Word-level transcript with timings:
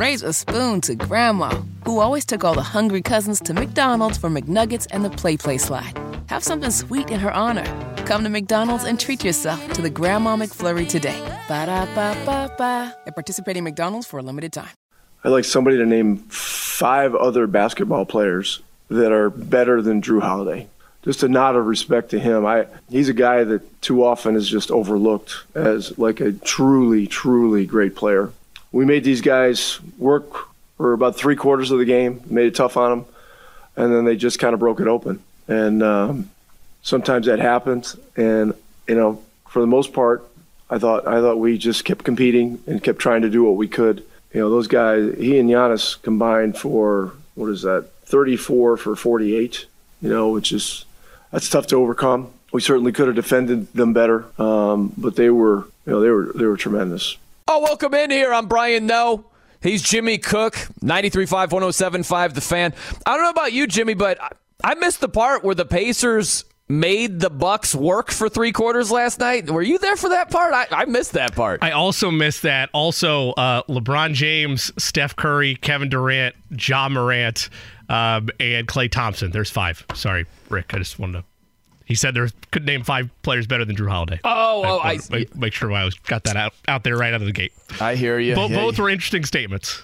raise 0.00 0.22
a 0.22 0.32
spoon 0.32 0.80
to 0.80 0.94
Grandma, 0.94 1.50
who 1.84 1.98
always 2.00 2.24
took 2.24 2.42
all 2.42 2.54
the 2.54 2.62
hungry 2.62 3.02
cousins 3.02 3.38
to 3.38 3.52
McDonald's 3.52 4.16
for 4.16 4.30
McNuggets 4.30 4.86
and 4.92 5.04
the 5.04 5.10
Play 5.10 5.36
Play 5.36 5.58
slide. 5.58 5.92
Have 6.28 6.42
something 6.42 6.70
sweet 6.70 7.10
in 7.10 7.20
her 7.20 7.30
honor. 7.30 7.66
Come 8.06 8.24
to 8.24 8.30
McDonald's 8.30 8.84
and 8.84 8.98
treat 8.98 9.22
yourself 9.22 9.60
to 9.74 9.82
the 9.82 9.90
Grandma 9.90 10.36
McFlurry 10.36 10.88
today. 10.88 11.20
Ba 11.48 11.66
da 11.66 11.84
ba 11.94 12.16
ba 12.24 12.50
ba. 12.56 12.96
At 13.06 13.14
participating 13.14 13.62
McDonald's 13.62 14.06
for 14.06 14.18
a 14.18 14.22
limited 14.22 14.54
time. 14.54 14.70
I'd 15.22 15.28
like 15.28 15.44
somebody 15.44 15.76
to 15.76 15.84
name 15.84 16.16
five 16.30 17.14
other 17.14 17.46
basketball 17.46 18.06
players 18.06 18.62
that 18.88 19.12
are 19.12 19.28
better 19.28 19.82
than 19.82 20.00
Jrue 20.00 20.22
Holiday. 20.22 20.66
Just 21.02 21.22
a 21.22 21.28
nod 21.28 21.56
of 21.56 21.66
respect 21.66 22.12
to 22.12 22.18
him. 22.18 22.46
I 22.46 22.68
he's 22.88 23.10
a 23.10 23.14
guy 23.14 23.44
that 23.44 23.82
too 23.82 24.02
often 24.02 24.34
is 24.34 24.48
just 24.48 24.70
overlooked 24.70 25.44
as 25.54 25.98
like 25.98 26.20
a 26.20 26.32
truly, 26.32 27.06
truly 27.06 27.66
great 27.66 27.94
player. 27.94 28.32
We 28.72 28.84
made 28.84 29.04
these 29.04 29.20
guys 29.20 29.80
work 29.98 30.48
for 30.76 30.92
about 30.92 31.16
three 31.16 31.36
quarters 31.36 31.70
of 31.70 31.78
the 31.78 31.84
game, 31.84 32.22
made 32.26 32.46
it 32.46 32.54
tough 32.54 32.76
on 32.76 32.90
them, 32.90 33.06
and 33.76 33.92
then 33.92 34.04
they 34.04 34.16
just 34.16 34.38
kind 34.38 34.54
of 34.54 34.60
broke 34.60 34.80
it 34.80 34.86
open. 34.86 35.22
And 35.48 35.82
um, 35.82 36.30
sometimes 36.82 37.26
that 37.26 37.38
happens. 37.38 37.96
And 38.16 38.54
you 38.86 38.94
know, 38.94 39.22
for 39.48 39.60
the 39.60 39.66
most 39.66 39.92
part, 39.92 40.26
I 40.70 40.78
thought 40.78 41.06
I 41.06 41.20
thought 41.20 41.38
we 41.38 41.58
just 41.58 41.84
kept 41.84 42.04
competing 42.04 42.62
and 42.66 42.82
kept 42.82 42.98
trying 42.98 43.22
to 43.22 43.30
do 43.30 43.44
what 43.44 43.56
we 43.56 43.68
could. 43.68 44.04
You 44.32 44.40
know, 44.40 44.50
those 44.50 44.68
guys, 44.68 45.14
he 45.18 45.38
and 45.38 45.50
Giannis 45.50 46.00
combined 46.02 46.56
for 46.56 47.12
what 47.34 47.48
is 47.48 47.62
that, 47.62 47.90
34 48.04 48.76
for 48.76 48.96
48. 48.96 49.66
You 50.02 50.08
know, 50.08 50.30
which 50.30 50.52
is 50.52 50.84
that's 51.30 51.48
tough 51.48 51.66
to 51.68 51.76
overcome. 51.76 52.30
We 52.52 52.60
certainly 52.60 52.92
could 52.92 53.06
have 53.06 53.16
defended 53.16 53.72
them 53.72 53.92
better, 53.92 54.24
um, 54.40 54.92
but 54.96 55.14
they 55.14 55.30
were, 55.30 55.66
you 55.86 55.92
know, 55.92 56.00
they 56.00 56.08
were 56.10 56.32
they 56.34 56.46
were 56.46 56.56
tremendous. 56.56 57.16
Oh, 57.52 57.58
welcome 57.58 57.94
in 57.94 58.12
here. 58.12 58.32
I'm 58.32 58.46
Brian 58.46 58.86
Noe. 58.86 59.24
He's 59.60 59.82
Jimmy 59.82 60.18
Cook, 60.18 60.54
93.5, 60.84 61.48
107.5, 61.48 62.34
The 62.34 62.40
Fan. 62.40 62.72
I 63.04 63.16
don't 63.16 63.24
know 63.24 63.30
about 63.30 63.52
you, 63.52 63.66
Jimmy, 63.66 63.94
but 63.94 64.20
I 64.62 64.74
missed 64.76 65.00
the 65.00 65.08
part 65.08 65.42
where 65.42 65.56
the 65.56 65.64
Pacers 65.64 66.44
made 66.68 67.18
the 67.18 67.28
Bucks 67.28 67.74
work 67.74 68.12
for 68.12 68.28
three 68.28 68.52
quarters 68.52 68.92
last 68.92 69.18
night. 69.18 69.50
Were 69.50 69.62
you 69.62 69.78
there 69.78 69.96
for 69.96 70.10
that 70.10 70.30
part? 70.30 70.54
I, 70.54 70.68
I 70.70 70.84
missed 70.84 71.14
that 71.14 71.34
part. 71.34 71.64
I 71.64 71.72
also 71.72 72.12
missed 72.12 72.42
that. 72.42 72.70
Also, 72.72 73.30
uh, 73.32 73.64
LeBron 73.64 74.14
James, 74.14 74.70
Steph 74.80 75.16
Curry, 75.16 75.56
Kevin 75.56 75.88
Durant, 75.88 76.36
Ja 76.56 76.88
Morant, 76.88 77.48
um, 77.88 78.28
and 78.38 78.68
Klay 78.68 78.88
Thompson. 78.88 79.32
There's 79.32 79.50
five. 79.50 79.84
Sorry, 79.94 80.24
Rick. 80.50 80.72
I 80.72 80.78
just 80.78 81.00
wanted 81.00 81.22
to. 81.22 81.29
He 81.90 81.96
said 81.96 82.14
there 82.14 82.28
could 82.52 82.64
name 82.64 82.84
five 82.84 83.10
players 83.22 83.48
better 83.48 83.64
than 83.64 83.74
Jrue 83.74 83.90
Holiday. 83.90 84.20
Oh, 84.22 84.62
oh 84.64 84.78
I, 84.78 85.00
make, 85.10 85.34
make, 85.34 85.52
sure 85.52 85.72
I 85.72 85.90
got 86.06 86.22
that 86.22 86.36
out 86.36 86.54
out 86.68 86.84
there 86.84 86.96
right 86.96 87.12
out 87.12 87.20
of 87.20 87.26
the 87.26 87.32
gate. 87.32 87.52
I 87.80 87.96
hear 87.96 88.16
you. 88.20 88.36
Bo- 88.36 88.46
yeah, 88.46 88.54
both 88.58 88.78
were 88.78 88.88
interesting 88.88 89.24
statements. 89.24 89.82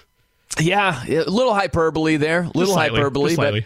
Yeah, 0.57 1.03
a 1.05 1.29
little 1.29 1.53
hyperbole 1.53 2.15
there, 2.15 2.43
a 2.43 2.51
little 2.55 2.75
slightly, 2.75 2.99
hyperbole, 2.99 3.35
but 3.35 3.65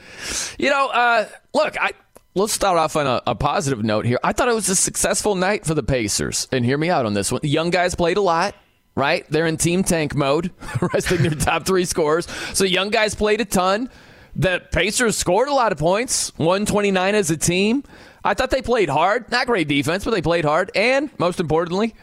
you 0.57 0.71
know, 0.71 0.89
uh, 0.89 1.27
look, 1.53 1.79
I 1.79 1.91
let's 2.33 2.51
start 2.51 2.79
off 2.79 2.95
on 2.95 3.05
a, 3.05 3.21
a, 3.27 3.35
positive 3.35 3.83
note 3.83 4.05
here. 4.05 4.17
I 4.23 4.33
thought 4.33 4.49
it 4.49 4.55
was 4.55 4.69
a 4.69 4.75
successful 4.75 5.35
night 5.35 5.63
for 5.63 5.75
the 5.75 5.83
Pacers, 5.83 6.47
and 6.51 6.65
hear 6.65 6.79
me 6.79 6.89
out 6.89 7.05
on 7.05 7.13
this 7.13 7.31
one. 7.31 7.41
The 7.43 7.49
young 7.49 7.69
guys 7.69 7.93
played 7.93 8.17
a 8.17 8.21
lot. 8.21 8.55
Right, 8.95 9.25
they're 9.29 9.45
in 9.45 9.55
team 9.55 9.83
tank 9.83 10.15
mode, 10.15 10.51
resting 10.93 11.21
their 11.21 11.31
top 11.31 11.65
three 11.67 11.85
scorers. 11.85 12.27
So 12.53 12.65
young 12.65 12.89
guys 12.89 13.13
played 13.13 13.39
a 13.39 13.45
ton. 13.45 13.89
The 14.35 14.63
Pacers 14.71 15.15
scored 15.15 15.47
a 15.49 15.53
lot 15.53 15.71
of 15.71 15.77
points, 15.77 16.33
129 16.37 17.15
as 17.15 17.29
a 17.29 17.37
team. 17.37 17.83
I 18.23 18.33
thought 18.33 18.51
they 18.51 18.61
played 18.61 18.89
hard. 18.89 19.31
Not 19.31 19.47
great 19.47 19.67
defense, 19.67 20.03
but 20.05 20.11
they 20.11 20.21
played 20.21 20.45
hard. 20.45 20.71
And 20.75 21.09
most 21.19 21.39
importantly, 21.39 21.95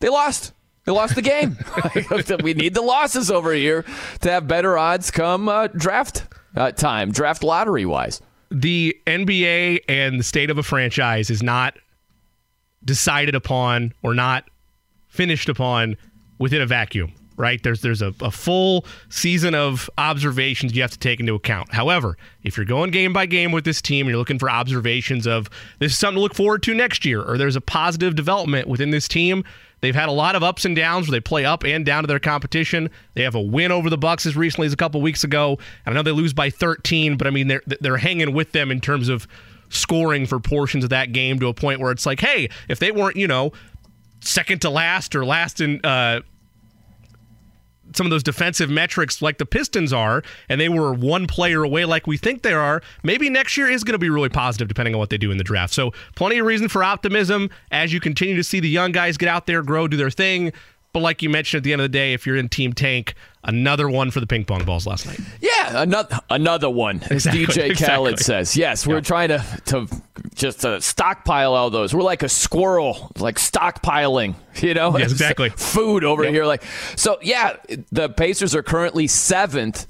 they 0.00 0.08
lost. 0.08 0.52
They 0.84 0.92
lost 0.92 1.14
the 1.14 1.22
game. 1.22 1.56
we 2.42 2.54
need 2.54 2.74
the 2.74 2.82
losses 2.82 3.30
over 3.30 3.52
here 3.52 3.84
to 4.20 4.30
have 4.30 4.46
better 4.46 4.76
odds 4.76 5.10
come 5.10 5.48
uh, 5.48 5.68
draft 5.68 6.26
uh, 6.56 6.72
time, 6.72 7.10
draft 7.10 7.42
lottery 7.42 7.86
wise. 7.86 8.20
The 8.50 8.96
NBA 9.06 9.80
and 9.88 10.20
the 10.20 10.24
state 10.24 10.50
of 10.50 10.58
a 10.58 10.62
franchise 10.62 11.30
is 11.30 11.42
not 11.42 11.76
decided 12.84 13.34
upon 13.34 13.94
or 14.02 14.14
not 14.14 14.44
finished 15.08 15.48
upon 15.48 15.96
within 16.38 16.60
a 16.60 16.66
vacuum 16.66 17.14
right? 17.36 17.62
There's 17.62 17.80
there's 17.80 18.02
a, 18.02 18.14
a, 18.20 18.30
full 18.30 18.84
season 19.08 19.54
of 19.54 19.90
observations 19.98 20.74
you 20.74 20.82
have 20.82 20.90
to 20.92 20.98
take 20.98 21.20
into 21.20 21.34
account. 21.34 21.72
However, 21.72 22.16
if 22.42 22.56
you're 22.56 22.66
going 22.66 22.90
game 22.90 23.12
by 23.12 23.26
game 23.26 23.52
with 23.52 23.64
this 23.64 23.82
team 23.82 24.06
and 24.06 24.10
you're 24.10 24.18
looking 24.18 24.38
for 24.38 24.50
observations 24.50 25.26
of 25.26 25.48
this 25.78 25.92
is 25.92 25.98
something 25.98 26.16
to 26.16 26.20
look 26.20 26.34
forward 26.34 26.62
to 26.64 26.74
next 26.74 27.04
year, 27.04 27.22
or 27.22 27.38
there's 27.38 27.56
a 27.56 27.60
positive 27.60 28.14
development 28.14 28.68
within 28.68 28.90
this 28.90 29.08
team. 29.08 29.44
They've 29.80 29.94
had 29.94 30.08
a 30.08 30.12
lot 30.12 30.34
of 30.34 30.42
ups 30.42 30.64
and 30.64 30.74
downs 30.74 31.08
where 31.08 31.12
they 31.12 31.20
play 31.20 31.44
up 31.44 31.62
and 31.62 31.84
down 31.84 32.04
to 32.04 32.06
their 32.06 32.18
competition. 32.18 32.88
They 33.14 33.22
have 33.22 33.34
a 33.34 33.40
win 33.40 33.70
over 33.70 33.90
the 33.90 33.98
Bucks 33.98 34.24
as 34.24 34.34
recently 34.34 34.66
as 34.66 34.72
a 34.72 34.78
couple 34.78 35.02
weeks 35.02 35.24
ago. 35.24 35.58
I 35.84 35.92
know 35.92 36.02
they 36.02 36.10
lose 36.10 36.32
by 36.32 36.48
13, 36.48 37.18
but 37.18 37.26
I 37.26 37.30
mean 37.30 37.48
they're 37.48 37.62
they're 37.80 37.98
hanging 37.98 38.32
with 38.32 38.52
them 38.52 38.70
in 38.70 38.80
terms 38.80 39.08
of 39.08 39.28
scoring 39.68 40.26
for 40.26 40.40
portions 40.40 40.84
of 40.84 40.90
that 40.90 41.12
game 41.12 41.38
to 41.40 41.48
a 41.48 41.54
point 41.54 41.80
where 41.80 41.90
it's 41.90 42.06
like, 42.06 42.20
hey, 42.20 42.48
if 42.68 42.78
they 42.78 42.92
weren't, 42.92 43.16
you 43.16 43.26
know, 43.26 43.52
second 44.20 44.62
to 44.62 44.70
last 44.70 45.14
or 45.14 45.24
last 45.24 45.60
in 45.60 45.84
uh, 45.84 46.20
some 47.96 48.06
of 48.06 48.10
those 48.10 48.22
defensive 48.22 48.70
metrics 48.70 49.22
like 49.22 49.38
the 49.38 49.46
Pistons 49.46 49.92
are, 49.92 50.22
and 50.48 50.60
they 50.60 50.68
were 50.68 50.92
one 50.92 51.26
player 51.26 51.62
away 51.62 51.84
like 51.84 52.06
we 52.06 52.16
think 52.16 52.42
they 52.42 52.52
are, 52.52 52.82
maybe 53.02 53.30
next 53.30 53.56
year 53.56 53.68
is 53.68 53.84
going 53.84 53.92
to 53.92 53.98
be 53.98 54.10
really 54.10 54.28
positive 54.28 54.68
depending 54.68 54.94
on 54.94 54.98
what 54.98 55.10
they 55.10 55.18
do 55.18 55.30
in 55.30 55.38
the 55.38 55.44
draft. 55.44 55.72
So, 55.72 55.92
plenty 56.16 56.38
of 56.38 56.46
reason 56.46 56.68
for 56.68 56.82
optimism 56.82 57.50
as 57.70 57.92
you 57.92 58.00
continue 58.00 58.36
to 58.36 58.44
see 58.44 58.60
the 58.60 58.68
young 58.68 58.92
guys 58.92 59.16
get 59.16 59.28
out 59.28 59.46
there, 59.46 59.62
grow, 59.62 59.88
do 59.88 59.96
their 59.96 60.10
thing. 60.10 60.52
But 60.94 61.00
like 61.00 61.22
you 61.22 61.28
mentioned 61.28 61.58
at 61.58 61.64
the 61.64 61.72
end 61.72 61.82
of 61.82 61.86
the 61.86 61.98
day, 61.98 62.12
if 62.12 62.24
you're 62.24 62.36
in 62.36 62.48
Team 62.48 62.72
Tank, 62.72 63.14
another 63.42 63.88
one 63.88 64.12
for 64.12 64.20
the 64.20 64.28
ping 64.28 64.44
pong 64.44 64.64
balls 64.64 64.86
last 64.86 65.06
night. 65.06 65.18
Yeah, 65.40 65.82
another 65.82 66.20
another 66.30 66.70
one, 66.70 67.02
as 67.10 67.26
exactly, 67.26 67.46
DJ 67.46 67.70
exactly. 67.70 67.74
Khaled 67.74 68.18
says. 68.20 68.56
Yes, 68.56 68.86
we're 68.86 68.94
yeah. 68.94 69.00
trying 69.00 69.28
to 69.30 69.44
to 69.66 69.88
just 70.36 70.64
uh, 70.64 70.78
stockpile 70.78 71.52
all 71.52 71.68
those. 71.68 71.92
We're 71.92 72.02
like 72.02 72.22
a 72.22 72.28
squirrel, 72.28 73.10
like 73.18 73.38
stockpiling, 73.38 74.36
you 74.62 74.74
know, 74.74 74.96
yes, 74.96 75.10
exactly. 75.10 75.48
food 75.56 76.04
over 76.04 76.22
yep. 76.22 76.32
here. 76.32 76.44
Like 76.44 76.62
so, 76.94 77.18
yeah. 77.22 77.56
The 77.90 78.08
Pacers 78.08 78.54
are 78.54 78.62
currently 78.62 79.08
seventh 79.08 79.88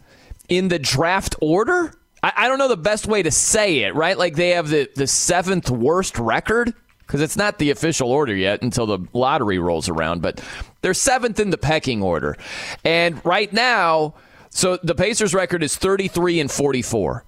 in 0.48 0.68
the 0.68 0.78
draft 0.78 1.36
order. 1.42 1.92
I, 2.22 2.32
I 2.34 2.48
don't 2.48 2.56
know 2.56 2.68
the 2.68 2.78
best 2.78 3.06
way 3.06 3.22
to 3.22 3.30
say 3.30 3.80
it, 3.80 3.94
right? 3.94 4.16
Like 4.16 4.36
they 4.36 4.50
have 4.52 4.70
the 4.70 4.88
the 4.96 5.06
seventh 5.06 5.68
worst 5.68 6.18
record 6.18 6.72
because 7.06 7.20
it's 7.20 7.36
not 7.36 7.58
the 7.58 7.70
official 7.70 8.10
order 8.10 8.34
yet 8.34 8.62
until 8.62 8.86
the 8.86 8.98
lottery 9.12 9.58
rolls 9.58 9.88
around, 9.88 10.22
but 10.22 10.42
they're 10.82 10.94
seventh 10.94 11.38
in 11.40 11.50
the 11.50 11.58
pecking 11.58 12.02
order. 12.02 12.36
And 12.84 13.24
right 13.24 13.52
now, 13.52 14.14
so 14.50 14.78
the 14.82 14.94
Pacers 14.94 15.34
record 15.34 15.62
is 15.62 15.76
33 15.76 16.40
and 16.40 16.50
44. 16.50 17.24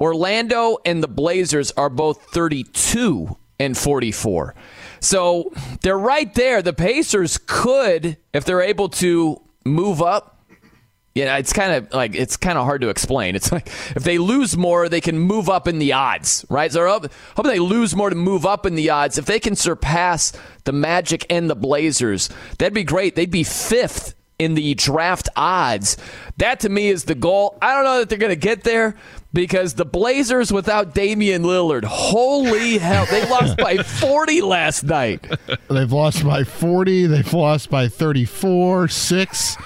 Orlando 0.00 0.78
and 0.84 1.02
the 1.02 1.08
Blazers 1.08 1.72
are 1.72 1.90
both 1.90 2.22
32 2.32 3.36
and 3.58 3.76
44. 3.76 4.54
So 5.00 5.52
they're 5.82 5.98
right 5.98 6.32
there. 6.34 6.62
The 6.62 6.72
Pacers 6.72 7.38
could, 7.46 8.16
if 8.32 8.44
they're 8.44 8.62
able 8.62 8.88
to 8.90 9.40
move 9.64 10.02
up, 10.02 10.33
yeah, 11.14 11.36
it's 11.36 11.52
kind 11.52 11.72
of 11.72 11.92
like 11.92 12.16
it's 12.16 12.36
kind 12.36 12.58
of 12.58 12.64
hard 12.64 12.80
to 12.80 12.88
explain. 12.88 13.36
It's 13.36 13.52
like 13.52 13.68
if 13.68 14.02
they 14.02 14.18
lose 14.18 14.56
more, 14.56 14.88
they 14.88 15.00
can 15.00 15.16
move 15.16 15.48
up 15.48 15.68
in 15.68 15.78
the 15.78 15.92
odds, 15.92 16.44
right? 16.48 16.72
So 16.72 16.86
hoping 17.36 17.52
they 17.52 17.60
lose 17.60 17.94
more 17.94 18.10
to 18.10 18.16
move 18.16 18.44
up 18.44 18.66
in 18.66 18.74
the 18.74 18.90
odds. 18.90 19.16
If 19.16 19.26
they 19.26 19.38
can 19.38 19.54
surpass 19.54 20.32
the 20.64 20.72
Magic 20.72 21.24
and 21.30 21.48
the 21.48 21.54
Blazers, 21.54 22.30
that'd 22.58 22.74
be 22.74 22.82
great. 22.82 23.14
They'd 23.14 23.30
be 23.30 23.44
fifth 23.44 24.16
in 24.40 24.54
the 24.54 24.74
draft 24.74 25.28
odds. 25.36 25.96
That 26.38 26.58
to 26.60 26.68
me 26.68 26.88
is 26.88 27.04
the 27.04 27.14
goal. 27.14 27.56
I 27.62 27.74
don't 27.74 27.84
know 27.84 27.98
that 28.00 28.08
they're 28.08 28.18
going 28.18 28.30
to 28.30 28.36
get 28.36 28.64
there 28.64 28.96
because 29.32 29.74
the 29.74 29.84
Blazers 29.84 30.52
without 30.52 30.94
Damian 30.94 31.44
Lillard, 31.44 31.84
holy 31.84 32.78
hell, 32.78 33.06
they 33.06 33.28
lost 33.30 33.56
by 33.56 33.76
40 33.84 34.40
last 34.40 34.82
night. 34.82 35.24
They've 35.70 35.92
lost 35.92 36.24
by 36.24 36.42
40. 36.42 37.06
They've 37.06 37.32
lost 37.32 37.70
by 37.70 37.86
34, 37.86 38.88
6 38.88 39.56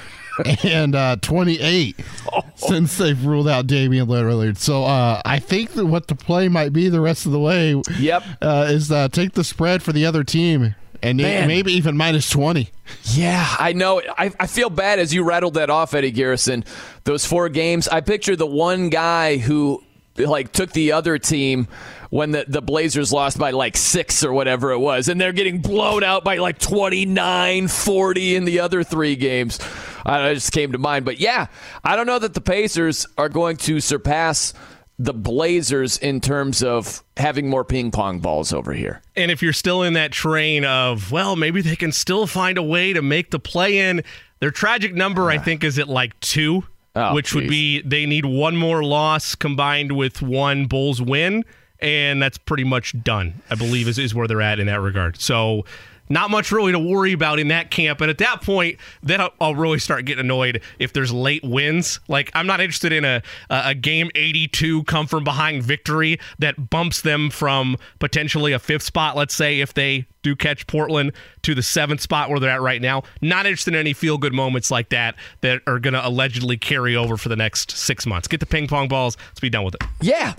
and 0.65 0.94
uh, 0.94 1.16
28 1.16 1.97
oh. 2.32 2.43
since 2.56 2.96
they've 2.99 3.25
ruled 3.25 3.49
out 3.49 3.67
Damian 3.67 4.06
Lillard. 4.06 4.56
So 4.56 4.85
uh, 4.85 5.23
I 5.25 5.38
think 5.38 5.73
that 5.73 5.87
what 5.87 6.08
the 6.08 6.14
play 6.14 6.49
might 6.49 6.73
be 6.73 6.88
the 6.88 7.00
rest 7.00 7.26
of 7.26 7.32
the 7.32 7.40
way 7.40 7.81
yep. 7.99 8.23
Uh, 8.40 8.67
is 8.69 8.90
uh, 8.90 9.08
take 9.08 9.32
the 9.32 9.44
spread 9.44 9.82
for 9.82 9.93
the 9.93 10.06
other 10.06 10.25
team 10.25 10.75
and 11.02 11.19
maybe 11.19 11.73
even 11.73 11.96
minus 11.96 12.29
20. 12.31 12.70
Yeah, 13.05 13.46
I 13.58 13.73
know. 13.73 14.02
I, 14.19 14.32
I 14.40 14.46
feel 14.46 14.70
bad 14.70 14.99
as 14.99 15.14
you 15.14 15.23
rattled 15.23 15.55
that 15.55 15.70
off, 15.70 15.94
Eddie 15.94 16.11
Garrison. 16.11 16.64
Those 17.05 17.25
four 17.25 17.49
games, 17.49 17.88
I 17.88 18.00
picture 18.00 18.37
the 18.37 18.46
one 18.46 18.88
guy 18.88 19.37
who 19.37 19.82
like 20.26 20.53
took 20.53 20.73
the 20.73 20.93
other 20.93 21.19
team 21.19 21.69
when 22.11 22.31
the, 22.31 22.44
the 22.49 22.62
Blazers 22.62 23.12
lost 23.12 23.38
by 23.38 23.50
like 23.50 23.76
six 23.76 24.25
or 24.25 24.32
whatever 24.32 24.73
it 24.73 24.79
was, 24.79 25.09
and 25.09 25.20
they're 25.20 25.32
getting 25.32 25.61
blown 25.61 26.03
out 26.03 26.25
by 26.25 26.37
like 26.37 26.59
29 26.59 27.69
40 27.69 28.37
in 28.37 28.44
the 28.44 28.61
other 28.61 28.82
three 28.82 29.17
games. 29.17 29.59
I 30.06 30.32
just 30.35 30.53
came 30.53 30.73
to 30.73 30.79
mind. 30.79 31.05
But 31.05 31.20
yeah, 31.20 31.47
I 31.85 31.97
don't 31.97 32.06
know 32.06 32.19
that 32.19 32.35
the 32.35 32.41
Pacers 32.41 33.06
are 33.19 33.29
going 33.29 33.56
to 33.59 33.81
surpass 33.81 34.55
the 34.99 35.15
Blazers 35.15 35.97
in 35.99 36.20
terms 36.20 36.62
of 36.62 37.05
having 37.17 37.49
more 37.49 37.65
ping 37.65 37.91
pong 37.91 38.19
balls 38.19 38.53
over 38.53 38.73
here. 38.73 39.00
And 39.15 39.31
if 39.31 39.43
you're 39.43 39.53
still 39.53 39.82
in 39.82 39.93
that 39.93 40.11
train 40.11 40.65
of, 40.65 41.12
well, 41.12 41.37
maybe 41.37 41.62
they 41.62 41.76
can 41.76 41.93
still 41.93 42.26
find 42.26 42.59
a 42.59 42.62
way 42.62 42.93
to 42.93 43.03
make 43.03 43.31
the 43.31 43.38
play 43.38 43.79
in, 43.79 44.03
Their 44.41 44.50
tragic 44.50 44.94
number, 44.94 45.31
I 45.31 45.38
think, 45.38 45.62
is 45.62 45.79
at 45.79 45.88
like 45.88 46.19
two, 46.20 46.65
Oh, 46.98 47.14
which 47.14 47.34
would 47.34 47.48
be 47.48 47.80
they 47.82 48.06
need 48.06 48.24
one 48.24 48.56
more 48.56 48.82
loss 48.82 49.34
combined 49.34 49.92
with 49.92 50.20
one 50.20 50.66
Bulls 50.66 51.00
win, 51.00 51.44
and 51.78 52.20
that's 52.20 52.38
pretty 52.38 52.64
much 52.64 52.94
done. 53.02 53.40
I 53.50 53.54
believe 53.54 53.86
is 53.86 53.98
is 53.98 54.14
where 54.14 54.26
they're 54.26 54.42
at 54.42 54.58
in 54.58 54.66
that 54.66 54.80
regard. 54.80 55.20
So. 55.20 55.64
Not 56.08 56.31
much 56.31 56.52
really 56.52 56.72
to 56.72 56.78
worry 56.78 57.12
about 57.12 57.38
in 57.38 57.49
that 57.49 57.70
camp. 57.70 58.00
And 58.00 58.10
at 58.10 58.19
that 58.19 58.43
point, 58.43 58.78
then 59.02 59.20
I'll, 59.20 59.32
I'll 59.40 59.55
really 59.55 59.78
start 59.78 60.05
getting 60.05 60.25
annoyed 60.25 60.62
if 60.78 60.93
there's 60.93 61.12
late 61.12 61.44
wins. 61.44 62.00
Like, 62.08 62.31
I'm 62.34 62.46
not 62.46 62.60
interested 62.60 62.93
in 62.93 63.05
a, 63.05 63.22
a, 63.50 63.62
a 63.66 63.75
game 63.75 64.10
82 64.14 64.84
come 64.84 65.06
from 65.06 65.25
behind 65.25 65.62
victory 65.62 66.19
that 66.38 66.70
bumps 66.70 67.02
them 67.02 67.31
from 67.31 67.76
potentially 67.99 68.52
a 68.52 68.58
fifth 68.58 68.82
spot, 68.82 69.16
let's 69.16 69.34
say, 69.34 69.60
if 69.60 69.75
they 69.75 70.06
do 70.22 70.34
catch 70.34 70.66
Portland 70.66 71.12
to 71.43 71.55
the 71.55 71.62
seventh 71.62 72.00
spot 72.00 72.28
where 72.28 72.40
they're 72.40 72.50
at 72.50 72.60
right 72.60 72.82
now. 72.82 73.02
Not 73.20 73.46
interested 73.46 73.75
in 73.75 73.81
any 73.81 73.93
feel 73.93 74.19
good 74.19 74.34
moments 74.34 74.70
like 74.70 74.90
that 74.90 75.14
that 75.40 75.62
are 75.66 75.78
going 75.78 75.94
to 75.94 76.06
allegedly 76.06 76.56
carry 76.56 76.96
over 76.96 77.16
for 77.16 77.28
the 77.28 77.37
next 77.37 77.70
six 77.70 78.06
months. 78.06 78.28
Get 78.28 78.40
the 78.40 78.46
ping 78.46 78.69
pong 78.69 78.88
balls. 78.88 79.16
Let's 79.28 79.40
be 79.40 79.50
done 79.50 79.64
with 79.64 79.75
it. 79.75 79.84
Yeah. 80.00 80.34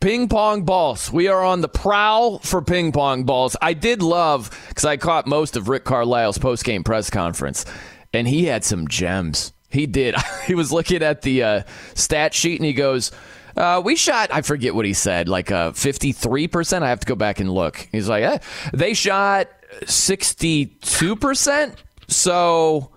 Ping 0.00 0.28
pong 0.28 0.62
balls. 0.62 1.12
We 1.12 1.28
are 1.28 1.44
on 1.44 1.60
the 1.60 1.68
prowl 1.68 2.38
for 2.38 2.62
ping 2.62 2.90
pong 2.90 3.24
balls. 3.24 3.54
I 3.60 3.74
did 3.74 4.02
love 4.02 4.50
because 4.70 4.86
I 4.86 4.96
caught 4.96 5.26
most 5.26 5.58
of 5.58 5.68
Rick 5.68 5.84
Carlisle's 5.84 6.38
post 6.38 6.64
game 6.64 6.82
press 6.82 7.10
conference, 7.10 7.66
and 8.14 8.26
he 8.26 8.46
had 8.46 8.64
some 8.64 8.88
gems. 8.88 9.52
He 9.68 9.86
did. 9.86 10.14
he 10.46 10.54
was 10.54 10.72
looking 10.72 11.02
at 11.02 11.20
the 11.20 11.42
uh, 11.42 11.62
stat 11.94 12.32
sheet 12.32 12.58
and 12.58 12.64
he 12.64 12.72
goes, 12.72 13.12
uh, 13.58 13.82
"We 13.84 13.94
shot. 13.94 14.30
I 14.32 14.40
forget 14.40 14.74
what 14.74 14.86
he 14.86 14.94
said. 14.94 15.28
Like 15.28 15.50
uh, 15.50 15.72
fifty-three 15.72 16.48
percent. 16.48 16.82
I 16.82 16.88
have 16.88 17.00
to 17.00 17.06
go 17.06 17.14
back 17.14 17.38
and 17.38 17.52
look." 17.52 17.86
He's 17.92 18.08
like, 18.08 18.24
eh, 18.24 18.38
"They 18.72 18.94
shot 18.94 19.48
sixty-two 19.86 21.16
percent. 21.16 21.74
So." 22.08 22.90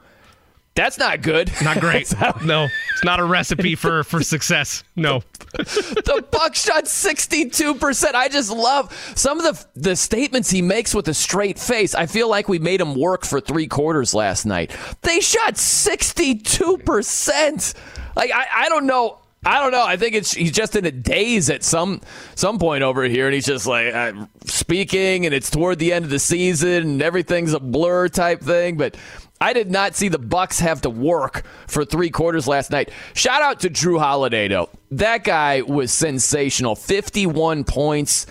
That's 0.76 0.98
not 0.98 1.22
good. 1.22 1.52
Not 1.64 1.80
great. 1.80 2.12
no, 2.44 2.64
it's 2.64 3.04
not 3.04 3.20
a 3.20 3.24
recipe 3.24 3.76
for, 3.76 4.04
for 4.04 4.24
success. 4.24 4.84
No. 4.96 5.22
The 5.54 6.26
Buck 6.32 6.56
shot 6.56 6.86
62%. 6.86 8.16
I 8.16 8.30
just 8.30 8.52
love 8.52 8.92
some 9.16 9.40
of 9.40 9.44
the 9.44 9.64
the 9.80 9.96
statements 9.96 10.50
he 10.50 10.62
makes 10.62 10.94
with 10.96 11.08
a 11.08 11.14
straight 11.14 11.60
face. 11.60 11.96
I 11.96 12.06
feel 12.06 12.30
like 12.30 12.50
we 12.50 12.60
made 12.60 12.82
him 12.82 12.96
work 12.96 13.26
for 13.26 13.40
3 13.40 13.68
quarters 13.68 14.14
last 14.14 14.46
night. 14.46 14.76
They 15.02 15.20
shot 15.20 15.56
62%. 15.56 17.74
Like 18.16 18.32
I, 18.32 18.46
I 18.54 18.70
don't 18.70 18.86
know 18.86 19.20
I 19.46 19.62
don't 19.62 19.72
know. 19.72 19.86
I 19.86 19.98
think 19.98 20.16
it's 20.16 20.34
he's 20.34 20.52
just 20.52 20.76
in 20.76 20.86
a 20.86 20.92
daze 20.92 21.50
at 21.50 21.64
some 21.64 22.02
some 22.36 22.60
point 22.60 22.84
over 22.84 23.04
here, 23.04 23.26
and 23.26 23.34
he's 23.34 23.46
just 23.46 23.68
like 23.68 23.94
uh, 23.94 24.26
speaking, 24.46 25.26
and 25.26 25.36
it's 25.36 25.50
toward 25.50 25.80
the 25.80 25.92
end 25.92 26.06
of 26.06 26.12
the 26.12 26.20
season, 26.20 26.84
and 26.84 27.02
everything's 27.02 27.54
a 27.54 27.60
blur 27.60 28.08
type 28.08 28.42
thing. 28.42 28.78
But 28.78 28.96
I 29.42 29.52
did 29.52 29.70
not 29.70 29.96
see 29.96 30.08
the 30.08 30.20
Bucks 30.20 30.60
have 30.60 30.82
to 30.82 30.90
work 30.90 31.44
for 31.68 31.84
three 31.84 32.10
quarters 32.10 32.48
last 32.48 32.72
night. 32.72 32.92
Shout 33.14 33.42
out 33.42 33.60
to 33.62 33.70
Jrue 33.70 34.00
Holiday 34.00 34.48
though. 34.48 34.70
That 34.92 35.26
guy 35.26 35.62
was 35.62 35.92
sensational. 35.92 36.76
Fifty-one 36.76 37.66
points. 37.66 38.26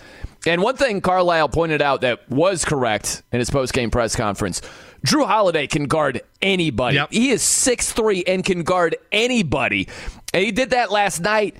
And 0.44 0.61
one 0.61 0.76
thing 0.76 1.00
Carlisle 1.00 1.50
pointed 1.50 1.81
out 1.81 2.00
that 2.00 2.29
was 2.29 2.65
correct 2.65 3.23
in 3.31 3.38
his 3.38 3.49
post-game 3.49 3.93
press 3.93 4.17
conference. 4.17 4.61
Jrue 5.05 5.27
Holiday 5.27 5.67
can 5.67 5.85
guard 5.85 6.23
anybody. 6.41 6.97
Yep. 6.97 7.13
He 7.13 7.31
is 7.31 7.43
6'3 7.43 8.25
and 8.27 8.45
can 8.45 8.63
guard 8.63 8.97
anybody. 9.11 9.89
And 10.33 10.45
he 10.45 10.53
did 10.53 10.71
that 10.71 10.91
last 10.91 11.21
night 11.21 11.57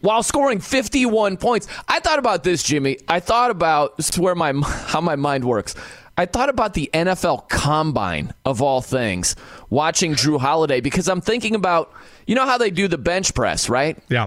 while 0.00 0.22
scoring 0.22 0.60
51 0.60 1.36
points. 1.36 1.68
I 1.88 2.00
thought 2.00 2.18
about 2.18 2.42
this, 2.42 2.62
Jimmy. 2.62 2.98
I 3.08 3.20
thought 3.20 3.50
about 3.50 3.96
this 3.96 4.10
is 4.10 4.18
where 4.18 4.34
my 4.34 4.52
how 4.64 5.00
my 5.00 5.16
mind 5.16 5.44
works. 5.44 5.74
I 6.16 6.26
thought 6.26 6.50
about 6.50 6.74
the 6.74 6.90
NFL 6.92 7.48
combine 7.48 8.34
of 8.44 8.60
all 8.60 8.82
things, 8.82 9.36
watching 9.70 10.12
Jrue 10.14 10.38
Holiday 10.38 10.80
because 10.80 11.08
I'm 11.08 11.20
thinking 11.20 11.54
about 11.54 11.92
you 12.26 12.34
know 12.34 12.44
how 12.44 12.58
they 12.58 12.70
do 12.70 12.88
the 12.88 12.98
bench 12.98 13.34
press, 13.34 13.68
right? 13.68 13.98
Yeah. 14.08 14.26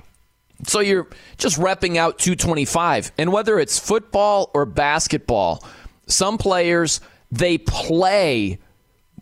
So 0.65 0.79
you're 0.79 1.07
just 1.37 1.59
repping 1.59 1.97
out 1.97 2.19
225. 2.19 3.11
And 3.17 3.31
whether 3.33 3.59
it's 3.59 3.77
football 3.77 4.49
or 4.53 4.65
basketball, 4.65 5.63
some 6.07 6.37
players 6.37 7.01
they 7.33 7.57
play 7.57 8.59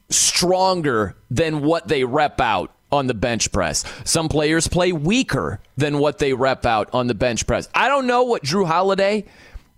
stronger 0.09 1.15
than 1.29 1.61
what 1.61 1.87
they 1.87 2.03
rep 2.03 2.41
out 2.41 2.73
on 2.91 3.07
the 3.07 3.13
bench 3.13 3.51
press. 3.53 3.85
Some 4.03 4.27
players 4.27 4.67
play 4.67 4.91
weaker 4.91 5.61
than 5.77 5.97
what 5.97 6.17
they 6.17 6.33
rep 6.33 6.65
out 6.65 6.89
on 6.93 7.07
the 7.07 7.13
bench 7.13 7.47
press. 7.47 7.69
I 7.73 7.87
don't 7.87 8.07
know 8.07 8.23
what 8.23 8.43
Jrue 8.43 8.67
Holiday 8.67 9.25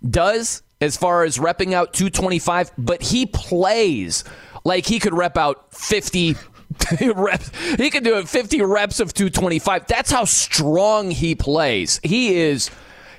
does 0.08 0.62
as 0.80 0.96
far 0.96 1.22
as 1.22 1.38
repping 1.38 1.74
out 1.74 1.94
225, 1.94 2.72
but 2.76 3.02
he 3.02 3.26
plays 3.26 4.24
like 4.64 4.84
he 4.84 4.98
could 4.98 5.14
rep 5.14 5.38
out 5.38 5.72
50 5.72 6.34
reps. 7.14 7.52
He 7.76 7.88
could 7.88 8.02
do 8.02 8.18
it 8.18 8.28
50 8.28 8.62
reps 8.62 8.98
of 8.98 9.14
225. 9.14 9.86
That's 9.86 10.10
how 10.10 10.24
strong 10.24 11.12
he 11.12 11.36
plays. 11.36 12.00
He 12.02 12.34
is 12.34 12.68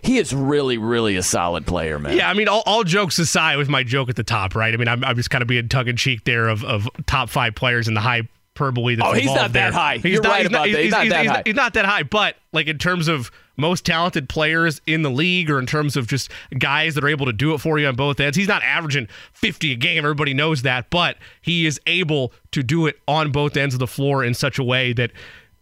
he 0.05 0.17
is 0.17 0.33
really 0.33 0.77
really 0.77 1.15
a 1.15 1.23
solid 1.23 1.65
player, 1.65 1.99
man. 1.99 2.15
Yeah, 2.17 2.29
I 2.29 2.33
mean, 2.33 2.47
all, 2.47 2.63
all 2.65 2.83
jokes 2.83 3.17
aside, 3.19 3.57
with 3.57 3.69
my 3.69 3.83
joke 3.83 4.09
at 4.09 4.15
the 4.15 4.23
top, 4.23 4.55
right? 4.55 4.73
I 4.73 4.77
mean, 4.77 4.87
I'm, 4.87 5.03
I'm 5.03 5.15
just 5.15 5.29
kind 5.29 5.41
of 5.41 5.47
being 5.47 5.67
tongue 5.69 5.87
in 5.87 5.97
cheek 5.97 6.23
there 6.23 6.47
of, 6.47 6.63
of 6.63 6.87
top 7.07 7.29
five 7.29 7.55
players 7.55 7.87
in 7.87 7.93
the 7.93 8.01
hyperbole. 8.01 8.95
That's 8.95 9.09
Oh, 9.09 9.13
he's 9.13 9.25
not 9.25 9.53
that 9.53 9.53
there. 9.53 9.71
high. 9.71 9.93
You're 9.95 10.21
right 10.21 10.45
about 10.45 10.69
that. 10.71 10.81
He's 10.83 10.91
not 10.91 11.09
that 11.09 11.25
high. 11.25 11.41
He's 11.45 11.55
not 11.55 11.73
that 11.73 11.85
high, 11.85 12.03
but 12.03 12.35
like 12.53 12.67
in 12.67 12.77
terms 12.77 13.07
of 13.07 13.31
most 13.57 13.85
talented 13.85 14.27
players 14.27 14.81
in 14.85 15.01
the 15.01 15.09
league, 15.09 15.49
or 15.49 15.59
in 15.59 15.65
terms 15.65 15.95
of 15.95 16.07
just 16.07 16.29
guys 16.59 16.93
that 16.95 17.03
are 17.03 17.07
able 17.07 17.25
to 17.25 17.31
do 17.33 17.53
it 17.53 17.59
for 17.59 17.79
you 17.79 17.87
on 17.87 17.95
both 17.95 18.19
ends, 18.19 18.35
he's 18.35 18.49
not 18.49 18.61
averaging 18.63 19.07
50 19.33 19.71
a 19.71 19.75
game. 19.75 19.99
Everybody 19.99 20.33
knows 20.33 20.61
that, 20.63 20.89
but 20.89 21.17
he 21.41 21.65
is 21.65 21.79
able 21.87 22.33
to 22.51 22.61
do 22.63 22.85
it 22.85 22.99
on 23.07 23.31
both 23.31 23.55
ends 23.55 23.73
of 23.73 23.79
the 23.79 23.87
floor 23.87 24.23
in 24.25 24.33
such 24.33 24.59
a 24.59 24.63
way 24.63 24.91
that 24.93 25.11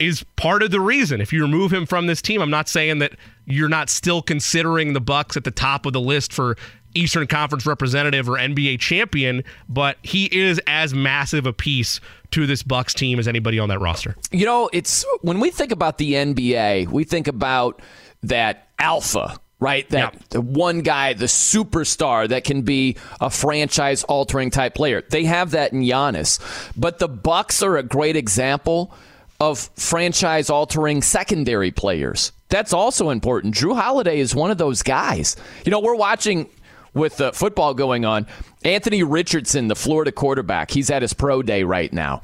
is 0.06 0.24
part 0.36 0.64
of 0.64 0.72
the 0.72 0.80
reason. 0.82 1.22
If 1.22 1.32
you 1.34 1.42
remove 1.42 1.72
him 1.74 1.86
from 1.86 2.08
this 2.08 2.22
team, 2.22 2.42
I'm 2.42 2.50
not 2.50 2.68
saying 2.70 3.00
that 3.00 3.14
you're 3.46 3.70
not 3.70 3.90
still 3.90 4.22
considering 4.22 4.94
the 4.94 5.02
Bucks 5.02 5.36
at 5.38 5.44
the 5.44 5.52
top 5.52 5.86
of 5.86 5.94
the 5.94 6.02
list 6.02 6.34
for 6.34 6.58
Eastern 6.96 7.26
Conference 7.28 7.66
representative 7.66 8.30
or 8.30 8.34
NBA 8.38 8.80
champion, 8.80 9.44
but 9.68 9.98
he 10.04 10.26
is 10.26 10.62
as 10.68 10.94
massive 10.94 11.46
a 11.46 11.54
piece 11.54 12.00
to 12.32 12.46
this 12.46 12.62
Bucks 12.64 12.94
team 12.94 13.18
as 13.20 13.28
anybody 13.28 13.58
on 13.60 13.70
that 13.70 13.80
roster. 13.80 14.16
You 14.32 14.46
know, 14.46 14.70
it's 14.72 15.04
when 15.22 15.40
we 15.40 15.50
think 15.50 15.72
about 15.72 15.98
the 15.98 16.14
NBA, 16.14 16.88
we 16.90 17.04
think 17.04 17.28
about 17.28 17.82
that 18.22 18.68
alpha, 18.80 19.38
right? 19.60 19.90
That 19.90 20.16
Yeah. 20.34 20.40
one 20.40 20.82
guy, 20.82 21.14
the 21.14 21.26
superstar 21.26 22.28
that 22.30 22.44
can 22.44 22.62
be 22.62 22.96
a 23.20 23.30
franchise 23.30 24.04
altering 24.04 24.52
type 24.52 24.76
player. 24.76 25.04
They 25.10 25.24
have 25.26 25.52
that 25.52 25.74
in 25.74 25.82
Giannis. 25.82 26.40
But 26.78 27.00
the 27.00 27.08
Bucks 27.08 27.62
are 27.64 27.78
a 27.78 27.84
great 27.84 28.16
example 28.16 28.94
of 29.50 29.69
franchise 29.75 30.50
altering 30.50 31.01
secondary 31.01 31.72
players. 31.72 32.32
That's 32.50 32.74
also 32.74 33.10
important. 33.10 33.56
Jrue 33.56 33.75
Holiday 33.75 34.20
is 34.20 34.34
one 34.34 34.51
of 34.51 34.58
those 34.58 34.84
guys. 34.84 35.36
You 35.65 35.72
know, 35.72 35.79
we're 35.79 35.96
watching 35.96 36.50
with 36.94 37.18
the 37.18 37.34
football 37.34 37.74
going 37.74 38.06
on. 38.06 38.27
Anthony 38.63 39.03
Richardson, 39.03 39.68
the 39.68 39.75
Florida 39.75 40.12
quarterback, 40.12 40.72
he's 40.72 40.89
at 40.89 41.01
his 41.01 41.13
pro 41.13 41.41
day 41.41 41.63
right 41.63 41.91
now. 41.91 42.22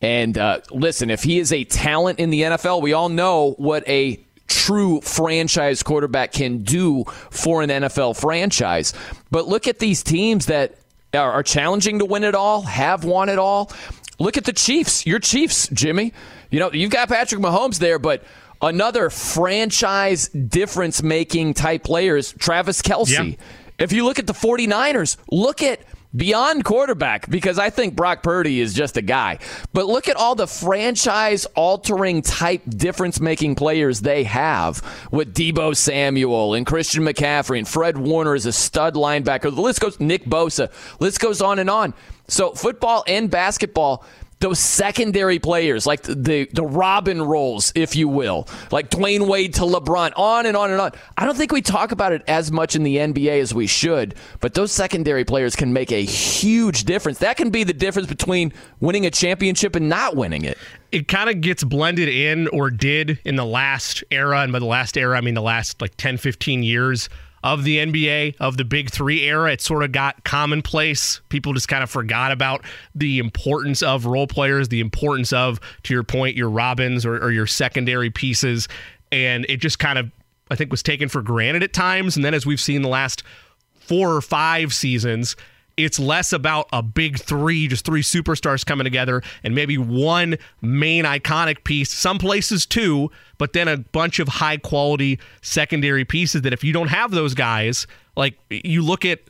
And 0.00 0.36
uh, 0.38 0.60
listen, 0.70 1.10
if 1.10 1.22
he 1.22 1.38
is 1.38 1.52
a 1.52 1.64
talent 1.64 2.18
in 2.18 2.30
the 2.30 2.42
NFL, 2.42 2.82
we 2.82 2.92
all 2.92 3.08
know 3.08 3.54
what 3.58 3.86
a 3.88 4.20
true 4.46 5.00
franchise 5.00 5.82
quarterback 5.82 6.32
can 6.32 6.62
do 6.62 7.04
for 7.30 7.62
an 7.62 7.70
NFL 7.70 8.20
franchise. 8.20 8.92
But 9.30 9.48
look 9.48 9.66
at 9.66 9.78
these 9.78 10.02
teams 10.02 10.46
that 10.46 10.76
are, 11.14 11.42
challenging 11.42 11.98
to 11.98 12.04
win 12.04 12.22
it 12.22 12.34
all, 12.34 12.62
have 12.62 13.04
won 13.04 13.28
it 13.28 13.38
all. 13.38 13.72
Look 14.18 14.36
at 14.36 14.44
the 14.44 14.52
Chiefs. 14.52 15.06
Your 15.06 15.18
Chiefs, 15.18 15.68
Jimmy. 15.68 16.12
You 16.50 16.60
know, 16.60 16.72
you've 16.72 16.90
got 16.90 17.08
Patrick 17.08 17.40
Mahomes 17.40 17.78
there, 17.78 17.98
but 17.98 18.24
another 18.60 19.10
franchise 19.10 20.28
difference 20.28 21.02
making 21.02 21.54
type 21.54 21.84
players, 21.84 22.32
Travis 22.32 22.82
Kelce. 22.82 23.30
Yeah. 23.30 23.36
If 23.78 23.92
you 23.92 24.04
look 24.04 24.18
at 24.18 24.26
the 24.26 24.34
49ers, 24.34 25.16
look 25.30 25.62
at 25.62 25.80
beyond 26.14 26.64
quarterback 26.64 27.30
because 27.30 27.58
I 27.58 27.70
think 27.70 27.94
Brock 27.94 28.22
Purdy 28.22 28.60
is 28.60 28.74
just 28.74 28.96
a 28.96 29.02
guy. 29.02 29.38
But 29.72 29.86
look 29.86 30.08
at 30.08 30.16
all 30.16 30.34
the 30.34 30.46
franchise 30.46 31.46
altering 31.54 32.22
type 32.22 32.62
difference 32.68 33.20
making 33.20 33.54
players 33.54 34.00
they 34.00 34.24
have 34.24 34.82
with 35.10 35.34
Deebo 35.34 35.76
Samuel 35.76 36.54
and 36.54 36.66
Christian 36.66 37.04
McCaffrey 37.04 37.58
and 37.58 37.68
Fred 37.68 37.96
Warner 37.96 38.34
is 38.34 38.46
a 38.46 38.52
stud 38.52 38.94
linebacker. 38.94 39.54
The 39.54 39.60
list 39.60 39.80
goes 39.80 39.98
Nick 40.00 40.24
Bosa. 40.24 40.70
List 41.00 41.20
goes 41.20 41.40
on 41.40 41.58
and 41.58 41.70
on. 41.70 41.94
So 42.28 42.52
football 42.52 43.04
and 43.06 43.30
basketball 43.30 44.04
those 44.40 44.58
secondary 44.58 45.38
players, 45.38 45.86
like 45.86 46.02
the, 46.02 46.48
the 46.52 46.62
Robin 46.64 47.22
roles, 47.22 47.72
if 47.74 47.94
you 47.94 48.08
will, 48.08 48.48
like 48.72 48.90
Dwyane 48.90 49.28
Wade 49.28 49.54
to 49.54 49.62
LeBron, 49.62 50.12
on 50.16 50.46
and 50.46 50.56
on 50.56 50.70
and 50.70 50.80
on. 50.80 50.92
I 51.18 51.26
don't 51.26 51.36
think 51.36 51.52
we 51.52 51.60
talk 51.62 51.92
about 51.92 52.12
it 52.12 52.22
as 52.26 52.50
much 52.50 52.74
in 52.74 52.82
the 52.82 52.96
NBA 52.96 53.40
as 53.40 53.52
we 53.54 53.66
should, 53.66 54.14
but 54.40 54.54
those 54.54 54.72
secondary 54.72 55.24
players 55.24 55.54
can 55.54 55.72
make 55.72 55.92
a 55.92 56.02
huge 56.02 56.84
difference. 56.84 57.18
That 57.18 57.36
can 57.36 57.50
be 57.50 57.64
the 57.64 57.74
difference 57.74 58.08
between 58.08 58.52
winning 58.80 59.04
a 59.04 59.10
championship 59.10 59.76
and 59.76 59.88
not 59.88 60.16
winning 60.16 60.44
it. 60.44 60.56
it 60.90 61.06
kind 61.06 61.28
of 61.30 61.40
gets 61.40 61.62
blended 61.62 62.08
in 62.08 62.48
or 62.48 62.70
did 62.70 63.18
in 63.24 63.36
the 63.36 63.44
last 63.44 64.02
era 64.10 64.40
and 64.40 64.52
by 64.52 64.58
the 64.58 64.64
last 64.64 64.96
era 64.96 65.16
i 65.16 65.20
mean 65.20 65.34
the 65.34 65.42
last 65.42 65.80
like 65.80 65.96
10 65.96 66.16
15 66.16 66.62
years 66.62 67.08
of 67.42 67.64
the 67.64 67.78
NBA, 67.78 68.36
of 68.38 68.56
the 68.56 68.64
Big 68.64 68.90
Three 68.90 69.22
era. 69.22 69.52
It 69.52 69.60
sort 69.60 69.82
of 69.82 69.92
got 69.92 70.24
commonplace. 70.24 71.20
People 71.28 71.52
just 71.52 71.68
kind 71.68 71.82
of 71.82 71.90
forgot 71.90 72.32
about 72.32 72.64
the 72.94 73.18
importance 73.18 73.82
of 73.82 74.06
role 74.06 74.26
players, 74.26 74.68
the 74.68 74.80
importance 74.80 75.32
of, 75.32 75.60
to 75.84 75.94
your 75.94 76.02
point, 76.02 76.36
your 76.36 76.50
Robins 76.50 77.06
or, 77.06 77.16
or 77.16 77.30
your 77.30 77.46
secondary 77.46 78.10
pieces. 78.10 78.68
And 79.10 79.46
it 79.48 79.58
just 79.58 79.78
kind 79.78 79.98
of, 79.98 80.10
I 80.50 80.54
think, 80.54 80.70
was 80.70 80.82
taken 80.82 81.08
for 81.08 81.22
granted 81.22 81.62
at 81.62 81.72
times. 81.72 82.16
And 82.16 82.24
then 82.24 82.34
as 82.34 82.44
we've 82.44 82.60
seen 82.60 82.82
the 82.82 82.88
last 82.88 83.22
four 83.74 84.14
or 84.14 84.20
five 84.20 84.72
seasons, 84.72 85.34
it's 85.84 85.98
less 85.98 86.32
about 86.32 86.68
a 86.72 86.82
big 86.82 87.18
three, 87.18 87.68
just 87.68 87.84
three 87.84 88.02
superstars 88.02 88.64
coming 88.64 88.84
together, 88.84 89.22
and 89.42 89.54
maybe 89.54 89.78
one 89.78 90.36
main 90.60 91.04
iconic 91.04 91.64
piece. 91.64 91.90
Some 91.90 92.18
places 92.18 92.66
two, 92.66 93.10
but 93.38 93.52
then 93.52 93.68
a 93.68 93.78
bunch 93.78 94.18
of 94.18 94.28
high 94.28 94.56
quality 94.56 95.18
secondary 95.42 96.04
pieces 96.04 96.42
that 96.42 96.52
if 96.52 96.62
you 96.64 96.72
don't 96.72 96.88
have 96.88 97.10
those 97.10 97.34
guys, 97.34 97.86
like 98.16 98.38
you 98.50 98.82
look 98.82 99.04
at 99.04 99.20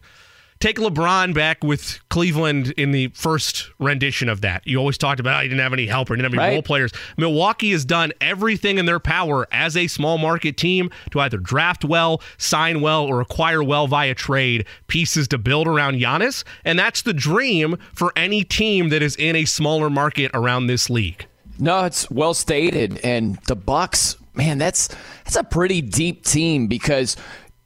take 0.61 0.77
LeBron 0.77 1.33
back 1.35 1.65
with 1.65 1.99
Cleveland 2.11 2.73
in 2.77 2.93
the 2.93 3.09
first 3.09 3.71
rendition 3.79 4.29
of 4.29 4.43
that. 4.43 4.67
You 4.67 4.79
always 4.79 4.99
talked 4.99 5.19
about 5.19 5.39
oh, 5.39 5.43
he 5.43 5.49
didn't 5.49 5.63
have 5.63 5.73
any 5.73 5.87
help 5.87 6.11
or 6.11 6.17
didn't 6.17 6.31
have 6.31 6.35
any 6.35 6.49
right. 6.49 6.53
role 6.53 6.63
players. 6.63 6.93
Milwaukee 7.17 7.73
has 7.73 7.85
done 7.85 8.13
everything 8.21 8.79
in 8.79 8.85
their 8.85 9.01
power 9.01 9.49
as 9.51 9.77
a 9.77 9.87
small 9.87 10.19
market 10.19 10.57
team 10.57 10.91
to 11.11 11.21
either 11.21 11.39
draft 11.39 11.85
well, 11.85 12.21
sign 12.37 12.83
well, 12.83 13.05
or 13.05 13.21
acquire 13.21 13.63
well 13.63 13.87
via 13.87 14.15
trade 14.15 14.67
pieces 14.87 15.27
to 15.29 15.39
build 15.39 15.67
around 15.67 15.95
Giannis. 15.95 16.45
And 16.65 16.79
that's 16.79 17.03
the 17.03 17.15
dream 17.15 17.79
for 17.95 18.13
any 18.15 18.45
team 18.45 18.91
that 18.91 19.03
is 19.03 19.17
in 19.17 19.35
a 19.37 19.47
smaller 19.47 19.89
market 19.89 20.31
around 20.35 20.67
this 20.67 20.91
league. 20.91 21.27
No, 21.59 21.85
it's 21.85 22.11
well 22.11 22.35
stated. 22.35 22.99
And 22.99 23.39
the 23.47 23.57
Bucks, 23.57 24.17
man, 24.35 24.59
that's 24.59 24.89
that's 25.25 25.37
a 25.37 25.45
pretty 25.45 25.81
deep 25.81 26.25
team 26.25 26.67
because 26.67 27.17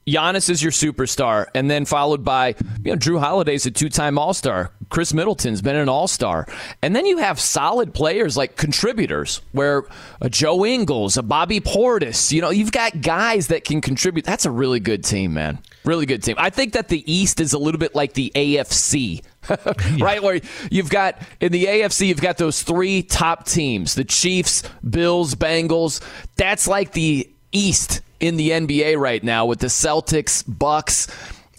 Giannis 0.06 0.50
is 0.50 0.62
your 0.62 0.73
superstar, 0.73 1.46
and 1.54 1.70
then 1.70 1.84
followed 1.84 2.25
by 2.25 2.54
you 2.84 2.92
know 2.92 2.96
Jrue 2.96 3.20
Holiday's 3.20 3.66
a 3.66 3.70
two-time 3.70 4.18
All-Star. 4.18 4.70
Khris 4.90 5.14
Middleton's 5.14 5.62
been 5.62 5.76
an 5.76 5.88
All-Star, 5.88 6.46
and 6.82 6.94
then 6.94 7.06
you 7.06 7.18
have 7.18 7.40
solid 7.40 7.94
players 7.94 8.37
like 8.37 8.56
contributors, 8.56 9.40
where 9.52 9.84
a 10.20 10.28
Joe 10.28 10.64
Ingles, 10.64 11.16
a 11.16 11.23
Bobby 11.23 11.61
Portis. 11.61 12.32
You 12.32 12.42
know, 12.42 12.50
you've 12.50 12.73
got 12.73 13.00
guys 13.00 13.49
that 13.49 13.64
can 13.64 13.80
contribute. 13.80 14.25
That's 14.26 14.44
a 14.44 14.50
really 14.50 14.80
good 14.80 15.04
team, 15.04 15.34
man. 15.34 15.58
Really 15.84 16.06
good 16.06 16.23
team. 16.23 16.37
I 16.38 16.50
think 16.50 16.75
that 16.75 16.88
the 16.88 17.11
East 17.11 17.40
is 17.40 17.52
a 17.52 17.58
little 17.58 17.80
bit 17.80 17.94
like 17.94 18.12
the 18.12 18.30
AFC. 18.34 19.23
right 19.99 20.23
where 20.23 20.40
you've 20.70 20.88
got 20.88 21.20
in 21.38 21.52
the 21.52 21.66
AFC 21.66 22.06
you've 22.06 22.23
got 22.23 22.38
those 22.38 22.62
three 22.62 23.02
top 23.02 23.44
teams 23.44 23.94
the 23.94 24.02
Chiefs, 24.02 24.62
Bills, 24.88 25.34
Bengals 25.34 26.00
that's 26.37 26.66
like 26.66 26.92
the 26.92 27.30
East 27.52 28.00
in 28.21 28.37
the 28.37 28.50
NBA 28.50 28.99
right 28.99 29.23
now 29.23 29.47
with 29.47 29.61
the 29.61 29.68
Celtics, 29.68 30.44
Bucks, 30.47 31.09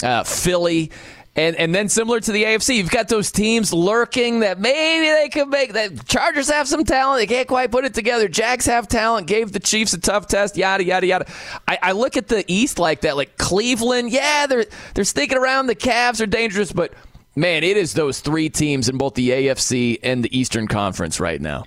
uh, 0.04 0.24
Philly. 0.24 0.92
And, 1.38 1.58
and 1.58 1.76
then 1.76 1.90
similar 1.90 2.22
to 2.22 2.32
the 2.32 2.46
AFC, 2.46 2.78
you've 2.78 2.90
got 2.90 3.10
those 3.10 3.30
teams 3.30 3.74
lurking 3.74 4.40
that 4.40 4.58
maybe 4.58 5.10
they 5.10 5.28
could 5.28 5.50
make 5.50 5.74
that 5.74 6.08
Chargers 6.08 6.50
have 6.50 6.66
some 6.66 6.86
talent. 6.86 7.20
They 7.20 7.28
can't 7.28 7.48
quite 7.48 7.72
put 7.72 7.84
it 7.84 7.94
together. 7.94 8.30
Jags 8.30 8.66
have 8.68 8.88
talent, 8.88 9.28
gave 9.28 9.52
the 9.52 9.60
Chiefs 9.60 9.94
a 9.94 10.00
tough 10.00 10.28
test, 10.28 10.56
yada, 10.56 10.86
yada, 10.86 11.06
yada. 11.06 11.26
I, 11.68 11.78
I 11.82 11.92
look 11.92 12.16
at 12.16 12.30
the 12.30 12.46
East 12.48 12.80
like 12.80 13.02
that, 13.02 13.18
like 13.18 13.38
Cleveland, 13.38 14.12
yeah, 14.12 14.48
they're 14.48 14.66
they're 14.94 15.04
sticking 15.04 15.38
around. 15.38 15.68
The 15.68 15.76
Cavs 15.76 16.22
are 16.22 16.26
dangerous, 16.26 16.72
but 16.72 16.94
man, 17.36 17.66
it 17.66 17.76
is 17.76 17.94
those 17.94 18.22
three 18.22 18.50
teams 18.50 18.88
in 18.88 18.98
both 18.98 19.16
the 19.16 19.30
AFC 19.32 20.00
and 20.04 20.24
the 20.24 20.38
Eastern 20.38 20.68
Conference 20.70 21.20
right 21.20 21.42
now. 21.42 21.66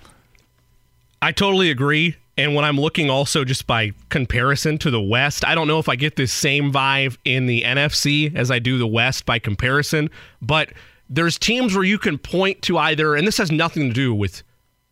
I 1.21 1.33
totally 1.33 1.71
agree. 1.71 2.17
And 2.39 2.55
when 2.55 2.65
I'm 2.65 2.79
looking 2.79 3.11
also 3.11 3.45
just 3.45 3.67
by 3.67 3.91
comparison 4.11 4.79
to 4.79 4.93
the 4.93 5.01
West, 5.01 5.45
I 5.45 5.57
don't 5.57 5.67
know 5.67 5.81
if 5.81 5.89
I 5.89 5.97
get 5.97 6.15
this 6.15 6.33
same 6.33 6.73
vibe 6.73 7.19
in 7.25 7.47
the 7.47 7.63
NFC 7.63 8.33
as 8.35 8.49
I 8.49 8.61
do 8.61 8.79
the 8.79 8.87
West 8.87 9.27
by 9.27 9.41
comparison, 9.41 10.09
but 10.41 10.73
there's 11.11 11.37
teams 11.37 11.75
where 11.75 11.83
you 11.83 11.99
can 11.99 12.17
point 12.17 12.63
to 12.63 12.79
either, 12.79 13.17
and 13.17 13.27
this 13.27 13.39
has 13.39 13.51
nothing 13.51 13.89
to 13.89 13.93
do 13.93 14.15
with 14.15 14.45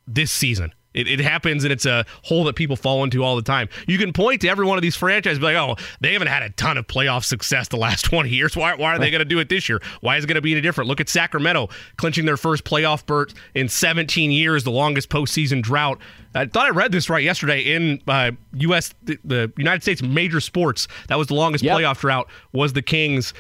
this 0.08 0.32
season. 0.32 0.72
It, 0.92 1.08
it, 1.08 1.20
happens 1.20 1.62
and 1.62 1.72
it's 1.72 1.84
a 1.84 2.06
hole 2.22 2.44
that 2.44 2.56
people 2.56 2.74
fall 2.74 3.04
into 3.04 3.22
all 3.22 3.36
the 3.36 3.42
time. 3.42 3.68
You 3.86 3.98
can 3.98 4.14
point 4.14 4.40
to 4.40 4.48
every 4.48 4.64
one 4.64 4.78
of 4.78 4.82
these 4.82 4.96
franchises 4.96 5.38
be 5.38 5.44
like, 5.44 5.56
oh, 5.56 5.76
they 6.00 6.14
haven't 6.14 6.28
had 6.28 6.42
a 6.42 6.48
ton 6.50 6.78
of 6.78 6.86
playoff 6.86 7.22
success 7.22 7.68
the 7.68 7.76
last 7.76 8.04
20 8.06 8.30
years. 8.30 8.56
Why, 8.56 8.74
why 8.74 8.96
are 8.96 8.98
they 8.98 9.10
going 9.10 9.20
to 9.20 9.26
do 9.26 9.38
it 9.38 9.50
this 9.50 9.68
year? 9.68 9.80
Why 10.00 10.16
is 10.16 10.24
it 10.24 10.26
going 10.26 10.36
to 10.36 10.40
be 10.40 10.52
any 10.52 10.62
different? 10.62 10.88
Look 10.88 11.00
at 11.00 11.10
Sacramento 11.10 11.68
clinching 11.98 12.24
their 12.24 12.38
first 12.38 12.64
playoff 12.64 13.04
berth 13.04 13.34
in 13.54 13.68
17 13.68 14.32
years, 14.32 14.64
the 14.64 14.70
longest 14.70 15.10
postseason 15.10 15.62
drought. 15.62 16.00
I 16.36 16.46
thought 16.46 16.66
I 16.66 16.70
read 16.70 16.92
this 16.92 17.08
right 17.10 17.22
yesterday 17.22 17.60
in 17.60 18.00
uh, 18.06 18.32
U.S. 18.54 18.94
The, 19.02 19.18
the, 19.24 19.52
United 19.56 19.82
States 19.82 20.02
major 20.02 20.40
sports. 20.40 20.88
That 21.08 21.18
was 21.18 21.28
the 21.28 21.34
longest 21.34 21.64
yep. 21.64 21.76
playoff 21.76 22.00
drought. 22.00 22.28
Was 22.52 22.72
the 22.72 22.82
Kings 22.82 23.34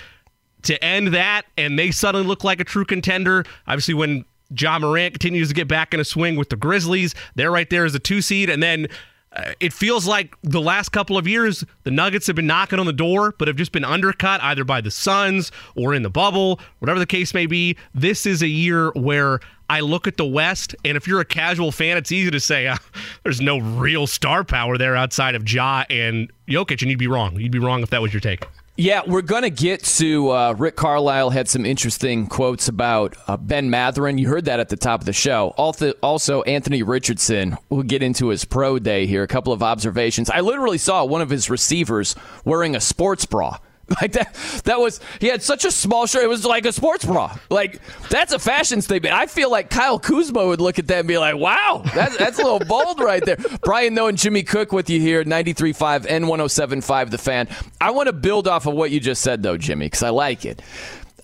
to 0.62 0.82
end 0.82 1.08
that, 1.08 1.42
and 1.56 1.78
they 1.78 1.90
suddenly 1.90 2.26
look 2.26 2.42
like 2.42 2.60
a 2.60 2.64
true 2.64 2.84
contender. 2.84 3.44
Obviously, 3.66 3.94
when 3.94 4.24
Ja 4.58 4.78
Morant 4.78 5.14
continues 5.14 5.48
to 5.48 5.54
get 5.54 5.68
back 5.68 5.92
in 5.92 6.00
a 6.00 6.04
swing 6.04 6.36
with 6.36 6.50
the 6.50 6.56
Grizzlies. 6.56 7.14
They're 7.34 7.50
right 7.50 7.68
there 7.68 7.84
as 7.84 7.94
a 7.94 7.98
two 7.98 8.20
seed. 8.20 8.48
And 8.48 8.62
then 8.62 8.86
uh, 9.32 9.52
it 9.60 9.72
feels 9.72 10.06
like 10.06 10.36
the 10.42 10.60
last 10.60 10.90
couple 10.90 11.18
of 11.18 11.26
years, 11.26 11.64
the 11.82 11.90
Nuggets 11.90 12.26
have 12.26 12.36
been 12.36 12.46
knocking 12.46 12.78
on 12.78 12.86
the 12.86 12.92
door, 12.92 13.34
but 13.38 13.48
have 13.48 13.56
just 13.56 13.72
been 13.72 13.84
undercut 13.84 14.42
either 14.42 14.64
by 14.64 14.80
the 14.80 14.90
Suns 14.90 15.50
or 15.74 15.94
in 15.94 16.02
the 16.02 16.10
bubble, 16.10 16.60
whatever 16.78 16.98
the 16.98 17.06
case 17.06 17.34
may 17.34 17.46
be. 17.46 17.76
This 17.94 18.24
is 18.24 18.42
a 18.42 18.48
year 18.48 18.90
where 18.92 19.40
I 19.68 19.80
look 19.80 20.06
at 20.06 20.16
the 20.16 20.26
West, 20.26 20.76
and 20.84 20.96
if 20.96 21.06
you're 21.06 21.20
a 21.20 21.24
casual 21.24 21.72
fan, 21.72 21.96
it's 21.96 22.12
easy 22.12 22.30
to 22.30 22.40
say 22.40 22.66
uh, 22.66 22.76
there's 23.24 23.40
no 23.40 23.58
real 23.58 24.06
star 24.06 24.44
power 24.44 24.78
there 24.78 24.96
outside 24.96 25.34
of 25.34 25.50
Ja 25.50 25.84
and 25.90 26.30
Jokic, 26.48 26.82
and 26.82 26.90
you'd 26.90 26.98
be 26.98 27.08
wrong. 27.08 27.38
You'd 27.38 27.52
be 27.52 27.58
wrong 27.58 27.82
if 27.82 27.90
that 27.90 28.02
was 28.02 28.12
your 28.12 28.20
take. 28.20 28.44
Yeah, 28.78 29.00
we're 29.06 29.22
going 29.22 29.42
to 29.42 29.50
get 29.50 29.82
to 29.84 30.30
uh, 30.32 30.52
Rick 30.52 30.76
Carlisle 30.76 31.30
had 31.30 31.48
some 31.48 31.64
interesting 31.64 32.26
quotes 32.26 32.68
about 32.68 33.16
uh, 33.26 33.38
Ben 33.38 33.70
Mathurin. 33.70 34.18
You 34.18 34.28
heard 34.28 34.44
that 34.44 34.60
at 34.60 34.68
the 34.68 34.76
top 34.76 35.00
of 35.00 35.06
the 35.06 35.14
show. 35.14 35.54
Also, 35.56 36.42
Anthony 36.42 36.82
Richardson. 36.82 37.56
We'll 37.70 37.84
get 37.84 38.02
into 38.02 38.28
his 38.28 38.44
pro 38.44 38.78
day 38.78 39.06
here. 39.06 39.22
A 39.22 39.28
couple 39.28 39.54
of 39.54 39.62
observations. 39.62 40.28
I 40.28 40.40
literally 40.40 40.76
saw 40.76 41.06
one 41.06 41.22
of 41.22 41.30
his 41.30 41.48
receivers 41.48 42.14
wearing 42.44 42.76
a 42.76 42.80
sports 42.80 43.24
bra. 43.24 43.56
Like 44.02 44.12
that, 44.12 44.34
that 44.64 44.80
was 44.80 45.00
he 45.20 45.28
had 45.28 45.44
such 45.44 45.64
a 45.64 45.70
small 45.70 46.06
shirt. 46.06 46.24
It 46.24 46.28
was 46.28 46.44
like 46.44 46.66
a 46.66 46.72
sports 46.72 47.04
bra. 47.04 47.36
Like 47.50 47.80
that's 48.10 48.32
a 48.32 48.38
fashion 48.38 48.82
statement. 48.82 49.14
I 49.14 49.26
feel 49.26 49.48
like 49.48 49.70
Kyle 49.70 50.00
Kuzma 50.00 50.44
would 50.44 50.60
look 50.60 50.80
at 50.80 50.88
that 50.88 50.98
and 50.98 51.08
be 51.08 51.18
like, 51.18 51.36
"Wow, 51.36 51.82
that's, 51.94 52.16
that's 52.16 52.38
a 52.40 52.42
little 52.42 52.58
bold 52.66 52.98
right 52.98 53.24
there." 53.24 53.36
Brian 53.62 53.94
Noe 53.94 54.08
and 54.08 54.18
Jimmy 54.18 54.42
Cook 54.42 54.72
with 54.72 54.90
you 54.90 55.00
here, 55.00 55.22
93.5 55.22 56.06
and 56.08 56.24
107.5 56.24 57.10
The 57.10 57.18
Fan. 57.18 57.48
I 57.80 57.92
want 57.92 58.08
to 58.08 58.12
build 58.12 58.48
off 58.48 58.66
of 58.66 58.74
what 58.74 58.90
you 58.90 58.98
just 58.98 59.22
said 59.22 59.44
though, 59.44 59.56
Jimmy, 59.56 59.86
because 59.86 60.02
I 60.02 60.10
like 60.10 60.44
it. 60.44 60.62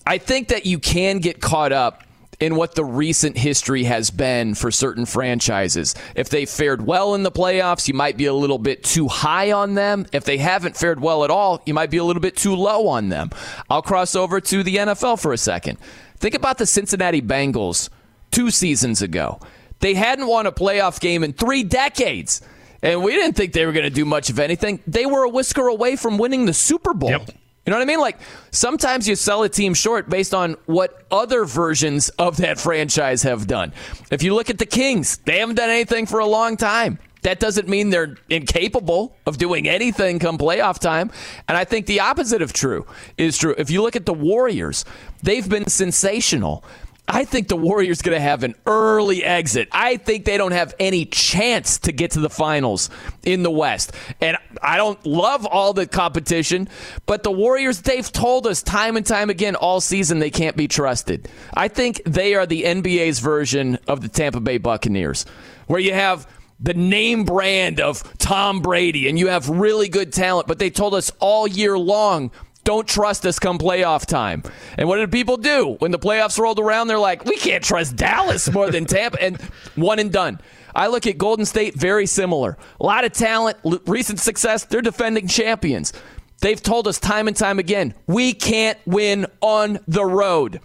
I 0.07 0.17
think 0.17 0.47
that 0.47 0.65
you 0.65 0.79
can 0.79 1.19
get 1.19 1.41
caught 1.41 1.73
up 1.73 2.03
in 2.43 2.55
what 2.57 2.75
the 2.75 2.83
recent 2.83 3.37
history 3.37 3.85
has 3.85 4.11
been 4.11 4.53
for 4.53 4.69
certain 4.69 5.05
franchises. 5.05 5.95
If 6.13 6.27
they 6.27 6.45
fared 6.45 6.85
well 6.85 7.15
in 7.15 7.23
the 7.23 7.31
playoffs, 7.31 7.87
you 7.87 7.93
might 7.93 8.17
be 8.17 8.25
a 8.25 8.33
little 8.33 8.57
bit 8.57 8.83
too 8.83 9.07
high 9.07 9.53
on 9.53 9.75
them. 9.75 10.05
If 10.11 10.25
they 10.25 10.37
haven't 10.37 10.75
fared 10.75 10.99
well 10.99 11.23
at 11.23 11.31
all, 11.31 11.61
you 11.65 11.73
might 11.73 11.89
be 11.89 11.97
a 11.97 12.03
little 12.03 12.21
bit 12.21 12.35
too 12.35 12.55
low 12.55 12.87
on 12.89 13.07
them. 13.07 13.29
I'll 13.69 13.81
cross 13.81 14.13
over 14.13 14.41
to 14.41 14.61
the 14.61 14.75
NFL 14.75 15.21
for 15.21 15.31
a 15.31 15.37
second. 15.37 15.77
Think 16.17 16.35
about 16.35 16.57
the 16.57 16.65
Cincinnati 16.65 17.21
Bengals 17.21 17.89
two 18.31 18.51
seasons 18.51 19.01
ago. 19.01 19.39
They 19.79 19.93
hadn't 19.93 20.27
won 20.27 20.45
a 20.45 20.51
playoff 20.51 20.99
game 20.99 21.23
in 21.23 21.31
three 21.31 21.63
decades. 21.63 22.41
And 22.81 23.01
we 23.01 23.13
didn't 23.13 23.37
think 23.37 23.53
they 23.53 23.65
were 23.65 23.71
going 23.71 23.85
to 23.85 23.89
do 23.89 24.03
much 24.03 24.29
of 24.29 24.39
anything. 24.39 24.81
They 24.85 25.05
were 25.05 25.23
a 25.23 25.29
whisker 25.29 25.67
away 25.67 25.95
from 25.95 26.17
winning 26.17 26.45
the 26.45 26.53
Super 26.53 26.93
Bowl. 26.93 27.11
Yep. 27.11 27.29
You 27.65 27.71
know 27.71 27.77
what 27.77 27.83
I 27.83 27.85
mean? 27.85 27.99
Like 27.99 28.19
sometimes 28.51 29.07
you 29.07 29.15
sell 29.15 29.43
a 29.43 29.49
team 29.49 29.73
short 29.73 30.09
based 30.09 30.33
on 30.33 30.57
what 30.65 31.03
other 31.09 31.45
versions 31.45 32.09
of 32.09 32.37
that 32.37 32.59
franchise 32.59 33.23
have 33.23 33.47
done. 33.47 33.73
If 34.11 34.21
you 34.21 34.35
look 34.35 34.49
at 34.49 34.57
the 34.57 34.65
Kings, 34.65 35.17
they 35.19 35.39
haven't 35.39 35.55
done 35.55 35.69
anything 35.69 36.05
for 36.05 36.19
a 36.19 36.25
long 36.25 36.57
time. 36.57 36.99
That 37.21 37.39
doesn't 37.39 37.69
mean 37.69 37.89
they're 37.89 38.17
incapable 38.29 39.15
of 39.25 39.37
doing 39.37 39.67
anything 39.67 40.19
come 40.19 40.37
playoff 40.37 40.77
time. 40.79 41.09
And 41.47 41.57
I 41.57 41.63
think 41.63 41.85
the 41.85 42.01
opposite 42.01 42.41
of 42.41 42.51
true 42.51 42.85
is 43.17 43.37
true. 43.37 43.55
If 43.57 43.71
you 43.71 43.81
look 43.81 43.95
at 43.95 44.05
the 44.05 44.13
Warriors, 44.13 44.83
they've 45.21 45.47
been 45.47 45.67
sensational. 45.67 46.65
I 47.07 47.25
think 47.25 47.49
the 47.49 47.57
Warriors 47.57 48.01
going 48.01 48.15
to 48.15 48.21
have 48.21 48.43
an 48.43 48.55
early 48.65 49.23
exit. 49.23 49.67
I 49.71 49.97
think 49.97 50.23
they 50.23 50.37
don't 50.37 50.53
have 50.53 50.73
any 50.79 51.05
chance 51.05 51.79
to 51.79 51.91
get 51.91 52.11
to 52.11 52.21
the 52.21 52.29
finals 52.29 52.89
in 53.23 53.43
the 53.43 53.51
West. 53.51 53.91
And 54.21 54.37
I 54.61 54.77
don't 54.77 55.05
love 55.05 55.45
all 55.45 55.73
the 55.73 55.85
competition, 55.85 56.69
but 57.05 57.23
the 57.23 57.31
Warriors, 57.31 57.81
they've 57.81 58.09
told 58.09 58.47
us 58.47 58.63
time 58.63 58.95
and 58.95 59.05
time 59.05 59.29
again 59.29 59.55
all 59.55 59.81
season 59.81 60.19
they 60.19 60.29
can't 60.29 60.55
be 60.55 60.69
trusted. 60.69 61.27
I 61.53 61.67
think 61.67 62.01
they 62.05 62.35
are 62.35 62.45
the 62.45 62.63
NBA's 62.63 63.19
version 63.19 63.79
of 63.87 64.01
the 64.01 64.07
Tampa 64.07 64.39
Bay 64.39 64.57
Buccaneers, 64.57 65.25
where 65.67 65.81
you 65.81 65.93
have 65.93 66.25
the 66.61 66.73
name 66.73 67.25
brand 67.25 67.81
of 67.81 68.17
Tom 68.17 68.61
Brady 68.61 69.09
and 69.09 69.19
you 69.19 69.27
have 69.27 69.49
really 69.49 69.89
good 69.89 70.13
talent, 70.13 70.47
but 70.47 70.57
they 70.57 70.69
told 70.69 70.93
us 70.93 71.11
all 71.19 71.45
year 71.45 71.77
long 71.77 72.31
don't 72.63 72.87
trust 72.87 73.25
us 73.25 73.39
come 73.39 73.57
playoff 73.57 74.05
time. 74.05 74.43
And 74.77 74.87
what 74.87 74.97
did 74.97 75.11
people 75.11 75.37
do? 75.37 75.75
When 75.79 75.91
the 75.91 75.99
playoffs 75.99 76.39
rolled 76.39 76.59
around, 76.59 76.87
they're 76.87 76.99
like, 76.99 77.25
we 77.25 77.37
can't 77.37 77.63
trust 77.63 77.95
Dallas 77.95 78.51
more 78.51 78.71
than 78.71 78.85
Tampa. 78.85 79.21
And 79.21 79.41
one 79.75 79.99
and 79.99 80.11
done. 80.11 80.39
I 80.75 80.87
look 80.87 81.05
at 81.05 81.17
Golden 81.17 81.45
State, 81.45 81.75
very 81.75 82.05
similar. 82.05 82.57
A 82.79 82.85
lot 82.85 83.05
of 83.05 83.13
talent, 83.13 83.57
recent 83.85 84.19
success. 84.19 84.65
They're 84.65 84.81
defending 84.81 85.27
champions. 85.27 85.93
They've 86.41 86.61
told 86.61 86.87
us 86.87 86.99
time 86.99 87.27
and 87.27 87.37
time 87.37 87.59
again, 87.59 87.93
we 88.07 88.33
can't 88.33 88.77
win 88.85 89.27
on 89.39 89.79
the 89.87 90.03
road. 90.03 90.59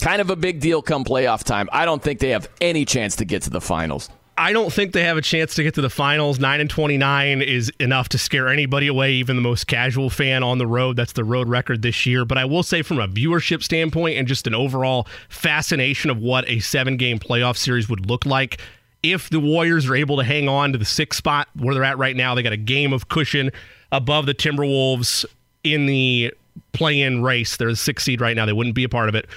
Kind 0.00 0.20
of 0.20 0.30
a 0.30 0.36
big 0.36 0.60
deal 0.60 0.80
come 0.80 1.04
playoff 1.04 1.42
time. 1.42 1.68
I 1.72 1.84
don't 1.84 2.02
think 2.02 2.20
they 2.20 2.30
have 2.30 2.48
any 2.60 2.84
chance 2.84 3.16
to 3.16 3.24
get 3.24 3.42
to 3.42 3.50
the 3.50 3.60
finals. 3.60 4.08
I 4.38 4.52
don't 4.52 4.70
think 4.70 4.92
they 4.92 5.04
have 5.04 5.16
a 5.16 5.22
chance 5.22 5.54
to 5.54 5.62
get 5.62 5.74
to 5.74 5.80
the 5.80 5.88
finals. 5.88 6.38
9 6.38 6.60
and 6.60 6.68
29 6.68 7.40
is 7.40 7.72
enough 7.80 8.10
to 8.10 8.18
scare 8.18 8.48
anybody 8.48 8.86
away, 8.86 9.12
even 9.14 9.34
the 9.34 9.42
most 9.42 9.66
casual 9.66 10.10
fan 10.10 10.42
on 10.42 10.58
the 10.58 10.66
road. 10.66 10.96
That's 10.96 11.14
the 11.14 11.24
road 11.24 11.48
record 11.48 11.80
this 11.80 12.04
year. 12.04 12.26
But 12.26 12.36
I 12.36 12.44
will 12.44 12.62
say, 12.62 12.82
from 12.82 12.98
a 12.98 13.08
viewership 13.08 13.62
standpoint 13.62 14.18
and 14.18 14.28
just 14.28 14.46
an 14.46 14.54
overall 14.54 15.06
fascination 15.30 16.10
of 16.10 16.18
what 16.18 16.46
a 16.48 16.60
seven 16.60 16.98
game 16.98 17.18
playoff 17.18 17.56
series 17.56 17.88
would 17.88 18.06
look 18.10 18.26
like, 18.26 18.60
if 19.02 19.30
the 19.30 19.40
Warriors 19.40 19.88
are 19.88 19.96
able 19.96 20.18
to 20.18 20.24
hang 20.24 20.48
on 20.48 20.72
to 20.72 20.78
the 20.78 20.84
sixth 20.84 21.16
spot 21.16 21.48
where 21.54 21.74
they're 21.74 21.84
at 21.84 21.96
right 21.96 22.16
now, 22.16 22.34
they 22.34 22.42
got 22.42 22.52
a 22.52 22.58
game 22.58 22.92
of 22.92 23.08
cushion 23.08 23.50
above 23.90 24.26
the 24.26 24.34
Timberwolves 24.34 25.24
in 25.64 25.86
the 25.86 26.34
play 26.72 27.00
in 27.00 27.22
race. 27.22 27.56
They're 27.56 27.70
the 27.70 27.76
sixth 27.76 28.04
seed 28.04 28.20
right 28.20 28.36
now. 28.36 28.44
They 28.44 28.52
wouldn't 28.52 28.74
be 28.74 28.84
a 28.84 28.88
part 28.88 29.08
of 29.08 29.14
it. 29.14 29.28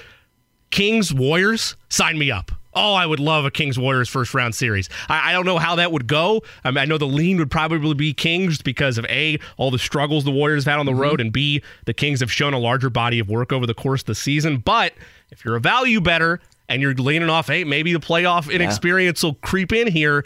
Kings, 0.72 1.14
Warriors, 1.14 1.78
sign 1.88 2.18
me 2.18 2.32
up. 2.32 2.52
Oh, 2.74 2.94
I 2.94 3.06
would 3.06 3.20
love 3.20 3.46
a 3.46 3.52
Kings 3.52 3.80
Warriors 3.80 4.10
first 4.10 4.34
round 4.34 4.54
series. 4.54 4.90
I, 5.08 5.30
I, 5.30 5.34
don't 5.34 5.46
know 5.46 5.58
how 5.58 5.76
that 5.76 5.92
would 5.92 6.08
go. 6.08 6.44
I, 6.64 6.70
mean, 6.70 6.78
I 6.78 6.86
know 6.86 6.98
the 6.98 7.08
lean 7.08 7.38
would 7.38 7.50
probably 7.50 7.94
be 7.96 8.14
Kings 8.14 8.62
because 8.62 8.98
of 8.98 9.06
A, 9.06 9.40
all 9.58 9.72
the 9.72 9.80
struggles 9.80 10.24
the 10.24 10.32
Warriors 10.32 10.66
have 10.66 10.74
had 10.74 10.80
on 10.80 10.86
the 10.86 10.92
mm-hmm. 10.92 11.02
road, 11.02 11.22
and 11.22 11.34
B, 11.34 11.64
the 11.86 11.94
Kings 11.94 12.20
have 12.20 12.32
shown 12.32 12.54
a 12.54 12.60
larger 12.60 12.90
body 12.90 13.20
of 13.20 13.30
work 13.30 13.52
over 13.52 13.66
the 13.66 13.74
course 13.74 14.02
of 14.02 14.08
the 14.08 14.16
season. 14.16 14.58
But 14.58 14.94
if 15.32 15.44
you're 15.44 15.56
a 15.56 15.60
value 15.60 16.00
better 16.00 16.40
and 16.68 16.82
you're 16.82 16.94
leaning 16.94 17.30
off, 17.30 17.48
hey, 17.48 17.64
maybe 17.64 17.92
the 17.94 18.00
playoff 18.00 18.52
inexperience 18.54 19.24
yeah. 19.24 19.30
will 19.30 19.34
creep 19.36 19.74
in 19.74 19.88
here. 19.88 20.24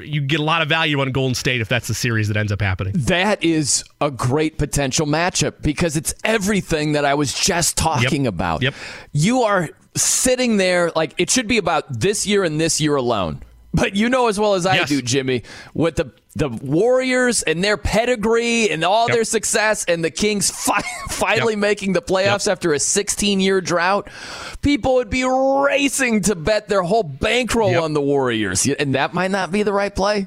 you 0.00 0.22
get 0.22 0.40
a 0.40 0.42
lot 0.42 0.62
of 0.62 0.68
value 0.68 1.00
on 1.00 1.12
Golden 1.12 1.34
State 1.34 1.60
if 1.60 1.68
that's 1.68 1.86
the 1.86 1.94
series 1.94 2.28
that 2.28 2.36
ends 2.36 2.50
up 2.50 2.62
happening. 2.62 2.94
That 2.96 3.44
is 3.44 3.84
a 4.00 4.10
great 4.10 4.56
potential 4.56 5.06
matchup 5.06 5.60
because 5.60 5.96
it's 5.96 6.14
everything 6.24 6.92
that 6.92 7.04
I 7.04 7.14
was 7.14 7.34
just 7.34 7.76
talking 7.76 8.24
yep. 8.24 8.32
about. 8.32 8.62
Yep. 8.62 8.74
You 9.12 9.42
are 9.42 9.68
sitting 9.96 10.56
there 10.56 10.92
like 10.94 11.14
it 11.18 11.30
should 11.30 11.48
be 11.48 11.58
about 11.58 12.00
this 12.00 12.26
year 12.26 12.44
and 12.44 12.60
this 12.60 12.80
year 12.80 12.96
alone. 12.96 13.42
But 13.74 13.94
you 13.94 14.08
know 14.08 14.28
as 14.28 14.40
well 14.40 14.54
as 14.54 14.64
I 14.64 14.76
yes. 14.76 14.88
do, 14.88 15.02
Jimmy, 15.02 15.42
with 15.74 15.96
the 15.96 16.12
the 16.34 16.48
Warriors 16.48 17.42
and 17.42 17.64
their 17.64 17.78
pedigree 17.78 18.70
and 18.70 18.84
all 18.84 19.08
yep. 19.08 19.16
their 19.16 19.24
success, 19.24 19.84
and 19.86 20.04
the 20.04 20.10
Kings 20.10 20.50
fi- 20.64 20.84
finally 21.08 21.54
yep. 21.54 21.60
making 21.60 21.92
the 21.94 22.02
playoffs 22.02 22.46
yep. 22.46 22.52
after 22.52 22.72
a 22.74 22.78
16 22.78 23.40
year 23.40 23.60
drought, 23.60 24.08
people 24.62 24.94
would 24.94 25.10
be 25.10 25.24
racing 25.24 26.22
to 26.22 26.34
bet 26.34 26.68
their 26.68 26.82
whole 26.82 27.02
bankroll 27.02 27.82
on 27.82 27.94
the 27.94 28.00
Warriors, 28.00 28.66
and 28.66 28.94
that 28.94 29.14
might 29.14 29.30
not 29.30 29.50
be 29.50 29.62
the 29.62 29.72
right 29.72 29.94
play. 29.94 30.26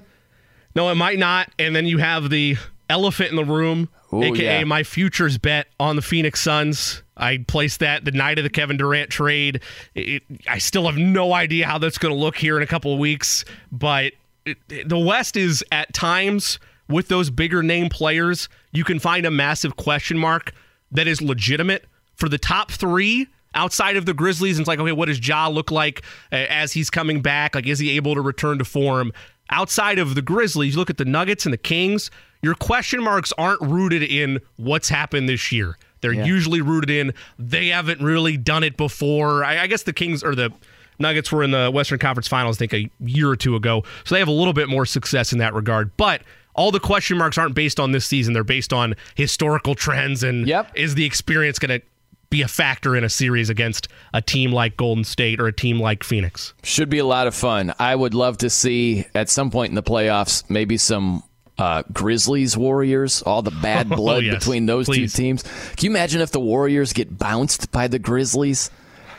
No, 0.75 0.89
it 0.89 0.95
might 0.95 1.19
not. 1.19 1.51
And 1.57 1.75
then 1.75 1.85
you 1.85 1.97
have 1.97 2.29
the 2.29 2.57
elephant 2.89 3.29
in 3.31 3.35
the 3.35 3.45
room, 3.45 3.89
Ooh, 4.13 4.23
aka 4.23 4.59
yeah. 4.59 4.63
my 4.63 4.83
futures 4.83 5.37
bet 5.37 5.67
on 5.79 5.95
the 5.95 6.01
Phoenix 6.01 6.41
Suns. 6.41 7.03
I 7.19 7.45
placed 7.47 7.79
that 7.81 8.05
the 8.05 8.11
night 8.11 8.39
of 8.39 8.43
the 8.43 8.49
Kevin 8.49 8.77
Durant 8.77 9.09
trade. 9.09 9.61
It, 9.93 10.23
I 10.47 10.57
still 10.57 10.85
have 10.85 10.97
no 10.97 11.33
idea 11.33 11.67
how 11.67 11.77
that's 11.77 11.97
going 11.97 12.13
to 12.13 12.19
look 12.19 12.37
here 12.37 12.57
in 12.57 12.63
a 12.63 12.67
couple 12.67 12.93
of 12.93 12.99
weeks, 12.99 13.45
but 13.71 14.13
it, 14.45 14.57
the 14.87 14.97
West 14.97 15.37
is 15.37 15.63
at 15.71 15.93
times 15.93 16.59
with 16.87 17.07
those 17.07 17.29
bigger 17.29 17.61
name 17.61 17.89
players, 17.89 18.49
you 18.71 18.83
can 18.83 18.99
find 18.99 19.25
a 19.25 19.31
massive 19.31 19.75
question 19.75 20.17
mark 20.17 20.53
that 20.91 21.07
is 21.07 21.21
legitimate 21.21 21.85
for 22.15 22.27
the 22.27 22.37
top 22.37 22.71
three 22.71 23.27
outside 23.53 23.95
of 23.95 24.05
the 24.05 24.13
Grizzlies. 24.13 24.57
And 24.57 24.63
it's 24.63 24.67
like, 24.67 24.79
okay, 24.79 24.91
what 24.91 25.07
does 25.07 25.25
Ja 25.25 25.47
look 25.47 25.71
like 25.71 26.01
uh, 26.31 26.35
as 26.49 26.73
he's 26.73 26.89
coming 26.89 27.21
back? 27.21 27.55
Like, 27.55 27.67
is 27.67 27.79
he 27.79 27.91
able 27.91 28.15
to 28.15 28.21
return 28.21 28.57
to 28.57 28.65
form? 28.65 29.13
Outside 29.51 29.99
of 29.99 30.15
the 30.15 30.21
Grizzlies, 30.21 30.75
look 30.75 30.89
at 30.89 30.97
the 30.97 31.05
Nuggets 31.05 31.45
and 31.45 31.53
the 31.53 31.57
Kings. 31.57 32.11
Your 32.41 32.55
question 32.55 33.03
marks 33.03 33.33
aren't 33.37 33.61
rooted 33.61 34.03
in 34.03 34.39
what's 34.57 34.89
happened 34.89 35.27
this 35.27 35.51
year. 35.51 35.77
They're 36.01 36.13
yeah. 36.13 36.25
usually 36.25 36.61
rooted 36.61 36.89
in 36.89 37.13
they 37.37 37.67
haven't 37.67 38.01
really 38.01 38.37
done 38.37 38.63
it 38.63 38.77
before. 38.77 39.43
I, 39.43 39.63
I, 39.63 39.67
guess 39.67 39.83
the 39.83 39.93
Kings 39.93 40.23
or 40.23 40.35
the 40.35 40.51
Nuggets 40.99 41.31
were 41.31 41.43
in 41.43 41.51
the 41.51 41.71
Western 41.71 41.99
Conference 41.99 42.27
Finals, 42.27 42.57
I 42.57 42.67
think, 42.67 42.73
a 42.73 42.91
year 42.99 43.29
or 43.29 43.35
two 43.35 43.55
ago. 43.55 43.83
So 44.03 44.15
they 44.15 44.19
have 44.19 44.27
a 44.27 44.33
little 44.33 44.53
bit 44.53 44.69
more 44.69 44.85
success 44.85 45.31
in 45.31 45.39
that 45.39 45.53
regard. 45.53 45.95
But 45.97 46.21
all 46.55 46.71
the 46.71 46.79
question 46.79 47.17
marks 47.17 47.37
aren't 47.37 47.55
based 47.55 47.79
on 47.79 47.91
this 47.91 48.05
season. 48.05 48.33
They're 48.33 48.43
based 48.43 48.73
on 48.73 48.95
historical 49.15 49.75
trends 49.75 50.23
and 50.23 50.47
yep. 50.47 50.71
is 50.75 50.95
the 50.95 51.05
experience 51.05 51.57
going 51.57 51.79
to 51.79 51.85
be 52.29 52.41
a 52.41 52.47
factor 52.47 52.95
in 52.95 53.03
a 53.03 53.09
series 53.09 53.49
against 53.49 53.87
a 54.13 54.21
team 54.21 54.51
like 54.51 54.77
Golden 54.77 55.03
State 55.03 55.39
or 55.39 55.47
a 55.47 55.53
team 55.53 55.79
like 55.79 56.03
Phoenix. 56.03 56.53
Should 56.63 56.89
be 56.89 56.99
a 56.99 57.05
lot 57.05 57.27
of 57.27 57.33
fun. 57.33 57.73
I 57.79 57.95
would 57.95 58.13
love 58.13 58.37
to 58.39 58.49
see 58.49 59.05
at 59.15 59.29
some 59.29 59.49
point 59.49 59.69
in 59.69 59.75
the 59.75 59.83
playoffs 59.83 60.47
maybe 60.49 60.77
some 60.77 61.23
uh, 61.59 61.83
Grizzlies 61.91 62.55
Warriors, 62.57 63.21
all 63.21 63.41
the 63.41 63.51
bad 63.51 63.87
oh, 63.91 63.95
blood 63.95 64.17
oh, 64.17 64.19
yes. 64.19 64.35
between 64.35 64.65
those 64.65 64.85
Please. 64.85 65.13
two 65.13 65.21
teams. 65.23 65.43
Can 65.43 65.85
you 65.85 65.91
imagine 65.91 66.21
if 66.21 66.31
the 66.31 66.39
Warriors 66.39 66.93
get 66.93 67.17
bounced 67.17 67.71
by 67.71 67.87
the 67.87 67.99
Grizzlies? 67.99 68.71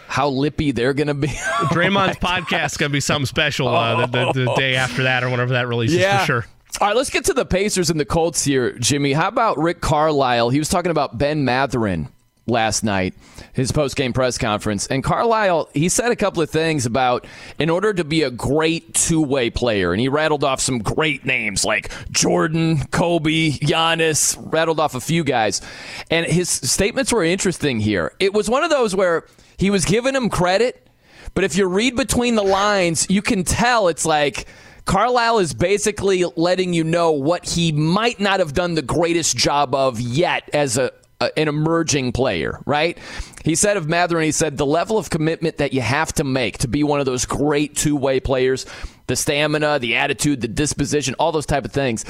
How 0.08 0.28
lippy 0.28 0.72
they're 0.72 0.94
going 0.94 1.06
to 1.06 1.14
be. 1.14 1.28
Draymond's 1.70 2.16
oh 2.20 2.26
podcast 2.26 2.78
going 2.78 2.90
to 2.90 2.92
be 2.92 3.00
something 3.00 3.26
special 3.26 3.68
uh, 3.68 4.06
the, 4.06 4.32
the, 4.32 4.44
the, 4.44 4.54
day 4.56 4.74
after 4.74 5.04
that 5.04 5.22
or 5.22 5.30
whenever 5.30 5.52
that 5.52 5.68
releases 5.68 5.98
yeah. 5.98 6.18
for 6.20 6.26
sure. 6.26 6.46
All 6.80 6.88
right, 6.88 6.96
let's 6.96 7.10
get 7.10 7.26
to 7.26 7.34
the 7.34 7.44
Pacers 7.44 7.90
and 7.90 8.00
the 8.00 8.04
Colts 8.04 8.44
here, 8.44 8.72
Jimmy. 8.78 9.12
How 9.12 9.28
about 9.28 9.58
Rick 9.58 9.80
Carlisle? 9.80 10.50
He 10.50 10.58
was 10.58 10.68
talking 10.68 10.90
about 10.90 11.18
Ben 11.18 11.44
Mathurin 11.44 12.08
last 12.50 12.84
night, 12.84 13.14
his 13.52 13.72
post 13.72 13.96
game 13.96 14.12
press 14.12 14.36
conference. 14.38 14.86
And 14.86 15.02
Carlisle, 15.02 15.70
he 15.72 15.88
said 15.88 16.10
a 16.10 16.16
couple 16.16 16.42
of 16.42 16.50
things 16.50 16.86
about 16.86 17.26
in 17.58 17.70
order 17.70 17.94
to 17.94 18.04
be 18.04 18.22
a 18.22 18.30
great 18.30 18.92
two 18.94 19.22
way 19.22 19.50
player, 19.50 19.92
and 19.92 20.00
he 20.00 20.08
rattled 20.08 20.44
off 20.44 20.60
some 20.60 20.80
great 20.80 21.24
names 21.24 21.64
like 21.64 21.90
Jordan, 22.10 22.84
Kobe, 22.88 23.50
Giannis, 23.50 24.36
rattled 24.52 24.80
off 24.80 24.94
a 24.94 25.00
few 25.00 25.24
guys. 25.24 25.62
And 26.10 26.26
his 26.26 26.48
statements 26.48 27.12
were 27.12 27.24
interesting 27.24 27.80
here. 27.80 28.12
It 28.18 28.34
was 28.34 28.50
one 28.50 28.64
of 28.64 28.70
those 28.70 28.94
where 28.94 29.26
he 29.56 29.70
was 29.70 29.84
giving 29.84 30.14
him 30.14 30.28
credit, 30.28 30.88
but 31.34 31.44
if 31.44 31.56
you 31.56 31.66
read 31.66 31.96
between 31.96 32.34
the 32.34 32.42
lines, 32.42 33.06
you 33.08 33.22
can 33.22 33.44
tell 33.44 33.88
it's 33.88 34.04
like. 34.04 34.46
Carlisle 34.86 35.38
is 35.38 35.54
basically 35.54 36.24
letting 36.34 36.72
you 36.72 36.82
know 36.82 37.12
what 37.12 37.46
he 37.48 37.70
might 37.70 38.18
not 38.18 38.40
have 38.40 38.54
done 38.54 38.74
the 38.74 38.82
greatest 38.82 39.36
job 39.36 39.72
of 39.72 40.00
yet 40.00 40.50
as 40.52 40.78
a, 40.78 40.90
an 41.20 41.48
emerging 41.48 42.12
player, 42.12 42.60
right? 42.66 42.98
He 43.44 43.54
said 43.54 43.76
of 43.76 43.88
Mathurin, 43.88 44.24
he 44.24 44.32
said 44.32 44.56
the 44.56 44.66
level 44.66 44.98
of 44.98 45.10
commitment 45.10 45.58
that 45.58 45.72
you 45.72 45.80
have 45.80 46.12
to 46.14 46.24
make 46.24 46.58
to 46.58 46.68
be 46.68 46.82
one 46.82 47.00
of 47.00 47.06
those 47.06 47.24
great 47.26 47.76
two 47.76 47.96
way 47.96 48.20
players, 48.20 48.66
the 49.06 49.16
stamina, 49.16 49.78
the 49.78 49.96
attitude, 49.96 50.40
the 50.40 50.48
disposition, 50.48 51.14
all 51.18 51.32
those 51.32 51.46
type 51.46 51.64
of 51.64 51.72
things, 51.72 52.04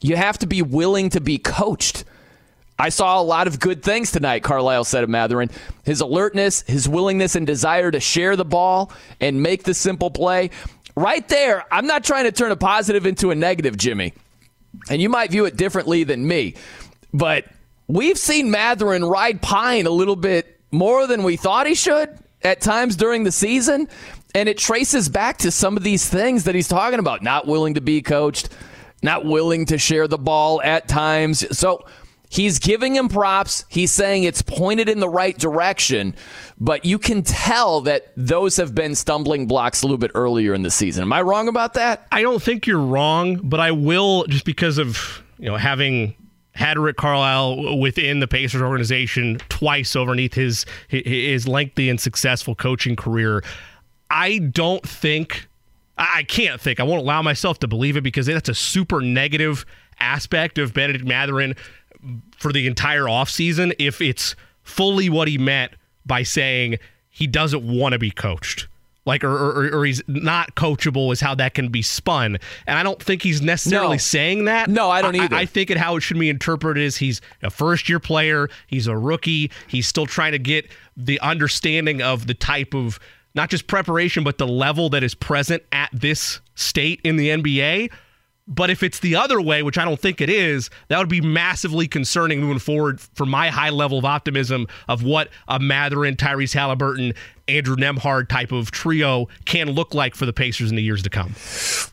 you 0.00 0.16
have 0.16 0.38
to 0.38 0.46
be 0.46 0.62
willing 0.62 1.10
to 1.10 1.20
be 1.20 1.38
coached. 1.38 2.04
I 2.78 2.88
saw 2.88 3.20
a 3.20 3.22
lot 3.22 3.46
of 3.46 3.60
good 3.60 3.82
things 3.82 4.10
tonight, 4.10 4.42
Carlisle 4.42 4.84
said 4.84 5.04
of 5.04 5.10
Mathurin. 5.10 5.50
His 5.84 6.00
alertness, 6.00 6.62
his 6.62 6.88
willingness 6.88 7.36
and 7.36 7.46
desire 7.46 7.90
to 7.90 8.00
share 8.00 8.34
the 8.34 8.44
ball 8.44 8.90
and 9.20 9.42
make 9.42 9.62
the 9.62 9.74
simple 9.74 10.10
play. 10.10 10.50
Right 10.96 11.26
there, 11.28 11.64
I'm 11.70 11.86
not 11.86 12.04
trying 12.04 12.24
to 12.24 12.32
turn 12.32 12.50
a 12.50 12.56
positive 12.56 13.06
into 13.06 13.30
a 13.30 13.34
negative, 13.34 13.76
Jimmy. 13.76 14.14
And 14.90 15.00
you 15.00 15.08
might 15.08 15.30
view 15.30 15.44
it 15.44 15.56
differently 15.56 16.04
than 16.04 16.26
me. 16.26 16.54
But 17.14 17.44
We've 17.92 18.16
seen 18.16 18.50
Mathurin 18.50 19.04
ride 19.04 19.42
Pine 19.42 19.84
a 19.84 19.90
little 19.90 20.16
bit 20.16 20.58
more 20.70 21.06
than 21.06 21.24
we 21.24 21.36
thought 21.36 21.66
he 21.66 21.74
should 21.74 22.08
at 22.42 22.62
times 22.62 22.96
during 22.96 23.24
the 23.24 23.30
season. 23.30 23.86
And 24.34 24.48
it 24.48 24.56
traces 24.56 25.10
back 25.10 25.36
to 25.38 25.50
some 25.50 25.76
of 25.76 25.82
these 25.82 26.08
things 26.08 26.44
that 26.44 26.54
he's 26.54 26.68
talking 26.68 26.98
about 26.98 27.22
not 27.22 27.46
willing 27.46 27.74
to 27.74 27.82
be 27.82 28.00
coached, 28.00 28.48
not 29.02 29.26
willing 29.26 29.66
to 29.66 29.76
share 29.76 30.08
the 30.08 30.16
ball 30.16 30.62
at 30.62 30.88
times. 30.88 31.58
So 31.58 31.84
he's 32.30 32.58
giving 32.58 32.96
him 32.96 33.10
props. 33.10 33.66
He's 33.68 33.92
saying 33.92 34.24
it's 34.24 34.40
pointed 34.40 34.88
in 34.88 34.98
the 34.98 35.08
right 35.10 35.36
direction, 35.36 36.14
but 36.58 36.86
you 36.86 36.98
can 36.98 37.22
tell 37.22 37.82
that 37.82 38.10
those 38.16 38.56
have 38.56 38.74
been 38.74 38.94
stumbling 38.94 39.46
blocks 39.46 39.82
a 39.82 39.86
little 39.86 39.98
bit 39.98 40.12
earlier 40.14 40.54
in 40.54 40.62
the 40.62 40.70
season. 40.70 41.02
Am 41.02 41.12
I 41.12 41.20
wrong 41.20 41.46
about 41.46 41.74
that? 41.74 42.06
I 42.10 42.22
don't 42.22 42.42
think 42.42 42.66
you're 42.66 42.80
wrong, 42.80 43.38
but 43.42 43.60
I 43.60 43.72
will 43.72 44.24
just 44.28 44.46
because 44.46 44.78
of 44.78 45.22
you 45.38 45.50
know 45.50 45.58
having 45.58 46.16
had 46.54 46.78
Rick 46.78 46.96
Carlisle 46.96 47.78
within 47.78 48.20
the 48.20 48.28
Pacers 48.28 48.62
organization 48.62 49.38
twice 49.48 49.96
underneath 49.96 50.34
his 50.34 50.66
his 50.88 51.48
lengthy 51.48 51.88
and 51.88 52.00
successful 52.00 52.54
coaching 52.54 52.96
career. 52.96 53.42
I 54.10 54.38
don't 54.38 54.86
think 54.86 55.48
I 55.96 56.24
can't 56.24 56.60
think. 56.60 56.80
I 56.80 56.82
won't 56.82 57.02
allow 57.02 57.22
myself 57.22 57.58
to 57.60 57.68
believe 57.68 57.96
it 57.96 58.02
because 58.02 58.26
that's 58.26 58.48
a 58.48 58.54
super 58.54 59.00
negative 59.00 59.64
aspect 60.00 60.58
of 60.58 60.74
Bennedict 60.74 61.04
Mathurin 61.04 61.54
for 62.36 62.52
the 62.52 62.66
entire 62.66 63.04
offseason 63.04 63.74
if 63.78 64.00
it's 64.00 64.34
fully 64.62 65.08
what 65.08 65.28
he 65.28 65.38
meant 65.38 65.72
by 66.04 66.22
saying 66.22 66.78
he 67.08 67.26
doesn't 67.26 67.62
want 67.62 67.92
to 67.92 67.98
be 67.98 68.10
coached 68.10 68.66
like 69.04 69.24
or, 69.24 69.30
or, 69.30 69.80
or, 69.80 69.84
he's 69.84 70.02
not 70.06 70.54
coachable 70.54 71.12
is 71.12 71.20
how 71.20 71.34
that 71.34 71.54
can 71.54 71.68
be 71.68 71.82
spun. 71.82 72.38
And 72.66 72.78
i 72.78 72.82
don't 72.82 73.02
think 73.02 73.22
he's 73.22 73.42
necessarily 73.42 73.96
no. 73.96 73.98
saying 73.98 74.44
that. 74.44 74.68
No 74.68 74.90
i 74.90 75.02
don't 75.02 75.16
either. 75.16 75.34
I, 75.34 75.40
I, 75.40 75.46
think 75.46 75.70
it 75.70 75.76
how 75.76 75.96
it 75.96 76.00
should 76.00 76.18
be 76.18 76.28
interpreted 76.28 76.82
is 76.82 76.96
he's 76.96 77.20
a 77.42 77.50
first 77.50 77.88
year 77.88 78.00
player. 78.00 78.48
He's 78.66 78.86
a 78.86 78.96
rookie. 78.96 79.50
He's 79.66 79.86
still 79.86 80.06
trying 80.06 80.32
to 80.32 80.38
get 80.38 80.70
the 80.96 81.18
understanding 81.20 82.02
of 82.02 82.26
the 82.26 82.34
type 82.34 82.74
of 82.74 83.00
not 83.34 83.50
just 83.50 83.66
preparation 83.66 84.24
but 84.24 84.38
the 84.38 84.46
level 84.46 84.90
that 84.90 85.02
is 85.02 85.14
present 85.14 85.62
at 85.72 85.90
this 85.92 86.40
state 86.54 87.00
in 87.02 87.16
the 87.16 87.30
nba 87.30 87.90
But 88.46 88.70
if 88.70 88.82
it's 88.82 88.98
the 88.98 89.16
other 89.16 89.40
way, 89.40 89.62
which 89.62 89.78
I 89.78 89.84
don't 89.84 90.00
think 90.00 90.20
it 90.20 90.28
is, 90.28 90.68
that 90.88 90.98
would 90.98 91.08
be 91.08 91.20
massively 91.20 91.86
concerning 91.86 92.40
moving 92.40 92.58
forward 92.58 93.00
for 93.00 93.24
my 93.24 93.48
high 93.48 93.70
level 93.70 93.98
of 93.98 94.04
optimism 94.04 94.66
of 94.88 95.02
what 95.02 95.28
a 95.48 95.58
Mathurin, 95.60 96.16
Tyrese 96.16 96.52
Halliburton, 96.52 97.14
Andrew 97.48 97.76
Nembhard 97.76 98.28
type 98.28 98.52
of 98.52 98.70
trio 98.70 99.28
can 99.44 99.70
look 99.70 99.94
like 99.94 100.14
for 100.14 100.26
the 100.26 100.32
Pacers 100.32 100.70
in 100.70 100.76
the 100.76 100.82
years 100.82 101.02
to 101.02 101.10
come. 101.10 101.34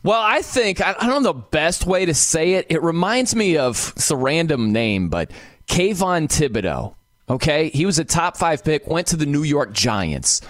Well, 0.03 0.21
I 0.21 0.41
think, 0.41 0.81
I 0.81 0.93
don't 0.93 1.23
know 1.23 1.33
the 1.33 1.39
best 1.39 1.85
way 1.85 2.05
to 2.05 2.13
say 2.13 2.53
it. 2.53 2.67
It 2.69 2.81
reminds 2.83 3.35
me 3.35 3.57
of, 3.57 3.93
it's 3.95 4.11
a 4.11 4.15
random 4.15 4.71
name, 4.71 5.09
but 5.09 5.31
Kayvon 5.67 6.27
Thibodeaux. 6.27 6.95
Okay, 7.29 7.69
he 7.69 7.85
was 7.85 7.99
a 7.99 8.03
top 8.03 8.37
five 8.37 8.63
pick, 8.63 8.87
went 8.87 9.05
to 9.07 9.15
the 9.15 9.27
New 9.27 9.43
York 9.43 9.71
Giants. 9.71 10.41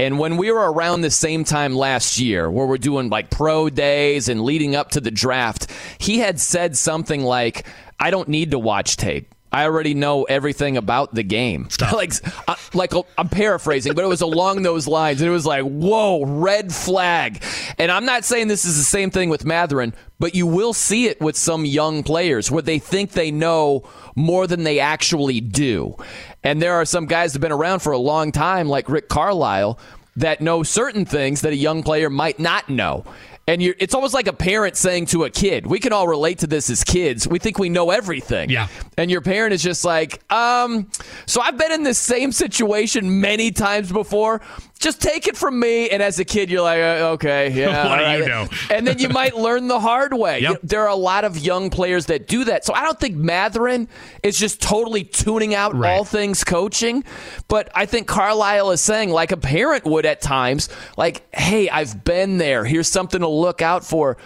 And 0.00 0.18
when 0.18 0.36
we 0.36 0.50
were 0.50 0.72
around 0.72 1.02
the 1.02 1.10
same 1.10 1.44
time 1.44 1.76
last 1.76 2.18
year, 2.18 2.50
where 2.50 2.66
we're 2.66 2.76
doing 2.76 3.08
like 3.08 3.30
pro 3.30 3.70
days 3.70 4.28
and 4.28 4.42
leading 4.42 4.74
up 4.74 4.90
to 4.92 5.00
the 5.00 5.12
draft, 5.12 5.70
he 5.98 6.18
had 6.18 6.40
said 6.40 6.76
something 6.76 7.22
like, 7.22 7.66
I 8.00 8.10
don't 8.10 8.28
need 8.28 8.50
to 8.50 8.58
watch 8.58 8.96
tape. 8.96 9.32
I 9.54 9.66
already 9.66 9.94
know 9.94 10.24
everything 10.24 10.76
about 10.76 11.14
the 11.14 11.22
game. 11.22 11.68
like, 11.92 12.12
uh, 12.48 12.56
like 12.74 12.92
I'm 13.16 13.28
paraphrasing, 13.28 13.94
but 13.94 14.02
it 14.02 14.08
was 14.08 14.20
along 14.20 14.62
those 14.62 14.88
lines, 14.88 15.20
and 15.20 15.28
it 15.28 15.32
was 15.32 15.46
like, 15.46 15.62
"Whoa, 15.62 16.24
red 16.24 16.74
flag!" 16.74 17.40
And 17.78 17.92
I'm 17.92 18.04
not 18.04 18.24
saying 18.24 18.48
this 18.48 18.64
is 18.64 18.76
the 18.76 18.82
same 18.82 19.12
thing 19.12 19.28
with 19.28 19.44
Mathurin, 19.44 19.94
but 20.18 20.34
you 20.34 20.48
will 20.48 20.72
see 20.72 21.06
it 21.06 21.20
with 21.20 21.36
some 21.36 21.64
young 21.64 22.02
players 22.02 22.50
where 22.50 22.62
they 22.62 22.80
think 22.80 23.12
they 23.12 23.30
know 23.30 23.88
more 24.16 24.48
than 24.48 24.64
they 24.64 24.80
actually 24.80 25.40
do. 25.40 25.94
And 26.42 26.60
there 26.60 26.74
are 26.74 26.84
some 26.84 27.06
guys 27.06 27.32
that 27.32 27.36
have 27.36 27.42
been 27.42 27.52
around 27.52 27.78
for 27.78 27.92
a 27.92 27.98
long 27.98 28.32
time, 28.32 28.68
like 28.68 28.88
Rick 28.88 29.08
Carlisle, 29.08 29.78
that 30.16 30.40
know 30.40 30.64
certain 30.64 31.04
things 31.04 31.42
that 31.42 31.52
a 31.52 31.56
young 31.56 31.84
player 31.84 32.10
might 32.10 32.40
not 32.40 32.68
know. 32.68 33.04
And 33.46 33.60
it's 33.60 33.94
almost 33.94 34.14
like 34.14 34.26
a 34.26 34.32
parent 34.32 34.76
saying 34.76 35.06
to 35.06 35.24
a 35.24 35.30
kid, 35.30 35.66
we 35.66 35.78
can 35.78 35.92
all 35.92 36.08
relate 36.08 36.38
to 36.38 36.46
this 36.46 36.70
as 36.70 36.82
kids. 36.82 37.28
We 37.28 37.38
think 37.38 37.58
we 37.58 37.68
know 37.68 37.90
everything. 37.90 38.48
Yeah. 38.48 38.68
And 38.96 39.10
your 39.10 39.20
parent 39.20 39.52
is 39.52 39.62
just 39.62 39.84
like, 39.84 40.22
um, 40.32 40.88
so 41.26 41.42
I've 41.42 41.58
been 41.58 41.72
in 41.72 41.82
this 41.82 41.98
same 41.98 42.32
situation 42.32 43.20
many 43.20 43.50
times 43.50 43.92
before 43.92 44.40
just 44.84 45.00
take 45.00 45.26
it 45.26 45.36
from 45.36 45.58
me. 45.58 45.88
And 45.88 46.02
as 46.02 46.18
a 46.18 46.24
kid, 46.24 46.50
you're 46.50 46.62
like, 46.62 46.78
uh, 46.78 47.12
okay, 47.14 47.50
yeah. 47.54 47.88
what 47.88 47.98
do 47.98 48.04
right. 48.04 48.18
you 48.18 48.26
know? 48.26 48.46
and 48.70 48.86
then 48.86 48.98
you 48.98 49.08
might 49.08 49.36
learn 49.36 49.66
the 49.66 49.80
hard 49.80 50.12
way. 50.14 50.40
Yep. 50.40 50.60
There 50.62 50.82
are 50.82 50.88
a 50.88 50.94
lot 50.94 51.24
of 51.24 51.38
young 51.38 51.70
players 51.70 52.06
that 52.06 52.28
do 52.28 52.44
that. 52.44 52.64
So 52.64 52.74
I 52.74 52.82
don't 52.82 53.00
think 53.00 53.16
Mathurin 53.16 53.88
is 54.22 54.38
just 54.38 54.60
totally 54.60 55.04
tuning 55.04 55.54
out 55.54 55.74
right. 55.74 55.96
all 55.96 56.04
things 56.04 56.44
coaching. 56.44 57.02
But 57.48 57.70
I 57.74 57.86
think 57.86 58.06
Carlisle 58.06 58.72
is 58.72 58.80
saying, 58.80 59.10
like 59.10 59.32
a 59.32 59.36
parent 59.36 59.84
would 59.86 60.06
at 60.06 60.20
times, 60.20 60.68
like, 60.96 61.34
hey, 61.34 61.68
I've 61.70 62.04
been 62.04 62.38
there. 62.38 62.64
Here's 62.64 62.88
something 62.88 63.20
to 63.20 63.28
look 63.40 63.62
out 63.62 63.84
for. 63.84 64.16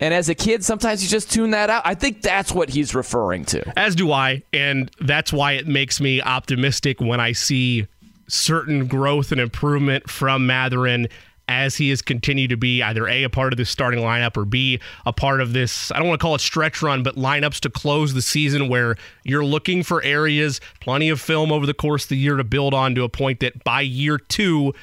And 0.00 0.12
as 0.12 0.28
a 0.28 0.34
kid, 0.34 0.64
sometimes 0.64 1.02
you 1.02 1.08
just 1.08 1.30
tune 1.30 1.50
that 1.52 1.70
out. 1.70 1.82
I 1.86 1.94
think 1.94 2.20
that's 2.20 2.52
what 2.52 2.68
he's 2.68 2.94
referring 2.94 3.44
to. 3.46 3.78
As 3.78 3.94
do 3.94 4.12
I. 4.12 4.42
And 4.52 4.90
that's 5.00 5.32
why 5.32 5.52
it 5.52 5.66
makes 5.66 6.00
me 6.00 6.20
optimistic 6.20 7.00
when 7.00 7.18
I 7.18 7.32
see 7.32 7.86
certain 8.28 8.86
growth 8.86 9.32
and 9.32 9.40
improvement 9.40 10.10
from 10.10 10.46
Mathurin 10.46 11.08
as 11.48 11.76
he 11.76 11.90
has 11.90 12.02
continued 12.02 12.50
to 12.50 12.56
be 12.56 12.82
either 12.82 13.06
A, 13.06 13.22
a 13.22 13.30
part 13.30 13.52
of 13.52 13.56
this 13.56 13.70
starting 13.70 14.00
lineup, 14.00 14.36
or 14.36 14.44
B, 14.44 14.80
a 15.06 15.12
part 15.12 15.40
of 15.40 15.52
this, 15.52 15.92
I 15.92 15.98
don't 15.98 16.08
want 16.08 16.20
to 16.20 16.24
call 16.24 16.34
it 16.34 16.40
stretch 16.40 16.82
run, 16.82 17.04
but 17.04 17.14
lineups 17.14 17.60
to 17.60 17.70
close 17.70 18.14
the 18.14 18.22
season 18.22 18.68
where 18.68 18.96
you're 19.22 19.44
looking 19.44 19.84
for 19.84 20.02
areas, 20.02 20.60
plenty 20.80 21.08
of 21.08 21.20
film 21.20 21.52
over 21.52 21.64
the 21.64 21.74
course 21.74 22.04
of 22.04 22.08
the 22.10 22.16
year 22.16 22.36
to 22.36 22.44
build 22.44 22.74
on 22.74 22.96
to 22.96 23.04
a 23.04 23.08
point 23.08 23.40
that 23.40 23.62
by 23.62 23.80
year 23.80 24.18
two, 24.18 24.74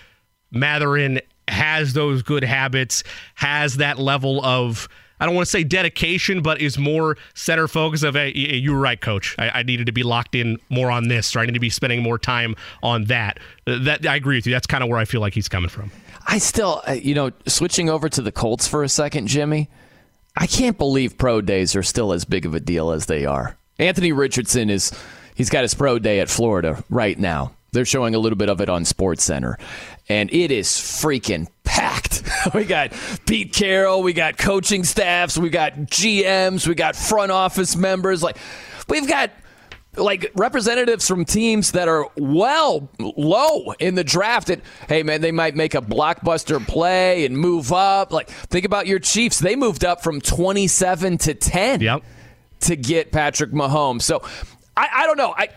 Mathurin 0.52 1.20
has 1.54 1.94
those 1.94 2.22
good 2.22 2.44
habits, 2.44 3.04
has 3.36 3.78
that 3.78 3.98
level 3.98 4.44
of 4.44 4.90
I 5.20 5.26
don't 5.26 5.36
want 5.36 5.46
to 5.46 5.52
say 5.52 5.64
dedication, 5.64 6.42
but 6.42 6.60
is 6.60 6.78
more 6.78 7.16
center 7.34 7.70
focus 7.70 8.04
of, 8.04 8.16
hey, 8.16 8.34
you 8.36 8.74
were 8.74 8.80
right, 8.80 9.00
coach. 9.00 9.36
I, 9.40 9.60
I, 9.60 9.64
needed 9.64 9.86
to 9.86 9.94
be 9.94 10.04
locked 10.04 10.36
in 10.36 10.58
more 10.70 10.92
on 10.92 11.08
this, 11.08 11.34
or 11.34 11.40
I 11.40 11.46
need 11.46 11.54
to 11.54 11.62
be 11.62 11.70
spending 11.70 12.04
more 12.04 12.18
time 12.18 12.58
on 12.82 13.06
that. 13.06 13.40
That 13.66 14.06
I 14.06 14.18
agree 14.18 14.36
with 14.38 14.48
you. 14.48 14.52
That's 14.52 14.68
kind 14.68 14.84
of 14.84 14.90
where 14.90 15.00
I 15.00 15.06
feel 15.06 15.22
like 15.22 15.34
he's 15.34 15.48
coming 15.48 15.70
from. 15.70 15.92
I 16.28 16.40
still, 16.40 16.82
uh, 16.86 16.94
you 16.94 17.16
know, 17.16 17.32
switching 17.48 17.90
over 17.90 18.10
to 18.10 18.22
the 18.22 18.34
Colts 18.34 18.68
for 18.68 18.84
a 18.84 18.90
second, 18.90 19.28
Jimmy. 19.28 19.70
I 20.36 20.46
can't 20.46 20.78
believe 20.78 21.18
pro 21.18 21.40
days 21.40 21.74
are 21.76 21.84
still 21.84 22.12
as 22.12 22.26
big 22.26 22.46
of 22.46 22.54
a 22.54 22.60
deal 22.60 22.92
as 22.92 23.06
they 23.06 23.26
are. 23.26 23.58
Anthony 23.80 24.12
Richardson 24.12 24.70
is, 24.70 24.92
he's 25.36 25.50
got 25.50 25.62
his 25.62 25.74
pro 25.74 26.00
day 26.00 26.20
at 26.20 26.30
Florida 26.30 26.84
right 26.90 27.18
now. 27.18 27.54
They're 27.74 27.86
showing 27.86 28.16
a 28.16 28.20
little 28.20 28.38
bit 28.38 28.50
of 28.50 28.62
it 28.62 28.70
on 28.70 28.86
Sports 28.86 29.24
Center, 29.24 29.58
and 30.08 30.32
it 30.32 30.52
is 30.52 30.68
freaking 30.68 31.48
packed. 31.64 32.24
we 32.54 32.66
got 32.66 32.94
Pete 33.26 33.52
Carroll, 33.52 34.04
we 34.04 34.14
got 34.14 34.38
coaching 34.38 34.84
staffs, 34.84 35.38
we 35.38 35.50
got 35.50 35.74
GMs, 35.74 36.68
we 36.68 36.76
got 36.76 36.96
front 36.96 37.32
office 37.32 37.76
members. 37.76 38.24
Like 38.24 38.38
we've 38.88 39.08
got 39.08 39.32
like 39.96 40.32
representatives 40.36 41.08
from 41.08 41.26
teams 41.26 41.72
that 41.74 41.88
are 41.88 42.10
well 42.18 42.90
low 43.00 43.72
in 43.74 43.96
the 43.96 44.04
draft 44.04 44.50
hey 44.88 45.04
man 45.04 45.22
they 45.22 45.32
might 45.32 45.56
make 45.56 45.76
a 45.76 45.82
blockbuster 45.82 46.66
play 46.66 47.26
and 47.26 47.38
move 47.38 47.72
up 47.72 48.12
like 48.12 48.28
think 48.28 48.66
about 48.66 48.88
your 48.88 48.98
chiefs 48.98 49.40
they 49.40 49.56
moved 49.56 49.86
up 49.86 50.02
from 50.02 50.20
27 50.20 51.20
to 51.20 51.34
10 51.36 51.82
yep. 51.82 52.02
to 52.60 52.76
get 52.76 53.12
patrick 53.12 53.52
mahomes 53.52 54.02
so 54.02 54.24
I, 54.76 54.90
I 54.92 55.06
don't 55.06 55.18
know 55.18 55.34
i 55.38 55.50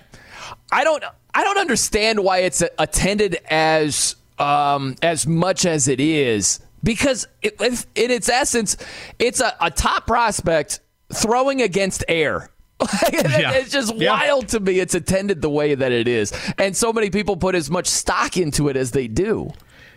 i 0.70 0.84
don't 0.84 1.02
I 1.36 1.44
don't 1.44 1.58
understand 1.58 2.20
why 2.20 2.38
it's 2.38 2.62
attended 2.78 3.36
as 3.50 4.16
um, 4.38 4.96
as 5.02 5.26
much 5.26 5.66
as 5.66 5.86
it 5.86 6.00
is 6.00 6.60
because 6.82 7.28
it, 7.42 7.60
in 7.60 8.10
its 8.10 8.30
essence, 8.30 8.78
it's 9.18 9.40
a, 9.40 9.54
a 9.60 9.70
top 9.70 10.06
prospect 10.06 10.80
throwing 11.12 11.60
against 11.60 12.04
air. 12.08 12.48
yeah. 13.12 13.52
It's 13.52 13.70
just 13.70 13.94
yeah. 13.96 14.12
wild 14.12 14.48
to 14.48 14.60
me. 14.60 14.80
It's 14.80 14.94
attended 14.94 15.42
the 15.42 15.50
way 15.50 15.74
that 15.74 15.92
it 15.92 16.08
is, 16.08 16.32
and 16.56 16.74
so 16.74 16.90
many 16.90 17.10
people 17.10 17.36
put 17.36 17.54
as 17.54 17.70
much 17.70 17.86
stock 17.86 18.38
into 18.38 18.68
it 18.68 18.76
as 18.78 18.92
they 18.92 19.06
do. 19.06 19.50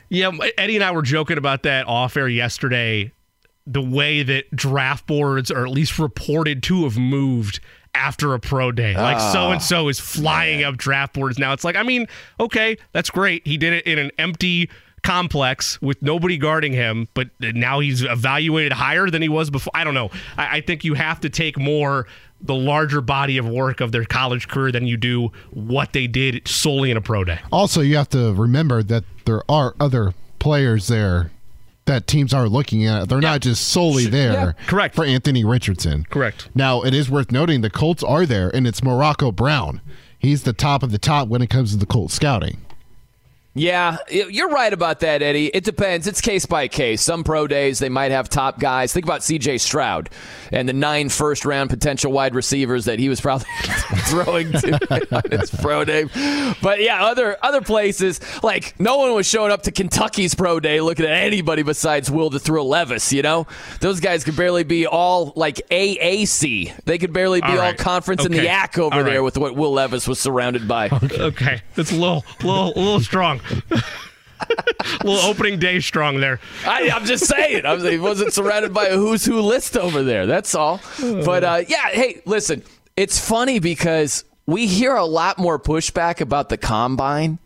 Yeah, 0.09 0.31
Eddie 0.57 0.75
and 0.75 0.83
I 0.83 0.91
were 0.91 1.03
joking 1.03 1.37
about 1.37 1.63
that 1.63 1.87
off 1.87 2.17
air 2.17 2.27
yesterday. 2.27 3.13
The 3.65 3.81
way 3.81 4.23
that 4.23 4.53
draft 4.53 5.07
boards, 5.07 5.51
are 5.51 5.65
at 5.65 5.71
least 5.71 5.99
reported 5.99 6.63
to 6.63 6.83
have 6.83 6.97
moved 6.97 7.61
after 7.93 8.33
a 8.33 8.39
pro 8.39 8.71
day. 8.71 8.95
Like 8.95 9.19
so 9.19 9.51
and 9.51 9.61
so 9.61 9.87
is 9.87 9.99
flying 9.99 10.61
man. 10.61 10.73
up 10.73 10.77
draft 10.77 11.13
boards 11.13 11.37
now. 11.37 11.53
It's 11.53 11.63
like, 11.63 11.75
I 11.75 11.83
mean, 11.83 12.07
okay, 12.39 12.77
that's 12.91 13.09
great. 13.09 13.45
He 13.45 13.57
did 13.57 13.73
it 13.73 13.85
in 13.85 13.99
an 13.99 14.11
empty 14.17 14.69
complex 15.01 15.81
with 15.81 16.01
nobody 16.01 16.37
guarding 16.37 16.73
him, 16.73 17.07
but 17.13 17.29
now 17.39 17.79
he's 17.79 18.03
evaluated 18.03 18.73
higher 18.73 19.09
than 19.09 19.21
he 19.21 19.29
was 19.29 19.49
before. 19.49 19.71
I 19.73 19.83
don't 19.83 19.93
know. 19.93 20.09
I, 20.37 20.57
I 20.57 20.61
think 20.61 20.83
you 20.83 20.93
have 20.93 21.21
to 21.21 21.29
take 21.29 21.57
more 21.57 22.07
the 22.41 22.55
larger 22.55 23.01
body 23.01 23.37
of 23.37 23.47
work 23.47 23.81
of 23.81 23.91
their 23.91 24.05
college 24.05 24.47
career 24.47 24.71
than 24.71 24.87
you 24.87 24.97
do 24.97 25.31
what 25.51 25.93
they 25.93 26.07
did 26.07 26.47
solely 26.47 26.89
in 26.91 26.97
a 26.97 27.01
pro 27.01 27.23
day. 27.23 27.39
Also, 27.51 27.81
you 27.81 27.97
have 27.97 28.09
to 28.09 28.33
remember 28.33 28.81
that 28.83 29.03
there 29.25 29.43
are 29.49 29.75
other 29.79 30.13
players 30.39 30.87
there 30.87 31.31
that 31.89 32.07
teams 32.07 32.33
are 32.33 32.47
looking 32.47 32.85
at. 32.85 33.09
They're 33.09 33.21
yeah. 33.21 33.31
not 33.31 33.41
just 33.41 33.67
solely 33.67 34.05
there 34.05 34.31
yeah, 34.31 34.51
correct. 34.67 34.95
for 34.95 35.03
Anthony 35.03 35.43
Richardson. 35.43 36.05
Correct. 36.09 36.49
Now, 36.53 36.83
it 36.83 36.93
is 36.93 37.09
worth 37.09 37.31
noting 37.31 37.61
the 37.61 37.69
Colts 37.69 38.03
are 38.03 38.25
there, 38.25 38.49
and 38.55 38.67
it's 38.67 38.83
Morocco 38.83 39.31
Brown. 39.31 39.81
He's 40.17 40.43
the 40.43 40.53
top 40.53 40.83
of 40.83 40.91
the 40.91 40.99
top 40.99 41.27
when 41.27 41.41
it 41.41 41.49
comes 41.49 41.71
to 41.71 41.77
the 41.77 41.85
Colts 41.85 42.13
scouting. 42.13 42.61
Yeah, 43.55 43.97
you're 44.11 44.49
right 44.49 44.71
about 44.71 44.99
that, 44.99 45.23
Eddie. 45.23 45.47
It 45.47 45.63
depends. 45.63 46.05
It's 46.05 46.21
case 46.21 46.45
by 46.45 46.67
case. 46.67 47.01
Some 47.01 47.23
pro 47.23 47.47
days, 47.47 47.79
they 47.79 47.89
might 47.89 48.11
have 48.11 48.29
top 48.29 48.59
guys. 48.59 48.93
Think 48.93 49.05
about 49.05 49.21
CJ 49.21 49.59
Stroud 49.59 50.11
and 50.51 50.69
the 50.69 50.73
nine 50.73 51.09
first 51.09 51.45
round 51.45 51.71
potential 51.71 52.11
wide 52.11 52.35
receivers 52.35 52.85
that 52.85 52.99
he 52.99 53.09
was 53.09 53.19
probably 53.19 53.47
throwing 54.05 54.51
to 54.51 55.07
on 55.15 55.39
his 55.39 55.49
pro 55.49 55.83
day. 55.83 56.05
But 56.61 56.81
yeah, 56.81 57.03
other 57.03 57.37
other 57.41 57.61
places, 57.61 58.21
like 58.43 58.79
no 58.79 58.97
one 58.97 59.15
was 59.15 59.27
showing 59.27 59.51
up 59.51 59.63
to 59.63 59.71
Kentucky's 59.71 60.35
pro 60.35 60.59
day 60.59 60.79
looking 60.79 61.05
at 61.05 61.11
anybody 61.11 61.63
besides 61.63 62.11
Will 62.11 62.29
the 62.29 62.39
Thrill 62.39 62.67
Levis, 62.67 63.11
you 63.11 63.23
know? 63.23 63.47
Those 63.81 63.99
guys 63.99 64.23
could 64.23 64.37
barely 64.37 64.63
be 64.63 64.85
all 64.85 65.33
like 65.35 65.55
AAC. 65.71 66.83
They 66.85 66.99
could 66.99 67.13
barely 67.13 67.41
be 67.41 67.47
all, 67.47 67.57
right. 67.57 67.79
all 67.79 67.83
conference 67.83 68.21
okay. 68.21 68.27
in 68.27 68.31
the 68.37 68.43
yak 68.43 68.77
over 68.77 68.97
all 68.97 69.03
there 69.03 69.15
right. 69.15 69.19
with 69.21 69.39
what 69.39 69.55
Will 69.55 69.71
Levis 69.73 70.07
was 70.07 70.19
surrounded 70.19 70.67
by. 70.67 70.89
Okay, 70.89 71.21
okay. 71.21 71.61
that's 71.75 71.91
a 71.91 71.95
little, 71.95 72.23
little, 72.43 72.73
a 72.75 72.79
little 72.79 72.99
strong. 72.99 73.41
little 75.03 75.29
opening 75.29 75.59
day 75.59 75.79
strong 75.79 76.19
there. 76.19 76.39
I, 76.65 76.83
am 76.83 77.05
just 77.05 77.25
saying. 77.25 77.65
I 77.65 77.73
was, 77.73 77.99
wasn't 77.99 78.33
surrounded 78.33 78.73
by 78.73 78.87
a 78.87 78.95
who's 78.95 79.25
who 79.25 79.41
list 79.41 79.77
over 79.77 80.03
there. 80.03 80.25
That's 80.25 80.55
all. 80.55 80.81
But 80.99 81.43
uh, 81.43 81.63
yeah, 81.67 81.89
hey, 81.89 82.21
listen, 82.25 82.63
it's 82.95 83.19
funny 83.19 83.59
because 83.59 84.23
we 84.45 84.67
hear 84.67 84.95
a 84.95 85.05
lot 85.05 85.37
more 85.37 85.59
pushback 85.59 86.21
about 86.21 86.49
the 86.49 86.57
combine 86.57 87.39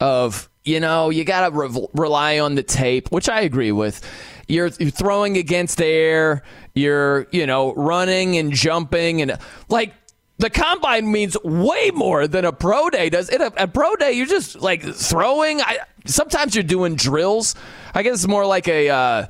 of, 0.00 0.48
you 0.64 0.80
know, 0.80 1.10
you 1.10 1.24
got 1.24 1.48
to 1.48 1.56
re- 1.56 1.86
rely 1.94 2.38
on 2.38 2.54
the 2.54 2.62
tape, 2.62 3.10
which 3.12 3.28
I 3.28 3.42
agree 3.42 3.72
with. 3.72 4.02
You're, 4.48 4.70
you're 4.78 4.90
throwing 4.90 5.36
against 5.36 5.80
air, 5.80 6.42
you're, 6.74 7.26
you 7.30 7.46
know, 7.46 7.74
running 7.74 8.36
and 8.38 8.52
jumping 8.52 9.20
and 9.22 9.36
like 9.68 9.92
the 10.38 10.50
combine 10.50 11.10
means 11.10 11.36
way 11.42 11.90
more 11.94 12.26
than 12.26 12.44
a 12.44 12.52
pro 12.52 12.90
day 12.90 13.08
does. 13.10 13.28
In 13.28 13.40
a, 13.40 13.52
a 13.56 13.68
pro 13.68 13.96
day, 13.96 14.12
you're 14.12 14.26
just 14.26 14.60
like 14.60 14.82
throwing. 14.82 15.60
I, 15.60 15.78
sometimes 16.04 16.54
you're 16.54 16.64
doing 16.64 16.96
drills. 16.96 17.54
I 17.94 18.02
guess 18.02 18.14
it's 18.14 18.28
more 18.28 18.46
like 18.46 18.68
a. 18.68 18.88
Uh, 18.90 19.26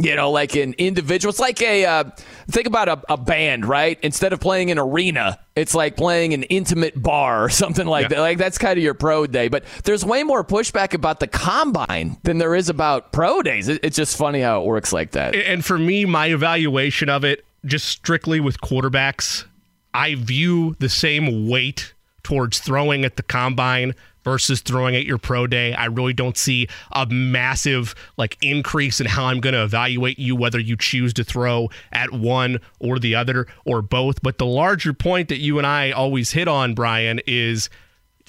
You 0.00 0.14
know, 0.14 0.30
like 0.30 0.54
an 0.54 0.76
individual. 0.78 1.30
It's 1.30 1.40
like 1.40 1.60
a 1.60 1.84
uh, 1.84 2.04
think 2.48 2.68
about 2.68 2.88
a, 2.88 3.02
a, 3.08 3.16
band, 3.16 3.66
right? 3.66 3.98
Instead 4.00 4.32
of 4.32 4.38
playing 4.38 4.70
an 4.70 4.78
arena, 4.78 5.40
it's 5.56 5.74
like 5.74 5.96
playing 5.96 6.34
an 6.34 6.44
intimate 6.44 7.02
bar 7.02 7.42
or 7.42 7.48
something 7.48 7.84
like 7.84 8.04
yeah. 8.04 8.08
that. 8.10 8.20
Like 8.20 8.38
that's 8.38 8.58
kind 8.58 8.78
of 8.78 8.84
your 8.84 8.94
pro 8.94 9.26
day. 9.26 9.48
But 9.48 9.64
there's 9.82 10.04
way 10.04 10.22
more 10.22 10.44
pushback 10.44 10.94
about 10.94 11.18
the 11.18 11.26
combine 11.26 12.16
than 12.22 12.38
there 12.38 12.54
is 12.54 12.68
about 12.68 13.10
pro 13.10 13.42
days. 13.42 13.66
It's 13.66 13.96
just 13.96 14.16
funny 14.16 14.40
how 14.40 14.60
it 14.62 14.66
works 14.66 14.92
like 14.92 15.10
that. 15.18 15.34
And 15.34 15.64
for 15.64 15.76
me, 15.76 16.04
my 16.04 16.28
evaluation 16.28 17.08
of 17.08 17.24
it, 17.24 17.44
just 17.64 17.88
strictly 17.88 18.38
with 18.38 18.60
quarterbacks, 18.60 19.46
I 19.94 20.14
view 20.14 20.76
the 20.78 20.88
same 20.88 21.48
weight 21.48 21.94
towards 22.22 22.58
throwing 22.58 23.04
at 23.04 23.16
the 23.16 23.22
combine 23.22 23.94
versus 24.24 24.60
throwing 24.60 24.94
at 24.94 25.06
your 25.06 25.16
pro 25.16 25.46
day. 25.46 25.72
I 25.72 25.86
really 25.86 26.12
don't 26.12 26.36
see 26.36 26.68
a 26.92 27.06
massive 27.06 27.94
like 28.18 28.36
increase 28.42 29.00
in 29.00 29.06
how 29.06 29.24
I'm 29.26 29.40
going 29.40 29.54
to 29.54 29.62
evaluate 29.62 30.18
you 30.18 30.36
whether 30.36 30.58
you 30.58 30.76
choose 30.76 31.14
to 31.14 31.24
throw 31.24 31.70
at 31.92 32.12
one 32.12 32.58
or 32.78 32.98
the 32.98 33.14
other 33.14 33.46
or 33.64 33.80
both. 33.80 34.22
But 34.22 34.36
the 34.36 34.44
larger 34.44 34.92
point 34.92 35.28
that 35.30 35.38
you 35.38 35.56
and 35.56 35.66
I 35.66 35.92
always 35.92 36.32
hit 36.32 36.48
on, 36.48 36.74
Brian, 36.74 37.20
is 37.26 37.70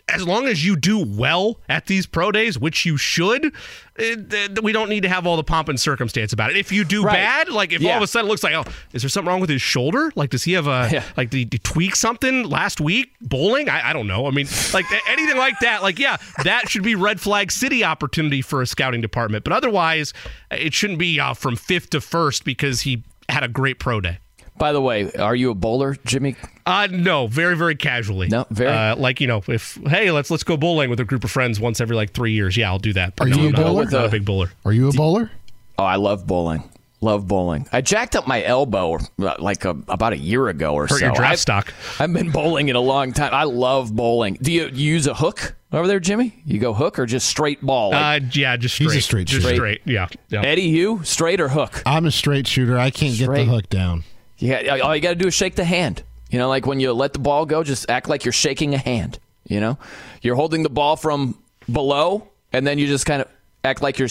as 0.08 0.26
long 0.26 0.48
as 0.48 0.66
you 0.66 0.76
do 0.76 1.04
well 1.06 1.60
at 1.68 1.88
these 1.88 2.06
pro 2.06 2.32
days, 2.32 2.58
which 2.58 2.86
you 2.86 2.98
should, 2.98 3.54
it, 4.00 4.64
we 4.64 4.72
don't 4.72 4.90
need 4.90 5.02
to 5.02 5.10
have 5.10 5.28
all 5.28 5.38
the 5.38 5.44
pomp 5.44 5.70
and 5.70 5.80
circumstance 5.80 6.34
about 6.34 6.52
it. 6.52 6.58
If 6.58 6.72
you 6.72 6.84
do 6.84 7.04
right. 7.04 7.14
bad, 7.14 7.50
like 7.50 7.72
if 7.72 7.82
yeah. 7.82 7.92
all 7.92 7.98
of 7.98 8.04
a 8.04 8.08
sudden 8.08 8.28
it 8.28 8.30
looks 8.30 8.44
like, 8.44 8.54
oh, 8.54 8.66
is 8.94 9.02
there 9.02 9.10
something 9.10 9.30
wrong 9.30 9.42
with 9.42 9.50
his 9.50 9.62
shoulder? 9.62 10.12
Like, 10.16 10.30
does 10.30 10.44
he 10.44 10.54
have 10.54 10.68
a 10.68 10.90
yeah. 10.92 11.04
like 11.18 11.30
did 11.30 11.54
he 11.54 11.60
tweak 11.60 11.96
something 11.96 12.44
last 12.44 12.82
week 12.82 13.14
bowling? 13.22 13.70
I, 13.70 13.90
I 13.90 13.94
don't 13.94 14.08
know. 14.08 14.28
I 14.28 14.32
mean, 14.32 14.48
like 14.74 14.86
anything 15.08 15.38
like 15.38 15.60
that, 15.60 15.82
like 15.82 16.00
yeah, 16.00 16.18
that 16.44 16.70
should 16.70 16.84
be 16.84 16.96
red 16.96 17.20
flag 17.20 17.52
city 17.52 17.84
opportunity 17.84 18.42
for 18.42 18.62
a 18.62 18.68
scouting 18.68 19.02
department. 19.02 19.44
But 19.44 19.54
otherwise, 19.54 20.14
it 20.52 20.74
shouldn't 20.74 21.00
be 21.00 21.20
uh, 21.20 21.34
from 21.34 21.56
fifth 21.56 21.92
to 21.92 22.02
first 22.02 22.44
because 22.46 22.82
he 22.82 23.04
had 23.28 23.44
a 23.44 23.48
great 23.48 23.80
pro 23.80 24.02
day. 24.02 24.20
By 24.60 24.74
the 24.74 24.82
way, 24.82 25.12
are 25.14 25.36
you 25.36 25.52
a 25.52 25.56
bowler, 25.56 25.96
Jimmy? 26.06 26.36
Uh 26.66 26.88
no, 26.92 27.28
very 27.28 27.56
very 27.56 27.76
casually. 27.76 28.28
No, 28.28 28.46
very 28.52 28.70
uh, 28.70 28.96
like 28.96 29.22
you 29.22 29.28
know, 29.28 29.42
if 29.48 29.80
hey, 29.88 30.12
let's 30.12 30.30
let's 30.30 30.44
go 30.44 30.58
bowling 30.58 30.90
with 30.90 31.00
a 31.00 31.06
group 31.06 31.24
of 31.24 31.32
friends 31.32 31.60
once 31.60 31.82
every 31.82 31.96
like 31.96 32.12
three 32.12 32.34
years. 32.34 32.56
Yeah, 32.56 32.70
I'll 32.70 32.78
do 32.78 32.94
that. 32.94 33.16
But 33.16 33.28
are 33.28 33.30
no, 33.32 33.38
you 33.38 33.50
a 33.50 33.54
bowler? 33.54 33.86
Not, 33.86 33.94
not 33.94 34.06
a 34.06 34.10
big 34.10 34.26
bowler. 34.26 34.52
Are 34.66 34.74
you 34.74 34.90
a 34.90 34.92
bowler? 34.92 35.32
Oh, 35.80 35.84
I 35.84 35.96
love 35.96 36.28
bowling. 36.28 36.70
Love 37.02 37.28
bowling. 37.28 37.66
I 37.72 37.80
jacked 37.80 38.18
up 38.18 38.28
my 38.28 38.44
elbow 38.44 39.00
uh, 39.22 39.36
like 39.40 39.64
a, 39.64 39.70
about 39.88 40.12
a 40.12 40.18
year 40.18 40.50
ago 40.50 40.74
or 40.74 40.88
Hurt 40.88 41.00
so. 41.00 41.06
your 41.06 41.16
draft 41.16 41.32
I've, 41.32 41.40
stock. 41.40 41.74
I've 41.98 42.12
been 42.12 42.30
bowling 42.30 42.68
in 42.68 42.76
a 42.76 42.82
long 42.82 43.14
time. 43.14 43.34
I 43.34 43.44
love 43.44 43.96
bowling. 43.96 44.38
Do 44.42 44.52
you, 44.52 44.66
you 44.66 44.94
use 44.94 45.08
a 45.08 45.14
hook 45.14 45.56
over 45.72 45.88
there, 45.88 46.02
Jimmy? 46.02 46.36
You 46.46 46.60
go 46.60 46.74
hook 46.74 47.00
or 47.00 47.06
just 47.06 47.30
straight 47.30 47.62
ball? 47.62 47.92
Like, 47.92 48.24
uh, 48.24 48.26
yeah, 48.34 48.58
just 48.58 48.76
straight. 48.76 48.88
He's 48.88 48.96
a 48.98 49.02
straight 49.02 49.28
just 49.28 49.44
shooter. 49.44 49.56
straight. 49.56 49.82
Yeah, 49.86 50.10
yeah. 50.28 50.42
Eddie, 50.42 50.64
you 50.64 51.02
straight 51.06 51.40
or 51.40 51.48
hook? 51.48 51.82
I'm 51.86 52.06
a 52.06 52.12
straight 52.12 52.48
shooter. 52.48 52.78
I 52.78 52.90
can't 52.90 53.14
straight. 53.16 53.38
get 53.38 53.46
the 53.46 53.52
hook 53.52 53.70
down. 53.70 54.04
Yeah, 54.40 54.80
all 54.84 54.96
you 54.96 55.02
got 55.02 55.10
to 55.10 55.16
do 55.16 55.28
is 55.28 55.34
shake 55.34 55.56
the 55.56 55.64
hand. 55.64 56.04
You 56.32 56.40
know, 56.40 56.48
like 56.48 56.66
when 56.66 56.80
you 56.80 56.92
let 56.94 57.14
the 57.14 57.20
ball 57.20 57.46
go, 57.46 57.64
just 57.64 57.90
act 57.90 58.08
like 58.08 58.26
you're 58.26 58.32
shaking 58.32 58.74
a 58.74 58.78
hand. 58.78 59.20
You 59.46 59.60
know, 59.60 59.78
you're 60.22 60.36
holding 60.36 60.64
the 60.64 60.70
ball 60.70 60.96
from 60.96 61.38
below, 61.72 62.28
and 62.54 62.66
then 62.66 62.78
you 62.78 62.88
just 62.88 63.06
kind 63.06 63.22
of 63.22 63.28
act 63.64 63.82
like 63.82 64.00
you're 64.00 64.10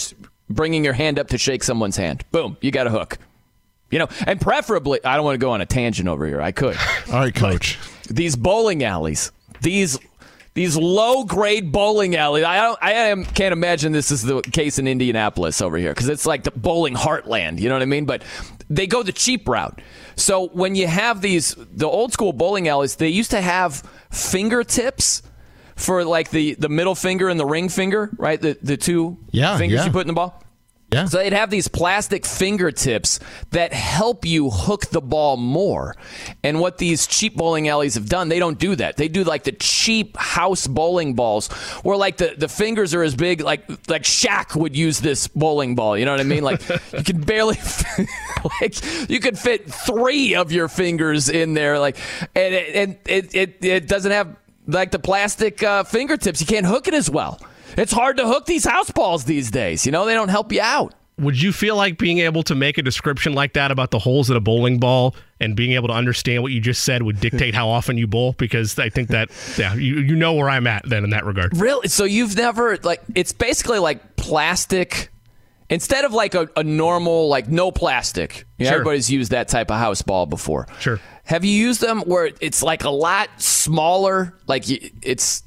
bringing 0.49 0.83
your 0.83 0.93
hand 0.93 1.17
up 1.17 1.29
to 1.29 1.37
shake 1.37 1.63
someone's 1.63 1.97
hand. 1.97 2.23
Boom, 2.31 2.57
you 2.61 2.71
got 2.71 2.87
a 2.87 2.89
hook. 2.89 3.17
You 3.89 3.99
know, 3.99 4.07
and 4.27 4.39
preferably, 4.39 5.03
I 5.03 5.15
don't 5.15 5.25
want 5.25 5.35
to 5.35 5.39
go 5.39 5.51
on 5.51 5.61
a 5.61 5.65
tangent 5.65 6.07
over 6.07 6.27
here. 6.27 6.41
I 6.41 6.51
could. 6.51 6.77
All 7.11 7.19
right, 7.19 7.33
coach. 7.33 7.79
these 8.09 8.35
bowling 8.35 8.83
alleys, 8.83 9.31
these 9.61 9.97
these 10.53 10.75
low 10.75 11.23
grade 11.23 11.71
bowling 11.71 12.15
alleys. 12.15 12.43
I 12.43 12.57
don't. 12.61 12.77
I 12.81 12.91
am, 12.91 13.25
can't 13.25 13.53
imagine 13.53 13.91
this 13.91 14.11
is 14.11 14.23
the 14.23 14.41
case 14.41 14.77
in 14.77 14.87
Indianapolis 14.87 15.61
over 15.61 15.77
here 15.77 15.91
because 15.91 16.09
it's 16.09 16.25
like 16.25 16.43
the 16.43 16.51
bowling 16.51 16.95
heartland. 16.95 17.59
You 17.59 17.69
know 17.69 17.75
what 17.75 17.81
I 17.81 17.85
mean? 17.85 18.05
But 18.05 18.23
they 18.69 18.87
go 18.87 19.03
the 19.03 19.11
cheap 19.11 19.47
route. 19.47 19.81
So 20.15 20.47
when 20.49 20.75
you 20.75 20.87
have 20.87 21.21
these, 21.21 21.55
the 21.55 21.87
old 21.87 22.13
school 22.13 22.33
bowling 22.33 22.67
alleys, 22.67 22.95
they 22.95 23.09
used 23.09 23.31
to 23.31 23.41
have 23.41 23.83
fingertips 24.11 25.23
for 25.75 26.03
like 26.03 26.29
the 26.29 26.55
the 26.55 26.69
middle 26.69 26.95
finger 26.95 27.29
and 27.29 27.39
the 27.39 27.45
ring 27.45 27.69
finger, 27.69 28.09
right? 28.17 28.39
The 28.39 28.57
the 28.61 28.77
two 28.77 29.17
yeah, 29.31 29.57
fingers 29.57 29.79
yeah. 29.79 29.85
you 29.85 29.91
put 29.91 30.01
in 30.01 30.07
the 30.07 30.13
ball. 30.13 30.43
Yeah. 30.91 31.05
So 31.05 31.19
they'd 31.19 31.33
have 31.33 31.51
these 31.51 31.67
plastic 31.67 32.25
fingertips 32.25 33.19
that 33.51 33.73
help 33.73 34.25
you 34.25 34.49
hook 34.49 34.87
the 34.87 35.01
ball 35.01 35.37
more. 35.37 35.95
And 36.43 36.59
what 36.59 36.79
these 36.79 37.05
cheap 37.05 37.35
bowling 37.35 37.67
alleys 37.67 37.93
have 37.93 38.09
done, 38.09 38.29
they 38.29 38.39
don't 38.39 38.57
do 38.57 38.75
that. 38.75 38.97
They 38.97 39.07
do 39.07 39.23
like 39.23 39.43
the 39.43 39.51
cheap 39.51 40.17
house 40.17 40.65
bowling 40.65 41.13
balls 41.13 41.49
where 41.83 41.95
like 41.95 42.17
the, 42.17 42.33
the 42.35 42.47
fingers 42.47 42.95
are 42.95 43.03
as 43.03 43.15
big 43.15 43.41
like 43.41 43.69
like 43.87 44.03
Shaq 44.03 44.55
would 44.55 44.75
use 44.75 44.99
this 44.99 45.27
bowling 45.27 45.75
ball. 45.75 45.95
You 45.95 46.05
know 46.05 46.11
what 46.11 46.21
I 46.21 46.23
mean? 46.23 46.43
Like 46.43 46.67
you 46.93 47.03
can 47.03 47.21
barely 47.21 47.57
like 48.61 49.09
you 49.09 49.19
could 49.19 49.37
fit 49.37 49.71
three 49.71 50.33
of 50.33 50.51
your 50.51 50.67
fingers 50.67 51.29
in 51.29 51.53
there. 51.53 51.77
Like 51.77 51.97
and 52.35 52.53
it 52.53 52.75
and 52.75 52.97
it, 53.05 53.35
it, 53.35 53.65
it 53.65 53.87
doesn't 53.87 54.11
have 54.11 54.35
like 54.65 54.91
the 54.91 54.99
plastic 54.99 55.61
uh, 55.61 55.83
fingertips. 55.83 56.41
You 56.41 56.47
can't 56.47 56.65
hook 56.65 56.87
it 56.87 56.93
as 56.93 57.09
well. 57.09 57.39
It's 57.77 57.91
hard 57.91 58.17
to 58.17 58.27
hook 58.27 58.45
these 58.45 58.65
house 58.65 58.91
balls 58.91 59.25
these 59.25 59.51
days. 59.51 59.85
You 59.85 59.91
know, 59.91 60.05
they 60.05 60.13
don't 60.13 60.29
help 60.29 60.51
you 60.51 60.61
out. 60.61 60.93
Would 61.17 61.41
you 61.41 61.51
feel 61.51 61.75
like 61.75 61.97
being 61.97 62.19
able 62.19 62.43
to 62.43 62.55
make 62.55 62.77
a 62.77 62.81
description 62.81 63.33
like 63.33 63.53
that 63.53 63.71
about 63.71 63.91
the 63.91 63.99
holes 63.99 64.29
in 64.29 64.37
a 64.37 64.39
bowling 64.39 64.79
ball 64.79 65.15
and 65.41 65.53
being 65.53 65.73
able 65.73 65.89
to 65.89 65.93
understand 65.93 66.43
what 66.43 66.53
you 66.53 66.61
just 66.61 66.85
said 66.85 67.03
would 67.03 67.19
dictate 67.19 67.53
how 67.53 67.67
often 67.67 67.97
you 67.97 68.07
bowl? 68.07 68.33
Because 68.37 68.79
I 68.79 68.87
think 68.87 69.09
that, 69.09 69.29
yeah, 69.57 69.73
you, 69.73 69.99
you 69.99 70.15
know 70.15 70.33
where 70.33 70.49
I'm 70.49 70.65
at 70.65 70.87
then 70.87 71.03
in 71.03 71.09
that 71.09 71.25
regard. 71.25 71.57
Really? 71.57 71.89
So 71.89 72.05
you've 72.05 72.37
never, 72.37 72.77
like, 72.83 73.01
it's 73.15 73.33
basically 73.33 73.79
like 73.79 74.15
plastic 74.15 75.09
instead 75.69 76.05
of 76.05 76.13
like 76.13 76.35
a, 76.35 76.49
a 76.55 76.63
normal 76.63 77.27
like 77.27 77.47
no 77.47 77.71
plastic 77.71 78.45
you 78.57 78.65
know, 78.65 78.71
sure. 78.71 78.79
everybody's 78.79 79.09
used 79.09 79.31
that 79.31 79.47
type 79.47 79.69
of 79.69 79.77
house 79.77 80.01
ball 80.01 80.25
before 80.25 80.67
sure 80.79 80.99
have 81.23 81.45
you 81.45 81.51
used 81.51 81.79
them 81.79 82.01
where 82.01 82.31
it's 82.41 82.63
like 82.63 82.83
a 82.83 82.89
lot 82.89 83.29
smaller 83.37 84.35
like 84.47 84.63
it's 84.67 85.43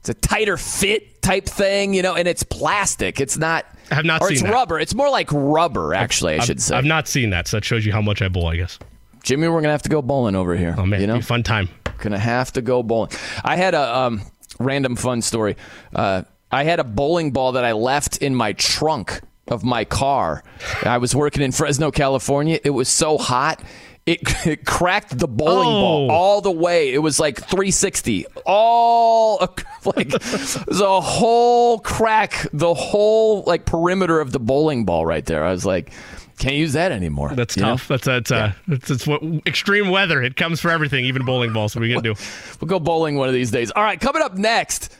it's 0.00 0.08
a 0.08 0.14
tighter 0.14 0.56
fit 0.56 1.22
type 1.22 1.44
thing, 1.46 1.92
you 1.92 2.02
know, 2.02 2.14
and 2.14 2.26
it's 2.26 2.42
plastic. 2.42 3.20
It's 3.20 3.36
not. 3.36 3.66
I 3.90 3.96
have 3.96 4.04
not 4.04 4.22
or 4.22 4.28
seen 4.28 4.36
it's 4.36 4.42
that. 4.42 4.52
rubber. 4.52 4.78
It's 4.80 4.94
more 4.94 5.10
like 5.10 5.28
rubber, 5.30 5.94
actually. 5.94 6.34
I've, 6.34 6.42
I 6.42 6.44
should 6.44 6.62
say. 6.62 6.76
I've 6.76 6.84
not 6.84 7.06
seen 7.06 7.30
that, 7.30 7.48
so 7.48 7.58
that 7.58 7.64
shows 7.64 7.84
you 7.84 7.92
how 7.92 8.00
much 8.00 8.22
I 8.22 8.28
bowl. 8.28 8.46
I 8.46 8.56
guess. 8.56 8.78
Jimmy, 9.22 9.48
we're 9.48 9.60
gonna 9.60 9.72
have 9.72 9.82
to 9.82 9.90
go 9.90 10.00
bowling 10.00 10.34
over 10.34 10.56
here. 10.56 10.74
Oh 10.78 10.86
man, 10.86 11.00
you 11.02 11.06
know, 11.06 11.20
fun 11.20 11.42
time. 11.42 11.68
Gonna 11.98 12.18
have 12.18 12.52
to 12.52 12.62
go 12.62 12.82
bowling. 12.82 13.10
I 13.44 13.56
had 13.56 13.74
a 13.74 13.96
um, 13.96 14.22
random 14.58 14.96
fun 14.96 15.20
story. 15.20 15.56
Uh, 15.94 16.22
I 16.50 16.64
had 16.64 16.80
a 16.80 16.84
bowling 16.84 17.32
ball 17.32 17.52
that 17.52 17.64
I 17.64 17.72
left 17.72 18.18
in 18.18 18.34
my 18.34 18.54
trunk 18.54 19.20
of 19.48 19.64
my 19.64 19.84
car. 19.84 20.42
I 20.82 20.98
was 20.98 21.14
working 21.14 21.42
in 21.42 21.52
Fresno, 21.52 21.90
California. 21.90 22.58
It 22.64 22.70
was 22.70 22.88
so 22.88 23.18
hot 23.18 23.62
it, 24.10 24.46
it 24.46 24.66
cracked 24.66 25.16
the 25.18 25.28
bowling 25.28 25.68
oh. 25.68 25.80
ball 25.80 26.10
all 26.10 26.40
the 26.40 26.50
way. 26.50 26.92
It 26.92 26.98
was 26.98 27.20
like 27.20 27.36
360. 27.36 28.26
All 28.44 29.38
like 29.96 30.08
the 30.10 31.00
whole 31.02 31.78
crack, 31.78 32.46
the 32.52 32.74
whole 32.74 33.42
like 33.44 33.64
perimeter 33.66 34.20
of 34.20 34.32
the 34.32 34.40
bowling 34.40 34.84
ball 34.84 35.06
right 35.06 35.24
there. 35.24 35.44
I 35.44 35.52
was 35.52 35.64
like, 35.64 35.92
can't 36.38 36.56
use 36.56 36.72
that 36.72 36.90
anymore. 36.90 37.32
That's 37.34 37.54
tough. 37.54 37.88
Know? 37.88 37.96
That's 37.96 38.06
that's, 38.06 38.30
uh, 38.30 38.52
that's 38.66 38.88
that's 38.88 39.06
what 39.06 39.22
extreme 39.46 39.90
weather. 39.90 40.22
It 40.22 40.36
comes 40.36 40.60
for 40.60 40.70
everything, 40.70 41.04
even 41.04 41.24
bowling 41.24 41.52
balls. 41.52 41.74
What 41.74 41.80
are 41.80 41.86
we 41.86 41.88
gonna 41.92 42.02
do? 42.02 42.14
We'll 42.60 42.68
go 42.68 42.78
bowling 42.78 43.16
one 43.16 43.28
of 43.28 43.34
these 43.34 43.50
days. 43.50 43.70
All 43.70 43.82
right, 43.82 43.98
coming 43.98 44.22
up 44.22 44.36
next. 44.36 44.94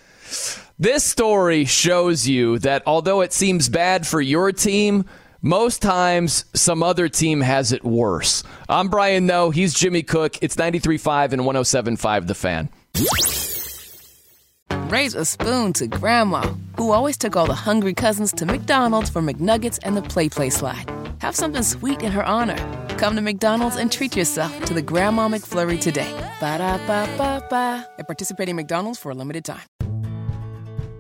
This 0.78 1.04
story 1.04 1.66
shows 1.66 2.26
you 2.26 2.58
that 2.60 2.82
although 2.86 3.20
it 3.20 3.34
seems 3.34 3.68
bad 3.68 4.06
for 4.06 4.18
your 4.20 4.50
team, 4.50 5.04
most 5.42 5.82
times, 5.82 6.44
some 6.54 6.82
other 6.82 7.08
team 7.08 7.40
has 7.40 7.72
it 7.72 7.84
worse. 7.84 8.42
I'm 8.68 8.88
Brian 8.88 9.26
Noe. 9.26 9.50
He's 9.50 9.74
Jimmy 9.74 10.02
Cook. 10.02 10.42
It's 10.42 10.56
93.5 10.56 11.32
and 11.32 11.42
107.5 11.42 12.26
The 12.26 12.34
Fan. 12.34 12.68
Raise 14.90 15.14
a 15.14 15.24
spoon 15.24 15.72
to 15.74 15.86
Grandma, 15.86 16.42
who 16.76 16.90
always 16.90 17.16
took 17.16 17.36
all 17.36 17.46
the 17.46 17.54
hungry 17.54 17.94
cousins 17.94 18.32
to 18.32 18.46
McDonald's 18.46 19.08
for 19.08 19.22
McNuggets 19.22 19.78
and 19.82 19.96
the 19.96 20.02
Play 20.02 20.28
Play 20.28 20.50
Slide. 20.50 20.90
Have 21.20 21.36
something 21.36 21.62
sweet 21.62 22.02
in 22.02 22.10
her 22.12 22.24
honor. 22.24 22.56
Come 22.98 23.14
to 23.14 23.22
McDonald's 23.22 23.76
and 23.76 23.90
treat 23.90 24.16
yourself 24.16 24.64
to 24.64 24.74
the 24.74 24.82
Grandma 24.82 25.28
McFlurry 25.28 25.80
today. 25.80 26.12
Ba 26.40 26.58
da 26.58 26.76
ba 26.86 27.08
ba 27.16 27.46
ba. 27.48 27.86
At 27.98 28.06
participating 28.06 28.56
McDonald's 28.56 28.98
for 28.98 29.10
a 29.10 29.14
limited 29.14 29.44
time. 29.44 29.62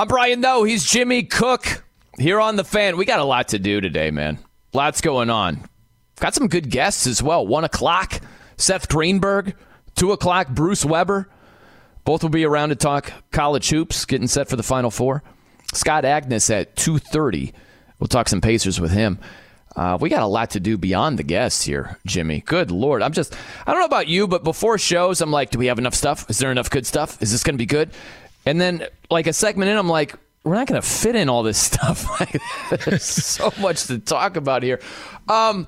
I'm 0.00 0.08
Brian 0.08 0.40
Noe. 0.40 0.64
He's 0.64 0.82
Jimmy 0.82 1.24
Cook 1.24 1.84
here 2.18 2.40
on 2.40 2.56
the 2.56 2.64
fan. 2.64 2.96
We 2.96 3.04
got 3.04 3.20
a 3.20 3.24
lot 3.24 3.48
to 3.48 3.58
do 3.58 3.82
today, 3.82 4.10
man. 4.10 4.38
Lots 4.72 5.02
going 5.02 5.28
on. 5.28 5.68
got 6.18 6.32
some 6.32 6.48
good 6.48 6.70
guests 6.70 7.06
as 7.06 7.22
well. 7.22 7.46
One 7.46 7.64
o'clock, 7.64 8.18
Seth 8.56 8.88
Greenberg. 8.88 9.54
Two 9.96 10.12
o'clock, 10.12 10.48
Bruce 10.48 10.86
Weber. 10.86 11.28
Both 12.06 12.22
will 12.22 12.30
be 12.30 12.46
around 12.46 12.70
to 12.70 12.76
talk 12.76 13.12
college 13.30 13.68
hoops, 13.68 14.06
getting 14.06 14.26
set 14.26 14.48
for 14.48 14.56
the 14.56 14.62
Final 14.62 14.90
Four. 14.90 15.22
Scott 15.74 16.04
Agness 16.04 16.48
at 16.48 16.76
two 16.76 16.96
thirty. 16.96 17.52
We'll 17.98 18.08
talk 18.08 18.30
some 18.30 18.40
Pacers 18.40 18.80
with 18.80 18.92
him. 18.92 19.18
Uh, 19.76 19.98
we 20.00 20.08
got 20.08 20.22
a 20.22 20.26
lot 20.26 20.48
to 20.52 20.60
do 20.60 20.78
beyond 20.78 21.18
the 21.18 21.24
guests 21.24 21.62
here, 21.62 21.98
Jimmy. 22.06 22.40
Good 22.46 22.70
lord, 22.70 23.02
I'm 23.02 23.12
just 23.12 23.36
I 23.66 23.70
don't 23.70 23.80
know 23.80 23.86
about 23.86 24.08
you, 24.08 24.26
but 24.26 24.44
before 24.44 24.78
shows, 24.78 25.20
I'm 25.20 25.30
like, 25.30 25.50
do 25.50 25.58
we 25.58 25.66
have 25.66 25.78
enough 25.78 25.94
stuff? 25.94 26.30
Is 26.30 26.38
there 26.38 26.50
enough 26.50 26.70
good 26.70 26.86
stuff? 26.86 27.20
Is 27.20 27.32
this 27.32 27.42
going 27.42 27.54
to 27.54 27.58
be 27.58 27.66
good? 27.66 27.90
And 28.46 28.60
then 28.60 28.86
like 29.10 29.26
a 29.26 29.32
segment 29.32 29.70
in, 29.70 29.76
I'm 29.76 29.88
like, 29.88 30.14
we're 30.44 30.54
not 30.54 30.66
going 30.66 30.80
to 30.80 30.86
fit 30.86 31.16
in 31.16 31.28
all 31.28 31.42
this 31.42 31.58
stuff. 31.58 32.06
Like 32.20 32.40
there's 32.84 33.04
so 33.04 33.52
much 33.60 33.84
to 33.84 33.98
talk 33.98 34.36
about 34.36 34.62
here. 34.62 34.80
Um, 35.28 35.66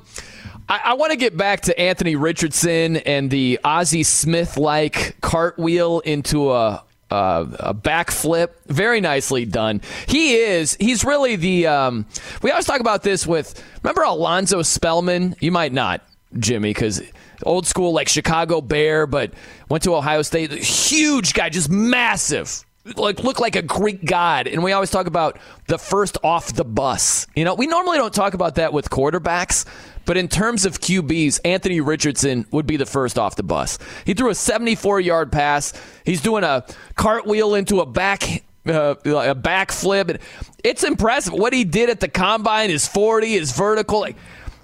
I, 0.68 0.80
I 0.84 0.94
want 0.94 1.12
to 1.12 1.16
get 1.16 1.36
back 1.36 1.62
to 1.62 1.78
Anthony 1.78 2.16
Richardson 2.16 2.96
and 2.98 3.30
the 3.30 3.58
Ozzie 3.64 4.02
Smith 4.02 4.56
like 4.56 5.20
cartwheel 5.20 6.00
into 6.00 6.52
a 6.52 6.84
uh, 7.12 7.46
a 7.60 7.74
backflip, 7.74 8.48
very 8.68 9.02
nicely 9.02 9.44
done. 9.44 9.82
He 10.08 10.34
is. 10.34 10.78
He's 10.80 11.04
really 11.04 11.36
the. 11.36 11.66
Um, 11.66 12.06
we 12.40 12.50
always 12.50 12.64
talk 12.64 12.80
about 12.80 13.02
this 13.02 13.26
with. 13.26 13.62
Remember 13.82 14.02
Alonzo 14.02 14.62
Spellman? 14.62 15.36
You 15.38 15.52
might 15.52 15.74
not, 15.74 16.02
Jimmy, 16.38 16.70
because 16.70 17.02
old 17.44 17.66
school 17.66 17.92
like 17.92 18.08
Chicago 18.08 18.60
Bear, 18.60 19.06
but 19.06 19.32
went 19.68 19.84
to 19.84 19.94
Ohio 19.94 20.22
State. 20.22 20.52
Huge 20.52 21.34
guy, 21.34 21.48
just 21.48 21.70
massive. 21.70 22.64
Like 22.96 23.22
look 23.22 23.38
like 23.38 23.54
a 23.54 23.62
Greek 23.62 24.04
god, 24.04 24.48
and 24.48 24.64
we 24.64 24.72
always 24.72 24.90
talk 24.90 25.06
about 25.06 25.38
the 25.68 25.78
first 25.78 26.18
off 26.24 26.52
the 26.52 26.64
bus. 26.64 27.28
You 27.36 27.44
know, 27.44 27.54
we 27.54 27.68
normally 27.68 27.96
don't 27.96 28.12
talk 28.12 28.34
about 28.34 28.56
that 28.56 28.72
with 28.72 28.90
quarterbacks, 28.90 29.64
but 30.04 30.16
in 30.16 30.26
terms 30.26 30.64
of 30.64 30.80
QBs, 30.80 31.40
Anthony 31.44 31.80
Richardson 31.80 32.44
would 32.50 32.66
be 32.66 32.76
the 32.76 32.86
first 32.86 33.20
off 33.20 33.36
the 33.36 33.44
bus. 33.44 33.78
He 34.04 34.14
threw 34.14 34.30
a 34.30 34.34
74 34.34 34.98
yard 34.98 35.30
pass. 35.30 35.72
He's 36.04 36.20
doing 36.20 36.42
a 36.42 36.64
cartwheel 36.96 37.54
into 37.54 37.80
a 37.80 37.86
back. 37.86 38.42
Uh, 38.64 38.94
a 39.04 39.34
backflip. 39.34 40.20
It's 40.62 40.84
impressive 40.84 41.32
what 41.32 41.52
he 41.52 41.64
did 41.64 41.90
at 41.90 41.98
the 41.98 42.06
combine. 42.06 42.70
His 42.70 42.86
40, 42.86 43.32
his 43.32 43.50
vertical. 43.50 43.98
Like, 43.98 44.14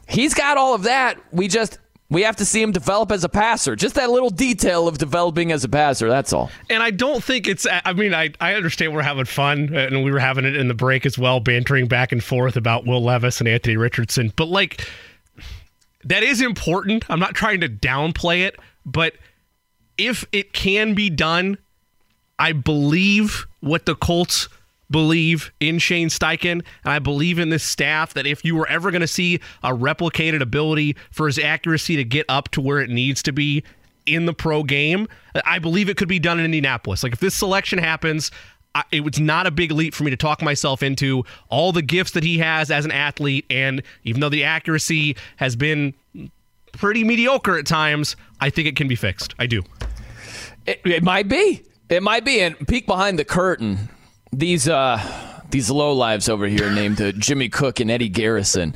he's 0.09 0.35
got 0.35 0.57
all 0.57 0.75
of 0.75 0.85
that. 0.85 1.19
We 1.33 1.49
just 1.49 1.79
we 2.11 2.23
have 2.23 2.37
to 2.37 2.45
see 2.45 2.63
him 2.63 2.73
develop 2.73 3.13
as 3.13 3.23
a 3.23 3.29
passer. 3.29 3.77
Just 3.77 3.95
that 3.97 4.11
little 4.11 4.31
detail 4.31 4.89
of 4.89 4.97
developing 4.97 5.53
as 5.53 5.63
a 5.65 5.69
passer. 5.69 6.09
That's 6.09 6.33
all. 6.33 6.51
And 6.71 6.83
I 6.83 6.91
don't 6.91 7.23
think 7.23 7.47
it's. 7.47 7.67
I 7.71 7.93
mean, 7.93 8.15
I, 8.15 8.31
I 8.41 8.55
understand 8.55 8.95
we're 8.95 9.03
having 9.03 9.27
fun, 9.27 9.75
uh, 9.75 9.81
and 9.81 10.05
we 10.05 10.11
were 10.11 10.19
having 10.19 10.45
it 10.45 10.57
in 10.57 10.69
the 10.69 10.75
break 10.75 11.05
as 11.05 11.19
well, 11.19 11.41
bantering 11.41 11.87
back 11.87 12.13
and 12.13 12.25
forth 12.25 12.57
about 12.57 12.87
Will 12.87 13.03
Levis 13.03 13.41
and 13.41 13.49
Anthony 13.49 13.77
Richardson. 13.77 14.33
But 14.37 14.49
like, 14.49 14.89
that 16.05 16.23
is 16.23 16.41
important. 16.41 17.05
I'm 17.11 17.21
not 17.21 17.35
trying 17.35 17.61
to 17.61 17.69
downplay 17.69 18.47
it, 18.47 18.59
but 18.87 19.15
if 19.99 20.25
it 20.33 20.55
can 20.55 20.95
be 20.95 21.11
done, 21.11 21.59
I 22.39 22.53
believe 22.53 23.47
what 23.61 23.85
the 23.85 23.95
Colts 23.95 24.49
believe 24.91 25.53
in 25.61 25.79
Shane 25.79 26.09
Steichen, 26.09 26.53
and 26.53 26.65
I 26.85 26.99
believe 26.99 27.39
in 27.39 27.51
this 27.51 27.63
staff 27.63 28.15
that 28.15 28.27
if 28.27 28.45
you 28.45 28.57
were 28.57 28.67
ever 28.69 28.91
going 28.91 29.03
to 29.03 29.07
see 29.07 29.41
a 29.63 29.71
replicated 29.71 30.41
ability 30.41 30.97
for 31.11 31.27
his 31.27 31.39
accuracy 31.39 31.97
to 31.97 32.05
get 32.05 32.27
up 32.29 32.49
to 32.51 32.61
where 32.61 32.81
it 32.81 32.91
needs 32.91 33.23
to 33.25 33.33
be 33.33 33.63
in 34.07 34.27
the 34.27 34.33
pro 34.33 34.63
game, 34.63 35.07
I 35.45 35.59
believe 35.59 35.89
it 35.89 35.97
could 35.97 36.09
be 36.09 36.19
done 36.19 36.39
in 36.39 36.45
Indianapolis. 36.47 37.03
Like 37.03 37.13
if 37.13 37.21
this 37.21 37.35
selection 37.35 37.79
happens, 37.79 38.31
it 38.91 39.01
was 39.01 39.19
not 39.19 39.47
a 39.47 39.51
big 39.51 39.73
leap 39.73 39.95
for 39.95 40.05
me 40.05 40.11
to 40.11 40.17
talk 40.17 40.41
myself 40.43 40.83
into 40.83 41.25
all 41.49 41.73
the 41.73 41.83
gifts 41.83 42.13
that 42.13 42.23
he 42.23 42.39
has 42.39 42.71
as 42.71 42.85
an 42.85 42.93
athlete. 42.93 43.45
And 43.51 43.83
even 44.05 44.21
though 44.21 44.29
the 44.29 44.45
accuracy 44.45 45.17
has 45.37 45.57
been 45.57 45.95
pretty 46.73 47.05
mediocre 47.05 47.59
at 47.59 47.67
times, 47.67 48.17
I 48.41 48.51
think 48.51 48.69
it 48.69 48.77
can 48.77 48.89
be 48.89 48.95
fixed. 48.95 49.35
I 49.39 49.47
do. 49.47 49.63
It, 50.67 50.81
it 50.85 51.03
might 51.03 51.29
be. 51.29 51.63
It 51.89 52.03
might 52.03 52.25
be. 52.25 52.41
And 52.41 52.57
peek 52.69 52.87
behind 52.87 53.19
the 53.19 53.25
curtain. 53.25 53.89
These 54.33 54.69
uh, 54.69 55.43
these 55.51 55.71
low 55.71 55.93
lives 55.93 56.29
over 56.29 56.47
here 56.47 56.71
named 56.71 57.01
uh, 57.01 57.13
Jimmy 57.13 57.49
Cook 57.49 57.81
and 57.81 57.91
Eddie 57.91 58.09
Garrison. 58.09 58.75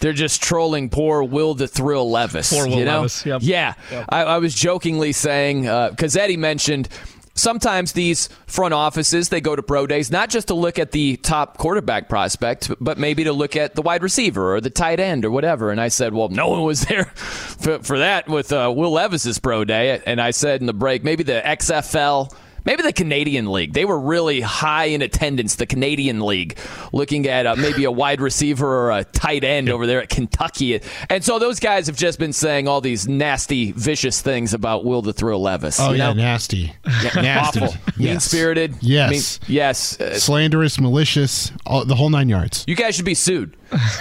They're 0.00 0.12
just 0.12 0.42
trolling 0.42 0.90
poor 0.90 1.22
Will 1.22 1.54
the 1.54 1.66
Thrill 1.66 2.10
Levis. 2.10 2.52
Poor 2.52 2.68
Will 2.68 2.78
you 2.78 2.84
know? 2.84 2.98
Levis. 2.98 3.24
Yep. 3.24 3.40
Yeah, 3.42 3.74
yep. 3.90 4.06
I, 4.10 4.22
I 4.24 4.38
was 4.38 4.54
jokingly 4.54 5.12
saying 5.12 5.62
because 5.62 6.16
uh, 6.16 6.20
Eddie 6.20 6.36
mentioned 6.36 6.88
sometimes 7.36 7.92
these 7.92 8.28
front 8.46 8.74
offices 8.74 9.28
they 9.28 9.40
go 9.40 9.54
to 9.54 9.62
pro 9.62 9.86
days 9.86 10.10
not 10.10 10.30
just 10.30 10.48
to 10.48 10.54
look 10.54 10.78
at 10.78 10.90
the 10.92 11.16
top 11.18 11.58
quarterback 11.58 12.08
prospect 12.08 12.70
but 12.80 12.98
maybe 12.98 13.24
to 13.24 13.32
look 13.32 13.54
at 13.56 13.74
the 13.74 13.82
wide 13.82 14.02
receiver 14.02 14.54
or 14.54 14.60
the 14.60 14.70
tight 14.70 14.98
end 14.98 15.22
or 15.22 15.30
whatever 15.30 15.70
and 15.70 15.78
i 15.78 15.88
said 15.88 16.14
well 16.14 16.30
no 16.30 16.48
one 16.48 16.62
was 16.62 16.80
there 16.86 17.04
for, 17.04 17.78
for 17.80 17.98
that 17.98 18.26
with 18.26 18.52
uh, 18.52 18.72
will 18.74 18.90
levis's 18.90 19.38
pro 19.38 19.64
day 19.64 20.00
and 20.06 20.18
i 20.18 20.30
said 20.30 20.60
in 20.60 20.66
the 20.66 20.72
break 20.72 21.04
maybe 21.04 21.22
the 21.22 21.42
xfl 21.44 22.34
maybe 22.66 22.82
the 22.82 22.92
Canadian 22.92 23.50
League. 23.50 23.72
They 23.72 23.84
were 23.86 23.98
really 23.98 24.42
high 24.42 24.86
in 24.86 25.00
attendance, 25.00 25.54
the 25.54 25.66
Canadian 25.66 26.20
League, 26.20 26.58
looking 26.92 27.26
at 27.26 27.46
uh, 27.46 27.56
maybe 27.56 27.84
a 27.84 27.90
wide 27.90 28.20
receiver 28.20 28.66
or 28.66 28.90
a 28.90 29.04
tight 29.04 29.44
end 29.44 29.70
over 29.70 29.86
there 29.86 30.02
at 30.02 30.10
Kentucky. 30.10 30.80
And 31.08 31.24
so 31.24 31.38
those 31.38 31.60
guys 31.60 31.86
have 31.86 31.96
just 31.96 32.18
been 32.18 32.32
saying 32.32 32.68
all 32.68 32.80
these 32.80 33.08
nasty, 33.08 33.72
vicious 33.72 34.20
things 34.20 34.52
about 34.52 34.84
Will 34.84 35.00
the 35.00 35.12
Thrill 35.12 35.40
Levis. 35.40 35.80
Oh, 35.80 35.92
you 35.92 35.98
yeah, 35.98 36.08
know? 36.08 36.14
nasty. 36.14 36.72
Yeah, 36.84 37.10
nasty. 37.22 37.60
Awful. 37.60 37.78
Yes. 37.96 37.98
Mean 37.98 38.20
spirited. 38.20 38.74
Yes. 38.80 39.40
Mean, 39.40 39.54
yes. 39.54 40.00
Uh, 40.00 40.18
Slanderous, 40.18 40.80
malicious, 40.80 41.52
all, 41.64 41.84
the 41.84 41.94
whole 41.94 42.10
nine 42.10 42.28
yards. 42.28 42.64
you 42.66 42.74
guys 42.74 42.94
should 42.96 43.04
be 43.04 43.14
sued. 43.14 43.56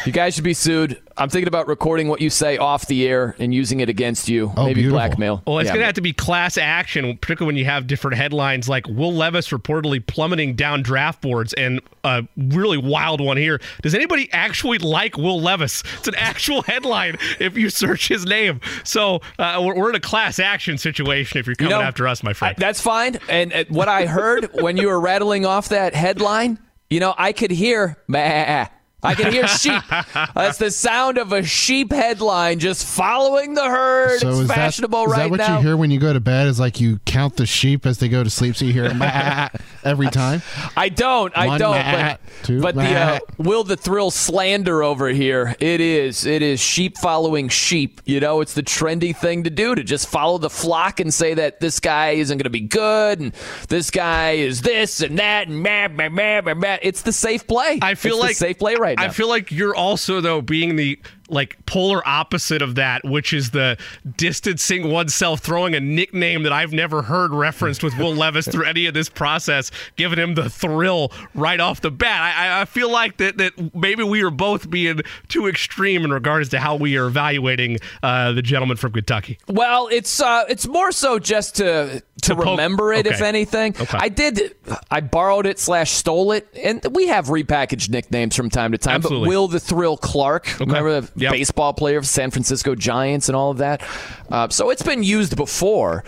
You 0.05 0.11
guys 0.11 0.35
should 0.35 0.43
be 0.43 0.53
sued. 0.53 1.01
I'm 1.17 1.29
thinking 1.29 1.47
about 1.47 1.67
recording 1.67 2.07
what 2.09 2.19
you 2.21 2.29
say 2.29 2.57
off 2.57 2.87
the 2.87 3.07
air 3.07 3.35
and 3.39 3.53
using 3.53 3.79
it 3.79 3.87
against 3.89 4.27
you. 4.27 4.51
Oh, 4.57 4.65
maybe 4.65 4.81
beautiful. 4.81 4.97
blackmail. 4.97 5.43
Well, 5.47 5.59
it's 5.59 5.67
Yeah. 5.67 5.73
going 5.73 5.79
to 5.81 5.85
have 5.85 5.95
to 5.95 6.01
be 6.01 6.11
class 6.13 6.57
action, 6.57 7.17
particularly 7.17 7.45
when 7.53 7.55
you 7.57 7.65
have 7.65 7.87
different 7.87 8.17
headlines 8.17 8.67
like 8.67 8.85
Will 8.87 9.13
Levis 9.13 9.49
reportedly 9.49 10.05
plummeting 10.05 10.55
down 10.55 10.83
draft 10.83 11.21
boards, 11.21 11.53
and 11.53 11.79
a 12.03 12.27
really 12.37 12.77
wild 12.77 13.21
one 13.21 13.37
here. 13.37 13.59
Does 13.81 13.95
anybody 13.95 14.29
actually 14.33 14.77
like 14.77 15.17
Will 15.17 15.39
Levis? 15.41 15.83
It's 15.99 16.07
an 16.09 16.15
actual 16.15 16.61
headline 16.67 17.17
if 17.39 17.57
you 17.57 17.69
search 17.69 18.07
his 18.09 18.25
name. 18.25 18.59
So 18.83 19.21
uh, 19.39 19.61
we're, 19.65 19.75
we're 19.75 19.89
in 19.89 19.95
a 19.95 19.99
class 20.01 20.37
action 20.39 20.77
situation 20.77 21.39
if 21.39 21.47
you're 21.47 21.55
coming 21.55 21.71
know, 21.71 21.81
after 21.81 22.07
us, 22.07 22.21
my 22.23 22.31
I, 22.31 22.33
friend. 22.33 22.55
that's 22.57 22.81
fine. 22.81 23.17
And 23.29 23.53
uh, 23.53 23.63
what 23.69 23.87
I 23.87 24.05
heard 24.05 24.49
when 24.61 24.75
you 24.77 24.87
were 24.87 24.99
rattling 24.99 25.45
off 25.45 25.69
that 25.69 25.95
headline, 25.95 26.59
you 26.89 26.99
know, 26.99 27.15
I 27.17 27.31
could 27.31 27.51
hear, 27.51 27.97
bah. 28.09 28.67
I 29.05 29.13
can 29.15 29.31
hear 29.31 29.47
sheep. 29.47 29.81
That's 30.35 30.57
the 30.57 30.71
sound 30.71 31.17
of 31.17 31.31
a 31.31 31.43
sheep 31.43 31.91
headline 31.91 32.59
just 32.59 32.85
following 32.85 33.53
the 33.53 33.63
herd. 33.63 34.19
So 34.19 34.29
it's 34.29 34.39
is 34.39 34.47
fashionable 34.47 34.99
that, 34.99 35.05
is 35.05 35.11
right 35.11 35.23
that 35.23 35.29
what 35.31 35.37
now. 35.37 35.57
you 35.57 35.63
hear 35.67 35.77
when 35.77 35.91
you 35.91 35.99
go 35.99 36.13
to 36.13 36.19
bed? 36.19 36.47
Is 36.47 36.59
like 36.59 36.79
you 36.79 36.99
count 37.05 37.37
the 37.37 37.45
sheep 37.45 37.85
as 37.85 37.99
they 37.99 38.09
go 38.09 38.23
to 38.23 38.29
sleep, 38.29 38.55
so 38.55 38.65
you 38.65 38.73
hear 38.73 38.93
"Bah" 38.93 39.49
every 39.83 40.09
time. 40.09 40.41
I 40.75 40.89
don't. 40.89 41.35
I 41.37 41.47
One 41.47 41.59
don't. 41.59 41.71
mat, 41.75 42.19
but 42.23 42.45
two 42.45 42.61
but 42.61 42.75
the 42.75 42.81
uh, 42.95 43.19
will 43.37 43.63
the 43.63 43.77
thrill 43.77 44.11
slander 44.11 44.83
over 44.83 45.09
here. 45.09 45.55
It 45.59 45.81
is. 45.81 46.25
It 46.25 46.41
is 46.41 46.59
sheep 46.59 46.97
following 46.97 47.49
sheep. 47.49 48.01
You 48.05 48.19
know, 48.19 48.41
it's 48.41 48.53
the 48.53 48.63
trendy 48.63 49.15
thing 49.15 49.43
to 49.43 49.49
do 49.49 49.75
to 49.75 49.83
just 49.83 50.07
follow 50.07 50.37
the 50.37 50.49
flock 50.49 50.99
and 50.99 51.13
say 51.13 51.33
that 51.35 51.59
this 51.59 51.79
guy 51.79 52.11
isn't 52.11 52.37
going 52.37 52.43
to 52.43 52.49
be 52.49 52.61
good 52.61 53.19
and 53.19 53.33
this 53.69 53.91
guy 53.91 54.31
is 54.31 54.61
this 54.61 55.01
and 55.01 55.19
that 55.19 55.47
and 55.47 55.61
meh, 55.61 55.87
meh, 55.87 56.09
meh, 56.09 56.41
meh, 56.41 56.53
meh. 56.53 56.77
It's 56.81 57.01
the 57.01 57.11
safe 57.13 57.47
play. 57.47 57.79
I 57.81 57.95
feel 57.95 58.13
It's 58.15 58.21
the 58.21 58.27
like 58.27 58.35
safe 58.35 58.59
play 58.59 58.75
right 58.75 58.94
now. 58.97 59.03
I 59.05 59.09
feel 59.09 59.27
like 59.27 59.51
you're 59.51 59.75
also 59.75 60.21
though 60.21 60.41
being 60.41 60.75
the 60.75 60.99
like 61.29 61.57
polar 61.65 62.07
opposite 62.07 62.61
of 62.61 62.75
that, 62.75 63.03
which 63.03 63.33
is 63.33 63.51
the 63.51 63.77
distancing 64.17 64.91
oneself, 64.91 65.39
throwing 65.39 65.75
a 65.75 65.79
nickname 65.79 66.43
that 66.43 66.53
I've 66.53 66.73
never 66.73 67.01
heard 67.01 67.31
referenced 67.33 67.83
with 67.83 67.97
Will 67.97 68.13
Levis 68.13 68.47
through 68.47 68.65
any 68.65 68.85
of 68.85 68.93
this 68.93 69.09
process, 69.09 69.71
giving 69.95 70.19
him 70.19 70.35
the 70.35 70.49
thrill 70.49 71.11
right 71.33 71.59
off 71.59 71.81
the 71.81 71.91
bat. 71.91 72.35
I, 72.37 72.61
I 72.61 72.65
feel 72.65 72.91
like 72.91 73.17
that 73.17 73.37
that 73.37 73.75
maybe 73.75 74.03
we 74.03 74.21
are 74.23 74.31
both 74.31 74.69
being 74.69 75.01
too 75.27 75.47
extreme 75.47 76.03
in 76.05 76.11
regards 76.11 76.49
to 76.49 76.59
how 76.59 76.75
we 76.75 76.97
are 76.97 77.07
evaluating 77.07 77.77
uh, 78.03 78.31
the 78.31 78.41
gentleman 78.41 78.77
from 78.77 78.93
Kentucky. 78.93 79.37
Well, 79.47 79.87
it's 79.91 80.21
uh, 80.21 80.45
it's 80.49 80.67
more 80.67 80.91
so 80.91 81.19
just 81.19 81.55
to 81.55 82.03
to, 82.21 82.29
To 82.29 82.35
poke- 82.35 82.45
remember 82.45 82.93
it, 82.93 83.05
if 83.05 83.21
anything. 83.21 83.75
Okay. 83.79 83.97
I 83.99 84.09
did, 84.09 84.55
I 84.89 85.01
borrowed 85.01 85.45
it 85.45 85.59
slash 85.59 85.91
stole 85.91 86.31
it, 86.31 86.47
and 86.55 86.81
we 86.91 87.07
have 87.07 87.27
repackaged 87.27 87.89
nicknames 87.89 88.35
from 88.35 88.49
time 88.49 88.71
to 88.71 88.77
time. 88.77 88.95
Absolutely. 88.95 89.25
But 89.27 89.29
Will 89.29 89.47
the 89.47 89.59
Thrill 89.59 89.97
Clark, 89.97 90.59
remember 90.59 91.01
the 91.01 91.11
Yep. 91.17 91.31
baseball 91.31 91.73
player 91.73 91.97
of 91.97 92.05
San 92.05 92.31
Francisco 92.31 92.75
Giants 92.75 93.29
and 93.29 93.35
all 93.35 93.51
of 93.51 93.59
that. 93.59 93.81
Uh, 94.29 94.49
so 94.49 94.69
it's 94.69 94.83
been 94.83 95.03
used 95.03 95.35
before. 95.35 96.03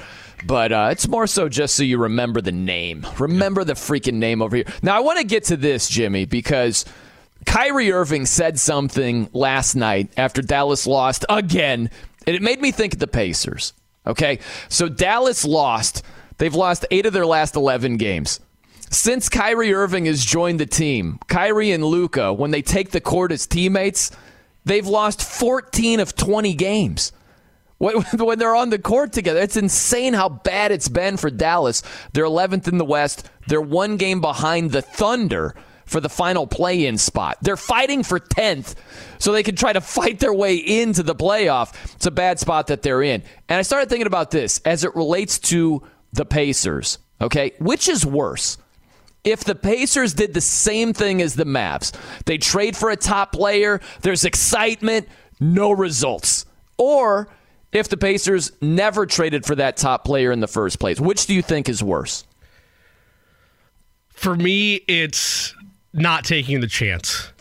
But 0.46 0.72
uh, 0.72 0.90
it's 0.92 1.08
more 1.08 1.26
so 1.26 1.50
just 1.50 1.76
so 1.76 1.84
you 1.84 1.98
remember 1.98 2.42
the 2.42 2.52
name. 2.52 3.06
Remember 3.18 3.64
the 3.64 3.74
freaking 3.74 4.16
name 4.16 4.42
over 4.42 4.56
here. 4.56 4.66
Now, 4.84 4.96
I 4.96 5.00
want 5.00 5.18
to 5.20 5.26
get 5.26 5.46
to 5.46 5.58
this, 5.58 5.90
Jimmy, 5.90 6.26
because 6.26 6.86
Kyrie 7.46 7.92
Irving 7.92 8.26
said 8.26 8.60
something 8.60 9.30
last 9.34 9.76
night 9.76 10.12
after 10.16 10.42
Dallas 10.42 10.86
lost 10.86 11.26
again, 11.28 11.90
and 12.28 12.36
it 12.36 12.42
made 12.42 12.62
me 12.62 12.72
think 12.72 12.94
of 12.94 13.00
the 13.00 13.08
Pacers. 13.08 13.74
Okay, 14.06 14.40
so 14.70 14.88
Dallas 14.88 15.44
lost. 15.44 16.04
They've 16.38 16.54
lost 16.54 16.86
eight 16.92 17.06
of 17.06 17.14
their 17.14 17.26
last 17.26 17.56
11 17.56 17.98
games. 17.98 18.40
Since 18.90 19.28
Kyrie 19.28 19.74
Irving 19.74 20.06
has 20.06 20.24
joined 20.24 20.60
the 20.60 20.66
team, 20.66 21.20
Kyrie 21.28 21.72
and 21.72 21.84
Luka, 21.84 22.32
when 22.32 22.52
they 22.52 22.62
take 22.62 22.92
the 22.92 23.02
court 23.02 23.32
as 23.32 23.46
teammates, 23.46 24.12
they've 24.68 24.88
lost 24.88 25.24
14 25.24 26.00
of 26.00 26.16
20 26.16 26.54
games 26.54 27.12
when 27.78 28.40
they're 28.40 28.56
on 28.56 28.70
the 28.70 28.80
court 28.80 29.14
together. 29.14 29.40
It's 29.40 29.58
insane 29.58 30.14
how 30.14 30.30
bad 30.30 30.72
it's 30.72 30.90
been 30.90 31.18
for 31.18 31.30
Dallas. 31.30 31.84
They're 32.14 32.26
11th 32.26 32.68
in 32.68 32.78
the 32.78 32.86
West. 32.86 33.30
They're 33.48 33.62
one 33.62 33.98
game 33.98 34.20
behind 34.20 34.72
the 34.72 34.82
Thunder 34.82 35.54
for 35.86 36.02
the 36.02 36.10
final 36.10 36.46
play 36.48 36.86
in 36.86 36.98
spot. 36.98 37.38
They're 37.42 37.56
fighting 37.56 38.04
for 38.04 38.20
10th 38.20 38.76
so 39.20 39.32
they 39.32 39.44
can 39.44 39.56
try 39.56 39.74
to 39.74 39.82
fight 39.98 40.20
their 40.20 40.34
way 40.34 40.56
into 40.56 41.04
the 41.04 41.16
playoff. 41.16 41.74
It's 41.96 42.06
a 42.06 42.12
bad 42.12 42.40
spot 42.40 42.68
that 42.68 42.82
they're 42.82 43.04
in. 43.04 43.24
And 43.48 43.58
I 43.58 43.62
started 43.62 43.90
thinking 43.90 44.08
about 44.08 44.32
this 44.32 44.60
as 44.66 44.84
it 44.84 44.96
relates 44.96 45.40
to 45.40 45.84
the 46.14 46.26
Pacers. 46.26 46.98
Okay, 47.22 47.54
which 47.60 47.88
is 47.88 48.06
worse? 48.06 48.58
If 49.24 49.44
the 49.44 49.56
Pacers 49.56 50.14
did 50.14 50.34
the 50.34 50.42
same 50.42 50.94
thing 50.94 51.22
as 51.22 51.36
the 51.36 51.46
Mavs, 51.46 51.94
they 52.26 52.38
trade 52.38 52.78
for 52.78 52.90
a 52.90 52.96
top 52.96 53.34
player, 53.34 53.82
there's 54.02 54.24
excitement, 54.24 55.08
no 55.40 55.72
results. 55.72 56.46
Or 56.78 57.28
if 57.72 57.90
the 57.90 57.98
Pacers 57.98 58.52
never 58.62 59.06
traded 59.06 59.46
for 59.46 59.56
that 59.56 59.78
top 59.78 60.06
player 60.06 60.32
in 60.32 60.40
the 60.40 60.48
first 60.48 60.80
place, 60.80 61.00
which 61.00 61.26
do 61.26 61.34
you 61.34 61.42
think 61.42 61.68
is 61.68 61.84
worse? 61.84 62.26
For 64.10 64.36
me, 64.36 64.76
it's 64.88 65.54
not 65.94 66.24
taking 66.24 66.62
the 66.62 66.68
chance. 66.68 67.32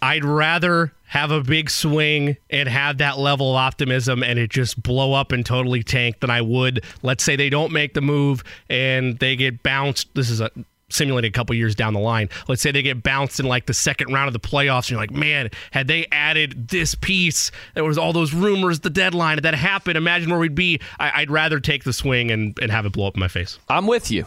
I'd 0.00 0.24
rather 0.24 0.92
have 1.04 1.30
a 1.30 1.40
big 1.40 1.70
swing 1.70 2.36
and 2.50 2.68
have 2.68 2.98
that 2.98 3.18
level 3.18 3.50
of 3.50 3.56
optimism 3.56 4.24
and 4.24 4.38
it 4.38 4.50
just 4.50 4.82
blow 4.82 5.12
up 5.12 5.30
and 5.30 5.46
totally 5.46 5.82
tank 5.82 6.20
than 6.20 6.28
I 6.28 6.40
would. 6.40 6.84
Let's 7.02 7.22
say 7.22 7.36
they 7.36 7.50
don't 7.50 7.72
make 7.72 7.94
the 7.94 8.00
move 8.00 8.42
and 8.68 9.18
they 9.20 9.36
get 9.36 9.62
bounced. 9.62 10.12
This 10.14 10.28
is 10.28 10.40
a 10.40 10.50
simulated 10.94 11.30
a 11.30 11.32
couple 11.32 11.54
years 11.54 11.74
down 11.74 11.94
the 11.94 12.00
line. 12.00 12.28
Let's 12.48 12.62
say 12.62 12.70
they 12.70 12.82
get 12.82 13.02
bounced 13.02 13.40
in 13.40 13.46
like 13.46 13.66
the 13.66 13.74
second 13.74 14.12
round 14.12 14.28
of 14.28 14.32
the 14.32 14.40
playoffs, 14.40 14.84
and 14.84 14.90
you're 14.90 15.00
like, 15.00 15.10
man, 15.10 15.50
had 15.70 15.86
they 15.86 16.06
added 16.12 16.68
this 16.68 16.94
piece, 16.94 17.50
there 17.74 17.84
was 17.84 17.98
all 17.98 18.12
those 18.12 18.32
rumors, 18.32 18.80
the 18.80 18.90
deadline, 18.90 19.40
that 19.42 19.54
happened. 19.54 19.96
Imagine 19.96 20.30
where 20.30 20.38
we'd 20.38 20.54
be. 20.54 20.80
I, 20.98 21.22
would 21.22 21.30
rather 21.30 21.60
take 21.60 21.84
the 21.84 21.92
swing 21.92 22.30
and, 22.30 22.58
and 22.60 22.70
have 22.70 22.86
it 22.86 22.92
blow 22.92 23.06
up 23.06 23.14
in 23.14 23.20
my 23.20 23.28
face. 23.28 23.58
I'm 23.68 23.86
with 23.86 24.10
you. 24.10 24.26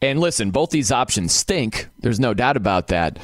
And 0.00 0.18
listen, 0.18 0.50
both 0.50 0.70
these 0.70 0.90
options 0.90 1.32
stink. 1.32 1.88
There's 2.00 2.18
no 2.18 2.34
doubt 2.34 2.56
about 2.56 2.88
that. 2.88 3.18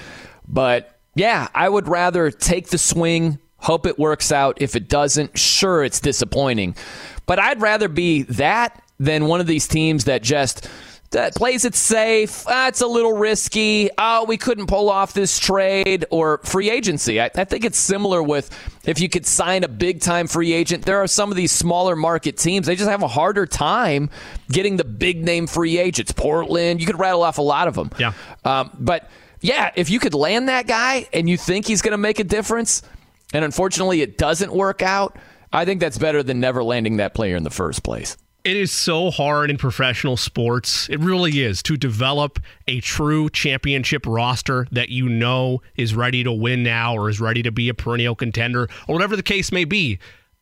But 0.47 0.99
yeah, 1.15 1.49
I 1.55 1.69
would 1.69 1.89
rather 1.89 2.31
take 2.31 2.69
the 2.69 2.79
swing, 2.79 3.39
hope 3.57 3.87
it 3.87 3.99
works 3.99 4.31
out. 4.31 4.63
If 4.63 4.77
it 4.77 4.89
doesn't, 4.89 5.37
sure, 5.37 5.83
it's 5.83 6.01
disappointing. 6.01 6.77
But 7.27 7.41
I'd 7.41 7.61
rather 7.61 7.89
be 7.89 8.23
that 8.23 8.81
than 9.01 9.27
one 9.27 9.41
of 9.41 9.47
these 9.47 9.67
teams 9.67 10.05
that 10.05 10.23
just 10.23 10.69
that 11.11 11.35
plays 11.35 11.65
it 11.65 11.75
safe. 11.75 12.45
Ah, 12.47 12.69
it's 12.69 12.83
a 12.83 12.87
little 12.87 13.15
risky. 13.15 13.89
Oh, 13.97 14.25
we 14.25 14.37
couldn't 14.37 14.67
pull 14.67 14.91
off 14.91 15.15
this 15.15 15.39
trade 15.39 16.05
or 16.11 16.39
free 16.45 16.71
agency. 16.71 17.21
I, 17.21 17.31
I, 17.35 17.45
think 17.45 17.65
it's 17.65 17.79
similar 17.79 18.23
with 18.23 18.51
if 18.85 19.01
you 19.01 19.09
could 19.09 19.25
sign 19.25 19.65
a 19.65 19.69
big 19.69 20.01
time 20.01 20.27
free 20.27 20.53
agent. 20.53 20.85
There 20.85 20.99
are 20.99 21.07
some 21.07 21.31
of 21.31 21.37
these 21.37 21.51
smaller 21.51 21.97
market 21.97 22.37
teams, 22.37 22.67
they 22.67 22.77
just 22.77 22.91
have 22.91 23.03
a 23.03 23.09
harder 23.09 23.47
time 23.47 24.11
getting 24.51 24.77
the 24.77 24.85
big 24.85 25.25
name 25.25 25.47
free 25.47 25.79
agents. 25.79 26.13
Portland, 26.13 26.81
you 26.81 26.87
could 26.87 26.99
rattle 26.99 27.23
off 27.23 27.39
a 27.39 27.43
lot 27.43 27.69
of 27.69 27.75
them. 27.75 27.91
Yeah. 27.99 28.13
Um, 28.45 28.71
but 28.79 29.09
yeah, 29.41 29.71
if 29.77 29.89
you 29.89 30.01
could 30.01 30.15
land 30.15 30.49
that 30.49 30.67
guy 30.67 31.09
and 31.13 31.29
you 31.29 31.39
think 31.39 31.67
he's 31.67 31.81
going 31.81 31.93
to 31.93 31.99
make 31.99 32.19
a 32.19 32.25
difference, 32.25 32.83
and 33.33 33.45
unfortunately 33.45 34.03
it 34.03 34.19
doesn't 34.19 34.53
work 34.53 34.83
out, 34.83 35.17
I 35.53 35.65
think 35.65 35.81
that's 35.81 35.97
better 35.97 36.23
than 36.23 36.41
never 36.41 36.63
landing 36.63 36.99
that 36.99 37.15
player 37.15 37.37
in 37.37 37.45
the 37.45 37.51
first 37.51 37.83
place. 37.83 38.19
It 38.49 38.57
is 38.57 38.73
so 38.73 39.11
hard 39.11 39.51
in 39.51 39.59
professional 39.59 40.17
sports. 40.17 40.89
It 40.89 41.01
really 41.01 41.43
is 41.43 41.63
to 41.65 41.77
develop 41.77 42.41
a 42.67 42.81
true 42.81 43.29
championship 43.29 44.07
roster 44.07 44.67
that 44.73 44.89
you 44.89 45.07
know 45.07 45.61
is 45.77 45.95
ready 45.95 46.25
to 46.25 46.33
win 46.33 46.63
now 46.63 46.95
or 46.95 47.11
is 47.11 47.21
ready 47.21 47.43
to 47.43 47.53
be 47.53 47.69
a 47.69 47.75
perennial 47.75 48.15
contender 48.15 48.71
or 48.89 48.95
whatever 48.95 49.17
the 49.17 49.23
case 49.23 49.53
may 49.53 49.67
be. 49.67 49.99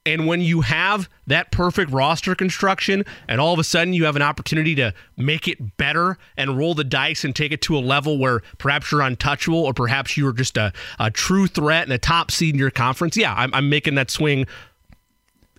And 0.07 0.29
when 0.29 0.41
you 0.41 0.61
have 0.61 1.09
that 1.27 1.51
perfect 1.51 1.91
roster 1.91 2.37
construction 2.37 3.05
and 3.27 3.41
all 3.41 3.53
of 3.53 3.59
a 3.59 3.65
sudden 3.65 3.93
you 3.93 4.05
have 4.05 4.15
an 4.15 4.23
opportunity 4.23 4.77
to 4.77 4.95
make 5.17 5.49
it 5.49 5.77
better 5.77 6.17
and 6.37 6.57
roll 6.57 6.75
the 6.75 6.85
dice 6.85 7.25
and 7.25 7.35
take 7.35 7.51
it 7.51 7.61
to 7.63 7.77
a 7.77 7.81
level 7.81 8.19
where 8.19 8.41
perhaps 8.59 8.93
you're 8.93 9.01
untouchable 9.01 9.65
or 9.65 9.75
perhaps 9.75 10.17
you're 10.17 10.33
just 10.33 10.57
a, 10.57 10.73
a 11.01 11.11
true 11.11 11.49
threat 11.49 11.83
and 11.83 11.93
a 11.93 11.99
top 11.99 12.31
seed 12.31 12.55
in 12.55 12.59
your 12.61 12.71
conference, 12.71 13.17
yeah, 13.17 13.35
I'm, 13.37 13.53
I'm 13.53 13.69
making 13.69 13.97
that 13.97 14.13
swing 14.13 14.47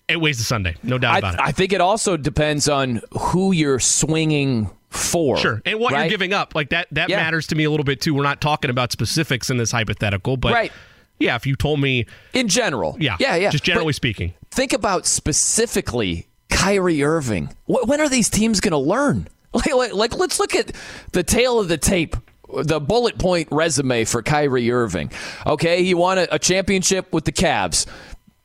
it 0.07 0.21
weighs 0.21 0.37
the 0.37 0.43
Sunday, 0.43 0.75
no 0.83 0.97
doubt 0.97 1.19
about 1.19 1.39
I, 1.39 1.43
it. 1.43 1.47
I 1.49 1.51
think 1.51 1.73
it 1.73 1.81
also 1.81 2.17
depends 2.17 2.69
on 2.69 3.01
who 3.11 3.51
you're 3.51 3.79
swinging 3.79 4.69
for. 4.89 5.37
Sure, 5.37 5.61
and 5.65 5.79
what 5.79 5.93
right? 5.93 6.03
you're 6.03 6.09
giving 6.09 6.33
up, 6.33 6.55
like 6.55 6.69
that, 6.69 6.87
that 6.91 7.09
yeah. 7.09 7.17
matters 7.17 7.47
to 7.47 7.55
me 7.55 7.65
a 7.65 7.71
little 7.71 7.83
bit 7.83 7.99
too. 7.99 8.13
We're 8.13 8.23
not 8.23 8.39
talking 8.39 8.69
about 8.69 8.91
specifics 8.91 9.49
in 9.49 9.57
this 9.57 9.71
hypothetical, 9.71 10.37
but 10.37 10.53
right. 10.53 10.71
yeah, 11.19 11.35
if 11.35 11.45
you 11.45 11.55
told 11.55 11.81
me 11.81 12.05
in 12.33 12.47
general, 12.47 12.95
yeah, 12.99 13.17
yeah, 13.19 13.35
yeah, 13.35 13.49
just 13.49 13.63
generally 13.63 13.87
but 13.87 13.95
speaking, 13.95 14.33
think 14.49 14.73
about 14.73 15.05
specifically 15.05 16.27
Kyrie 16.49 17.03
Irving. 17.03 17.53
When 17.65 17.99
are 17.99 18.09
these 18.09 18.29
teams 18.29 18.59
going 18.59 18.71
to 18.71 18.77
learn? 18.77 19.27
Like, 19.53 19.73
like, 19.73 19.93
like, 19.93 20.15
let's 20.15 20.39
look 20.39 20.53
at 20.53 20.73
the 21.13 21.23
tale 21.23 21.59
of 21.59 21.67
the 21.67 21.77
tape 21.77 22.15
the 22.63 22.79
bullet 22.79 23.17
point 23.17 23.47
resume 23.49 24.05
for 24.05 24.21
Kyrie 24.21 24.71
Irving. 24.71 25.11
Okay, 25.45 25.83
he 25.83 25.93
won 25.93 26.17
a, 26.19 26.27
a, 26.31 26.37
championship 26.37 27.11
with 27.11 27.25
the 27.25 27.31
Cavs 27.31 27.87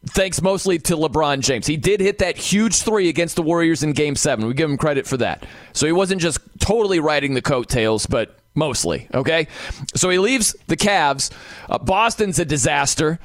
thanks 0.06 0.42
mostly 0.42 0.78
to 0.78 0.96
LeBron 0.96 1.40
James. 1.40 1.66
He 1.66 1.76
did 1.76 2.00
hit 2.00 2.18
that 2.18 2.36
huge 2.36 2.82
three 2.82 3.08
against 3.08 3.36
the 3.36 3.42
Warriors 3.42 3.82
in 3.82 3.92
game 3.92 4.16
seven. 4.16 4.46
We 4.46 4.54
give 4.54 4.70
him 4.70 4.76
credit 4.76 5.06
for 5.06 5.16
that. 5.18 5.46
So 5.72 5.86
he 5.86 5.92
wasn't 5.92 6.20
just 6.20 6.40
totally 6.58 7.00
riding 7.00 7.34
the 7.34 7.42
coattails, 7.42 8.06
but 8.06 8.36
mostly, 8.54 9.08
okay? 9.14 9.48
So 9.94 10.10
he 10.10 10.18
leaves 10.18 10.56
the 10.66 10.76
Cavs. 10.76 11.30
Uh, 11.68 11.78
Boston's 11.78 12.38
a 12.38 12.44
disaster 12.44 13.18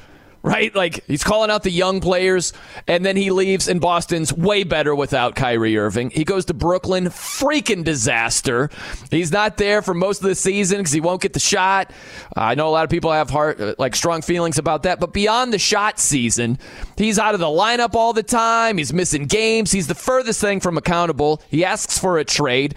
right? 0.48 0.74
Like 0.74 1.06
he's 1.08 1.24
calling 1.24 1.52
out 1.52 1.64
the 1.64 1.72
young 1.72 2.00
players, 2.00 2.54
and 2.88 3.06
then 3.06 3.18
he 3.18 3.32
leaves, 3.32 3.68
and 3.68 3.82
Boston's 3.82 4.32
way 4.34 4.64
better 4.64 4.96
without 4.96 5.36
Kyrie 5.36 5.78
Irving. 5.78 6.10
He 6.10 6.24
goes 6.24 6.46
to 6.46 6.54
Brooklyn, 6.54 7.06
freaking 7.06 7.84
disaster. 7.84 8.70
He's 9.12 9.32
not 9.32 9.58
there 9.58 9.82
for 9.82 9.94
most 9.94 10.22
of 10.22 10.28
the 10.28 10.36
season 10.36 10.78
because 10.78 10.94
he 10.94 11.02
won't 11.02 11.22
get 11.22 11.34
the 11.34 11.40
shot. 11.40 11.92
Uh, 12.36 12.42
I 12.42 12.56
know 12.56 12.70
a 12.70 12.72
lot 12.72 12.86
of 12.86 12.90
people 12.90 13.12
have 13.12 13.30
heart, 13.30 13.60
uh, 13.60 13.76
like 13.78 13.96
strong 13.96 14.22
feelings 14.22 14.58
about 14.58 14.84
that, 14.84 15.00
but 15.00 15.12
beyond 15.14 15.52
the 15.52 15.60
shot 15.60 16.00
season, 16.00 16.60
he's 16.96 17.20
out 17.20 17.34
of 17.34 17.40
the 17.42 17.48
lineup 17.48 17.94
all 17.94 18.14
the 18.14 18.24
time. 18.24 18.78
He's 18.78 18.94
missing 18.94 19.26
games. 19.26 19.72
He's 19.72 19.88
the 19.88 19.96
furthest 19.96 20.40
thing 20.40 20.62
from 20.62 20.78
accountable. 20.78 21.42
He 21.50 21.66
asks 21.66 22.00
for 22.00 22.18
a 22.18 22.26
trade, 22.26 22.76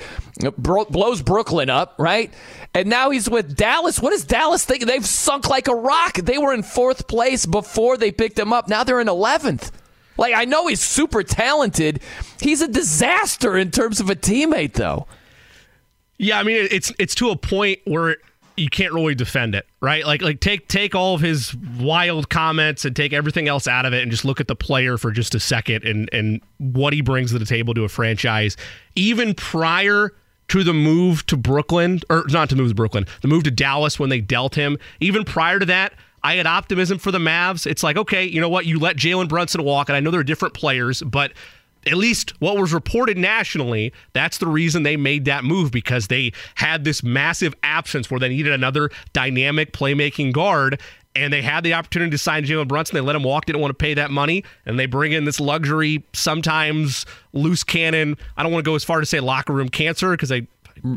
blows 0.58 1.22
Brooklyn 1.22 1.70
up, 1.70 1.94
right? 1.98 2.32
And 2.74 2.88
now 2.88 3.10
he's 3.10 3.28
with 3.28 3.56
Dallas. 3.56 4.00
What 4.00 4.12
is 4.12 4.24
Dallas 4.24 4.64
thinking? 4.64 4.86
They've 4.86 5.04
sunk 5.04 5.48
like 5.48 5.66
a 5.66 5.74
rock. 5.74 6.14
They 6.14 6.38
were 6.38 6.54
in 6.54 6.62
fourth 6.62 7.08
place 7.08 7.44
before 7.44 7.96
they 7.96 8.12
picked 8.12 8.38
him 8.38 8.52
up. 8.52 8.68
Now 8.68 8.84
they're 8.84 9.00
in 9.00 9.08
11th. 9.08 9.72
Like, 10.16 10.34
I 10.34 10.44
know 10.44 10.66
he's 10.66 10.80
super 10.80 11.22
talented. 11.22 12.00
He's 12.40 12.60
a 12.60 12.68
disaster 12.68 13.56
in 13.56 13.70
terms 13.70 14.00
of 14.00 14.10
a 14.10 14.14
teammate, 14.14 14.74
though. 14.74 15.06
Yeah, 16.18 16.38
I 16.38 16.42
mean, 16.42 16.68
it's 16.70 16.92
it's 16.98 17.14
to 17.16 17.30
a 17.30 17.36
point 17.36 17.80
where 17.86 18.18
you 18.60 18.68
can't 18.68 18.92
really 18.92 19.14
defend 19.14 19.54
it, 19.54 19.66
right? 19.80 20.04
Like 20.04 20.20
like 20.20 20.40
take 20.40 20.68
take 20.68 20.94
all 20.94 21.14
of 21.14 21.22
his 21.22 21.54
wild 21.78 22.28
comments 22.28 22.84
and 22.84 22.94
take 22.94 23.14
everything 23.14 23.48
else 23.48 23.66
out 23.66 23.86
of 23.86 23.94
it 23.94 24.02
and 24.02 24.10
just 24.10 24.26
look 24.26 24.38
at 24.38 24.46
the 24.46 24.54
player 24.54 24.98
for 24.98 25.10
just 25.10 25.34
a 25.34 25.40
second 25.40 25.84
and 25.84 26.10
and 26.12 26.42
what 26.58 26.92
he 26.92 27.00
brings 27.00 27.32
to 27.32 27.38
the 27.38 27.46
table 27.46 27.72
to 27.72 27.84
a 27.84 27.88
franchise. 27.88 28.58
Even 28.94 29.34
prior 29.34 30.12
to 30.50 30.64
the 30.64 30.74
move 30.74 31.24
to 31.26 31.36
Brooklyn, 31.36 32.00
or 32.10 32.24
not 32.28 32.48
to 32.50 32.56
move 32.56 32.70
to 32.70 32.74
Brooklyn, 32.74 33.06
the 33.22 33.28
move 33.28 33.44
to 33.44 33.50
Dallas 33.50 33.98
when 33.98 34.10
they 34.10 34.20
dealt 34.20 34.56
him. 34.56 34.78
Even 34.98 35.24
prior 35.24 35.60
to 35.60 35.66
that, 35.66 35.94
I 36.24 36.34
had 36.34 36.46
optimism 36.46 36.98
for 36.98 37.12
the 37.12 37.18
Mavs. 37.18 37.66
It's 37.66 37.82
like, 37.82 37.96
okay, 37.96 38.24
you 38.24 38.40
know 38.40 38.48
what? 38.48 38.66
You 38.66 38.78
let 38.78 38.96
Jalen 38.96 39.28
Brunson 39.28 39.62
walk, 39.62 39.88
and 39.88 39.96
I 39.96 40.00
know 40.00 40.10
they're 40.10 40.24
different 40.24 40.54
players, 40.54 41.02
but 41.02 41.32
at 41.86 41.94
least 41.94 42.32
what 42.40 42.58
was 42.58 42.74
reported 42.74 43.16
nationally, 43.16 43.92
that's 44.12 44.38
the 44.38 44.46
reason 44.46 44.82
they 44.82 44.96
made 44.96 45.24
that 45.24 45.44
move 45.44 45.70
because 45.70 46.08
they 46.08 46.32
had 46.56 46.84
this 46.84 47.02
massive 47.02 47.54
absence 47.62 48.10
where 48.10 48.20
they 48.20 48.28
needed 48.28 48.52
another 48.52 48.90
dynamic 49.12 49.72
playmaking 49.72 50.32
guard 50.32 50.80
and 51.14 51.32
they 51.32 51.42
had 51.42 51.64
the 51.64 51.74
opportunity 51.74 52.10
to 52.10 52.18
sign 52.18 52.44
Jalen 52.44 52.68
Brunson. 52.68 52.94
They 52.94 53.00
let 53.00 53.16
him 53.16 53.22
walk, 53.22 53.46
didn't 53.46 53.60
want 53.60 53.70
to 53.70 53.82
pay 53.82 53.94
that 53.94 54.10
money, 54.10 54.44
and 54.66 54.78
they 54.78 54.86
bring 54.86 55.12
in 55.12 55.24
this 55.24 55.40
luxury, 55.40 56.04
sometimes 56.12 57.04
loose 57.32 57.64
cannon. 57.64 58.16
I 58.36 58.42
don't 58.42 58.52
want 58.52 58.64
to 58.64 58.70
go 58.70 58.74
as 58.74 58.84
far 58.84 59.00
to 59.00 59.06
say 59.06 59.20
locker 59.20 59.52
room 59.52 59.68
cancer 59.68 60.12
because 60.12 60.30
I, 60.30 60.36
I 60.36 60.46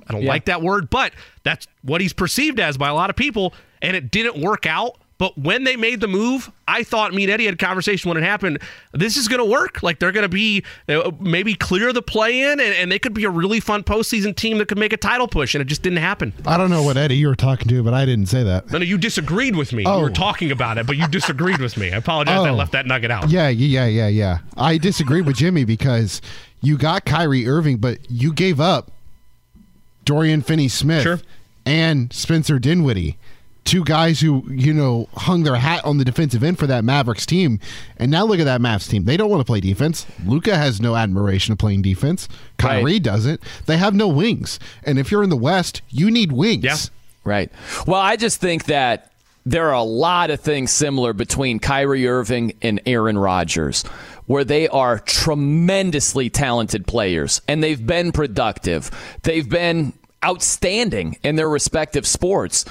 don't 0.10 0.22
yeah. 0.22 0.30
like 0.30 0.46
that 0.46 0.62
word, 0.62 0.90
but 0.90 1.14
that's 1.44 1.68
what 1.82 2.02
he's 2.02 2.14
perceived 2.14 2.60
as 2.60 2.78
by 2.78 2.90
a 2.90 2.94
lot 2.94 3.10
of 3.10 3.16
people, 3.16 3.54
and 3.82 3.96
it 3.96 4.12
didn't 4.12 4.42
work 4.42 4.66
out. 4.66 4.98
But 5.18 5.38
when 5.38 5.64
they 5.64 5.76
made 5.76 6.02
the 6.02 6.08
move, 6.08 6.52
I 6.68 6.84
thought 6.84 7.14
me 7.14 7.24
and 7.24 7.32
Eddie 7.32 7.46
had 7.46 7.54
a 7.54 7.58
conversation 7.58 8.10
when 8.10 8.18
it 8.18 8.24
happened. 8.24 8.60
This 8.94 9.16
is 9.16 9.28
going 9.28 9.40
to 9.40 9.50
work. 9.50 9.84
Like 9.84 10.00
they're 10.00 10.12
going 10.12 10.24
to 10.24 10.30
be 10.30 10.64
uh, 10.90 11.12
maybe 11.20 11.54
clear 11.54 11.94
the 11.94 12.02
play 12.02 12.42
in, 12.42 12.60
and, 12.60 12.62
and, 12.62 12.92
they 12.92 13.00
could 13.00 13.14
be 13.14 13.24
a 13.24 13.30
really 13.30 13.60
fun 13.60 13.84
postseason 13.84 14.36
team 14.36 14.58
that 14.58 14.68
could 14.68 14.78
make 14.78 14.92
a 14.92 14.98
title 14.98 15.28
push, 15.28 15.56
and 15.56 15.62
it 15.62 15.66
just 15.66 15.82
didn't 15.82 16.00
happen. 16.00 16.34
I 16.46 16.58
don't 16.58 16.70
know 16.70 16.84
what 16.84 16.98
Eddie 16.98 17.16
you 17.16 17.28
were 17.28 17.36
talking 17.36 17.68
to, 17.68 17.84
but 17.84 17.94
I 17.94 18.06
didn't 18.06 18.26
say 18.26 18.44
that. 18.44 18.72
No, 18.72 18.80
no, 18.80 18.86
you 18.86 18.98
disagreed 18.98 19.56
with 19.56 19.72
me. 19.72 19.84
Oh. 19.86 19.98
You 19.98 20.04
were 20.04 20.10
talking 20.10 20.52
about 20.52 20.78
it, 20.78 20.88
but 20.88 20.98
you 20.98 21.08
disagreed 21.08 21.60
with 21.60 21.78
me. 21.78 21.92
I 21.92 21.98
apologize. 21.98 22.40
Oh. 22.40 22.46
I 22.46 22.52
left 22.52 22.72
that 22.72 22.86
nugget 22.86 23.12
out. 23.12 23.30
Yeah, 23.30 23.50
yeah, 23.50 23.86
yeah, 23.86 24.08
yeah. 24.08 24.40
I 24.58 24.78
disagreed 24.78 25.26
with 25.26 25.38
Jimmy 25.38 25.64
because 25.64 26.22
you 26.62 26.78
got 26.78 27.06
Kyrie 27.06 27.48
Irving, 27.48 27.78
but 27.78 28.00
you 28.10 28.34
gave 28.34 28.60
up 28.60 28.92
Dorian 30.06 30.42
Finney-Smith 30.42 31.04
sure. 31.04 31.20
and 31.66 32.12
Spencer 32.12 32.60
Dinwiddie 32.60 33.18
two 33.66 33.84
guys 33.84 34.20
who 34.20 34.44
you 34.50 34.74
know 34.74 35.08
hung 35.16 35.44
their 35.44 35.56
hat 35.56 35.84
on 35.86 35.98
the 35.98 36.06
defensive 36.06 36.44
end 36.44 36.60
for 36.60 36.68
that 36.68 36.84
Mavericks 36.84 37.26
team, 37.26 37.60
and 37.98 38.12
now 38.12 38.26
look 38.26 38.40
at 38.40 38.46
that 38.46 38.62
Mavs 38.62 38.90
team. 38.90 39.06
They 39.06 39.18
don't 39.18 39.30
want 39.30 39.42
to 39.42 39.46
play 39.46 39.60
defense. 39.60 40.06
Luka 40.26 40.56
has 40.58 40.82
no 40.82 40.96
admiration 40.96 41.52
of 41.52 41.58
playing 41.58 41.82
defense. 41.82 42.28
Kyrie 42.58 42.94
Right. 42.94 43.04
doesn't. 43.04 43.42
They 43.66 43.78
have 43.78 43.94
no 43.94 44.08
wings, 44.08 44.60
and 44.84 45.00
if 45.00 45.12
you're 45.12 45.24
in 45.24 45.30
the 45.30 45.38
West, 45.38 45.82
you 45.90 46.12
need 46.12 46.32
wings. 46.32 46.64
Yeah. 46.64 46.76
Right. 47.24 47.52
Well, 47.88 48.02
I 48.02 48.16
just 48.18 48.42
think 48.42 48.66
that 48.66 49.12
there 49.46 49.68
are 49.70 49.74
a 49.76 49.84
lot 49.84 50.30
of 50.30 50.40
things 50.40 50.72
similar 50.72 51.14
between 51.14 51.60
Kyrie 51.60 52.08
Irving 52.08 52.54
and 52.62 52.82
Aaron 52.86 53.18
Rodgers, 53.18 53.84
where 54.26 54.44
they 54.44 54.68
are 54.70 55.00
tremendously 55.00 56.30
talented 56.30 56.88
players 56.88 57.42
and 57.48 57.62
they've 57.64 57.86
been 57.86 58.12
productive. 58.12 58.90
They've 59.24 59.48
been 59.48 59.94
outstanding 60.24 61.18
in 61.24 61.36
their 61.36 61.50
respective 61.50 62.08
sports. 62.08 62.66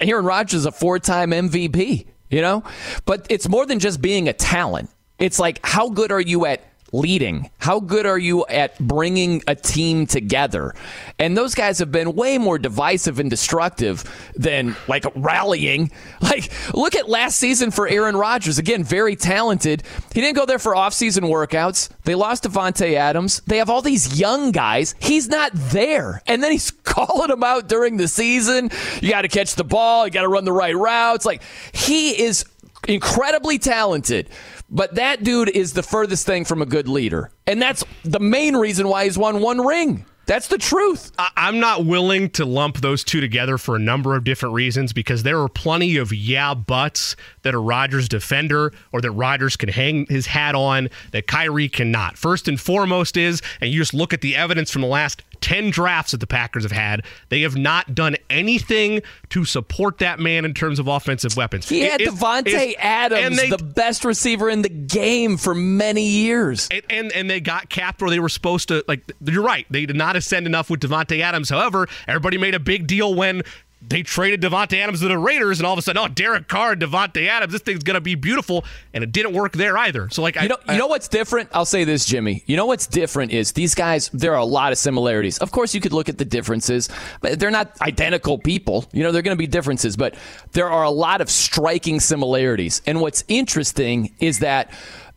Aaron 0.00 0.24
Rodgers 0.24 0.60
is 0.60 0.66
a 0.66 0.72
four 0.72 0.98
time 0.98 1.30
MVP, 1.30 2.06
you 2.30 2.40
know? 2.40 2.64
But 3.04 3.26
it's 3.30 3.48
more 3.48 3.66
than 3.66 3.78
just 3.78 4.00
being 4.00 4.28
a 4.28 4.32
talent. 4.32 4.90
It's 5.18 5.38
like, 5.38 5.60
how 5.64 5.88
good 5.88 6.12
are 6.12 6.20
you 6.20 6.46
at 6.46 6.62
leading? 6.92 7.50
How 7.58 7.80
good 7.80 8.06
are 8.06 8.18
you 8.18 8.46
at 8.46 8.78
bringing 8.78 9.42
a 9.46 9.54
team 9.54 10.06
together? 10.06 10.74
And 11.18 11.36
those 11.36 11.54
guys 11.54 11.78
have 11.78 11.92
been 11.92 12.14
way 12.14 12.38
more 12.38 12.58
divisive 12.58 13.18
and 13.18 13.28
destructive 13.28 14.04
than 14.36 14.76
like 14.86 15.04
rallying. 15.14 15.90
Like, 16.20 16.52
look 16.74 16.94
at 16.94 17.08
last 17.08 17.38
season 17.38 17.70
for 17.70 17.88
Aaron 17.88 18.16
Rodgers. 18.16 18.58
Again, 18.58 18.84
very 18.84 19.16
talented. 19.16 19.82
He 20.12 20.20
didn't 20.20 20.36
go 20.36 20.44
there 20.44 20.58
for 20.58 20.74
offseason 20.74 21.22
workouts. 21.22 21.88
They 22.04 22.14
lost 22.14 22.44
Davante 22.44 22.94
Adams. 22.94 23.40
They 23.46 23.58
have 23.58 23.70
all 23.70 23.80
these 23.80 24.18
young 24.18 24.50
guys. 24.50 24.94
He's 24.98 25.28
not 25.28 25.52
there. 25.54 26.22
And 26.26 26.42
then 26.42 26.52
he's 26.52 26.70
calling 26.82 27.28
them 27.28 27.44
out 27.44 27.68
during 27.68 27.96
the 27.96 28.08
season. 28.08 28.70
You 29.00 29.10
got 29.10 29.22
to 29.22 29.28
catch 29.28 29.54
the 29.54 29.64
ball. 29.64 30.06
You 30.06 30.12
got 30.12 30.22
to 30.22 30.28
run 30.28 30.44
the 30.44 30.52
right 30.52 30.76
routes. 30.76 31.24
Like, 31.24 31.42
he 31.72 32.20
is 32.22 32.44
incredibly 32.86 33.58
talented. 33.58 34.28
But 34.70 34.96
that 34.96 35.22
dude 35.22 35.48
is 35.48 35.72
the 35.72 35.82
furthest 35.82 36.26
thing 36.26 36.44
from 36.44 36.60
a 36.60 36.66
good 36.66 36.88
leader. 36.88 37.30
And 37.46 37.60
that's 37.60 37.84
the 38.04 38.20
main 38.20 38.56
reason 38.56 38.88
why 38.88 39.04
he's 39.04 39.16
won 39.16 39.40
one 39.40 39.64
ring. 39.64 40.04
That's 40.28 40.48
the 40.48 40.58
truth. 40.58 41.10
I'm 41.38 41.58
not 41.58 41.86
willing 41.86 42.28
to 42.32 42.44
lump 42.44 42.82
those 42.82 43.02
two 43.02 43.22
together 43.22 43.56
for 43.56 43.76
a 43.76 43.78
number 43.78 44.14
of 44.14 44.24
different 44.24 44.54
reasons 44.54 44.92
because 44.92 45.22
there 45.22 45.40
are 45.40 45.48
plenty 45.48 45.96
of 45.96 46.12
yeah 46.12 46.52
buts 46.52 47.16
that 47.44 47.54
a 47.54 47.58
Rodgers 47.58 48.10
defender 48.10 48.74
or 48.92 49.00
that 49.00 49.12
Rodgers 49.12 49.56
can 49.56 49.70
hang 49.70 50.04
his 50.10 50.26
hat 50.26 50.54
on 50.54 50.90
that 51.12 51.28
Kyrie 51.28 51.70
cannot. 51.70 52.18
First 52.18 52.46
and 52.46 52.60
foremost 52.60 53.16
is, 53.16 53.40
and 53.62 53.70
you 53.70 53.80
just 53.80 53.94
look 53.94 54.12
at 54.12 54.20
the 54.20 54.36
evidence 54.36 54.70
from 54.70 54.82
the 54.82 54.88
last 54.88 55.22
10 55.40 55.70
drafts 55.70 56.12
that 56.12 56.18
the 56.18 56.26
Packers 56.26 56.62
have 56.64 56.72
had, 56.72 57.02
they 57.28 57.42
have 57.42 57.56
not 57.56 57.94
done 57.94 58.16
anything 58.30 59.00
to 59.30 59.44
support 59.44 59.98
that 59.98 60.18
man 60.18 60.44
in 60.44 60.54
terms 60.54 60.78
of 60.78 60.88
offensive 60.88 61.36
weapons. 61.36 61.68
He 61.68 61.80
had 61.80 62.00
It- 62.00 62.08
it- 62.08 62.14
Davante 62.14 62.74
Adams, 62.78 63.26
and 63.26 63.36
they- 63.38 63.50
the 63.50 63.62
best 63.62 64.04
receiver 64.04 64.48
in 64.50 64.62
the 64.62 64.68
game 64.68 65.36
for 65.36 65.54
many 65.54 66.06
years. 66.08 66.68
and, 66.70 66.82
and 66.90 67.12
and 67.12 67.30
they 67.30 67.40
got 67.40 67.68
capped 67.68 68.00
where 68.00 68.10
they 68.10 68.18
were 68.20 68.28
supposed 68.28 68.68
to 68.68 68.84
like 68.88 69.00
you're 69.24 69.42
right 69.42 69.66
they 69.70 69.86
did 69.86 69.96
not 69.96 70.16
ascend 70.16 70.46
enough 70.46 70.70
with 70.70 70.80
Davante 70.80 71.20
Adams 71.20 71.48
however 71.50 71.86
everybody 72.06 72.38
made 72.38 72.54
a 72.54 72.60
big 72.60 72.86
deal 72.86 73.14
when 73.14 73.42
they 73.80 74.02
traded 74.02 74.40
Davante 74.40 74.78
Adams 74.82 75.00
to 75.00 75.08
the 75.08 75.18
Raiders 75.18 75.60
and 75.60 75.66
all 75.66 75.72
of 75.72 75.78
a 75.78 75.82
sudden 75.82 76.02
oh 76.02 76.08
Derek 76.08 76.48
Carr 76.48 76.74
Davante 76.74 77.28
Adams 77.28 77.52
this 77.52 77.62
thing's 77.62 77.84
gonna 77.84 78.00
be 78.00 78.14
beautiful 78.14 78.64
and 78.92 79.04
it 79.04 79.12
didn't 79.12 79.32
work 79.32 79.52
there 79.52 79.78
either 79.78 80.08
so 80.10 80.22
like 80.22 80.34
You 80.34 80.42
I, 80.42 80.46
know, 80.46 80.56
you 80.68 80.78
know 80.78 80.86
what's 80.86 81.08
different? 81.08 81.48
I'll 81.52 81.64
say 81.64 81.84
this, 81.84 82.04
Jimmy. 82.04 82.42
You 82.46 82.56
know 82.56 82.66
what's 82.66 82.86
different 82.86 83.32
is 83.32 83.52
these 83.52 83.74
guys. 83.74 84.08
There 84.10 84.32
are 84.32 84.38
a 84.38 84.44
lot 84.44 84.72
of 84.72 84.78
similarities. 84.78 85.38
Of 85.38 85.50
course, 85.50 85.74
you 85.74 85.80
could 85.80 85.92
look 85.92 86.08
at 86.08 86.18
the 86.18 86.24
differences, 86.24 86.88
but 87.20 87.38
they're 87.38 87.50
not 87.50 87.80
identical 87.80 88.38
people. 88.38 88.86
You 88.92 89.02
know, 89.02 89.12
they're 89.12 89.22
going 89.22 89.36
to 89.36 89.38
be 89.38 89.46
differences, 89.46 89.96
but 89.96 90.14
there 90.52 90.68
are 90.68 90.84
a 90.84 90.90
lot 90.90 91.20
of 91.20 91.30
striking 91.30 92.00
similarities. 92.00 92.82
And 92.86 93.00
what's 93.00 93.24
interesting 93.28 94.14
is 94.20 94.40
that. 94.40 94.70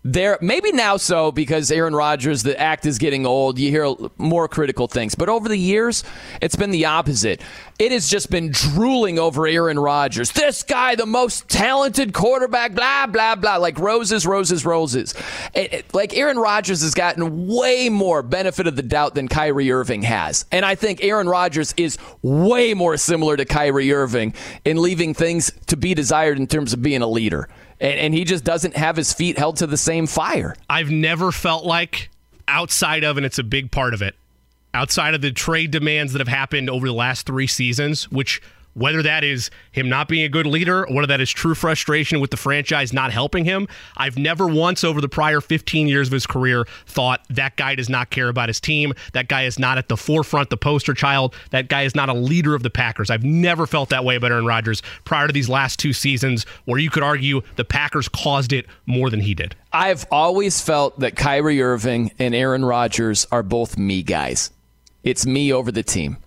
There, 0.04 0.39
maybe 0.41 0.72
now 0.72 0.97
so 0.97 1.32
because 1.32 1.70
Aaron 1.70 1.93
Rodgers, 1.95 2.41
the 2.41 2.60
act 2.60 2.88
is 2.88 2.97
getting 2.97 3.28
old. 3.28 3.60
You 3.60 3.70
hear 3.70 3.93
more 4.18 4.47
critical 4.47 4.88
things, 4.88 5.14
but 5.14 5.30
over 5.30 5.47
the 5.47 5.56
years, 5.58 6.04
it's 6.41 6.56
been 6.56 6.72
the 6.72 6.86
opposite. 6.86 7.39
It 7.78 7.91
has 7.91 8.08
just 8.10 8.32
been 8.32 8.49
drooling 8.52 9.20
over 9.20 9.45
Aaron 9.45 9.78
Rodgers. 9.78 10.32
This 10.32 10.64
guy, 10.64 10.95
the 10.95 11.06
most 11.06 11.47
talented 11.49 12.14
quarterback, 12.14 12.74
blah 12.74 13.06
blah 13.06 13.36
blah, 13.36 13.58
like 13.58 13.78
roses, 13.78 14.26
roses, 14.26 14.66
roses. 14.66 15.14
It- 15.54 15.72
it- 15.74 15.93
like 15.93 16.18
Aaron 16.18 16.38
Rodgers 16.39 16.82
has 16.82 16.95
gotten 16.95 17.45
way 17.47 17.88
more 17.89 18.24
benefit 18.24 18.66
of 18.66 18.76
the 18.76 18.82
doubt 18.84 19.14
than 19.14 19.28
Kyrie 19.28 19.72
Irving 19.72 20.02
has, 20.02 20.45
and 20.52 20.66
I 20.66 20.74
think 20.74 21.04
Aaron 21.04 21.30
Rodgers 21.30 21.76
is 21.78 21.99
way 22.24 22.74
more 22.74 22.97
similar 22.97 23.38
to 23.38 23.45
Kyrie 23.45 23.93
Irving 23.93 24.34
in 24.66 24.82
leaving 24.82 25.14
things 25.14 25.52
to 25.68 25.78
be 25.78 25.93
desired 25.93 26.39
in 26.39 26.47
terms 26.47 26.74
of 26.74 26.82
being 26.82 27.04
a 27.04 27.08
leader 27.08 27.47
and, 27.82 28.00
and 28.00 28.14
he 28.14 28.24
just 28.24 28.46
doesn't 28.46 28.78
have 28.78 28.96
his 28.96 29.12
feet 29.12 29.38
held 29.38 29.58
to 29.58 29.68
the 29.68 29.78
same 29.78 30.08
fire. 30.08 30.56
I've 30.70 30.92
never 30.92 31.34
felt 31.34 31.66
like 31.66 32.10
outside 32.48 33.04
of 33.04 33.18
and 33.18 33.26
it's 33.26 33.40
a 33.40 33.44
big 33.44 33.72
part 33.72 33.94
of 33.94 34.02
it 34.02 34.16
outside 34.74 35.14
of 35.14 35.22
the 35.22 35.32
trade 35.32 35.72
demands 35.72 36.14
that 36.14 36.20
have 36.20 36.28
happened 36.28 36.70
over 36.70 36.88
the 36.88 36.94
last 36.94 37.26
three 37.26 37.48
seasons 37.48 38.12
which 38.12 38.42
whether 38.74 39.02
that 39.02 39.24
is 39.24 39.50
him 39.72 39.90
not 39.90 40.08
being 40.08 40.24
a 40.24 40.30
good 40.30 40.46
leader 40.46 40.86
whether 40.90 41.08
that 41.08 41.22
is 41.22 41.30
true 41.30 41.56
frustration 41.56 42.20
with 42.20 42.32
the 42.32 42.38
franchise 42.38 42.94
not 42.94 43.12
helping 43.12 43.46
him 43.46 43.68
i've 43.98 44.18
never 44.18 44.48
once 44.48 44.84
over 44.84 45.02
the 45.02 45.10
prior 45.10 45.42
15 45.42 45.88
years 45.88 46.08
of 46.08 46.14
his 46.14 46.28
career 46.28 46.66
thought 46.86 47.22
that 47.30 47.56
guy 47.56 47.76
does 47.76 47.90
not 47.90 48.10
care 48.10 48.30
about 48.30 48.50
his 48.50 48.60
team 48.60 48.94
that 49.14 49.28
guy 49.28 49.44
is 49.44 49.60
not 49.60 49.78
at 49.78 49.90
the 49.90 49.98
forefront 49.98 50.50
the 50.50 50.58
poster 50.58 50.94
child 50.94 51.36
that 51.52 51.68
guy 51.68 51.84
is 51.84 51.96
not 51.96 52.10
a 52.10 52.14
leader 52.14 52.56
of 52.56 52.64
the 52.64 52.70
packers 52.70 53.10
i've 53.10 53.24
never 53.24 53.66
felt 53.68 53.90
that 53.90 54.06
way 54.06 54.16
about 54.16 54.32
aaron 54.32 54.46
rodgers 54.46 54.82
prior 55.06 55.28
to 55.28 55.34
these 55.34 55.50
last 55.50 55.80
two 55.80 55.94
seasons 55.94 56.46
where 56.66 56.80
you 56.80 56.90
could 56.90 57.04
argue 57.04 57.42
the 57.56 57.66
packers 57.66 58.08
caused 58.08 58.54
it 58.54 58.66
more 58.86 59.10
than 59.10 59.22
he 59.22 59.34
did 59.34 59.56
I've 59.74 60.06
always 60.12 60.60
felt 60.60 61.00
that 61.00 61.16
Kyrie 61.16 61.62
Irving 61.62 62.12
and 62.20 62.36
Aaron 62.36 62.66
Rodgers 62.66 63.26
are 63.32 63.44
both 63.44 63.78
me 63.78 64.04
guys. 64.04 64.52
It's 65.04 65.26
me 65.26 65.54
over 65.54 65.72
the 65.72 65.84
team. 65.84 66.18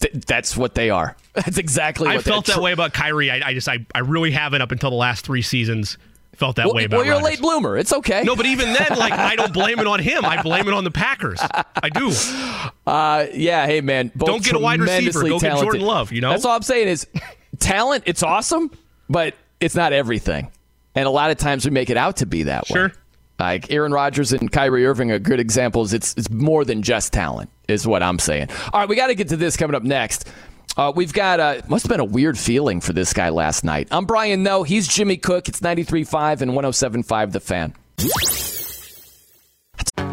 Th- 0.00 0.24
that's 0.26 0.56
what 0.56 0.74
they 0.74 0.90
are. 0.90 1.16
That's 1.34 1.58
exactly 1.58 2.06
what 2.06 2.16
I 2.16 2.20
felt 2.20 2.46
that 2.46 2.54
tr- 2.54 2.60
way 2.60 2.72
about 2.72 2.92
Kyrie. 2.92 3.28
I, 3.30 3.48
I 3.48 3.54
just, 3.54 3.68
I, 3.68 3.84
I 3.94 4.00
really 4.00 4.30
haven't 4.30 4.62
up 4.62 4.70
until 4.70 4.90
the 4.90 4.96
last 4.96 5.24
three 5.24 5.42
seasons 5.42 5.98
felt 6.36 6.56
that 6.56 6.66
Well, 6.66 6.74
way 6.74 6.84
about. 6.84 6.98
well, 6.98 7.06
you're 7.06 7.14
a 7.14 7.22
late 7.22 7.40
bloomer. 7.40 7.76
It's 7.76 7.92
okay. 7.92 8.22
No, 8.22 8.36
but 8.36 8.46
even 8.46 8.72
then, 8.72 8.96
like 8.98 9.12
I 9.12 9.34
don't 9.36 9.52
blame 9.52 9.78
it 9.80 9.86
on 9.88 9.98
him. 10.00 10.24
I 10.24 10.42
blame 10.42 10.68
it 10.68 10.74
on 10.74 10.84
the 10.84 10.90
Packers. 10.92 11.40
I 11.40 11.88
do. 11.88 12.12
Uh, 12.86 13.26
yeah, 13.32 13.66
hey 13.66 13.80
man, 13.80 14.12
both 14.14 14.26
Don't 14.28 14.44
get 14.44 14.54
a 14.54 14.58
wide 14.58 14.80
receiver. 14.80 15.22
Go 15.22 15.38
get. 15.38 15.58
Jordan 15.58 15.80
Love, 15.82 16.12
you 16.12 16.20
know? 16.20 16.30
that's 16.30 16.44
all 16.44 16.54
I'm 16.56 16.62
saying 16.62 16.88
is 16.88 17.06
talent. 17.58 18.04
It's 18.06 18.22
awesome, 18.22 18.70
but 19.08 19.34
it's 19.60 19.74
not 19.74 19.92
everything. 19.92 20.50
And 20.94 21.06
a 21.06 21.10
lot 21.10 21.30
of 21.30 21.38
times 21.38 21.64
we 21.64 21.70
make 21.72 21.90
it 21.90 21.96
out 21.96 22.18
to 22.18 22.26
be 22.26 22.44
that 22.44 22.68
way. 22.70 22.74
Sure. 22.74 22.92
Like 23.38 23.72
Aaron 23.72 23.92
Rodgers 23.92 24.32
and 24.32 24.50
Kyrie 24.52 24.86
Irving 24.86 25.10
are 25.10 25.18
good 25.18 25.40
examples. 25.40 25.92
It's 25.92 26.14
it's 26.16 26.30
more 26.30 26.64
than 26.64 26.82
just 26.82 27.12
talent, 27.12 27.50
is 27.68 27.86
what 27.86 28.02
I'm 28.02 28.18
saying. 28.18 28.48
All 28.72 28.80
right, 28.80 28.88
we 28.88 28.96
got 28.96 29.08
to 29.08 29.14
get 29.14 29.28
to 29.28 29.36
this 29.36 29.56
coming 29.56 29.74
up 29.74 29.82
next. 29.82 30.28
Uh, 30.76 30.92
we've 30.94 31.12
got 31.12 31.38
uh, 31.40 31.60
must 31.68 31.84
have 31.84 31.90
been 31.90 32.00
a 32.00 32.04
weird 32.04 32.38
feeling 32.38 32.80
for 32.80 32.92
this 32.92 33.12
guy 33.12 33.28
last 33.28 33.64
night. 33.64 33.88
I'm 33.90 34.06
Brian 34.06 34.42
Noe. 34.42 34.64
He's 34.64 34.88
Jimmy 34.88 35.16
Cook. 35.16 35.48
It's 35.48 35.60
93.5 35.60 36.40
and 36.40 36.52
107.5 36.52 37.32
The 37.32 37.40
Fan. 37.40 37.74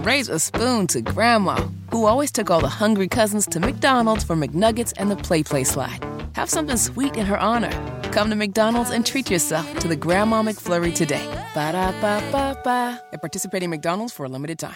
Raise 0.04 0.30
a 0.30 0.40
spoon 0.40 0.88
to 0.88 1.02
Grandma, 1.02 1.56
who 1.92 2.06
always 2.06 2.32
took 2.32 2.50
all 2.50 2.60
the 2.60 2.70
hungry 2.70 3.08
cousins 3.08 3.46
to 3.48 3.60
McDonald's 3.60 4.24
for 4.24 4.36
McNuggets 4.36 4.94
and 4.98 5.10
the 5.12 5.16
Play 5.16 5.44
Play 5.44 5.64
Slide. 5.64 6.04
Have 6.34 6.50
something 6.50 6.78
sweet 6.78 7.18
in 7.18 7.26
her 7.26 7.38
honor. 7.40 7.72
Come 8.12 8.30
to 8.30 8.36
McDonald's 8.36 8.90
and 8.90 9.06
treat 9.06 9.30
yourself 9.30 9.80
to 9.80 9.88
the 9.88 9.96
Grandma 9.96 10.42
McFlurry 10.44 10.94
today. 10.94 11.26
Ba 11.54 11.72
da 11.74 11.92
ba 12.02 12.22
ba 12.32 12.60
ba. 12.64 13.02
At 13.14 13.22
participating 13.22 13.70
McDonald's 13.70 14.14
for 14.14 14.26
a 14.26 14.30
limited 14.30 14.60
time. 14.60 14.76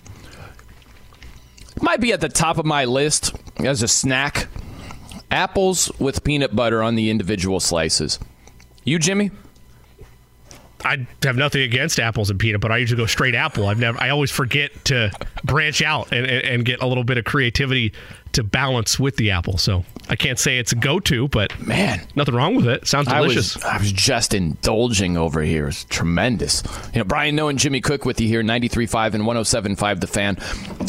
Might 1.81 1.99
be 1.99 2.13
at 2.13 2.21
the 2.21 2.29
top 2.29 2.57
of 2.57 2.65
my 2.65 2.85
list 2.85 3.35
as 3.59 3.81
a 3.81 3.87
snack. 3.87 4.47
Apples 5.29 5.91
with 5.99 6.23
peanut 6.23 6.55
butter 6.55 6.83
on 6.83 6.95
the 6.95 7.09
individual 7.09 7.59
slices. 7.59 8.19
You, 8.83 8.99
Jimmy? 8.99 9.31
I 10.83 11.07
have 11.23 11.37
nothing 11.37 11.61
against 11.61 11.99
apples 11.99 12.29
and 12.29 12.39
peanut 12.39 12.61
butter. 12.61 12.73
I 12.73 12.77
usually 12.77 13.01
go 13.01 13.05
straight 13.05 13.35
apple. 13.35 13.67
I've 13.67 13.79
never. 13.79 14.01
I 14.01 14.09
always 14.09 14.31
forget 14.31 14.71
to 14.85 15.11
branch 15.43 15.81
out 15.81 16.11
and, 16.11 16.25
and, 16.25 16.43
and 16.43 16.65
get 16.65 16.81
a 16.81 16.87
little 16.87 17.03
bit 17.03 17.17
of 17.17 17.25
creativity 17.25 17.93
to 18.33 18.43
balance 18.43 18.99
with 18.99 19.17
the 19.17 19.31
apple. 19.31 19.57
So 19.57 19.85
I 20.11 20.17
can't 20.17 20.37
say 20.37 20.57
it's 20.57 20.73
a 20.73 20.75
go-to, 20.75 21.29
but 21.29 21.57
Man. 21.65 22.05
nothing 22.17 22.35
wrong 22.35 22.53
with 22.55 22.67
it. 22.67 22.85
Sounds 22.85 23.07
I 23.07 23.21
delicious. 23.21 23.55
was, 23.55 23.63
I 23.63 23.77
was 23.77 23.93
just 23.93 24.33
indulging 24.33 25.15
over 25.15 25.41
here. 25.41 25.69
It's 25.69 25.85
tremendous. 25.85 26.63
You 26.93 26.99
know, 26.99 27.05
Brian 27.05 27.33
Noe 27.37 27.47
and 27.47 27.57
Jimmy 27.57 27.79
Cook 27.79 28.03
with 28.03 28.19
you 28.19 28.27
here, 28.27 28.43
93.5 28.43 29.13
and 29.13 29.23
107.5 29.23 30.01
The 30.01 30.07
Fan. 30.07 30.37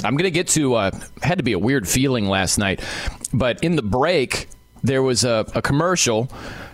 I'm 0.04 0.16
going 0.16 0.24
to 0.24 0.32
get 0.32 0.48
to, 0.48 0.74
uh, 0.74 0.90
had 1.22 1.38
to 1.38 1.44
be 1.44 1.52
a 1.52 1.58
weird 1.58 1.86
feeling 1.86 2.26
last 2.26 2.58
night, 2.58 2.84
but 3.32 3.62
in 3.62 3.76
the 3.76 3.82
break, 3.82 4.48
there 4.82 5.04
was 5.04 5.22
a, 5.22 5.46
a 5.54 5.62
commercial 5.62 6.28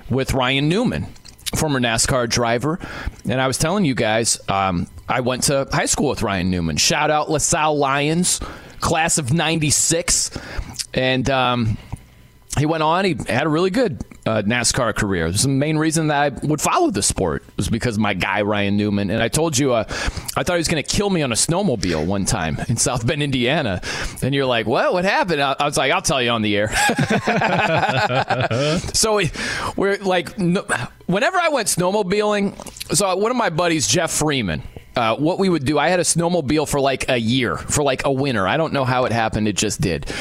with 0.09 0.32
Ryan 0.32 0.70
Newman, 0.70 1.07
former 1.55 1.80
NASCAR 1.80 2.30
driver. 2.30 2.80
And 3.28 3.42
I 3.42 3.46
was 3.46 3.59
telling 3.59 3.84
you 3.84 3.94
guys, 3.94 4.40
um, 4.49 4.86
I 5.07 5.20
went 5.20 5.42
to 5.44 5.68
high 5.70 5.84
school 5.84 6.09
with 6.09 6.22
Ryan 6.22 6.51
Newman. 6.51 6.78
Shout 6.78 7.11
out 7.11 7.30
LaSalle 7.30 7.76
Lions, 7.76 8.40
class 8.80 9.18
of 9.18 9.34
96. 9.34 10.30
And, 10.94 11.28
um, 11.28 11.76
he 12.59 12.66
went 12.66 12.82
on. 12.82 13.04
He 13.04 13.16
had 13.28 13.46
a 13.46 13.48
really 13.48 13.70
good 13.70 14.04
uh, 14.26 14.42
NASCAR 14.42 14.94
career. 14.94 15.30
The 15.30 15.48
main 15.48 15.78
reason 15.78 16.09
that 16.09 16.16
I 16.42 16.46
would 16.46 16.61
follow 16.61 16.90
the 16.90 17.02
sport 17.02 17.44
was 17.56 17.68
because 17.68 17.98
my 17.98 18.14
guy 18.14 18.42
Ryan 18.42 18.76
Newman. 18.76 19.11
And 19.11 19.22
I 19.22 19.28
told 19.28 19.56
you, 19.56 19.72
uh, 19.72 19.84
I 20.36 20.42
thought 20.42 20.54
he 20.54 20.59
was 20.59 20.68
going 20.68 20.82
to 20.82 20.88
kill 20.88 21.11
me 21.11 21.22
on 21.22 21.32
a 21.32 21.34
snowmobile 21.36 22.06
one 22.06 22.24
time 22.24 22.59
in 22.68 22.76
South 22.76 23.06
Bend, 23.06 23.22
Indiana. 23.22 23.80
And 24.22 24.34
you're 24.34 24.46
like, 24.46 24.66
"Well, 24.66 24.92
what 24.94 25.04
happened?" 25.04 25.40
I, 25.40 25.56
I 25.59 25.64
was 25.64 25.76
like, 25.76 25.92
"I'll 25.92 26.02
tell 26.02 26.22
you 26.22 26.30
on 26.30 26.42
the 26.42 26.56
air." 26.56 26.68
so 28.94 29.16
we, 29.16 29.30
we're 29.76 29.96
like, 29.98 30.38
no, 30.38 30.64
whenever 31.06 31.38
I 31.38 31.48
went 31.48 31.68
snowmobiling, 31.68 32.94
so 32.94 33.16
one 33.16 33.30
of 33.30 33.36
my 33.36 33.50
buddies, 33.50 33.86
Jeff 33.88 34.11
Freeman. 34.11 34.62
Uh, 34.99 35.14
what 35.14 35.38
we 35.38 35.49
would 35.49 35.64
do, 35.64 35.78
I 35.78 35.90
had 35.90 36.01
a 36.01 36.03
snowmobile 36.03 36.68
for 36.68 36.80
like 36.80 37.09
a 37.09 37.16
year, 37.16 37.57
for 37.57 37.84
like 37.84 38.05
a 38.05 38.11
winter. 38.11 38.49
I 38.49 38.57
don't 38.57 38.72
know 38.72 38.84
how 38.84 39.05
it 39.05 39.12
happened, 39.12 39.46
it 39.46 39.57
just 39.57 39.80
did. 39.80 40.12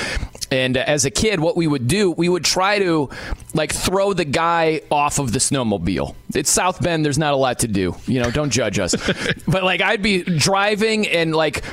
And 0.52 0.78
uh, 0.78 0.84
as 0.86 1.04
a 1.04 1.10
kid, 1.10 1.40
what 1.40 1.58
we 1.58 1.66
would 1.66 1.88
do, 1.88 2.12
we 2.12 2.30
would 2.30 2.46
try 2.46 2.78
to 2.78 3.10
like 3.56 3.74
throw 3.74 4.14
the 4.14 4.24
guy 4.24 4.82
off 4.92 5.18
of 5.18 5.34
the 5.34 5.40
snowmobile. 5.40 6.14
It's 6.36 6.52
South 6.52 6.80
Bend, 6.80 7.04
there's 7.04 7.18
not 7.18 7.34
a 7.34 7.38
lot 7.38 7.58
to 7.60 7.68
do. 7.68 7.96
You 8.06 8.22
know, 8.22 8.30
don't 8.30 8.52
judge 8.52 8.78
us. 8.78 8.94
but 9.48 9.64
like 9.64 9.82
I'd 9.82 10.04
be 10.04 10.22
driving 10.22 11.08
and 11.08 11.36
like 11.36 11.64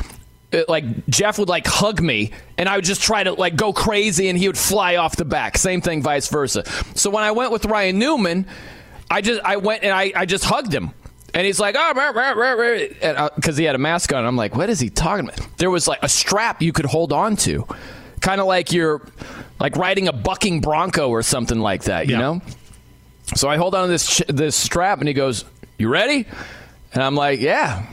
uh, 0.55 0.63
like 0.67 1.07
Jeff 1.07 1.39
would 1.39 1.51
like 1.51 1.67
hug 1.67 2.01
me 2.01 2.31
and 2.57 2.71
I 2.71 2.77
would 2.77 2.87
just 2.87 3.03
try 3.03 3.23
to 3.23 3.35
like 3.35 3.55
go 3.55 3.75
crazy 3.75 4.31
and 4.31 4.39
he 4.39 4.47
would 4.47 4.57
fly 4.57 4.97
off 4.97 5.17
the 5.17 5.27
back. 5.27 5.59
Same 5.59 5.83
thing 5.83 6.03
vice 6.03 6.29
versa. 6.29 6.65
So 6.95 7.11
when 7.11 7.23
I 7.23 7.33
went 7.33 7.53
with 7.53 7.67
Ryan 7.67 7.99
Newman, 7.99 8.47
I 9.11 9.21
just 9.21 9.43
I 9.43 9.59
went 9.59 9.83
and 9.83 9.93
I, 9.93 10.11
I 10.17 10.25
just 10.25 10.45
hugged 10.45 10.73
him. 10.73 10.93
And 11.35 11.45
he's 11.45 11.59
like, 11.59 11.75
oh, 11.77 11.93
because 13.35 13.57
uh, 13.57 13.59
he 13.59 13.65
had 13.65 13.75
a 13.75 13.79
mask 13.79 14.13
on. 14.13 14.25
I'm 14.25 14.37
like, 14.37 14.55
what 14.55 14.71
is 14.71 14.79
he 14.79 14.89
talking 14.89 15.29
about? 15.29 15.41
There 15.59 15.69
was 15.71 15.89
like 15.89 15.99
a 16.03 16.09
strap 16.09 16.63
you 16.63 16.73
could 16.73 16.87
hold 16.87 17.13
on 17.13 17.35
to, 17.39 17.67
kind 18.21 18.41
of 18.41 18.47
like 18.47 18.73
you're 18.73 19.03
like 19.59 19.77
riding 19.77 20.07
a 20.07 20.13
bucking 20.13 20.61
bronco 20.61 21.09
or 21.11 21.23
something 21.23 21.59
like 21.59 21.85
that, 21.85 22.07
you 22.07 22.13
Yeah. 22.15 22.21
know? 22.21 22.43
So 23.35 23.49
I 23.49 23.57
hold 23.57 23.75
on 23.75 23.87
to 23.87 23.91
this 23.91 24.23
this 24.29 24.55
strap, 24.55 24.99
and 25.01 25.09
he 25.09 25.15
goes, 25.15 25.45
"You 25.79 25.89
ready?" 25.89 26.27
And 26.93 27.03
I'm 27.03 27.15
like, 27.17 27.41
"Yeah." 27.41 27.85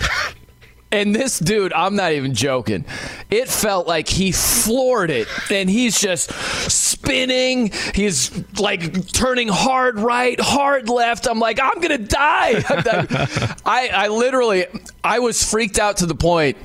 And 0.91 1.15
this 1.15 1.39
dude, 1.39 1.71
I'm 1.71 1.95
not 1.95 2.11
even 2.11 2.33
joking. 2.33 2.83
It 3.29 3.47
felt 3.47 3.87
like 3.87 4.09
he 4.09 4.33
floored 4.33 5.09
it, 5.09 5.27
and 5.49 5.69
he's 5.69 5.99
just 5.99 6.31
spinning. 6.69 7.71
He's 7.95 8.31
like 8.59 9.07
turning 9.13 9.47
hard 9.47 9.97
right, 9.99 10.37
hard 10.39 10.89
left. 10.89 11.27
I'm 11.27 11.39
like, 11.39 11.59
I'm 11.61 11.79
gonna 11.79 11.97
die. 11.97 12.61
I, 13.65 13.89
I 13.93 14.07
literally, 14.09 14.65
I 15.01 15.19
was 15.19 15.49
freaked 15.49 15.79
out 15.79 15.97
to 15.97 16.05
the 16.05 16.15
point 16.15 16.57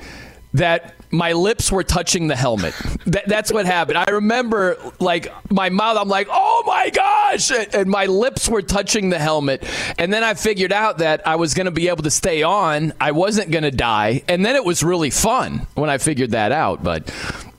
that 0.54 0.95
my 1.16 1.32
lips 1.32 1.72
were 1.72 1.82
touching 1.82 2.28
the 2.28 2.36
helmet. 2.36 2.74
That, 3.06 3.26
that's 3.26 3.52
what 3.52 3.66
happened. 3.66 3.98
I 3.98 4.10
remember, 4.10 4.76
like, 5.00 5.32
my 5.50 5.70
mouth, 5.70 5.96
I'm 5.96 6.08
like, 6.08 6.28
oh 6.30 6.62
my 6.66 6.90
gosh! 6.90 7.50
And- 7.50 7.86
my 7.86 8.06
lips 8.06 8.48
were 8.48 8.62
touching 8.62 9.10
the 9.10 9.18
helmet. 9.18 9.64
And 9.98 10.12
then 10.12 10.24
I 10.24 10.34
figured 10.34 10.72
out 10.72 10.98
that 10.98 11.26
I 11.26 11.36
was 11.36 11.54
going 11.54 11.66
to 11.66 11.70
be 11.70 11.88
able 11.88 12.02
to 12.02 12.10
stay 12.10 12.42
on. 12.42 12.92
I 13.00 13.12
wasn't 13.12 13.50
going 13.50 13.62
to 13.62 13.70
die. 13.70 14.22
And 14.28 14.44
then 14.44 14.56
it 14.56 14.64
was 14.64 14.82
really 14.82 15.10
fun 15.10 15.66
when 15.74 15.88
I 15.88 15.98
figured 15.98 16.32
that 16.32 16.52
out. 16.52 16.82
But 16.82 17.12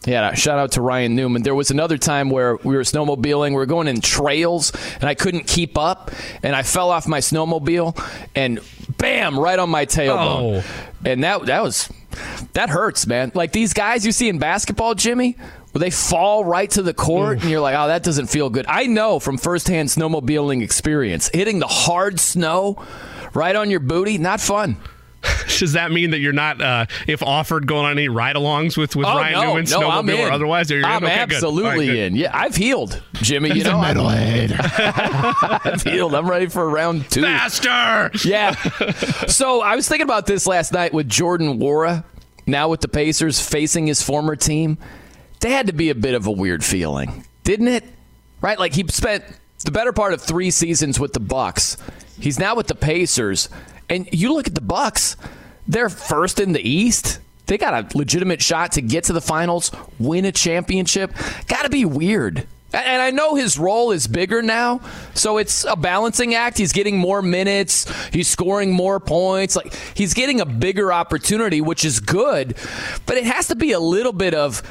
yeah, 0.06 0.34
shout 0.34 0.58
out 0.60 0.74
to 0.74 0.82
Ryan 0.82 1.16
Newman. 1.16 1.44
There 1.44 1.56
was 1.56 1.72
another 1.72 1.98
time 1.98 2.30
where 2.30 2.56
we 2.58 2.76
were 2.76 2.84
snowmobiling. 2.84 3.50
We 3.50 3.56
were 3.56 3.66
going 3.66 3.88
in 3.88 4.00
trails, 4.00 4.72
and 4.96 5.04
I 5.04 5.16
couldn't 5.16 5.48
keep 5.48 5.78
up, 5.78 6.12
and 6.44 6.56
I 6.56 6.64
fell 6.64 6.92
off 6.92 7.08
my 7.08 7.20
snowmobile, 7.20 7.98
and 8.34 8.60
bam, 8.98 9.38
right 9.38 9.60
on 9.60 9.70
my 9.70 9.86
tailbone. 9.86 10.64
Oh. 10.64 10.88
And 11.06 11.24
that 11.24 11.46
that 11.48 11.62
was 11.62 11.90
that 12.54 12.70
hurts, 12.70 13.08
man. 13.08 13.32
Like 13.34 13.52
these 13.52 13.74
guys 13.74 14.06
you 14.06 14.12
see 14.12 14.30
in 14.30 14.40
basketball, 14.40 14.96
Jimmy, 14.96 15.38
where 15.72 15.80
they 15.80 15.92
fall 15.92 16.44
right 16.44 16.70
to 16.72 16.82
the 16.82 16.94
court, 16.94 17.42
and 17.42 17.50
you're 17.50 17.62
like, 17.62 17.76
oh, 17.78 17.88
that 17.88 18.04
doesn't 18.04 18.28
feel 18.28 18.50
good. 18.50 18.66
I 18.68 18.86
know 18.86 19.20
from 19.20 19.38
firsthand 19.38 19.90
snowmobiling 19.90 20.64
experience, 20.64 21.30
hitting 21.34 21.60
the 21.60 21.68
hard 21.68 22.20
snow 22.20 22.84
right 23.34 23.56
on 23.56 23.70
your 23.70 23.80
booty, 23.80 24.18
not 24.18 24.42
fun. 24.42 24.78
Does 25.60 25.74
that 25.74 25.92
mean 25.92 26.12
that 26.12 26.20
you're 26.20 26.34
not, 26.34 26.62
uh, 26.62 26.86
if 27.08 27.24
offered, 27.24 27.66
going 27.68 27.86
on 27.86 27.92
any 27.94 28.08
ride-alongs 28.10 28.78
with, 28.78 28.96
with 28.96 29.08
Oh 29.08 29.16
Ryan 29.16 29.34
no, 29.34 29.42
Newman, 29.48 29.66
no, 29.66 29.80
snowmobile 29.80 29.92
I'm 30.00 30.10
in. 30.10 30.20
or 30.28 30.32
otherwise? 30.32 30.70
You're 30.70 30.86
I'm 30.86 31.04
in? 31.04 31.10
Okay, 31.10 31.26
good. 31.26 31.34
absolutely 31.34 31.64
All 31.64 31.72
right, 31.72 31.86
good. 31.86 31.98
in. 31.98 32.16
Yeah, 32.16 32.32
I've 32.34 32.56
healed, 32.56 33.02
Jimmy. 33.16 33.50
You 33.50 33.56
He's 33.56 33.64
know, 33.66 33.78
a 33.80 33.82
I'm, 33.82 33.96
metalhead. 33.98 35.66
I've 35.66 35.82
healed. 35.82 36.14
I'm 36.14 36.30
ready 36.30 36.46
for 36.48 36.70
round 36.70 37.10
two. 37.10 37.22
Faster! 37.24 38.12
Yeah. 38.28 38.54
so 39.28 39.62
I 39.62 39.76
was 39.76 39.88
thinking 39.88 40.06
about 40.06 40.26
this 40.28 40.46
last 40.48 40.72
night 40.74 40.94
with 40.94 41.08
Jordan 41.10 41.60
Nwora, 41.60 42.04
now 42.46 42.70
with 42.70 42.82
the 42.82 42.88
Pacers 42.88 43.40
facing 43.42 43.88
his 43.88 44.02
former 44.04 44.36
team. 44.36 44.78
They 45.40 45.52
had 45.52 45.68
to 45.68 45.74
be 45.74 45.90
a 45.90 45.96
bit 45.96 46.14
of 46.14 46.28
a 46.28 46.32
weird 46.32 46.64
feeling, 46.64 47.24
didn't 47.44 47.68
it? 47.70 47.84
Right? 48.42 48.60
Like 48.60 48.74
he 48.74 48.86
spent 48.90 49.24
the 49.66 49.72
better 49.72 49.94
part 49.94 50.14
of 50.14 50.22
three 50.22 50.52
seasons 50.52 51.00
with 51.00 51.14
the 51.14 51.20
Bucks. 51.20 51.78
He's 52.20 52.40
now 52.40 52.56
with 52.56 52.68
the 52.68 52.76
Pacers, 52.76 53.50
and 53.90 54.08
you 54.12 54.34
look 54.34 54.48
at 54.48 54.56
the 54.56 54.62
Bucks; 54.62 55.16
they're 55.68 55.90
first 55.90 56.40
in 56.40 56.54
the 56.54 56.68
East. 56.68 57.20
They 57.46 57.58
got 57.58 57.74
a 57.94 57.98
legitimate 57.98 58.42
shot 58.42 58.74
to 58.74 58.82
get 58.82 59.06
to 59.06 59.14
the 59.14 59.22
finals, 59.22 59.72
win 60.00 60.26
a 60.26 60.32
championship. 60.32 61.14
Got 61.48 61.64
to 61.64 61.70
be 61.70 61.86
weird. 61.86 62.46
And 62.74 63.02
I 63.02 63.12
know 63.12 63.36
his 63.36 63.58
role 63.58 63.92
is 63.92 64.08
bigger 64.08 64.42
now, 64.42 64.82
so 65.14 65.38
it's 65.38 65.64
a 65.64 65.78
balancing 65.78 66.36
act. 66.36 66.58
He's 66.58 66.74
getting 66.74 66.98
more 66.98 67.22
minutes, 67.22 67.86
he's 68.10 68.28
scoring 68.28 68.74
more 68.74 69.00
points. 69.00 69.56
Like 69.56 69.74
he's 69.94 70.14
getting 70.14 70.42
a 70.42 70.46
bigger 70.46 70.92
opportunity, 70.92 71.62
which 71.62 71.86
is 71.86 72.02
good. 72.02 72.58
But 73.06 73.18
it 73.18 73.24
has 73.24 73.48
to 73.48 73.56
be 73.56 73.72
a 73.72 73.80
little 73.80 74.12
bit 74.12 74.34
of 74.34 74.62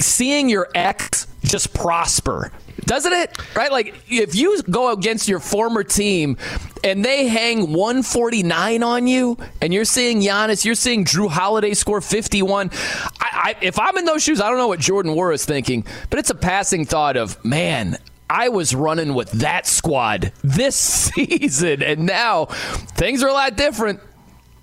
seeing 0.00 0.48
your 0.48 0.68
ex 0.74 1.26
just 1.52 1.74
prosper. 1.74 2.50
Doesn't 2.80 3.12
it? 3.12 3.38
Right? 3.54 3.70
Like 3.70 3.94
if 4.08 4.34
you 4.34 4.60
go 4.62 4.92
against 4.92 5.28
your 5.28 5.38
former 5.38 5.84
team 5.84 6.36
and 6.82 7.04
they 7.04 7.28
hang 7.28 7.72
149 7.72 8.82
on 8.82 9.06
you 9.06 9.36
and 9.60 9.72
you're 9.72 9.84
seeing 9.84 10.20
Giannis, 10.20 10.64
you're 10.64 10.74
seeing 10.74 11.04
Jrue 11.04 11.28
Holiday 11.28 11.74
score 11.74 12.00
51. 12.00 12.70
I, 12.72 12.76
I, 13.20 13.56
if 13.60 13.78
I'm 13.78 13.96
in 13.98 14.06
those 14.06 14.22
shoes, 14.22 14.40
I 14.40 14.48
don't 14.48 14.58
know 14.58 14.66
what 14.68 14.80
Jordan 14.80 15.14
Nwora 15.14 15.34
is 15.34 15.44
thinking, 15.44 15.86
but 16.10 16.18
it's 16.18 16.30
a 16.30 16.34
passing 16.34 16.86
thought 16.86 17.16
of, 17.16 17.42
man, 17.44 17.98
I 18.30 18.48
was 18.48 18.74
running 18.74 19.12
with 19.12 19.30
that 19.32 19.66
squad 19.66 20.32
this 20.42 20.74
season, 21.14 21.82
and 21.82 22.06
now 22.06 22.46
things 22.46 23.22
are 23.22 23.28
a 23.28 23.32
lot 23.32 23.56
different. 23.56 24.00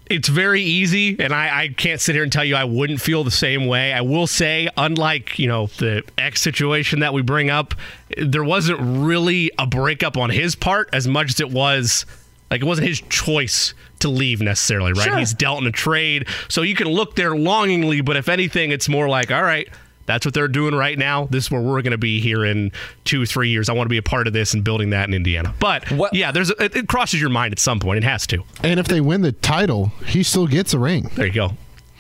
It's 0.10 0.28
very 0.28 0.62
easy, 0.62 1.16
and 1.20 1.34
I, 1.34 1.64
I 1.64 1.68
can't 1.70 2.02
sit 2.02 2.16
here 2.16 2.24
and 2.24 2.32
tell 2.32 2.44
you 2.44 2.56
I 2.56 2.64
wouldn't 2.64 3.00
feel 3.00 3.24
the 3.24 3.32
same 3.32 3.68
way. 3.68 3.94
I 3.94 4.02
will 4.02 4.28
say, 4.28 4.68
unlike 4.76 5.38
you 5.40 5.48
know 5.48 5.68
the 5.78 6.04
X 6.18 6.42
situation 6.42 7.00
that 7.00 7.14
we 7.14 7.22
bring 7.22 7.50
up, 7.50 7.76
there 8.18 8.44
wasn't 8.44 8.80
really 8.82 9.52
a 9.60 9.68
breakup 9.68 10.18
on 10.18 10.30
his 10.30 10.56
part 10.56 10.90
as 10.94 11.08
much 11.08 11.30
as 11.30 11.40
it 11.40 11.52
was 11.52 12.06
like 12.52 12.62
it 12.62 12.66
wasn't 12.66 12.88
his 12.88 13.02
choice 13.02 13.74
to 14.00 14.10
leave 14.10 14.42
necessarily, 14.42 14.94
right? 14.94 15.04
Sure. 15.04 15.18
He's 15.18 15.34
dealt 15.34 15.62
in 15.62 15.68
a 15.68 15.72
trade, 15.72 16.28
so 16.48 16.62
you 16.62 16.76
can 16.76 16.88
look 16.88 17.16
there 17.16 17.36
longingly, 17.36 18.02
but 18.02 18.18
if 18.18 18.30
anything, 18.30 18.72
it's 18.72 18.90
more 18.90 19.08
like, 19.08 19.32
all 19.32 19.44
right. 19.44 19.70
That's 20.10 20.26
what 20.26 20.34
they're 20.34 20.48
doing 20.48 20.74
right 20.76 20.98
now. 20.98 21.28
This 21.32 21.46
is 21.46 21.52
where 21.52 21.62
we're 21.62 21.82
going 21.84 21.92
to 21.92 21.98
be 21.98 22.20
here 22.20 22.44
in 22.44 22.72
two, 23.06 23.26
three 23.26 23.50
years. 23.50 23.70
I 23.70 23.74
want 23.74 23.86
to 23.86 23.90
be 23.90 23.98
a 23.98 24.02
part 24.04 24.26
of 24.28 24.34
this 24.34 24.54
and 24.56 24.64
building 24.64 24.90
that 24.90 25.08
in 25.08 25.14
Indiana. 25.14 25.54
But 25.60 25.90
What- 25.92 26.14
yeah, 26.14 26.32
there's 26.32 26.50
a, 26.50 26.64
it, 26.64 26.76
it 26.76 26.88
crosses 26.88 27.22
your 27.22 27.30
mind 27.30 27.54
at 27.54 27.60
some 27.60 27.80
point. 27.80 27.98
It 28.00 28.04
has 28.04 28.26
to. 28.28 28.44
and 28.64 28.80
if 28.80 28.88
they 28.88 29.02
win 29.02 29.22
the 29.22 29.32
title, 29.32 29.94
he 30.08 30.24
still 30.24 30.48
gets 30.48 30.74
a 30.74 30.80
ring. 30.80 31.10
There 31.16 31.28
you 31.28 31.32
go. 31.34 31.52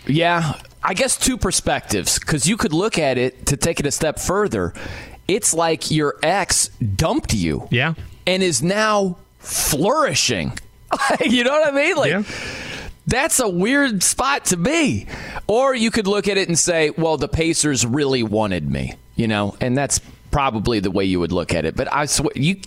Yeah, 0.07 0.53
I 0.83 0.95
guess 0.95 1.17
two 1.17 1.37
perspectives 1.37 2.17
because 2.19 2.47
you 2.47 2.57
could 2.57 2.73
look 2.73 2.97
at 2.97 3.17
it 3.19 3.45
to 3.45 3.55
take 3.57 3.79
it 3.79 3.85
a 3.85 3.91
step 3.91 4.17
further. 4.19 4.73
It's 5.27 5.53
like 5.53 5.91
your 5.91 6.15
ex 6.23 6.69
dumped 6.95 7.33
you. 7.33 7.67
Yeah. 7.69 7.93
and 8.25 8.41
is 8.41 8.63
now 8.63 9.17
flourishing. 9.37 10.57
you 11.23 11.43
know 11.43 11.51
what 11.51 11.67
I 11.67 11.75
mean? 11.75 11.95
Like 11.95 12.09
Yeah. 12.11 12.23
That's 13.09 13.39
a 13.39 13.49
weird 13.49 14.03
spot 14.03 14.45
to 14.45 14.57
be. 14.57 15.07
Or 15.47 15.75
you 15.75 15.91
could 15.91 16.07
look 16.07 16.27
at 16.27 16.37
it 16.37 16.47
and 16.47 16.57
say, 16.57 16.91
well, 16.91 17.17
the 17.17 17.27
Pacers 17.27 17.85
really 17.85 18.23
wanted 18.23 18.69
me, 18.69 18.93
you 19.15 19.27
know, 19.27 19.55
and 19.59 19.77
that's 19.77 19.99
probably 20.31 20.79
the 20.79 20.91
way 20.91 21.05
you 21.05 21.19
would 21.19 21.31
look 21.31 21.53
at 21.53 21.65
it. 21.65 21.75
But 21.75 21.91
I 21.91 22.05
swear 22.05 22.31
you 22.35 22.57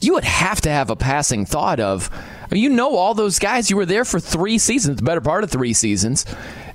you 0.00 0.14
would 0.14 0.24
have 0.24 0.60
to 0.62 0.70
have 0.70 0.90
a 0.90 0.96
passing 0.96 1.46
thought 1.46 1.80
of 1.80 2.10
You 2.50 2.68
know 2.68 2.96
all 2.96 3.14
those 3.14 3.38
guys. 3.38 3.70
You 3.70 3.76
were 3.76 3.86
there 3.86 4.04
for 4.04 4.20
three 4.20 4.58
seasons, 4.58 4.96
the 4.96 5.02
better 5.02 5.20
part 5.20 5.44
of 5.44 5.50
three 5.50 5.72
seasons, 5.72 6.26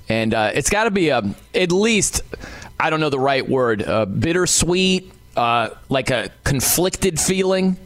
and 0.08 0.34
uh, 0.34 0.50
it's 0.54 0.70
got 0.70 0.84
to 0.84 0.90
be 0.90 1.10
a 1.10 1.22
at 1.54 1.72
least 1.72 2.22
I 2.80 2.90
don't 2.90 3.00
know 3.00 3.10
the 3.10 3.18
right 3.18 3.48
word, 3.48 3.82
uh, 3.82 4.06
bittersweet, 4.06 5.12
uh, 5.36 5.70
like 5.88 6.10
a 6.10 6.30
conflicted 6.44 7.20
feeling 7.20 7.76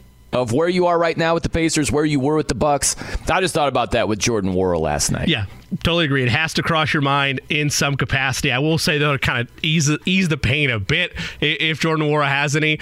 of 0.41 0.53
where 0.53 0.69
you 0.69 0.87
are 0.87 0.97
right 0.97 1.17
now 1.17 1.33
with 1.33 1.43
the 1.43 1.49
Pacers, 1.49 1.91
where 1.91 2.05
you 2.05 2.19
were 2.19 2.35
with 2.35 2.47
the 2.47 2.55
Bucks. 2.55 2.95
I 3.29 3.41
just 3.41 3.53
thought 3.53 3.67
about 3.67 3.91
that 3.91 4.07
with 4.07 4.19
Jordan 4.19 4.53
Nwora 4.53 4.79
last 4.79 5.11
night. 5.11 5.27
Yeah, 5.27 5.45
totally 5.83 6.05
agree. 6.05 6.23
It 6.23 6.29
has 6.29 6.53
to 6.55 6.63
cross 6.63 6.93
your 6.93 7.01
mind 7.01 7.41
in 7.49 7.69
some 7.69 7.95
capacity. 7.95 8.51
I 8.51 8.59
will 8.59 8.77
say 8.77 8.97
though, 8.97 9.13
to 9.13 9.19
kind 9.19 9.39
of 9.39 9.51
ease 9.63 9.89
ease 10.05 10.29
the 10.29 10.37
pain 10.37 10.69
a 10.69 10.79
bit, 10.79 11.13
if 11.41 11.79
Jordan 11.79 12.07
Nwora 12.07 12.27
has 12.27 12.55
any, 12.55 12.79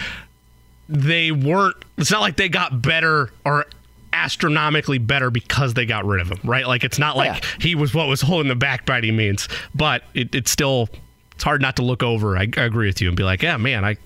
they 0.89 1.31
weren't. 1.31 1.75
It's 1.97 2.11
not 2.11 2.21
like 2.21 2.35
they 2.37 2.49
got 2.49 2.81
better 2.81 3.31
or 3.45 3.65
astronomically 4.13 4.97
better 4.97 5.29
because 5.29 5.73
they 5.73 5.85
got 5.85 6.05
rid 6.05 6.21
of 6.21 6.29
him, 6.29 6.39
right? 6.43 6.67
Like 6.67 6.83
it's 6.83 6.97
not 6.97 7.15
oh, 7.15 7.19
like 7.19 7.43
yeah. 7.43 7.49
he 7.59 7.75
was 7.75 7.93
what 7.93 8.07
was 8.07 8.21
holding 8.21 8.47
them 8.47 8.59
back 8.59 8.85
by 8.85 8.97
any 8.97 9.11
means, 9.11 9.47
but 9.73 10.03
it, 10.13 10.33
it's 10.33 10.51
still 10.51 10.89
it's 11.33 11.43
hard 11.43 11.61
not 11.61 11.75
to 11.75 11.83
look 11.83 12.01
over. 12.01 12.37
I, 12.37 12.47
I 12.57 12.61
agree 12.61 12.87
with 12.87 13.01
you 13.01 13.09
and 13.09 13.17
be 13.17 13.23
like, 13.23 13.43
yeah, 13.43 13.57
man, 13.57 13.83
I 13.83 13.97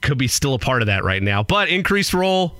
could 0.00 0.18
be 0.18 0.28
still 0.28 0.54
a 0.54 0.58
part 0.58 0.82
of 0.82 0.86
that 0.86 1.04
right 1.04 1.22
now. 1.22 1.42
But 1.42 1.68
increased 1.68 2.14
role, 2.14 2.56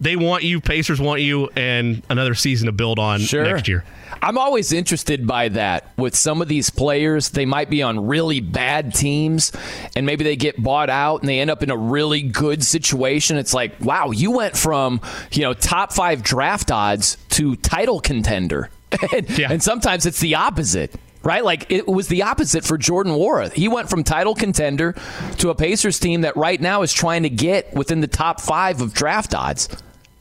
they 0.00 0.16
want 0.16 0.44
you. 0.44 0.60
Pacers 0.60 1.00
want 1.00 1.20
you, 1.20 1.48
and 1.56 2.02
another 2.08 2.34
season 2.34 2.66
to 2.66 2.72
build 2.72 2.98
on 2.98 3.20
sure. 3.20 3.44
next 3.44 3.68
year. 3.68 3.84
I'm 4.22 4.38
always 4.38 4.72
interested 4.72 5.26
by 5.26 5.48
that 5.50 5.92
with 5.96 6.16
some 6.16 6.42
of 6.42 6.48
these 6.48 6.70
players. 6.70 7.30
They 7.30 7.46
might 7.46 7.70
be 7.70 7.82
on 7.82 8.06
really 8.06 8.40
bad 8.40 8.94
teams 8.94 9.52
and 9.94 10.06
maybe 10.06 10.24
they 10.24 10.36
get 10.36 10.60
bought 10.60 10.90
out 10.90 11.20
and 11.20 11.28
they 11.28 11.40
end 11.40 11.50
up 11.50 11.62
in 11.62 11.70
a 11.70 11.76
really 11.76 12.22
good 12.22 12.64
situation. 12.64 13.36
It's 13.36 13.54
like, 13.54 13.80
wow, 13.80 14.10
you 14.10 14.32
went 14.32 14.56
from, 14.56 15.00
you 15.32 15.42
know, 15.42 15.54
top 15.54 15.92
5 15.92 16.22
draft 16.22 16.70
odds 16.70 17.16
to 17.30 17.56
title 17.56 18.00
contender. 18.00 18.70
and, 19.12 19.38
yeah. 19.38 19.52
and 19.52 19.62
sometimes 19.62 20.06
it's 20.06 20.20
the 20.20 20.34
opposite 20.34 20.94
right? 21.28 21.44
Like 21.44 21.70
it 21.70 21.86
was 21.86 22.08
the 22.08 22.22
opposite 22.22 22.64
for 22.64 22.78
Jordan 22.78 23.12
Nwora. 23.12 23.52
He 23.52 23.68
went 23.68 23.90
from 23.90 24.02
title 24.02 24.34
contender 24.34 24.94
to 25.36 25.50
a 25.50 25.54
Pacers 25.54 26.00
team 26.00 26.22
that 26.22 26.34
right 26.38 26.58
now 26.58 26.80
is 26.80 26.90
trying 26.90 27.24
to 27.24 27.28
get 27.28 27.74
within 27.74 28.00
the 28.00 28.06
top 28.06 28.40
five 28.40 28.80
of 28.80 28.94
draft 28.94 29.34
odds. 29.34 29.68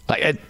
Like 0.10 0.22
it, 0.22 0.42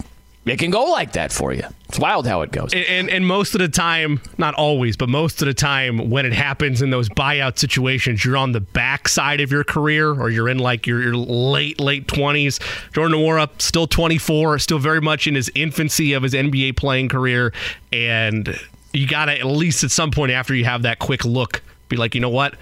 it 0.48 0.58
can 0.58 0.72
go 0.72 0.86
like 0.86 1.12
that 1.12 1.32
for 1.32 1.54
you. 1.54 1.62
It's 1.90 2.00
wild 2.00 2.26
how 2.26 2.42
it 2.42 2.52
goes. 2.52 2.74
And, 2.74 2.86
and, 2.86 3.10
and 3.12 3.28
most 3.28 3.54
of 3.54 3.60
the 3.60 3.68
time, 3.68 4.20
not 4.40 4.56
always, 4.56 4.98
but 4.98 5.10
most 5.10 5.44
of 5.44 5.46
the 5.46 5.54
time, 5.54 6.10
when 6.10 6.26
it 6.26 6.34
happens 6.34 6.82
in 6.82 6.90
those 6.90 7.08
buyout 7.08 7.60
situations, 7.60 8.26
you're 8.26 8.36
on 8.36 8.52
the 8.52 8.60
backside 8.60 9.42
of 9.42 9.52
your 9.52 9.64
career, 9.64 10.10
or 10.10 10.32
you're 10.32 10.50
in 10.50 10.58
like 10.58 10.88
your, 10.88 11.04
your 11.04 11.16
late 11.16 11.80
late 11.80 12.08
twenties. 12.08 12.60
Jordan 12.94 13.20
Nwora, 13.20 13.50
still 13.62 13.86
24, 13.86 14.58
still 14.58 14.80
very 14.80 15.02
much 15.02 15.28
in 15.28 15.36
his 15.36 15.52
infancy 15.54 16.14
of 16.14 16.24
his 16.24 16.34
NBA 16.34 16.78
playing 16.78 17.10
career, 17.10 17.54
and 17.92 18.58
you 18.94 19.08
got 19.08 19.26
to 19.26 19.38
at 19.38 19.46
least 19.46 19.84
at 19.84 19.92
some 19.92 20.12
point 20.12 20.32
after 20.32 20.54
you 20.56 20.66
have 20.66 20.84
that 20.84 21.00
quick 21.00 21.26
look, 21.26 21.62
be 21.90 21.98
like, 21.98 22.16
you 22.16 22.22
know 22.22 22.30
what, 22.30 22.56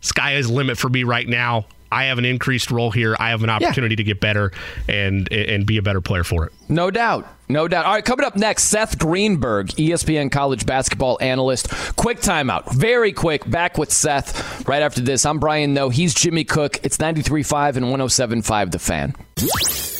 sky 0.00 0.34
is 0.34 0.50
limit 0.50 0.78
for 0.78 0.88
me 0.88 1.04
right 1.04 1.28
now. 1.28 1.66
I 1.92 2.04
have 2.04 2.18
an 2.18 2.24
increased 2.24 2.70
role 2.70 2.92
here. 2.92 3.16
I 3.18 3.30
have 3.30 3.42
an 3.42 3.50
opportunity 3.50 3.94
yeah. 3.94 3.96
to 3.96 4.04
get 4.04 4.20
better 4.20 4.52
and 4.88 5.30
and 5.32 5.66
be 5.66 5.76
a 5.76 5.82
better 5.82 6.00
player 6.00 6.22
for 6.22 6.46
it. 6.46 6.52
No 6.68 6.90
doubt. 6.90 7.26
No 7.48 7.66
doubt. 7.66 7.84
All 7.84 7.94
right, 7.94 8.04
coming 8.04 8.24
up 8.24 8.36
next, 8.36 8.64
Seth 8.64 8.96
Greenberg, 8.96 9.68
ESPN 9.70 10.30
college 10.30 10.66
basketball 10.66 11.18
analyst. 11.20 11.68
Quick 11.96 12.20
timeout. 12.20 12.72
Very 12.72 13.12
quick. 13.12 13.48
Back 13.48 13.76
with 13.76 13.90
Seth 13.90 14.68
right 14.68 14.82
after 14.82 15.00
this. 15.00 15.26
I'm 15.26 15.40
Brian 15.40 15.74
Noe. 15.74 15.88
He's 15.88 16.14
Jimmy 16.14 16.44
Cook. 16.44 16.78
It's 16.84 16.98
93.5 16.98 17.76
and 17.76 17.86
107.5 17.86 18.70
The 18.70 18.78
Fan. 18.78 19.99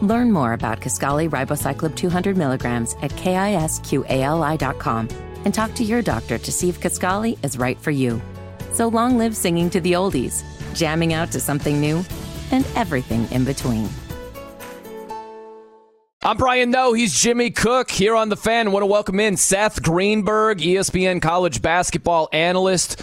Learn 0.00 0.32
more 0.32 0.54
about 0.54 0.80
Kisqali 0.80 1.28
ribociclib 1.28 1.94
200 1.94 2.36
milligrams 2.36 2.96
at 3.02 3.10
kisqali.com 3.12 5.08
and 5.44 5.54
talk 5.54 5.74
to 5.74 5.84
your 5.84 6.02
doctor 6.02 6.38
to 6.38 6.52
see 6.52 6.68
if 6.68 6.80
Kisqali 6.80 7.42
is 7.44 7.58
right 7.58 7.78
for 7.78 7.90
you. 7.90 8.20
So 8.72 8.88
long 8.88 9.18
live 9.18 9.36
singing 9.36 9.68
to 9.70 9.80
the 9.80 9.92
oldies, 9.92 10.42
jamming 10.74 11.12
out 11.12 11.30
to 11.32 11.40
something 11.40 11.80
new, 11.80 12.04
and 12.50 12.66
everything 12.76 13.30
in 13.30 13.44
between. 13.44 13.88
I'm 16.22 16.36
Brian 16.36 16.70
Noe. 16.70 16.92
He's 16.92 17.18
Jimmy 17.18 17.50
Cook 17.50 17.90
here 17.90 18.14
on 18.14 18.28
the 18.28 18.36
fan. 18.36 18.68
I 18.68 18.70
want 18.70 18.82
to 18.82 18.86
welcome 18.86 19.18
in 19.20 19.38
Seth 19.38 19.82
Greenberg, 19.82 20.58
ESPN 20.58 21.22
college 21.22 21.62
basketball 21.62 22.28
analyst 22.32 23.02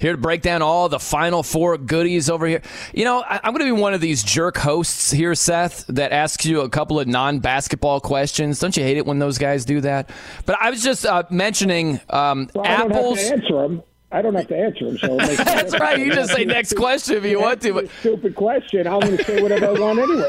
here 0.00 0.12
to 0.12 0.18
break 0.18 0.42
down 0.42 0.62
all 0.62 0.88
the 0.88 0.98
Final 0.98 1.42
Four 1.42 1.78
goodies 1.78 2.30
over 2.30 2.46
here. 2.46 2.62
You 2.94 3.04
know, 3.04 3.20
I, 3.20 3.36
am 3.44 3.52
going 3.52 3.66
to 3.66 3.74
be 3.74 3.80
one 3.80 3.94
of 3.94 4.00
these 4.00 4.22
jerk 4.22 4.56
hosts 4.56 5.10
here, 5.10 5.34
Seth, 5.34 5.86
that 5.88 6.12
asks 6.12 6.46
you 6.46 6.62
a 6.62 6.68
couple 6.68 6.98
of 6.98 7.06
non 7.06 7.40
basketball 7.40 8.00
questions. 8.00 8.58
Don't 8.58 8.76
you 8.76 8.82
hate 8.82 8.96
it 8.96 9.06
when 9.06 9.18
those 9.18 9.38
guys 9.38 9.64
do 9.64 9.80
that? 9.82 10.10
But 10.46 10.56
I 10.60 10.70
was 10.70 10.82
just 10.82 11.04
uh, 11.04 11.24
mentioning 11.30 12.00
um, 12.10 12.48
well, 12.54 12.64
apples. 12.64 13.18
I 13.18 13.30
don't 13.30 13.40
have 13.40 13.40
to 13.40 13.44
answer 13.44 13.62
them. 13.62 13.82
I 14.12 14.22
don't 14.22 14.34
have 14.34 14.48
to 14.48 14.56
answer 14.56 14.84
them. 14.86 14.98
So 14.98 15.16
that's 15.44 15.78
right. 15.78 15.98
You 15.98 16.12
just 16.12 16.32
say 16.32 16.44
next 16.44 16.74
question 16.74 17.16
if 17.16 17.24
you 17.24 17.40
want 17.40 17.62
to. 17.62 17.74
But 17.74 17.90
stupid 18.00 18.34
question. 18.34 18.86
I'm 18.86 19.00
going 19.00 19.16
to 19.16 19.24
say 19.24 19.40
whatever 19.40 19.66
I 19.66 19.72
want 19.72 19.98
anyway. 20.00 20.28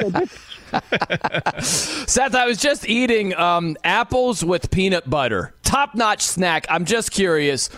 So 0.00 0.08
no 0.08 0.24
Seth, 1.60 2.34
I 2.34 2.46
was 2.46 2.58
just 2.58 2.88
eating 2.88 3.34
um, 3.36 3.76
apples 3.84 4.44
with 4.44 4.70
peanut 4.70 5.08
butter. 5.08 5.54
Top 5.62 5.94
notch 5.94 6.22
snack. 6.22 6.66
I'm 6.70 6.84
just 6.84 7.10
curious. 7.10 7.68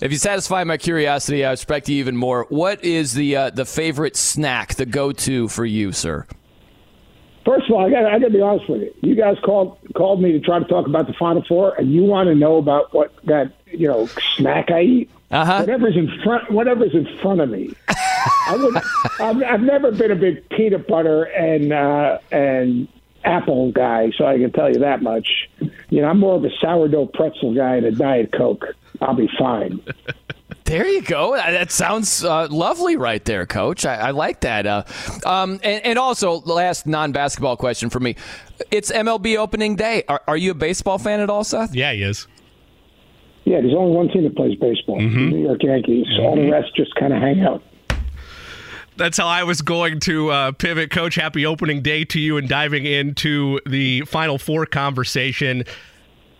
If 0.00 0.12
you 0.12 0.18
satisfy 0.18 0.62
my 0.62 0.76
curiosity, 0.76 1.44
I 1.44 1.50
respect 1.50 1.88
you 1.88 1.96
even 1.96 2.16
more. 2.16 2.46
What 2.50 2.84
is 2.84 3.14
the 3.14 3.34
uh, 3.34 3.50
the 3.50 3.64
favorite 3.64 4.16
snack, 4.16 4.74
the 4.74 4.86
go 4.86 5.10
to 5.12 5.48
for 5.48 5.64
you, 5.64 5.92
sir? 5.92 6.26
First 7.44 7.68
of 7.68 7.74
all, 7.74 7.86
I 7.86 7.90
got 7.90 8.04
I 8.06 8.18
got 8.18 8.26
to 8.26 8.32
be 8.32 8.40
honest 8.40 8.68
with 8.68 8.82
you. 8.82 8.94
You 9.00 9.14
guys 9.16 9.36
called 9.44 9.76
called 9.96 10.22
me 10.22 10.32
to 10.32 10.40
try 10.40 10.60
to 10.60 10.64
talk 10.66 10.86
about 10.86 11.08
the 11.08 11.14
Final 11.14 11.42
Four, 11.48 11.74
and 11.74 11.92
you 11.92 12.04
want 12.04 12.28
to 12.28 12.34
know 12.34 12.58
about 12.58 12.94
what 12.94 13.12
that 13.24 13.52
you 13.66 13.88
know 13.88 14.06
snack 14.36 14.70
I 14.70 14.82
eat. 14.82 15.10
Uh-huh. 15.30 15.58
Whatever's 15.60 15.96
in 15.96 16.20
front, 16.22 16.50
whatever's 16.50 16.94
in 16.94 17.06
front 17.20 17.40
of 17.40 17.50
me. 17.50 17.74
I 17.88 18.56
would, 18.56 18.76
I've, 19.20 19.42
I've 19.42 19.60
never 19.60 19.90
been 19.90 20.10
a 20.10 20.16
big 20.16 20.48
peanut 20.50 20.86
butter 20.86 21.24
and 21.24 21.72
uh, 21.72 22.18
and 22.30 22.86
apple 23.24 23.72
guy, 23.72 24.12
so 24.16 24.26
I 24.26 24.38
can 24.38 24.52
tell 24.52 24.70
you 24.70 24.78
that 24.78 25.02
much. 25.02 25.50
You 25.90 26.02
know, 26.02 26.08
I'm 26.08 26.18
more 26.18 26.36
of 26.36 26.44
a 26.44 26.50
sourdough 26.60 27.06
pretzel 27.06 27.54
guy 27.54 27.76
and 27.76 27.86
a 27.86 27.92
diet 27.92 28.32
coke. 28.32 28.64
I'll 29.00 29.14
be 29.14 29.28
fine. 29.38 29.80
There 30.64 30.86
you 30.86 31.00
go. 31.00 31.34
That 31.34 31.72
sounds 31.72 32.22
uh, 32.22 32.46
lovely, 32.50 32.96
right 32.96 33.24
there, 33.24 33.46
Coach. 33.46 33.86
I, 33.86 33.94
I 33.94 34.10
like 34.10 34.42
that. 34.42 34.66
Uh, 34.66 34.84
um, 35.24 35.52
and, 35.62 35.82
and, 35.84 35.98
also, 35.98 36.40
last 36.40 36.86
non-basketball 36.86 37.56
question 37.56 37.88
for 37.88 38.00
me: 38.00 38.16
It's 38.70 38.92
MLB 38.92 39.38
opening 39.38 39.76
day. 39.76 40.04
Are, 40.08 40.20
are, 40.28 40.36
you 40.36 40.50
a 40.50 40.54
baseball 40.54 40.98
fan 40.98 41.20
at 41.20 41.30
all, 41.30 41.42
Seth? 41.42 41.74
Yeah, 41.74 41.92
he 41.92 42.02
is. 42.02 42.26
Yeah, 43.46 43.62
there's 43.62 43.74
only 43.74 43.96
one 43.96 44.08
team 44.08 44.24
that 44.24 44.36
plays 44.36 44.58
baseball: 44.58 44.98
mm-hmm. 44.98 45.30
the 45.30 45.36
New 45.36 45.42
York 45.42 45.62
Yankees. 45.62 46.06
Mm-hmm. 46.06 46.26
All 46.26 46.36
the 46.36 46.50
rest 46.50 46.76
just 46.76 46.94
kind 46.96 47.14
of 47.14 47.22
hang 47.22 47.40
out 47.40 47.62
that's 48.98 49.16
how 49.16 49.28
I 49.28 49.44
was 49.44 49.62
going 49.62 50.00
to 50.00 50.30
uh, 50.30 50.52
pivot. 50.52 50.90
Coach, 50.90 51.14
happy 51.14 51.46
opening 51.46 51.82
day 51.82 52.04
to 52.06 52.20
you 52.20 52.36
and 52.36 52.48
diving 52.48 52.84
into 52.84 53.60
the 53.64 54.02
Final 54.02 54.38
Four 54.38 54.66
conversation. 54.66 55.64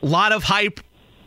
A 0.03 0.07
lot 0.07 0.33
of 0.33 0.43
hype 0.43 0.81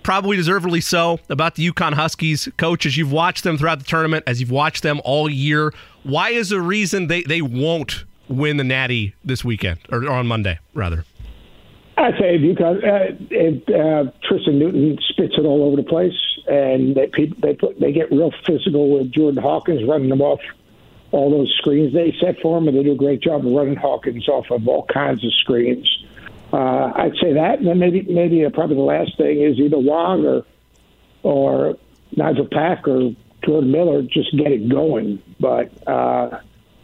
probably 0.03 0.37
deservedly 0.37 0.81
so, 0.81 1.19
about 1.29 1.55
the 1.55 1.69
UConn 1.69 1.93
Huskies. 1.93 2.49
Coach, 2.57 2.85
as 2.85 2.97
you've 2.97 3.11
watched 3.11 3.43
them 3.43 3.57
throughout 3.57 3.79
the 3.79 3.85
tournament, 3.85 4.23
as 4.27 4.39
you've 4.39 4.51
watched 4.51 4.83
them 4.83 5.01
all 5.03 5.29
year, 5.29 5.73
why 6.03 6.29
is 6.29 6.49
the 6.49 6.61
reason 6.61 7.07
they, 7.07 7.23
they 7.23 7.41
won't 7.41 8.05
win 8.27 8.57
the 8.57 8.63
Natty 8.63 9.15
this 9.23 9.43
weekend, 9.43 9.79
or, 9.91 10.03
or 10.03 10.11
on 10.11 10.27
Monday, 10.27 10.59
rather? 10.73 11.05
I'd 11.97 12.13
say 12.17 12.37
UConn, 12.37 12.77
uh, 12.77 13.15
if, 13.29 13.69
uh, 13.69 14.11
Tristen 14.27 14.57
Newton 14.57 14.97
spits 15.09 15.35
it 15.37 15.45
all 15.45 15.63
over 15.63 15.75
the 15.75 15.83
place, 15.83 16.17
and 16.47 16.95
they, 16.95 17.09
they, 17.41 17.53
put, 17.53 17.79
they 17.79 17.91
get 17.91 18.09
real 18.11 18.31
physical 18.45 18.89
with 18.97 19.11
Jordan 19.11 19.41
Hawkins 19.41 19.87
running 19.87 20.09
them 20.09 20.21
off 20.21 20.39
all 21.11 21.29
those 21.29 21.53
screens 21.57 21.93
they 21.93 22.13
set 22.21 22.39
for 22.41 22.57
him, 22.57 22.67
and 22.67 22.77
they 22.77 22.83
do 22.83 22.93
a 22.93 22.95
great 22.95 23.21
job 23.21 23.45
of 23.45 23.51
running 23.51 23.75
Hawkins 23.75 24.27
off 24.29 24.45
of 24.49 24.67
all 24.67 24.85
kinds 24.91 25.23
of 25.25 25.33
screens. 25.33 25.89
Uh, 26.53 26.91
I'd 26.95 27.15
say 27.21 27.33
that, 27.33 27.59
and 27.59 27.67
then 27.67 27.79
maybe 27.79 28.01
maybe 28.09 28.45
uh, 28.45 28.49
probably 28.49 28.75
the 28.75 28.81
last 28.81 29.17
thing 29.17 29.41
is 29.41 29.57
either 29.57 29.77
Wong 29.77 30.25
or 30.25 30.45
or 31.23 31.75
Nigel 32.15 32.47
Pack 32.51 32.87
or 32.87 33.11
Jordan 33.45 33.71
Miller 33.71 34.01
just 34.01 34.35
get 34.37 34.51
it 34.51 34.69
going. 34.69 35.21
But 35.39 35.71
uh, 35.87 36.41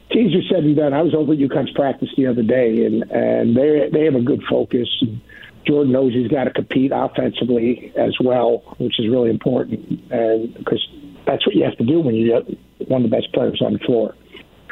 it's 0.09 0.15
easier 0.15 0.41
said 0.49 0.63
than 0.63 0.75
done. 0.75 0.93
I 0.93 1.01
was 1.01 1.13
over 1.13 1.33
at 1.33 1.39
UConn's 1.39 1.71
practice 1.71 2.09
the 2.15 2.27
other 2.27 2.43
day, 2.43 2.85
and 2.85 3.03
and 3.11 3.57
they 3.57 3.89
they 3.91 4.05
have 4.05 4.15
a 4.15 4.21
good 4.21 4.41
focus. 4.49 4.87
And 5.01 5.19
Jordan 5.65 5.91
knows 5.91 6.13
he's 6.13 6.31
got 6.31 6.45
to 6.45 6.51
compete 6.51 6.91
offensively 6.93 7.91
as 7.97 8.15
well, 8.23 8.63
which 8.77 8.99
is 8.99 9.09
really 9.09 9.29
important, 9.29 10.01
and 10.11 10.53
because 10.53 10.85
that's 11.25 11.45
what 11.45 11.55
you 11.55 11.65
have 11.65 11.77
to 11.77 11.85
do 11.85 11.99
when 11.99 12.15
you're 12.15 12.41
one 12.87 13.03
of 13.03 13.09
the 13.09 13.15
best 13.15 13.33
players 13.33 13.61
on 13.61 13.73
the 13.73 13.79
floor. 13.79 14.15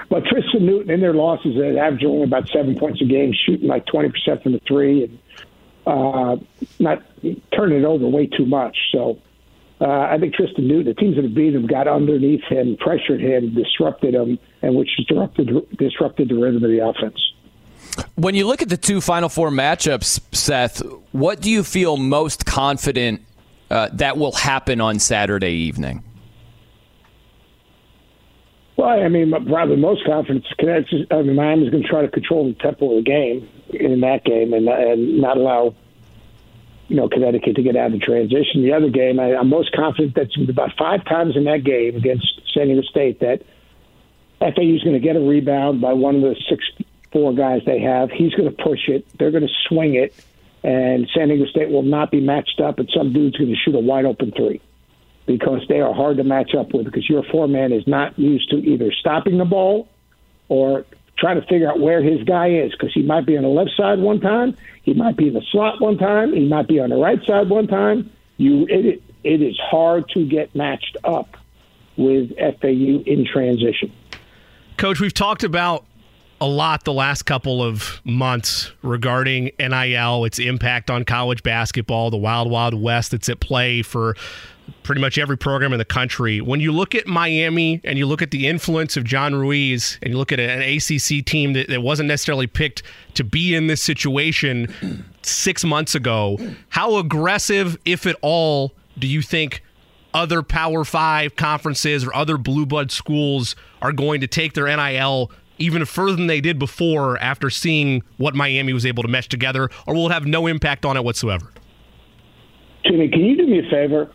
But 0.10 0.26
Tristen 0.26 0.66
Newton 0.66 0.92
in 0.92 1.02
their 1.02 1.14
losses, 1.14 1.56
they 1.58 1.78
average 1.80 2.04
only 2.04 2.24
about 2.24 2.48
seven 2.50 2.76
points 2.76 3.02
a 3.02 3.06
game, 3.06 3.34
shooting 3.46 3.68
like 3.68 3.86
20% 3.86 4.44
from 4.44 4.54
the 4.54 4.62
three, 4.68 5.04
and 5.04 5.20
uh, 5.88 6.38
not 6.80 7.04
turning 7.56 7.80
it 7.80 7.86
over 7.86 8.08
way 8.08 8.28
too 8.28 8.46
much. 8.46 8.78
So 8.92 9.20
uh, 9.82 9.86
I 9.86 10.18
think 10.20 10.34
Tristen 10.34 10.68
Newton, 10.68 10.86
the 10.86 10.94
teams 10.94 11.16
that 11.16 11.24
have 11.24 11.34
beat 11.34 11.54
him, 11.54 11.68
got 11.68 11.88
underneath 11.88 12.44
him, 12.46 12.78
pressured 12.80 13.20
him, 13.20 13.54
disrupted 13.54 14.14
him, 14.14 14.40
and 14.62 14.76
which 14.76 14.90
disrupted 14.98 15.50
disrupted 15.78 16.30
the 16.30 16.36
rhythm 16.36 16.64
of 16.64 16.70
the 16.70 16.86
offense. 16.86 17.20
When 18.16 18.36
you 18.36 18.48
look 18.48 18.62
at 18.62 18.70
the 18.70 18.78
two 18.78 19.02
Final 19.02 19.28
Four 19.28 19.50
matchups, 19.50 20.22
Seth, 20.34 20.82
what 21.12 21.42
do 21.42 21.52
you 21.52 21.64
feel 21.64 21.98
most 21.98 22.46
confident 22.46 23.22
uh, 23.70 23.90
that 23.94 24.18
will 24.18 24.32
happen 24.32 24.80
on 24.80 25.00
Saturday 25.00 25.52
evening? 25.52 26.05
Well, 28.78 28.90
I 28.90 29.08
mean, 29.08 29.32
probably 29.32 29.78
most 29.78 30.06
confident. 30.06 30.46
I 30.60 31.22
mean, 31.22 31.36
Miami's 31.36 31.70
going 31.70 31.84
to 31.84 31.90
try 31.90 32.02
to 32.02 32.10
control 32.10 32.48
the 32.48 32.54
tempo 32.56 32.98
of 32.98 33.04
the 33.04 33.10
game 33.10 33.48
in 33.70 34.02
that 34.02 34.26
game 34.26 34.54
and 34.54 34.68
and 34.68 35.22
not 35.22 35.38
allow 35.38 35.76
you 36.88 36.98
know 36.98 37.08
Connecticut 37.08 37.56
to 37.56 37.64
get 37.64 37.76
out 37.78 37.94
of 37.94 38.02
transition. 38.02 38.64
The 38.64 38.74
other 38.74 38.90
game, 38.90 39.20
I, 39.20 39.36
I'm 39.36 39.50
most 39.50 39.72
confident 39.74 40.16
that 40.16 40.28
about 40.50 40.72
five 40.78 41.06
times 41.06 41.38
in 41.38 41.46
that 41.46 41.64
game 41.64 41.96
against 41.96 42.28
San 42.54 42.68
Diego 42.68 42.82
State 42.82 43.22
that 43.22 43.44
FAU 44.40 44.76
is 44.76 44.84
going 44.84 44.94
to 44.94 45.00
get 45.00 45.16
a 45.16 45.22
rebound 45.22 45.80
by 45.80 45.94
one 45.94 46.16
of 46.16 46.22
the 46.22 46.36
six 46.50 46.66
four 47.14 47.34
guys 47.34 47.62
they 47.66 47.80
have. 47.80 48.12
He's 48.12 48.34
going 48.34 48.54
to 48.54 48.64
push 48.64 48.90
it. 48.90 49.08
They're 49.18 49.32
going 49.32 49.48
to 49.48 49.54
swing 49.70 49.96
it, 49.96 50.14
and 50.64 51.08
San 51.16 51.30
Diego 51.30 51.46
State 51.46 51.70
will 51.70 51.84
not 51.84 52.12
be 52.12 52.20
matched 52.20 52.60
up, 52.60 52.80
and 52.80 52.90
some 52.96 53.14
dude's 53.14 53.38
going 53.38 53.52
to 53.52 53.56
shoot 53.56 53.74
a 53.74 53.80
wide 53.80 54.04
open 54.04 54.34
three 54.36 54.62
because 55.26 55.66
they 55.68 55.80
are 55.80 55.94
hard 55.94 56.18
to 56.18 56.24
match 56.24 56.54
up 56.54 56.74
with 56.74 56.86
because 56.86 57.10
your 57.10 57.24
foreman 57.32 57.72
is 57.72 57.88
not 57.88 58.18
used 58.18 58.50
to 58.50 58.58
either 58.58 58.92
stopping 58.92 59.38
the 59.38 59.46
ball 59.46 59.88
or 60.50 60.86
trying 61.18 61.40
to 61.40 61.48
figure 61.48 61.70
out 61.70 61.80
where 61.80 62.04
his 62.04 62.24
guy 62.24 62.50
is 62.50 62.72
because 62.72 62.94
he 62.94 63.02
might 63.02 63.26
be 63.26 63.38
on 63.38 63.44
the 63.44 63.50
left 63.50 63.72
side 63.76 64.00
one 64.00 64.20
time, 64.20 64.56
he 64.84 64.94
might 64.94 65.18
be 65.18 65.28
in 65.28 65.34
the 65.34 65.42
slot 65.52 65.82
one 65.82 65.98
time, 65.98 66.34
he 66.34 66.48
might 66.48 66.68
be 66.68 66.80
on 66.80 66.90
the 66.90 66.98
right 66.98 67.24
side 67.26 67.50
one 67.50 67.68
time. 67.68 68.12
You, 68.38 68.68
it, 68.70 69.02
it 69.24 69.42
is 69.42 69.58
hard 69.60 70.10
to 70.10 70.26
get 70.26 70.54
matched 70.54 70.98
up 71.04 71.38
with 71.98 72.36
FAU 72.38 73.02
in 73.06 73.26
transition. 73.26 73.92
Coach, 74.78 75.00
we've 75.00 75.14
talked 75.14 75.44
about 75.44 75.86
a 76.42 76.48
lot 76.48 76.84
the 76.84 76.94
last 76.94 77.24
couple 77.24 77.64
of 77.64 78.02
months 78.04 78.72
regarding 78.82 79.52
NIL, 79.58 80.26
its 80.26 80.38
impact 80.38 80.92
on 80.92 81.06
college 81.06 81.44
basketball, 81.44 82.12
the 82.12 82.18
wild, 82.18 82.52
wild 82.52 82.74
west 82.74 83.12
that's 83.12 83.30
at 83.30 83.40
play 83.40 83.82
for 83.82 84.16
pretty 84.84 85.02
much 85.02 85.18
every 85.18 85.38
program 85.38 85.74
in 85.74 85.80
the 85.80 85.86
country. 85.86 86.42
When 86.42 86.60
you 86.60 86.72
look 86.72 86.96
at 86.96 87.08
Miami 87.08 87.82
and 87.84 87.98
you 87.98 88.06
look 88.06 88.22
at 88.22 88.32
the 88.32 88.48
influence 88.48 88.98
of 88.98 89.04
John 89.04 89.36
Ruiz 89.36 89.98
and 90.02 90.12
you 90.12 90.18
look 90.18 90.32
at 90.32 90.40
an 90.40 90.62
ACC 90.62 91.26
team 91.26 91.54
that, 91.54 91.68
that 91.70 91.82
wasn't 91.82 92.08
necessarily 92.08 92.48
picked 92.48 92.84
to 93.16 93.24
be 93.24 93.56
in 93.56 93.68
this 93.68 93.82
situation 93.82 95.06
six 95.22 95.64
months 95.64 95.96
ago, 95.96 96.38
how 96.70 96.98
aggressive, 96.98 97.78
if 97.86 98.06
at 98.06 98.16
all, 98.22 98.74
do 98.98 99.08
you 99.08 99.22
think 99.22 99.64
other 100.14 100.42
Power 100.42 100.86
Five 100.86 101.36
conferences 101.36 102.06
or 102.06 102.16
other 102.16 102.38
blue 102.38 102.66
blood 102.66 102.92
schools 102.92 103.56
are 103.82 103.92
going 103.92 104.22
to 104.22 104.28
take 104.28 104.54
their 104.54 104.66
NIL 104.66 105.32
even 105.58 105.86
further 105.86 106.16
than 106.16 106.28
they 106.28 106.42
did 106.42 106.60
before 106.60 107.18
after 107.20 107.50
seeing 107.50 108.04
what 108.18 108.36
Miami 108.36 108.74
was 108.74 108.86
able 108.86 109.04
to 109.04 109.10
mesh 109.10 109.28
together, 109.28 109.70
or 109.86 109.94
will 109.94 110.08
it 110.08 110.14
have 110.14 110.26
no 110.26 110.48
impact 110.48 110.86
on 110.86 110.98
it 110.98 111.04
whatsoever? 111.04 111.52
Jimmy, 112.86 113.10
can 113.10 113.22
you 113.22 113.38
do 113.38 113.48
me 113.48 113.60
a 113.60 113.70
favor? 113.70 114.12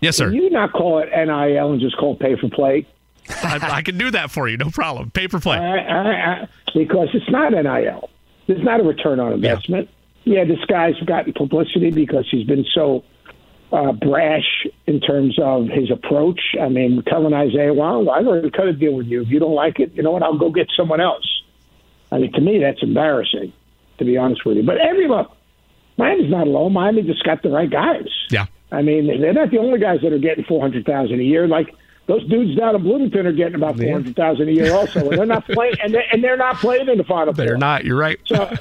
Yes, 0.00 0.16
sir. 0.16 0.30
Can 0.30 0.36
you 0.36 0.50
not 0.50 0.72
call 0.72 0.98
it 1.00 1.08
NIL 1.10 1.72
and 1.72 1.80
just 1.80 1.96
call 1.96 2.14
it 2.14 2.20
pay 2.20 2.36
for 2.36 2.48
play? 2.48 2.86
I, 3.42 3.58
I, 3.62 3.82
can 3.82 3.98
do 3.98 4.10
that 4.10 4.30
for 4.30 4.48
you, 4.48 4.56
no 4.56 4.70
problem. 4.70 5.10
Pay 5.10 5.26
for 5.26 5.38
play. 5.38 5.58
I, 5.58 6.42
I, 6.42 6.48
because 6.74 7.08
it's 7.12 7.28
not 7.30 7.52
NIL. 7.52 8.08
It's 8.46 8.64
not 8.64 8.80
a 8.80 8.82
return 8.82 9.20
on 9.20 9.34
investment. 9.34 9.90
Yeah, 10.24 10.38
yeah 10.38 10.44
this 10.44 10.64
guy's 10.66 10.98
gotten 11.04 11.34
publicity 11.34 11.90
because 11.90 12.26
he's 12.30 12.46
been 12.46 12.64
so 12.74 13.04
uh, 13.72 13.92
brash 13.92 14.66
in 14.86 15.00
terms 15.00 15.38
of 15.38 15.66
his 15.68 15.90
approach. 15.90 16.40
I 16.60 16.68
mean, 16.68 17.02
telling 17.06 17.34
Isaiah, 17.34 17.74
well, 17.74 18.08
I've 18.10 18.26
already 18.26 18.50
cut 18.50 18.68
a 18.68 18.72
deal 18.72 18.94
with 18.94 19.06
you. 19.06 19.22
If 19.22 19.28
you 19.28 19.38
don't 19.38 19.54
like 19.54 19.78
it, 19.78 19.92
you 19.94 20.02
know 20.02 20.12
what? 20.12 20.22
I'll 20.22 20.38
go 20.38 20.50
get 20.50 20.68
someone 20.76 21.00
else. 21.00 21.26
I 22.10 22.18
mean, 22.18 22.32
to 22.32 22.40
me, 22.40 22.58
that's 22.60 22.82
embarrassing, 22.82 23.52
to 23.98 24.04
be 24.04 24.16
honest 24.16 24.46
with 24.46 24.56
you. 24.56 24.62
But 24.62 24.78
every 24.78 25.08
look, 25.08 25.30
Miami's 25.98 26.30
not 26.30 26.46
alone. 26.46 26.72
Miami 26.72 27.02
just 27.02 27.24
got 27.24 27.42
the 27.42 27.50
right 27.50 27.70
guys. 27.70 28.08
Yeah. 28.30 28.46
I 28.70 28.82
mean, 28.82 29.06
they're 29.06 29.32
not 29.32 29.50
the 29.50 29.58
only 29.58 29.78
guys 29.78 30.00
that 30.02 30.12
are 30.12 30.18
getting 30.18 30.44
four 30.44 30.60
hundred 30.60 30.84
thousand 30.84 31.20
a 31.20 31.22
year. 31.22 31.48
Like 31.48 31.74
those 32.06 32.26
dudes 32.28 32.58
down 32.58 32.74
in 32.74 32.82
Bloomington 32.82 33.26
are 33.26 33.32
getting 33.32 33.54
about 33.54 33.78
four 33.78 33.92
hundred 33.92 34.14
thousand 34.14 34.48
a 34.48 34.52
year 34.52 34.74
also, 34.74 35.08
and 35.08 35.18
they're 35.18 35.26
not 35.26 35.46
playing, 35.48 35.74
and 35.82 35.94
they're, 35.94 36.04
and 36.12 36.22
they're 36.22 36.36
not 36.36 36.56
playing 36.56 36.88
in 36.88 36.98
the 36.98 37.04
final. 37.04 37.32
They're 37.32 37.48
four. 37.48 37.58
not. 37.58 37.84
You're 37.84 37.96
right. 37.96 38.20
So, 38.26 38.52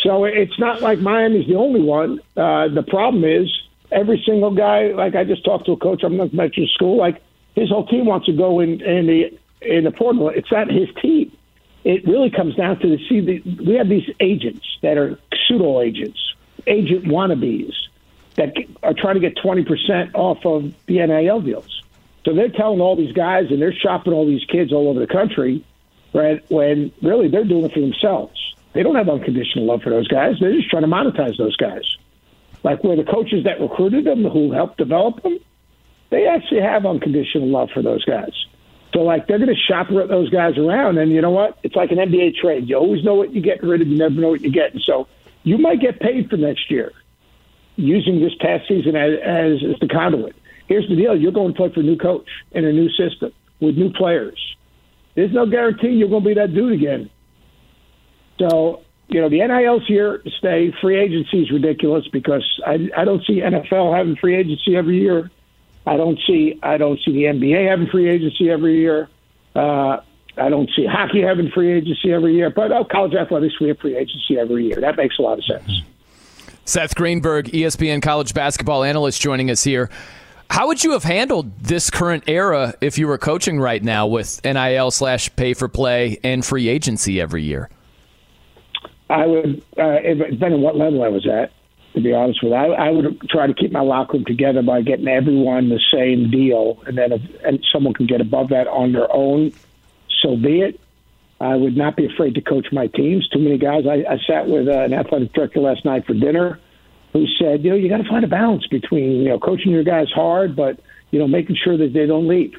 so 0.00 0.24
it's 0.24 0.58
not 0.58 0.80
like 0.80 0.98
Miami's 0.98 1.46
the 1.46 1.56
only 1.56 1.82
one. 1.82 2.20
Uh, 2.36 2.68
the 2.68 2.84
problem 2.86 3.24
is 3.24 3.50
every 3.92 4.22
single 4.26 4.54
guy. 4.54 4.92
Like 4.92 5.14
I 5.14 5.24
just 5.24 5.44
talked 5.44 5.66
to 5.66 5.72
a 5.72 5.76
coach. 5.76 6.02
I'm 6.02 6.16
not 6.16 6.32
mentioning 6.32 6.68
school. 6.72 6.96
Like 6.96 7.22
his 7.54 7.68
whole 7.68 7.86
team 7.86 8.06
wants 8.06 8.26
to 8.26 8.32
go 8.32 8.60
in 8.60 8.80
in 8.80 9.06
the 9.06 9.38
in 9.60 9.84
the 9.84 9.90
portal. 9.90 10.30
It's 10.30 10.50
not 10.50 10.70
his 10.70 10.88
team. 11.02 11.36
It 11.84 12.06
really 12.06 12.30
comes 12.30 12.54
down 12.54 12.78
to 12.80 12.88
the 12.88 13.08
see. 13.08 13.20
The, 13.20 13.40
we 13.62 13.74
have 13.74 13.90
these 13.90 14.08
agents 14.20 14.66
that 14.80 14.96
are 14.96 15.18
pseudo 15.46 15.82
agents, 15.82 16.18
agent 16.66 17.04
wannabes 17.04 17.74
that 18.36 18.54
are 18.82 18.94
trying 18.94 19.14
to 19.14 19.20
get 19.20 19.36
20% 19.36 20.14
off 20.14 20.44
of 20.44 20.72
the 20.86 21.06
NIL 21.06 21.40
deals. 21.40 21.82
So 22.24 22.34
they're 22.34 22.48
telling 22.48 22.80
all 22.80 22.96
these 22.96 23.12
guys 23.12 23.46
and 23.50 23.60
they're 23.60 23.74
shopping 23.74 24.12
all 24.12 24.26
these 24.26 24.44
kids 24.44 24.72
all 24.72 24.88
over 24.88 24.98
the 24.98 25.06
country, 25.06 25.64
right? 26.12 26.42
When 26.50 26.92
really 27.02 27.28
they're 27.28 27.44
doing 27.44 27.64
it 27.64 27.72
for 27.72 27.80
themselves. 27.80 28.40
They 28.72 28.82
don't 28.82 28.96
have 28.96 29.08
unconditional 29.08 29.66
love 29.66 29.82
for 29.82 29.90
those 29.90 30.08
guys. 30.08 30.36
They're 30.40 30.52
just 30.52 30.68
trying 30.70 30.82
to 30.82 30.88
monetize 30.88 31.36
those 31.38 31.56
guys. 31.56 31.84
Like 32.64 32.82
where 32.82 32.96
the 32.96 33.04
coaches 33.04 33.44
that 33.44 33.60
recruited 33.60 34.04
them, 34.04 34.24
who 34.24 34.52
helped 34.52 34.78
develop 34.78 35.22
them, 35.22 35.38
they 36.10 36.26
actually 36.26 36.62
have 36.62 36.86
unconditional 36.86 37.48
love 37.48 37.68
for 37.72 37.82
those 37.82 38.04
guys. 38.04 38.32
So 38.94 39.00
like 39.00 39.26
they're 39.26 39.38
going 39.38 39.54
to 39.54 39.60
shop 39.60 39.88
those 39.90 40.30
guys 40.30 40.56
around, 40.56 40.98
and 40.98 41.12
you 41.12 41.20
know 41.20 41.30
what? 41.30 41.58
It's 41.62 41.74
like 41.74 41.90
an 41.90 41.98
NBA 41.98 42.36
trade. 42.36 42.68
You 42.68 42.76
always 42.76 43.04
know 43.04 43.14
what 43.14 43.34
you're 43.34 43.42
getting 43.42 43.68
rid 43.68 43.82
of. 43.82 43.88
You 43.88 43.98
never 43.98 44.14
know 44.14 44.28
what 44.28 44.40
you're 44.40 44.52
getting. 44.52 44.80
So 44.80 45.08
you 45.42 45.58
might 45.58 45.80
get 45.80 46.00
paid 46.00 46.30
for 46.30 46.36
next 46.36 46.70
year 46.70 46.92
using 47.76 48.20
this 48.20 48.34
past 48.40 48.68
season 48.68 48.96
as, 48.96 49.12
as, 49.22 49.52
as 49.74 49.80
the 49.80 49.88
conduit. 49.88 50.36
Here's 50.66 50.88
the 50.88 50.96
deal: 50.96 51.16
you're 51.16 51.32
going 51.32 51.52
to 51.52 51.56
play 51.56 51.72
for 51.72 51.80
a 51.80 51.82
new 51.82 51.96
coach 51.96 52.28
in 52.52 52.64
a 52.64 52.72
new 52.72 52.88
system 52.90 53.32
with 53.60 53.76
new 53.76 53.92
players. 53.92 54.38
There's 55.14 55.32
no 55.32 55.46
guarantee 55.46 55.88
you're 55.88 56.08
going 56.08 56.22
to 56.22 56.28
be 56.28 56.34
that 56.34 56.54
dude 56.54 56.72
again. 56.72 57.10
So 58.38 58.82
you 59.08 59.20
know 59.20 59.28
the 59.28 59.46
NIL's 59.46 59.86
here 59.86 60.18
to 60.18 60.30
stay. 60.38 60.72
Free 60.80 60.98
agency 60.98 61.42
is 61.42 61.50
ridiculous 61.50 62.06
because 62.12 62.44
I 62.66 62.88
I 62.96 63.04
don't 63.04 63.24
see 63.26 63.40
NFL 63.40 63.96
having 63.96 64.16
free 64.16 64.36
agency 64.36 64.76
every 64.76 65.00
year. 65.00 65.30
I 65.86 65.96
don't 65.96 66.18
see 66.26 66.58
I 66.62 66.78
don't 66.78 66.98
see 67.04 67.12
the 67.12 67.24
NBA 67.24 67.68
having 67.68 67.86
free 67.88 68.08
agency 68.08 68.50
every 68.50 68.80
year. 68.80 69.08
Uh, 69.54 69.98
I 70.36 70.48
don't 70.48 70.68
see 70.74 70.86
hockey 70.86 71.22
having 71.22 71.50
free 71.50 71.72
agency 71.72 72.12
every 72.12 72.34
year, 72.34 72.50
but 72.50 72.72
oh, 72.72 72.84
college 72.84 73.14
athletics 73.14 73.60
we 73.60 73.68
have 73.68 73.78
free 73.78 73.96
agency 73.96 74.38
every 74.38 74.66
year. 74.66 74.80
That 74.80 74.96
makes 74.96 75.18
a 75.18 75.22
lot 75.22 75.38
of 75.38 75.44
sense. 75.44 75.82
Seth 76.66 76.94
Greenberg, 76.94 77.46
ESPN 77.46 78.00
college 78.00 78.32
basketball 78.32 78.84
analyst, 78.84 79.20
joining 79.20 79.50
us 79.50 79.62
here. 79.62 79.90
How 80.48 80.66
would 80.66 80.82
you 80.82 80.92
have 80.92 81.02
handled 81.02 81.58
this 81.60 81.90
current 81.90 82.24
era 82.26 82.74
if 82.80 82.96
you 82.96 83.06
were 83.06 83.18
coaching 83.18 83.60
right 83.60 83.82
now 83.82 84.06
with 84.06 84.42
NIL 84.44 84.90
slash 84.90 85.34
pay 85.36 85.52
for 85.52 85.68
play 85.68 86.18
and 86.24 86.44
free 86.44 86.68
agency 86.68 87.20
every 87.20 87.42
year? 87.42 87.68
I 89.10 89.26
would, 89.26 89.62
uh, 89.76 90.00
depending 90.00 90.54
on 90.54 90.60
what 90.62 90.76
level 90.76 91.02
I 91.02 91.08
was 91.08 91.28
at, 91.28 91.52
to 91.94 92.00
be 92.00 92.14
honest 92.14 92.42
with 92.42 92.52
you. 92.52 92.56
I, 92.56 92.88
I 92.88 92.90
would 92.90 93.20
try 93.28 93.46
to 93.46 93.54
keep 93.54 93.70
my 93.70 93.80
locker 93.80 94.14
room 94.14 94.24
together 94.24 94.62
by 94.62 94.80
getting 94.80 95.06
everyone 95.06 95.68
the 95.68 95.80
same 95.92 96.30
deal, 96.30 96.82
and 96.86 96.96
then 96.96 97.12
if 97.12 97.22
and 97.44 97.64
someone 97.72 97.92
can 97.92 98.06
get 98.06 98.20
above 98.20 98.48
that 98.48 98.66
on 98.68 98.92
their 98.92 99.12
own, 99.12 99.52
so 100.22 100.36
be 100.36 100.60
it. 100.62 100.80
I 101.44 101.56
would 101.56 101.76
not 101.76 101.94
be 101.94 102.06
afraid 102.06 102.34
to 102.36 102.40
coach 102.40 102.68
my 102.72 102.86
teams. 102.86 103.28
Too 103.28 103.38
many 103.38 103.58
guys. 103.58 103.84
I, 103.86 104.04
I 104.10 104.18
sat 104.26 104.48
with 104.48 104.66
uh, 104.66 104.80
an 104.80 104.94
athletic 104.94 105.34
director 105.34 105.60
last 105.60 105.84
night 105.84 106.06
for 106.06 106.14
dinner 106.14 106.58
who 107.12 107.26
said, 107.38 107.62
you 107.62 107.70
know, 107.70 107.76
you 107.76 107.88
got 107.88 107.98
to 107.98 108.08
find 108.08 108.24
a 108.24 108.28
balance 108.28 108.66
between, 108.66 109.22
you 109.22 109.28
know, 109.28 109.38
coaching 109.38 109.70
your 109.70 109.84
guys 109.84 110.10
hard, 110.10 110.56
but, 110.56 110.80
you 111.10 111.18
know, 111.18 111.28
making 111.28 111.56
sure 111.62 111.76
that 111.76 111.92
they 111.92 112.06
don't 112.06 112.26
leave. 112.26 112.54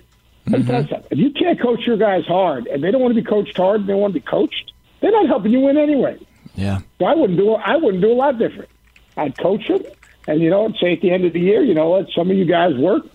Mm-hmm. 0.48 0.94
If 1.10 1.18
you 1.18 1.32
can't 1.32 1.60
coach 1.60 1.80
your 1.88 1.98
guys 1.98 2.26
hard 2.28 2.68
and 2.68 2.84
they 2.84 2.92
don't 2.92 3.02
want 3.02 3.16
to 3.16 3.20
be 3.20 3.28
coached 3.28 3.58
hard 3.58 3.82
and 3.82 3.90
they 3.90 3.96
want 3.96 4.14
to 4.14 4.20
be 4.20 4.26
coached, 4.26 4.72
they're 5.02 5.12
not 5.12 5.28
helping 5.28 5.52
you 5.52 5.62
win 5.62 5.78
anyway. 5.78 6.20
Yeah. 6.54 6.82
So 7.00 7.06
I 7.06 7.16
wouldn't 7.16 7.40
do 7.40 7.56
I 7.56 7.76
wouldn't 7.78 8.04
do 8.04 8.12
a 8.12 8.14
lot 8.14 8.38
different. 8.38 8.70
I'd 9.18 9.36
coach 9.36 9.68
them 9.68 9.82
and, 10.28 10.42
you 10.42 10.52
know, 10.52 10.72
say 10.80 10.94
at 10.94 11.02
the 11.02 11.10
end 11.10 11.26
of 11.26 11.34
the 11.34 11.40
year, 11.40 11.64
you 11.64 11.74
know 11.74 11.90
what, 11.90 12.08
some 12.16 12.30
of 12.30 12.38
you 12.38 12.46
guys 12.46 12.76
work, 12.76 13.08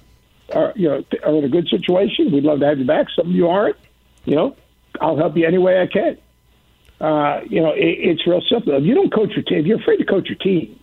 are, 0.52 0.72
you 0.74 0.88
know, 0.88 1.04
are 1.24 1.36
in 1.36 1.44
a 1.44 1.48
good 1.48 1.68
situation. 1.68 2.32
We'd 2.32 2.42
love 2.42 2.58
to 2.60 2.66
have 2.66 2.80
you 2.80 2.86
back. 2.86 3.06
Some 3.14 3.28
of 3.28 3.32
you 3.32 3.48
aren't. 3.48 3.76
You 4.26 4.36
know, 4.36 4.56
I'll 5.00 5.16
help 5.16 5.36
you 5.36 5.46
any 5.46 5.58
way 5.58 5.80
I 5.80 5.86
can. 5.86 6.18
Uh, 7.00 7.40
you 7.48 7.62
know, 7.62 7.72
it, 7.72 7.98
it's 7.98 8.26
real 8.26 8.42
simple. 8.50 8.76
If 8.76 8.84
you 8.84 8.94
don't 8.94 9.12
coach 9.12 9.30
your 9.30 9.42
team, 9.42 9.58
if 9.58 9.66
you're 9.66 9.80
afraid 9.80 9.98
to 9.98 10.04
coach 10.04 10.28
your 10.28 10.38
team, 10.38 10.78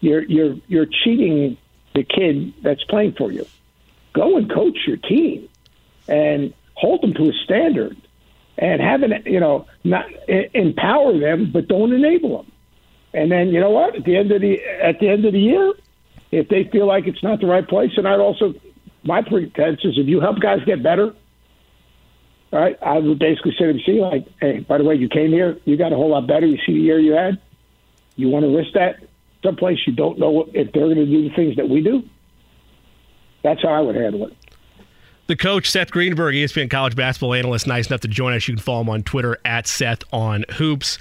you're 0.00 0.22
you're 0.24 0.56
you're 0.66 0.86
cheating 0.86 1.56
the 1.94 2.02
kid 2.02 2.52
that's 2.62 2.82
playing 2.84 3.14
for 3.16 3.30
you. 3.30 3.46
Go 4.12 4.36
and 4.36 4.52
coach 4.52 4.78
your 4.86 4.96
team 4.96 5.48
and 6.08 6.52
hold 6.74 7.02
them 7.02 7.14
to 7.14 7.28
a 7.28 7.32
standard 7.44 7.96
and 8.58 8.80
have 8.80 9.02
an 9.02 9.22
you 9.26 9.40
know 9.40 9.66
not 9.84 10.06
empower 10.54 11.18
them, 11.18 11.50
but 11.52 11.68
don't 11.68 11.92
enable 11.92 12.38
them. 12.38 12.52
And 13.12 13.30
then 13.30 13.48
you 13.48 13.60
know 13.60 13.70
what? 13.70 13.94
At 13.94 14.04
the 14.04 14.16
end 14.16 14.32
of 14.32 14.40
the 14.40 14.60
at 14.82 14.98
the 14.98 15.08
end 15.08 15.24
of 15.24 15.32
the 15.32 15.40
year, 15.40 15.72
if 16.32 16.48
they 16.48 16.64
feel 16.64 16.86
like 16.86 17.06
it's 17.06 17.22
not 17.22 17.40
the 17.40 17.46
right 17.46 17.66
place, 17.66 17.92
and 17.96 18.08
I'd 18.08 18.20
also 18.20 18.54
my 19.04 19.22
pretense 19.22 19.80
is 19.84 19.98
if 19.98 20.08
you 20.08 20.20
help 20.20 20.40
guys 20.40 20.58
get 20.66 20.82
better, 20.82 21.14
right? 22.54 22.78
I 22.82 22.98
would 22.98 23.18
basically 23.18 23.54
say 23.58 23.72
to 23.72 23.78
see, 23.84 24.00
like, 24.00 24.26
hey, 24.40 24.60
by 24.60 24.78
the 24.78 24.84
way, 24.84 24.94
you 24.94 25.08
came 25.08 25.30
here, 25.30 25.58
you 25.64 25.76
got 25.76 25.92
a 25.92 25.96
whole 25.96 26.10
lot 26.10 26.26
better. 26.26 26.46
You 26.46 26.58
see 26.64 26.72
the 26.72 26.80
year 26.80 27.00
you 27.00 27.12
had. 27.12 27.40
You 28.16 28.28
want 28.28 28.44
to 28.44 28.56
risk 28.56 28.74
that 28.74 29.00
someplace 29.42 29.78
you 29.86 29.92
don't 29.92 30.18
know 30.18 30.48
if 30.54 30.72
they're 30.72 30.86
going 30.86 30.96
to 30.96 31.06
do 31.06 31.28
the 31.28 31.34
things 31.34 31.56
that 31.56 31.68
we 31.68 31.82
do. 31.82 32.02
That's 33.42 33.62
how 33.62 33.70
I 33.70 33.80
would 33.80 33.96
handle 33.96 34.28
it. 34.28 34.36
The 35.26 35.36
coach, 35.36 35.70
Seth 35.70 35.90
Greenberg, 35.90 36.34
ESPN 36.34 36.70
college 36.70 36.94
basketball 36.94 37.34
analyst, 37.34 37.66
nice 37.66 37.88
enough 37.88 38.02
to 38.02 38.08
join 38.08 38.34
us. 38.34 38.46
You 38.46 38.54
can 38.54 38.62
follow 38.62 38.82
him 38.82 38.90
on 38.90 39.02
Twitter 39.02 39.38
at 39.44 39.66
Seth 39.66 40.02
on 40.12 40.44
Hoops. 40.52 40.98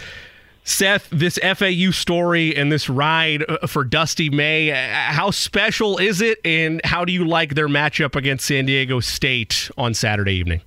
Seth, 0.64 1.10
this 1.10 1.38
FAU 1.44 1.92
story 1.92 2.56
and 2.56 2.72
this 2.72 2.90
ride 2.90 3.44
uh, 3.50 3.68
for 3.68 3.84
Dusty 3.84 4.30
May, 4.30 4.72
uh, 4.72 5.12
how 5.12 5.30
special 5.32 5.98
is 5.98 6.22
it, 6.22 6.40
and 6.46 6.80
how 6.86 7.04
do 7.04 7.12
you 7.12 7.28
like 7.28 7.54
their 7.56 7.68
matchup 7.68 8.16
against 8.16 8.46
San 8.46 8.66
Diego 8.66 9.02
State 9.02 9.70
on 9.78 9.94
Saturday 9.94 10.34
evening? 10.34 10.62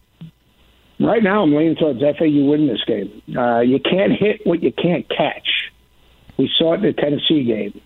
Right 0.98 1.22
now, 1.22 1.42
I'm 1.42 1.54
leaning 1.54 1.76
towards 1.76 2.00
FAU 2.00 2.44
winning 2.48 2.68
this 2.68 2.84
game. 2.86 3.22
Uh, 3.36 3.60
you 3.60 3.78
can't 3.78 4.12
hit 4.12 4.40
what 4.44 4.62
you 4.62 4.72
can't 4.72 5.06
catch. 5.08 5.48
We 6.38 6.50
saw 6.58 6.72
it 6.72 6.76
in 6.76 6.82
the 6.82 6.92
Tennessee 6.92 7.44
game. 7.44 7.80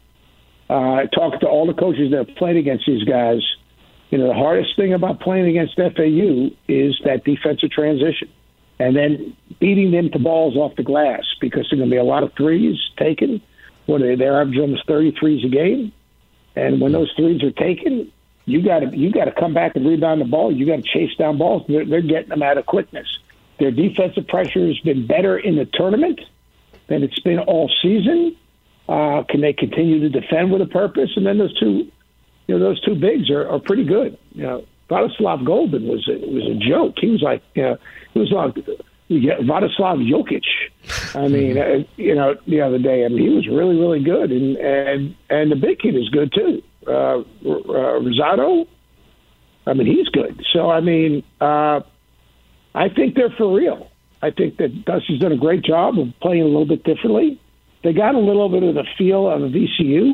Uh, 0.68 1.06
talking 1.12 1.40
to 1.40 1.48
all 1.48 1.66
the 1.66 1.74
coaches 1.74 2.12
that 2.12 2.28
have 2.28 2.36
played 2.36 2.56
against 2.56 2.86
these 2.86 3.02
guys, 3.02 3.40
you 4.10 4.18
know, 4.18 4.28
the 4.28 4.34
hardest 4.34 4.76
thing 4.76 4.92
about 4.92 5.20
playing 5.20 5.48
against 5.48 5.74
FAU 5.76 6.50
is 6.68 7.00
that 7.04 7.22
defensive 7.24 7.70
transition 7.70 8.28
and 8.78 8.96
then 8.96 9.36
beating 9.60 9.90
them 9.90 10.10
to 10.10 10.18
balls 10.18 10.56
off 10.56 10.74
the 10.76 10.82
glass 10.82 11.22
because 11.40 11.66
there's 11.70 11.80
going 11.80 11.90
to 11.90 11.94
be 11.94 11.98
a 11.98 12.04
lot 12.04 12.22
of 12.22 12.32
threes 12.36 12.78
taken. 12.96 13.42
What 13.86 14.02
are 14.02 14.06
they? 14.06 14.14
They're 14.14 14.40
averaging 14.40 14.62
almost 14.62 14.86
30 14.86 15.16
threes 15.18 15.44
a 15.44 15.48
game. 15.48 15.92
And 16.56 16.80
when 16.80 16.92
those 16.92 17.12
threes 17.16 17.42
are 17.42 17.52
taken, 17.52 18.10
you 18.50 18.62
got 18.62 18.80
to 18.80 18.96
you 18.96 19.10
got 19.12 19.26
to 19.26 19.32
come 19.32 19.54
back 19.54 19.76
and 19.76 19.86
rebound 19.86 20.20
the 20.20 20.24
ball. 20.24 20.52
You 20.54 20.66
got 20.66 20.76
to 20.76 20.82
chase 20.82 21.14
down 21.16 21.38
balls. 21.38 21.64
They're, 21.68 21.84
they're 21.84 22.02
getting 22.02 22.28
them 22.30 22.42
out 22.42 22.58
of 22.58 22.66
quickness. 22.66 23.06
Their 23.58 23.70
defensive 23.70 24.26
pressure 24.26 24.66
has 24.66 24.78
been 24.80 25.06
better 25.06 25.38
in 25.38 25.56
the 25.56 25.66
tournament 25.66 26.20
than 26.88 27.02
it's 27.02 27.18
been 27.20 27.38
all 27.38 27.70
season. 27.82 28.36
Uh, 28.88 29.22
can 29.28 29.40
they 29.40 29.52
continue 29.52 30.00
to 30.00 30.08
defend 30.08 30.50
with 30.50 30.62
a 30.62 30.66
purpose? 30.66 31.10
And 31.14 31.24
then 31.24 31.38
those 31.38 31.56
two, 31.58 31.90
you 32.46 32.58
know, 32.58 32.58
those 32.58 32.80
two 32.80 32.94
bigs 32.94 33.30
are, 33.30 33.48
are 33.48 33.60
pretty 33.60 33.84
good. 33.84 34.18
You 34.32 34.42
know, 34.42 34.64
Vladislav 34.88 35.44
Goldin 35.44 35.86
was 35.86 36.08
a, 36.08 36.18
was 36.26 36.44
a 36.50 36.54
joke. 36.54 36.94
He 37.00 37.08
was 37.08 37.22
like, 37.22 37.42
you 37.54 37.62
know, 37.62 37.76
he 38.14 38.18
was 38.18 38.32
like 38.32 38.56
yeah, 39.10 39.38
Vladislav 39.38 39.98
Jokic. 40.08 40.44
I 41.16 41.26
mean, 41.26 41.58
uh, 41.58 41.84
you 41.96 42.14
know, 42.14 42.36
the 42.46 42.60
other 42.60 42.78
day, 42.78 43.04
I 43.04 43.08
mean, 43.08 43.18
he 43.18 43.34
was 43.34 43.48
really, 43.48 43.76
really 43.76 44.02
good, 44.02 44.30
and 44.30 44.56
and 44.56 45.16
and 45.28 45.50
the 45.50 45.56
big 45.56 45.80
kid 45.80 45.96
is 45.96 46.08
good 46.10 46.32
too. 46.32 46.62
Uh, 46.86 46.90
uh, 46.90 47.24
Rosado, 47.44 48.66
I 49.66 49.74
mean, 49.74 49.86
he's 49.86 50.08
good. 50.08 50.42
So 50.52 50.70
I 50.70 50.80
mean, 50.80 51.22
uh, 51.40 51.80
I 52.74 52.88
think 52.88 53.14
they're 53.14 53.34
for 53.36 53.54
real. 53.56 53.90
I 54.22 54.30
think 54.30 54.58
that 54.58 54.84
Dusty's 54.84 55.20
done 55.20 55.32
a 55.32 55.36
great 55.36 55.62
job 55.62 55.98
of 55.98 56.08
playing 56.20 56.42
a 56.42 56.46
little 56.46 56.66
bit 56.66 56.84
differently. 56.84 57.40
They 57.82 57.92
got 57.92 58.14
a 58.14 58.18
little 58.18 58.48
bit 58.48 58.62
of 58.62 58.74
the 58.74 58.84
feel 58.98 59.28
of 59.30 59.42
a 59.42 59.48
VCU. 59.48 60.12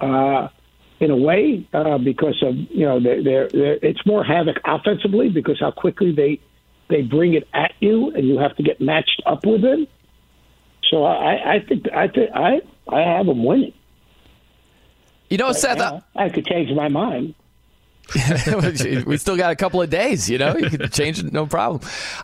Uh, 0.00 0.48
in 1.00 1.10
a 1.10 1.16
way, 1.16 1.68
uh, 1.72 1.98
because 1.98 2.40
of 2.42 2.54
you 2.70 2.86
know 2.86 3.00
they're, 3.00 3.22
they're, 3.22 3.48
they're, 3.48 3.78
it's 3.82 4.04
more 4.06 4.24
havoc 4.24 4.56
offensively 4.64 5.28
because 5.28 5.58
how 5.60 5.70
quickly 5.70 6.12
they 6.12 6.40
they 6.88 7.02
bring 7.02 7.34
it 7.34 7.48
at 7.52 7.72
you 7.80 8.10
and 8.10 8.26
you 8.26 8.38
have 8.38 8.56
to 8.56 8.62
get 8.62 8.80
matched 8.80 9.22
up 9.26 9.44
with 9.44 9.62
them. 9.62 9.86
So 10.90 11.04
I, 11.04 11.54
I 11.54 11.58
think 11.66 11.86
I 11.92 12.08
think 12.08 12.30
I 12.34 12.60
I 12.88 13.00
have 13.00 13.26
them 13.26 13.44
winning. 13.44 13.72
You 15.34 15.38
know, 15.38 15.46
right 15.46 15.56
Seth, 15.56 15.78
now, 15.78 16.04
I, 16.14 16.26
I 16.26 16.28
could 16.28 16.46
change 16.46 16.70
my 16.70 16.86
mind. 16.86 17.34
we 19.04 19.16
still 19.16 19.36
got 19.36 19.50
a 19.50 19.56
couple 19.56 19.82
of 19.82 19.90
days. 19.90 20.30
You 20.30 20.38
know, 20.38 20.56
you 20.56 20.70
could 20.70 20.92
change 20.92 21.18
it, 21.18 21.32
no 21.32 21.44
problem. 21.44 21.80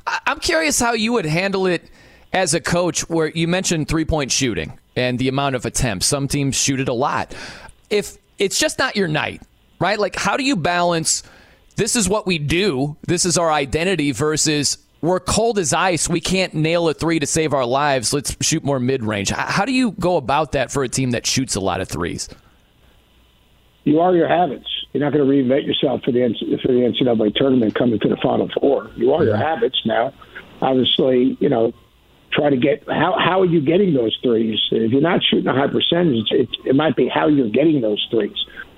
I, 0.07 0.21
I'm 0.27 0.39
curious 0.39 0.79
how 0.79 0.93
you 0.93 1.15
would 1.15 1.25
handle 1.25 1.67
it 1.67 1.91
as 2.33 2.55
a 2.55 2.61
coach, 2.61 3.01
where 3.11 3.27
you 3.27 3.49
mentioned 3.49 3.89
three 3.89 4.05
point 4.05 4.31
shooting 4.31 4.79
and 4.95 5.19
the 5.19 5.27
amount 5.27 5.57
of 5.57 5.67
attempts. 5.67 6.07
Some 6.07 6.29
teams 6.29 6.55
shoot 6.55 6.79
it 6.79 6.89
a 6.89 6.93
lot. 6.93 7.35
If 7.91 8.17
it's 8.39 8.61
just 8.61 8.79
not 8.79 8.95
your 8.95 9.09
night, 9.09 9.43
right? 9.81 9.99
Like, 9.99 10.15
how 10.15 10.37
do 10.37 10.45
you 10.45 10.55
balance 10.55 11.25
this 11.75 11.97
is 11.97 12.09
what 12.09 12.29
we 12.29 12.39
do, 12.39 12.97
this 13.09 13.25
is 13.25 13.37
our 13.37 13.51
identity 13.51 14.13
versus 14.13 14.79
we're 15.01 15.19
cold 15.19 15.59
as 15.59 15.73
ice. 15.73 16.09
We 16.09 16.21
can't 16.21 16.55
nail 16.55 16.89
a 16.89 16.95
three 16.95 17.19
to 17.19 17.27
save 17.27 17.55
our 17.55 17.67
lives. 17.67 18.13
Let's 18.13 18.37
shoot 18.41 18.63
more 18.63 18.79
mid 18.79 19.03
range. 19.03 19.31
How 19.31 19.65
do 19.65 19.73
you 19.73 19.91
go 19.99 20.17
about 20.17 20.53
that 20.53 20.71
for 20.71 20.85
a 20.85 20.89
team 20.89 21.11
that 21.11 21.27
shoots 21.27 21.57
a 21.57 21.61
lot 21.61 21.81
of 21.81 21.89
threes? 21.89 22.29
You 23.85 24.01
are 24.01 24.15
your 24.15 24.29
habits. 24.29 24.69
You're 24.93 25.03
not 25.03 25.13
going 25.13 25.27
to 25.27 25.31
reinvent 25.31 25.67
yourself 25.67 26.03
for 26.03 26.13
the 26.13 26.21
for 26.63 26.69
the 26.69 26.81
NCAA 26.81 27.35
tournament 27.35 27.75
coming 27.75 27.99
to 28.01 28.09
the 28.09 28.17
Final 28.17 28.51
Four. 28.61 28.91
You 28.97 29.15
are 29.15 29.25
your 29.25 29.37
habits 29.37 29.81
now. 29.85 30.13
Obviously, 30.61 31.37
you 31.41 31.49
know, 31.49 31.73
try 32.33 32.51
to 32.51 32.57
get 32.57 32.85
how 32.89 33.17
how 33.19 33.41
are 33.41 33.47
you 33.47 33.61
getting 33.61 33.95
those 33.95 34.17
threes? 34.23 34.59
If 34.71 34.93
you're 34.93 35.01
not 35.01 35.23
shooting 35.23 35.47
a 35.47 35.55
high 35.55 35.69
percentage, 35.69 36.31
it, 36.31 36.49
it 36.65 36.75
might 36.75 36.97
be 36.97 37.09
how 37.09 37.29
you're 37.29 37.49
getting 37.49 37.81
those 37.81 38.05
threes. 38.11 38.37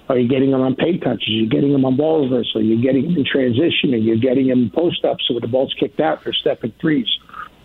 Are 0.09 0.18
you 0.18 0.28
getting 0.28 0.50
them 0.50 0.61
on 0.61 0.74
paint 0.74 1.03
touches? 1.03 1.28
You're 1.28 1.48
getting 1.48 1.72
them 1.72 1.84
on 1.84 1.96
ball 1.96 2.24
reversal. 2.24 2.62
You're 2.62 2.82
getting 2.82 3.05
them 3.05 3.16
in 3.16 3.24
transition, 3.24 3.94
and 3.94 4.05
you're 4.05 4.16
getting 4.16 4.48
them 4.48 4.70
post 4.70 5.05
up. 5.05 5.18
So 5.26 5.34
when 5.34 5.40
the 5.40 5.48
ball's 5.48 5.74
kicked 5.74 6.00
out, 6.00 6.24
they're 6.24 6.32
stepping 6.32 6.72
threes. 6.80 7.09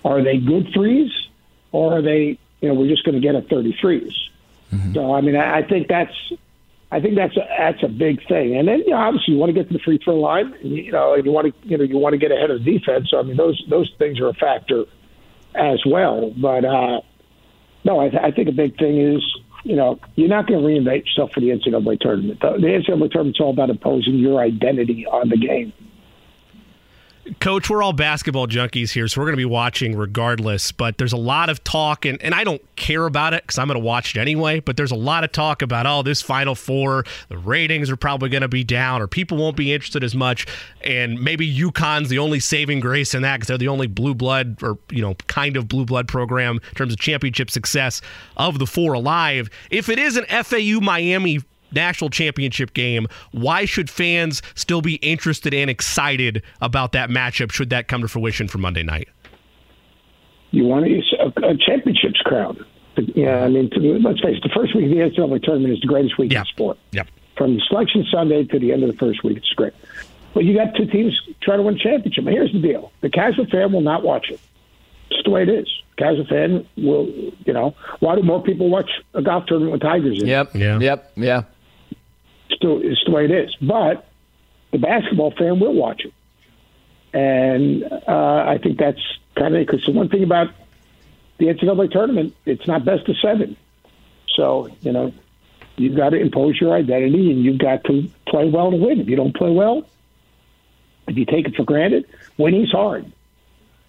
Are 0.06 0.24
they 0.24 0.38
good 0.38 0.70
threes, 0.74 1.12
or 1.72 1.98
are 1.98 2.02
they? 2.02 2.40
You 2.62 2.70
know, 2.70 2.74
we're 2.74 2.90
just 2.90 3.04
going 3.04 3.16
to 3.16 3.22
get 3.22 3.36
a 3.36 3.42
33s. 3.42 4.12
Mm-hmm. 4.72 4.94
So 4.94 5.14
I 5.14 5.22
mean, 5.22 5.36
I, 5.36 5.60
I 5.60 5.64
think 5.64 5.88
that's 5.88 6.16
I 6.90 7.02
think 7.02 7.16
that's 7.16 7.36
a, 7.36 7.44
that's 7.58 7.84
a 7.84 7.90
big 7.90 8.26
thing. 8.28 8.56
And 8.56 8.68
then 8.68 8.80
you 8.80 8.92
know, 8.92 8.98
obviously 8.98 9.34
you 9.34 9.40
want 9.40 9.50
to 9.50 9.54
get 9.54 9.68
to 9.68 9.74
the 9.74 9.84
free 9.84 10.00
throw 10.04 10.16
line. 10.16 10.54
You 10.62 10.92
know, 10.92 11.14
and 11.14 11.26
you 11.26 11.32
want 11.32 11.54
to 11.54 11.68
you 11.68 11.78
know 11.78 11.84
you 11.84 11.98
want 11.98 12.14
to 12.14 12.18
get 12.18 12.32
ahead 12.32 12.50
of 12.50 12.64
the 12.64 12.80
defense. 12.80 13.10
So 13.12 13.20
I 13.20 13.24
mean, 13.24 13.36
those 13.36 13.62
those 13.70 13.92
things 14.00 14.20
are 14.20 14.30
a 14.30 14.34
factor 14.34 14.86
as 15.56 15.80
well. 15.86 16.34
But 16.42 16.64
uh, 16.64 17.02
no, 17.84 18.00
I, 18.00 18.10
th- 18.10 18.22
I 18.24 18.32
think 18.32 18.48
a 18.48 18.54
big 18.54 18.78
thing 18.78 19.02
is 19.02 19.22
you 19.64 19.76
know 19.76 20.00
you're 20.16 20.30
not 20.30 20.48
going 20.48 20.62
to 20.62 20.66
reinvent 20.66 21.06
yourself 21.06 21.32
for 21.34 21.42
the 21.42 21.48
NCAA 21.50 22.00
tournament. 22.00 22.40
The, 22.40 22.52
the 22.54 22.68
NCAA 22.68 23.12
tournament's 23.12 23.42
all 23.42 23.52
about 23.52 23.70
imposing 23.70 24.16
your 24.16 24.40
identity 24.40 25.06
on 25.06 25.28
the 25.30 25.38
game. 25.38 25.74
Coach, 27.40 27.70
we're 27.70 27.84
all 27.84 27.94
basketball 27.94 28.48
junkies 28.48 28.92
here, 28.92 29.08
so 29.08 29.20
we're 29.20 29.26
going 29.26 29.34
to 29.34 29.38
be 29.38 29.46
watching 29.46 29.98
regardless. 29.98 30.72
But 30.72 30.98
there's 30.98 31.14
a 31.14 31.18
lot 31.18 31.50
of 31.50 31.64
talk, 31.64 32.06
and, 32.06 32.22
and 32.22 32.34
I 32.34 32.44
don't 32.44 32.62
care 32.76 33.06
about 33.06 33.34
it 33.34 33.44
because 33.44 33.58
I'm 33.58 33.68
going 33.68 33.80
to 33.80 33.86
watch 33.86 34.16
it 34.16 34.20
anyway. 34.20 34.60
But 34.60 34.78
there's 34.78 34.92
a 34.92 34.96
lot 34.96 35.24
of 35.24 35.32
talk 35.32 35.62
about, 35.62 35.86
oh, 35.86 36.04
this 36.04 36.22
Final 36.22 36.56
Four, 36.56 37.06
the 37.30 37.38
ratings 37.38 37.90
are 37.90 37.98
probably 37.98 38.30
going 38.30 38.42
to 38.42 38.48
be 38.48 38.64
down, 38.64 39.02
or 39.02 39.08
people 39.08 39.38
won't 39.38 39.58
be 39.58 39.74
interested 39.74 40.04
as 40.04 40.16
much. 40.16 40.46
And 40.82 41.20
maybe 41.22 41.52
UConn's 41.54 42.10
the 42.10 42.20
only 42.20 42.40
saving 42.40 42.80
grace 42.80 43.14
in 43.14 43.22
that 43.24 43.38
because 43.38 43.48
they're 43.48 43.58
the 43.58 43.68
only 43.68 43.88
blue 43.88 44.16
blood, 44.16 44.62
or, 44.62 44.78
you 44.92 45.02
know, 45.02 45.16
kind 45.28 45.58
of 45.58 45.68
blue 45.68 45.86
blood 45.86 46.08
program 46.08 46.60
in 46.70 46.76
terms 46.76 46.94
of 46.94 47.00
championship 47.00 47.52
success 47.52 48.02
of 48.38 48.60
the 48.60 48.68
four 48.68 48.94
alive. 48.94 49.50
If 49.70 49.90
it 49.90 50.00
is 50.00 50.18
an 50.18 50.26
FAU 50.26 50.80
Miami 50.82 51.40
national 51.72 52.10
championship 52.10 52.74
game. 52.74 53.08
Why 53.32 53.66
should 53.66 53.90
fans 53.90 54.42
still 54.56 54.82
be 54.82 54.96
interested 54.96 55.54
and 55.54 55.70
excited 55.70 56.44
about 56.62 56.92
that 56.94 57.10
matchup 57.10 57.52
should 57.52 57.70
that 57.70 57.88
come 57.88 58.02
to 58.02 58.08
fruition 58.08 58.48
for 58.48 58.58
Monday 58.58 58.84
night? 58.84 59.10
You 60.52 60.66
want 60.66 60.86
to 60.86 60.92
use 60.92 61.16
a, 61.20 61.28
a 61.46 61.58
championships 61.58 62.22
crowd. 62.22 62.58
Yeah, 63.16 63.44
I 63.44 63.50
mean, 63.50 63.70
to, 63.72 63.80
let's 63.80 64.20
face 64.22 64.38
it, 64.38 64.44
the 64.44 64.50
first 64.56 64.76
week 64.76 64.86
of 64.86 64.92
the 64.92 64.98
NCAA 64.98 65.44
tournament 65.44 65.74
is 65.74 65.82
the 65.82 65.88
greatest 65.88 66.18
week 66.18 66.32
yep. 66.32 66.42
in 66.42 66.46
sport. 66.48 66.78
Yep. 66.92 67.08
From 67.38 67.60
selection 67.68 68.06
Sunday 68.12 68.44
to 68.46 68.60
the 68.60 68.74
end 68.74 68.84
of 68.84 68.90
the 68.90 68.98
first 68.98 69.24
week, 69.24 69.38
it's 69.38 69.50
great. 69.54 69.74
But 70.34 70.46
you 70.46 70.56
got 70.56 70.76
two 70.76 70.88
teams 70.88 71.20
trying 71.42 71.60
to 71.60 71.64
win 71.64 71.76
a 71.76 71.80
championship. 71.80 72.24
But 72.24 72.34
here's 72.34 72.52
the 72.52 72.60
deal: 72.60 72.92
the 73.02 73.10
casual 73.10 73.46
fan 73.48 73.72
will 73.72 73.82
not 73.82 74.04
watch 74.04 74.30
it. 74.30 74.40
It's 75.12 75.24
the 75.24 75.30
way 75.30 75.44
it 75.44 75.50
is. 75.50 75.68
Casual 75.98 76.26
fan 76.26 76.68
will, 76.78 77.08
you 77.46 77.54
know, 77.54 77.76
why 78.00 78.16
do 78.16 78.24
more 78.24 78.42
people 78.42 78.70
watch 78.70 78.90
a 79.14 79.22
golf 79.22 79.46
tournament 79.46 79.74
with 79.74 79.82
Tigers 79.82 80.22
in 80.22 80.28
Yep. 80.28 80.56
Yeah. 80.56 80.80
Yep. 80.80 81.12
Yeah. 81.16 81.44
Still, 82.52 82.82
it's 82.82 83.04
the 83.06 83.12
way 83.12 83.26
it 83.26 83.32
is. 83.32 83.56
But 83.62 84.08
the 84.72 84.78
basketball 84.78 85.32
fan 85.32 85.60
will 85.60 85.74
watch 85.74 86.04
it, 86.06 86.14
and 87.14 87.84
uh, 87.84 88.46
I 88.48 88.58
think 88.62 88.78
that's 88.78 89.02
kind 89.36 89.56
of 89.56 89.66
because 89.66 89.86
the 89.86 89.92
one 89.92 90.10
thing 90.10 90.24
about 90.24 90.52
the 91.38 91.48
NCAA 91.48 91.92
tournament, 91.92 92.36
it's 92.46 92.68
not 92.68 92.86
best 92.86 93.08
of 93.10 93.18
seven. 93.20 93.56
So 94.36 94.70
you 94.82 94.92
know, 94.92 95.14
you've 95.76 95.96
got 95.96 96.10
to 96.10 96.18
impose 96.20 96.60
your 96.60 96.74
identity, 96.74 97.32
and 97.32 97.44
you've 97.44 97.60
got 97.60 97.84
to 97.86 98.10
play 98.28 98.50
well 98.50 98.72
to 98.72 98.78
win. 98.78 99.00
If 99.00 99.08
you 99.08 99.16
don't 99.16 99.36
play 99.36 99.52
well, 99.52 99.88
if 101.08 101.18
you 101.18 101.26
take 101.26 101.48
it 101.48 101.56
for 101.56 101.64
granted, 101.64 102.06
winning's 102.38 102.72
hard. 102.72 103.12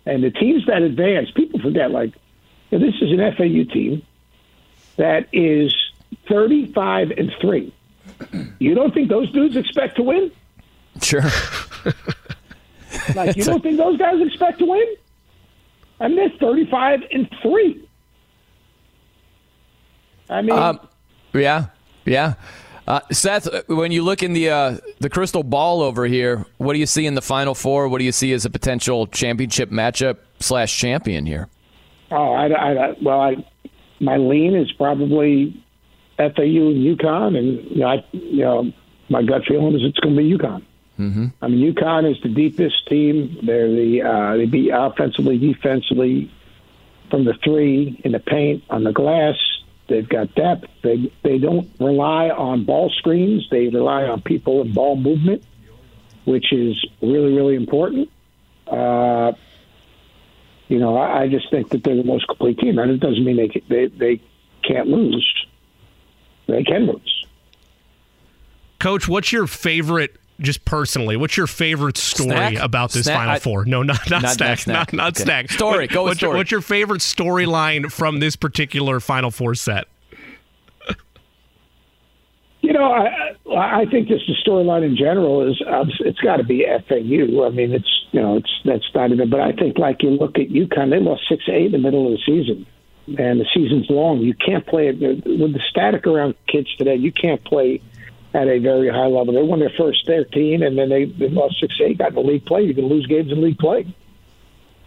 And 0.07 0.25
the 0.25 0.31
teams 0.31 0.67
that 0.67 0.83
advance, 0.83 1.31
people 1.31 1.61
forget 1.61 1.91
like 1.91 2.15
this 2.71 2.95
is 3.01 3.13
an 3.13 3.19
FAU 3.37 3.71
team 3.73 4.03
that 4.97 5.29
is 5.33 5.75
35 6.29 7.11
and 7.13 7.33
3. 7.41 7.73
You 8.59 8.75
don't 8.75 8.93
think 8.93 9.09
those 9.09 9.31
dudes 9.33 9.57
expect 9.57 9.97
to 9.97 10.03
win? 10.03 10.31
Sure. 11.03 11.23
Like, 13.15 13.37
you 13.37 13.45
don't 13.45 13.63
think 13.63 13.77
those 13.77 13.99
guys 13.99 14.21
expect 14.21 14.59
to 14.61 14.67
win? 14.67 14.87
I 16.01 16.09
mean, 16.09 16.17
they're 16.17 16.31
35 16.41 17.01
and 17.13 17.29
3. 17.43 17.89
I 20.31 20.43
mean, 20.43 20.59
Um, 20.59 20.81
yeah, 21.33 21.67
yeah. 22.05 22.35
Uh, 22.87 23.01
Seth, 23.13 23.47
uh, 23.47 23.63
when 23.67 23.93
you 23.93 24.03
look 24.03 24.23
in 24.23 24.33
the 24.33 24.49
uh, 24.49 24.79
the 25.01 25.11
crystal 25.11 25.43
ball 25.43 25.83
over 25.83 26.07
here, 26.07 26.47
what 26.57 26.73
do 26.73 26.79
you 26.79 26.87
see 26.87 27.05
in 27.05 27.15
the 27.15 27.21
final 27.23 27.55
four? 27.55 27.89
What 27.89 27.99
do 27.99 28.05
you 28.05 28.13
see 28.13 28.33
as 28.33 28.47
a 28.47 28.51
potential 28.51 29.07
championship 29.07 29.71
matchup 29.71 30.17
slash 30.41 30.77
champion 30.77 31.27
here? 31.27 31.49
oh, 32.11 32.33
I, 32.33 32.47
I, 32.47 32.95
well, 33.03 33.21
I, 33.21 33.37
my 34.01 34.17
lean 34.17 34.55
is 34.57 34.73
probably 34.73 35.63
FAU 36.19 36.25
and 36.75 36.99
UConn, 36.99 37.39
and 37.39 37.71
you 37.71 37.77
know, 37.79 37.87
I, 37.87 38.05
you 38.13 38.45
know, 38.45 38.73
my 39.09 39.23
gut 39.23 39.43
feeling 39.47 39.75
is 39.77 39.83
it's 39.85 39.99
going 40.01 40.17
to 40.17 40.23
be 40.23 40.37
UConn. 40.37 40.65
Mm-hmm. 40.99 41.27
I 41.41 41.49
mean, 41.49 41.75
UConn 41.75 42.11
is 42.11 42.21
the 42.23 42.29
deepest 42.29 42.89
team. 42.89 43.39
They're 43.47 43.69
the 43.69 44.03
uh, 44.03 44.37
they 44.37 44.47
beat 44.47 44.71
offensively, 44.71 45.39
defensively, 45.39 46.31
from 47.09 47.25
the 47.25 47.35
three 47.45 48.01
in 48.05 48.13
the 48.13 48.19
paint 48.19 48.65
on 48.69 48.83
the 48.83 48.93
glass. 48.93 49.37
They've 49.89 50.09
got 50.09 50.35
depth. 50.35 50.67
They 50.83 51.13
they 51.23 51.39
don't 51.39 51.71
rely 51.79 52.31
on 52.31 52.65
ball 52.65 52.91
screens. 52.91 53.47
They 53.51 53.69
rely 53.69 54.05
on 54.05 54.23
people 54.23 54.61
and 54.61 54.75
ball 54.75 54.97
movement, 54.97 55.45
which 56.25 56.53
is 56.53 56.85
really 57.01 57.33
really 57.33 57.55
important. 57.55 58.11
Uh, 58.67 59.33
you 60.67 60.81
know, 60.81 60.97
I, 60.97 61.23
I 61.23 61.29
just 61.29 61.49
think 61.51 61.71
that 61.71 61.85
they're 61.85 61.97
the 61.97 62.03
most 62.03 62.27
complete 62.27 62.59
team, 62.59 62.77
and 62.79 62.91
it 62.91 62.99
doesn't 62.99 63.25
mean 63.25 63.37
they 63.37 63.63
they 63.69 63.87
they 63.87 64.23
can't 64.65 64.89
lose. 64.89 65.47
They 66.49 66.65
can 66.65 66.87
lose. 66.87 67.27
Coach, 68.81 69.07
what's 69.09 69.31
your 69.33 69.47
favorite, 69.47 70.17
just 70.41 70.65
personally, 70.65 71.17
what's 71.17 71.37
your 71.37 71.47
favorite 71.49 71.97
story 71.97 72.31
Snack? 72.31 72.55
about 72.59 72.93
this 72.93 73.05
Snack? 73.05 73.17
Final 73.17 73.35
I- 73.35 73.39
Four? 73.39 73.65
No, 73.65 73.83
not 73.83 74.09
not, 74.11 74.23
Not- 74.23 74.31
snack, 74.33 74.49
not 74.49 74.59
snack. 74.59 74.93
not 74.93 74.93
not 74.95 75.09
Okay. 75.17 75.23
snack. 75.25 75.51
Story, 75.51 75.85
What- 75.85 75.91
go 75.91 76.03
with 76.05 76.11
what's 76.11 76.23
your- 76.23 76.29
story. 76.31 76.39
what's 76.39 76.51
your 76.51 76.61
favorite 76.61 77.01
storyline 77.01 77.91
from 77.93 78.21
this 78.21 78.35
particular 78.37 79.01
Final 79.01 79.31
Four 79.31 79.55
set? 79.55 79.87
You 82.61 82.73
know, 82.73 82.91
I 82.93 83.35
I 83.51 83.81
I 83.81 83.87
think 83.87 84.09
just 84.09 84.27
the 84.27 84.35
storyline 84.47 84.85
in 84.85 84.97
general 84.97 85.49
is 85.49 85.61
uh, 85.67 85.85
it's 86.01 86.19
got 86.21 86.37
to 86.39 86.45
be 86.45 86.65
FAU. 86.67 87.47
I 87.47 87.51
mean, 87.51 87.73
it's 87.73 87.89
you 88.11 88.21
know 88.21 88.37
it's 88.37 88.51
that's 88.65 88.85
not 88.95 89.11
even. 89.13 89.31
But 89.31 89.41
I 89.41 89.53
think 89.53 89.79
like 89.79 90.03
you 90.03 90.11
look 90.11 90.39
at 90.39 90.49
UConn, 90.49 90.91
they 90.91 90.99
lost 90.99 91.23
six 91.29 91.45
eight 91.49 91.67
in 91.67 91.73
the 91.73 91.79
middle 91.79 92.07
of 92.07 92.13
the 92.13 92.19
season, 92.27 92.67
and 93.19 93.41
the 93.41 93.47
season's 93.55 93.89
long. 93.89 94.19
You 94.21 94.35
can't 94.35 94.67
play 94.67 94.89
it 94.89 94.99
with 95.01 95.53
the 95.53 95.61
static 95.71 96.07
around 96.07 96.35
kids 96.47 96.75
today. 96.77 96.97
You 96.97 97.13
can't 97.13 97.43
play 97.45 97.81
at 98.35 98.49
a 98.49 98.59
very 98.59 98.89
high 98.89 99.07
level. 99.07 99.33
They 99.33 99.43
won 99.43 99.61
their 99.61 99.73
first 99.77 100.07
thirteen, 100.07 100.63
and 100.63 100.77
then 100.77 100.89
they, 100.89 101.07
they 101.07 101.29
lost 101.29 101.61
six 101.61 101.75
eight. 101.81 101.99
Got 101.99 102.11
in 102.11 102.15
the 102.17 102.21
league 102.21 102.45
play. 102.45 102.63
You 102.63 102.75
can 102.75 102.87
lose 102.87 103.07
games 103.07 103.33
in 103.33 103.43
league 103.43 103.59
play. 103.59 103.87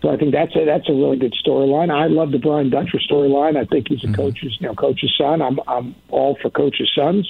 So 0.02 0.10
I 0.10 0.18
think 0.18 0.32
that's 0.32 0.56
a 0.56 0.66
that's 0.66 0.90
a 0.90 0.94
really 0.94 1.18
good 1.18 1.34
storyline. 1.46 1.92
I 1.92 2.08
love 2.08 2.32
the 2.32 2.40
Brian 2.40 2.70
Dutcher 2.70 3.00
storyline. 3.00 3.56
I 3.56 3.66
think 3.66 3.88
he's 3.88 4.04
a 4.04 4.12
coach's 4.14 4.58
you 4.60 4.68
know 4.68 4.74
coach's 4.74 5.14
son. 5.18 5.42
I'm 5.42 5.60
I'm 5.68 5.96
all 6.10 6.38
for 6.42 6.50
coach's 6.50 6.92
sons. 6.96 7.28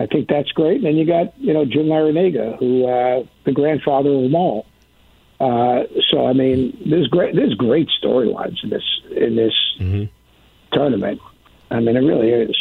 I 0.00 0.06
think 0.06 0.28
that's 0.28 0.50
great. 0.50 0.76
And 0.76 0.84
then 0.84 0.96
you 0.96 1.06
got 1.06 1.38
you 1.38 1.52
know 1.52 1.64
Jim 1.64 1.86
Larrañaga, 1.86 2.58
who 2.58 2.86
uh, 2.86 3.24
the 3.44 3.52
grandfather 3.52 4.10
of 4.10 4.22
them 4.22 4.34
all. 4.34 4.66
Uh, 5.40 5.84
so 6.10 6.26
I 6.26 6.32
mean, 6.32 6.76
there's 6.88 7.08
great 7.08 7.34
there's 7.34 7.54
great 7.54 7.88
storylines 8.02 8.62
in 8.62 8.70
this 8.70 8.84
in 9.16 9.36
this 9.36 10.08
tournament. 10.72 11.20
I 11.70 11.80
mean, 11.80 11.96
it 11.96 12.00
really 12.00 12.30
is. 12.30 12.56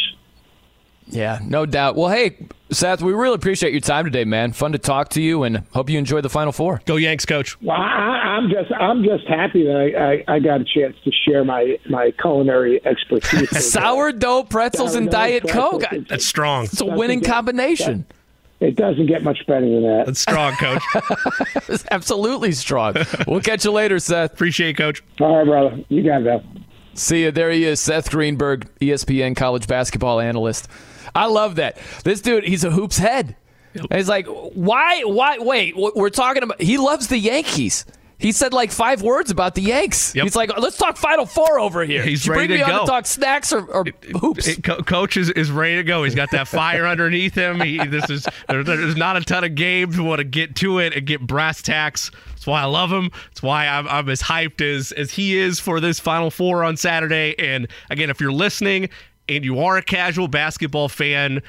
Yeah, 1.08 1.40
no 1.44 1.66
doubt. 1.66 1.96
Well, 1.96 2.10
hey, 2.10 2.48
Seth, 2.72 3.02
we 3.02 3.14
really 3.14 3.36
appreciate 3.36 3.72
your 3.72 3.82
time 3.82 4.06
today, 4.06 4.24
man. 4.24 4.54
Fun 4.54 4.72
to 4.72 4.78
talk 4.78 5.10
to 5.10 5.22
you, 5.22 5.44
and 5.44 5.64
hope 5.74 5.90
you 5.90 6.00
enjoy 6.00 6.22
the 6.22 6.30
Final 6.30 6.52
Four. 6.52 6.82
Go 6.86 6.96
Yanks, 6.96 7.26
Coach. 7.26 7.62
Well, 7.62 7.76
I, 7.76 8.38
I'm 8.38 8.50
just 8.50 8.72
I'm 8.72 9.04
just 9.04 9.28
happy 9.28 9.64
that 9.66 10.24
I, 10.28 10.34
I, 10.34 10.36
I 10.36 10.40
got 10.40 10.62
a 10.62 10.66
chance 10.66 10.96
to 11.04 11.12
share 11.12 11.44
my 11.44 11.78
my 11.90 12.12
culinary 12.22 12.84
expertise. 12.86 13.52
with, 13.52 13.62
Sourdough 13.64 14.44
pretzels 14.44 14.96
and 14.96 15.10
Diet 15.12 15.44
pretzels. 15.44 15.84
Coke. 15.84 16.08
That's 16.08 16.26
strong. 16.26 16.66
It's 16.66 16.82
a 16.82 16.86
winning 16.86 17.22
combination. 17.22 18.06
It 18.64 18.78
doesn't 18.78 19.08
get 19.08 19.24
much 19.24 19.46
better 19.46 19.68
than 19.68 19.84
that. 19.84 20.06
That's 20.06 20.22
strong, 20.22 20.54
Coach. 20.56 20.82
It's 21.68 21.84
absolutely 21.92 22.54
strong. 22.54 22.96
We'll 23.28 23.42
catch 23.42 23.66
you 23.66 23.72
later, 23.72 24.00
Seth. 24.00 24.32
Appreciate 24.34 24.70
it, 24.70 24.78
Coach. 24.78 25.04
All 25.20 25.36
right, 25.36 25.46
brother. 25.46 25.84
You 25.90 26.02
got 26.02 26.24
that. 26.24 26.46
See 26.94 27.24
you. 27.24 27.32
There 27.32 27.52
he 27.52 27.66
is, 27.66 27.82
Seth 27.82 28.10
Greenberg, 28.10 28.70
ESPN 28.80 29.36
college 29.36 29.68
basketball 29.68 30.22
analyst. 30.22 30.70
I 31.14 31.26
love 31.26 31.56
that. 31.56 31.78
This 32.06 32.22
dude, 32.22 32.46
he's 32.46 32.64
a 32.64 32.72
hoops 32.72 32.98
head. 32.98 33.36
And 33.74 33.94
he's 33.96 34.08
like, 34.08 34.28
why? 34.28 35.02
Why? 35.04 35.40
Wait, 35.40 35.76
we're 35.76 36.10
talking 36.10 36.44
about. 36.44 36.62
He 36.62 36.78
loves 36.78 37.08
the 37.08 37.18
Yankees. 37.18 37.86
He 38.18 38.32
said 38.32 38.54
like 38.54 38.72
five 38.72 39.02
words 39.02 39.32
about 39.32 39.56
the 39.56 39.62
Yanks. 39.62 40.16
Yep. 40.16 40.24
He's 40.24 40.36
like, 40.36 40.58
let's 40.58 40.78
talk 40.78 40.98
Final 40.98 41.26
Four 41.26 41.60
over 41.60 41.84
here. 41.84 42.04
He's 42.04 42.28
ready 42.28 42.48
bring 42.48 42.60
to 42.60 42.66
me 42.66 42.72
on 42.72 42.82
to 42.82 42.86
talk 42.86 43.06
snacks 43.06 43.52
or, 43.52 43.66
or 43.66 43.86
hoops. 44.20 44.48
It- 44.48 44.64
Co- 44.64 44.82
Coach 44.82 45.18
is, 45.18 45.30
is 45.32 45.52
ready 45.52 45.76
to 45.76 45.84
go. 45.84 46.04
He's 46.04 46.16
got 46.16 46.32
that 46.32 46.48
fire 46.48 46.86
underneath 46.86 47.36
him. 47.36 47.60
He, 47.60 47.78
this 47.86 48.10
is 48.10 48.26
there, 48.48 48.64
there's 48.64 48.96
not 48.96 49.18
a 49.18 49.22
ton 49.22 49.44
of 49.44 49.56
games. 49.56 49.98
We 49.98 50.04
want 50.04 50.20
to 50.20 50.24
get 50.26 50.56
to 50.58 50.80
it 50.80 50.94
and 50.96 51.06
get 51.06 51.22
brass 51.22 51.62
tacks. 51.62 52.12
That's 52.30 52.48
why 52.48 52.62
I 52.62 52.66
love 52.66 52.92
him. 52.92 53.10
That's 53.30 53.44
why 53.44 53.68
I'm, 53.68 53.88
I'm 53.88 54.08
as 54.10 54.22
hyped 54.22 54.62
as 54.62 54.92
as 54.94 55.12
he 55.12 55.38
is 55.38 55.60
for 55.60 55.80
this 55.80 56.00
Final 56.00 56.32
Four 56.32 56.64
on 56.64 56.78
Saturday. 56.78 57.36
And 57.38 57.68
again, 57.90 58.10
if 58.10 58.22
you're 58.22 58.32
listening 58.32 58.90
and 59.28 59.44
you 59.44 59.60
are 59.60 59.78
a 59.78 59.84
casual 59.84 60.28
basketball 60.28 60.90
fan. 60.90 61.42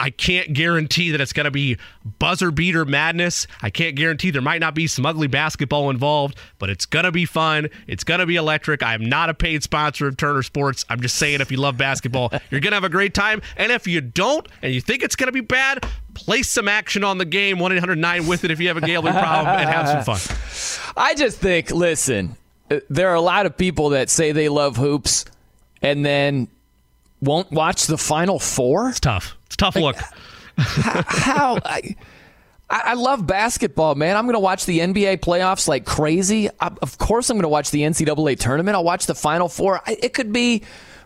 I 0.00 0.08
can't 0.08 0.54
guarantee 0.54 1.10
that 1.10 1.20
it's 1.20 1.34
going 1.34 1.44
to 1.44 1.50
be 1.50 1.76
buzzer 2.18 2.50
beater 2.50 2.86
madness. 2.86 3.46
I 3.60 3.68
can't 3.68 3.94
guarantee 3.94 4.30
there 4.30 4.40
might 4.40 4.60
not 4.60 4.74
be 4.74 4.86
some 4.86 5.04
ugly 5.04 5.26
basketball 5.26 5.90
involved, 5.90 6.38
but 6.58 6.70
it's 6.70 6.86
going 6.86 7.04
to 7.04 7.12
be 7.12 7.26
fun. 7.26 7.68
It's 7.86 8.02
going 8.02 8.20
to 8.20 8.26
be 8.26 8.36
electric. 8.36 8.82
I'm 8.82 9.04
not 9.04 9.28
a 9.28 9.34
paid 9.34 9.62
sponsor 9.62 10.08
of 10.08 10.16
Turner 10.16 10.42
Sports. 10.42 10.86
I'm 10.88 11.02
just 11.02 11.16
saying 11.16 11.42
if 11.42 11.52
you 11.52 11.58
love 11.58 11.76
basketball, 11.76 12.32
you're 12.50 12.60
going 12.60 12.70
to 12.70 12.76
have 12.76 12.84
a 12.84 12.88
great 12.88 13.12
time. 13.12 13.42
And 13.58 13.70
if 13.70 13.86
you 13.86 14.00
don't 14.00 14.48
and 14.62 14.72
you 14.72 14.80
think 14.80 15.02
it's 15.02 15.16
going 15.16 15.28
to 15.28 15.32
be 15.32 15.42
bad, 15.42 15.86
place 16.14 16.48
some 16.48 16.66
action 16.66 17.04
on 17.04 17.18
the 17.18 17.26
game 17.26 17.58
1 17.58 17.72
800 17.72 17.98
9 17.98 18.26
with 18.26 18.44
it 18.44 18.50
if 18.50 18.58
you 18.58 18.68
have 18.68 18.78
a 18.78 18.80
gambling 18.80 19.12
problem 19.12 19.48
and 19.48 19.68
have 19.68 20.04
some 20.04 20.16
fun. 20.16 20.94
I 20.96 21.14
just 21.14 21.38
think, 21.38 21.70
listen, 21.70 22.36
uh, 22.70 22.80
there 22.88 23.10
are 23.10 23.14
a 23.14 23.20
lot 23.20 23.44
of 23.44 23.54
people 23.54 23.90
that 23.90 24.08
say 24.08 24.32
they 24.32 24.48
love 24.48 24.78
hoops 24.78 25.26
and 25.82 26.06
then 26.06 26.48
won't 27.20 27.50
watch 27.50 27.86
the 27.86 27.98
Final 27.98 28.38
Four. 28.38 28.90
It's 28.90 29.00
tough. 29.00 29.36
It's 29.46 29.54
a 29.54 29.58
tough 29.58 29.76
look. 29.76 29.96
How? 30.56 31.58
I, 31.64 31.96
I 32.68 32.82
I 32.90 32.94
love 32.94 33.26
basketball, 33.26 33.96
man. 33.96 34.16
I'm 34.16 34.26
going 34.26 34.34
to 34.34 34.40
watch 34.40 34.64
the 34.64 34.78
NBA 34.78 35.18
playoffs 35.18 35.66
like 35.66 35.84
crazy. 35.84 36.48
I, 36.60 36.70
of 36.82 36.98
course, 36.98 37.28
I'm 37.28 37.36
going 37.36 37.42
to 37.42 37.48
watch 37.48 37.72
the 37.72 37.82
NCAA 37.82 38.38
tournament. 38.38 38.76
I'll 38.76 38.84
watch 38.84 39.06
the 39.06 39.14
Final 39.14 39.48
Four. 39.48 39.80
I, 39.86 39.96
it 40.00 40.14
could 40.14 40.32
be 40.32 40.62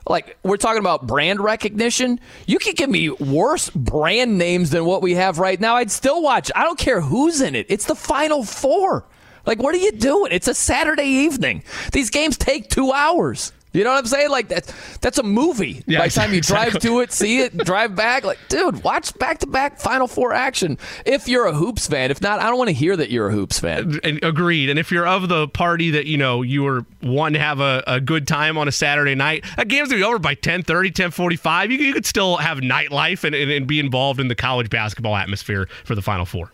like 0.06 0.36
we're 0.42 0.58
talking 0.58 0.80
about 0.80 1.06
brand 1.06 1.40
recognition. 1.40 2.20
You 2.46 2.58
could 2.58 2.76
give 2.76 2.90
me 2.90 3.08
worse 3.10 3.70
brand 3.70 4.36
names 4.36 4.70
than 4.70 4.84
what 4.84 5.00
we 5.00 5.14
have 5.14 5.38
right 5.38 5.58
now. 5.58 5.76
I'd 5.76 5.90
still 5.90 6.22
watch. 6.22 6.50
I 6.54 6.64
don't 6.64 6.78
care 6.78 7.00
who's 7.00 7.40
in 7.40 7.54
it. 7.54 7.66
It's 7.70 7.86
the 7.86 7.94
Final 7.94 8.44
Four. 8.44 9.06
Like, 9.46 9.62
what 9.62 9.74
are 9.74 9.78
you 9.78 9.92
doing? 9.92 10.32
It's 10.32 10.48
a 10.48 10.54
Saturday 10.54 11.04
evening. 11.04 11.64
These 11.92 12.10
games 12.10 12.36
take 12.36 12.68
two 12.68 12.92
hours. 12.92 13.52
You 13.74 13.82
know 13.82 13.90
what 13.90 13.98
I'm 13.98 14.06
saying? 14.06 14.30
Like 14.30 14.48
that. 14.48 14.72
That's 15.00 15.18
a 15.18 15.22
movie. 15.24 15.82
Yeah, 15.86 15.98
By 15.98 16.06
the 16.06 16.14
time 16.14 16.32
you 16.32 16.40
drive 16.40 16.78
to 16.78 17.00
it, 17.00 17.12
see 17.12 17.40
it, 17.40 17.56
drive 17.66 17.96
back. 17.96 18.24
Like, 18.24 18.38
dude, 18.48 18.84
watch 18.84 19.12
back 19.18 19.38
to 19.38 19.46
back 19.46 19.80
Final 19.80 20.06
Four 20.06 20.32
action. 20.32 20.78
If 21.04 21.28
you're 21.28 21.46
a 21.46 21.52
hoops 21.52 21.88
fan, 21.88 22.12
if 22.12 22.22
not, 22.22 22.38
I 22.40 22.44
don't 22.44 22.56
want 22.56 22.68
to 22.68 22.74
hear 22.74 22.96
that 22.96 23.10
you're 23.10 23.28
a 23.28 23.32
hoops 23.32 23.58
fan. 23.58 23.98
And 24.04 24.22
agreed. 24.22 24.70
And 24.70 24.78
if 24.78 24.92
you're 24.92 25.06
of 25.06 25.28
the 25.28 25.48
party 25.48 25.90
that, 25.90 26.06
you 26.06 26.16
know, 26.16 26.42
you 26.42 26.62
were 26.62 26.86
wanting 27.02 27.34
to 27.34 27.40
have 27.40 27.58
a, 27.58 27.82
a 27.86 28.00
good 28.00 28.28
time 28.28 28.56
on 28.56 28.68
a 28.68 28.72
Saturday 28.72 29.16
night, 29.16 29.44
that 29.56 29.66
game's 29.66 29.88
going 29.88 30.00
to 30.00 30.04
be 30.04 30.08
over 30.08 30.20
by 30.20 30.30
1030, 30.30 30.90
1045. 30.90 31.72
You, 31.72 31.78
you 31.78 31.92
could 31.92 32.06
still 32.06 32.36
have 32.36 32.58
nightlife 32.58 33.24
and, 33.24 33.34
and, 33.34 33.50
and 33.50 33.66
be 33.66 33.80
involved 33.80 34.20
in 34.20 34.28
the 34.28 34.36
college 34.36 34.70
basketball 34.70 35.16
atmosphere 35.16 35.68
for 35.84 35.96
the 35.96 36.02
Final 36.02 36.24
Four. 36.24 36.52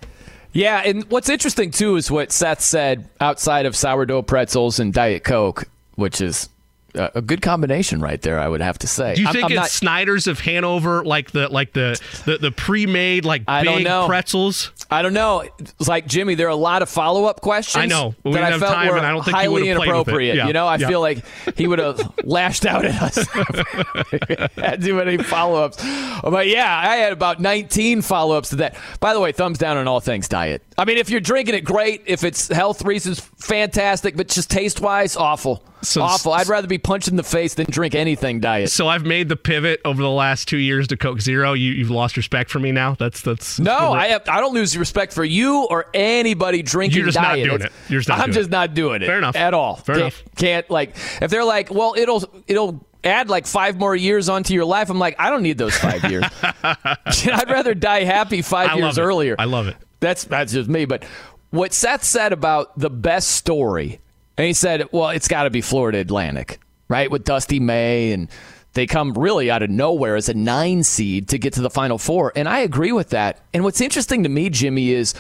Yeah, 0.52 0.82
and 0.84 1.05
what's 1.10 1.28
interesting 1.28 1.70
too 1.70 1.97
is 1.97 2.10
what 2.10 2.32
Seth 2.32 2.60
said 2.62 3.09
outside 3.20 3.66
of 3.66 3.76
sourdough 3.76 4.22
pretzels 4.22 4.80
and 4.80 4.92
Diet 4.92 5.22
Coke, 5.22 5.64
which 5.94 6.20
is 6.20 6.48
a 6.95 7.23
good 7.23 7.43
combination 7.43 8.01
right 8.01 8.21
there. 8.21 8.39
I 8.39 8.49
would 8.49 8.61
have 8.61 8.79
to 8.79 8.87
say. 8.87 9.15
Do 9.15 9.21
you 9.23 9.27
I'm- 9.29 9.35
think 9.35 9.45
I'm 9.47 9.51
it's 9.53 9.59
not- 9.61 9.71
Snyder's 9.71 10.27
of 10.27 10.41
Hanover, 10.41 11.05
like 11.05 11.31
the 11.31 11.49
like 11.49 11.73
the 11.73 12.01
the, 12.27 12.39
the 12.39 12.51
pre-made 12.51 13.25
like 13.25 13.43
I 13.49 13.65
don't 13.65 13.77
big 13.79 13.85
know. 13.85 14.07
pretzels? 14.07 14.73
I 14.91 15.03
don't 15.03 15.12
know. 15.15 15.45
It's 15.59 15.89
like 15.89 16.07
Jimmy, 16.07 16.35
there 16.35 16.49
are 16.49 16.51
a 16.51 16.57
lot 16.57 16.83
of 16.83 16.89
follow 16.89 17.25
up 17.27 17.41
questions. 17.41 17.83
I 17.83 17.87
know, 17.87 18.15
we 18.25 18.33
that 18.33 18.53
I 18.53 18.59
felt 18.59 18.73
time, 18.75 18.89
were 18.89 18.97
and 18.97 19.07
I 19.07 19.12
don't 19.12 19.25
think 19.25 19.37
highly 19.37 19.49
would've 19.62 19.77
played 19.77 19.79
with 19.79 19.87
it. 19.89 19.91
inappropriate. 19.95 20.37
Yeah, 20.37 20.47
You 20.49 20.53
know, 20.53 20.67
I 20.67 20.77
yeah. 20.77 20.89
feel 20.89 21.01
like 21.01 21.25
he 21.57 21.69
would 21.69 21.79
have 21.79 22.01
lashed 22.25 22.67
out 22.67 22.85
at 22.85 23.01
us. 23.01 23.17
had 24.57 24.83
too 24.83 24.95
many 24.95 25.17
follow 25.19 25.62
ups. 25.65 25.77
But 26.23 26.49
yeah, 26.49 26.77
I 26.77 26.97
had 26.97 27.12
about 27.12 27.41
19 27.41 28.03
follow 28.03 28.37
ups 28.37 28.51
to 28.51 28.57
that. 28.57 28.77
By 29.01 29.15
the 29.15 29.21
way, 29.21 29.33
thumbs 29.33 29.59
down 29.59 29.77
on 29.77 29.87
all 29.87 30.01
things 30.01 30.29
diet. 30.29 30.62
I 30.77 30.85
mean, 30.85 30.99
if 30.99 31.11
you're 31.11 31.21
drinking 31.21 31.55
it, 31.55 31.61
great. 31.65 32.03
If 32.07 32.25
it's 32.25 32.49
health 32.49 32.83
reasons, 32.83 33.21
fantastic. 33.21 34.17
But 34.17 34.29
just 34.29 34.51
taste 34.51 34.81
wise, 34.81 35.17
awful. 35.17 35.65
So- 35.82 36.02
Awful. 36.02 36.32
I'd 36.32 36.48
rather 36.48 36.66
be 36.66 36.78
punched 36.78 37.09
in 37.09 37.16
the 37.16 37.23
face 37.23 37.55
than 37.55 37.66
drink 37.70 37.94
anything 37.94 38.40
diet. 38.40 38.70
So 38.70 38.89
I've 38.89 39.05
made 39.05 39.28
the 39.28 39.36
pivot 39.36 39.81
over 39.85 40.02
the 40.02 40.11
last 40.11 40.47
two 40.48 40.57
years 40.59 40.89
to 40.89 40.97
Coke 40.97 41.20
Zero. 41.20 41.52
You, 41.52 41.73
you've 41.73 41.90
lost 41.90 42.16
respect 42.16 42.51
for 42.51 42.59
me 42.59 42.73
now. 42.73 42.94
That's 42.94 43.23
that's 43.23 43.59
No, 43.59 43.93
I 43.93 44.09
have, 44.09 44.28
I 44.28 44.40
don't 44.40 44.55
lose 44.55 44.77
respect 44.77 45.12
for 45.12 45.24
you 45.24 45.65
or 45.70 45.86
anybody 45.94 46.62
drinking 46.62 46.98
You're 46.98 47.07
just 47.07 47.16
not 47.19 47.35
doing 47.36 47.47
It's- 47.52 47.65
it. 47.70 47.73
You're 47.90 48.01
just 48.01 48.09
not 48.09 48.20
I'm 48.20 48.32
just 48.32 48.48
it. 48.48 48.52
not 48.52 48.74
doing 48.74 49.02
it. 49.02 49.07
Fair 49.07 49.19
enough. 49.19 49.36
At 49.36 49.55
all. 49.55 49.77
Fair 49.77 49.97
enough. 49.97 50.23
Can't 50.36 50.69
like 50.70 50.97
if 51.20 51.31
they're 51.31 51.44
like, 51.44 51.70
well, 51.70 51.94
it'll 51.97 52.24
it'll 52.47 52.85
add 53.02 53.31
like 53.31 53.47
five 53.47 53.78
more 53.78 53.97
years 53.97 54.28
onto 54.28 54.52
your 54.52 54.65
life. 54.66 54.90
I'm 54.90 54.98
like, 54.98 55.16
I 55.19 55.31
don't 55.31 55.43
need 55.43 55.57
those 55.59 55.77
five 55.77 56.05
years. 56.11 56.24
I'd 56.62 57.51
rather 57.51 57.74
die 57.74 58.05
happy 58.05 58.43
five 58.43 58.70
I 58.70 58.74
years 58.77 58.98
earlier. 58.98 59.36
I 59.39 59.44
love 59.47 59.69
it. 59.69 59.77
That's 60.01 60.24
that's 60.24 60.52
just 60.52 60.69
me. 60.69 60.85
But 60.85 61.05
what 61.51 61.73
Seth 61.73 62.05
said 62.05 62.32
about 62.32 62.78
the 62.78 62.90
best 62.90 63.31
story, 63.31 64.01
and 64.41 64.47
he 64.47 64.55
said, 64.55 64.89
well, 64.91 65.11
it's 65.11 65.29
got 65.29 65.43
to 65.43 65.51
be 65.51 65.61
Florida 65.61 65.99
Atlantic, 65.99 66.61
right? 66.89 67.11
With 67.11 67.25
Dusty 67.25 67.61
May, 67.61 68.12
and 68.12 68.27
they 68.73 68.87
come 68.87 69.12
really 69.12 69.51
out 69.51 69.62
of 69.62 69.69
nowhere 69.69 70.17
as 70.17 70.31
a 70.31 70.35
nine 70.35 70.83
seed 70.83 71.29
to 71.29 71.39
get 71.39 71.53
to 71.55 71.61
the 71.61 71.69
Final 71.69 71.99
Four, 71.99 72.33
and 72.35 72.49
I 72.49 72.61
agree 72.61 72.93
with 72.93 73.11
that. 73.11 73.41
And 73.53 73.65
what's 73.65 73.83
interesting 73.83 74.23
to 74.23 74.31
me, 74.31 74.49
Jimmy, 74.49 74.93
is 74.93 75.12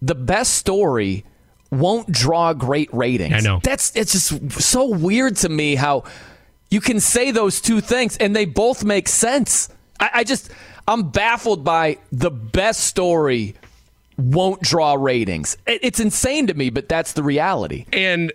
the 0.00 0.14
best 0.14 0.54
story 0.54 1.24
won't 1.72 2.12
draw 2.12 2.52
great 2.52 2.94
ratings. 2.94 3.34
I 3.34 3.40
know. 3.40 3.58
That's 3.60 3.90
it's 3.96 4.12
just 4.12 4.60
so 4.60 4.88
weird 4.88 5.34
to 5.38 5.48
me 5.48 5.74
how 5.74 6.04
you 6.70 6.80
can 6.80 7.00
say 7.00 7.32
those 7.32 7.60
two 7.60 7.80
things 7.80 8.16
and 8.18 8.36
they 8.36 8.44
both 8.44 8.84
make 8.84 9.08
sense. 9.08 9.68
I, 9.98 10.10
I 10.14 10.24
just 10.24 10.48
I'm 10.86 11.10
baffled 11.10 11.64
by 11.64 11.98
the 12.12 12.30
best 12.30 12.84
story 12.84 13.56
won't 14.16 14.62
draw 14.62 14.94
ratings. 14.94 15.56
It, 15.66 15.80
it's 15.82 15.98
insane 15.98 16.46
to 16.46 16.54
me, 16.54 16.70
but 16.70 16.88
that's 16.88 17.14
the 17.14 17.24
reality. 17.24 17.86
and 17.92 18.32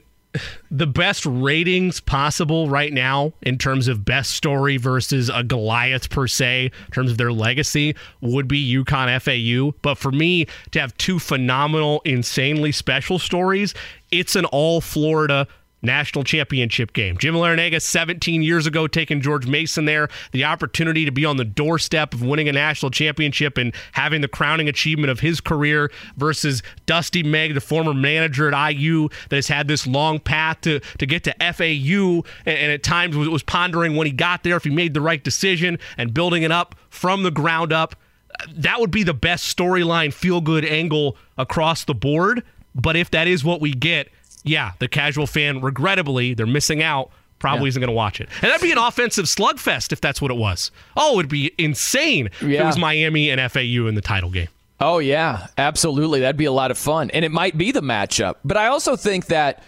the 0.71 0.87
best 0.87 1.25
ratings 1.25 1.99
possible 1.99 2.69
right 2.69 2.93
now 2.93 3.33
in 3.41 3.57
terms 3.57 3.87
of 3.87 4.05
best 4.05 4.31
story 4.31 4.77
versus 4.77 5.29
a 5.33 5.43
Goliath 5.43 6.09
per 6.09 6.27
se, 6.27 6.71
in 6.87 6.91
terms 6.91 7.11
of 7.11 7.17
their 7.17 7.31
legacy, 7.31 7.95
would 8.21 8.47
be 8.47 8.75
UConn 8.75 9.21
FAU. 9.21 9.77
But 9.81 9.97
for 9.97 10.11
me 10.11 10.47
to 10.71 10.79
have 10.79 10.97
two 10.97 11.19
phenomenal, 11.19 12.01
insanely 12.05 12.71
special 12.71 13.19
stories, 13.19 13.73
it's 14.11 14.35
an 14.35 14.45
all 14.45 14.81
Florida 14.81 15.47
national 15.85 16.23
championship 16.23 16.93
game. 16.93 17.17
Jim 17.17 17.35
Larrañaga, 17.35 17.81
17 17.81 18.41
years 18.41 18.67
ago, 18.67 18.87
taking 18.87 19.21
George 19.21 19.47
Mason 19.47 19.85
there, 19.85 20.09
the 20.31 20.43
opportunity 20.43 21.05
to 21.05 21.11
be 21.11 21.25
on 21.25 21.37
the 21.37 21.45
doorstep 21.45 22.13
of 22.13 22.21
winning 22.21 22.49
a 22.49 22.51
national 22.51 22.91
championship 22.91 23.57
and 23.57 23.73
having 23.93 24.21
the 24.21 24.27
crowning 24.27 24.67
achievement 24.67 25.09
of 25.09 25.19
his 25.19 25.39
career 25.39 25.91
versus 26.17 26.63
Dusty 26.85 27.23
May, 27.23 27.51
the 27.51 27.61
former 27.61 27.93
manager 27.93 28.51
at 28.51 28.71
IU 28.71 29.09
that 29.29 29.35
has 29.35 29.47
had 29.47 29.67
this 29.67 29.87
long 29.87 30.19
path 30.19 30.61
to, 30.61 30.79
to 30.79 31.05
get 31.05 31.23
to 31.25 31.35
FAU 31.39 32.23
and, 32.45 32.57
and 32.57 32.71
at 32.71 32.83
times 32.83 33.15
was, 33.15 33.29
was 33.29 33.43
pondering 33.43 33.95
when 33.95 34.07
he 34.07 34.13
got 34.13 34.43
there 34.43 34.57
if 34.57 34.63
he 34.63 34.69
made 34.69 34.93
the 34.93 35.01
right 35.01 35.23
decision 35.23 35.79
and 35.97 36.13
building 36.13 36.43
it 36.43 36.51
up 36.51 36.75
from 36.89 37.23
the 37.23 37.31
ground 37.31 37.71
up. 37.71 37.95
That 38.53 38.79
would 38.79 38.91
be 38.91 39.03
the 39.03 39.13
best 39.13 39.55
storyline, 39.55 40.13
feel 40.13 40.41
good 40.41 40.65
angle 40.65 41.17
across 41.37 41.85
the 41.85 41.93
board. 41.93 42.43
But 42.73 42.97
if 42.97 43.09
that 43.11 43.27
is 43.27 43.43
what 43.43 43.61
we 43.61 43.71
get, 43.71 44.09
yeah, 44.45 44.71
the 44.79 44.87
casual 44.87 45.27
fan, 45.27 45.61
regrettably, 45.61 46.33
they're 46.33 46.45
missing 46.45 46.81
out. 46.81 47.11
Probably 47.37 47.67
isn't 47.67 47.79
going 47.79 47.89
to 47.89 47.93
watch 47.93 48.21
it. 48.21 48.29
And 48.41 48.49
that'd 48.49 48.61
be 48.61 48.71
an 48.71 48.77
offensive 48.77 49.25
slugfest 49.25 49.91
if 49.91 49.99
that's 49.99 50.21
what 50.21 50.31
it 50.31 50.37
was. 50.37 50.71
Oh, 50.95 51.19
it'd 51.19 51.29
be 51.29 51.53
insane 51.57 52.27
if 52.27 52.43
it 52.43 52.63
was 52.63 52.77
Miami 52.77 53.29
and 53.29 53.51
FAU 53.51 53.87
in 53.87 53.95
the 53.95 54.01
title 54.01 54.29
game. 54.29 54.47
Oh 54.79 54.99
yeah, 54.99 55.47
absolutely. 55.57 56.21
That'd 56.21 56.37
be 56.37 56.45
a 56.45 56.51
lot 56.51 56.71
of 56.71 56.77
fun, 56.77 57.09
and 57.11 57.23
it 57.23 57.31
might 57.31 57.57
be 57.57 57.71
the 57.71 57.81
matchup. 57.81 58.35
But 58.43 58.57
I 58.57 58.67
also 58.67 58.95
think 58.95 59.27
that 59.27 59.63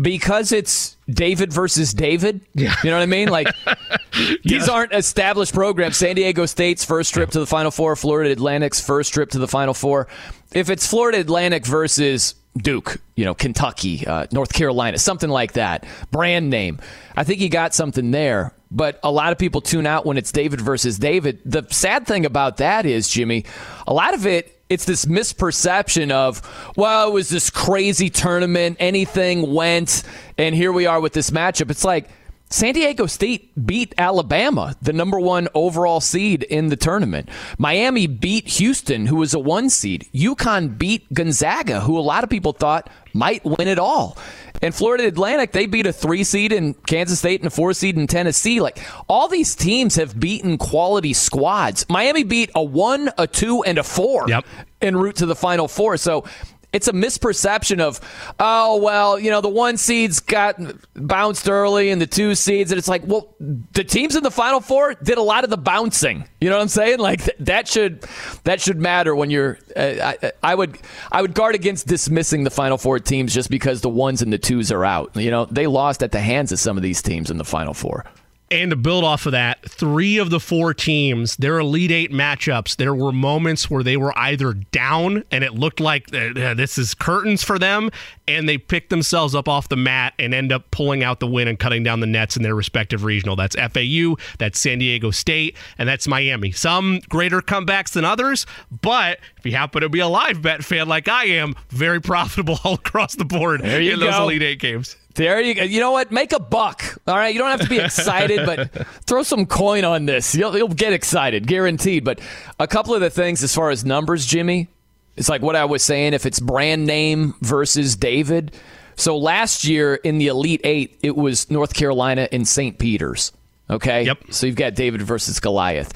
because 0.00 0.52
it's 0.52 0.96
David 1.08 1.52
versus 1.52 1.92
David, 1.92 2.40
yeah. 2.54 2.74
you 2.82 2.90
know 2.90 2.96
what 2.96 3.02
I 3.02 3.06
mean? 3.06 3.28
Like 3.28 3.48
these 4.44 4.68
aren't 4.68 4.92
established 4.92 5.52
programs. 5.52 5.96
San 5.96 6.16
Diego 6.16 6.46
State's 6.46 6.84
first 6.84 7.12
trip 7.12 7.30
to 7.30 7.40
the 7.40 7.46
Final 7.46 7.70
Four, 7.70 7.96
Florida 7.96 8.30
Atlantic's 8.30 8.80
first 8.80 9.12
trip 9.12 9.30
to 9.30 9.38
the 9.38 9.48
Final 9.48 9.74
Four. 9.74 10.08
If 10.54 10.70
it's 10.70 10.86
Florida 10.86 11.18
Atlantic 11.18 11.66
versus 11.66 12.34
Duke, 12.56 13.00
you 13.16 13.24
know, 13.24 13.34
Kentucky, 13.34 14.06
uh, 14.06 14.26
North 14.32 14.52
Carolina, 14.52 14.98
something 14.98 15.30
like 15.30 15.52
that, 15.52 15.86
brand 16.10 16.50
name, 16.50 16.80
I 17.16 17.24
think 17.24 17.40
you 17.40 17.48
got 17.48 17.74
something 17.74 18.10
there. 18.10 18.54
But 18.70 18.98
a 19.02 19.10
lot 19.10 19.32
of 19.32 19.38
people 19.38 19.60
tune 19.60 19.86
out 19.86 20.06
when 20.06 20.16
it's 20.16 20.32
David 20.32 20.60
versus 20.60 20.98
David. 20.98 21.40
The 21.44 21.66
sad 21.70 22.06
thing 22.06 22.24
about 22.24 22.56
that 22.58 22.86
is, 22.86 23.08
Jimmy, 23.08 23.44
a 23.86 23.92
lot 23.92 24.14
of 24.14 24.26
it 24.26 24.62
it's 24.72 24.86
this 24.86 25.04
misperception 25.04 26.10
of, 26.10 26.40
well, 26.76 27.08
it 27.08 27.12
was 27.12 27.28
this 27.28 27.50
crazy 27.50 28.08
tournament, 28.08 28.78
anything 28.80 29.52
went, 29.52 30.02
and 30.38 30.54
here 30.54 30.72
we 30.72 30.86
are 30.86 30.98
with 30.98 31.12
this 31.12 31.30
matchup. 31.30 31.70
It's 31.70 31.84
like 31.84 32.08
San 32.52 32.74
Diego 32.74 33.06
State 33.06 33.50
beat 33.66 33.94
Alabama, 33.96 34.76
the 34.82 34.92
number 34.92 35.18
one 35.18 35.48
overall 35.54 36.00
seed 36.00 36.42
in 36.44 36.68
the 36.68 36.76
tournament. 36.76 37.28
Miami 37.58 38.06
beat 38.06 38.46
Houston, 38.48 39.06
who 39.06 39.16
was 39.16 39.32
a 39.34 39.38
one 39.38 39.70
seed. 39.70 40.06
UConn 40.14 40.76
beat 40.76 41.12
Gonzaga, 41.14 41.80
who 41.80 41.98
a 41.98 42.00
lot 42.00 42.24
of 42.24 42.30
people 42.30 42.52
thought 42.52 42.90
might 43.14 43.44
win 43.44 43.68
it 43.68 43.78
all. 43.78 44.18
And 44.60 44.74
Florida 44.74 45.06
Atlantic, 45.06 45.52
they 45.52 45.66
beat 45.66 45.86
a 45.86 45.92
three 45.92 46.22
seed 46.24 46.52
in 46.52 46.74
Kansas 46.74 47.18
State 47.18 47.40
and 47.40 47.48
a 47.48 47.50
four 47.50 47.72
seed 47.72 47.96
in 47.96 48.06
Tennessee. 48.06 48.60
Like 48.60 48.78
all 49.08 49.26
these 49.28 49.54
teams 49.56 49.96
have 49.96 50.20
beaten 50.20 50.56
quality 50.58 51.14
squads. 51.14 51.84
Miami 51.88 52.22
beat 52.22 52.50
a 52.54 52.62
one, 52.62 53.10
a 53.18 53.26
two, 53.26 53.64
and 53.64 53.78
a 53.78 53.82
four 53.82 54.28
Yep. 54.28 54.44
en 54.82 54.96
route 54.96 55.16
to 55.16 55.26
the 55.26 55.34
Final 55.34 55.66
Four. 55.68 55.96
So 55.96 56.24
it's 56.72 56.88
a 56.88 56.92
misperception 56.92 57.80
of, 57.80 58.00
oh, 58.38 58.78
well, 58.78 59.18
you 59.18 59.30
know, 59.30 59.40
the 59.40 59.48
one 59.48 59.76
seeds 59.76 60.20
got 60.20 60.56
bounced 60.94 61.48
early 61.48 61.90
and 61.90 62.00
the 62.00 62.06
two 62.06 62.34
seeds. 62.34 62.72
And 62.72 62.78
it's 62.78 62.88
like, 62.88 63.02
well, 63.06 63.34
the 63.38 63.84
teams 63.84 64.16
in 64.16 64.22
the 64.22 64.30
Final 64.30 64.60
Four 64.60 64.94
did 64.94 65.18
a 65.18 65.22
lot 65.22 65.44
of 65.44 65.50
the 65.50 65.58
bouncing. 65.58 66.26
You 66.40 66.48
know 66.48 66.56
what 66.56 66.62
I'm 66.62 66.68
saying? 66.68 66.98
Like 67.02 67.24
th- 67.24 67.36
that 67.40 67.66
should 67.66 68.06
that 68.44 68.60
should 68.60 68.78
matter 68.78 69.14
when 69.14 69.28
you're. 69.28 69.58
Uh, 69.74 70.14
I, 70.22 70.32
I 70.42 70.54
would 70.54 70.78
I 71.10 71.20
would 71.20 71.34
guard 71.34 71.56
against 71.56 71.88
dismissing 71.88 72.44
the 72.44 72.50
Final 72.50 72.78
Four 72.78 73.00
teams 73.00 73.34
just 73.34 73.50
because 73.50 73.80
the 73.80 73.88
ones 73.88 74.22
and 74.22 74.32
the 74.32 74.38
twos 74.38 74.70
are 74.70 74.84
out. 74.84 75.16
You 75.16 75.30
know, 75.32 75.46
they 75.46 75.66
lost 75.66 76.02
at 76.02 76.12
the 76.12 76.20
hands 76.20 76.52
of 76.52 76.60
some 76.60 76.76
of 76.76 76.82
these 76.82 77.02
teams 77.02 77.30
in 77.30 77.38
the 77.38 77.44
Final 77.44 77.74
Four. 77.74 78.04
And 78.52 78.70
to 78.70 78.76
build 78.76 79.02
off 79.02 79.24
of 79.24 79.32
that, 79.32 79.62
three 79.68 80.18
of 80.18 80.28
the 80.28 80.38
four 80.38 80.74
teams, 80.74 81.36
their 81.36 81.58
Elite 81.58 81.90
Eight 81.90 82.12
matchups, 82.12 82.76
there 82.76 82.94
were 82.94 83.10
moments 83.10 83.70
where 83.70 83.82
they 83.82 83.96
were 83.96 84.16
either 84.18 84.52
down 84.52 85.24
and 85.30 85.42
it 85.42 85.54
looked 85.54 85.80
like 85.80 86.14
uh, 86.14 86.38
uh, 86.38 86.54
this 86.54 86.76
is 86.76 86.92
curtains 86.92 87.42
for 87.42 87.58
them, 87.58 87.90
and 88.28 88.46
they 88.46 88.58
picked 88.58 88.90
themselves 88.90 89.34
up 89.34 89.48
off 89.48 89.68
the 89.68 89.76
mat 89.76 90.12
and 90.18 90.34
end 90.34 90.52
up 90.52 90.70
pulling 90.70 91.02
out 91.02 91.18
the 91.18 91.26
win 91.26 91.48
and 91.48 91.58
cutting 91.58 91.82
down 91.82 92.00
the 92.00 92.06
nets 92.06 92.36
in 92.36 92.42
their 92.42 92.54
respective 92.54 93.04
regional. 93.04 93.36
That's 93.36 93.56
FAU, 93.56 94.16
that's 94.38 94.58
San 94.58 94.78
Diego 94.78 95.10
State, 95.10 95.56
and 95.78 95.88
that's 95.88 96.06
Miami. 96.06 96.52
Some 96.52 97.00
greater 97.08 97.40
comebacks 97.40 97.92
than 97.92 98.04
others, 98.04 98.44
but 98.82 99.18
if 99.38 99.46
you 99.46 99.52
happen 99.52 99.80
to 99.80 99.88
be 99.88 100.00
a 100.00 100.08
live 100.08 100.42
bet 100.42 100.62
fan 100.62 100.88
like 100.88 101.08
I 101.08 101.24
am, 101.24 101.54
very 101.70 102.00
profitable 102.02 102.58
all 102.64 102.74
across 102.74 103.14
the 103.14 103.24
board 103.24 103.62
There 103.62 103.80
you 103.80 103.94
in 103.94 104.00
those. 104.00 104.14
Elite 104.14 104.42
Eight 104.42 104.60
games. 104.60 104.96
There 105.14 105.40
you 105.40 105.54
go. 105.54 105.62
You 105.62 105.80
know 105.80 105.90
what? 105.92 106.10
Make 106.10 106.32
a 106.32 106.40
buck. 106.40 106.98
All 107.06 107.16
right. 107.16 107.32
You 107.32 107.38
don't 107.38 107.50
have 107.50 107.60
to 107.60 107.68
be 107.68 107.78
excited, 107.78 108.46
but 108.46 108.70
throw 109.06 109.22
some 109.22 109.46
coin 109.46 109.84
on 109.84 110.06
this. 110.06 110.34
You'll, 110.34 110.56
you'll 110.56 110.68
get 110.68 110.92
excited, 110.92 111.46
guaranteed. 111.46 112.04
But 112.04 112.20
a 112.58 112.66
couple 112.66 112.94
of 112.94 113.00
the 113.00 113.10
things 113.10 113.42
as 113.42 113.54
far 113.54 113.70
as 113.70 113.84
numbers, 113.84 114.24
Jimmy, 114.24 114.68
it's 115.16 115.28
like 115.28 115.42
what 115.42 115.56
I 115.56 115.64
was 115.66 115.82
saying. 115.82 116.14
If 116.14 116.24
it's 116.26 116.40
brand 116.40 116.86
name 116.86 117.34
versus 117.40 117.96
David. 117.96 118.52
So 118.96 119.16
last 119.16 119.64
year 119.64 119.96
in 119.96 120.18
the 120.18 120.28
Elite 120.28 120.60
Eight, 120.64 120.98
it 121.02 121.16
was 121.16 121.50
North 121.50 121.74
Carolina 121.74 122.28
and 122.32 122.46
St. 122.46 122.78
Peter's. 122.78 123.32
Okay. 123.68 124.04
Yep. 124.04 124.18
So 124.30 124.46
you've 124.46 124.56
got 124.56 124.74
David 124.74 125.02
versus 125.02 125.40
Goliath. 125.40 125.92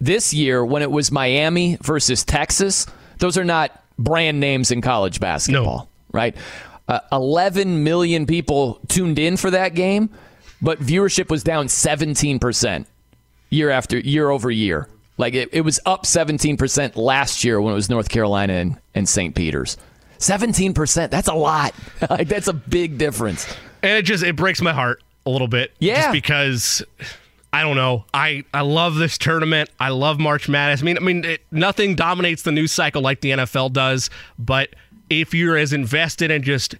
This 0.00 0.32
year, 0.32 0.64
when 0.64 0.82
it 0.82 0.90
was 0.90 1.12
Miami 1.12 1.76
versus 1.82 2.24
Texas, 2.24 2.86
those 3.18 3.36
are 3.36 3.44
not 3.44 3.84
brand 3.98 4.40
names 4.40 4.70
in 4.70 4.80
college 4.80 5.20
basketball, 5.20 5.78
no. 5.78 5.88
right? 6.18 6.36
Uh, 6.90 6.98
11 7.12 7.84
million 7.84 8.26
people 8.26 8.80
tuned 8.88 9.18
in 9.18 9.36
for 9.36 9.50
that 9.52 9.74
game, 9.74 10.10
but 10.60 10.80
viewership 10.80 11.30
was 11.30 11.44
down 11.44 11.66
17% 11.68 12.84
year 13.50 13.70
after 13.70 13.98
year 13.98 14.28
over 14.30 14.50
year. 14.50 14.88
Like 15.16 15.34
it, 15.34 15.48
it 15.52 15.60
was 15.60 15.78
up 15.86 16.02
17% 16.04 16.96
last 16.96 17.44
year 17.44 17.60
when 17.60 17.72
it 17.72 17.76
was 17.76 17.88
North 17.88 18.08
Carolina 18.08 18.54
and, 18.54 18.78
and 18.94 19.08
St. 19.08 19.34
Peter's. 19.34 19.76
17%, 20.18 21.10
that's 21.10 21.28
a 21.28 21.34
lot. 21.34 21.74
like 22.10 22.28
that's 22.28 22.48
a 22.48 22.52
big 22.52 22.98
difference. 22.98 23.46
and 23.82 23.92
it 23.98 24.02
just 24.02 24.22
it 24.24 24.36
breaks 24.36 24.60
my 24.60 24.72
heart 24.72 25.02
a 25.26 25.30
little 25.30 25.48
bit 25.48 25.72
Yeah. 25.78 25.96
just 26.02 26.12
because 26.12 26.82
i 27.52 27.62
don't 27.62 27.76
know 27.76 28.04
i 28.14 28.42
i 28.54 28.60
love 28.62 28.94
this 28.94 29.18
tournament 29.18 29.68
i 29.80 29.88
love 29.90 30.18
march 30.20 30.48
madness 30.48 30.80
i 30.82 30.84
mean 30.84 30.96
i 30.96 31.00
mean 31.00 31.24
it, 31.24 31.42
nothing 31.50 31.94
dominates 31.94 32.42
the 32.42 32.52
news 32.52 32.72
cycle 32.72 33.02
like 33.02 33.20
the 33.20 33.30
nfl 33.32 33.70
does 33.72 34.08
but 34.38 34.70
if 35.10 35.34
you're 35.34 35.56
as 35.58 35.72
invested 35.72 36.30
in 36.30 36.42
just 36.42 36.74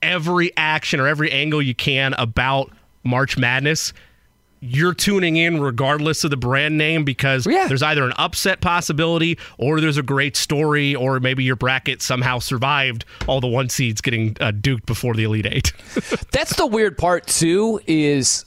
every 0.00 0.50
action 0.56 0.98
or 1.00 1.06
every 1.06 1.30
angle 1.30 1.60
you 1.60 1.74
can 1.74 2.14
about 2.14 2.70
march 3.04 3.36
madness 3.36 3.92
you're 4.64 4.94
tuning 4.94 5.34
in 5.36 5.60
regardless 5.60 6.22
of 6.22 6.30
the 6.30 6.36
brand 6.36 6.78
name 6.78 7.04
because 7.04 7.46
Yeah. 7.48 7.66
there's 7.66 7.82
either 7.82 8.04
an 8.04 8.12
upset 8.16 8.60
possibility 8.60 9.36
or 9.58 9.80
there's 9.80 9.96
a 9.96 10.02
great 10.04 10.36
story 10.36 10.94
or 10.94 11.18
maybe 11.18 11.42
your 11.42 11.56
bracket 11.56 12.00
somehow 12.00 12.38
survived 12.38 13.04
all 13.26 13.40
the 13.40 13.48
one 13.48 13.68
seeds 13.68 14.00
getting 14.00 14.36
uh, 14.40 14.52
duked 14.52 14.86
before 14.86 15.14
the 15.14 15.24
Elite 15.24 15.46
Eight. 15.46 15.72
That's 16.30 16.54
the 16.54 16.66
weird 16.66 16.96
part 16.96 17.26
too. 17.26 17.80
Is 17.88 18.44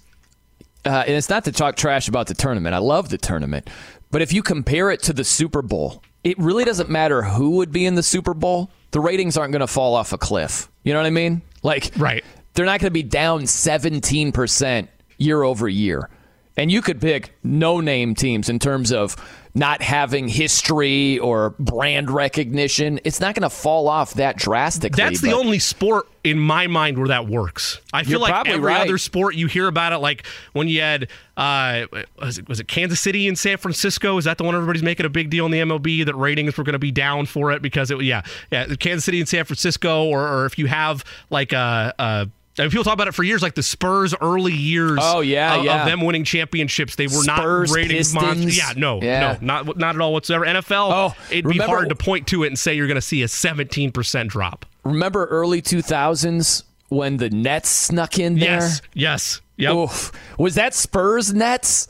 uh, 0.85 1.03
and 1.05 1.15
it's 1.17 1.27
not 1.29 1.43
to 1.45 1.51
talk 1.51 1.75
trash 1.75 2.07
about 2.07 2.27
the 2.27 2.33
tournament. 2.33 2.73
I 2.75 2.77
love 2.77 3.09
the 3.09 3.17
tournament, 3.17 3.69
but 4.09 4.21
if 4.21 4.31
you 4.31 4.41
compare 4.41 4.91
it 4.91 5.03
to 5.03 5.11
the 5.11 5.25
Super 5.25 5.61
Bowl, 5.61 6.01
it 6.25 6.37
really 6.39 6.65
doesn't 6.65 6.89
matter 6.89 7.21
who 7.21 7.51
would 7.51 7.71
be 7.71 7.85
in 7.85 7.95
the 7.95 8.03
Super 8.03 8.33
Bowl. 8.33 8.71
The 8.91 8.99
ratings 8.99 9.37
aren't 9.37 9.51
going 9.51 9.61
to 9.61 9.67
fall 9.67 9.95
off 9.95 10.11
a 10.11 10.17
cliff. 10.17 10.67
You 10.83 10.91
know 10.91 10.99
what 10.99 11.05
I 11.05 11.11
mean? 11.11 11.41
Like, 11.63 11.91
Right. 11.95 12.25
They're 12.55 12.65
not 12.65 12.79
going 12.79 12.87
to 12.87 12.91
be 12.91 13.03
down 13.03 13.47
seventeen 13.47 14.31
percent 14.31 14.89
year 15.17 15.43
over 15.43 15.67
year. 15.69 16.09
And 16.57 16.71
you 16.71 16.81
could 16.81 17.01
pick 17.01 17.35
no 17.43 17.81
name 17.81 18.15
teams 18.15 18.47
in 18.49 18.59
terms 18.59 18.93
of 18.93 19.15
not 19.55 19.81
having 19.81 20.27
history 20.27 21.17
or 21.19 21.51
brand 21.57 22.11
recognition. 22.11 22.99
It's 23.05 23.21
not 23.21 23.35
going 23.35 23.43
to 23.43 23.49
fall 23.49 23.87
off 23.87 24.15
that 24.15 24.35
drastically. 24.35 25.01
That's 25.01 25.21
the 25.21 25.31
only 25.31 25.59
sport 25.59 26.07
in 26.25 26.37
my 26.37 26.67
mind 26.67 26.97
where 26.97 27.07
that 27.07 27.27
works. 27.27 27.79
I 27.93 28.03
feel 28.03 28.19
like 28.19 28.47
every 28.47 28.59
right. 28.59 28.81
other 28.81 28.97
sport 28.97 29.35
you 29.35 29.47
hear 29.47 29.67
about 29.67 29.93
it, 29.93 29.99
like 29.99 30.25
when 30.51 30.67
you 30.67 30.81
had 30.81 31.07
uh, 31.37 31.85
was 32.19 32.37
it 32.37 32.49
was 32.49 32.59
it 32.59 32.67
Kansas 32.67 32.99
City 32.99 33.29
and 33.29 33.39
San 33.39 33.57
Francisco? 33.57 34.17
Is 34.17 34.25
that 34.25 34.37
the 34.37 34.43
one 34.43 34.55
everybody's 34.55 34.83
making 34.83 35.05
a 35.05 35.09
big 35.09 35.29
deal 35.29 35.45
in 35.45 35.51
the 35.51 35.59
MLB 35.59 36.05
that 36.05 36.15
ratings 36.15 36.57
were 36.57 36.65
going 36.65 36.73
to 36.73 36.79
be 36.79 36.91
down 36.91 37.25
for 37.25 37.51
it 37.51 37.61
because 37.61 37.89
it 37.91 38.01
yeah 38.01 38.23
yeah 38.51 38.65
Kansas 38.75 39.05
City 39.05 39.19
and 39.19 39.29
San 39.29 39.45
Francisco, 39.45 40.05
or, 40.05 40.27
or 40.27 40.45
if 40.45 40.59
you 40.59 40.67
have 40.67 41.05
like 41.29 41.53
a. 41.53 41.93
a 41.97 42.29
and 42.57 42.71
people 42.71 42.83
talk 42.83 42.93
about 42.93 43.07
it 43.07 43.13
for 43.13 43.23
years, 43.23 43.41
like 43.41 43.55
the 43.55 43.63
Spurs' 43.63 44.15
early 44.21 44.53
years. 44.53 44.99
Oh, 45.01 45.21
yeah, 45.21 45.55
of, 45.57 45.65
yeah. 45.65 45.81
of 45.81 45.87
them 45.87 46.01
winning 46.01 46.23
championships. 46.23 46.95
They 46.95 47.07
were 47.07 47.23
Spurs, 47.23 47.69
not 47.69 47.75
ratings 47.75 48.13
monsters. 48.13 48.57
Yeah, 48.57 48.71
no, 48.77 49.01
Yeah. 49.01 49.37
no, 49.41 49.63
not 49.63 49.77
not 49.77 49.95
at 49.95 50.01
all 50.01 50.13
whatsoever. 50.13 50.45
NFL, 50.45 50.91
Oh, 50.91 51.15
it'd 51.29 51.47
be 51.49 51.57
hard 51.57 51.89
to 51.89 51.95
point 51.95 52.27
to 52.27 52.43
it 52.43 52.47
and 52.47 52.57
say 52.59 52.73
you're 52.75 52.87
going 52.87 52.95
to 52.95 53.01
see 53.01 53.21
a 53.23 53.27
17 53.27 53.91
percent 53.91 54.29
drop. 54.29 54.65
Remember 54.83 55.25
early 55.25 55.61
2000s 55.61 56.63
when 56.89 57.17
the 57.17 57.29
Nets 57.29 57.69
snuck 57.69 58.19
in 58.19 58.39
there? 58.39 58.59
Yes, 58.59 58.81
yes, 58.93 59.41
yep. 59.57 59.73
Oof. 59.73 60.11
Was 60.37 60.55
that 60.55 60.73
Spurs 60.73 61.33
Nets? 61.33 61.87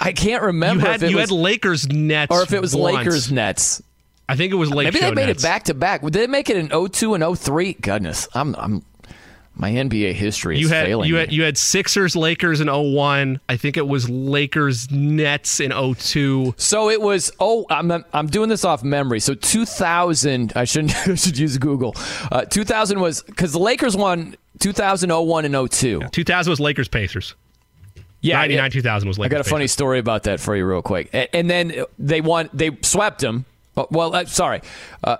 I 0.00 0.12
can't 0.12 0.42
You 0.42 0.46
remember 0.48 0.86
had 0.86 0.96
if 0.96 1.02
it 1.04 1.10
you 1.10 1.16
was 1.16 1.30
had 1.30 1.36
Lakers 1.38 1.88
Nets, 1.90 2.30
or 2.34 2.42
if 2.42 2.52
it 2.52 2.60
was 2.60 2.74
once. 2.74 2.96
Lakers 2.98 3.32
Nets. 3.32 3.82
I 4.28 4.36
think 4.36 4.52
it 4.52 4.56
was 4.56 4.70
Lake 4.70 4.86
Maybe 4.86 4.98
Show 4.98 5.06
they 5.08 5.14
made 5.14 5.26
Nets. 5.28 5.42
it 5.42 5.46
back 5.46 5.64
to 5.64 5.74
back. 5.74 6.02
Did 6.02 6.12
they 6.12 6.26
make 6.26 6.50
it 6.50 6.56
in 6.56 6.68
02 6.68 7.14
and 7.14 7.38
03? 7.38 7.72
Goodness, 7.74 8.28
I'm 8.34 8.54
I'm 8.56 8.84
my 9.58 9.72
NBA 9.72 10.12
history 10.14 10.56
is 10.56 10.62
You 10.62 10.68
had 10.68 10.86
failing 10.86 11.08
you 11.08 11.16
had 11.16 11.32
you 11.32 11.42
had 11.42 11.58
Sixers 11.58 12.14
Lakers 12.14 12.60
in 12.60 12.68
01. 12.68 13.40
I 13.48 13.56
think 13.56 13.76
it 13.76 13.86
was 13.86 14.08
Lakers 14.08 14.90
Nets 14.90 15.58
in 15.60 15.72
02. 15.72 16.54
So 16.56 16.88
it 16.88 17.00
was. 17.00 17.32
Oh, 17.40 17.66
I'm 17.68 18.04
I'm 18.12 18.28
doing 18.28 18.48
this 18.48 18.64
off 18.64 18.84
memory. 18.84 19.18
So 19.20 19.34
2000. 19.34 20.52
I 20.54 20.64
shouldn't. 20.64 20.96
I 21.08 21.14
should 21.16 21.36
use 21.36 21.58
Google. 21.58 21.94
Uh, 22.30 22.44
2000 22.44 23.00
was 23.00 23.22
because 23.22 23.52
the 23.52 23.58
Lakers 23.58 23.96
won 23.96 24.36
2000, 24.60 25.10
01, 25.10 25.44
and 25.44 25.70
02. 25.70 26.02
2000 26.12 26.50
was 26.50 26.60
Lakers 26.60 26.88
Pacers. 26.88 27.34
Yeah, 28.20 28.36
99 28.38 28.66
it- 28.66 28.70
2000 28.70 29.08
was 29.08 29.18
Lakers. 29.18 29.32
I 29.32 29.38
got 29.38 29.46
a 29.46 29.50
funny 29.50 29.66
story 29.66 29.98
about 29.98 30.24
that 30.24 30.40
for 30.40 30.56
you, 30.56 30.64
real 30.66 30.82
quick. 30.82 31.10
And, 31.12 31.28
and 31.32 31.50
then 31.50 31.84
they 31.98 32.20
won. 32.20 32.48
They 32.52 32.76
swept 32.82 33.20
them. 33.20 33.44
Well, 33.90 34.14
uh, 34.14 34.24
sorry. 34.26 34.62
Uh, 35.02 35.18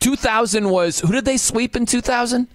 2000 0.00 0.68
was 0.70 1.00
who 1.00 1.12
did 1.12 1.24
they 1.24 1.36
sweep 1.36 1.76
in 1.76 1.86
2000? 1.86 2.48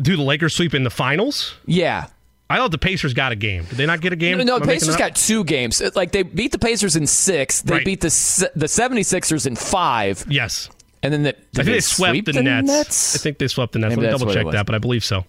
Do 0.00 0.16
the 0.16 0.22
Lakers 0.22 0.54
sweep 0.54 0.74
in 0.74 0.84
the 0.84 0.90
finals? 0.90 1.54
Yeah. 1.64 2.06
I 2.48 2.58
thought 2.58 2.70
the 2.70 2.78
Pacers 2.78 3.12
got 3.12 3.32
a 3.32 3.36
game. 3.36 3.64
Did 3.64 3.76
they 3.76 3.86
not 3.86 4.00
get 4.00 4.12
a 4.12 4.16
game? 4.16 4.38
No, 4.38 4.54
Am 4.54 4.60
the 4.60 4.66
Pacers 4.66 4.94
got 4.96 5.16
two 5.16 5.42
games. 5.42 5.82
Like 5.96 6.12
they 6.12 6.22
beat 6.22 6.52
the 6.52 6.58
Pacers 6.58 6.94
in 6.94 7.06
six. 7.06 7.62
They 7.62 7.74
Right. 7.74 7.84
beat 7.84 8.00
the 8.00 8.50
the 8.54 8.66
76ers 8.66 9.46
in 9.46 9.56
five. 9.56 10.24
Yes. 10.28 10.70
And 11.02 11.12
then 11.12 11.22
the, 11.24 11.30
I 11.30 11.62
think 11.62 11.66
they, 11.66 11.80
swept 11.80 12.10
sweep 12.12 12.24
the, 12.26 12.42
Nets. 12.42 13.14
I 13.14 13.18
think 13.18 13.38
they 13.38 13.48
swept 13.48 13.72
the 13.72 13.78
Nets. 13.80 13.90
Maybe 13.90 14.02
Let 14.02 14.12
me 14.12 14.18
double 14.18 14.32
check 14.32 14.46
that, 14.52 14.66
but 14.66 14.74
I 14.74 14.78
believe 14.78 15.04
so. 15.04 15.24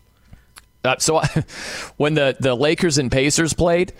Uh, 0.84 0.96
so 1.00 1.18
I, 1.18 1.28
when 1.98 2.14
the, 2.14 2.36
the 2.40 2.56
Lakers 2.56 2.98
and 2.98 3.12
Pacers 3.12 3.54
played, 3.54 3.94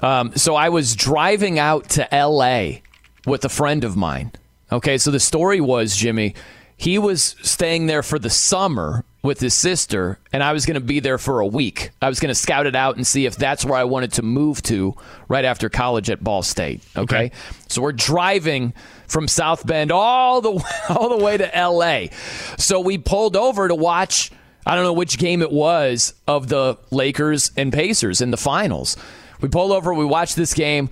um, 0.00 0.32
so 0.36 0.54
I 0.54 0.68
was 0.68 0.96
driving 0.96 1.58
out 1.58 1.90
to 1.90 2.12
L.A. 2.14 2.82
with 3.26 3.44
a 3.44 3.48
friend 3.48 3.84
of 3.84 3.96
mine. 3.96 4.32
Okay, 4.72 4.98
so 4.98 5.10
the 5.10 5.20
story 5.20 5.60
was 5.60 5.96
Jimmy, 5.96 6.34
he 6.76 6.98
was 6.98 7.36
staying 7.42 7.86
there 7.86 8.02
for 8.02 8.18
the 8.18 8.30
summer 8.30 9.04
with 9.22 9.40
his 9.40 9.52
sister, 9.54 10.18
and 10.32 10.42
I 10.42 10.52
was 10.52 10.64
going 10.64 10.74
to 10.76 10.80
be 10.80 10.98
there 11.00 11.18
for 11.18 11.40
a 11.40 11.46
week. 11.46 11.90
I 12.00 12.08
was 12.08 12.20
going 12.20 12.30
to 12.30 12.34
scout 12.34 12.66
it 12.66 12.74
out 12.74 12.96
and 12.96 13.06
see 13.06 13.26
if 13.26 13.36
that's 13.36 13.64
where 13.64 13.78
I 13.78 13.84
wanted 13.84 14.12
to 14.14 14.22
move 14.22 14.62
to 14.62 14.94
right 15.28 15.44
after 15.44 15.68
college 15.68 16.08
at 16.08 16.24
Ball 16.24 16.42
State. 16.42 16.82
Okay, 16.96 17.16
Okay. 17.26 17.32
so 17.68 17.82
we're 17.82 17.92
driving 17.92 18.72
from 19.08 19.28
South 19.28 19.66
Bend 19.66 19.92
all 19.92 20.40
the 20.40 20.64
all 20.88 21.08
the 21.16 21.22
way 21.22 21.36
to 21.36 21.54
L.A. 21.56 22.10
So 22.56 22.80
we 22.80 22.96
pulled 22.96 23.36
over 23.36 23.68
to 23.68 23.74
watch. 23.74 24.30
I 24.64 24.74
don't 24.74 24.84
know 24.84 24.92
which 24.92 25.18
game 25.18 25.42
it 25.42 25.50
was 25.52 26.14
of 26.26 26.48
the 26.48 26.78
Lakers 26.90 27.50
and 27.56 27.72
Pacers 27.72 28.20
in 28.20 28.30
the 28.30 28.36
finals. 28.36 28.96
We 29.40 29.48
pulled 29.48 29.72
over, 29.72 29.92
we 29.94 30.04
watched 30.04 30.36
this 30.36 30.54
game. 30.54 30.90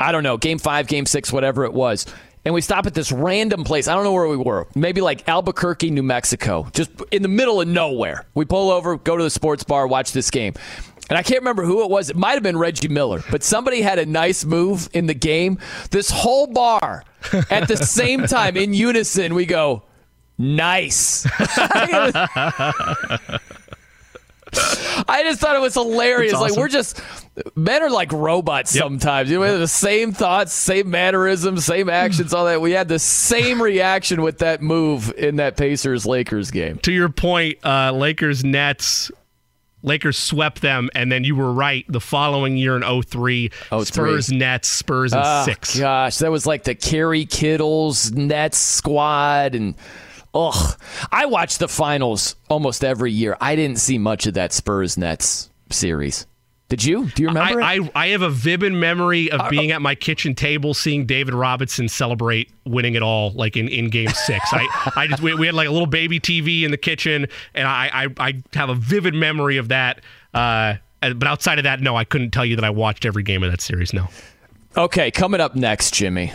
I 0.00 0.12
don't 0.12 0.22
know, 0.22 0.36
game 0.36 0.58
five, 0.58 0.86
game 0.86 1.06
six, 1.06 1.32
whatever 1.32 1.64
it 1.64 1.72
was. 1.72 2.06
And 2.44 2.54
we 2.54 2.60
stop 2.60 2.86
at 2.86 2.94
this 2.94 3.12
random 3.12 3.64
place. 3.64 3.88
I 3.88 3.94
don't 3.94 4.04
know 4.04 4.12
where 4.12 4.28
we 4.28 4.36
were. 4.36 4.66
Maybe 4.74 5.00
like 5.00 5.28
Albuquerque, 5.28 5.90
New 5.90 6.02
Mexico, 6.02 6.68
just 6.72 6.90
in 7.10 7.22
the 7.22 7.28
middle 7.28 7.60
of 7.60 7.68
nowhere. 7.68 8.26
We 8.34 8.44
pull 8.44 8.70
over, 8.70 8.96
go 8.96 9.16
to 9.16 9.22
the 9.22 9.30
sports 9.30 9.64
bar, 9.64 9.86
watch 9.86 10.12
this 10.12 10.30
game. 10.30 10.54
And 11.10 11.18
I 11.18 11.22
can't 11.22 11.40
remember 11.40 11.64
who 11.64 11.82
it 11.84 11.90
was. 11.90 12.10
It 12.10 12.16
might 12.16 12.34
have 12.34 12.42
been 12.42 12.58
Reggie 12.58 12.88
Miller, 12.88 13.22
but 13.30 13.42
somebody 13.42 13.80
had 13.80 13.98
a 13.98 14.06
nice 14.06 14.44
move 14.44 14.88
in 14.92 15.06
the 15.06 15.14
game. 15.14 15.58
This 15.90 16.10
whole 16.10 16.46
bar, 16.46 17.02
at 17.50 17.66
the 17.66 17.76
same 17.76 18.22
time, 18.26 18.56
in 18.56 18.74
unison, 18.74 19.34
we 19.34 19.46
go, 19.46 19.84
nice. 20.36 21.26
I 25.08 25.22
just 25.22 25.40
thought 25.40 25.54
it 25.56 25.60
was 25.60 25.74
hilarious. 25.74 26.32
That's 26.32 26.42
Like 26.42 26.56
we're 26.56 26.68
just 26.68 27.00
men 27.54 27.82
are 27.82 27.90
like 27.90 28.12
robots 28.12 28.70
sometimes. 28.70 29.30
You 29.30 29.36
know, 29.36 29.42
we 29.42 29.48
have 29.48 29.58
the 29.60 29.68
same 29.68 30.12
thoughts, 30.12 30.52
same 30.52 30.90
mannerisms, 30.90 31.64
same 31.64 31.88
actions, 31.88 32.34
all 32.34 32.46
that. 32.46 32.60
We 32.60 32.72
had 32.72 32.88
the 32.88 32.98
same 32.98 33.62
reaction 33.62 34.22
with 34.22 34.38
that 34.38 34.60
move 34.62 35.12
in 35.16 35.36
that 35.36 35.56
Pacers 35.56 36.06
Lakers 36.06 36.50
game. 36.50 36.78
To 36.80 36.92
your 36.92 37.08
point, 37.08 37.58
uh, 37.64 37.92
Lakers 37.92 38.44
Nets. 38.44 39.10
Lakers 39.84 40.18
swept 40.18 40.60
them, 40.60 40.90
and 40.96 41.10
then 41.10 41.22
you 41.22 41.36
were 41.36 41.52
right. 41.52 41.84
The 41.88 42.00
following 42.00 42.56
year 42.56 42.76
in 42.76 42.82
03, 42.82 43.48
03. 43.70 43.84
Spurs 43.84 44.32
Nets, 44.32 44.66
Spurs 44.66 45.12
and 45.12 45.22
Oh, 45.24 45.44
six. 45.44 45.78
Gosh, 45.78 46.18
that 46.18 46.32
was 46.32 46.46
like 46.46 46.64
the 46.64 46.74
Kerry 46.74 47.24
Kittles 47.24 48.10
Nets 48.10 48.58
squad 48.58 49.54
and 49.54 49.76
ugh. 50.38 50.78
I 51.10 51.26
watch 51.26 51.58
the 51.58 51.68
finals 51.68 52.36
almost 52.48 52.84
every 52.84 53.12
year. 53.12 53.36
I 53.40 53.56
didn't 53.56 53.78
see 53.78 53.98
much 53.98 54.26
of 54.26 54.34
that 54.34 54.52
Spurs 54.52 54.96
Nets 54.96 55.50
series. 55.70 56.26
Did 56.68 56.84
you? 56.84 57.06
Do 57.06 57.22
you 57.22 57.28
remember? 57.28 57.62
I, 57.62 57.76
it? 57.76 57.90
I, 57.94 58.04
I 58.04 58.08
have 58.08 58.20
a 58.20 58.28
vivid 58.28 58.74
memory 58.74 59.30
of 59.30 59.48
being 59.48 59.70
at 59.70 59.80
my 59.80 59.94
kitchen 59.94 60.34
table 60.34 60.74
seeing 60.74 61.06
David 61.06 61.32
Robinson 61.32 61.88
celebrate 61.88 62.50
winning 62.66 62.94
it 62.94 63.02
all, 63.02 63.30
like 63.32 63.56
in, 63.56 63.68
in 63.68 63.88
game 63.88 64.08
six. 64.26 64.52
I, 64.52 64.92
I 64.94 65.06
just 65.06 65.22
we, 65.22 65.32
we 65.34 65.46
had 65.46 65.54
like 65.54 65.68
a 65.68 65.70
little 65.70 65.86
baby 65.86 66.20
TV 66.20 66.64
in 66.64 66.70
the 66.70 66.76
kitchen, 66.76 67.26
and 67.54 67.66
I, 67.66 67.90
I, 68.18 68.28
I 68.28 68.42
have 68.52 68.68
a 68.68 68.74
vivid 68.74 69.14
memory 69.14 69.56
of 69.56 69.68
that. 69.68 70.02
Uh, 70.34 70.74
but 71.00 71.24
outside 71.24 71.58
of 71.58 71.64
that, 71.64 71.80
no, 71.80 71.96
I 71.96 72.04
couldn't 72.04 72.32
tell 72.32 72.44
you 72.44 72.56
that 72.56 72.64
I 72.64 72.70
watched 72.70 73.06
every 73.06 73.22
game 73.22 73.42
of 73.42 73.50
that 73.50 73.62
series. 73.62 73.94
No. 73.94 74.08
Okay, 74.76 75.10
coming 75.10 75.40
up 75.40 75.56
next, 75.56 75.94
Jimmy. 75.94 76.32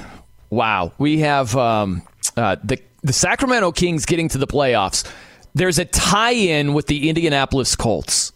Wow, 0.50 0.94
we 0.98 1.20
have 1.20 1.56
um, 1.56 2.02
uh, 2.36 2.56
the 2.64 2.80
the 3.04 3.14
Sacramento 3.14 3.72
Kings 3.72 4.06
getting 4.06 4.30
to 4.30 4.38
the 4.38 4.48
playoffs. 4.48 5.10
There's 5.54 5.78
a 5.78 5.86
tie-in 5.86 6.74
with 6.74 6.88
the 6.88 7.10
Indianapolis 7.10 7.76
Colts, 7.76 8.32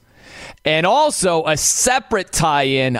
and 0.65 0.85
also 0.85 1.45
a 1.45 1.57
separate 1.57 2.31
tie-in. 2.31 2.99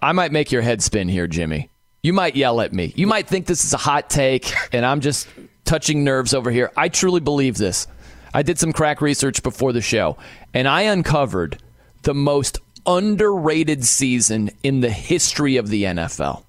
I 0.00 0.12
might 0.12 0.30
make 0.30 0.52
your 0.52 0.62
head 0.62 0.82
spin 0.82 1.08
here, 1.08 1.26
Jimmy. 1.26 1.70
You 2.02 2.12
might 2.12 2.36
yell 2.36 2.60
at 2.60 2.72
me. 2.72 2.92
You 2.94 3.06
might 3.08 3.26
think 3.26 3.46
this 3.46 3.64
is 3.64 3.72
a 3.72 3.78
hot 3.78 4.08
take, 4.08 4.52
and 4.72 4.86
I'm 4.86 5.00
just 5.00 5.26
touching 5.64 6.04
nerves 6.04 6.34
over 6.34 6.50
here. 6.50 6.70
I 6.76 6.88
truly 6.88 7.20
believe 7.20 7.56
this. 7.56 7.88
I 8.32 8.42
did 8.42 8.58
some 8.58 8.72
crack 8.72 9.00
research 9.00 9.42
before 9.42 9.72
the 9.72 9.80
show, 9.80 10.16
and 10.54 10.68
I 10.68 10.82
uncovered 10.82 11.58
the 12.02 12.14
most 12.14 12.60
underrated 12.86 13.84
season 13.84 14.50
in 14.62 14.80
the 14.80 14.90
history 14.90 15.56
of 15.56 15.68
the 15.68 15.84
NFL. 15.84 16.44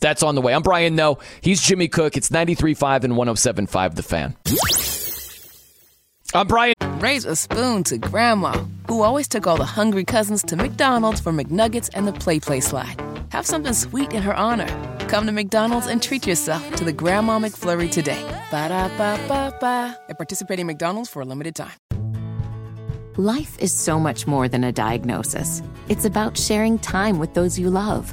That's 0.00 0.22
on 0.22 0.34
the 0.34 0.40
way. 0.40 0.54
I'm 0.54 0.62
Brian 0.62 0.94
Noe. 0.94 1.18
He's 1.40 1.60
Jimmy 1.60 1.88
Cook. 1.88 2.16
It's 2.16 2.28
93.5 2.30 3.04
and 3.04 3.14
107.5 3.14 3.94
The 3.94 4.02
Fan. 4.02 4.36
I'm 6.34 6.46
Brian. 6.46 6.74
Raise 6.98 7.24
a 7.24 7.36
spoon 7.36 7.84
to 7.84 7.96
Grandma, 7.96 8.52
who 8.88 9.02
always 9.02 9.28
took 9.28 9.46
all 9.46 9.56
the 9.56 9.64
hungry 9.64 10.04
cousins 10.04 10.42
to 10.44 10.56
McDonald's 10.56 11.20
for 11.20 11.32
McNuggets 11.32 11.88
and 11.94 12.06
the 12.06 12.12
Play 12.12 12.38
Play 12.40 12.60
Slide. 12.60 13.00
Have 13.30 13.46
something 13.46 13.72
sweet 13.72 14.12
in 14.12 14.22
her 14.22 14.34
honor. 14.34 14.66
Come 15.08 15.26
to 15.26 15.32
McDonald's 15.32 15.86
and 15.86 16.02
treat 16.02 16.26
yourself 16.26 16.74
to 16.76 16.84
the 16.84 16.92
Grandma 16.92 17.38
McFlurry 17.38 17.90
today. 17.90 18.22
Ba 18.50 18.68
da 18.68 18.88
ba 18.98 19.18
ba 19.26 19.56
ba. 19.60 19.98
At 20.08 20.18
participating 20.18 20.66
McDonald's 20.66 21.08
for 21.08 21.22
a 21.22 21.24
limited 21.24 21.54
time. 21.54 21.72
Life 23.16 23.58
is 23.58 23.72
so 23.72 23.98
much 23.98 24.26
more 24.26 24.48
than 24.48 24.64
a 24.64 24.70
diagnosis. 24.70 25.62
It's 25.88 26.04
about 26.04 26.36
sharing 26.36 26.78
time 26.78 27.18
with 27.18 27.34
those 27.34 27.58
you 27.58 27.70
love, 27.70 28.12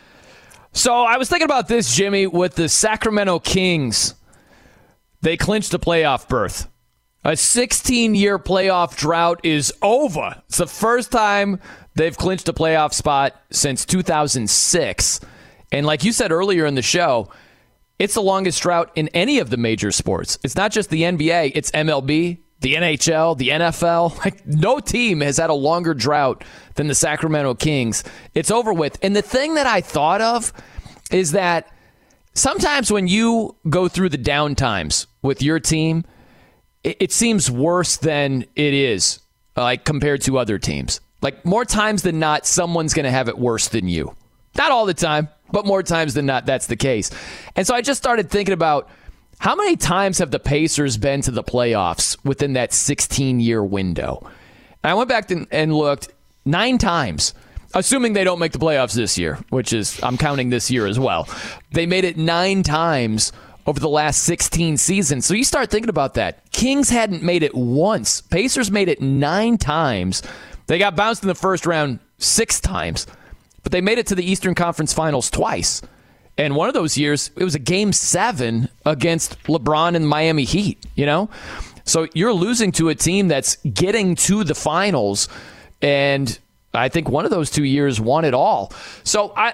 So 0.73 1.03
I 1.03 1.17
was 1.17 1.29
thinking 1.29 1.45
about 1.45 1.67
this, 1.67 1.95
Jimmy, 1.95 2.27
with 2.27 2.55
the 2.55 2.69
Sacramento 2.69 3.39
Kings. 3.39 4.15
They 5.21 5.37
clinched 5.37 5.73
a 5.73 5.79
playoff 5.79 6.27
berth. 6.27 6.67
A 7.23 7.35
16 7.35 8.15
year 8.15 8.39
playoff 8.39 8.95
drought 8.95 9.41
is 9.43 9.71
over. 9.81 10.41
It's 10.47 10.57
the 10.57 10.65
first 10.65 11.11
time 11.11 11.59
they've 11.93 12.17
clinched 12.17 12.49
a 12.49 12.53
playoff 12.53 12.93
spot 12.93 13.39
since 13.51 13.85
2006. 13.85 15.19
And 15.71 15.85
like 15.85 16.03
you 16.03 16.11
said 16.11 16.31
earlier 16.31 16.65
in 16.65 16.75
the 16.75 16.81
show, 16.81 17.29
it's 17.99 18.15
the 18.15 18.21
longest 18.21 18.61
drought 18.63 18.91
in 18.95 19.09
any 19.09 19.37
of 19.37 19.51
the 19.51 19.57
major 19.57 19.91
sports. 19.91 20.39
It's 20.43 20.55
not 20.55 20.71
just 20.71 20.89
the 20.89 21.03
NBA, 21.03 21.51
it's 21.53 21.69
MLB, 21.71 22.39
the 22.61 22.75
NHL, 22.75 23.37
the 23.37 23.49
NFL. 23.49 24.17
Like 24.25 24.45
no 24.45 24.79
team 24.79 25.21
has 25.21 25.37
had 25.37 25.49
a 25.49 25.53
longer 25.53 25.93
drought 25.93 26.43
than 26.75 26.87
the 26.87 26.95
Sacramento 26.95 27.55
Kings. 27.55 28.03
It's 28.33 28.51
over 28.51 28.71
with. 28.71 28.97
And 29.01 29.15
the 29.15 29.21
thing 29.21 29.55
that 29.55 29.67
I 29.67 29.81
thought 29.81 30.21
of 30.21 30.53
is 31.11 31.31
that 31.31 31.67
sometimes 32.33 32.91
when 32.91 33.07
you 33.07 33.55
go 33.69 33.87
through 33.87 34.09
the 34.09 34.17
down 34.17 34.55
times 34.55 35.07
with 35.21 35.41
your 35.41 35.59
team, 35.59 36.05
it, 36.83 36.97
it 36.99 37.11
seems 37.11 37.49
worse 37.49 37.97
than 37.97 38.45
it 38.55 38.73
is, 38.73 39.19
like 39.57 39.85
compared 39.85 40.21
to 40.21 40.37
other 40.37 40.59
teams. 40.59 41.01
Like 41.21 41.43
more 41.45 41.65
times 41.65 42.03
than 42.03 42.19
not, 42.19 42.45
someone's 42.45 42.93
going 42.93 43.05
to 43.05 43.11
have 43.11 43.27
it 43.27 43.37
worse 43.37 43.67
than 43.67 43.87
you. 43.87 44.15
Not 44.55 44.71
all 44.71 44.85
the 44.85 44.93
time, 44.93 45.29
but 45.51 45.65
more 45.65 45.83
times 45.83 46.13
than 46.13 46.25
not, 46.25 46.45
that's 46.45 46.67
the 46.67 46.75
case. 46.75 47.11
And 47.55 47.65
so 47.65 47.73
I 47.73 47.81
just 47.81 48.01
started 48.01 48.29
thinking 48.29 48.53
about 48.53 48.89
how 49.41 49.55
many 49.55 49.75
times 49.75 50.19
have 50.19 50.29
the 50.29 50.37
Pacers 50.37 50.97
been 50.97 51.21
to 51.23 51.31
the 51.31 51.43
playoffs 51.43 52.15
within 52.23 52.53
that 52.53 52.71
16 52.71 53.39
year 53.39 53.63
window? 53.63 54.19
And 54.83 54.91
I 54.91 54.93
went 54.93 55.09
back 55.09 55.31
and 55.31 55.73
looked 55.73 56.09
nine 56.45 56.77
times, 56.77 57.33
assuming 57.73 58.13
they 58.13 58.23
don't 58.23 58.37
make 58.37 58.51
the 58.51 58.59
playoffs 58.59 58.93
this 58.93 59.17
year, 59.17 59.39
which 59.49 59.73
is, 59.73 59.99
I'm 60.03 60.15
counting 60.15 60.51
this 60.51 60.69
year 60.69 60.85
as 60.85 60.99
well. 60.99 61.27
They 61.71 61.87
made 61.87 62.03
it 62.03 62.17
nine 62.17 62.61
times 62.61 63.31
over 63.65 63.79
the 63.79 63.89
last 63.89 64.25
16 64.25 64.77
seasons. 64.77 65.25
So 65.25 65.33
you 65.33 65.43
start 65.43 65.71
thinking 65.71 65.89
about 65.89 66.13
that. 66.13 66.51
Kings 66.51 66.91
hadn't 66.91 67.23
made 67.23 67.41
it 67.41 67.55
once, 67.55 68.21
Pacers 68.21 68.69
made 68.69 68.89
it 68.89 69.01
nine 69.01 69.57
times. 69.57 70.21
They 70.67 70.77
got 70.77 70.95
bounced 70.95 71.23
in 71.23 71.27
the 71.27 71.33
first 71.33 71.65
round 71.65 71.97
six 72.19 72.59
times, 72.59 73.07
but 73.63 73.71
they 73.71 73.81
made 73.81 73.97
it 73.97 74.05
to 74.07 74.15
the 74.15 74.23
Eastern 74.23 74.53
Conference 74.53 74.93
Finals 74.93 75.31
twice. 75.31 75.81
And 76.37 76.55
one 76.55 76.67
of 76.67 76.73
those 76.73 76.97
years, 76.97 77.29
it 77.35 77.43
was 77.43 77.55
a 77.55 77.59
game 77.59 77.93
seven 77.93 78.69
against 78.85 79.41
LeBron 79.43 79.95
and 79.95 80.07
Miami 80.07 80.43
Heat, 80.43 80.83
you 80.95 81.05
know? 81.05 81.29
So 81.83 82.07
you're 82.13 82.33
losing 82.33 82.71
to 82.73 82.89
a 82.89 82.95
team 82.95 83.27
that's 83.27 83.57
getting 83.57 84.15
to 84.15 84.43
the 84.43 84.55
finals. 84.55 85.27
And 85.81 86.37
I 86.73 86.89
think 86.89 87.09
one 87.09 87.25
of 87.25 87.31
those 87.31 87.49
two 87.51 87.63
years 87.65 87.99
won 87.99 88.25
it 88.25 88.33
all. 88.33 88.71
So 89.03 89.33
I. 89.35 89.53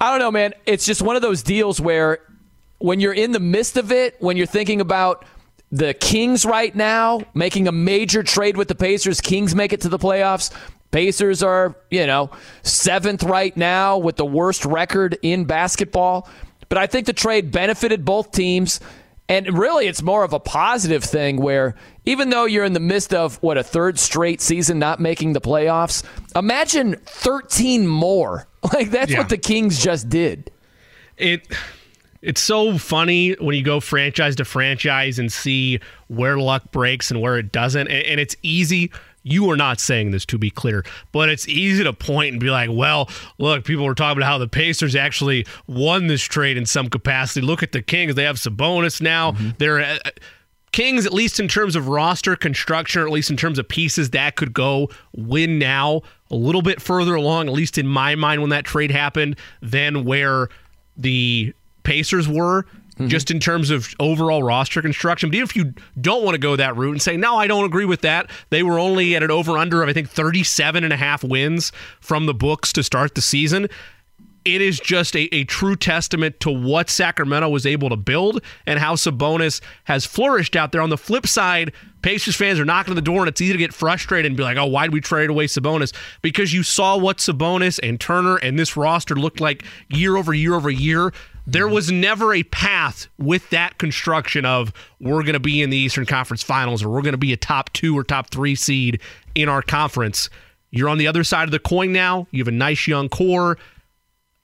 I 0.00 0.10
don't 0.10 0.18
know, 0.18 0.32
man. 0.32 0.54
It's 0.66 0.84
just 0.84 1.02
one 1.02 1.14
of 1.14 1.22
those 1.22 1.42
deals 1.44 1.80
where 1.80 2.18
when 2.78 2.98
you're 2.98 3.14
in 3.14 3.30
the 3.30 3.40
midst 3.40 3.76
of 3.76 3.92
it, 3.92 4.16
when 4.18 4.36
you're 4.36 4.44
thinking 4.44 4.80
about 4.80 5.24
the 5.70 5.94
Kings 5.94 6.44
right 6.44 6.74
now 6.74 7.22
making 7.32 7.68
a 7.68 7.72
major 7.72 8.22
trade 8.22 8.56
with 8.56 8.68
the 8.68 8.74
Pacers, 8.74 9.20
Kings 9.20 9.54
make 9.54 9.72
it 9.72 9.80
to 9.82 9.88
the 9.88 9.98
playoffs. 9.98 10.50
Pacers 10.94 11.42
are, 11.42 11.74
you 11.90 12.06
know, 12.06 12.30
seventh 12.62 13.24
right 13.24 13.56
now 13.56 13.98
with 13.98 14.14
the 14.14 14.24
worst 14.24 14.64
record 14.64 15.18
in 15.22 15.44
basketball. 15.44 16.28
But 16.68 16.78
I 16.78 16.86
think 16.86 17.06
the 17.06 17.12
trade 17.12 17.50
benefited 17.50 18.04
both 18.04 18.30
teams. 18.30 18.78
And 19.28 19.58
really, 19.58 19.88
it's 19.88 20.02
more 20.02 20.22
of 20.22 20.32
a 20.32 20.38
positive 20.38 21.02
thing 21.02 21.38
where 21.38 21.74
even 22.04 22.30
though 22.30 22.44
you're 22.44 22.64
in 22.64 22.74
the 22.74 22.80
midst 22.80 23.12
of 23.12 23.42
what 23.42 23.58
a 23.58 23.64
third 23.64 23.98
straight 23.98 24.40
season 24.40 24.78
not 24.78 25.00
making 25.00 25.32
the 25.32 25.40
playoffs, 25.40 26.04
imagine 26.36 26.94
13 27.06 27.88
more. 27.88 28.46
Like 28.72 28.90
that's 28.90 29.10
yeah. 29.10 29.18
what 29.18 29.28
the 29.28 29.36
Kings 29.36 29.82
just 29.84 30.08
did. 30.08 30.50
It 31.18 31.46
it's 32.22 32.40
so 32.40 32.78
funny 32.78 33.32
when 33.34 33.54
you 33.54 33.62
go 33.62 33.80
franchise 33.80 34.36
to 34.36 34.46
franchise 34.46 35.18
and 35.18 35.30
see 35.30 35.80
where 36.08 36.38
luck 36.38 36.72
breaks 36.72 37.10
and 37.10 37.20
where 37.20 37.36
it 37.36 37.52
doesn't. 37.52 37.88
And, 37.88 38.18
it's 38.18 38.34
easy. 38.42 38.90
You 39.24 39.50
are 39.50 39.56
not 39.56 39.80
saying 39.80 40.10
this 40.10 40.24
to 40.26 40.38
be 40.38 40.50
clear, 40.50 40.84
but 41.10 41.28
it's 41.30 41.48
easy 41.48 41.82
to 41.82 41.92
point 41.92 42.32
and 42.32 42.40
be 42.40 42.50
like, 42.50 42.68
well, 42.70 43.08
look, 43.38 43.64
people 43.64 43.84
were 43.84 43.94
talking 43.94 44.18
about 44.18 44.28
how 44.28 44.38
the 44.38 44.46
Pacers 44.46 44.94
actually 44.94 45.46
won 45.66 46.06
this 46.06 46.22
trade 46.22 46.56
in 46.58 46.66
some 46.66 46.88
capacity. 46.88 47.40
Look 47.44 47.62
at 47.62 47.72
the 47.72 47.82
Kings. 47.82 48.14
They 48.14 48.24
have 48.24 48.36
Sabonis 48.36 49.00
now. 49.00 49.32
Mm-hmm. 49.32 49.48
They're. 49.58 49.80
Uh, 49.80 49.98
Kings, 50.72 51.06
at 51.06 51.12
least 51.12 51.38
in 51.38 51.46
terms 51.46 51.76
of 51.76 51.86
roster 51.86 52.34
construction, 52.34 53.00
or 53.00 53.06
at 53.06 53.12
least 53.12 53.30
in 53.30 53.36
terms 53.36 53.60
of 53.60 53.68
pieces 53.68 54.10
that 54.10 54.34
could 54.34 54.52
go 54.52 54.90
win 55.12 55.56
now, 55.56 56.02
a 56.32 56.34
little 56.34 56.62
bit 56.62 56.82
further 56.82 57.14
along, 57.14 57.46
at 57.46 57.54
least 57.54 57.78
in 57.78 57.86
my 57.86 58.16
mind 58.16 58.40
when 58.40 58.50
that 58.50 58.64
trade 58.64 58.90
happened, 58.90 59.36
than 59.62 60.04
where 60.04 60.48
the 60.96 61.54
Pacers 61.84 62.26
were. 62.26 62.66
Mm-hmm. 62.94 63.08
Just 63.08 63.30
in 63.32 63.40
terms 63.40 63.70
of 63.70 63.92
overall 63.98 64.44
roster 64.44 64.80
construction. 64.80 65.28
But 65.28 65.34
even 65.34 65.48
if 65.48 65.56
you 65.56 65.74
don't 66.00 66.22
want 66.24 66.36
to 66.36 66.38
go 66.38 66.54
that 66.54 66.76
route 66.76 66.92
and 66.92 67.02
say, 67.02 67.16
no, 67.16 67.36
I 67.36 67.48
don't 67.48 67.64
agree 67.64 67.86
with 67.86 68.02
that, 68.02 68.30
they 68.50 68.62
were 68.62 68.78
only 68.78 69.16
at 69.16 69.22
an 69.24 69.32
over 69.32 69.58
under 69.58 69.82
of, 69.82 69.88
I 69.88 69.92
think, 69.92 70.08
37 70.08 70.84
and 70.84 70.92
a 70.92 70.96
half 70.96 71.24
wins 71.24 71.72
from 72.00 72.26
the 72.26 72.34
books 72.34 72.72
to 72.74 72.84
start 72.84 73.16
the 73.16 73.20
season 73.20 73.68
it 74.44 74.60
is 74.60 74.78
just 74.78 75.16
a, 75.16 75.34
a 75.34 75.44
true 75.44 75.74
testament 75.74 76.38
to 76.40 76.50
what 76.50 76.90
Sacramento 76.90 77.48
was 77.48 77.64
able 77.64 77.88
to 77.88 77.96
build 77.96 78.42
and 78.66 78.78
how 78.78 78.94
Sabonis 78.94 79.60
has 79.84 80.04
flourished 80.04 80.54
out 80.54 80.72
there. 80.72 80.82
On 80.82 80.90
the 80.90 80.98
flip 80.98 81.26
side, 81.26 81.72
Pacers 82.02 82.36
fans 82.36 82.60
are 82.60 82.64
knocking 82.64 82.90
on 82.92 82.96
the 82.96 83.02
door, 83.02 83.20
and 83.20 83.28
it's 83.28 83.40
easy 83.40 83.52
to 83.52 83.58
get 83.58 83.72
frustrated 83.72 84.26
and 84.26 84.36
be 84.36 84.42
like, 84.42 84.58
oh, 84.58 84.66
why 84.66 84.84
did 84.84 84.92
we 84.92 85.00
trade 85.00 85.30
away 85.30 85.46
Sabonis? 85.46 85.94
Because 86.20 86.52
you 86.52 86.62
saw 86.62 86.96
what 86.98 87.18
Sabonis 87.18 87.80
and 87.82 87.98
Turner 87.98 88.36
and 88.36 88.58
this 88.58 88.76
roster 88.76 89.14
looked 89.14 89.40
like 89.40 89.64
year 89.88 90.16
over 90.16 90.34
year 90.34 90.54
over 90.54 90.70
year. 90.70 91.12
There 91.46 91.68
was 91.68 91.92
never 91.92 92.32
a 92.32 92.42
path 92.44 93.08
with 93.18 93.50
that 93.50 93.78
construction 93.78 94.46
of 94.46 94.72
we're 94.98 95.22
going 95.22 95.34
to 95.34 95.40
be 95.40 95.60
in 95.60 95.70
the 95.70 95.76
Eastern 95.76 96.06
Conference 96.06 96.42
Finals 96.42 96.82
or 96.82 96.88
we're 96.88 97.02
going 97.02 97.12
to 97.12 97.18
be 97.18 97.32
a 97.32 97.36
top 97.36 97.72
two 97.72 97.96
or 97.96 98.02
top 98.02 98.30
three 98.30 98.54
seed 98.54 99.00
in 99.34 99.48
our 99.48 99.60
conference. 99.60 100.30
You're 100.70 100.88
on 100.88 100.98
the 100.98 101.06
other 101.06 101.22
side 101.22 101.44
of 101.44 101.50
the 101.50 101.58
coin 101.58 101.92
now. 101.92 102.26
You 102.30 102.40
have 102.40 102.48
a 102.48 102.52
nice 102.52 102.86
young 102.86 103.08
core. 103.08 103.58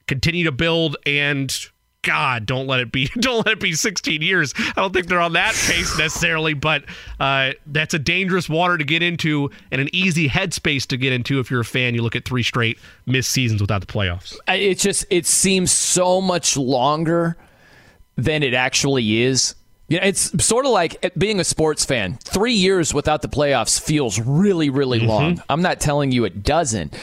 Continue 0.07 0.45
to 0.45 0.53
build 0.53 0.97
and 1.07 1.57
God, 2.03 2.47
don't 2.47 2.67
let 2.67 2.81
it 2.81 2.91
be 2.91 3.07
don't 3.19 3.45
let 3.47 3.55
it 3.55 3.61
be 3.61 3.73
16 3.73 4.23
years. 4.23 4.55
I 4.57 4.73
don't 4.77 4.93
think 4.93 5.07
they're 5.07 5.21
on 5.21 5.35
that 5.35 5.55
pace 5.55 5.99
necessarily, 5.99 6.55
but 6.55 6.85
uh, 7.19 7.53
that's 7.67 7.95
a 7.95 7.99
dangerous 7.99 8.49
water 8.49 8.79
to 8.79 8.85
get 8.85 9.03
into 9.03 9.51
and 9.71 9.81
an 9.81 9.89
easy 9.93 10.29
headspace 10.29 10.87
to 10.89 10.97
get 10.97 11.13
into 11.13 11.41
if 11.41 11.51
you're 11.51 11.61
a 11.61 11.65
fan. 11.65 11.95
You 11.95 12.03
look 12.03 12.17
at 12.17 12.25
three 12.25 12.43
straight 12.43 12.79
missed 13.07 13.31
seasons 13.31 13.61
without 13.61 13.81
the 13.81 13.87
playoffs. 13.87 14.37
It 14.49 14.79
just 14.79 15.05
it 15.11 15.27
seems 15.27 15.71
so 15.71 16.21
much 16.21 16.57
longer 16.57 17.37
than 18.17 18.43
it 18.43 18.55
actually 18.55 19.23
is. 19.23 19.55
You 19.89 19.99
know, 19.99 20.07
it's 20.07 20.45
sort 20.45 20.67
of 20.67 20.73
like 20.73 21.13
being 21.19 21.41
a 21.41 21.45
sports 21.45 21.85
fan. 21.85 22.17
Three 22.23 22.55
years 22.55 22.95
without 22.95 23.23
the 23.23 23.29
playoffs 23.29 23.81
feels 23.81 24.21
really, 24.21 24.71
really 24.71 25.01
mm-hmm. 25.01 25.09
long. 25.09 25.43
I'm 25.51 25.63
not 25.63 25.81
telling 25.81 26.13
you 26.13 26.25
it 26.25 26.45
doesn't. 26.45 26.97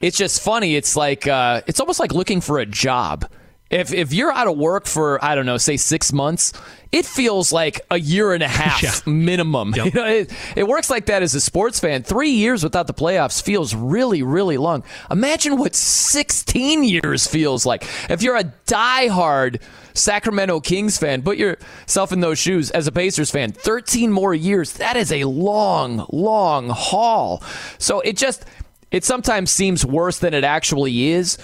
It's 0.00 0.18
just 0.18 0.42
funny. 0.42 0.74
It's 0.74 0.96
like 0.96 1.26
uh, 1.26 1.62
it's 1.68 1.78
almost 1.78 2.00
like 2.00 2.12
looking 2.12 2.40
for 2.40 2.58
a 2.58 2.66
job 2.66 3.24
if 3.72 3.92
if 3.92 4.12
you're 4.12 4.30
out 4.30 4.46
of 4.46 4.56
work 4.56 4.86
for 4.86 5.22
I 5.24 5.34
don't 5.34 5.46
know, 5.46 5.56
say 5.56 5.76
six 5.78 6.12
months, 6.12 6.52
it 6.92 7.06
feels 7.06 7.52
like 7.52 7.80
a 7.90 7.98
year 7.98 8.34
and 8.34 8.42
a 8.42 8.48
half 8.62 8.82
yeah. 8.82 9.12
minimum. 9.12 9.74
Yep. 9.74 9.82
You 9.92 10.00
know, 10.00 10.06
it, 10.06 10.32
it 10.56 10.68
works 10.68 10.90
like 10.90 11.06
that 11.06 11.22
as 11.22 11.34
a 11.34 11.40
sports 11.40 11.80
fan. 11.80 12.02
Three 12.02 12.30
years 12.30 12.62
without 12.62 12.86
the 12.86 12.94
playoffs 12.94 13.42
feels 13.42 13.74
really, 13.74 14.22
really 14.22 14.56
long. 14.56 14.84
Imagine 15.10 15.56
what 15.56 15.74
16 15.74 16.84
years 16.84 17.26
feels 17.26 17.66
like. 17.66 17.84
If 18.08 18.22
you're 18.22 18.36
a 18.36 18.44
diehard 18.66 19.60
Sacramento 19.94 20.60
Kings 20.60 20.98
fan, 20.98 21.22
put 21.22 21.36
yourself 21.36 22.12
in 22.12 22.20
those 22.20 22.38
shoes 22.38 22.70
as 22.70 22.86
a 22.86 22.92
Pacers 22.92 23.30
fan. 23.30 23.52
13 23.52 24.12
more 24.12 24.34
years. 24.34 24.74
That 24.74 24.96
is 24.96 25.12
a 25.12 25.24
long, 25.24 26.06
long 26.10 26.68
haul. 26.68 27.42
So 27.78 28.00
it 28.00 28.16
just 28.16 28.44
it 28.90 29.04
sometimes 29.04 29.50
seems 29.50 29.84
worse 29.84 30.18
than 30.18 30.34
it 30.34 30.44
actually 30.44 31.08
is. 31.08 31.38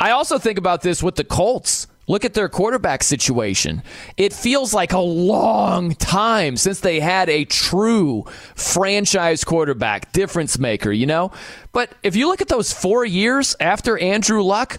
I 0.00 0.10
also 0.10 0.38
think 0.38 0.58
about 0.58 0.82
this 0.82 1.02
with 1.02 1.16
the 1.16 1.24
Colts. 1.24 1.86
Look 2.06 2.26
at 2.26 2.34
their 2.34 2.50
quarterback 2.50 3.02
situation. 3.02 3.82
It 4.18 4.34
feels 4.34 4.74
like 4.74 4.92
a 4.92 4.98
long 4.98 5.94
time 5.94 6.58
since 6.58 6.80
they 6.80 7.00
had 7.00 7.30
a 7.30 7.46
true 7.46 8.24
franchise 8.54 9.42
quarterback, 9.42 10.12
difference 10.12 10.58
maker, 10.58 10.92
you 10.92 11.06
know? 11.06 11.32
But 11.72 11.92
if 12.02 12.14
you 12.14 12.26
look 12.28 12.42
at 12.42 12.48
those 12.48 12.72
four 12.74 13.06
years 13.06 13.56
after 13.58 13.96
Andrew 13.98 14.42
Luck, 14.42 14.78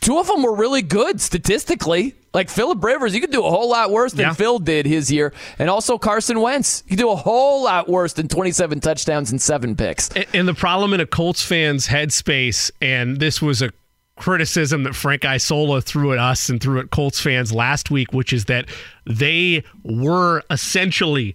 two 0.00 0.18
of 0.18 0.26
them 0.26 0.42
were 0.42 0.56
really 0.56 0.82
good 0.82 1.20
statistically. 1.20 2.16
Like 2.32 2.50
Philip 2.50 2.82
Rivers, 2.82 3.14
you 3.14 3.20
could 3.20 3.30
do 3.30 3.44
a 3.44 3.50
whole 3.50 3.70
lot 3.70 3.92
worse 3.92 4.12
than 4.12 4.26
Yeah. 4.26 4.32
Phil 4.32 4.58
did 4.58 4.86
his 4.86 5.12
year. 5.12 5.32
And 5.60 5.70
also 5.70 5.96
Carson 5.98 6.40
Wentz. 6.40 6.82
You 6.88 6.96
could 6.96 7.02
do 7.02 7.10
a 7.10 7.16
whole 7.16 7.62
lot 7.62 7.88
worse 7.88 8.14
than 8.14 8.26
27 8.26 8.80
touchdowns 8.80 9.30
and 9.30 9.40
seven 9.40 9.76
picks. 9.76 10.08
And- 10.08 10.26
And 10.34 10.48
the 10.48 10.54
problem 10.54 10.92
in 10.92 10.98
a 10.98 11.06
Colts 11.06 11.42
fan's 11.44 11.86
headspace, 11.86 12.72
and 12.82 13.20
this 13.20 13.40
was 13.40 13.62
a 13.62 13.70
criticism 14.16 14.84
that 14.84 14.94
Frank 14.94 15.24
Isola 15.24 15.80
threw 15.80 16.12
at 16.12 16.18
us 16.18 16.48
and 16.48 16.60
threw 16.60 16.78
at 16.78 16.90
Colts 16.90 17.20
fans 17.20 17.52
last 17.52 17.90
week, 17.90 18.12
which 18.12 18.32
is 18.32 18.44
that 18.46 18.68
they 19.06 19.64
were 19.82 20.42
essentially 20.50 21.34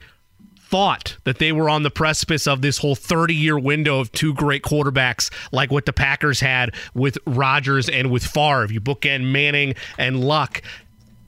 thought 0.69 1.17
that 1.23 1.39
they 1.39 1.51
were 1.51 1.67
on 1.67 1.81
the 1.81 1.89
precipice 1.89 2.45
of 2.45 2.61
this 2.61 2.77
whole 2.77 2.95
30 2.95 3.33
year 3.33 3.57
window 3.57 3.99
of 3.99 4.11
two 4.11 4.33
great 4.35 4.61
quarterbacks 4.61 5.33
like 5.51 5.71
what 5.71 5.85
the 5.87 5.93
Packers 5.93 6.39
had 6.39 6.75
with 6.93 7.17
Rodgers 7.25 7.89
and 7.89 8.11
with 8.11 8.23
Favre. 8.23 8.71
You 8.71 8.79
bookend 8.79 9.23
Manning 9.31 9.73
and 9.97 10.23
Luck. 10.23 10.61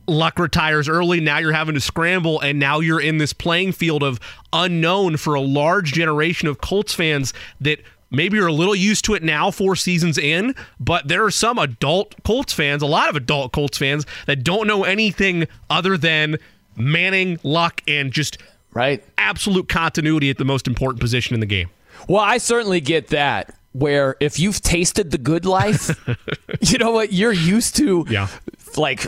Luck 0.08 0.38
retires 0.38 0.88
early. 0.88 1.20
Now 1.20 1.40
you're 1.40 1.54
having 1.54 1.76
to 1.76 1.82
scramble, 1.82 2.40
and 2.42 2.60
now 2.60 2.80
you're 2.80 3.00
in 3.00 3.18
this 3.18 3.34
playing 3.34 3.72
field 3.72 4.04
of 4.04 4.20
unknown 4.52 5.18
for 5.18 5.36
a 5.36 5.42
large 5.42 5.94
generation 5.94 6.48
of 6.48 6.60
Colts 6.60 6.94
fans 6.94 7.34
that 7.62 7.80
maybe 8.12 8.38
you're 8.38 8.48
a 8.48 8.54
little 8.54 8.76
used 8.76 9.06
to 9.06 9.14
it 9.16 9.24
now, 9.24 9.50
four 9.50 9.76
seasons 9.76 10.18
in. 10.18 10.54
But 10.80 11.08
there 11.08 11.24
are 11.26 11.32
some 11.32 11.58
adult 11.58 12.16
Colts 12.24 12.54
fans, 12.54 12.82
a 12.84 12.88
lot 12.88 13.10
of 13.10 13.16
adult 13.16 13.52
Colts 13.54 13.78
fans, 13.78 14.06
that 14.28 14.44
don't 14.44 14.68
know 14.68 14.84
anything 14.84 15.48
other 15.70 15.98
than 15.98 16.38
Manning, 16.78 17.40
Luck, 17.44 17.82
and 17.88 18.12
just 18.12 18.38
Right. 18.74 19.04
absolute 19.18 19.68
continuity 19.68 20.30
at 20.30 20.38
the 20.38 20.46
most 20.46 20.68
important 20.68 21.00
position 21.02 21.34
in 21.34 21.40
the 21.42 21.46
game. 21.46 21.70
Well, 22.08 22.22
I 22.22 22.38
certainly 22.38 22.80
get 22.82 23.08
that. 23.08 23.54
Where 23.74 24.16
if 24.20 24.38
you've 24.40 24.62
tasted 24.62 25.12
the 25.12 25.18
good 25.18 25.46
life, 25.46 25.92
you 26.62 26.78
know 26.78 26.92
what 26.92 27.14
you're 27.14 27.32
used 27.32 27.76
to, 27.78 28.06
Yeah. 28.10 28.28
like 28.76 29.08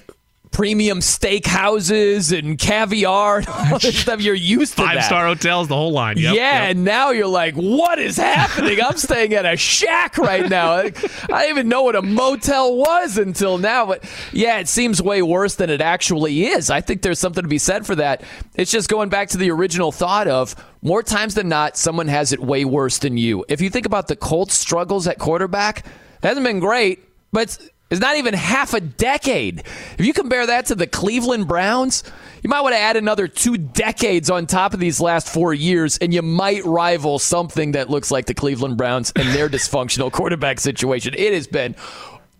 premium 0.53 0.99
steakhouses 0.99 2.37
and 2.37 2.57
caviar 2.57 3.39
and 3.39 3.47
all 3.47 3.79
this 3.79 3.99
stuff. 3.99 4.21
You're 4.21 4.35
used 4.35 4.77
to 4.77 4.83
Five 4.83 4.95
that. 4.95 5.05
star 5.05 5.25
hotels, 5.25 5.67
the 5.67 5.75
whole 5.75 5.91
line. 5.91 6.17
Yep, 6.17 6.35
yeah, 6.35 6.61
yep. 6.61 6.71
and 6.71 6.83
now 6.85 7.09
you're 7.09 7.27
like, 7.27 7.55
what 7.55 7.99
is 7.99 8.15
happening? 8.17 8.79
I'm 8.81 8.97
staying 8.97 9.33
at 9.33 9.45
a 9.45 9.57
shack 9.57 10.17
right 10.17 10.49
now. 10.49 10.71
I 10.73 10.89
didn't 10.91 11.49
even 11.49 11.69
know 11.69 11.83
what 11.83 11.95
a 11.95 12.01
motel 12.01 12.77
was 12.77 13.17
until 13.17 13.57
now. 13.57 13.85
But 13.87 14.03
yeah, 14.31 14.59
it 14.59 14.69
seems 14.69 15.01
way 15.01 15.21
worse 15.21 15.55
than 15.55 15.69
it 15.69 15.81
actually 15.81 16.45
is. 16.45 16.69
I 16.69 16.81
think 16.81 17.01
there's 17.01 17.19
something 17.19 17.43
to 17.43 17.49
be 17.49 17.57
said 17.57 17.85
for 17.85 17.95
that. 17.95 18.23
It's 18.55 18.71
just 18.71 18.89
going 18.89 19.09
back 19.09 19.29
to 19.29 19.37
the 19.37 19.51
original 19.51 19.91
thought 19.91 20.27
of 20.27 20.55
more 20.83 21.01
times 21.01 21.33
than 21.33 21.49
not, 21.49 21.77
someone 21.77 22.07
has 22.09 22.33
it 22.33 22.39
way 22.39 22.65
worse 22.65 22.99
than 22.99 23.17
you. 23.17 23.45
If 23.47 23.61
you 23.61 23.69
think 23.69 23.85
about 23.85 24.07
the 24.07 24.15
Colts' 24.15 24.53
struggles 24.55 25.07
at 25.07 25.17
quarterback, 25.17 25.79
it 25.79 25.85
hasn't 26.27 26.45
been 26.45 26.59
great, 26.59 27.03
but 27.31 27.57
it's, 27.93 27.99
it's 27.99 28.01
not 28.01 28.17
even 28.17 28.33
half 28.33 28.73
a 28.73 28.81
decade. 28.81 29.59
If 29.97 30.05
you 30.05 30.13
compare 30.13 30.47
that 30.47 30.67
to 30.67 30.75
the 30.75 30.87
Cleveland 30.87 31.47
Browns, 31.47 32.03
you 32.41 32.49
might 32.49 32.61
want 32.61 32.73
to 32.73 32.79
add 32.79 32.97
another 32.97 33.27
two 33.27 33.57
decades 33.57 34.29
on 34.29 34.47
top 34.47 34.73
of 34.73 34.79
these 34.79 34.99
last 34.99 35.29
four 35.29 35.53
years, 35.53 35.97
and 35.99 36.13
you 36.13 36.21
might 36.21 36.65
rival 36.65 37.19
something 37.19 37.73
that 37.73 37.89
looks 37.89 38.11
like 38.11 38.25
the 38.25 38.33
Cleveland 38.33 38.77
Browns 38.77 39.13
and 39.15 39.29
their 39.29 39.47
dysfunctional 39.57 40.11
quarterback 40.11 40.59
situation. 40.59 41.13
It 41.17 41.33
has 41.33 41.47
been 41.47 41.75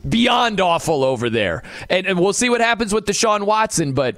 beyond 0.08 0.60
awful 0.60 1.04
over 1.04 1.30
there. 1.30 1.64
And, 1.90 2.06
and 2.06 2.20
we'll 2.20 2.34
see 2.34 2.50
what 2.50 2.62
happens 2.62 2.94
with 2.94 3.06
Deshaun 3.06 3.46
Watson. 3.46 3.94
But, 3.94 4.18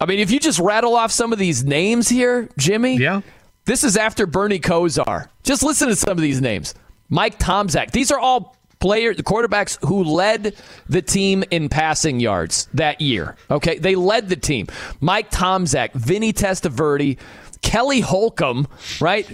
I 0.00 0.06
mean, 0.06 0.18
if 0.18 0.30
you 0.30 0.40
just 0.40 0.58
rattle 0.58 0.96
off 0.96 1.12
some 1.12 1.32
of 1.32 1.38
these 1.38 1.64
names 1.64 2.08
here, 2.08 2.48
Jimmy. 2.58 2.96
Yeah. 2.96 3.20
This 3.66 3.84
is 3.84 3.96
after 3.96 4.26
Bernie 4.26 4.58
Kosar. 4.58 5.28
Just 5.44 5.62
listen 5.62 5.88
to 5.88 5.94
some 5.94 6.12
of 6.12 6.22
these 6.22 6.40
names. 6.40 6.74
Mike 7.08 7.38
Tomczak. 7.38 7.92
These 7.92 8.10
are 8.10 8.18
all 8.18 8.56
player 8.80 9.14
the 9.14 9.22
quarterbacks 9.22 9.78
who 9.86 10.02
led 10.02 10.54
the 10.88 11.02
team 11.02 11.44
in 11.50 11.68
passing 11.68 12.18
yards 12.18 12.68
that 12.74 13.00
year. 13.00 13.36
Okay, 13.50 13.78
they 13.78 13.94
led 13.94 14.28
the 14.28 14.36
team. 14.36 14.66
Mike 15.00 15.30
Tomczak, 15.30 15.92
Vinny 15.92 16.32
Testaverde, 16.32 17.18
Kelly 17.62 18.00
Holcomb, 18.00 18.66
right? 19.00 19.28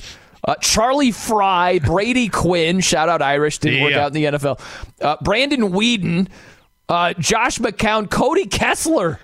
Uh, 0.44 0.54
Charlie 0.60 1.12
Frye, 1.12 1.78
Brady 1.80 2.28
Quinn, 2.32 2.80
shout 2.80 3.08
out 3.08 3.22
Irish, 3.22 3.58
didn't 3.58 3.82
work 3.82 3.94
out 3.94 4.08
in 4.08 4.12
the 4.14 4.24
NFL. 4.38 4.60
Uh, 5.00 5.16
Brandon 5.22 5.72
Weeden, 5.72 6.28
uh, 6.88 7.14
Josh 7.14 7.58
McCown, 7.58 8.08
Cody 8.10 8.46
Kessler, 8.46 9.18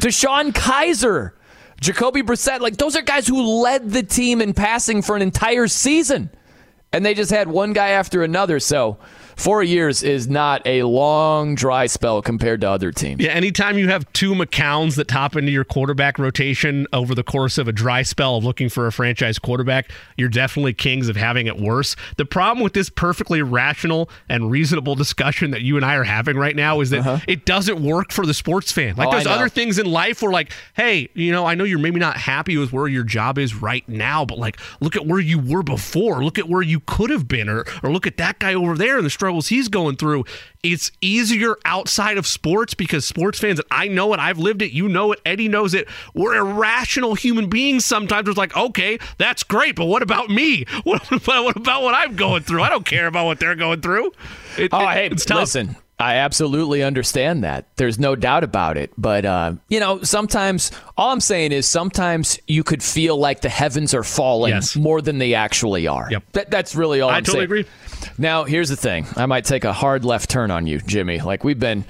DeShone 0.00 0.52
Kizer, 0.52 1.32
Jacoby 1.80 2.22
Brissett. 2.22 2.60
Like 2.60 2.76
those 2.76 2.96
are 2.96 3.02
guys 3.02 3.26
who 3.26 3.42
led 3.42 3.90
the 3.90 4.02
team 4.02 4.40
in 4.40 4.54
passing 4.54 5.02
for 5.02 5.16
an 5.16 5.22
entire 5.22 5.68
season, 5.68 6.30
and 6.92 7.04
they 7.04 7.12
just 7.14 7.30
had 7.30 7.48
one 7.48 7.72
guy 7.74 7.90
after 7.90 8.22
another. 8.22 8.58
So 8.58 8.96
four 9.36 9.62
years 9.62 10.02
is 10.02 10.28
not 10.28 10.62
a 10.66 10.82
long 10.84 11.54
dry 11.54 11.86
spell 11.86 12.22
compared 12.22 12.60
to 12.62 12.68
other 12.70 12.92
teams. 12.92 13.20
Yeah, 13.20 13.30
anytime 13.30 13.78
you 13.78 13.88
have 13.88 14.10
two 14.12 14.32
McCowns 14.34 14.96
that 14.96 15.08
top 15.08 15.36
into 15.36 15.50
your 15.50 15.64
quarterback 15.64 16.18
rotation 16.18 16.86
over 16.92 17.14
the 17.14 17.22
course 17.22 17.58
of 17.58 17.68
a 17.68 17.72
dry 17.72 18.02
spell 18.02 18.36
of 18.36 18.44
looking 18.44 18.68
for 18.68 18.86
a 18.86 18.92
franchise 18.92 19.38
quarterback, 19.38 19.90
you're 20.16 20.28
definitely 20.28 20.72
kings 20.74 21.08
of 21.08 21.16
having 21.16 21.46
it 21.46 21.58
worse. 21.58 21.96
The 22.16 22.24
problem 22.24 22.62
with 22.62 22.72
this 22.72 22.90
perfectly 22.90 23.42
rational 23.42 24.08
and 24.28 24.50
reasonable 24.50 24.94
discussion 24.94 25.50
that 25.50 25.62
you 25.62 25.76
and 25.76 25.84
I 25.84 25.94
are 25.96 26.04
having 26.04 26.36
right 26.36 26.56
now 26.56 26.80
is 26.80 26.90
that 26.90 27.24
it 27.28 27.44
doesn't 27.44 27.82
work 27.82 28.12
for 28.12 28.26
the 28.26 28.34
sports 28.34 28.72
fan. 28.72 28.96
Like 28.96 29.08
Uh-huh. 29.08 29.08
Oh, 29.08 29.12
there's 29.12 29.26
other 29.26 29.48
things 29.48 29.78
in 29.78 29.86
life 29.86 30.22
where 30.22 30.32
like, 30.32 30.52
hey, 30.74 31.08
you 31.14 31.30
know, 31.32 31.46
I 31.46 31.54
know 31.54 31.64
you're 31.64 31.78
maybe 31.78 32.00
not 32.00 32.16
happy 32.16 32.56
with 32.56 32.72
where 32.72 32.88
your 32.88 33.04
job 33.04 33.38
is 33.38 33.54
right 33.54 33.86
now, 33.88 34.24
but 34.24 34.38
like 34.38 34.58
look 34.80 34.96
at 34.96 35.06
where 35.06 35.20
you 35.20 35.38
were 35.38 35.62
before. 35.62 36.24
Look 36.24 36.38
at 36.38 36.48
where 36.48 36.62
you 36.62 36.80
could 36.80 37.10
have 37.10 37.28
been 37.28 37.48
or 37.48 37.64
or 37.82 37.90
look 37.92 38.06
at 38.06 38.16
that 38.16 38.38
guy 38.38 38.54
over 38.54 38.76
there 38.76 38.98
in 38.98 39.04
the 39.04 39.10
struggles 39.24 39.48
he's 39.48 39.68
going 39.68 39.96
through. 39.96 40.24
It's 40.62 40.90
easier 41.00 41.56
outside 41.64 42.18
of 42.18 42.26
sports 42.26 42.74
because 42.74 43.06
sports 43.06 43.38
fans, 43.38 43.58
and 43.58 43.66
I 43.70 43.88
know 43.88 44.12
it, 44.12 44.20
I've 44.20 44.38
lived 44.38 44.60
it, 44.60 44.72
you 44.72 44.86
know 44.88 45.12
it, 45.12 45.20
Eddie 45.24 45.48
knows 45.48 45.72
it. 45.72 45.88
We're 46.14 46.34
irrational 46.36 47.14
human 47.14 47.48
beings 47.48 47.84
sometimes. 47.86 48.28
It's 48.28 48.36
like, 48.36 48.54
okay, 48.56 48.98
that's 49.16 49.42
great, 49.42 49.76
but 49.76 49.86
what 49.86 50.02
about 50.02 50.28
me? 50.28 50.66
What 50.84 51.10
about, 51.10 51.44
what 51.44 51.56
about 51.56 51.82
what 51.82 51.94
I'm 51.94 52.14
going 52.16 52.42
through? 52.42 52.62
I 52.62 52.68
don't 52.68 52.84
care 52.84 53.06
about 53.06 53.24
what 53.24 53.40
they're 53.40 53.54
going 53.54 53.80
through. 53.80 54.12
It- 54.58 54.68
Oh, 54.72 54.86
it- 54.88 54.92
hey, 54.92 55.06
it's 55.06 55.24
tough. 55.24 55.38
listen, 55.40 55.76
I 55.98 56.16
absolutely 56.16 56.82
understand 56.82 57.44
that. 57.44 57.68
There's 57.76 57.98
no 58.00 58.16
doubt 58.16 58.42
about 58.42 58.76
it. 58.76 58.92
But, 58.98 59.24
uh, 59.24 59.54
you 59.68 59.78
know, 59.78 60.02
sometimes, 60.02 60.72
all 60.96 61.10
I'm 61.12 61.20
saying 61.20 61.52
is 61.52 61.68
sometimes 61.68 62.38
you 62.48 62.64
could 62.64 62.82
feel 62.82 63.16
like 63.16 63.42
the 63.42 63.48
heavens 63.48 63.94
are 63.94 64.02
falling 64.02 64.52
Yes. 64.54 64.74
more 64.74 65.00
than 65.00 65.18
they 65.18 65.34
actually 65.34 65.86
are. 65.86 66.08
Yep. 66.10 66.22
That, 66.32 66.50
that's 66.50 66.74
really 66.74 67.00
all 67.00 67.10
I 67.10 67.18
am 67.18 67.24
saying. 67.24 67.36
I 67.36 67.46
totally 67.46 67.62
saying. 67.62 67.74
agree. 68.00 68.12
Now, 68.18 68.42
here's 68.44 68.68
the 68.70 68.76
thing 68.76 69.06
I 69.16 69.26
might 69.26 69.44
take 69.44 69.64
a 69.64 69.72
hard 69.72 70.04
left 70.04 70.30
turn 70.30 70.50
on 70.50 70.66
you, 70.66 70.80
Jimmy. 70.80 71.20
Like, 71.20 71.44
we've 71.44 71.60
been, 71.60 71.84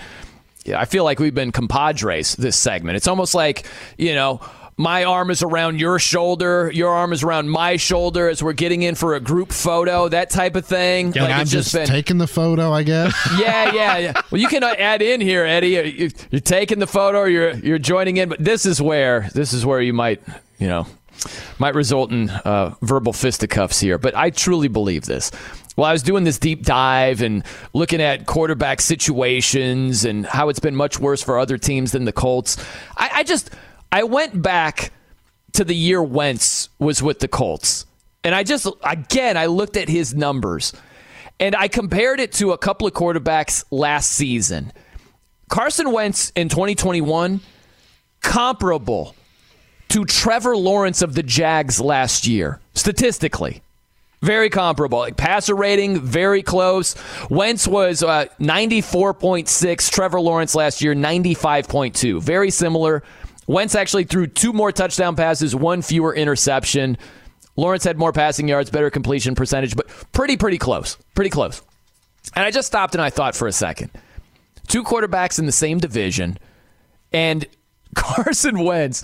I 0.74 0.84
feel 0.84 1.04
like 1.04 1.18
we've 1.18 1.34
been 1.34 1.50
compadres 1.50 2.34
this 2.36 2.56
segment. 2.56 2.96
It's 2.96 3.08
almost 3.08 3.34
like, 3.34 3.66
you 3.96 4.14
know, 4.14 4.40
my 4.76 5.04
arm 5.04 5.30
is 5.30 5.42
around 5.42 5.78
your 5.80 5.98
shoulder, 5.98 6.70
your 6.74 6.90
arm 6.90 7.12
is 7.12 7.22
around 7.22 7.48
my 7.48 7.76
shoulder 7.76 8.28
as 8.28 8.42
we're 8.42 8.52
getting 8.54 8.82
in 8.82 8.94
for 8.96 9.14
a 9.14 9.20
group 9.20 9.52
photo, 9.52 10.08
that 10.08 10.30
type 10.30 10.56
of 10.56 10.66
thing. 10.66 11.16
And 11.16 11.32
I'm 11.32 11.42
it's 11.42 11.50
just 11.52 11.72
been- 11.72 11.86
taking 11.86 12.18
the 12.18 12.26
photo, 12.26 12.72
I 12.72 12.82
guess. 12.82 13.14
yeah, 13.38 13.72
yeah, 13.72 13.98
yeah. 13.98 14.12
Well, 14.30 14.40
you 14.40 14.48
can 14.48 14.64
uh, 14.64 14.74
add 14.78 15.00
in 15.02 15.20
here, 15.20 15.44
Eddie. 15.44 15.68
You- 15.96 16.10
You're 16.30 16.40
taking 16.40 16.78
the 16.80 16.86
photo, 16.86 17.20
or 17.20 17.28
you're 17.28 17.52
you're 17.54 17.78
joining 17.78 18.16
in, 18.16 18.28
but 18.28 18.42
this 18.42 18.66
is 18.66 18.82
where 18.82 19.28
this 19.34 19.52
is 19.52 19.64
where 19.64 19.80
you 19.80 19.92
might, 19.92 20.20
you 20.58 20.66
know, 20.66 20.86
might 21.58 21.74
result 21.74 22.10
in 22.10 22.28
uh, 22.30 22.74
verbal 22.82 23.12
fisticuffs 23.12 23.78
here. 23.80 23.98
But 23.98 24.16
I 24.16 24.30
truly 24.30 24.68
believe 24.68 25.04
this. 25.06 25.30
While 25.76 25.88
I 25.90 25.92
was 25.92 26.02
doing 26.04 26.22
this 26.24 26.38
deep 26.38 26.62
dive 26.62 27.20
and 27.20 27.42
looking 27.72 28.00
at 28.00 28.26
quarterback 28.26 28.80
situations 28.80 30.04
and 30.04 30.24
how 30.26 30.48
it's 30.48 30.60
been 30.60 30.76
much 30.76 31.00
worse 31.00 31.22
for 31.22 31.38
other 31.38 31.58
teams 31.58 31.92
than 31.92 32.04
the 32.04 32.12
Colts, 32.12 32.56
I, 32.96 33.10
I 33.12 33.22
just 33.24 33.50
I 33.94 34.02
went 34.02 34.42
back 34.42 34.90
to 35.52 35.62
the 35.62 35.72
year 35.72 36.02
Wentz 36.02 36.68
was 36.80 37.00
with 37.00 37.20
the 37.20 37.28
Colts. 37.28 37.86
And 38.24 38.34
I 38.34 38.42
just, 38.42 38.66
again, 38.82 39.36
I 39.36 39.46
looked 39.46 39.76
at 39.76 39.88
his 39.88 40.16
numbers 40.16 40.72
and 41.38 41.54
I 41.54 41.68
compared 41.68 42.18
it 42.18 42.32
to 42.32 42.50
a 42.50 42.58
couple 42.58 42.88
of 42.88 42.92
quarterbacks 42.92 43.64
last 43.70 44.10
season. 44.10 44.72
Carson 45.48 45.92
Wentz 45.92 46.32
in 46.34 46.48
2021, 46.48 47.40
comparable 48.20 49.14
to 49.90 50.04
Trevor 50.04 50.56
Lawrence 50.56 51.00
of 51.00 51.14
the 51.14 51.22
Jags 51.22 51.80
last 51.80 52.26
year, 52.26 52.58
statistically. 52.74 53.62
Very 54.22 54.50
comparable. 54.50 54.98
Like 54.98 55.16
passer 55.16 55.54
rating, 55.54 56.00
very 56.00 56.42
close. 56.42 56.96
Wentz 57.30 57.68
was 57.68 58.02
uh, 58.02 58.26
94.6. 58.40 59.92
Trevor 59.92 60.20
Lawrence 60.20 60.56
last 60.56 60.82
year, 60.82 60.96
95.2. 60.96 62.20
Very 62.20 62.50
similar. 62.50 63.04
Wentz 63.46 63.74
actually 63.74 64.04
threw 64.04 64.26
two 64.26 64.52
more 64.52 64.72
touchdown 64.72 65.16
passes, 65.16 65.54
one 65.54 65.82
fewer 65.82 66.14
interception. 66.14 66.96
Lawrence 67.56 67.84
had 67.84 67.98
more 67.98 68.12
passing 68.12 68.48
yards, 68.48 68.70
better 68.70 68.90
completion 68.90 69.34
percentage, 69.34 69.76
but 69.76 69.86
pretty, 70.12 70.36
pretty 70.36 70.58
close. 70.58 70.96
Pretty 71.14 71.30
close. 71.30 71.62
And 72.34 72.44
I 72.44 72.50
just 72.50 72.66
stopped 72.66 72.94
and 72.94 73.02
I 73.02 73.10
thought 73.10 73.36
for 73.36 73.46
a 73.46 73.52
second. 73.52 73.90
Two 74.66 74.82
quarterbacks 74.82 75.38
in 75.38 75.46
the 75.46 75.52
same 75.52 75.78
division 75.78 76.38
And 77.12 77.46
Carson 77.94 78.64
Wentz, 78.64 79.02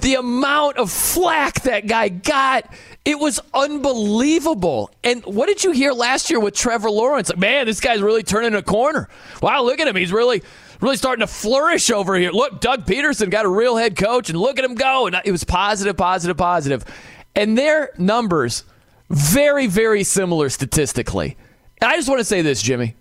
the 0.00 0.16
amount 0.16 0.76
of 0.76 0.90
flack 0.90 1.62
that 1.62 1.86
guy 1.86 2.10
got, 2.10 2.70
it 3.04 3.18
was 3.18 3.40
unbelievable. 3.54 4.90
And 5.02 5.24
what 5.24 5.46
did 5.46 5.64
you 5.64 5.70
hear 5.70 5.92
last 5.92 6.28
year 6.28 6.38
with 6.38 6.54
Trevor 6.54 6.90
Lawrence? 6.90 7.34
Man, 7.34 7.64
this 7.64 7.80
guy's 7.80 8.02
really 8.02 8.22
turning 8.22 8.54
a 8.54 8.62
corner. 8.62 9.08
Wow, 9.40 9.62
look 9.62 9.80
at 9.80 9.88
him. 9.88 9.96
He's 9.96 10.12
really 10.12 10.42
really 10.80 10.96
starting 10.96 11.20
to 11.20 11.32
flourish 11.32 11.90
over 11.90 12.14
here. 12.16 12.30
Look, 12.30 12.60
Doug 12.60 12.86
Pederson 12.86 13.30
got 13.30 13.44
a 13.44 13.48
real 13.48 13.76
head 13.76 13.96
coach, 13.96 14.30
and 14.30 14.38
look 14.38 14.58
at 14.58 14.64
him 14.64 14.74
go. 14.74 15.06
And 15.06 15.20
it 15.24 15.32
was 15.32 15.44
positive, 15.44 15.96
positive, 15.96 16.36
positive. 16.36 16.84
And 17.34 17.56
their 17.56 17.90
numbers, 17.98 18.64
very, 19.10 19.66
very 19.66 20.02
similar 20.02 20.48
statistically. 20.48 21.36
And 21.80 21.90
I 21.90 21.96
just 21.96 22.08
want 22.08 22.20
to 22.20 22.24
say 22.24 22.42
this, 22.42 22.62
Jimmy. 22.62 22.94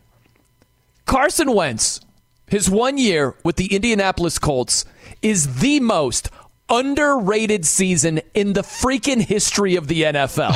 Carson 1.06 1.54
Wentz, 1.54 2.02
his 2.48 2.70
one 2.70 2.98
year 2.98 3.36
with 3.44 3.56
the 3.56 3.74
Indianapolis 3.74 4.40
Colts, 4.40 4.86
is 5.22 5.60
the 5.60 5.80
most 5.80 6.30
underrated 6.70 7.66
season 7.66 8.22
in 8.34 8.54
the 8.54 8.62
freaking 8.62 9.22
history 9.22 9.76
of 9.76 9.88
the 9.88 10.04
NFL. 10.04 10.54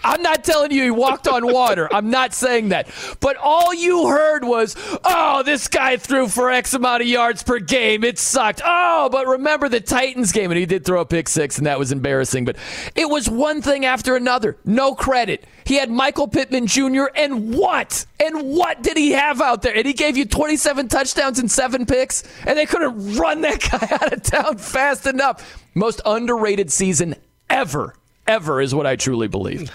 I'm 0.04 0.22
not 0.22 0.44
telling 0.44 0.70
you 0.70 0.84
he 0.84 0.90
walked 0.90 1.28
on 1.28 1.52
water. 1.52 1.88
I'm 1.92 2.10
not 2.10 2.32
saying 2.32 2.70
that. 2.70 2.88
But 3.20 3.36
all 3.36 3.74
you 3.74 4.08
heard 4.08 4.44
was, 4.44 4.74
oh, 5.04 5.42
this 5.42 5.68
guy 5.68 5.98
threw 5.98 6.28
for 6.28 6.50
X 6.50 6.72
amount 6.72 7.02
of 7.02 7.08
yards 7.08 7.42
per 7.42 7.58
game. 7.58 8.02
It 8.04 8.18
sucked. 8.18 8.62
Oh, 8.64 9.08
but 9.12 9.26
remember 9.26 9.68
the 9.68 9.80
Titans 9.80 10.32
game, 10.32 10.50
and 10.50 10.58
he 10.58 10.66
did 10.66 10.84
throw 10.84 11.00
a 11.00 11.06
pick 11.06 11.28
six, 11.28 11.58
and 11.58 11.66
that 11.66 11.78
was 11.78 11.92
embarrassing. 11.92 12.44
But 12.46 12.56
it 12.94 13.10
was 13.10 13.28
one 13.28 13.60
thing 13.60 13.84
after 13.84 14.16
another. 14.16 14.56
No 14.64 14.94
credit. 14.94 15.44
He 15.70 15.76
had 15.76 15.88
Michael 15.88 16.26
Pittman 16.26 16.66
Jr., 16.66 17.04
and 17.14 17.54
what? 17.54 18.04
And 18.18 18.42
what 18.42 18.82
did 18.82 18.96
he 18.96 19.12
have 19.12 19.40
out 19.40 19.62
there? 19.62 19.72
And 19.72 19.86
he 19.86 19.92
gave 19.92 20.16
you 20.16 20.24
27 20.24 20.88
touchdowns 20.88 21.38
and 21.38 21.48
seven 21.48 21.86
picks, 21.86 22.24
and 22.44 22.58
they 22.58 22.66
couldn't 22.66 23.16
run 23.16 23.42
that 23.42 23.60
guy 23.70 23.88
out 23.92 24.12
of 24.12 24.20
town 24.20 24.58
fast 24.58 25.06
enough. 25.06 25.64
Most 25.74 26.00
underrated 26.04 26.72
season 26.72 27.14
ever, 27.48 27.94
ever 28.26 28.60
is 28.60 28.74
what 28.74 28.84
I 28.84 28.96
truly 28.96 29.28
believe. 29.28 29.70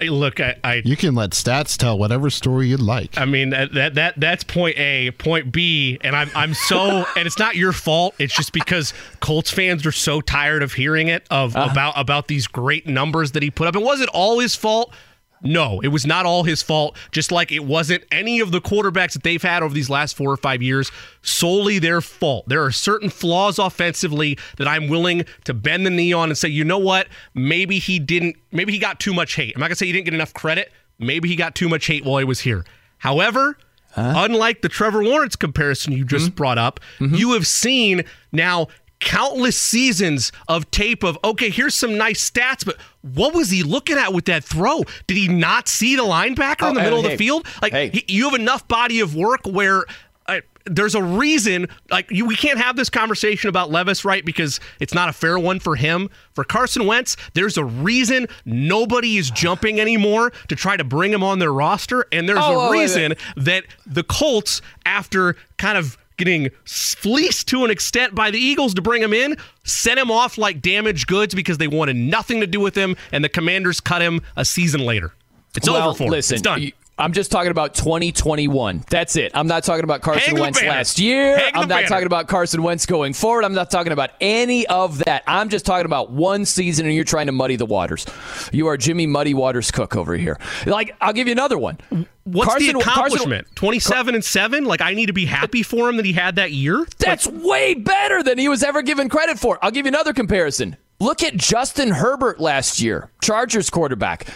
Look, 0.00 0.40
I, 0.40 0.56
I, 0.64 0.82
you 0.84 0.96
can 0.96 1.14
let 1.14 1.30
stats 1.30 1.76
tell 1.76 1.96
whatever 1.96 2.28
story 2.28 2.66
you'd 2.66 2.80
like. 2.80 3.16
I 3.16 3.24
mean 3.24 3.50
that 3.50 3.72
that, 3.74 3.94
that 3.94 4.18
that's 4.18 4.42
point 4.42 4.78
A, 4.78 5.12
point 5.12 5.52
B, 5.52 5.98
and 6.02 6.16
I'm 6.16 6.30
I'm 6.34 6.54
so 6.54 7.06
and 7.16 7.26
it's 7.26 7.38
not 7.38 7.54
your 7.54 7.72
fault. 7.72 8.14
It's 8.18 8.34
just 8.34 8.52
because 8.52 8.92
Colts 9.20 9.50
fans 9.50 9.86
are 9.86 9.92
so 9.92 10.20
tired 10.20 10.62
of 10.62 10.72
hearing 10.72 11.08
it 11.08 11.26
of 11.30 11.56
uh 11.56 11.68
about 11.70 11.94
about 11.96 12.28
these 12.28 12.46
great 12.46 12.86
numbers 12.86 13.32
that 13.32 13.42
he 13.42 13.50
put 13.50 13.68
up. 13.68 13.76
It 13.76 13.82
wasn't 13.82 14.10
all 14.10 14.38
his 14.38 14.56
fault. 14.56 14.92
No, 15.42 15.80
it 15.80 15.88
was 15.88 16.06
not 16.06 16.26
all 16.26 16.44
his 16.44 16.62
fault, 16.62 16.96
just 17.12 17.32
like 17.32 17.50
it 17.50 17.64
wasn't 17.64 18.04
any 18.12 18.40
of 18.40 18.52
the 18.52 18.60
quarterbacks 18.60 19.14
that 19.14 19.22
they've 19.22 19.42
had 19.42 19.62
over 19.62 19.72
these 19.72 19.88
last 19.88 20.16
four 20.16 20.30
or 20.30 20.36
five 20.36 20.62
years 20.62 20.90
solely 21.22 21.78
their 21.78 22.00
fault. 22.00 22.48
There 22.48 22.62
are 22.62 22.70
certain 22.70 23.08
flaws 23.08 23.58
offensively 23.58 24.38
that 24.58 24.68
I'm 24.68 24.88
willing 24.88 25.24
to 25.44 25.54
bend 25.54 25.86
the 25.86 25.90
knee 25.90 26.12
on 26.12 26.28
and 26.28 26.36
say, 26.36 26.48
you 26.48 26.64
know 26.64 26.78
what? 26.78 27.08
Maybe 27.34 27.78
he 27.78 27.98
didn't, 27.98 28.36
maybe 28.52 28.72
he 28.72 28.78
got 28.78 29.00
too 29.00 29.14
much 29.14 29.34
hate. 29.34 29.54
I'm 29.54 29.60
not 29.60 29.66
going 29.66 29.72
to 29.72 29.76
say 29.76 29.86
he 29.86 29.92
didn't 29.92 30.06
get 30.06 30.14
enough 30.14 30.34
credit. 30.34 30.72
Maybe 30.98 31.28
he 31.28 31.36
got 31.36 31.54
too 31.54 31.68
much 31.68 31.86
hate 31.86 32.04
while 32.04 32.18
he 32.18 32.24
was 32.24 32.40
here. 32.40 32.64
However, 32.98 33.56
huh? 33.92 34.12
unlike 34.16 34.60
the 34.60 34.68
Trevor 34.68 35.02
Lawrence 35.02 35.36
comparison 35.36 35.92
you 35.92 36.04
just 36.04 36.26
mm-hmm. 36.26 36.34
brought 36.34 36.58
up, 36.58 36.80
mm-hmm. 36.98 37.14
you 37.14 37.32
have 37.32 37.46
seen 37.46 38.04
now 38.32 38.68
countless 39.00 39.56
seasons 39.56 40.30
of 40.46 40.70
tape 40.70 41.02
of 41.02 41.18
okay 41.24 41.48
here's 41.48 41.74
some 41.74 41.96
nice 41.96 42.30
stats 42.30 42.64
but 42.64 42.76
what 43.02 43.34
was 43.34 43.50
he 43.50 43.62
looking 43.62 43.96
at 43.96 44.12
with 44.12 44.26
that 44.26 44.44
throw? 44.44 44.82
Did 45.06 45.16
he 45.16 45.28
not 45.28 45.68
see 45.68 45.96
the 45.96 46.02
linebacker 46.02 46.62
oh, 46.62 46.68
in 46.68 46.74
the 46.74 46.82
middle 46.82 47.00
hey, 47.02 47.06
of 47.06 47.10
the 47.12 47.16
field? 47.16 47.46
Like 47.62 47.72
hey. 47.72 47.88
he, 47.90 48.04
you 48.08 48.28
have 48.28 48.38
enough 48.38 48.66
body 48.68 49.00
of 49.00 49.14
work 49.14 49.40
where 49.46 49.84
uh, 50.26 50.40
there's 50.66 50.94
a 50.94 51.02
reason 51.02 51.66
like 51.90 52.10
you, 52.10 52.26
we 52.26 52.36
can't 52.36 52.58
have 52.58 52.76
this 52.76 52.90
conversation 52.90 53.48
about 53.48 53.70
Levis 53.70 54.04
right 54.04 54.24
because 54.24 54.60
it's 54.80 54.92
not 54.92 55.08
a 55.08 55.12
fair 55.12 55.38
one 55.38 55.60
for 55.60 55.76
him. 55.76 56.10
For 56.34 56.44
Carson 56.44 56.86
Wentz 56.86 57.16
there's 57.34 57.56
a 57.56 57.64
reason 57.64 58.26
nobody 58.44 59.16
is 59.16 59.30
jumping 59.30 59.80
anymore 59.80 60.32
to 60.48 60.56
try 60.56 60.76
to 60.76 60.84
bring 60.84 61.12
him 61.12 61.22
on 61.22 61.38
their 61.38 61.52
roster 61.52 62.06
and 62.12 62.28
there's 62.28 62.38
oh, 62.40 62.66
a 62.66 62.68
oh, 62.68 62.70
reason 62.70 63.14
that 63.36 63.64
the 63.86 64.02
Colts 64.02 64.60
after 64.84 65.36
kind 65.56 65.78
of 65.78 65.96
getting 66.20 66.50
fleeced 66.64 67.48
to 67.48 67.64
an 67.64 67.70
extent 67.70 68.14
by 68.14 68.30
the 68.30 68.38
Eagles 68.38 68.74
to 68.74 68.82
bring 68.82 69.02
him 69.02 69.12
in, 69.12 69.36
sent 69.64 69.98
him 69.98 70.10
off 70.10 70.38
like 70.38 70.62
damaged 70.62 71.08
goods 71.08 71.34
because 71.34 71.58
they 71.58 71.66
wanted 71.66 71.96
nothing 71.96 72.40
to 72.40 72.46
do 72.46 72.60
with 72.60 72.76
him, 72.76 72.96
and 73.10 73.24
the 73.24 73.28
Commanders 73.28 73.80
cut 73.80 74.00
him 74.00 74.20
a 74.36 74.44
season 74.44 74.82
later. 74.82 75.12
It's 75.56 75.68
well, 75.68 75.88
over 75.88 75.96
for 75.96 76.04
him. 76.04 76.10
Listen, 76.10 76.34
it's 76.36 76.42
done. 76.42 76.70
I'm 77.00 77.14
just 77.14 77.30
talking 77.30 77.50
about 77.50 77.74
2021. 77.74 78.84
That's 78.90 79.16
it. 79.16 79.32
I'm 79.34 79.46
not 79.46 79.64
talking 79.64 79.84
about 79.84 80.02
Carson 80.02 80.34
Hang 80.34 80.40
Wentz 80.40 80.62
last 80.62 80.98
year. 80.98 81.38
Hang 81.38 81.52
I'm 81.54 81.60
not 81.60 81.68
banner. 81.68 81.86
talking 81.88 82.04
about 82.04 82.28
Carson 82.28 82.62
Wentz 82.62 82.84
going 82.84 83.14
forward. 83.14 83.42
I'm 83.42 83.54
not 83.54 83.70
talking 83.70 83.92
about 83.92 84.10
any 84.20 84.66
of 84.66 84.98
that. 84.98 85.22
I'm 85.26 85.48
just 85.48 85.64
talking 85.64 85.86
about 85.86 86.10
one 86.10 86.44
season 86.44 86.84
and 86.84 86.94
you're 86.94 87.04
trying 87.04 87.24
to 87.26 87.32
muddy 87.32 87.56
the 87.56 87.64
waters. 87.64 88.04
You 88.52 88.66
are 88.66 88.76
Jimmy 88.76 89.06
Muddy 89.06 89.32
Waters 89.32 89.70
Cook 89.70 89.96
over 89.96 90.14
here. 90.14 90.38
Like, 90.66 90.94
I'll 91.00 91.14
give 91.14 91.26
you 91.26 91.32
another 91.32 91.56
one. 91.56 91.78
What's 92.24 92.50
Carson, 92.50 92.74
the 92.74 92.80
accomplishment? 92.80 93.46
Carson, 93.46 93.54
27 93.54 94.14
and 94.16 94.24
7? 94.24 94.64
Like, 94.66 94.82
I 94.82 94.92
need 94.92 95.06
to 95.06 95.14
be 95.14 95.24
happy 95.24 95.62
for 95.62 95.88
him 95.88 95.96
that 95.96 96.04
he 96.04 96.12
had 96.12 96.36
that 96.36 96.52
year? 96.52 96.86
That's 96.98 97.26
like, 97.26 97.42
way 97.42 97.74
better 97.74 98.22
than 98.22 98.36
he 98.36 98.50
was 98.50 98.62
ever 98.62 98.82
given 98.82 99.08
credit 99.08 99.38
for. 99.38 99.58
I'll 99.64 99.70
give 99.70 99.86
you 99.86 99.90
another 99.90 100.12
comparison. 100.12 100.76
Look 101.00 101.22
at 101.22 101.34
Justin 101.38 101.92
Herbert 101.92 102.40
last 102.40 102.82
year, 102.82 103.10
Chargers 103.22 103.70
quarterback. 103.70 104.26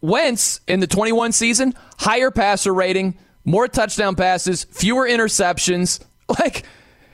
Wentz 0.00 0.60
in 0.68 0.80
the 0.80 0.86
21 0.86 1.32
season, 1.32 1.74
higher 1.98 2.30
passer 2.30 2.72
rating, 2.72 3.18
more 3.44 3.68
touchdown 3.68 4.14
passes, 4.14 4.64
fewer 4.64 5.06
interceptions. 5.08 6.00
Like, 6.38 6.66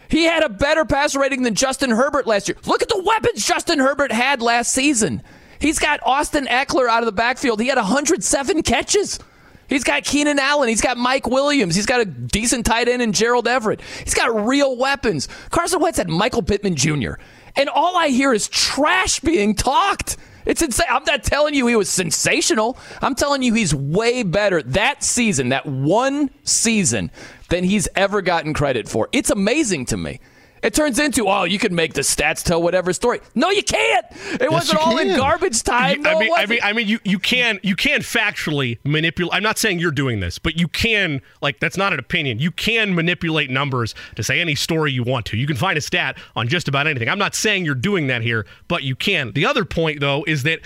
he 0.08 0.24
had 0.24 0.42
a 0.42 0.48
better 0.48 0.84
passer 0.84 1.20
rating 1.20 1.44
than 1.44 1.54
Justin 1.54 1.90
Herbert 1.90 2.26
last 2.26 2.48
year. 2.48 2.56
Look 2.66 2.82
at 2.82 2.88
the 2.88 3.00
weapons 3.00 3.46
Justin 3.46 3.78
Herbert 3.78 4.10
had 4.10 4.42
last 4.42 4.72
season. 4.72 5.22
He's 5.60 5.78
got 5.78 6.00
Austin 6.02 6.46
Ekeler 6.46 6.88
out 6.88 7.04
of 7.04 7.06
the 7.06 7.12
backfield. 7.12 7.60
He 7.60 7.68
had 7.68 7.76
107 7.78 8.62
catches. 8.64 9.20
He's 9.68 9.84
got 9.84 10.04
Keenan 10.04 10.38
Allen. 10.38 10.68
He's 10.68 10.80
got 10.80 10.96
Mike 10.96 11.26
Williams. 11.26 11.74
He's 11.74 11.86
got 11.86 12.00
a 12.00 12.04
decent 12.04 12.66
tight 12.66 12.88
end 12.88 13.02
in 13.02 13.12
Gerald 13.12 13.48
Everett. 13.48 13.80
He's 14.02 14.14
got 14.14 14.46
real 14.46 14.76
weapons. 14.76 15.28
Carson 15.50 15.80
Wentz 15.80 15.98
had 15.98 16.08
Michael 16.08 16.42
Pittman 16.42 16.76
Jr. 16.76 17.14
And 17.56 17.68
all 17.68 17.96
I 17.96 18.08
hear 18.08 18.32
is 18.32 18.48
trash 18.48 19.20
being 19.20 19.54
talked. 19.54 20.16
It's 20.46 20.62
insane. 20.62 20.86
I'm 20.90 21.04
not 21.04 21.24
telling 21.24 21.54
you 21.54 21.66
he 21.66 21.76
was 21.76 21.88
sensational. 21.88 22.76
I'm 23.00 23.14
telling 23.14 23.42
you 23.42 23.54
he's 23.54 23.74
way 23.74 24.22
better 24.22 24.62
that 24.62 25.02
season, 25.02 25.50
that 25.50 25.66
one 25.66 26.30
season, 26.44 27.10
than 27.48 27.64
he's 27.64 27.88
ever 27.96 28.22
gotten 28.22 28.54
credit 28.54 28.88
for. 28.88 29.08
It's 29.12 29.30
amazing 29.30 29.86
to 29.86 29.96
me. 29.96 30.20
It 30.64 30.72
turns 30.72 30.98
into, 30.98 31.28
oh, 31.28 31.44
you 31.44 31.58
can 31.58 31.74
make 31.74 31.92
the 31.92 32.00
stats 32.00 32.42
tell 32.42 32.62
whatever 32.62 32.94
story. 32.94 33.20
No, 33.34 33.50
you 33.50 33.62
can't. 33.62 34.06
It 34.32 34.40
yes, 34.40 34.50
wasn't 34.50 34.80
all 34.80 34.96
can. 34.96 35.10
in 35.10 35.16
garbage 35.18 35.62
time. 35.62 36.00
No, 36.00 36.16
I 36.16 36.18
mean, 36.18 36.32
I 36.34 36.46
mean, 36.46 36.60
I 36.62 36.72
mean, 36.72 36.88
you, 36.88 36.98
you 37.04 37.18
can 37.18 37.60
you 37.62 37.76
can 37.76 38.00
factually 38.00 38.78
manipulate. 38.82 39.34
I'm 39.34 39.42
not 39.42 39.58
saying 39.58 39.78
you're 39.78 39.90
doing 39.90 40.20
this, 40.20 40.38
but 40.38 40.58
you 40.58 40.66
can 40.66 41.20
like 41.42 41.60
that's 41.60 41.76
not 41.76 41.92
an 41.92 41.98
opinion. 41.98 42.38
You 42.38 42.50
can 42.50 42.94
manipulate 42.94 43.50
numbers 43.50 43.94
to 44.16 44.22
say 44.22 44.40
any 44.40 44.54
story 44.54 44.90
you 44.90 45.02
want 45.02 45.26
to. 45.26 45.36
You 45.36 45.46
can 45.46 45.56
find 45.56 45.76
a 45.76 45.82
stat 45.82 46.16
on 46.34 46.48
just 46.48 46.66
about 46.66 46.86
anything. 46.86 47.10
I'm 47.10 47.18
not 47.18 47.34
saying 47.34 47.66
you're 47.66 47.74
doing 47.74 48.06
that 48.06 48.22
here, 48.22 48.46
but 48.66 48.82
you 48.82 48.96
can. 48.96 49.32
The 49.32 49.44
other 49.44 49.66
point 49.66 50.00
though 50.00 50.24
is 50.26 50.44
that 50.44 50.60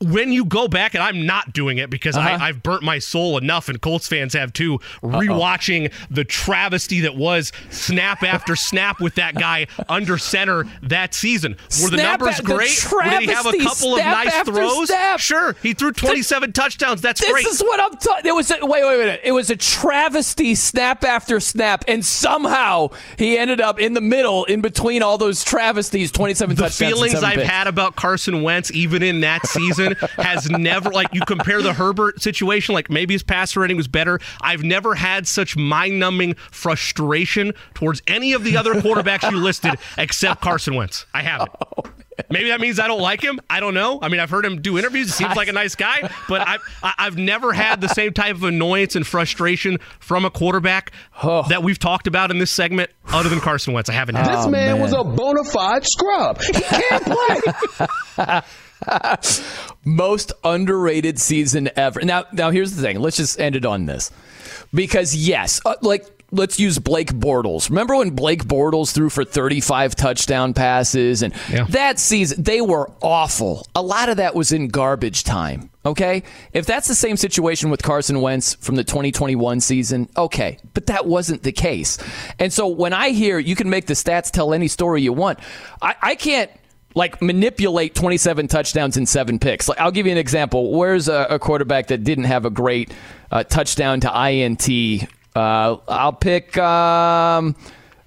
when 0.00 0.32
you 0.32 0.44
go 0.44 0.68
back, 0.68 0.94
and 0.94 1.02
I'm 1.02 1.26
not 1.26 1.52
doing 1.52 1.78
it 1.78 1.90
because 1.90 2.16
uh-huh. 2.16 2.38
I, 2.40 2.46
have 2.48 2.62
burnt 2.62 2.82
my 2.84 3.00
soul 3.00 3.36
enough, 3.36 3.68
and 3.68 3.80
Colts 3.80 4.06
fans 4.06 4.32
have 4.34 4.52
too, 4.52 4.78
rewatching 5.02 5.86
Uh-oh. 5.86 6.06
the 6.10 6.24
travesty 6.24 7.00
that 7.00 7.16
was 7.16 7.52
snap 7.70 8.22
after 8.22 8.54
snap 8.54 9.00
with 9.00 9.16
that 9.16 9.34
guy 9.34 9.66
under 9.88 10.16
center 10.16 10.66
that 10.82 11.14
season. 11.14 11.56
Were 11.82 11.90
the 11.90 11.96
numbers 11.96 12.40
great? 12.40 12.70
The 12.70 13.10
Did 13.10 13.22
he 13.22 13.26
have 13.26 13.46
a 13.46 13.58
couple 13.58 13.94
of 13.94 13.98
nice 13.98 14.42
throws? 14.42 14.86
Snap. 14.88 15.18
Sure, 15.18 15.56
he 15.62 15.74
threw 15.74 15.90
27 15.90 16.50
this, 16.50 16.54
touchdowns. 16.54 17.00
That's 17.00 17.20
this 17.20 17.30
great. 17.30 17.44
This 17.44 17.56
is 17.56 17.62
what 17.62 17.80
I'm 17.80 17.96
talking. 17.96 18.26
It 18.26 18.34
was 18.34 18.50
a, 18.52 18.58
wait, 18.64 18.84
wait, 18.84 18.98
wait. 18.98 19.20
It 19.24 19.32
was 19.32 19.50
a 19.50 19.56
travesty 19.56 20.54
snap 20.54 21.02
after 21.02 21.40
snap, 21.40 21.84
and 21.88 22.04
somehow 22.04 22.90
he 23.16 23.36
ended 23.36 23.60
up 23.60 23.80
in 23.80 23.94
the 23.94 24.00
middle, 24.00 24.44
in 24.44 24.60
between 24.60 25.02
all 25.02 25.18
those 25.18 25.42
travesties. 25.42 26.12
27 26.12 26.54
the 26.54 26.62
touchdowns. 26.62 26.78
The 26.78 26.84
feelings 26.84 27.14
I've 27.16 27.34
picks. 27.36 27.48
had 27.48 27.66
about 27.66 27.96
Carson 27.96 28.42
Wentz, 28.42 28.70
even 28.70 29.02
in 29.02 29.20
that 29.20 29.44
season 29.46 29.87
has 30.16 30.48
never 30.50 30.90
like 30.90 31.12
you 31.12 31.20
compare 31.22 31.62
the 31.62 31.72
Herbert 31.72 32.22
situation, 32.22 32.74
like 32.74 32.90
maybe 32.90 33.14
his 33.14 33.22
passer 33.22 33.60
rating 33.60 33.76
was 33.76 33.88
better. 33.88 34.20
I've 34.40 34.62
never 34.62 34.94
had 34.94 35.26
such 35.26 35.56
mind-numbing 35.56 36.34
frustration 36.50 37.52
towards 37.74 38.02
any 38.06 38.32
of 38.32 38.44
the 38.44 38.56
other 38.56 38.74
quarterbacks 38.74 39.30
you 39.30 39.38
listed 39.38 39.74
except 39.96 40.40
Carson 40.40 40.74
Wentz. 40.74 41.06
I 41.14 41.22
haven't. 41.22 41.50
Oh, 41.76 41.82
Maybe 42.30 42.48
that 42.48 42.60
means 42.60 42.80
I 42.80 42.88
don't 42.88 43.00
like 43.00 43.22
him. 43.22 43.40
I 43.48 43.60
don't 43.60 43.74
know. 43.74 43.98
I 44.02 44.08
mean, 44.08 44.20
I've 44.20 44.30
heard 44.30 44.44
him 44.44 44.60
do 44.60 44.76
interviews. 44.76 45.06
He 45.06 45.12
seems 45.12 45.36
like 45.36 45.48
a 45.48 45.52
nice 45.52 45.74
guy, 45.74 46.10
but 46.28 46.46
I've 46.46 46.60
I've 46.82 47.16
never 47.16 47.52
had 47.52 47.80
the 47.80 47.88
same 47.88 48.12
type 48.12 48.34
of 48.34 48.44
annoyance 48.44 48.96
and 48.96 49.06
frustration 49.06 49.78
from 50.00 50.24
a 50.24 50.30
quarterback 50.30 50.92
oh. 51.22 51.46
that 51.48 51.62
we've 51.62 51.78
talked 51.78 52.06
about 52.06 52.30
in 52.30 52.38
this 52.38 52.50
segment, 52.50 52.90
other 53.06 53.28
than 53.28 53.40
Carson 53.40 53.72
Wentz. 53.72 53.88
I 53.88 53.92
haven't. 53.92 54.16
Had. 54.16 54.26
This 54.26 54.46
man, 54.46 54.50
man 54.50 54.80
was 54.80 54.92
a 54.92 55.04
bona 55.04 55.44
fide 55.44 55.86
scrub. 55.86 56.42
He 56.42 56.52
can't 56.52 57.04
play. 57.04 58.40
Most 59.84 60.32
underrated 60.44 61.18
season 61.18 61.70
ever. 61.76 62.02
Now, 62.02 62.24
now 62.32 62.50
here's 62.50 62.74
the 62.74 62.82
thing. 62.82 63.00
Let's 63.00 63.16
just 63.16 63.40
end 63.40 63.56
it 63.56 63.64
on 63.64 63.86
this, 63.86 64.10
because 64.74 65.14
yes, 65.16 65.60
uh, 65.64 65.74
like 65.82 66.04
let's 66.30 66.60
use 66.60 66.78
Blake 66.78 67.10
Bortles. 67.12 67.70
Remember 67.70 67.96
when 67.96 68.10
Blake 68.10 68.44
Bortles 68.44 68.92
threw 68.92 69.08
for 69.08 69.24
35 69.24 69.94
touchdown 69.96 70.52
passes 70.52 71.22
and 71.22 71.32
Yeah. 71.50 71.64
that 71.70 71.98
season 71.98 72.42
they 72.42 72.60
were 72.60 72.90
awful. 73.00 73.66
A 73.74 73.80
lot 73.80 74.10
of 74.10 74.18
that 74.18 74.34
was 74.34 74.52
in 74.52 74.68
garbage 74.68 75.24
time. 75.24 75.70
Okay? 75.86 76.22
If 76.52 76.66
that's 76.66 76.86
the 76.86 76.94
same 76.94 77.16
situation 77.16 77.70
with 77.70 77.82
Carson 77.82 78.20
Wentz 78.20 78.52
from 78.60 78.74
the 78.76 78.84
2021 78.84 79.60
season, 79.60 80.06
okay. 80.18 80.58
But 80.74 80.84
that 80.86 81.06
wasn't 81.06 81.44
the 81.44 81.52
case. 81.52 81.96
And 82.38 82.52
so 82.52 82.68
when 82.68 82.92
I 82.92 83.08
hear 83.10 83.38
you 83.38 83.56
can 83.56 83.70
make 83.70 83.86
the 83.86 83.94
stats 83.94 84.30
tell 84.30 84.52
any 84.52 84.68
story 84.68 85.00
you 85.00 85.14
want, 85.14 85.38
I, 85.80 85.94
I 86.02 86.14
can't 86.14 86.50
like 86.94 87.20
manipulate 87.22 87.94
27 87.94 88.48
touchdowns 88.48 88.96
and 88.96 89.08
seven 89.08 89.38
picks. 89.38 89.68
Like 89.68 89.78
I'll 89.80 89.90
give 89.90 90.06
you 90.06 90.12
an 90.12 90.18
example. 90.18 90.72
Where's 90.72 91.08
a, 91.08 91.26
a 91.30 91.38
quarterback 91.38 91.88
that 91.88 92.04
didn't 92.04 92.24
have 92.24 92.44
a 92.44 92.50
great 92.50 92.92
uh, 93.30 93.44
touchdown 93.44 94.00
to 94.00 94.28
INT? 94.28 94.68
Uh, 95.36 95.76
I'll 95.86 96.12
pick 96.12 96.56
um, 96.58 97.54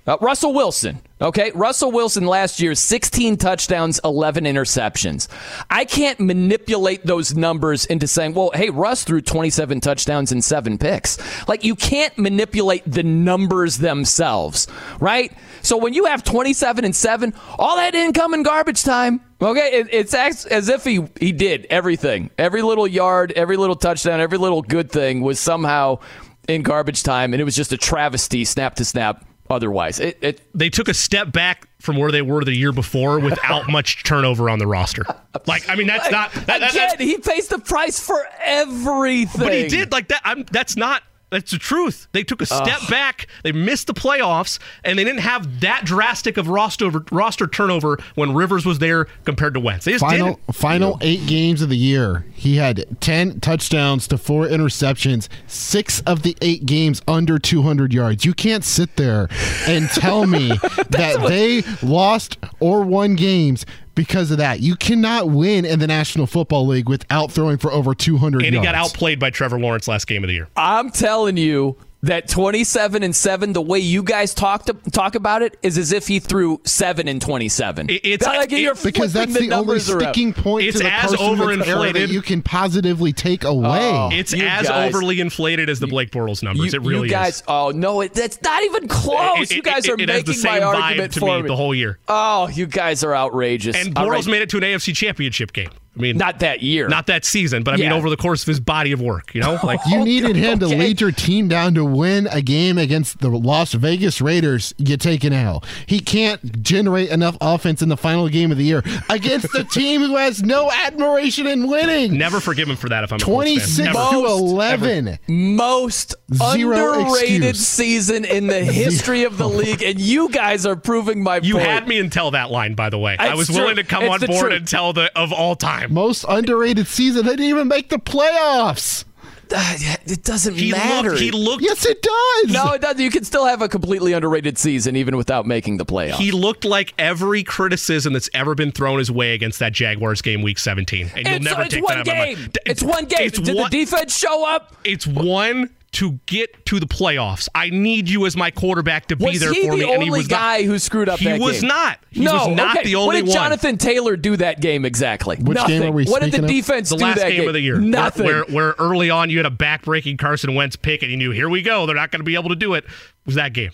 uh, 0.07 0.17
Russell 0.19 0.53
Wilson. 0.53 0.99
Okay, 1.21 1.51
Russell 1.53 1.91
Wilson 1.91 2.25
last 2.25 2.59
year 2.59 2.73
16 2.73 3.37
touchdowns, 3.37 3.99
11 4.03 4.45
interceptions. 4.45 5.27
I 5.69 5.85
can't 5.85 6.19
manipulate 6.19 7.05
those 7.05 7.35
numbers 7.35 7.85
into 7.85 8.07
saying, 8.07 8.33
"Well, 8.33 8.49
hey, 8.55 8.71
Russ 8.71 9.03
threw 9.03 9.21
27 9.21 9.81
touchdowns 9.81 10.31
and 10.31 10.43
7 10.43 10.79
picks." 10.79 11.19
Like 11.47 11.63
you 11.63 11.75
can't 11.75 12.17
manipulate 12.17 12.83
the 12.91 13.03
numbers 13.03 13.77
themselves, 13.77 14.67
right? 14.99 15.31
So 15.61 15.77
when 15.77 15.93
you 15.93 16.05
have 16.05 16.23
27 16.23 16.85
and 16.85 16.95
7, 16.95 17.35
all 17.59 17.75
that 17.75 17.91
didn't 17.91 18.15
come 18.15 18.33
in 18.33 18.41
garbage 18.41 18.81
time. 18.81 19.21
Okay, 19.39 19.79
it, 19.79 19.87
it's 19.91 20.15
as, 20.15 20.47
as 20.47 20.69
if 20.69 20.83
he 20.83 21.07
he 21.19 21.31
did 21.31 21.67
everything. 21.69 22.31
Every 22.39 22.63
little 22.63 22.87
yard, 22.87 23.31
every 23.35 23.57
little 23.57 23.75
touchdown, 23.75 24.21
every 24.21 24.39
little 24.39 24.63
good 24.63 24.91
thing 24.91 25.21
was 25.21 25.39
somehow 25.39 25.99
in 26.47 26.63
garbage 26.63 27.03
time 27.03 27.33
and 27.33 27.39
it 27.39 27.43
was 27.43 27.55
just 27.55 27.71
a 27.71 27.77
travesty 27.77 28.43
snap 28.43 28.73
to 28.73 28.83
snap 28.83 29.23
otherwise. 29.51 29.99
It, 29.99 30.17
it 30.21 30.41
they 30.55 30.69
took 30.69 30.87
a 30.87 30.93
step 30.93 31.31
back 31.31 31.67
from 31.79 31.97
where 31.97 32.11
they 32.11 32.21
were 32.21 32.43
the 32.43 32.55
year 32.55 32.71
before 32.71 33.19
without 33.19 33.67
much 33.69 34.03
turnover 34.03 34.49
on 34.49 34.59
the 34.59 34.67
roster. 34.67 35.03
Like, 35.47 35.67
I 35.69 35.75
mean, 35.75 35.87
that's 35.87 36.09
not 36.11 36.31
that, 36.33 36.45
that- 36.47 36.71
Again, 36.71 36.87
that's, 36.89 37.01
he 37.01 37.17
pays 37.17 37.47
the 37.47 37.59
price 37.59 37.99
for 37.99 38.23
everything. 38.43 39.41
but 39.41 39.53
he 39.53 39.67
did 39.67 39.91
like 39.91 40.07
that. 40.09 40.21
I'm, 40.23 40.43
that's 40.51 40.75
not. 40.75 41.03
That's 41.31 41.51
the 41.51 41.57
truth. 41.57 42.07
They 42.11 42.23
took 42.23 42.41
a 42.41 42.45
step 42.45 42.79
back. 42.89 43.27
They 43.43 43.53
missed 43.53 43.87
the 43.87 43.93
playoffs, 43.93 44.59
and 44.83 44.99
they 44.99 45.05
didn't 45.05 45.21
have 45.21 45.61
that 45.61 45.85
drastic 45.85 46.35
of 46.35 46.49
roster 46.49 46.89
roster 47.09 47.47
turnover 47.47 47.97
when 48.15 48.33
Rivers 48.35 48.65
was 48.65 48.79
there 48.79 49.05
compared 49.23 49.53
to 49.53 49.61
Wentz. 49.61 49.85
They 49.85 49.93
just 49.93 50.03
Final 50.03 50.33
didn't. 50.33 50.55
final 50.55 50.97
eight 50.99 51.25
games 51.27 51.61
of 51.61 51.69
the 51.69 51.77
year, 51.77 52.25
he 52.33 52.57
had 52.57 52.85
ten 52.99 53.39
touchdowns 53.39 54.07
to 54.09 54.17
four 54.17 54.45
interceptions. 54.45 55.29
Six 55.47 56.01
of 56.01 56.23
the 56.23 56.35
eight 56.41 56.65
games 56.65 57.01
under 57.07 57.39
200 57.39 57.93
yards. 57.93 58.25
You 58.25 58.33
can't 58.33 58.65
sit 58.65 58.97
there 58.97 59.29
and 59.67 59.87
tell 59.89 60.27
me 60.27 60.49
that 60.89 61.25
they 61.27 61.63
lost 61.81 62.37
or 62.59 62.81
won 62.81 63.15
games 63.15 63.65
because 64.01 64.31
of 64.31 64.39
that. 64.39 64.61
You 64.61 64.75
cannot 64.75 65.29
win 65.29 65.63
in 65.63 65.77
the 65.77 65.85
National 65.85 66.25
Football 66.25 66.65
League 66.65 66.89
without 66.89 67.31
throwing 67.31 67.59
for 67.59 67.71
over 67.71 67.93
200 67.93 68.43
And 68.43 68.55
he 68.55 68.59
got 68.59 68.73
outplayed 68.73 69.19
by 69.19 69.29
Trevor 69.29 69.59
Lawrence 69.59 69.87
last 69.87 70.07
game 70.07 70.23
of 70.23 70.27
the 70.27 70.33
year. 70.33 70.47
I'm 70.55 70.89
telling 70.89 71.37
you 71.37 71.77
that 72.03 72.27
27 72.27 73.03
and 73.03 73.15
7 73.15 73.53
the 73.53 73.61
way 73.61 73.77
you 73.79 74.01
guys 74.01 74.33
talk 74.33 74.65
to, 74.65 74.73
talk 74.91 75.13
about 75.15 75.41
it 75.43 75.57
is 75.61 75.77
as 75.77 75.91
if 75.91 76.07
he 76.07 76.19
threw 76.19 76.59
7 76.65 77.07
and 77.07 77.21
27 77.21 77.89
It- 77.89 78.01
it's- 78.05 78.27
like 78.27 78.51
you're 78.51 78.73
it- 78.73 78.83
because 78.83 79.11
flipping 79.11 79.33
that's 79.33 79.33
the, 79.33 79.39
only 79.39 79.47
numbers 79.49 79.89
around. 79.89 80.01
sticking 80.13 80.33
point 80.33 80.65
It's 80.65 80.77
to 80.77 80.83
the 80.83 80.91
as 80.91 81.13
Carson 81.15 81.37
Wentz 81.39 81.67
era 81.67 81.77
overinflated. 81.79 81.93
that 81.93 82.09
you 82.09 82.21
can 82.21 82.41
positively 82.41 83.13
take 83.13 83.43
away. 83.43 83.79
Oh. 83.93 84.09
It's 84.11 84.33
as 84.33 84.67
guys- 84.67 84.93
overly 84.93 85.19
inflated 85.19 85.69
as 85.69 85.79
the 85.79 85.87
Blake 85.87 86.11
Bortles 86.11 86.41
numbers. 86.41 86.73
you, 86.73 86.79
it 86.79 86.83
really 86.83 87.07
you 87.07 87.11
guys 87.13 87.35
is. 87.35 87.43
oh 87.47 87.71
no 87.73 88.01
it, 88.01 88.13
that's 88.13 88.41
not 88.41 88.63
even 88.63 88.87
close 88.87 89.51
It- 89.51 89.55
you 89.55 89.61
guys 89.61 89.85
it- 89.85 89.91
are 89.91 89.95
it 90.01 90.09
has 90.09 90.17
making 90.19 90.25
the 90.25 90.33
same 90.33 90.61
my 90.63 90.73
vibe 90.73 90.81
argument 90.81 91.13
to 91.13 91.19
for 91.19 91.35
me 91.37 91.41
me 91.43 91.47
the 91.49 91.55
whole 91.55 91.75
year. 91.75 91.99
oh 92.07 92.47
you 92.49 92.65
guys 92.65 93.03
are 93.03 93.15
outrageous 93.15 93.75
And 93.75 93.95
All 93.97 94.07
Bortles 94.07 94.11
right. 94.11 94.27
made 94.27 94.41
it 94.41 94.49
to 94.49 94.57
an 94.57 94.63
AFC 94.63 94.93
Championship 94.95 95.53
game. 95.53 95.69
I 95.97 96.01
mean, 96.01 96.15
not 96.17 96.39
that 96.39 96.61
year 96.61 96.87
not 96.87 97.07
that 97.07 97.25
season, 97.25 97.63
but 97.63 97.73
I 97.73 97.77
mean 97.77 97.91
over 97.91 98.09
the 98.09 98.15
course 98.17 98.43
of 98.43 98.47
his 98.47 98.59
body 98.61 98.91
of 98.93 99.01
work. 99.01 99.35
You 99.35 99.41
know, 99.41 99.59
like 99.63 99.79
You 99.87 99.99
oh, 99.99 100.03
needed 100.03 100.35
him 100.37 100.59
to 100.59 100.67
lead 100.67 101.01
your 101.01 101.11
team 101.11 101.47
down 101.49 101.73
to 101.75 101.83
win 101.83 102.27
a 102.31 102.41
game 102.41 102.77
against 102.77 103.19
the 103.19 103.29
Las 103.29 103.73
Vegas 103.73 104.21
Raiders. 104.21 104.73
You 104.77 104.95
take 104.95 105.23
an 105.25 105.33
L. 105.33 105.63
He 105.87 105.99
can't 105.99 106.63
generate 106.63 107.09
enough 107.09 107.35
offense 107.41 107.81
in 107.81 107.89
the 107.89 107.97
final 107.97 108.29
game 108.29 108.51
of 108.51 108.57
the 108.57 108.63
year 108.63 108.83
against 109.09 109.51
the 109.51 109.63
team 109.71 110.01
who 110.01 110.15
has 110.15 110.41
no 110.43 110.71
admiration 110.71 111.45
in 111.45 111.67
winning. 111.67 112.17
never 112.17 112.39
forgive 112.39 112.69
him 112.69 112.77
for 112.77 112.87
that. 112.89 113.03
If 113.03 113.11
I'm 113.11 113.17
a 113.17 113.23
Colts 113.23 113.75
fan. 113.77 113.91
26 113.91 113.93
Never. 113.93 113.93
to 113.93 114.21
Most 114.21 114.51
11. 114.51 115.19
most 115.27 116.15
Zero 116.33 116.99
underrated 116.99 117.43
excuse. 117.49 117.67
season 117.67 118.23
in 118.25 118.47
the 118.47 118.63
history 118.63 119.23
of 119.23 119.37
the 119.37 119.49
league, 119.49 119.81
and 119.83 119.99
you 119.99 120.29
guys 120.29 120.65
are 120.65 120.75
proving 120.75 121.21
my 121.23 121.39
point. 121.39 121.45
You 121.45 121.55
point. 121.55 121.67
had 121.67 121.87
me 121.87 121.99
until 121.99 122.31
that 122.31 122.49
line, 122.51 122.75
by 122.75 122.89
the 122.89 122.97
way. 122.99 123.17
I 123.19 123.35
was 123.35 123.47
true. 123.47 123.57
willing 123.57 123.75
to 123.77 123.83
come 123.83 124.03
It's 124.03 124.23
on 124.23 124.27
board 124.27 124.39
truth. 124.39 124.53
and 124.53 124.67
tell 124.67 124.93
the 124.93 125.11
of 125.17 125.33
all 125.33 125.55
time. 125.55 125.80
Most 125.89 126.25
underrated 126.27 126.87
season. 126.87 127.25
They 127.25 127.31
didn't 127.31 127.45
even 127.45 127.67
make 127.67 127.89
the 127.89 127.97
playoffs. 127.97 129.05
Uh, 129.53 129.75
it 130.05 130.23
doesn't 130.23 130.53
He 130.55 130.71
matter. 130.71 131.09
looked. 131.09 131.21
He 131.21 131.31
looked. 131.31 131.61
Yes, 131.61 131.85
it 131.85 132.01
does. 132.01 132.53
no, 132.53 132.71
it 132.71 132.81
doesn't. 132.81 133.01
You 133.01 133.11
can 133.11 133.25
still 133.25 133.45
have 133.45 133.61
a 133.61 133.67
completely 133.67 134.13
underrated 134.13 134.57
season 134.57 134.95
even 134.95 135.17
without 135.17 135.45
making 135.45 135.75
the 135.75 135.85
playoffs. 135.85 136.13
He 136.15 136.31
looked 136.31 136.63
like 136.63 136.93
every 136.97 137.43
criticism 137.43 138.13
that's 138.13 138.29
ever 138.33 138.55
been 138.55 138.71
thrown 138.71 138.99
his 138.99 139.11
way 139.11 139.33
against 139.33 139.59
that 139.59 139.73
Jaguars 139.73 140.21
game, 140.21 140.41
Week 140.41 140.57
17, 140.57 141.11
and 141.17 141.25
you'll 141.27 141.35
it's, 141.35 141.43
never 141.45 141.61
it's 141.63 141.73
take 141.73 141.83
one 141.83 141.95
that 141.97 141.99
out 141.99 142.07
of 142.07 142.17
my 142.17 142.25
game. 142.27 142.37
mind. 142.39 142.57
It's 142.65 142.81
one 142.81 143.05
game. 143.05 143.19
It's 143.21 143.39
Did 143.39 143.55
one, 143.55 143.69
the 143.69 143.77
defense 143.77 144.17
show 144.17 144.47
up? 144.47 144.73
It's 144.85 145.05
one 145.05 145.69
to 145.93 146.13
get 146.25 146.65
to 146.67 146.79
the 146.79 146.85
playoffs. 146.85 147.49
I 147.53 147.69
need 147.69 148.09
you 148.09 148.25
as 148.25 148.37
my 148.37 148.49
quarterback 148.49 149.07
to 149.07 149.17
be 149.17 149.37
there 149.37 149.51
he 149.53 149.67
for 149.67 149.71
the 149.71 149.77
me, 149.79 149.83
only 149.83 149.93
and 149.95 150.03
he 150.03 150.09
was 150.09 150.25
guy 150.27 150.59
not. 150.59 150.65
who 150.65 150.79
screwed 150.79 151.09
up 151.09 151.19
He 151.19 151.25
that 151.25 151.39
was 151.41 151.59
game? 151.59 151.67
not. 151.67 151.99
He 152.11 152.21
no, 152.23 152.47
was 152.47 152.55
not 152.55 152.77
okay. 152.77 152.85
the 152.85 152.95
only 152.95 153.07
one. 153.07 153.07
What 153.07 153.15
did 153.15 153.27
one. 153.27 153.33
Jonathan 153.35 153.77
Taylor 153.77 154.15
do 154.15 154.37
that 154.37 154.61
game 154.61 154.85
exactly? 154.85 155.35
Which 155.37 155.55
Nothing. 155.55 155.81
game 155.81 155.89
are 155.89 155.93
we 155.93 156.05
what 156.05 156.21
did 156.21 156.27
the 156.31 156.37
speaking 156.37 156.45
of? 156.45 156.49
defense 156.49 156.89
the 156.89 156.95
do 156.95 157.03
last 157.03 157.17
that 157.19 157.29
game, 157.31 157.45
of 157.47 157.53
the 157.53 157.59
year. 157.59 157.77
Nothing. 157.77 158.25
Where, 158.25 158.43
where 158.45 158.75
early 158.79 159.09
on 159.09 159.29
you 159.29 159.37
had 159.37 159.45
a 159.45 159.49
back-breaking 159.51 160.15
Carson 160.15 160.55
Wentz 160.55 160.77
pick, 160.77 161.01
and 161.01 161.11
you 161.11 161.17
knew, 161.17 161.31
here 161.31 161.49
we 161.49 161.61
go, 161.61 161.85
they're 161.85 161.95
not 161.95 162.09
going 162.09 162.21
to 162.21 162.25
be 162.25 162.35
able 162.35 162.49
to 162.49 162.55
do 162.55 162.73
it. 162.73 162.85
Was 163.25 163.35
that 163.35 163.51
game? 163.51 163.71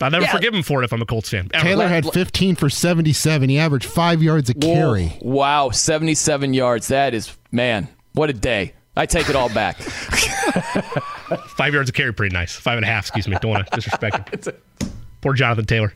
I'll 0.00 0.10
never 0.10 0.24
Yeah. 0.24 0.32
forgive 0.32 0.52
him 0.52 0.64
for 0.64 0.82
it 0.82 0.84
if 0.84 0.92
I'm 0.92 1.00
a 1.00 1.06
Colts 1.06 1.30
fan. 1.30 1.48
Ever. 1.54 1.64
Taylor 1.64 1.86
had 1.88 2.04
15 2.12 2.56
for 2.56 2.68
77. 2.68 3.48
He 3.48 3.58
averaged 3.58 3.86
five 3.86 4.20
yards 4.20 4.50
a 4.50 4.54
Whoa. 4.54 4.74
carry. 4.74 5.16
Wow, 5.22 5.70
77 5.70 6.52
yards. 6.52 6.88
That 6.88 7.14
is, 7.14 7.34
man, 7.52 7.88
what 8.14 8.28
a 8.28 8.34
day. 8.34 8.74
I 8.96 9.06
take 9.06 9.28
it 9.28 9.36
all 9.36 9.48
back. 9.48 9.76
Five 11.56 11.74
yards 11.74 11.88
of 11.90 11.94
carry, 11.94 12.12
pretty 12.12 12.32
nice. 12.32 12.54
Five 12.54 12.76
and 12.78 12.84
a 12.84 12.88
half, 12.88 13.04
excuse 13.04 13.26
me. 13.26 13.36
Don't 13.40 13.50
want 13.50 13.66
to 13.66 13.74
disrespect 13.74 14.46
him. 14.46 14.54
Poor 15.20 15.34
Jonathan 15.34 15.64
Taylor. 15.64 15.92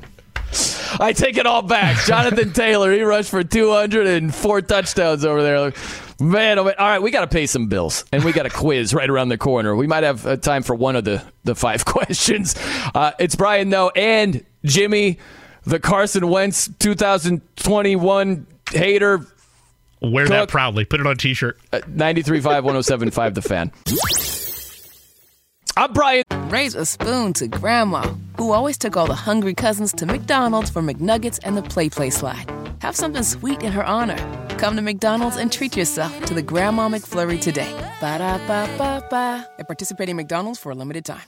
I 1.00 1.12
take 1.12 1.36
it 1.36 1.46
all 1.46 1.62
back. 1.62 2.04
Jonathan 2.06 2.52
Taylor, 2.52 2.92
he 2.92 3.02
rushed 3.02 3.30
for 3.30 3.44
204 3.44 4.62
touchdowns 4.62 5.24
over 5.24 5.42
there. 5.42 5.72
Man, 6.20 6.58
oh 6.58 6.64
man. 6.64 6.74
all 6.78 6.88
right, 6.88 7.02
we 7.02 7.10
got 7.10 7.20
to 7.20 7.28
pay 7.28 7.46
some 7.46 7.68
bills, 7.68 8.04
and 8.10 8.24
we 8.24 8.32
got 8.32 8.46
a 8.46 8.50
quiz 8.50 8.92
right 8.92 9.08
around 9.08 9.28
the 9.28 9.38
corner. 9.38 9.76
We 9.76 9.86
might 9.86 10.02
have 10.02 10.26
uh, 10.26 10.36
time 10.36 10.62
for 10.62 10.74
one 10.74 10.96
of 10.96 11.04
the, 11.04 11.22
the 11.44 11.54
five 11.54 11.84
questions. 11.84 12.56
Uh, 12.94 13.12
it's 13.20 13.36
Brian, 13.36 13.70
though, 13.70 13.90
and 13.90 14.44
Jimmy, 14.64 15.18
the 15.64 15.78
Carson 15.78 16.28
Wentz 16.28 16.68
2021 16.78 18.46
hater, 18.72 19.26
Wear 20.00 20.26
Cook. 20.26 20.32
that 20.32 20.48
proudly. 20.48 20.84
Put 20.84 21.00
it 21.00 21.06
on 21.06 21.12
a 21.12 21.16
t-shirt. 21.16 21.58
Uh, 21.72 21.80
93.5, 21.80 22.42
107.5, 22.64 23.34
The 23.34 23.42
Fan. 23.42 23.72
I'm 25.76 25.92
Brian. 25.92 26.24
Raise 26.48 26.74
a 26.74 26.84
spoon 26.84 27.32
to 27.34 27.46
Grandma, 27.46 28.02
who 28.36 28.52
always 28.52 28.76
took 28.78 28.96
all 28.96 29.06
the 29.06 29.14
hungry 29.14 29.54
cousins 29.54 29.92
to 29.92 30.06
McDonald's 30.06 30.70
for 30.70 30.82
McNuggets 30.82 31.38
and 31.44 31.56
the 31.56 31.62
Play 31.62 31.88
Play 31.88 32.10
Slide. 32.10 32.50
Have 32.80 32.96
something 32.96 33.22
sweet 33.22 33.62
in 33.62 33.72
her 33.72 33.84
honor. 33.84 34.16
Come 34.58 34.74
to 34.76 34.82
McDonald's 34.82 35.36
and 35.36 35.52
treat 35.52 35.76
yourself 35.76 36.24
to 36.24 36.34
the 36.34 36.42
Grandma 36.42 36.88
McFlurry 36.88 37.40
today. 37.40 37.72
Ba 38.00 38.18
da 38.18 38.38
ba 38.46 38.68
ba 38.76 39.06
ba. 39.08 39.48
At 39.58 39.66
participating 39.66 40.16
McDonald's 40.16 40.58
for 40.58 40.70
a 40.72 40.74
limited 40.74 41.04
time. 41.04 41.22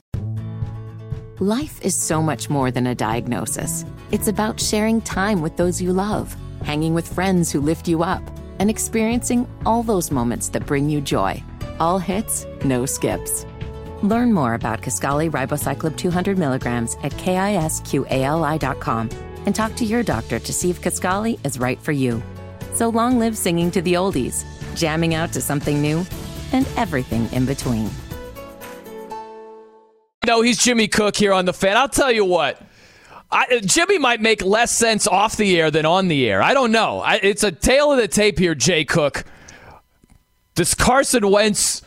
Life 1.39 1.81
is 1.81 1.95
so 1.95 2.21
much 2.21 2.49
more 2.49 2.71
than 2.71 2.87
a 2.87 2.93
diagnosis. 2.95 3.85
It's 4.11 4.27
about 4.27 4.59
sharing 4.59 5.01
time 5.01 5.41
with 5.41 5.55
those 5.57 5.81
you 5.81 5.93
love, 5.93 6.35
hanging 6.63 6.93
with 6.93 7.07
friends 7.07 7.51
who 7.51 7.61
lift 7.61 7.87
you 7.87 8.03
up, 8.03 8.21
and 8.61 8.69
experiencing 8.69 9.47
all 9.65 9.81
those 9.81 10.11
moments 10.11 10.49
that 10.49 10.67
bring 10.67 10.87
you 10.87 11.01
joy. 11.01 11.43
All 11.79 11.97
hits, 11.97 12.45
no 12.63 12.85
skips. 12.85 13.43
Learn 14.03 14.31
more 14.31 14.53
about 14.53 14.83
Kisqali 14.83 15.31
Ribociclib 15.31 15.97
200 15.97 16.37
milligrams 16.37 16.95
at 17.01 17.11
kisqali.com 17.13 19.09
and 19.47 19.55
talk 19.55 19.73
to 19.75 19.83
your 19.83 20.03
doctor 20.03 20.37
to 20.37 20.53
see 20.53 20.69
if 20.69 20.79
Kisqali 20.79 21.43
is 21.43 21.57
right 21.57 21.81
for 21.81 21.91
you. 21.91 22.21
So 22.73 22.89
long 22.89 23.17
live 23.17 23.35
singing 23.35 23.71
to 23.71 23.81
the 23.81 23.93
oldies, 23.93 24.45
jamming 24.75 25.15
out 25.15 25.33
to 25.33 25.41
something 25.41 25.81
new, 25.81 26.05
and 26.53 26.67
everything 26.77 27.27
in 27.33 27.47
between. 27.47 27.89
No, 30.27 30.43
he's 30.43 30.59
Jimmy 30.59 30.87
Cook 30.87 31.15
here 31.15 31.33
on 31.33 31.45
the 31.45 31.53
fan. 31.53 31.77
I'll 31.77 31.89
tell 31.89 32.11
you 32.11 32.25
what. 32.25 32.61
I, 33.31 33.61
Jimmy 33.63 33.97
might 33.97 34.21
make 34.21 34.43
less 34.43 34.71
sense 34.71 35.07
off 35.07 35.37
the 35.37 35.59
air 35.59 35.71
than 35.71 35.85
on 35.85 36.09
the 36.09 36.29
air. 36.29 36.41
I 36.41 36.53
don't 36.53 36.71
know. 36.71 36.99
I, 36.99 37.15
it's 37.15 37.43
a 37.43 37.51
tale 37.51 37.91
of 37.91 37.97
the 37.97 38.07
tape 38.07 38.37
here, 38.37 38.55
Jay 38.55 38.83
Cook. 38.83 39.23
This 40.55 40.75
Carson 40.75 41.29
Wentz 41.29 41.81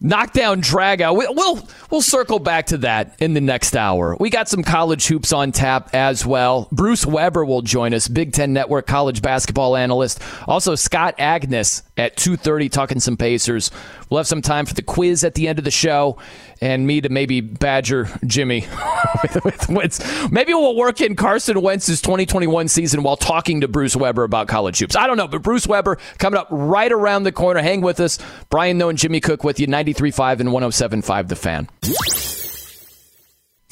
knockdown 0.00 0.62
dragout. 0.62 1.16
We'll 1.16 1.68
we'll 1.90 2.00
circle 2.00 2.38
back 2.38 2.66
to 2.66 2.78
that 2.78 3.14
in 3.20 3.34
the 3.34 3.40
next 3.40 3.76
hour. 3.76 4.16
We 4.18 4.30
got 4.30 4.48
some 4.48 4.62
college 4.62 5.06
hoops 5.06 5.32
on 5.32 5.52
tap 5.52 5.90
as 5.92 6.24
well. 6.24 6.68
Bruce 6.72 7.04
Weber 7.04 7.44
will 7.44 7.62
join 7.62 7.92
us, 7.92 8.08
Big 8.08 8.32
Ten 8.32 8.52
Network 8.52 8.86
college 8.86 9.22
basketball 9.22 9.76
analyst. 9.76 10.20
Also 10.48 10.74
Scott 10.74 11.18
Agness 11.18 11.82
at 12.00 12.16
two 12.16 12.36
thirty, 12.36 12.68
talking 12.68 12.98
some 12.98 13.16
Pacers. 13.16 13.70
We'll 14.08 14.18
have 14.18 14.26
some 14.26 14.42
time 14.42 14.66
for 14.66 14.74
the 14.74 14.82
quiz 14.82 15.22
at 15.22 15.34
the 15.34 15.46
end 15.46 15.58
of 15.58 15.64
the 15.64 15.70
show, 15.70 16.16
and 16.60 16.86
me 16.86 17.00
to 17.02 17.08
maybe 17.08 17.40
badger 17.40 18.08
Jimmy 18.24 18.66
with, 19.44 19.68
with 19.68 20.32
Maybe 20.32 20.54
we'll 20.54 20.76
work 20.76 21.00
in 21.00 21.14
Carson 21.14 21.60
Wentz's 21.60 22.00
2021 22.00 22.68
season 22.68 23.02
while 23.02 23.16
talking 23.16 23.60
to 23.60 23.68
Bruce 23.68 23.94
Weber 23.94 24.24
about 24.24 24.48
college 24.48 24.78
hoops. 24.78 24.96
I 24.96 25.06
don't 25.06 25.16
know, 25.16 25.28
but 25.28 25.42
Bruce 25.42 25.66
Weber 25.66 25.98
coming 26.18 26.38
up 26.38 26.48
right 26.50 26.90
around 26.90 27.24
the 27.24 27.32
corner. 27.32 27.60
Hang 27.60 27.82
with 27.82 28.00
us. 28.00 28.18
Brian 28.48 28.78
Noe 28.78 28.88
and 28.88 28.98
Jimmy 28.98 29.20
Cook 29.20 29.44
with 29.44 29.60
you, 29.60 29.66
93.5 29.66 30.40
and 30.40 30.48
107.5 30.48 31.28
The 31.28 31.36
Fan. 31.36 31.68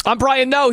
I'm 0.05 0.19
Brian 0.19 0.49
Noe. 0.49 0.73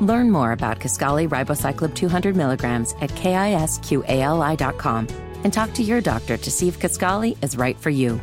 Learn 0.00 0.30
more 0.30 0.52
about 0.52 0.78
Kisqali 0.78 1.28
Ribociclib 1.28 1.94
200 1.94 2.36
milligrams 2.36 2.94
at 3.00 3.10
kisqali.com 3.10 5.08
and 5.44 5.52
talk 5.52 5.72
to 5.74 5.82
your 5.82 6.00
doctor 6.00 6.36
to 6.36 6.50
see 6.50 6.68
if 6.68 6.78
Kisqali 6.78 7.42
is 7.42 7.56
right 7.56 7.78
for 7.78 7.90
you. 7.90 8.20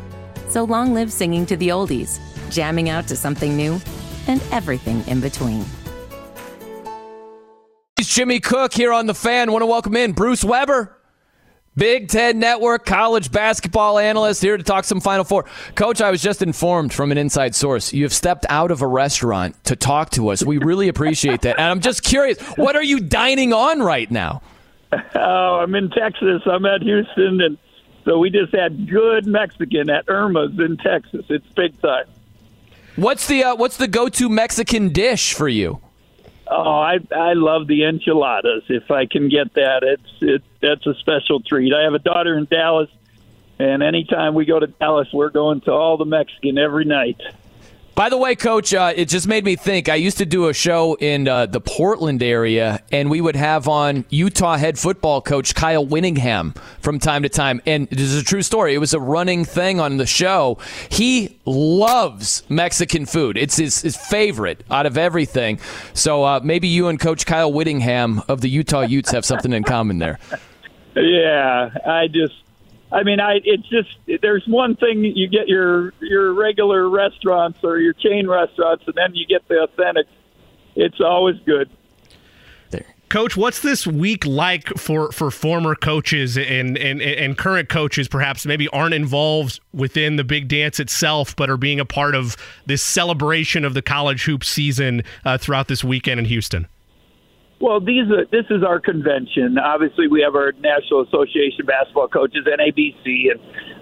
So 0.50 0.64
long 0.66 0.94
live 0.94 1.12
singing 1.12 1.45
to 1.48 1.58
the 1.58 1.70
oldies, 1.70 2.20
jamming 2.52 2.90
out 2.90 3.08
to 3.08 3.16
something 3.16 3.58
new, 3.58 3.80
and 4.28 4.41
everything 4.52 5.04
in 5.08 5.20
between. 5.20 5.66
It's 7.98 8.14
Jimmy 8.14 8.40
Cook 8.40 8.74
here 8.74 8.94
on 8.94 9.08
The 9.08 9.14
Fan. 9.16 9.52
Want 9.52 9.64
to 9.64 9.68
welcome 9.68 9.95
in 9.95 10.12
Bruce 10.12 10.44
Weber. 10.44 10.93
Big 11.76 12.08
Ten 12.08 12.38
Network 12.40 12.86
college 12.86 13.32
basketball 13.32 13.98
analyst 13.98 14.41
here 14.41 14.58
to 14.58 14.64
talk 14.64 14.86
some 14.86 15.02
Final 15.02 15.24
Four. 15.24 15.45
Coach, 15.76 16.02
I 16.02 16.12
was 16.12 16.22
just 16.22 16.41
informed 16.41 16.94
from 16.94 17.12
an 17.12 17.18
inside 17.18 17.56
source 17.56 17.94
you 17.94 18.04
have 18.04 18.14
stepped 18.14 18.45
out 18.50 18.70
of 18.70 18.82
a 18.82 18.88
restaurant 18.88 19.62
to 19.66 19.76
talk 19.76 20.12
to 20.12 20.30
us. 20.30 20.44
We 20.44 20.60
really 20.60 20.88
appreciate 20.88 21.41
that. 21.41 21.58
And 21.58 21.66
I'm 21.66 21.82
just 21.82 22.04
curious, 22.04 22.40
what 22.58 22.76
are 22.76 22.84
you 22.84 23.00
dining 23.00 23.54
on 23.54 23.82
right 23.82 24.10
now? 24.12 24.41
Oh, 25.16 25.60
I'm 25.64 25.74
in 25.74 25.90
Texas. 25.90 26.44
I'm 26.45 26.66
at 26.68 26.84
Houston, 26.84 27.41
and 27.41 27.58
so 28.06 28.20
we 28.20 28.30
just 28.30 28.54
had 28.54 28.88
good 28.88 29.26
Mexican 29.26 29.90
at 29.90 30.06
Irma's 30.08 30.60
in 30.60 30.78
Texas. 30.78 31.26
It's 31.30 31.48
big 31.56 31.80
time. 31.82 32.06
What's 32.95 33.26
the 33.26 33.44
uh, 33.44 33.56
what's 33.56 33.78
the 33.78 33.88
go 33.88 34.08
to 34.10 34.30
Mexican 34.30 34.90
dish 34.90 35.34
for 35.34 35.48
you? 35.48 35.82
Oh, 36.56 36.70
I 36.70 37.00
I 37.12 37.34
love 37.34 37.66
the 37.66 37.86
enchiladas. 37.86 38.64
If 38.70 38.92
I 38.92 39.08
can 39.08 39.28
get 39.28 39.56
that, 39.56 39.82
it's 39.82 40.22
it 40.22 40.44
that's 40.62 40.86
a 40.86 40.94
special 40.96 41.42
treat. 41.42 41.74
I 41.74 41.82
have 41.84 41.96
a 41.96 42.00
daughter 42.00 42.38
in 42.38 42.46
Dallas, 42.46 42.90
and 43.58 43.82
anytime 43.82 44.36
we 44.36 44.46
go 44.46 44.60
to 44.60 44.68
Dallas, 44.68 45.08
we're 45.12 45.32
going 45.32 45.62
to 45.62 45.72
all 45.72 45.98
the 45.98 46.06
Mexican 46.06 46.60
every 46.60 46.86
night. 46.86 47.20
By 47.95 48.10
the 48.10 48.18
way, 48.18 48.34
Coach, 48.36 48.74
uh, 48.74 48.91
it 48.95 49.07
just 49.07 49.28
made 49.28 49.45
me 49.45 49.56
think. 49.56 49.88
I 49.88 49.95
used 49.95 50.18
to 50.18 50.26
do 50.26 50.48
a 50.48 50.53
show 50.53 50.95
in 50.95 51.28
uh, 51.28 51.45
the 51.45 51.61
Portland 51.61 52.24
area, 52.24 52.82
and 52.91 53.07
we 53.07 53.22
would 53.22 53.36
have 53.36 53.68
on 53.68 54.06
Utah 54.10 54.57
head 54.57 54.80
football 54.80 55.22
coach 55.22 55.53
Kyle 55.53 55.86
Whittingham 55.86 56.56
from 56.82 56.98
time 56.98 57.22
to 57.22 57.30
time. 57.30 57.61
And 57.68 57.88
this 57.90 58.02
is 58.02 58.20
a 58.20 58.26
true 58.26 58.41
story. 58.41 58.74
It 58.74 58.80
was 58.80 58.95
a 58.95 58.99
running 58.99 59.45
thing 59.45 59.80
on 59.80 59.98
the 59.98 60.07
show. 60.07 60.57
He 60.90 61.38
loves 61.45 62.41
Mexican 62.49 63.06
food. 63.06 63.38
It's 63.38 63.57
his, 63.57 63.84
his 63.84 63.95
favorite 63.95 64.64
out 64.72 64.88
of 64.88 64.98
everything. 64.98 65.60
So 65.94 66.24
uh, 66.24 66.40
maybe 66.44 66.68
you 66.68 66.88
and 66.88 66.99
Coach 66.99 67.28
Kyle 67.28 67.53
Whittingham 67.53 68.24
of 68.28 68.41
the 68.41 68.49
Utah 68.49 68.82
Utes 68.82 69.11
have 69.11 69.24
something 69.24 69.53
in 69.53 69.64
common 69.64 69.99
there. 69.99 70.20
Yeah, 70.95 71.72
I 71.88 72.06
just 72.06 72.36
I 72.94 73.02
mean, 73.02 73.20
I 73.20 73.41
it's 73.44 73.68
just 73.68 73.90
there's 74.22 74.45
one 74.48 74.76
thing 74.76 75.03
you 75.03 75.28
get 75.28 75.48
your 75.48 75.94
your 75.99 76.32
regular 76.34 76.88
restaurants 76.88 77.60
or 77.64 77.80
your 77.80 77.94
chain 77.94 78.28
restaurants, 78.28 78.84
and 78.86 78.94
then 78.95 79.15
you 79.15 79.26
get 79.26 79.48
the 79.48 79.64
authentic. 79.64 80.06
It's 80.76 81.02
always 81.02 81.38
good. 81.44 81.72
There. 82.70 82.86
Coach, 83.10 83.36
what's 83.36 83.61
this 83.61 83.88
week 83.88 84.26
like 84.26 84.68
for, 84.78 85.11
for 85.11 85.30
former 85.30 85.76
coaches 85.76 86.36
and, 86.36 86.78
and, 86.78 86.99
and 86.99 87.38
current 87.38 87.70
coaches, 87.70 88.07
perhaps 88.07 88.45
maybe 88.45 88.68
aren't 88.70 88.95
involved 88.95 89.60
within 89.72 90.15
the 90.15 90.24
big 90.24 90.48
dance 90.48 90.80
itself, 90.80 91.36
but 91.36 91.48
are 91.48 91.57
being 91.57 91.80
a 91.80 91.86
part 91.86 92.15
of 92.15 92.36
this 92.65 92.82
celebration 92.82 93.65
of 93.65 93.76
the 93.76 93.84
college 93.84 94.24
hoop 94.24 94.44
season 94.44 95.03
uh, 95.26 95.38
throughout 95.38 95.68
this 95.68 95.84
weekend 95.84 96.20
in 96.20 96.26
Houston? 96.26 96.68
Well, 97.64 97.80
these 97.80 98.11
are, 98.11 98.26
this 98.26 98.44
is 98.49 98.61
our 98.61 98.81
convention. 98.81 99.57
Obviously, 99.57 100.10
we 100.10 100.22
have 100.22 100.35
our 100.35 100.52
National 100.60 100.99
Association 101.03 101.65
Basketball 101.65 102.10
Coaches, 102.10 102.45
NABC, 102.45 103.31
and 103.31 103.40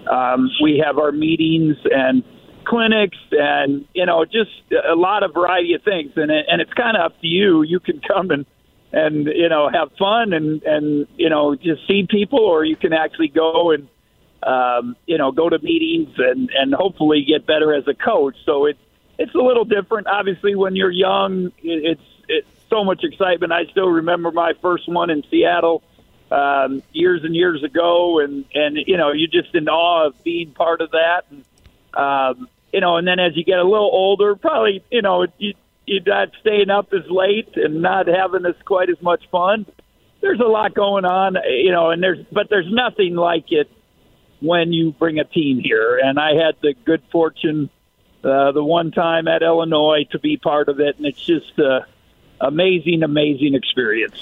um, 0.08 0.48
we 0.62 0.80
have 0.86 0.98
our 0.98 1.10
meetings 1.10 1.74
and 1.90 2.22
clinics, 2.64 3.18
and 3.32 3.84
you 3.92 4.06
know, 4.06 4.24
just 4.24 4.52
a 4.88 4.94
lot 4.94 5.24
of 5.24 5.34
variety 5.34 5.74
of 5.74 5.82
things. 5.82 6.12
And 6.14 6.30
and 6.30 6.60
it's 6.60 6.72
kind 6.74 6.96
of 6.96 7.06
up 7.06 7.20
to 7.22 7.26
you. 7.26 7.62
You 7.62 7.80
can 7.80 8.00
come 8.06 8.30
and 8.30 8.46
and 8.92 9.26
you 9.26 9.48
know 9.48 9.68
have 9.68 9.90
fun 9.98 10.32
and 10.32 10.62
and 10.62 11.08
you 11.16 11.28
know 11.28 11.56
just 11.56 11.84
see 11.88 12.06
people, 12.08 12.38
or 12.38 12.64
you 12.64 12.76
can 12.76 12.92
actually 12.92 13.30
go 13.34 13.72
and 13.72 13.88
um, 14.44 14.94
you 15.06 15.18
know 15.18 15.32
go 15.32 15.48
to 15.48 15.58
meetings 15.58 16.14
and 16.18 16.50
and 16.56 16.72
hopefully 16.72 17.24
get 17.26 17.48
better 17.48 17.74
as 17.74 17.88
a 17.88 17.94
coach. 17.94 18.36
So 18.46 18.66
it's 18.66 18.78
it's 19.18 19.34
a 19.34 19.38
little 19.38 19.64
different. 19.64 20.06
Obviously, 20.06 20.54
when 20.54 20.76
you're 20.76 20.92
young, 20.92 21.50
it's 21.64 22.00
it's 22.28 22.46
so 22.72 22.84
much 22.84 23.04
excitement. 23.04 23.52
I 23.52 23.66
still 23.70 23.88
remember 23.88 24.32
my 24.32 24.54
first 24.62 24.88
one 24.88 25.10
in 25.10 25.22
Seattle 25.30 25.82
um, 26.30 26.82
years 26.92 27.22
and 27.24 27.36
years 27.36 27.62
ago, 27.62 28.18
and 28.20 28.44
and 28.54 28.78
you 28.86 28.96
know 28.96 29.12
you're 29.12 29.28
just 29.28 29.54
in 29.54 29.68
awe 29.68 30.06
of 30.06 30.24
being 30.24 30.52
part 30.52 30.80
of 30.80 30.90
that. 30.92 31.24
And, 31.30 31.44
um, 31.94 32.48
you 32.72 32.80
know, 32.80 32.96
and 32.96 33.06
then 33.06 33.18
as 33.18 33.36
you 33.36 33.44
get 33.44 33.58
a 33.58 33.64
little 33.64 33.90
older, 33.92 34.34
probably 34.34 34.82
you 34.90 35.02
know 35.02 35.26
you 35.38 35.54
you're 35.86 36.02
not 36.06 36.30
staying 36.40 36.70
up 36.70 36.92
as 36.92 37.08
late 37.10 37.50
and 37.56 37.82
not 37.82 38.06
having 38.06 38.46
as 38.46 38.54
quite 38.64 38.88
as 38.88 39.00
much 39.02 39.28
fun. 39.30 39.66
There's 40.22 40.40
a 40.40 40.44
lot 40.44 40.74
going 40.74 41.04
on, 41.04 41.36
you 41.48 41.72
know, 41.72 41.90
and 41.90 42.02
there's 42.02 42.24
but 42.32 42.48
there's 42.48 42.70
nothing 42.72 43.16
like 43.16 43.46
it 43.50 43.68
when 44.40 44.72
you 44.72 44.92
bring 44.92 45.18
a 45.18 45.24
team 45.24 45.58
here. 45.58 46.00
And 46.02 46.18
I 46.18 46.34
had 46.34 46.54
the 46.62 46.74
good 46.84 47.02
fortune 47.12 47.68
uh, 48.24 48.52
the 48.52 48.64
one 48.64 48.92
time 48.92 49.28
at 49.28 49.42
Illinois 49.42 50.06
to 50.12 50.18
be 50.18 50.38
part 50.38 50.70
of 50.70 50.80
it, 50.80 50.96
and 50.96 51.04
it's 51.04 51.22
just. 51.22 51.58
Uh, 51.58 51.80
amazing, 52.42 53.02
amazing 53.02 53.54
experience. 53.54 54.14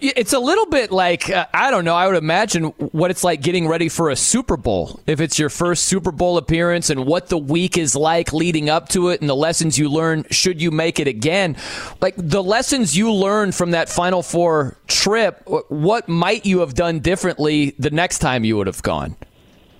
It's 0.00 0.32
a 0.32 0.38
little 0.38 0.66
bit 0.66 0.90
like, 0.90 1.30
uh, 1.30 1.46
I 1.52 1.70
don't 1.70 1.84
know, 1.84 1.94
I 1.94 2.06
would 2.06 2.16
imagine 2.16 2.64
what 2.64 3.10
it's 3.10 3.22
like 3.22 3.42
getting 3.42 3.68
ready 3.68 3.88
for 3.88 4.10
a 4.10 4.16
Super 4.16 4.56
Bowl. 4.56 5.00
If 5.06 5.20
it's 5.20 5.38
your 5.38 5.50
first 5.50 5.84
Super 5.84 6.10
Bowl 6.10 6.38
appearance 6.38 6.90
and 6.90 7.06
what 7.06 7.28
the 7.28 7.38
week 7.38 7.78
is 7.78 7.94
like 7.94 8.32
leading 8.32 8.68
up 8.68 8.88
to 8.90 9.10
it 9.10 9.20
and 9.20 9.28
the 9.28 9.36
lessons 9.36 9.78
you 9.78 9.88
learn 9.88 10.24
should 10.30 10.60
you 10.60 10.70
make 10.70 10.98
it 10.98 11.06
again. 11.06 11.56
Like 12.00 12.14
the 12.16 12.42
lessons 12.42 12.96
you 12.96 13.12
learned 13.12 13.54
from 13.54 13.72
that 13.72 13.88
Final 13.88 14.22
Four 14.22 14.76
trip, 14.86 15.42
what 15.68 16.08
might 16.08 16.46
you 16.46 16.60
have 16.60 16.74
done 16.74 17.00
differently 17.00 17.74
the 17.78 17.90
next 17.90 18.18
time 18.18 18.44
you 18.44 18.56
would 18.56 18.66
have 18.66 18.82
gone? 18.82 19.16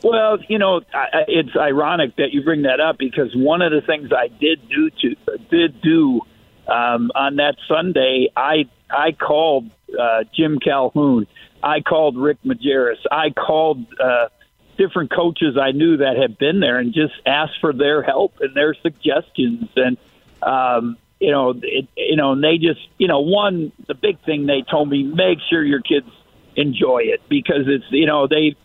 Well, 0.03 0.39
you 0.49 0.59
know, 0.59 0.81
it's 1.27 1.57
ironic 1.57 2.17
that 2.17 2.33
you 2.33 2.43
bring 2.43 2.63
that 2.63 2.79
up 2.81 2.99
because 2.99 3.35
one 3.35 3.63
of 3.63 3.73
the 3.73 3.81
things 3.81 4.11
I 4.13 4.29
did 4.29 4.69
do 4.69 4.91
to 4.91 5.39
did 5.51 5.81
do 5.83 6.21
um, 6.69 7.11
on 7.15 7.37
that 7.37 7.57
Sunday, 7.67 8.29
I 8.37 8.69
I 8.91 9.13
called 9.13 9.71
uh, 9.99 10.25
Jim 10.35 10.59
Calhoun. 10.59 11.27
I 11.63 11.81
called 11.81 12.17
Rick 12.17 12.39
Majerus. 12.45 12.99
I 13.11 13.31
called 13.31 13.87
uh, 13.99 14.29
different 14.77 15.11
coaches 15.11 15.57
I 15.61 15.73
knew 15.73 15.99
that 15.99 16.17
had 16.17 16.39
been 16.39 16.61
there 16.61 16.79
and 16.79 16.93
just 16.93 17.15
asked 17.27 17.61
for 17.61 17.73
their 17.73 18.03
help 18.03 18.35
and 18.41 18.55
their 18.55 18.75
suggestions. 18.75 19.69
And 19.77 19.97
um, 20.43 20.99
you 21.19 21.31
know, 21.31 21.55
it, 21.63 21.89
you 21.97 22.17
know, 22.17 22.33
and 22.33 22.45
they 22.45 22.59
just, 22.59 22.81
you 22.99 23.09
know, 23.09 23.21
one 23.21 23.73
the 23.87 23.95
big 23.95 24.21
thing 24.25 24.47
they 24.47 24.63
told 24.63 24.89
me: 24.89 25.03
make 25.03 25.39
sure 25.49 25.65
your 25.65 25.81
kids 25.81 26.11
enjoy 26.55 27.03
it 27.05 27.23
because 27.29 27.67
it's, 27.67 27.87
you 27.91 28.07
know, 28.07 28.27
they. 28.27 28.57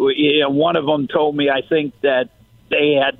You 0.00 0.42
know, 0.42 0.50
one 0.50 0.76
of 0.76 0.86
them 0.86 1.08
told 1.08 1.34
me 1.34 1.50
I 1.50 1.60
think 1.68 1.92
that 2.02 2.28
they 2.70 2.92
had 2.92 3.18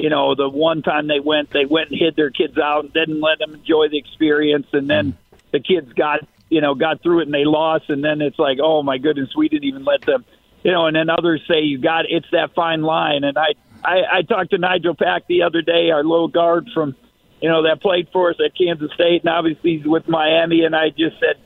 you 0.00 0.08
know, 0.08 0.34
the 0.34 0.48
one 0.48 0.82
time 0.82 1.08
they 1.08 1.20
went, 1.20 1.50
they 1.50 1.66
went 1.66 1.90
and 1.90 1.98
hid 1.98 2.16
their 2.16 2.30
kids 2.30 2.56
out 2.56 2.84
and 2.84 2.92
didn't 2.92 3.20
let 3.20 3.38
them 3.38 3.54
enjoy 3.54 3.88
the 3.88 3.98
experience, 3.98 4.66
and 4.72 4.88
then 4.88 5.16
the 5.52 5.60
kids 5.60 5.92
got, 5.92 6.20
you 6.48 6.60
know, 6.60 6.74
got 6.74 7.02
through 7.02 7.20
it 7.20 7.24
and 7.26 7.34
they 7.34 7.44
lost, 7.44 7.90
and 7.90 8.02
then 8.02 8.22
it's 8.22 8.38
like, 8.38 8.58
oh 8.62 8.82
my 8.82 8.96
goodness, 8.96 9.28
we 9.36 9.48
didn't 9.48 9.64
even 9.64 9.84
let 9.84 10.00
them, 10.02 10.24
you 10.62 10.72
know. 10.72 10.86
And 10.86 10.96
then 10.96 11.10
others 11.10 11.42
say 11.46 11.60
you 11.60 11.78
got 11.78 12.06
it's 12.08 12.30
that 12.32 12.54
fine 12.54 12.82
line, 12.82 13.24
and 13.24 13.36
I 13.36 13.52
I, 13.84 14.18
I 14.18 14.22
talked 14.22 14.50
to 14.50 14.58
Nigel 14.58 14.94
Pack 14.94 15.26
the 15.26 15.42
other 15.42 15.62
day, 15.62 15.90
our 15.90 16.04
little 16.04 16.28
guard 16.28 16.68
from, 16.72 16.94
you 17.40 17.48
know, 17.48 17.62
that 17.64 17.80
played 17.80 18.08
for 18.12 18.30
us 18.30 18.36
at 18.44 18.56
Kansas 18.56 18.90
State, 18.92 19.22
and 19.22 19.30
obviously 19.30 19.78
he's 19.78 19.86
with 19.86 20.08
Miami. 20.08 20.64
And 20.64 20.74
I 20.74 20.90
just 20.90 21.18
said 21.18 21.36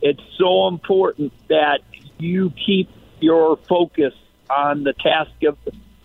it's 0.00 0.22
so 0.38 0.68
important 0.68 1.32
that 1.48 1.80
you 2.18 2.50
keep 2.50 2.90
your 3.20 3.56
focus 3.68 4.14
on 4.48 4.84
the 4.84 4.92
task 4.92 5.30
of, 5.46 5.56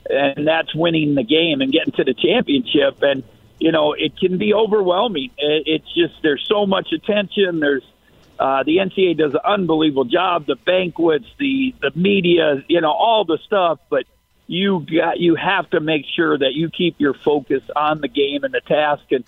and 0.09 0.47
that's 0.47 0.73
winning 0.73 1.15
the 1.15 1.23
game 1.23 1.61
and 1.61 1.71
getting 1.71 1.93
to 1.93 2.03
the 2.03 2.13
championship. 2.13 3.01
And 3.01 3.23
you 3.59 3.71
know, 3.71 3.93
it 3.93 4.17
can 4.17 4.38
be 4.38 4.53
overwhelming. 4.53 5.31
It's 5.38 5.91
just 5.93 6.21
there's 6.21 6.45
so 6.47 6.65
much 6.65 6.89
attention. 6.93 7.59
There's 7.59 7.84
uh, 8.39 8.63
the 8.63 8.77
NCAA 8.77 9.17
does 9.17 9.34
an 9.34 9.39
unbelievable 9.43 10.05
job. 10.05 10.45
The 10.45 10.55
banquets, 10.55 11.25
the 11.39 11.73
the 11.81 11.91
media, 11.95 12.63
you 12.67 12.81
know, 12.81 12.91
all 12.91 13.25
the 13.25 13.39
stuff. 13.45 13.79
But 13.89 14.05
you 14.45 14.85
got 14.85 15.19
you 15.19 15.35
have 15.35 15.69
to 15.71 15.79
make 15.79 16.05
sure 16.15 16.38
that 16.38 16.53
you 16.53 16.69
keep 16.69 16.99
your 16.99 17.13
focus 17.13 17.63
on 17.75 18.01
the 18.01 18.07
game 18.07 18.43
and 18.43 18.53
the 18.53 18.61
task. 18.61 19.03
And 19.11 19.23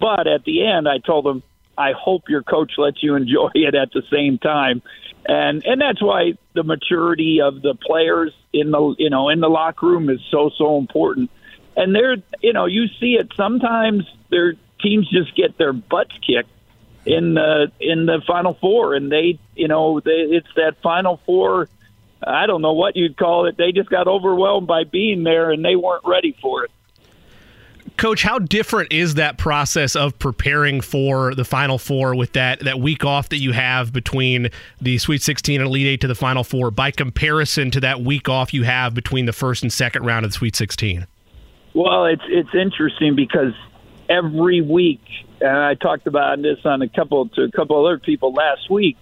but 0.00 0.26
at 0.26 0.44
the 0.44 0.66
end, 0.66 0.88
I 0.88 0.98
told 0.98 1.26
them, 1.26 1.42
I 1.76 1.92
hope 1.92 2.28
your 2.28 2.42
coach 2.42 2.72
lets 2.78 3.02
you 3.02 3.14
enjoy 3.14 3.50
it 3.54 3.74
at 3.74 3.92
the 3.92 4.02
same 4.10 4.38
time. 4.38 4.82
And 5.26 5.64
and 5.64 5.80
that's 5.80 6.02
why 6.02 6.34
the 6.52 6.64
maturity 6.64 7.40
of 7.40 7.62
the 7.62 7.74
players 7.74 8.32
in 8.52 8.70
the 8.70 8.94
you 8.98 9.10
know 9.10 9.28
in 9.30 9.40
the 9.40 9.48
locker 9.48 9.86
room 9.86 10.10
is 10.10 10.20
so 10.30 10.50
so 10.56 10.78
important. 10.78 11.30
And 11.76 11.94
they're 11.94 12.16
you 12.42 12.52
know 12.52 12.66
you 12.66 12.88
see 13.00 13.14
it 13.14 13.32
sometimes 13.36 14.04
their 14.30 14.54
teams 14.80 15.08
just 15.08 15.34
get 15.34 15.56
their 15.56 15.72
butts 15.72 16.16
kicked 16.18 16.50
in 17.06 17.34
the 17.34 17.72
in 17.80 18.06
the 18.06 18.20
final 18.26 18.54
four. 18.54 18.94
And 18.94 19.10
they 19.10 19.38
you 19.54 19.68
know 19.68 20.00
they, 20.00 20.10
it's 20.10 20.52
that 20.56 20.76
final 20.82 21.20
four 21.24 21.68
I 22.26 22.46
don't 22.46 22.62
know 22.62 22.72
what 22.72 22.96
you'd 22.96 23.16
call 23.16 23.46
it. 23.46 23.56
They 23.56 23.72
just 23.72 23.90
got 23.90 24.06
overwhelmed 24.06 24.66
by 24.66 24.84
being 24.84 25.24
there 25.24 25.50
and 25.50 25.64
they 25.64 25.76
weren't 25.76 26.06
ready 26.06 26.36
for 26.40 26.64
it 26.64 26.70
Coach, 27.96 28.24
how 28.24 28.40
different 28.40 28.92
is 28.92 29.14
that 29.14 29.38
process 29.38 29.94
of 29.94 30.18
preparing 30.18 30.80
for 30.80 31.32
the 31.34 31.44
Final 31.44 31.78
Four 31.78 32.16
with 32.16 32.32
that 32.32 32.60
that 32.60 32.80
week 32.80 33.04
off 33.04 33.28
that 33.28 33.38
you 33.38 33.52
have 33.52 33.92
between 33.92 34.48
the 34.80 34.98
Sweet 34.98 35.22
16 35.22 35.60
and 35.60 35.68
Elite 35.68 35.86
Eight 35.86 36.00
to 36.00 36.08
the 36.08 36.14
Final 36.16 36.42
Four 36.42 36.72
by 36.72 36.90
comparison 36.90 37.70
to 37.70 37.80
that 37.80 38.00
week 38.00 38.28
off 38.28 38.52
you 38.52 38.64
have 38.64 38.94
between 38.94 39.26
the 39.26 39.32
first 39.32 39.62
and 39.62 39.72
second 39.72 40.04
round 40.04 40.24
of 40.24 40.32
the 40.32 40.36
Sweet 40.36 40.56
16? 40.56 41.06
Well, 41.72 42.06
it's 42.06 42.22
it's 42.28 42.54
interesting 42.54 43.14
because 43.14 43.52
every 44.08 44.60
week, 44.60 45.02
and 45.40 45.56
I 45.56 45.74
talked 45.74 46.08
about 46.08 46.42
this 46.42 46.58
on 46.64 46.82
a 46.82 46.88
couple 46.88 47.28
to 47.30 47.42
a 47.42 47.50
couple 47.50 47.84
other 47.84 47.98
people 47.98 48.32
last 48.32 48.70
week. 48.70 48.96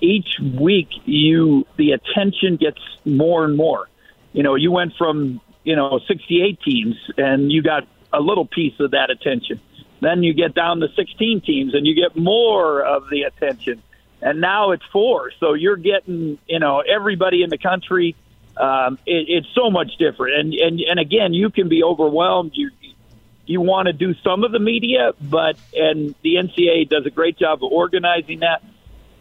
Each 0.00 0.38
week, 0.40 0.88
you 1.04 1.66
the 1.76 1.92
attention 1.92 2.56
gets 2.56 2.80
more 3.04 3.44
and 3.44 3.56
more. 3.56 3.88
You 4.32 4.42
know, 4.42 4.54
you 4.54 4.72
went 4.72 4.94
from 4.96 5.40
you 5.64 5.76
know 5.76 6.00
68 6.08 6.60
teams, 6.62 6.96
and 7.18 7.52
you 7.52 7.62
got 7.62 7.86
a 8.12 8.20
little 8.20 8.46
piece 8.46 8.78
of 8.80 8.92
that 8.92 9.10
attention. 9.10 9.60
Then 10.00 10.22
you 10.22 10.34
get 10.34 10.54
down 10.54 10.80
to 10.80 10.88
16 10.96 11.42
teams, 11.42 11.74
and 11.74 11.86
you 11.86 11.94
get 11.94 12.16
more 12.16 12.82
of 12.82 13.08
the 13.10 13.22
attention. 13.22 13.82
And 14.20 14.40
now 14.40 14.70
it's 14.70 14.84
four, 14.92 15.32
so 15.40 15.54
you're 15.54 15.76
getting 15.76 16.38
you 16.46 16.58
know 16.58 16.80
everybody 16.80 17.42
in 17.42 17.50
the 17.50 17.58
country 17.58 18.16
um, 18.56 18.98
it, 19.06 19.26
it's 19.28 19.48
so 19.54 19.70
much 19.70 19.96
different. 19.98 20.38
And, 20.38 20.54
and 20.54 20.80
and 20.80 21.00
again, 21.00 21.32
you 21.32 21.50
can 21.50 21.68
be 21.68 21.82
overwhelmed. 21.82 22.52
You 22.54 22.70
you 23.46 23.60
want 23.60 23.86
to 23.86 23.92
do 23.92 24.14
some 24.22 24.44
of 24.44 24.52
the 24.52 24.58
media, 24.58 25.12
but 25.20 25.56
and 25.74 26.14
the 26.22 26.36
NCAA 26.36 26.88
does 26.88 27.06
a 27.06 27.10
great 27.10 27.38
job 27.38 27.64
of 27.64 27.72
organizing 27.72 28.40
that. 28.40 28.62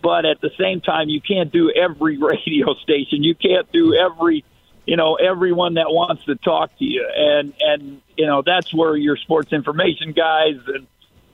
But 0.01 0.25
at 0.25 0.41
the 0.41 0.49
same 0.59 0.81
time, 0.81 1.09
you 1.09 1.21
can't 1.21 1.51
do 1.51 1.71
every 1.71 2.17
radio 2.21 2.73
station. 2.75 3.23
You 3.23 3.35
can't 3.35 3.71
do 3.71 3.95
every 3.95 4.43
you 4.85 4.97
know 4.97 5.15
everyone 5.15 5.75
that 5.75 5.87
wants 5.89 6.25
to 6.25 6.35
talk 6.35 6.77
to 6.79 6.85
you. 6.85 7.07
And 7.15 7.53
and 7.59 8.01
you 8.17 8.25
know 8.25 8.41
that's 8.45 8.73
where 8.73 8.95
your 8.95 9.17
sports 9.17 9.53
information 9.53 10.11
guys 10.11 10.55
and 10.67 10.87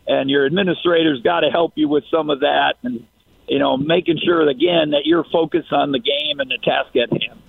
and 0.07 0.29
your 0.29 0.45
administrators 0.45 1.21
got 1.21 1.41
to 1.41 1.49
help 1.49 1.73
you 1.75 1.87
with 1.87 2.05
some 2.09 2.29
of 2.29 2.41
that 2.41 2.75
and 2.83 3.05
you 3.47 3.59
know 3.59 3.77
making 3.77 4.19
sure 4.23 4.47
again 4.47 4.91
that 4.91 5.05
you're 5.05 5.25
focused 5.25 5.71
on 5.71 5.91
the 5.91 5.99
game 5.99 6.39
and 6.39 6.49
the 6.49 6.57
task 6.63 6.95
at 6.95 7.09
hand. 7.09 7.41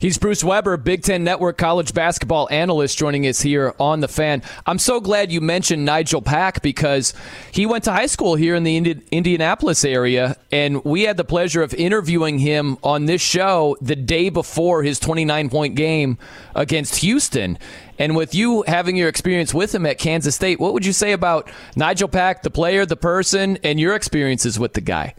He's 0.00 0.18
Bruce 0.18 0.44
Weber, 0.44 0.76
Big 0.76 1.02
Ten 1.02 1.24
Network 1.24 1.58
college 1.58 1.94
basketball 1.94 2.48
analyst, 2.50 2.98
joining 2.98 3.26
us 3.26 3.40
here 3.40 3.74
on 3.78 4.00
The 4.00 4.08
Fan. 4.08 4.42
I'm 4.66 4.78
so 4.78 5.00
glad 5.00 5.32
you 5.32 5.40
mentioned 5.40 5.84
Nigel 5.84 6.22
Pack 6.22 6.62
because 6.62 7.14
he 7.52 7.66
went 7.66 7.84
to 7.84 7.92
high 7.92 8.06
school 8.06 8.34
here 8.34 8.54
in 8.54 8.64
the 8.64 8.76
Indi- 8.76 9.02
Indianapolis 9.10 9.84
area, 9.84 10.36
and 10.52 10.84
we 10.84 11.02
had 11.02 11.16
the 11.16 11.24
pleasure 11.24 11.62
of 11.62 11.74
interviewing 11.74 12.38
him 12.38 12.78
on 12.82 13.06
this 13.06 13.22
show 13.22 13.76
the 13.80 13.96
day 13.96 14.28
before 14.28 14.82
his 14.82 14.98
29 14.98 15.48
point 15.50 15.74
game 15.74 16.18
against 16.54 16.96
Houston. 16.96 17.58
And 17.98 18.14
with 18.14 18.34
you 18.34 18.62
having 18.66 18.96
your 18.96 19.08
experience 19.08 19.52
with 19.52 19.74
him 19.74 19.84
at 19.84 19.98
Kansas 19.98 20.34
State, 20.36 20.60
what 20.60 20.72
would 20.72 20.86
you 20.86 20.92
say 20.92 21.12
about 21.12 21.50
Nigel 21.74 22.08
Pack, 22.08 22.42
the 22.42 22.50
player, 22.50 22.86
the 22.86 22.96
person, 22.96 23.58
and 23.64 23.80
your 23.80 23.94
experiences 23.94 24.58
with 24.58 24.74
the 24.74 24.80
guy? 24.80 25.14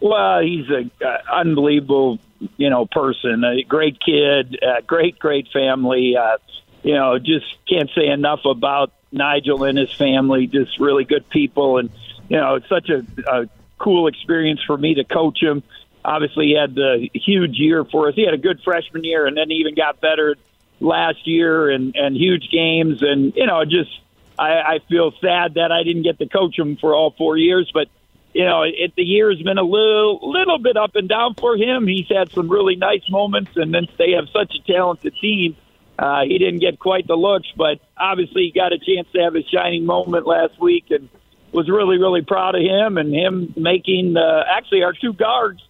Well, 0.00 0.40
he's 0.40 0.68
an 0.68 0.90
uh, 1.04 1.18
unbelievable 1.32 2.18
you 2.56 2.70
know, 2.70 2.86
person, 2.86 3.44
a 3.44 3.62
great 3.62 3.98
kid, 4.00 4.58
a 4.62 4.82
great, 4.82 5.18
great 5.18 5.48
family. 5.52 6.16
Uh, 6.16 6.38
you 6.82 6.94
know, 6.94 7.18
just 7.18 7.46
can't 7.68 7.90
say 7.94 8.06
enough 8.08 8.44
about 8.44 8.92
Nigel 9.10 9.64
and 9.64 9.76
his 9.76 9.92
family. 9.92 10.46
Just 10.46 10.78
really 10.78 11.04
good 11.04 11.28
people, 11.28 11.78
and 11.78 11.90
you 12.28 12.36
know, 12.36 12.56
it's 12.56 12.68
such 12.68 12.88
a, 12.90 13.04
a 13.26 13.48
cool 13.78 14.06
experience 14.06 14.60
for 14.66 14.76
me 14.76 14.94
to 14.94 15.04
coach 15.04 15.42
him. 15.42 15.62
Obviously, 16.04 16.46
he 16.46 16.56
had 16.58 16.74
the 16.74 17.08
huge 17.14 17.58
year 17.58 17.84
for 17.84 18.08
us. 18.08 18.14
He 18.14 18.24
had 18.24 18.34
a 18.34 18.38
good 18.38 18.60
freshman 18.62 19.04
year, 19.04 19.26
and 19.26 19.36
then 19.36 19.50
he 19.50 19.56
even 19.56 19.74
got 19.74 20.00
better 20.00 20.36
last 20.80 21.26
year, 21.26 21.70
and 21.70 21.96
and 21.96 22.16
huge 22.16 22.48
games, 22.50 23.02
and 23.02 23.34
you 23.34 23.46
know, 23.46 23.64
just 23.64 23.90
I, 24.38 24.60
I 24.60 24.78
feel 24.88 25.12
sad 25.20 25.54
that 25.54 25.72
I 25.72 25.82
didn't 25.82 26.02
get 26.02 26.18
to 26.18 26.28
coach 26.28 26.58
him 26.58 26.76
for 26.76 26.94
all 26.94 27.10
four 27.10 27.36
years, 27.36 27.70
but 27.74 27.88
you 28.34 28.44
know, 28.44 28.62
it, 28.62 28.94
the 28.96 29.02
year 29.02 29.30
has 29.30 29.40
been 29.42 29.58
a 29.58 29.62
little 29.62 30.30
little 30.30 30.58
bit 30.58 30.76
up 30.76 30.94
and 30.94 31.08
down 31.08 31.34
for 31.34 31.56
him. 31.56 31.86
He's 31.86 32.08
had 32.08 32.30
some 32.32 32.48
really 32.48 32.76
nice 32.76 33.08
moments, 33.08 33.52
and 33.56 33.72
then 33.72 33.86
they 33.96 34.12
have 34.12 34.28
such 34.32 34.54
a 34.54 34.72
talented 34.72 35.14
team. 35.20 35.56
Uh, 35.98 36.22
he 36.22 36.38
didn't 36.38 36.60
get 36.60 36.78
quite 36.78 37.06
the 37.06 37.16
looks, 37.16 37.48
but 37.56 37.80
obviously 37.96 38.42
he 38.42 38.52
got 38.52 38.72
a 38.72 38.78
chance 38.78 39.08
to 39.12 39.20
have 39.20 39.34
his 39.34 39.44
shining 39.48 39.84
moment 39.84 40.26
last 40.26 40.60
week, 40.60 40.86
and 40.90 41.08
was 41.52 41.68
really 41.68 41.98
really 41.98 42.22
proud 42.22 42.54
of 42.54 42.62
him 42.62 42.98
and 42.98 43.14
him 43.14 43.54
making. 43.56 44.16
Uh, 44.16 44.44
actually, 44.50 44.82
our 44.82 44.92
two 44.92 45.12
guards 45.12 45.60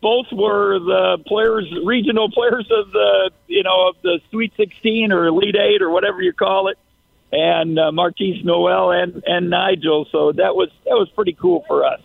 both 0.00 0.26
were 0.32 0.78
the 0.78 1.18
players, 1.26 1.72
regional 1.84 2.30
players 2.30 2.66
of 2.70 2.90
the 2.92 3.30
you 3.46 3.62
know 3.62 3.88
of 3.88 3.96
the 4.02 4.20
Sweet 4.30 4.52
16 4.56 5.12
or 5.12 5.26
Elite 5.26 5.56
Eight 5.56 5.82
or 5.82 5.90
whatever 5.90 6.22
you 6.22 6.32
call 6.32 6.68
it 6.68 6.78
and 7.32 7.78
uh, 7.78 7.90
Markquis 7.92 8.44
Nowell 8.44 8.90
and 8.90 9.22
and 9.26 9.50
Nigel. 9.50 10.06
So 10.10 10.32
that 10.32 10.54
was 10.54 10.70
that 10.84 10.94
was 10.94 11.08
pretty 11.14 11.32
cool 11.32 11.64
for 11.66 11.84
us. 11.84 12.00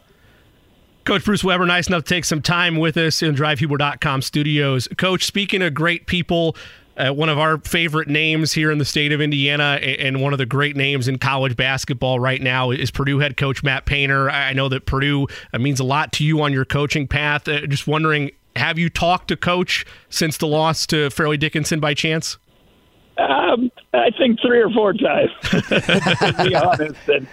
Coach 1.03 1.25
Bruce 1.25 1.43
Weber, 1.43 1.65
nice 1.65 1.87
enough 1.87 2.03
to 2.03 2.09
take 2.09 2.25
some 2.25 2.43
time 2.43 2.77
with 2.77 2.95
us 2.95 3.23
in 3.23 3.33
DriveHuber.com 3.33 4.21
studios. 4.21 4.87
Coach, 4.97 5.25
speaking 5.25 5.63
of 5.63 5.73
great 5.73 6.05
people, 6.05 6.55
uh, 6.95 7.11
one 7.11 7.27
of 7.27 7.39
our 7.39 7.57
favorite 7.59 8.07
names 8.07 8.53
here 8.53 8.69
in 8.69 8.77
the 8.77 8.85
state 8.85 9.11
of 9.11 9.19
Indiana 9.19 9.79
and 9.81 10.21
one 10.21 10.31
of 10.31 10.37
the 10.37 10.45
great 10.45 10.75
names 10.75 11.07
in 11.07 11.17
college 11.17 11.55
basketball 11.55 12.19
right 12.19 12.41
now 12.41 12.69
is 12.69 12.91
Purdue 12.91 13.17
head 13.17 13.35
coach 13.35 13.63
Matt 13.63 13.85
Painter. 13.85 14.29
I 14.29 14.53
know 14.53 14.69
that 14.69 14.85
Purdue 14.85 15.27
uh, 15.53 15.57
means 15.57 15.79
a 15.79 15.83
lot 15.83 16.11
to 16.13 16.23
you 16.23 16.41
on 16.41 16.53
your 16.53 16.65
coaching 16.65 17.07
path. 17.07 17.47
Uh, 17.47 17.65
just 17.65 17.87
wondering, 17.87 18.31
have 18.55 18.77
you 18.77 18.89
talked 18.89 19.29
to 19.29 19.37
coach 19.37 19.85
since 20.09 20.37
the 20.37 20.47
loss 20.47 20.85
to 20.87 21.09
Fairleigh 21.09 21.37
Dickinson 21.37 21.79
by 21.79 21.95
chance? 21.95 22.37
Um, 23.21 23.71
I 23.93 24.09
think 24.17 24.39
three 24.41 24.61
or 24.61 24.69
four 24.71 24.93
times, 24.93 25.31
to 25.41 26.35
be 26.47 26.55
honest. 26.55 27.07
And 27.07 27.27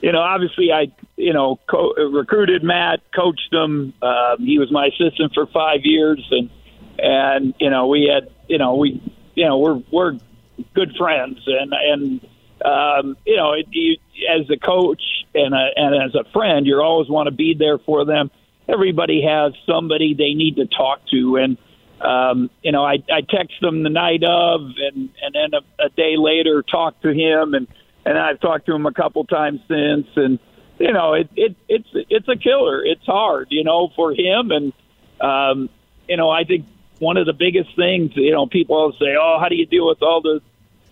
you 0.00 0.12
know, 0.12 0.20
obviously, 0.20 0.72
I 0.72 0.92
you 1.16 1.32
know 1.32 1.60
co- 1.68 1.94
recruited 1.94 2.62
Matt, 2.64 3.00
coached 3.14 3.52
him. 3.52 3.92
Um, 4.02 4.38
he 4.38 4.58
was 4.58 4.70
my 4.72 4.86
assistant 4.86 5.34
for 5.34 5.46
five 5.46 5.80
years, 5.84 6.26
and 6.30 6.50
and 6.98 7.54
you 7.60 7.70
know 7.70 7.86
we 7.86 8.10
had 8.12 8.32
you 8.48 8.58
know 8.58 8.76
we 8.76 9.00
you 9.34 9.46
know 9.46 9.58
we're 9.58 9.82
we're 9.92 10.18
good 10.74 10.94
friends, 10.96 11.38
and 11.46 11.72
and 11.72 12.20
um, 12.64 13.16
you 13.26 13.36
know 13.36 13.52
it, 13.52 13.66
you, 13.70 13.96
as 14.28 14.48
a 14.50 14.56
coach 14.56 15.02
and 15.34 15.54
a, 15.54 15.68
and 15.76 15.94
as 15.94 16.14
a 16.14 16.30
friend, 16.32 16.66
you 16.66 16.80
always 16.80 17.08
want 17.08 17.26
to 17.26 17.32
be 17.32 17.54
there 17.58 17.78
for 17.78 18.04
them. 18.04 18.30
Everybody 18.68 19.22
has 19.22 19.52
somebody 19.66 20.14
they 20.14 20.34
need 20.34 20.56
to 20.56 20.66
talk 20.66 21.00
to, 21.10 21.36
and 21.36 21.58
um, 22.00 22.50
you 22.62 22.72
know 22.72 22.84
I 22.84 23.02
I 23.10 23.20
text 23.20 23.60
them 23.60 23.82
the 23.82 23.90
night 23.90 24.24
of, 24.24 24.60
and 24.60 25.10
and 25.22 25.34
then 25.34 25.50
a, 25.54 25.84
a 25.86 25.88
day 25.90 26.16
later 26.16 26.62
talk 26.62 27.00
to 27.02 27.12
him 27.12 27.54
and 27.54 27.66
and 28.08 28.18
I've 28.18 28.40
talked 28.40 28.66
to 28.66 28.74
him 28.74 28.86
a 28.86 28.92
couple 28.92 29.24
times 29.24 29.60
since, 29.68 30.06
and 30.16 30.38
you 30.78 30.92
know, 30.92 31.12
it, 31.12 31.28
it 31.36 31.56
it's 31.68 31.88
it's 31.92 32.28
a 32.28 32.36
killer. 32.36 32.82
It's 32.84 33.04
hard, 33.04 33.48
you 33.50 33.64
know, 33.64 33.90
for 33.94 34.12
him, 34.12 34.50
and 34.50 34.72
um, 35.20 35.68
you 36.08 36.16
know, 36.16 36.30
I 36.30 36.44
think 36.44 36.66
one 37.00 37.18
of 37.18 37.26
the 37.26 37.34
biggest 37.34 37.76
things, 37.76 38.12
you 38.14 38.32
know, 38.32 38.46
people 38.46 38.92
say, 38.92 39.14
"Oh, 39.20 39.38
how 39.40 39.48
do 39.48 39.56
you 39.56 39.66
deal 39.66 39.86
with 39.86 40.02
all 40.02 40.22
the, 40.22 40.40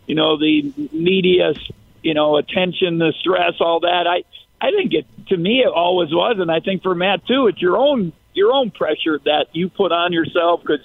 you 0.07 0.15
know, 0.15 0.37
the 0.37 0.73
media, 0.93 1.55
you 2.03 2.13
know, 2.13 2.37
attention, 2.37 2.99
the 2.99 3.15
stress, 3.21 3.55
all 3.61 3.81
that?" 3.81 4.07
I 4.07 4.25
I 4.61 4.71
think 4.73 4.93
it 4.93 5.07
to 5.29 5.37
me 5.39 5.61
it 5.61 5.73
always 5.73 6.11
was, 6.11 6.37
and 6.39 6.51
I 6.51 6.61
think 6.61 6.83
for 6.83 6.95
Matt 6.95 7.27
too, 7.27 7.47
it's 7.47 7.63
your 7.63 7.79
own 7.79 8.13
your 8.35 8.53
own 8.53 8.71
pressure 8.71 9.19
that 9.25 9.47
you 9.53 9.71
put 9.71 9.91
on 9.91 10.13
yourself 10.13 10.61
because 10.61 10.85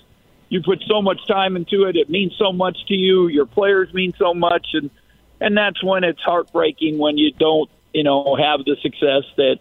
you 0.51 0.61
put 0.61 0.83
so 0.85 1.01
much 1.01 1.25
time 1.29 1.55
into 1.55 1.85
it. 1.85 1.95
It 1.95 2.09
means 2.09 2.33
so 2.37 2.51
much 2.51 2.77
to 2.89 2.93
you. 2.93 3.29
Your 3.29 3.45
players 3.45 3.91
mean 3.93 4.13
so 4.19 4.33
much, 4.33 4.67
and 4.73 4.89
and 5.39 5.57
that's 5.57 5.81
when 5.81 6.03
it's 6.03 6.21
heartbreaking 6.21 6.97
when 6.97 7.17
you 7.17 7.31
don't, 7.31 7.69
you 7.93 8.03
know, 8.03 8.35
have 8.35 8.65
the 8.65 8.75
success 8.81 9.23
that 9.37 9.59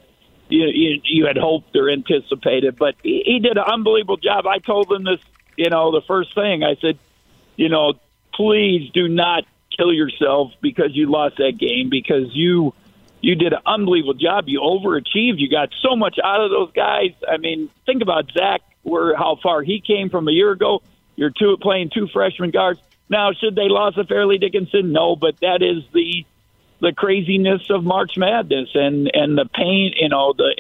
you 0.49 0.67
you, 0.67 1.01
you 1.05 1.27
had 1.27 1.39
hoped 1.39 1.77
or 1.77 1.89
anticipated. 1.89 2.77
But 2.77 2.97
he, 3.05 3.23
he 3.25 3.39
did 3.39 3.57
an 3.57 3.63
unbelievable 3.73 4.17
job. 4.17 4.49
I 4.49 4.59
told 4.59 4.91
him 4.91 5.05
this, 5.05 5.21
you 5.57 5.71
know, 5.71 5.93
the 5.93 6.03
first 6.09 6.35
thing 6.35 6.65
I 6.65 6.75
said, 6.81 6.99
you 7.55 7.69
know, 7.69 7.93
please 8.35 8.91
do 8.93 9.07
not 9.07 9.45
kill 9.79 9.93
yourself 9.93 10.51
because 10.61 10.91
you 10.91 11.09
lost 11.09 11.37
that 11.37 11.53
game 11.57 11.89
because 11.89 12.31
you 12.33 12.75
you 13.21 13.37
did 13.37 13.53
an 13.53 13.61
unbelievable 13.65 14.15
job. 14.15 14.49
You 14.49 14.59
overachieved. 14.59 15.39
You 15.39 15.49
got 15.49 15.69
so 15.89 15.95
much 15.95 16.19
out 16.19 16.41
of 16.41 16.51
those 16.51 16.73
guys. 16.73 17.13
I 17.29 17.37
mean, 17.37 17.71
think 17.87 18.03
about 18.03 18.25
Zach, 18.37 18.63
where 18.83 19.17
how 19.17 19.37
far 19.43 19.63
he 19.63 19.81
came 19.81 20.11
from 20.11 20.29
a 20.29 20.33
year 20.33 20.53
ago. 20.53 20.83
You're 21.17 21.33
two 21.37 21.57
playing 21.61 21.91
two 21.93 22.09
freshman 22.13 22.51
guards. 22.51 22.81
Now, 23.09 23.33
should 23.33 23.57
they 23.57 23.69
lost 23.69 23.97
to 23.97 24.05
Fairleigh 24.05 24.39
Dickinson? 24.39 24.93
No, 24.93 25.17
but 25.17 25.39
that 25.41 25.63
is 25.63 25.83
the 25.93 26.25
the 26.81 26.93
craziness 26.93 27.63
of 27.69 27.85
March 27.85 28.17
Madness 28.17 28.69
and 28.75 29.11
and 29.13 29.37
the 29.37 29.47
pain. 29.53 29.93
You 29.97 30.09
know, 30.09 30.33
the 30.33 30.55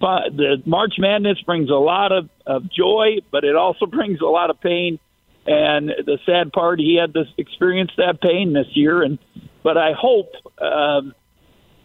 the 0.00 0.62
March 0.66 0.94
Madness 0.98 1.40
brings 1.42 1.70
a 1.70 1.74
lot 1.74 2.12
of, 2.12 2.28
of 2.46 2.70
joy, 2.70 3.18
but 3.30 3.44
it 3.44 3.54
also 3.54 3.86
brings 3.86 4.20
a 4.20 4.26
lot 4.26 4.50
of 4.50 4.60
pain. 4.60 4.98
And 5.46 5.88
the 5.88 6.18
sad 6.26 6.52
part, 6.52 6.78
he 6.78 6.96
had 6.96 7.14
to 7.14 7.24
experience 7.38 7.90
that 7.96 8.20
pain 8.20 8.52
this 8.52 8.66
year. 8.74 9.02
And 9.02 9.18
but 9.62 9.76
I 9.76 9.92
hope 9.98 10.32
um, 10.60 11.14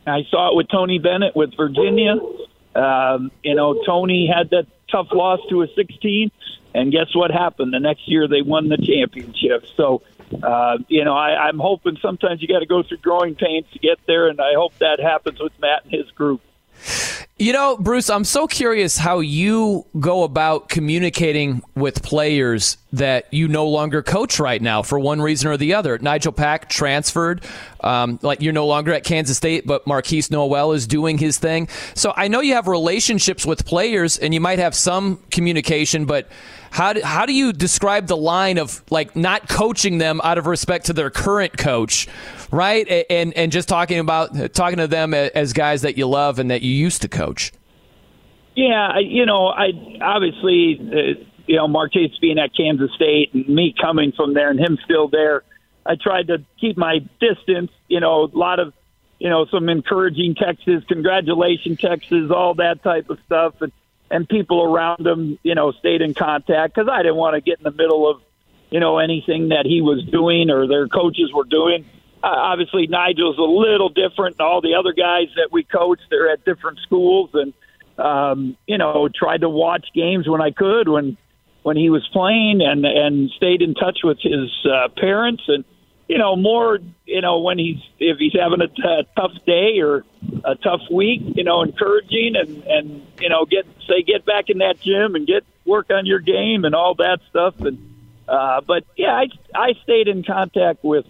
I 0.05 0.23
saw 0.29 0.51
it 0.51 0.55
with 0.55 0.67
Tony 0.69 0.99
Bennett 0.99 1.35
with 1.35 1.55
Virginia. 1.55 2.15
Um, 2.75 3.31
you 3.43 3.55
know, 3.55 3.81
Tony 3.85 4.31
had 4.33 4.49
that 4.51 4.67
tough 4.91 5.07
loss 5.11 5.39
to 5.49 5.61
a 5.61 5.67
16, 5.75 6.31
and 6.73 6.91
guess 6.91 7.13
what 7.13 7.31
happened? 7.31 7.73
The 7.73 7.79
next 7.79 8.07
year 8.07 8.27
they 8.27 8.41
won 8.41 8.69
the 8.69 8.77
championship. 8.77 9.65
So, 9.75 10.01
uh, 10.43 10.77
you 10.87 11.03
know, 11.03 11.13
I, 11.15 11.47
I'm 11.47 11.59
hoping 11.59 11.97
sometimes 12.01 12.41
you 12.41 12.47
got 12.47 12.59
to 12.59 12.65
go 12.65 12.83
through 12.83 12.97
growing 12.97 13.35
pains 13.35 13.65
to 13.73 13.79
get 13.79 13.99
there, 14.05 14.27
and 14.27 14.39
I 14.41 14.53
hope 14.55 14.77
that 14.79 14.99
happens 14.99 15.39
with 15.39 15.53
Matt 15.59 15.85
and 15.85 15.93
his 15.93 16.09
group. 16.11 16.41
You 17.37 17.51
know, 17.51 17.75
Bruce, 17.75 18.09
I'm 18.09 18.23
so 18.23 18.47
curious 18.47 18.97
how 18.97 19.19
you 19.19 19.85
go 19.99 20.23
about 20.23 20.69
communicating 20.69 21.63
with 21.75 22.01
players 22.01 22.77
that 22.93 23.25
you 23.33 23.49
no 23.49 23.67
longer 23.67 24.01
coach 24.01 24.39
right 24.39 24.61
now 24.61 24.81
for 24.81 24.97
one 24.97 25.21
reason 25.21 25.49
or 25.49 25.57
the 25.57 25.73
other. 25.73 25.97
Nigel 25.97 26.31
Pack 26.31 26.69
transferred. 26.69 27.43
Um, 27.81 28.19
like 28.21 28.41
you're 28.41 28.53
no 28.53 28.65
longer 28.65 28.93
at 28.93 29.03
Kansas 29.03 29.35
State, 29.35 29.67
but 29.67 29.83
Markquis 29.83 30.31
Nowell 30.31 30.71
is 30.71 30.87
doing 30.87 31.17
his 31.17 31.37
thing. 31.37 31.67
So 31.93 32.13
I 32.15 32.29
know 32.29 32.39
you 32.39 32.53
have 32.53 32.69
relationships 32.69 33.45
with 33.45 33.65
players 33.65 34.17
and 34.17 34.33
you 34.33 34.39
might 34.39 34.59
have 34.59 34.73
some 34.73 35.17
communication, 35.29 36.05
but 36.05 36.29
how 36.75 36.91
do, 36.91 36.99
how 37.01 37.25
do 37.25 37.31
you 37.31 37.53
describe 37.53 38.07
the 38.07 38.17
line 38.17 38.57
of 38.57 38.83
like 38.91 39.15
not 39.15 39.47
coaching 39.47 39.97
them 39.97 40.19
out 40.25 40.37
of 40.37 40.45
respect 40.45 40.87
to 40.87 40.93
their 40.93 41.09
current 41.09 41.57
coach, 41.57 42.05
right? 42.51 43.05
And 43.09 43.33
and 43.37 43.49
just 43.49 43.69
talking 43.69 43.97
about 43.97 44.53
talking 44.53 44.79
to 44.79 44.87
them 44.87 45.13
as 45.13 45.53
guys 45.53 45.83
that 45.83 45.97
you 45.97 46.05
love 46.05 46.37
and 46.37 46.51
that 46.51 46.63
you 46.63 46.73
used 46.73 47.01
to 47.03 47.07
coach. 47.07 47.53
Yeah, 48.57 48.99
you 48.99 49.25
know, 49.25 49.47
I 49.47 49.69
obviously, 50.01 50.77
uh, 50.81 51.23
you 51.47 51.55
know, 51.55 51.69
Markquis 51.69 52.19
being 52.19 52.39
at 52.39 52.53
Kansas 52.53 52.91
State 52.93 53.33
and 53.33 53.47
me 53.47 53.73
coming 53.81 54.11
from 54.11 54.33
there 54.33 54.49
and 54.49 54.59
him 54.59 54.77
still 54.83 55.07
there. 55.07 55.43
I 55.85 55.95
tried 55.95 56.27
to 56.27 56.43
keep 56.59 56.75
my 56.75 56.99
distance. 57.21 57.71
You 57.87 58.01
know, 58.01 58.25
a 58.25 58.37
lot 58.37 58.59
of, 58.59 58.73
you 59.17 59.29
know, 59.29 59.45
some 59.45 59.69
encouraging 59.69 60.35
texts, 60.35 60.83
congratulations 60.89 61.79
texts, 61.79 62.11
all 62.35 62.53
that 62.55 62.83
type 62.83 63.09
of 63.09 63.17
stuff, 63.25 63.61
and 63.61 63.71
and 64.15 64.29
people 64.29 64.63
around 64.63 65.05
him, 65.05 65.37
you 65.43 65.55
know, 65.55 65.73
stayed 65.73 66.01
in 66.01 66.13
contact 66.13 66.73
because 66.73 66.89
I 66.89 66.99
didn't 67.03 67.17
want 67.17 67.35
to 67.35 67.41
get 67.41 67.57
in 67.57 67.63
the 67.63 67.71
middle 67.71 68.09
of, 68.09 68.21
you 68.69 68.79
know, 68.79 68.97
anything 68.97 69.49
that 69.49 69.65
he 69.65 69.81
was 69.81 70.05
doing 70.05 70.49
or 70.49 70.67
their 70.67 70.87
coaches 70.87 71.31
were 71.33 71.43
doing. 71.43 71.83
Uh, 72.23 72.27
obviously, 72.27 72.87
Nigel's 72.87 73.37
a 73.37 73.41
little 73.41 73.89
different 73.89 74.37
than 74.37 74.47
all 74.47 74.61
the 74.61 74.75
other 74.75 74.93
guys 74.93 75.27
that 75.35 75.49
we 75.51 75.63
coach. 75.63 75.99
They're 76.09 76.29
at 76.29 76.45
different 76.45 76.79
schools, 76.79 77.31
and 77.33 77.53
um, 77.97 78.57
you 78.65 78.77
know, 78.77 79.09
tried 79.13 79.41
to 79.41 79.49
watch 79.49 79.85
games 79.93 80.27
when 80.27 80.41
I 80.41 80.51
could 80.51 80.87
when 80.87 81.17
when 81.63 81.75
he 81.75 81.89
was 81.89 82.07
playing, 82.13 82.61
and 82.61 82.85
and 82.85 83.29
stayed 83.31 83.61
in 83.61 83.75
touch 83.75 83.99
with 84.03 84.19
his 84.21 84.49
uh, 84.65 84.87
parents 84.95 85.43
and 85.47 85.65
you 86.07 86.17
know, 86.17 86.35
more, 86.35 86.79
you 87.05 87.21
know, 87.21 87.39
when 87.39 87.57
he's 87.57 87.79
if 87.99 88.17
he's 88.17 88.33
having 88.33 88.61
a, 88.61 88.67
t- 88.67 88.83
a 88.83 89.03
tough 89.19 89.33
day 89.45 89.79
or 89.79 90.05
a 90.43 90.55
tough 90.55 90.81
week, 90.91 91.21
you 91.35 91.43
know, 91.43 91.63
encouraging 91.63 92.35
and 92.35 92.63
and 92.63 93.07
you 93.19 93.29
know, 93.29 93.45
get 93.45 93.65
say 93.87 94.03
get 94.03 94.25
back 94.25 94.49
in 94.49 94.59
that 94.59 94.79
gym 94.79 95.15
and 95.15 95.25
get 95.25 95.43
work 95.65 95.89
on 95.89 96.05
your 96.05 96.19
game 96.19 96.63
and 96.63 96.75
all 96.75 96.95
that 96.95 97.19
stuff. 97.29 97.59
And 97.59 97.95
uh, 98.27 98.61
but 98.61 98.83
yeah, 98.95 99.13
I 99.13 99.27
I 99.55 99.73
stayed 99.83 100.07
in 100.07 100.23
contact 100.23 100.83
with 100.83 101.05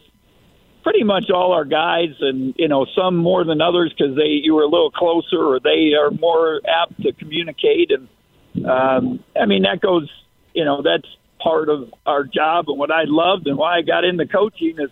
pretty 0.84 1.04
much 1.04 1.30
all 1.30 1.52
our 1.52 1.66
guys, 1.66 2.16
and 2.22 2.54
you 2.58 2.70
know, 2.70 2.86
some 2.96 3.18
more 3.18 3.44
than 3.44 3.60
others 3.60 3.94
because 3.98 4.16
they 4.16 4.40
you 4.44 4.54
were 4.54 4.64
a 4.64 4.70
little 4.70 4.92
closer 4.92 5.44
or 5.44 5.60
they 5.60 5.94
are 6.00 6.12
more 6.12 6.62
apt 6.68 7.02
to 7.02 7.12
communicate. 7.12 7.92
And 7.92 8.66
um, 8.66 9.24
I 9.40 9.46
mean, 9.46 9.64
that 9.64 9.82
goes, 9.82 10.10
you 10.54 10.64
know, 10.64 10.82
that's 10.82 11.08
part 11.46 11.70
of 11.70 11.94
our 12.08 12.24
job 12.24 12.70
and 12.70 12.80
what 12.80 12.90
I 12.90 13.04
loved 13.06 13.46
and 13.46 13.56
why 13.56 13.78
I 13.78 13.82
got 13.84 14.04
into 14.04 14.26
coaching 14.26 14.80
is, 14.80 14.90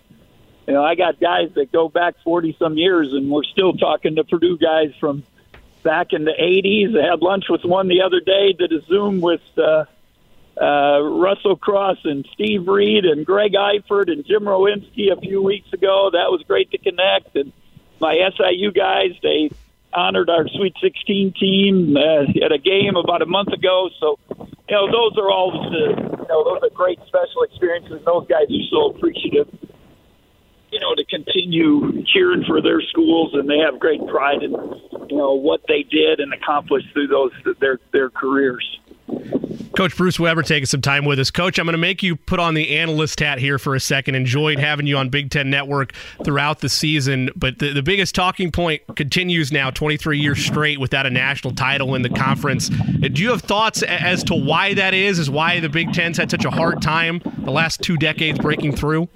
you 0.68 0.74
know, 0.74 0.84
I 0.84 0.94
got 0.94 1.20
guys 1.20 1.50
that 1.56 1.72
go 1.72 1.90
back 1.90 2.14
40 2.24 2.56
some 2.60 2.78
years 2.78 3.12
and 3.12 3.32
we're 3.32 3.44
still 3.44 3.74
talking 3.74 4.18
to 4.18 4.24
Purdue 4.24 4.60
guys 4.60 4.94
from 5.00 5.24
back 5.82 6.14
in 6.14 6.26
the 6.26 6.32
80s. 6.32 6.96
I 6.96 7.10
had 7.10 7.24
lunch 7.24 7.46
with 7.50 7.66
one 7.66 7.88
the 7.88 8.04
other 8.04 8.20
day, 8.20 8.54
did 8.54 8.72
a 8.72 8.82
Zoom 8.86 9.20
with 9.20 9.42
uh, 9.58 9.86
uh, 10.62 11.02
Russell 11.02 11.56
Cross 11.56 11.98
and 12.04 12.24
Steve 12.34 12.68
Reid 12.68 13.06
and 13.06 13.26
Greg 13.26 13.54
Eifert 13.54 14.12
and 14.12 14.24
Jim 14.24 14.44
Rowinski 14.44 15.12
a 15.12 15.20
few 15.20 15.42
weeks 15.42 15.74
ago. 15.74 16.12
That 16.14 16.30
was 16.30 16.44
great 16.48 16.70
to 16.70 16.78
connect. 16.78 17.36
And 17.36 17.52
my 18.00 18.14
SIU 18.38 18.72
guys, 18.72 19.14
they 19.24 19.50
honored 19.96 20.30
our 20.30 20.48
Sweet 20.48 20.76
16 20.82 21.34
team 21.40 21.98
uh, 21.98 22.46
at 22.46 22.52
a 22.52 22.58
game 22.58 22.96
about 22.96 23.22
a 23.22 23.26
month 23.26 23.50
ago. 23.50 23.90
So, 24.00 24.18
you 24.30 24.76
know, 24.76 24.92
those 24.92 25.18
are 25.18 25.30
all 25.30 25.52
the, 25.52 25.96
you 25.96 26.28
know, 26.28 26.44
those 26.44 26.60
are 26.64 26.74
great 26.74 27.00
special 27.08 27.44
experiences. 27.44 28.02
Those 28.06 28.28
guys 28.28 28.48
are 28.50 28.68
so 28.72 28.96
appreciative, 28.96 29.48
you 30.72 30.80
know, 30.80 30.96
to 30.96 31.06
continue 31.06 32.04
cheering 32.06 32.44
for 32.48 32.62
their 32.62 32.82
schools, 32.82 33.32
and 33.34 33.50
they 33.50 33.60
have 33.60 33.80
great 33.80 34.06
pride 34.08 34.44
in, 34.44 34.52
you 34.52 35.18
know, 35.18 35.34
what 35.34 35.62
they 35.68 35.84
did 35.84 36.20
and 36.20 36.34
accomplished 36.34 36.88
through 36.94 37.08
those 37.08 37.32
their 37.60 37.80
their 37.92 38.10
careers. 38.10 38.66
Coach 39.76 39.98
Bruce 39.98 40.20
Weber 40.20 40.44
taking 40.44 40.68
some 40.68 40.82
time 40.82 41.04
with 41.04 41.20
us. 41.20 41.32
Coach, 41.32 41.58
I'm 41.58 41.66
going 41.66 41.74
to 41.74 41.80
make 41.80 42.04
you 42.04 42.16
put 42.16 42.40
on 42.40 42.54
the 42.54 42.78
analyst 42.78 43.20
hat 43.20 43.40
here 43.40 43.58
for 43.58 43.74
a 43.74 43.80
second. 43.80 44.14
Enjoyed 44.14 44.60
having 44.60 44.86
you 44.86 44.98
on 44.98 45.10
Big 45.10 45.32
Ten 45.32 45.50
Network 45.50 45.94
throughout 46.24 46.60
the 46.60 46.70
season, 46.70 47.32
but 47.36 47.58
the, 47.58 47.74
the 47.74 47.82
biggest 47.82 48.14
talking 48.14 48.52
point 48.52 48.84
continues 48.96 49.52
now 49.52 49.72
23 49.72 50.20
years 50.20 50.46
straight 50.46 50.80
without 50.80 51.08
a 51.08 51.10
national 51.10 51.56
title 51.56 51.96
in 51.96 52.04
the 52.04 52.10
conference. 52.10 52.70
Uh, 52.70 53.08
do 53.12 53.24
you 53.24 53.32
have 53.32 53.42
thoughts 53.42 53.82
as 53.84 54.24
to 54.26 54.36
why 54.36 54.76
that 54.76 54.94
is? 54.94 55.18
Is 55.18 55.30
why 55.30 55.60
the 55.60 55.70
Big 55.70 55.92
Ten's 55.92 56.18
had 56.18 56.30
such 56.30 56.46
a 56.46 56.52
hard 56.52 56.82
time 56.82 57.22
the 57.40 57.52
last 57.52 57.82
two 57.82 57.98
decades 57.98 58.38
breaking 58.38 58.76
through? 58.76 59.10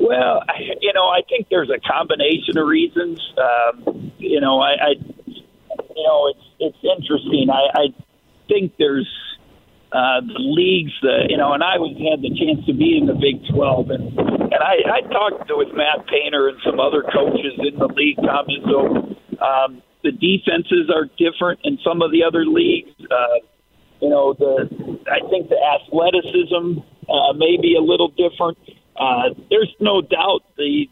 Well, 0.00 0.42
you 0.80 0.92
know, 0.92 1.06
I 1.06 1.20
think 1.28 1.46
there's 1.50 1.70
a 1.70 1.78
combination 1.78 2.58
of 2.58 2.66
reasons. 2.66 3.20
Um, 3.38 4.12
you 4.18 4.40
know, 4.40 4.58
I, 4.60 4.70
I, 4.72 4.94
you 5.26 6.04
know, 6.04 6.32
it's 6.34 6.44
it's 6.58 6.78
interesting. 6.82 7.48
I, 7.50 7.68
I 7.78 7.94
think 8.50 8.74
there's 8.78 9.08
uh, 9.92 10.20
the 10.26 10.38
leagues, 10.38 10.92
the 11.02 11.26
you 11.30 11.38
know, 11.38 11.54
and 11.54 11.62
I 11.62 11.78
was 11.78 11.94
had 11.98 12.22
the 12.22 12.30
chance 12.34 12.66
to 12.66 12.74
be 12.74 12.98
in 12.98 13.06
the 13.06 13.14
Big 13.14 13.42
12, 13.54 13.90
and 13.90 14.18
and 14.50 14.60
I, 14.62 14.82
I 14.86 15.00
talked 15.10 15.46
to, 15.48 15.56
with 15.56 15.70
Matt 15.74 16.06
Painter 16.10 16.48
and 16.48 16.58
some 16.66 16.78
other 16.78 17.02
coaches 17.02 17.54
in 17.58 17.78
the 17.78 17.90
league, 17.94 18.18
Tom 18.18 18.46
Izzo. 18.50 19.14
Um, 19.38 19.82
the 20.02 20.12
defenses 20.12 20.90
are 20.90 21.06
different 21.18 21.60
in 21.64 21.78
some 21.84 22.02
of 22.02 22.10
the 22.10 22.22
other 22.22 22.44
leagues. 22.44 22.90
Uh, 23.10 23.42
you 24.00 24.10
know, 24.10 24.34
the 24.34 24.66
I 25.06 25.22
think 25.30 25.50
the 25.50 25.58
athleticism 25.58 26.82
uh, 27.10 27.32
may 27.34 27.58
be 27.60 27.76
a 27.76 27.82
little 27.82 28.08
different. 28.14 28.58
Uh, 28.96 29.34
there's 29.50 29.74
no 29.80 30.02
doubt 30.02 30.42
the 30.56 30.86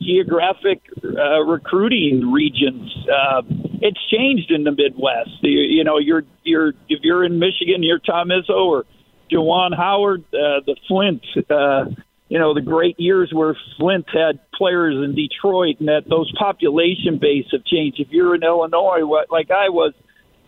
geographic 0.00 0.82
uh, 1.04 1.42
recruiting 1.44 2.30
regions. 2.30 2.92
Uh, 3.08 3.42
it's 3.80 4.00
changed 4.10 4.50
in 4.50 4.64
the 4.64 4.72
Midwest. 4.72 5.42
You, 5.42 5.60
you 5.60 5.84
know, 5.84 5.98
you're 5.98 6.24
you're 6.44 6.70
if 6.88 7.00
you're 7.02 7.24
in 7.24 7.38
Michigan, 7.38 7.82
you're 7.82 7.98
Tom 7.98 8.28
Izzo 8.28 8.66
or 8.66 8.84
Juwan 9.30 9.76
Howard, 9.76 10.24
uh, 10.28 10.60
the 10.66 10.76
Flint. 10.88 11.24
Uh, 11.50 11.86
you 12.28 12.40
know, 12.40 12.54
the 12.54 12.60
great 12.60 12.98
years 12.98 13.30
where 13.32 13.56
Flint 13.78 14.06
had 14.12 14.40
players 14.52 14.96
in 14.96 15.14
Detroit, 15.14 15.76
and 15.78 15.88
that 15.88 16.08
those 16.08 16.32
population 16.36 17.18
base 17.20 17.46
have 17.52 17.64
changed. 17.64 18.00
If 18.00 18.08
you're 18.10 18.34
in 18.34 18.42
Illinois, 18.42 19.04
what 19.04 19.30
like 19.30 19.50
I 19.50 19.68
was, 19.68 19.94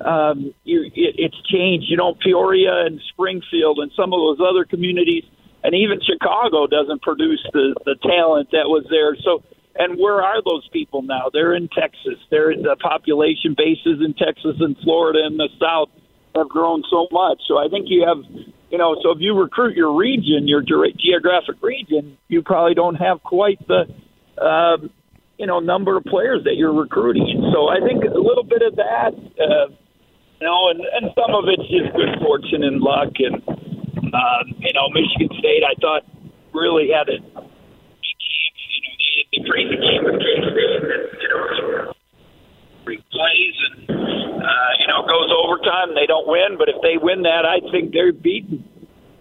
um, 0.01 0.53
you, 0.65 0.83
it, 0.83 1.15
it's 1.16 1.41
changed. 1.49 1.87
You 1.89 1.97
know, 1.97 2.15
Peoria 2.15 2.85
and 2.87 3.01
Springfield 3.12 3.79
and 3.79 3.93
some 3.95 4.12
of 4.12 4.19
those 4.19 4.39
other 4.41 4.65
communities 4.65 5.25
and 5.64 5.74
even 5.74 6.01
Chicago 6.01 6.66
doesn't 6.66 7.02
produce 7.02 7.44
the 7.52 7.74
the 7.85 7.97
talent 8.02 8.51
that 8.52 8.68
was 8.68 8.86
there. 8.90 9.16
So, 9.24 9.43
and 9.76 9.98
where 9.98 10.22
are 10.22 10.43
those 10.43 10.68
people 10.72 11.02
now? 11.02 11.30
They're 11.32 11.55
in 11.55 11.68
Texas. 11.68 12.18
They're 12.30 12.55
the 12.56 12.76
population 12.80 13.55
bases 13.56 14.01
in 14.05 14.14
Texas 14.14 14.56
and 14.60 14.76
Florida 14.82 15.20
and 15.24 15.39
the 15.39 15.48
South 15.60 15.89
have 16.35 16.48
grown 16.48 16.82
so 16.90 17.09
much. 17.10 17.40
So 17.48 17.59
I 17.59 17.68
think 17.68 17.86
you 17.89 18.06
have 18.06 18.22
you 18.70 18.76
know, 18.76 18.97
so 19.02 19.10
if 19.12 19.18
you 19.20 19.35
recruit 19.35 19.76
your 19.76 19.97
region, 19.97 20.47
your 20.47 20.62
ge- 20.62 20.97
geographic 20.98 21.56
region, 21.62 22.18
you 22.28 22.43
probably 22.43 22.74
don't 22.74 22.97
have 22.97 23.22
quite 23.22 23.59
the, 23.66 23.85
uh, 24.40 24.76
you 25.39 25.47
know, 25.47 25.59
number 25.59 25.97
of 25.97 26.05
players 26.05 26.44
that 26.44 26.56
you're 26.56 26.74
recruiting. 26.74 27.51
So 27.52 27.68
I 27.68 27.80
think 27.80 28.05
a 28.05 28.18
little 28.18 28.44
bit 28.44 28.60
of 28.62 28.76
that, 28.76 29.14
uh, 29.40 29.72
you 30.40 30.47
know, 30.47 30.68
and, 30.70 30.80
and 30.80 31.10
some 31.16 31.35
of 31.35 31.44
it's 31.48 31.68
just 31.70 31.97
good 31.97 32.20
fortune 32.20 32.62
and 32.62 32.80
luck. 32.80 33.12
And, 33.18 33.77
uh, 34.14 34.44
you 34.59 34.72
know, 34.74 34.89
Michigan 34.90 35.28
State, 35.39 35.62
I 35.64 35.74
thought 35.80 36.05
really 36.52 36.90
had 36.90 37.09
a 37.09 37.18
the 39.32 39.44
crazy 39.48 39.76
game 39.76 40.05
with 40.05 40.20
you 40.20 41.28
know, 41.28 41.93
plays 42.85 43.55
and 43.70 43.90
uh, 43.90 44.70
you 44.80 44.86
know 44.86 45.06
goes 45.06 45.30
overtime. 45.44 45.94
They 45.94 46.06
don't 46.06 46.26
win, 46.26 46.56
but 46.59 46.68
if 46.68 46.76
they 46.82 46.97
win 46.97 47.22
that, 47.22 47.44
I 47.44 47.60
think 47.70 47.93
they're 47.93 48.12
beaten, 48.12 48.64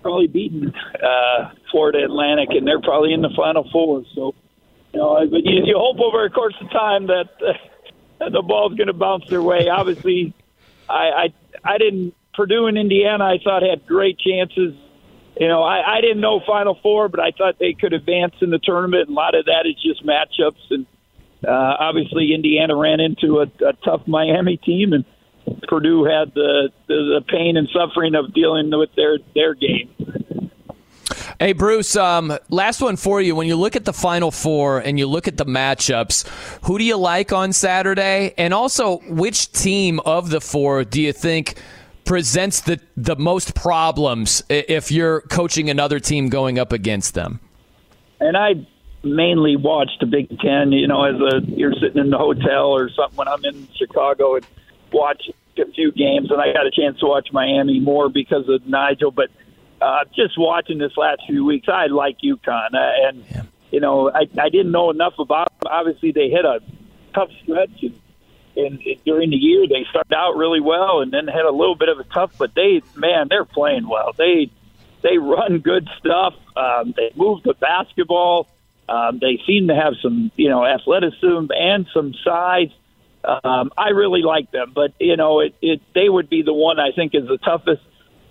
probably 0.01 0.27
beaten 0.27 0.73
uh, 1.03 1.51
Florida 1.71 2.03
Atlantic, 2.05 2.49
and 2.51 2.65
they're 2.65 2.81
probably 2.81 3.13
in 3.13 3.21
the 3.21 3.33
Final 3.35 3.67
Four. 3.71 4.03
So, 4.15 4.33
you 4.93 4.99
know, 4.99 5.27
but 5.29 5.43
you, 5.43 5.63
you 5.65 5.77
hope 5.77 5.99
over 5.99 6.25
a 6.25 6.29
course 6.29 6.55
of 6.61 6.71
time 6.71 7.07
that 7.07 7.29
uh, 8.21 8.29
the 8.29 8.41
ball's 8.41 8.75
going 8.75 8.87
to 8.87 8.93
bounce 8.93 9.25
their 9.29 9.41
way. 9.41 9.67
Obviously, 9.69 10.33
I, 10.89 10.93
I 10.93 11.33
I 11.63 11.77
didn't 11.77 12.13
Purdue 12.37 12.67
and 12.67 12.77
Indiana. 12.77 13.25
I 13.25 13.39
thought 13.43 13.63
had 13.63 13.85
great 13.85 14.17
chances 14.17 14.73
you 15.39 15.47
know, 15.47 15.61
I, 15.61 15.97
I 15.97 16.01
didn't 16.01 16.21
know 16.21 16.41
Final 16.45 16.79
Four, 16.81 17.09
but 17.09 17.19
I 17.19 17.31
thought 17.31 17.59
they 17.59 17.73
could 17.73 17.93
advance 17.93 18.33
in 18.41 18.49
the 18.49 18.59
tournament. 18.59 19.07
And 19.07 19.15
a 19.15 19.19
lot 19.19 19.35
of 19.35 19.45
that 19.45 19.65
is 19.65 19.75
just 19.81 20.05
matchups, 20.05 20.71
and 20.71 20.85
uh, 21.47 21.75
obviously 21.79 22.33
Indiana 22.33 22.75
ran 22.75 22.99
into 22.99 23.39
a, 23.39 23.43
a 23.65 23.73
tough 23.85 24.01
Miami 24.07 24.57
team, 24.57 24.93
and 24.93 25.05
Purdue 25.67 26.05
had 26.05 26.33
the, 26.33 26.69
the 26.87 27.19
the 27.19 27.21
pain 27.27 27.55
and 27.55 27.69
suffering 27.69 28.15
of 28.15 28.33
dealing 28.33 28.71
with 28.71 28.89
their 28.95 29.19
their 29.35 29.53
game. 29.53 29.93
Hey, 31.39 31.53
Bruce, 31.53 31.95
um, 31.95 32.35
last 32.49 32.81
one 32.81 32.95
for 32.95 33.21
you. 33.21 33.35
When 33.35 33.47
you 33.47 33.57
look 33.57 33.75
at 33.75 33.85
the 33.85 33.93
Final 33.93 34.31
Four 34.31 34.79
and 34.79 34.97
you 34.97 35.05
look 35.05 35.27
at 35.27 35.37
the 35.37 35.45
matchups, 35.45 36.27
who 36.65 36.79
do 36.79 36.83
you 36.83 36.97
like 36.97 37.31
on 37.31 37.53
Saturday? 37.53 38.33
And 38.39 38.55
also, 38.55 38.97
which 39.07 39.51
team 39.51 39.99
of 39.99 40.31
the 40.31 40.41
four 40.41 40.83
do 40.83 40.99
you 40.99 41.13
think 41.13 41.61
presents 42.07 42.61
the 42.61 42.79
the 42.95 43.15
most 43.15 43.53
problems 43.53 44.43
if 44.49 44.91
you're 44.91 45.21
coaching 45.21 45.69
another 45.69 45.99
team 45.99 46.29
going 46.29 46.57
up 46.57 46.71
against 46.71 47.13
them? 47.13 47.39
And 48.19 48.35
I 48.35 48.65
mainly 49.03 49.55
watch 49.55 49.91
the 49.99 50.07
Big 50.07 50.29
Ten. 50.39 50.71
You 50.71 50.87
know, 50.87 51.03
as 51.03 51.15
a 51.15 51.45
you're 51.45 51.73
sitting 51.73 51.99
in 52.01 52.09
the 52.09 52.17
hotel 52.17 52.67
or 52.67 52.89
something 52.89 53.15
when 53.15 53.27
I'm 53.27 53.43
in 53.45 53.67
Chicago 53.75 54.35
and 54.35 54.47
watch 54.91 55.21
a 55.59 55.71
few 55.73 55.91
games, 55.91 56.31
and 56.31 56.41
I 56.41 56.53
got 56.53 56.65
a 56.65 56.71
chance 56.71 56.99
to 56.99 57.07
watch 57.07 57.29
Miami 57.31 57.79
more 57.79 58.09
because 58.09 58.47
of 58.47 58.65
Nigel. 58.65 59.11
But 59.11 59.29
uh, 59.81 60.05
just 60.15 60.37
watching 60.37 60.79
this 60.79 60.95
last 60.97 61.21
few 61.27 61.45
weeks, 61.45 61.67
I 61.67 61.87
like 61.87 62.17
UConn, 62.23 62.73
uh, 62.73 63.07
and 63.07 63.25
yeah. 63.29 63.43
you 63.71 63.79
know, 63.79 64.09
I 64.09 64.27
I 64.39 64.49
didn't 64.49 64.71
know 64.71 64.89
enough 64.89 65.19
about 65.19 65.47
them. 65.59 65.71
Obviously, 65.71 66.11
they 66.11 66.29
hit 66.29 66.45
a 66.45 66.61
tough 67.13 67.29
stretch. 67.43 67.83
And, 67.83 67.99
and 68.57 68.83
during 69.05 69.29
the 69.29 69.37
year 69.37 69.67
they 69.67 69.85
started 69.89 70.13
out 70.13 70.35
really 70.35 70.59
well 70.59 71.01
and 71.01 71.11
then 71.11 71.27
had 71.27 71.45
a 71.45 71.51
little 71.51 71.75
bit 71.75 71.89
of 71.89 71.99
a 71.99 72.03
tough 72.05 72.31
but 72.37 72.53
they 72.55 72.81
man 72.95 73.27
they're 73.29 73.45
playing 73.45 73.87
well. 73.87 74.13
They 74.17 74.51
they 75.03 75.17
run 75.17 75.59
good 75.59 75.87
stuff. 75.99 76.33
Um, 76.55 76.93
they 76.97 77.11
move 77.15 77.43
the 77.43 77.53
basketball. 77.53 78.47
Um, 78.89 79.19
they 79.19 79.39
seem 79.45 79.67
to 79.67 79.75
have 79.75 79.93
some 80.01 80.31
you 80.35 80.49
know 80.49 80.65
athleticism 80.65 81.47
and 81.55 81.87
some 81.93 82.13
size. 82.23 82.69
Um, 83.23 83.71
I 83.77 83.89
really 83.89 84.21
like 84.21 84.51
them 84.51 84.71
but 84.73 84.93
you 84.99 85.17
know 85.17 85.39
it, 85.41 85.55
it 85.61 85.81
they 85.93 86.09
would 86.09 86.29
be 86.29 86.41
the 86.41 86.53
one 86.53 86.79
I 86.79 86.91
think 86.91 87.13
is 87.15 87.27
the 87.27 87.37
toughest. 87.37 87.81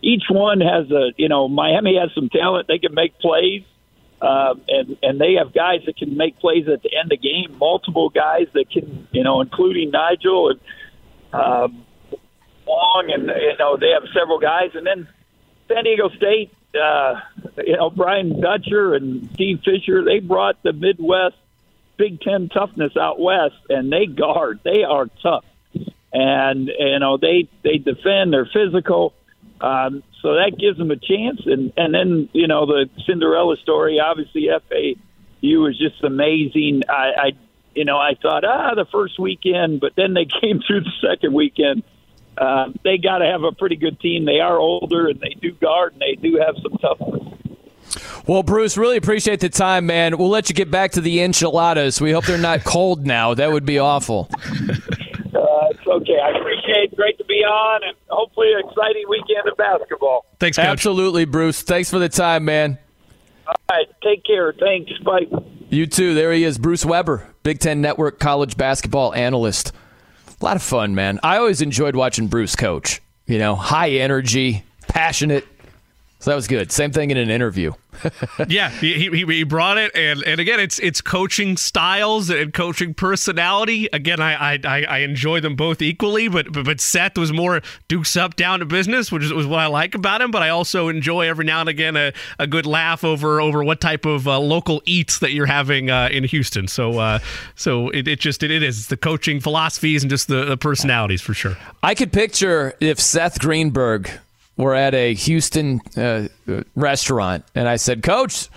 Each 0.03 0.25
one 0.29 0.61
has 0.61 0.91
a 0.91 1.13
you 1.17 1.29
know 1.29 1.49
Miami 1.49 1.97
has 1.99 2.11
some 2.15 2.29
talent. 2.29 2.69
They 2.69 2.79
can 2.79 2.95
make 2.95 3.19
plays 3.19 3.63
uh, 4.21 4.55
and 4.69 4.97
and 5.03 5.21
they 5.21 5.35
have 5.35 5.53
guys 5.53 5.81
that 5.87 5.97
can 5.97 6.17
make 6.17 6.39
plays 6.39 6.69
at 6.69 6.83
the 6.83 6.91
end 6.97 7.13
of 7.13 7.19
the 7.21 7.29
game. 7.29 7.57
Multiple 7.59 8.09
guys 8.09 8.47
that 8.55 8.71
can, 8.71 9.07
you 9.13 9.23
know, 9.23 9.41
including 9.41 9.91
Nigel 9.91 10.51
and 10.51 10.61
um, 11.33 11.85
Wong, 12.67 13.11
and 13.13 13.27
you 13.27 13.57
know 13.59 13.77
they 13.77 13.91
have 13.91 14.05
several 14.15 14.39
guys. 14.39 14.71
And 14.75 14.87
then 14.87 15.07
San 15.69 15.85
Diego 15.85 16.09
State, 16.17 16.53
uh, 16.75 17.21
you 17.59 17.77
know, 17.77 17.91
Brian 17.91 18.41
Dutcher 18.41 18.95
and 18.95 19.29
Steve 19.35 19.61
Fisher, 19.65 20.03
they 20.05 20.21
brought 20.21 20.63
the 20.63 20.73
Midwest 20.73 21.37
Big 21.99 22.21
Ten 22.21 22.49
toughness 22.49 22.97
out 22.97 23.21
west, 23.21 23.57
and 23.69 23.93
they 23.93 24.07
guard. 24.07 24.61
They 24.65 24.83
are 24.83 25.07
tough, 25.23 25.45
and 26.13 26.69
you 26.69 26.99
know 27.01 27.19
they 27.19 27.49
they 27.63 27.79
defend. 27.79 28.33
They're 28.33 28.49
physical. 28.51 29.13
Um, 29.61 30.03
so 30.27 30.35
that 30.35 30.59
gives 30.59 30.77
them 30.77 30.91
a 30.91 30.97
chance. 30.97 31.41
And 31.47 31.73
and 31.77 31.95
then 31.95 32.29
you 32.33 32.49
know 32.49 32.67
the 32.67 32.91
Cinderella 33.07 33.57
story. 33.63 34.01
Obviously, 34.01 34.49
FAU 34.49 35.61
was 35.61 35.79
just 35.79 36.03
amazing. 36.03 36.83
I, 36.89 37.13
I 37.17 37.33
you 37.77 37.85
know 37.85 37.97
I 37.97 38.15
thought 38.21 38.45
ah 38.45 38.75
the 38.75 38.87
first 38.91 39.21
weekend, 39.21 39.79
but 39.79 39.93
then 39.97 40.15
they 40.15 40.27
came 40.41 40.61
through 40.67 40.81
the 40.81 40.91
second 41.01 41.33
weekend. 41.33 41.85
Uh, 42.37 42.73
they 42.83 42.99
got 42.99 43.19
to 43.19 43.27
have 43.27 43.45
a 43.45 43.53
pretty 43.53 43.77
good 43.77 44.01
team. 44.01 44.25
They 44.25 44.41
are 44.41 44.59
older 44.59 45.07
and 45.07 45.21
they 45.21 45.37
do 45.41 45.53
guard 45.53 45.93
and 45.93 46.03
they 46.03 46.21
do 46.21 46.39
have 46.45 46.57
some 46.61 46.77
toughness. 46.79 47.23
Well, 48.27 48.43
Bruce, 48.43 48.77
really 48.77 48.97
appreciate 48.97 49.39
the 49.39 49.49
time, 49.49 49.87
man. 49.87 50.19
We'll 50.19 50.29
let 50.29 50.49
you 50.49 50.55
get 50.55 50.71
back 50.71 50.91
to 50.93 51.01
the 51.01 51.23
enchiladas. 51.23 52.01
We 52.01 52.11
hope 52.11 52.27
they're 52.27 52.37
not 52.37 52.65
cold 52.65 53.07
now. 53.07 53.33
That 53.33 53.53
would 53.53 53.65
be 53.65 53.79
awful. 53.79 54.29
Uh, 55.57 55.69
it's 55.71 55.87
okay. 55.87 56.19
I 56.23 56.37
appreciate 56.39 56.93
it. 56.93 56.97
Great 56.97 57.17
to 57.19 57.25
be 57.25 57.37
on, 57.45 57.83
and 57.85 57.97
hopefully 58.09 58.53
an 58.53 58.69
exciting 58.69 59.05
weekend 59.09 59.49
of 59.51 59.57
basketball. 59.57 60.27
Thanks, 60.39 60.57
Coach. 60.59 60.67
Absolutely, 60.67 61.25
Bruce. 61.25 61.63
Thanks 61.63 61.89
for 61.91 61.99
the 61.99 62.09
time, 62.09 62.45
man. 62.45 62.79
All 63.47 63.55
right. 63.71 63.87
Take 64.03 64.25
care. 64.25 64.53
Thanks. 64.53 64.93
Bye. 65.05 65.27
You 65.71 65.87
too. 65.87 66.15
There 66.15 66.33
he 66.33 66.45
is, 66.45 66.59
Bruce 66.59 66.85
Weber, 66.85 67.27
Big 67.43 67.59
Ten 67.59 67.81
Network 67.81 68.19
college 68.19 68.57
basketball 68.57 69.15
analyst. 69.15 69.73
A 70.41 70.45
lot 70.45 70.57
of 70.57 70.63
fun, 70.63 70.95
man. 70.95 71.19
I 71.23 71.39
always 71.39 71.63
enjoyed 71.63 71.97
watching 71.97 72.27
Bruce 72.27 72.55
coach. 72.57 73.01
You 73.27 73.39
know, 73.39 73.55
high 73.57 73.91
energy, 73.91 74.65
passionate, 74.89 75.47
so 76.19 76.31
that 76.31 76.37
was 76.37 76.47
good. 76.47 76.73
Same 76.73 76.93
thing 76.93 77.11
in 77.11 77.17
an 77.17 77.31
interview. 77.31 77.73
yeah, 78.49 78.71
he, 78.71 79.09
he, 79.09 79.25
he 79.25 79.43
brought 79.43 79.79
it, 79.79 79.95
and, 79.95 80.23
and 80.25 80.41
again, 80.41 80.61
it's 80.61 80.79
it's 80.81 81.01
coaching 81.01 81.57
styles 81.57 82.31
and 82.31 82.53
coaching 82.53 82.95
personality. 82.95 83.89
Again, 83.93 84.21
I 84.21 84.59
I, 84.65 84.85
I 84.85 84.99
enjoy 84.99 85.41
them 85.41 85.57
both 85.57 85.81
equally, 85.81 86.29
but, 86.29 86.53
but 86.53 86.65
but 86.65 86.81
Seth 86.81 87.17
was 87.17 87.33
more 87.33 87.61
dukes 87.89 88.17
up, 88.17 88.37
down 88.37 88.61
to 88.61 88.67
business, 88.67 89.11
which 89.11 89.25
is 89.25 89.33
was 89.33 89.47
what 89.47 89.61
I 89.61 89.67
like 89.67 89.95
about 89.95 90.21
him. 90.21 90.31
But 90.31 90.43
I 90.43 90.51
also 90.51 90.89
enjoy 90.89 91.29
every 91.29 91.45
now 91.45 91.61
and 91.61 91.69
again 91.69 91.97
a, 91.97 92.13
a 92.39 92.47
good 92.47 92.67
laugh 92.67 93.05
over 93.05 93.41
over 93.41 93.65
what 93.65 93.81
type 93.81 94.05
of 94.05 94.29
uh, 94.29 94.39
local 94.39 94.83
eats 94.85 95.19
that 95.21 95.33
you're 95.33 95.47
having 95.47 95.91
uh, 95.91 96.09
in 96.11 96.25
Houston. 96.25 96.69
So 96.69 96.99
uh, 96.99 97.19
so 97.55 97.91
it, 97.91 98.09
it 98.09 98.21
just 98.21 98.43
it, 98.43 98.51
it 98.51 98.63
is 98.63 98.79
it's 98.79 98.87
the 98.89 98.97
coaching 98.97 99.41
philosophies 99.41 100.03
and 100.03 100.11
just 100.11 100.29
the, 100.29 100.45
the 100.45 100.57
personalities 100.57 101.23
for 101.23 101.35
sure. 101.35 101.57
I 101.83 101.95
could 101.95 102.13
picture 102.13 102.75
if 102.81 103.01
Seth 103.01 103.39
Greenberg 103.41 104.11
we're 104.57 104.75
at 104.75 104.95
a 104.95 105.15
Houston 105.15 105.81
uh, 105.97 106.29
restaurant, 106.75 107.45
and 107.55 107.69
I 107.69 107.77
said, 107.77 108.03
Coach, 108.03 108.49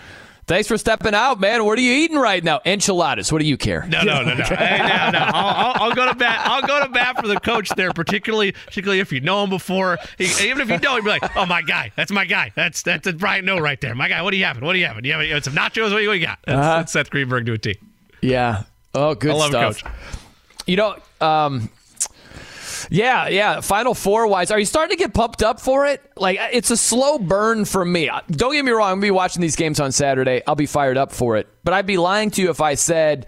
thanks 0.47 0.67
for 0.67 0.77
stepping 0.77 1.13
out, 1.13 1.39
man. 1.39 1.65
What 1.65 1.77
are 1.77 1.81
you 1.81 1.93
eating 1.93 2.17
right 2.17 2.43
now? 2.43 2.61
Enchiladas. 2.65 3.31
What 3.31 3.39
do 3.39 3.47
you 3.47 3.57
care? 3.57 3.85
No, 3.87 4.01
no, 4.03 4.23
no, 4.23 4.33
no. 4.33 4.43
hey, 4.45 4.77
no, 4.79 5.11
no. 5.11 5.19
I'll, 5.19 5.55
I'll, 5.55 5.83
I'll, 5.83 5.95
go 5.95 6.07
to 6.07 6.15
bat. 6.15 6.41
I'll 6.45 6.65
go 6.65 6.83
to 6.83 6.89
bat 6.89 7.19
for 7.19 7.27
the 7.27 7.39
coach 7.39 7.69
there, 7.75 7.91
particularly, 7.91 8.53
particularly 8.53 8.99
if 8.99 9.11
you 9.11 9.19
know 9.19 9.43
him 9.43 9.49
before. 9.49 9.97
He, 10.17 10.25
even 10.47 10.61
if 10.61 10.69
you 10.69 10.79
don't, 10.79 10.95
he'd 10.95 11.03
be 11.03 11.09
like, 11.09 11.35
"Oh, 11.35 11.45
my 11.45 11.61
guy. 11.61 11.91
That's 11.95 12.11
my 12.11 12.25
guy. 12.25 12.51
That's 12.55 12.81
that's 12.81 13.05
a 13.07 13.13
Brian 13.13 13.45
Noe 13.45 13.59
right 13.59 13.79
there. 13.79 13.93
My 13.93 14.07
guy. 14.07 14.21
What 14.21 14.31
do 14.31 14.37
you 14.37 14.45
have? 14.45 14.61
What 14.61 14.73
do 14.73 14.79
you 14.79 14.85
have? 14.85 15.01
Do 15.01 15.07
you 15.07 15.33
have 15.33 15.43
some 15.43 15.53
nachos? 15.53 15.91
What 15.91 15.99
do 15.99 16.13
you 16.13 16.25
got?" 16.25 16.39
That's, 16.45 16.57
uh-huh. 16.57 16.77
that's 16.77 16.91
Seth 16.93 17.09
Greenberg 17.09 17.45
to 17.45 17.53
a 17.53 17.57
T. 17.57 17.77
Yeah. 18.21 18.63
Oh, 18.93 19.15
good 19.15 19.31
I 19.31 19.33
love 19.35 19.49
stuff. 19.51 19.83
Coach. 19.83 19.91
You 20.65 20.77
know, 20.77 20.95
um, 21.21 21.69
yeah, 22.89 23.27
yeah. 23.27 23.61
Final 23.61 23.93
four 23.93 24.27
wise, 24.27 24.51
are 24.51 24.59
you 24.59 24.65
starting 24.65 24.97
to 24.97 25.03
get 25.03 25.13
pumped 25.13 25.43
up 25.43 25.59
for 25.59 25.85
it? 25.85 26.01
Like 26.17 26.39
it's 26.51 26.71
a 26.71 26.77
slow 26.77 27.19
burn 27.19 27.65
for 27.65 27.83
me. 27.83 28.09
Don't 28.31 28.53
get 28.53 28.65
me 28.65 28.71
wrong. 28.71 28.89
I'm 28.89 28.95
gonna 28.97 29.07
be 29.07 29.11
watching 29.11 29.41
these 29.41 29.55
games 29.55 29.79
on 29.79 29.91
Saturday. 29.91 30.41
I'll 30.47 30.55
be 30.55 30.65
fired 30.65 30.97
up 30.97 31.11
for 31.11 31.37
it. 31.37 31.47
But 31.63 31.73
I'd 31.73 31.85
be 31.85 31.97
lying 31.97 32.31
to 32.31 32.41
you 32.41 32.49
if 32.49 32.61
I 32.61 32.75
said 32.75 33.27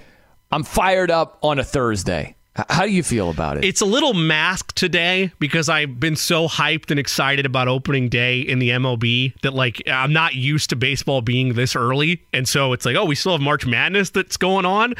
I'm 0.52 0.64
fired 0.64 1.11
up 1.11 1.40
on 1.41 1.60
a 1.60 1.64
Thursday. 1.64 2.36
How 2.53 2.86
do 2.86 2.91
you 2.91 3.02
feel 3.02 3.30
about 3.30 3.57
it? 3.57 3.64
It's 3.64 3.80
a 3.80 3.86
little 3.86 4.14
masked 4.14 4.76
today 4.76 5.32
because 5.40 5.69
I've 5.69 6.02
been 6.02 6.18
so 6.18 6.49
hyped 6.49 6.91
and 6.91 6.99
excited 6.99 7.45
about 7.45 7.69
opening 7.69 8.10
day 8.10 8.41
in 8.41 8.60
the 8.60 8.72
MLB 8.72 9.40
that 9.41 9.53
like 9.53 9.82
I'm 9.88 10.11
not 10.11 10.36
used 10.36 10.69
to 10.72 10.76
baseball 10.76 11.22
being 11.22 11.53
this 11.53 11.78
early. 11.78 12.22
And 12.34 12.45
so 12.48 12.73
it's 12.73 12.86
like, 12.86 12.98
oh, 12.98 13.06
we 13.06 13.15
still 13.15 13.32
have 13.32 13.41
March 13.41 13.65
Madness 13.65 14.10
that's 14.10 14.36
going 14.36 14.65
on 14.65 14.95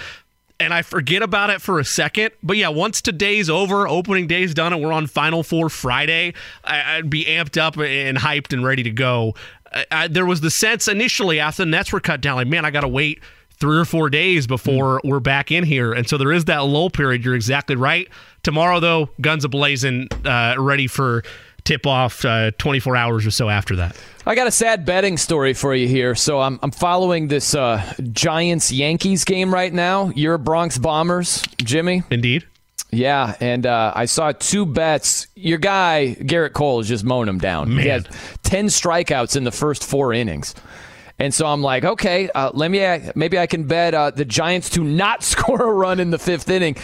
and 0.62 0.74
I 0.74 0.84
forget 0.84 1.24
about 1.24 1.50
it 1.50 1.62
for 1.62 1.80
a 1.80 1.86
second. 1.86 2.32
But 2.44 2.58
yeah, 2.58 2.70
once 2.70 3.02
today's 3.02 3.50
over, 3.50 3.88
opening 3.88 4.28
day's 4.28 4.54
done, 4.54 4.74
and 4.74 4.82
we're 4.82 4.94
on 4.94 5.08
Final 5.08 5.44
Four 5.44 5.70
Friday, 5.70 6.34
I, 6.64 6.98
would 6.98 7.10
be 7.10 7.26
amped 7.26 7.60
up 7.60 7.78
and 7.78 8.18
hyped 8.18 8.54
and 8.54 8.64
ready 8.64 8.84
to 8.84 8.92
go. 8.92 9.34
I, 9.74 9.86
I, 9.92 10.08
there 10.08 10.26
was 10.26 10.42
the 10.42 10.52
sense 10.52 10.88
initially 10.88 11.40
after 11.40 11.64
the 11.64 11.72
Nets 11.72 11.92
were 11.92 12.00
cut 12.00 12.22
down, 12.22 12.36
like, 12.36 12.48
man, 12.48 12.64
I 12.64 12.72
got 12.72 12.82
to 12.82 12.88
wait 12.88 13.22
three 13.62 13.78
or 13.78 13.86
four 13.86 14.10
days 14.10 14.48
before 14.48 15.00
mm. 15.00 15.10
we're 15.10 15.20
back 15.20 15.52
in 15.52 15.64
here. 15.64 15.94
And 15.94 16.08
so 16.08 16.18
there 16.18 16.32
is 16.32 16.46
that 16.46 16.60
lull 16.60 16.90
period. 16.90 17.26
You're 17.26 17.36
exactly 17.36 17.76
right. 17.76 18.08
Tomorrow, 18.44 18.80
though, 18.80 19.10
guns 19.20 19.46
a 19.46 19.50
blazing, 19.50 20.08
uh, 20.26 20.56
ready 20.58 20.88
for 20.88 21.24
tip 21.64 21.86
off 21.86 22.26
uh, 22.26 22.52
24 22.58 22.96
hours 22.96 23.26
or 23.26 23.32
so 23.32 23.50
after 23.50 23.76
that. 23.78 23.96
I 24.26 24.36
got 24.36 24.48
a 24.48 24.52
sad 24.52 24.86
betting 24.86 25.18
story 25.18 25.54
for 25.54 25.74
you 25.74 25.88
here. 25.88 26.16
So 26.16 26.40
I'm, 26.40 26.60
I'm 26.62 26.72
following 26.72 27.28
this 27.28 27.56
uh, 27.56 27.94
Giants 28.12 28.72
Yankees 28.72 29.26
game 29.26 29.54
right 29.54 29.74
now. 29.74 30.10
You're 30.16 30.38
Bronx 30.38 30.78
Bombers, 30.78 31.44
Jimmy. 31.58 32.04
Indeed. 32.12 32.46
Yeah, 32.92 33.36
and 33.40 33.66
uh, 33.66 33.94
I 33.96 34.06
saw 34.06 34.34
two 34.34 34.66
bets. 34.66 35.28
Your 35.36 35.58
guy 35.58 36.18
Gerrit 36.20 36.52
Cole 36.52 36.82
is 36.82 36.90
just 36.90 37.06
mowing 37.06 37.28
them 37.28 37.40
down. 37.40 37.70
Man. 37.70 37.84
He 37.84 37.88
had 37.88 38.10
ten 38.44 38.66
strikeouts 38.66 39.38
in 39.38 39.46
the 39.46 39.52
first 39.52 39.86
four 39.86 40.12
innings, 40.12 40.54
and 41.18 41.34
so 41.34 41.46
I'm 41.46 41.62
like, 41.62 41.86
okay, 41.86 42.30
uh, 42.32 42.52
let 42.54 42.70
me 42.70 42.84
uh, 42.84 43.14
maybe 43.16 43.40
I 43.40 43.48
can 43.48 43.64
bet 43.64 43.94
uh, 43.94 44.12
the 44.12 44.26
Giants 44.26 44.70
to 44.72 44.84
not 44.84 45.24
score 45.24 45.62
a 45.62 45.74
run 45.74 46.02
in 46.02 46.10
the 46.10 46.20
fifth 46.20 46.50
inning. 46.50 46.76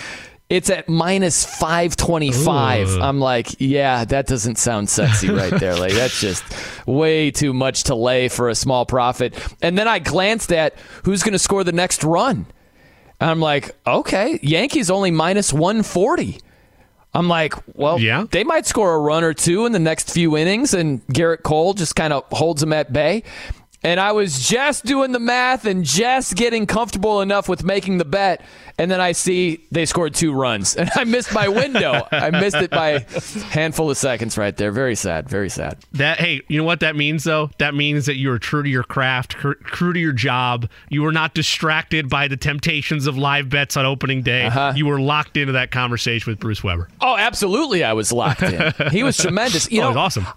It's 0.49 0.69
at 0.69 0.87
minus 0.87 1.45
five 1.59 1.97
twenty 1.97 2.31
five. 2.31 2.87
Ooh. 2.89 3.01
I'm 3.01 3.19
like, 3.19 3.59
yeah, 3.59 4.05
that 4.05 4.27
doesn't 4.27 4.57
sound 4.57 4.89
sexy 4.89 5.29
right 5.29 5.51
there. 5.59 5.75
Like 5.75 5.91
that's 5.91 6.21
just 6.21 6.43
way 6.87 7.31
too 7.31 7.53
much 7.53 7.83
to 7.85 7.95
lay 7.95 8.29
for 8.29 8.47
a 8.47 8.55
small 8.55 8.85
profit. 8.85 9.33
And 9.61 9.77
then 9.77 9.87
I 9.89 9.99
glanced 9.99 10.53
at 10.53 10.75
who's 11.03 11.21
going 11.21 11.33
to 11.33 11.39
score 11.39 11.65
the 11.65 11.73
next 11.73 12.03
run. 12.03 12.45
And 13.19 13.29
I'm 13.29 13.39
like, 13.41 13.75
okay, 13.85 14.39
Yankees 14.41 14.89
only 14.89 15.11
minus 15.11 15.51
140. 15.51 16.39
I'm 17.13 17.27
like, 17.27 17.53
well, 17.75 17.99
Yeah. 17.99 18.25
they 18.29 18.43
might 18.43 18.65
score 18.67 18.93
a 18.93 18.99
run 18.99 19.23
or 19.23 19.33
two 19.33 19.65
in 19.65 19.71
the 19.71 19.79
next 19.79 20.11
few 20.13 20.37
innings, 20.37 20.73
and 20.75 21.05
Gerrit 21.07 21.41
Cole 21.41 21.73
just 21.73 21.95
kind 21.95 22.13
of 22.13 22.23
holds 22.31 22.61
them 22.61 22.71
at 22.73 22.93
bay. 22.93 23.23
And 23.83 23.99
I 23.99 24.11
was 24.11 24.47
just 24.47 24.85
doing 24.85 25.11
the 25.11 25.19
math 25.19 25.65
and 25.65 25.83
just 25.83 26.35
getting 26.35 26.65
comfortable 26.65 27.21
enough 27.21 27.47
with 27.47 27.63
making 27.63 27.99
the 27.99 28.05
bet. 28.05 28.41
And 28.79 28.91
then 28.91 28.99
I 28.99 29.11
see 29.11 29.65
they 29.71 29.85
scored 29.85 30.13
two 30.13 30.33
runs, 30.33 30.75
and 30.77 30.89
I 30.95 31.03
missed 31.03 31.33
my 31.33 31.47
window. 31.47 32.07
I 32.11 32.29
missed 32.29 32.57
it 32.57 32.69
by 32.69 32.89
a 32.89 33.21
handful 33.49 33.89
of 33.89 33.97
seconds 33.97 34.37
right 34.37 34.55
there. 34.55 34.71
Very 34.71 34.95
sad. 34.95 35.29
Very 35.29 35.49
sad. 35.49 35.79
That 35.93 36.19
hey, 36.19 36.41
you 36.47 36.59
know 36.59 36.63
what 36.63 36.81
that 36.81 36.95
means 36.95 37.23
though? 37.23 37.49
That 37.57 37.73
means 37.73 38.05
that 38.05 38.17
you 38.17 38.31
are 38.31 38.39
true 38.39 38.63
to 38.63 38.69
your 38.69 38.83
craft, 38.83 39.37
cr- 39.37 39.53
true 39.63 39.93
to 39.93 39.99
your 39.99 40.11
job. 40.11 40.69
You 40.89 41.03
were 41.03 41.11
not 41.11 41.33
distracted 41.33 42.09
by 42.09 42.27
the 42.27 42.37
temptations 42.37 43.07
of 43.07 43.17
live 43.17 43.49
bets 43.49 43.77
on 43.77 43.85
opening 43.85 44.21
day. 44.21 44.45
Uh-huh. 44.45 44.73
You 44.75 44.85
were 44.85 44.99
locked 44.99 45.37
into 45.37 45.53
that 45.53 45.71
conversation 45.71 46.31
with 46.31 46.39
Bruce 46.39 46.63
Weber. 46.63 46.87
Oh, 47.01 47.17
absolutely. 47.17 47.83
I 47.83 47.93
was 47.93 48.11
locked 48.11 48.43
in. 48.43 48.73
He 48.91 49.03
was 49.03 49.17
tremendous. 49.17 49.71
You 49.71 49.79
oh, 49.79 49.83
know, 49.83 49.87
it 49.87 49.91
was 49.91 49.97
awesome. 49.97 50.27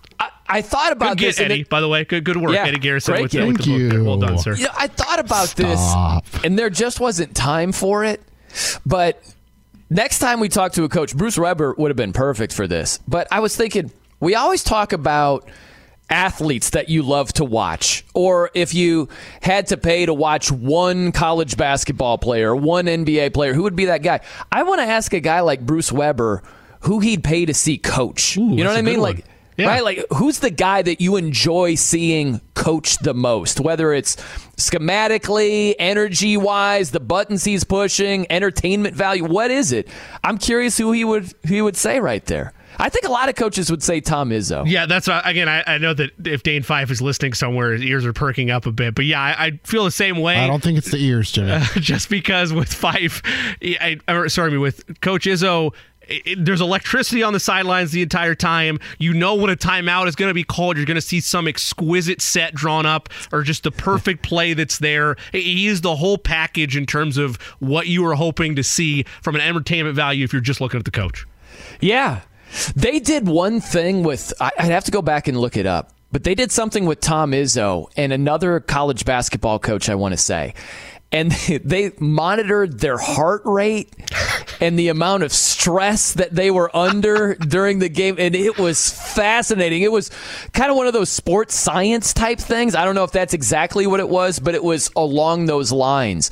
I, 0.51 0.59
I 0.59 0.63
thought 0.63 0.93
about 0.93 1.17
Good 1.17 1.29
this. 1.29 1.37
get, 1.37 1.45
and 1.45 1.53
Eddie. 1.53 1.61
it- 1.63 1.69
by 1.69 1.81
the 1.81 1.89
way, 1.89 2.05
good 2.05 2.25
good 2.25 2.37
work, 2.37 2.53
Yeah, 2.53 2.67
Eddie 2.67 2.79
Garrison 2.79 3.13
great 3.15 3.23
with, 3.23 3.33
get. 3.33 3.41
the, 3.41 3.47
with 3.49 3.57
the 3.59 3.63
Thank 3.65 3.83
book 3.83 3.93
there. 3.93 4.05
Well 4.05 4.17
done, 4.19 4.39
sir. 4.39 4.55
You 4.57 4.65
know, 4.65 4.71
I 4.77 4.87
thought 4.89 5.19
about 5.21 5.49
Stop. 5.49 6.27
this, 6.27 6.45
and 6.45 6.59
there 6.59 6.71
just 6.71 7.01
wasn't 7.01 7.35
time 7.35 7.73
for 7.73 8.05
it. 8.05 8.21
But 8.85 9.23
next 9.89 10.19
time 10.19 10.41
we 10.41 10.49
talk 10.49 10.73
to 10.73 10.85
a 10.85 10.89
coach, 10.89 11.17
Bruce 11.17 11.39
Weber 11.39 11.75
would 11.79 11.89
have 11.91 11.97
been 11.97 12.13
perfect 12.13 12.53
for 12.53 12.67
this. 12.67 12.99
But 13.07 13.29
I 13.31 13.41
was 13.41 13.55
thinking, 13.57 13.93
we 14.19 14.35
always 14.35 14.65
talk 14.65 14.93
about 14.93 15.49
athletes 16.09 16.71
that 16.71 16.89
you 16.89 17.05
love 17.05 17.33
to 17.35 17.45
watch, 17.45 18.05
or 18.15 18.51
if 18.53 18.75
you 18.75 19.09
had 19.43 19.69
to 19.69 19.77
pay 19.77 20.05
to 20.07 20.13
watch 20.13 20.51
one 20.51 21.13
college 21.13 21.57
basketball 21.57 22.19
player, 22.19 22.55
one 22.57 22.87
NBA 22.87 23.33
player, 23.33 23.55
who 23.55 23.63
would 23.63 23.77
be 23.77 23.85
that 23.85 24.03
guy? 24.03 24.19
I 24.51 24.65
want 24.65 24.81
to 24.81 24.87
ask 24.87 25.13
a 25.13 25.21
guy 25.21 25.41
like 25.41 25.65
Bruce 25.65 25.93
Weber 25.93 26.43
who 26.81 26.99
he'd 26.99 27.23
pay 27.23 27.47
to 27.47 27.55
see 27.55 27.79
coach. 27.79 28.37
Ooh, 28.37 28.41
you 28.57 28.65
know 28.65 28.71
what 28.71 28.79
I 28.79 28.83
mean? 28.83 28.97
good 28.97 29.03
Like. 29.03 29.25
One. 29.61 29.69
Yeah. 29.69 29.75
Right? 29.75 29.85
Like, 29.85 30.05
who's 30.15 30.41
the 30.41 30.51
guy 30.51 30.83
that 30.83 31.01
you 31.01 31.17
enjoy 31.17 31.75
seeing 31.75 32.41
coach 32.55 32.99
the 32.99 33.15
most? 33.15 33.61
Whether 33.61 33.93
it's 33.93 34.17
schematically, 34.57 35.75
energy 35.79 36.37
wise, 36.37 36.91
the 36.91 37.01
buttons 37.01 37.45
he's 37.45 37.65
pushing, 37.65 38.27
entertainment 38.31 38.95
value. 38.95 39.25
What 39.25 39.51
is 39.51 39.73
it? 39.73 39.89
I'm 40.25 40.39
curious 40.39 40.79
who 40.79 40.93
he 40.93 41.05
would 41.05 41.33
who 41.47 41.55
he 41.55 41.63
would 41.63 41.77
say 41.77 42.01
right 42.01 42.25
there. 42.27 42.53
I 42.79 42.89
think 42.89 43.05
a 43.05 43.11
lot 43.11 43.29
of 43.29 43.35
coaches 43.35 43.71
would 43.71 43.83
say 43.83 44.01
Tom 44.01 44.31
Izzo. 44.31 44.65
Yeah, 44.67 44.87
that's 44.87 45.07
uh, 45.07 45.21
again. 45.25 45.49
I, 45.49 45.63
I 45.67 45.79
know 45.79 45.93
that 45.93 46.13
if 46.25 46.43
Dane 46.43 46.63
Fife 46.63 46.91
is 46.91 47.03
listening 47.03 47.35
somewhere, 47.35 47.73
his 47.73 47.83
ears 47.83 48.07
are 48.07 48.15
perking 48.15 48.51
up 48.51 48.65
a 48.65 48.73
bit. 48.73 48.95
But 48.95 49.05
yeah, 49.05 49.21
I, 49.21 49.47
I 49.47 49.61
feel 49.65 49.85
the 49.85 49.91
same 49.91 50.17
way. 50.19 50.37
I 50.37 50.47
don't 50.47 50.63
think 50.63 50.79
it's 50.79 50.91
the 50.91 50.97
ears, 50.97 51.31
Jimmy. 51.31 51.61
just 51.75 52.09
because 52.09 52.53
with 52.55 52.73
Fife, 52.73 53.23
I, 53.63 53.99
or, 54.09 54.29
sorry, 54.31 54.57
with 54.57 55.01
Coach 55.03 55.27
Izzo, 55.27 55.75
it, 56.11 56.45
there's 56.45 56.61
electricity 56.61 57.23
on 57.23 57.33
the 57.33 57.41
sidelines 57.41 57.93
the 57.93 58.03
entire 58.03 58.35
time. 58.35 58.79
You 58.99 59.15
know 59.15 59.35
when 59.35 59.51
a 59.51 59.57
timeout 59.57 60.09
is 60.09 60.17
going 60.17 60.31
to 60.31 60.35
be 60.35 60.45
called. 60.45 60.77
You're 60.77 60.87
going 60.87 60.97
to 60.97 61.01
see 61.01 61.21
some 61.21 61.49
exquisite 61.49 62.21
set 62.21 62.55
drawn 62.55 62.87
up 62.87 63.09
or 63.33 63.43
just 63.43 63.63
the 63.63 63.71
perfect 63.71 64.23
play 64.23 64.55
that's 64.55 64.79
there. 64.79 65.17
He 65.33 65.67
is 65.67 65.81
the 65.81 65.97
whole 65.97 66.19
package 66.19 66.77
in 66.77 66.87
terms 66.87 67.17
of 67.17 67.37
what 67.61 67.87
you 67.87 68.05
are 68.07 68.15
hoping 68.15 68.57
to 68.57 68.63
see 68.63 69.05
from 69.23 69.35
an 69.35 69.41
entertainment 69.41 69.97
value 69.97 70.25
if 70.25 70.33
you're 70.33 70.43
just 70.43 70.61
looking 70.61 70.79
at 70.79 70.85
the 70.85 70.91
coach. 70.91 71.27
Yeah. 71.81 72.21
They 72.75 72.99
did 72.99 73.29
one 73.29 73.61
thing 73.61 74.03
with, 74.03 74.33
I'd 74.41 74.53
have 74.59 74.85
to 74.85 74.91
go 74.91 75.03
back 75.03 75.29
and 75.29 75.39
look 75.39 75.57
it 75.57 75.67
up, 75.67 75.93
but 76.11 76.25
they 76.25 76.35
did 76.35 76.51
something 76.51 76.85
with 76.85 77.01
Tom 77.01 77.31
Izzo 77.31 77.89
and 77.97 78.13
another 78.13 78.59
college 78.59 79.05
basketball 79.05 79.61
coach, 79.61 79.89
I 79.89 79.95
want 79.95 80.13
to 80.13 80.19
say. 80.19 80.55
And 81.13 81.33
they 81.65 81.93
monitored 81.99 82.81
their 82.81 82.99
heart 82.99 83.43
rate 83.45 83.93
and 84.61 84.79
the 84.79 84.89
amount 84.89 85.23
of 85.23 85.33
stress 85.33 86.13
that 86.13 86.35
they 86.35 86.51
were 86.51 86.75
under 86.77 87.35
during 87.35 87.79
the 87.79 87.89
game. 87.89 88.17
And 88.19 88.35
it 88.35 88.59
was 88.59 88.91
fascinating. 88.91 89.83
It 89.83 89.91
was 89.91 90.11
kind 90.53 90.71
of 90.71 90.77
one 90.77 90.87
of 90.87 90.93
those 90.93 91.09
sports 91.09 91.55
science 91.55 92.13
type 92.13 92.39
things. 92.39 92.75
I 92.75 92.85
don't 92.85 92.95
know 92.95 93.05
if 93.05 93.13
that's 93.13 93.35
exactly 93.35 93.87
what 93.87 94.01
it 94.01 94.09
was, 94.09 94.39
but 94.39 94.55
it 94.55 94.63
was 94.63 94.91
along 94.95 95.47
those 95.47 95.73
lines. 95.73 96.31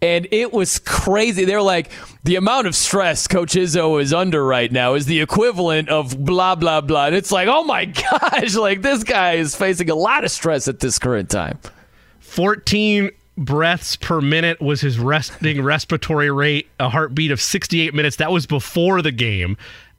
And 0.00 0.28
it 0.30 0.52
was 0.52 0.78
crazy. 0.80 1.46
They're 1.46 1.62
like, 1.62 1.90
the 2.24 2.36
amount 2.36 2.66
of 2.66 2.76
stress 2.76 3.26
Coach 3.26 3.54
Izzo 3.54 4.00
is 4.00 4.12
under 4.12 4.44
right 4.44 4.70
now 4.70 4.94
is 4.94 5.06
the 5.06 5.20
equivalent 5.20 5.88
of 5.88 6.22
blah, 6.22 6.54
blah, 6.54 6.82
blah. 6.82 7.06
And 7.06 7.14
it's 7.14 7.32
like, 7.32 7.48
oh 7.48 7.64
my 7.64 7.84
gosh, 8.10 8.54
like 8.54 8.82
this 8.82 9.02
guy 9.02 9.34
is 9.34 9.54
facing 9.54 9.90
a 9.90 9.94
lot 9.94 10.24
of 10.24 10.30
stress 10.30 10.68
at 10.68 10.80
this 10.80 10.98
current 10.98 11.30
time. 11.30 11.58
14 12.20 13.10
breaths 13.36 13.96
per 13.96 14.20
minute 14.20 14.60
was 14.60 14.80
his 14.80 14.98
resting 14.98 15.62
respiratory 15.62 16.30
rate, 16.30 16.68
a 16.78 16.88
heartbeat 16.88 17.30
of 17.30 17.40
68 17.40 17.94
minutes. 17.94 18.16
That 18.16 18.30
was 18.32 18.46
before 18.46 19.02
the 19.02 19.12
game. 19.12 19.56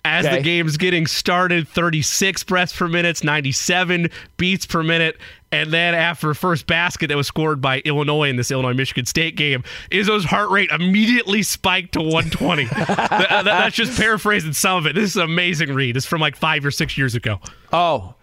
As 0.07 0.23
Okay. 0.23 0.35
the 0.37 0.43
game's 0.43 0.77
getting 0.77 1.07
started, 1.07 1.67
36 1.67 2.43
breaths 2.43 2.71
per 2.77 2.87
minute, 2.87 3.23
97 3.23 4.09
beats 4.37 4.63
per 4.67 4.83
minute. 4.83 5.17
And 5.51 5.71
then 5.73 5.95
after 5.95 6.33
first 6.35 6.67
basket 6.67 7.07
that 7.07 7.17
was 7.17 7.25
scored 7.25 7.59
by 7.59 7.79
Illinois 7.79 8.29
in 8.29 8.35
this 8.35 8.51
Illinois 8.51 8.75
Michigan 8.75 9.05
State 9.07 9.35
game, 9.35 9.63
Izzo's 9.91 10.25
heart 10.25 10.51
rate 10.51 10.69
immediately 10.69 11.41
spiked 11.41 11.93
to 11.93 12.01
120. 12.01 12.65
That- 12.75 13.07
that- 13.07 13.45
that's 13.45 13.75
just 13.75 13.97
paraphrasing 13.97 14.53
some 14.53 14.77
of 14.77 14.85
it. 14.85 14.93
This 14.93 15.09
is 15.09 15.15
an 15.15 15.23
amazing 15.23 15.73
read. 15.73 15.97
It's 15.97 16.05
from 16.05 16.21
like 16.21 16.35
five 16.35 16.63
or 16.63 16.71
six 16.71 16.99
years 16.99 17.15
ago. 17.15 17.39
Oh, 17.73 18.13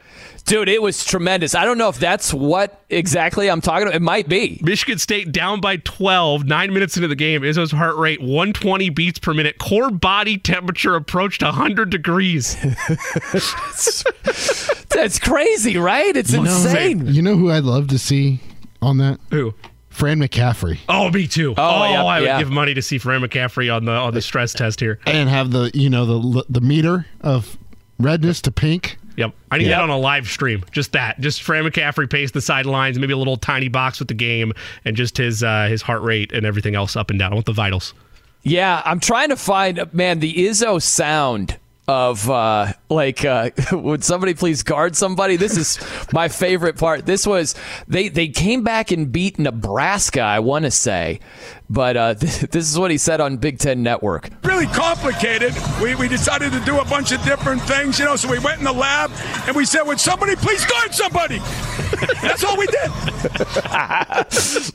dude, 0.45 0.69
it 0.69 0.83
was 0.83 1.05
tremendous. 1.05 1.55
I 1.55 1.65
don't 1.65 1.79
know 1.79 1.89
if 1.89 1.99
that's 1.99 2.33
what 2.33 2.85
exactly 2.91 3.51
I'm 3.51 3.61
talking 3.61 3.89
about. 3.89 3.95
It 3.95 4.03
might 4.03 4.29
be. 4.29 4.61
Michigan 4.63 4.99
State 4.99 5.33
down 5.33 5.61
by 5.61 5.77
12, 5.79 6.45
nine 6.45 6.73
minutes 6.73 6.97
into 6.97 7.09
the 7.09 7.17
game. 7.17 7.43
Izzo's 7.43 7.73
heart 7.73 7.97
rate 7.97 8.21
120 8.21 8.91
beats 8.91 9.19
per 9.19 9.35
minute. 9.35 9.59
Core 9.59 9.91
body 9.91 10.39
temperature 10.39 10.95
approached 10.95 11.43
100 11.43 11.91
degrees. 11.91 12.55
That's 14.89 15.19
crazy, 15.19 15.77
right? 15.77 16.17
It's 16.17 16.33
insane. 16.33 17.07
You 17.07 17.23
know 17.23 17.37
who 17.37 17.51
I'd 17.51 17.65
love 17.65 17.89
to 17.89 17.99
see 17.99 18.41
on 18.81 18.99
that? 18.99 19.19
Who? 19.31 19.55
Fran 19.93 20.21
McCaffery. 20.21 20.79
Oh, 20.89 21.11
me 21.11 21.29
too. 21.29 21.51
Oh, 21.51 21.55
oh, 21.59 21.85
yeah, 21.85 22.05
I 22.05 22.21
would 22.21 22.27
yeah. 22.27 22.39
give 22.39 22.51
money 22.51 22.73
to 22.75 22.83
see 22.83 22.99
Fran 22.99 23.21
McCaffery 23.21 23.75
on 23.75 23.85
the 23.85 23.93
on 23.93 24.15
the 24.15 24.23
stress 24.23 24.55
test 24.55 24.81
here. 24.81 24.99
And 25.07 25.29
have 25.29 25.51
the 25.51 25.71
you 25.75 25.91
know 25.91 26.07
the 26.07 26.45
the 26.49 26.63
meter 26.63 27.07
of 27.21 27.59
redness 27.99 28.41
to 28.43 28.51
pink. 28.51 28.97
Yep. 29.17 29.35
I 29.51 29.59
need 29.59 29.69
that 29.69 29.81
on 29.81 29.91
a 29.91 29.99
live 29.99 30.27
stream. 30.27 30.65
Just 30.71 30.93
that. 30.93 31.21
Just 31.21 31.43
Fran 31.43 31.65
McCaffery 31.65 32.11
pace 32.11 32.31
the 32.31 32.41
sidelines, 32.41 32.99
maybe 32.99 33.13
a 33.13 33.17
little 33.17 33.37
tiny 33.37 33.69
box 33.69 33.99
with 33.99 34.09
the 34.09 34.15
game, 34.15 34.53
and 34.85 34.97
just 34.97 35.19
his 35.19 35.43
uh, 35.43 35.67
his 35.69 35.83
heart 35.83 36.03
rate 36.03 36.33
and 36.33 36.47
everything 36.47 36.75
else 36.75 36.97
up 36.97 37.11
and 37.11 37.19
down. 37.19 37.33
I 37.33 37.35
want 37.35 37.47
the 37.47 37.53
vitals. 37.53 37.95
Yeah, 38.43 38.83
I'm 38.85 39.01
trying 39.01 39.29
to 39.29 39.37
find 39.37 39.93
man 39.93 40.21
the 40.21 40.35
Izzo 40.35 40.83
sound 40.83 41.59
of 41.93 42.31
uh 42.31 42.73
like 42.89 43.25
uh 43.25 43.51
would 43.73 44.03
somebody 44.03 44.33
please 44.33 44.63
guard 44.63 44.97
somebody 44.97 45.37
this 45.37 45.57
is 45.59 45.79
my 46.13 46.29
favorite 46.29 46.79
part 46.79 47.05
this 47.05 47.27
was 47.27 47.55
they 47.87 48.09
they 48.09 48.29
came 48.29 48.63
back 48.65 48.91
and 48.91 49.13
beat 49.13 49.39
nebraska 49.39 50.21
i 50.21 50.39
want 50.39 50.65
to 50.65 50.71
say 50.71 51.21
but 51.69 51.97
uh 51.97 52.15
this 52.19 52.71
is 52.71 52.79
what 52.79 52.91
he 52.91 52.97
said 52.97 53.21
on 53.21 53.37
big 53.37 53.59
ten 53.59 53.83
network 53.83 54.31
really 54.63 54.75
complicated. 54.75 55.55
We, 55.81 55.95
we 55.95 56.09
decided 56.09 56.53
to 56.53 56.61
do 56.61 56.81
a 56.81 56.85
bunch 56.85 57.13
of 57.13 57.23
different 57.23 57.63
things, 57.63 57.99
you 57.99 58.05
know. 58.05 58.17
So 58.17 58.31
we 58.31 58.39
went 58.39 58.59
in 58.59 58.65
the 58.65 58.73
lab 58.73 59.11
and 59.47 59.57
we 59.57 59.65
said, 59.65 59.83
"Would 59.83 60.01
somebody 60.01 60.37
please 60.37 60.65
guard 60.67 60.95
somebody?" 60.95 61.39
That's 62.23 62.45
all 62.45 62.57
we 62.57 62.67
did. 62.67 62.91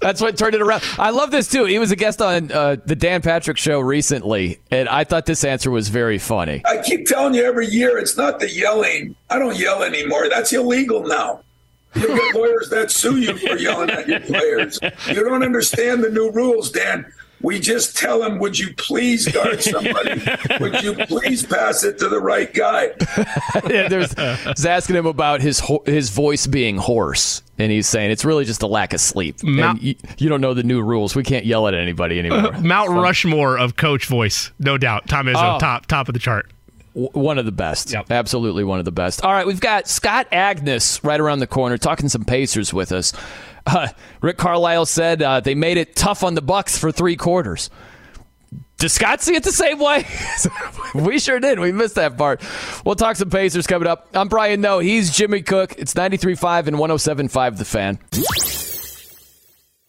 That's 0.01 0.21
what 0.21 0.37
turned 0.37 0.55
it 0.55 0.61
around. 0.61 0.83
I 0.97 1.09
love 1.11 1.31
this 1.31 1.49
too. 1.49 1.65
He 1.65 1.79
was 1.79 1.91
a 1.91 1.95
guest 1.95 2.21
on 2.21 2.51
uh, 2.51 2.77
the 2.85 2.95
Dan 2.95 3.21
Patrick 3.21 3.57
show 3.57 3.79
recently, 3.79 4.59
and 4.71 4.87
I 4.89 5.03
thought 5.03 5.25
this 5.25 5.43
answer 5.43 5.71
was 5.71 5.89
very 5.89 6.17
funny. 6.17 6.61
I 6.65 6.81
keep 6.81 7.06
telling 7.07 7.33
you 7.33 7.43
every 7.43 7.67
year, 7.67 7.97
it's 7.97 8.17
not 8.17 8.39
the 8.39 8.49
yelling. 8.49 9.15
I 9.29 9.39
don't 9.39 9.57
yell 9.57 9.83
anymore. 9.83 10.29
That's 10.29 10.53
illegal 10.53 11.03
now. 11.05 11.41
You'll 11.95 12.15
get 12.15 12.35
lawyers 12.35 12.69
that 12.69 12.91
sue 12.91 13.17
you 13.17 13.37
for 13.37 13.57
yelling 13.57 13.89
at 13.89 14.07
your 14.07 14.19
players. 14.19 14.79
You 15.07 15.23
don't 15.23 15.43
understand 15.43 16.03
the 16.03 16.09
new 16.09 16.31
rules, 16.31 16.71
Dan. 16.71 17.11
We 17.41 17.59
just 17.59 17.95
tell 17.95 18.23
him, 18.23 18.39
would 18.39 18.57
you 18.57 18.73
please 18.73 19.27
guard 19.27 19.61
somebody? 19.61 20.21
would 20.59 20.81
you 20.81 20.95
please 21.05 21.45
pass 21.45 21.83
it 21.83 21.99
to 21.99 22.09
the 22.09 22.19
right 22.19 22.51
guy? 22.51 22.85
yeah, 23.69 23.87
there's, 23.87 24.15
was 24.15 24.65
asking 24.65 24.95
him 24.95 25.05
about 25.05 25.41
his 25.41 25.61
his 25.85 26.09
voice 26.09 26.47
being 26.47 26.77
hoarse, 26.77 27.43
and 27.59 27.71
he's 27.71 27.85
saying 27.85 28.09
it's 28.09 28.25
really 28.25 28.43
just 28.43 28.63
a 28.63 28.67
lack 28.67 28.91
of 28.93 28.99
sleep. 28.99 29.43
Mount, 29.43 29.83
you, 29.83 29.95
you, 30.17 30.29
don't 30.29 30.41
know 30.41 30.55
the 30.55 30.63
new 30.63 30.81
rules. 30.81 31.15
We 31.15 31.23
can't 31.23 31.45
yell 31.45 31.67
at 31.67 31.75
anybody 31.75 32.17
uh, 32.17 32.25
anymore. 32.25 32.59
Mount 32.59 32.89
Rushmore 32.89 33.59
of 33.59 33.75
coach 33.75 34.07
voice, 34.07 34.51
no 34.57 34.79
doubt. 34.79 35.07
Tom 35.07 35.27
Izzo, 35.27 35.57
oh. 35.57 35.59
top 35.59 35.85
top 35.85 36.07
of 36.07 36.13
the 36.15 36.19
chart. 36.19 36.49
One 36.97 37.37
of 37.37 37.45
the 37.45 37.51
best. 37.51 37.91
Yep. 37.91 38.09
Absolutely 38.09 38.63
one 38.63 38.79
of 38.79 38.85
the 38.85 38.91
best. 38.91 39.23
All 39.23 39.31
right, 39.31 39.45
we've 39.45 39.59
got 39.59 39.87
Scott 39.87 40.31
Agness 40.31 41.03
right 41.03 41.19
around 41.19 41.39
the 41.39 41.47
corner 41.47 41.77
talking 41.77 42.09
some 42.09 42.25
Pacers 42.25 42.73
with 42.73 42.91
us. 42.91 43.13
Uh, 43.67 43.89
Rick 44.21 44.37
Carlisle 44.37 44.87
said 44.87 45.21
uh, 45.21 45.39
they 45.39 45.53
made 45.53 45.77
it 45.77 45.95
tough 45.95 46.23
on 46.23 46.33
the 46.33 46.41
Bucks 46.41 46.75
for 46.75 46.91
three 46.91 47.15
quarters. 47.15 47.69
Does 48.79 48.93
Scott 48.93 49.21
see 49.21 49.35
it 49.35 49.43
the 49.43 49.51
same 49.51 49.77
way? 49.77 50.07
we 50.95 51.19
sure 51.19 51.39
did. 51.39 51.59
We 51.59 51.71
missed 51.71 51.95
that 51.95 52.17
part. 52.17 52.41
We'll 52.83 52.95
talk 52.95 53.15
some 53.15 53.29
Pacers 53.29 53.67
coming 53.67 53.87
up. 53.87 54.07
I'm 54.15 54.27
Brian 54.27 54.61
Noe. 54.61 54.79
He's 54.79 55.15
Jimmy 55.15 55.43
Cook. 55.43 55.75
It's 55.77 55.93
93.5 55.93 56.67
and 56.67 56.77
107.5 56.77 57.57
The 57.57 57.65
Fan. 57.65 58.66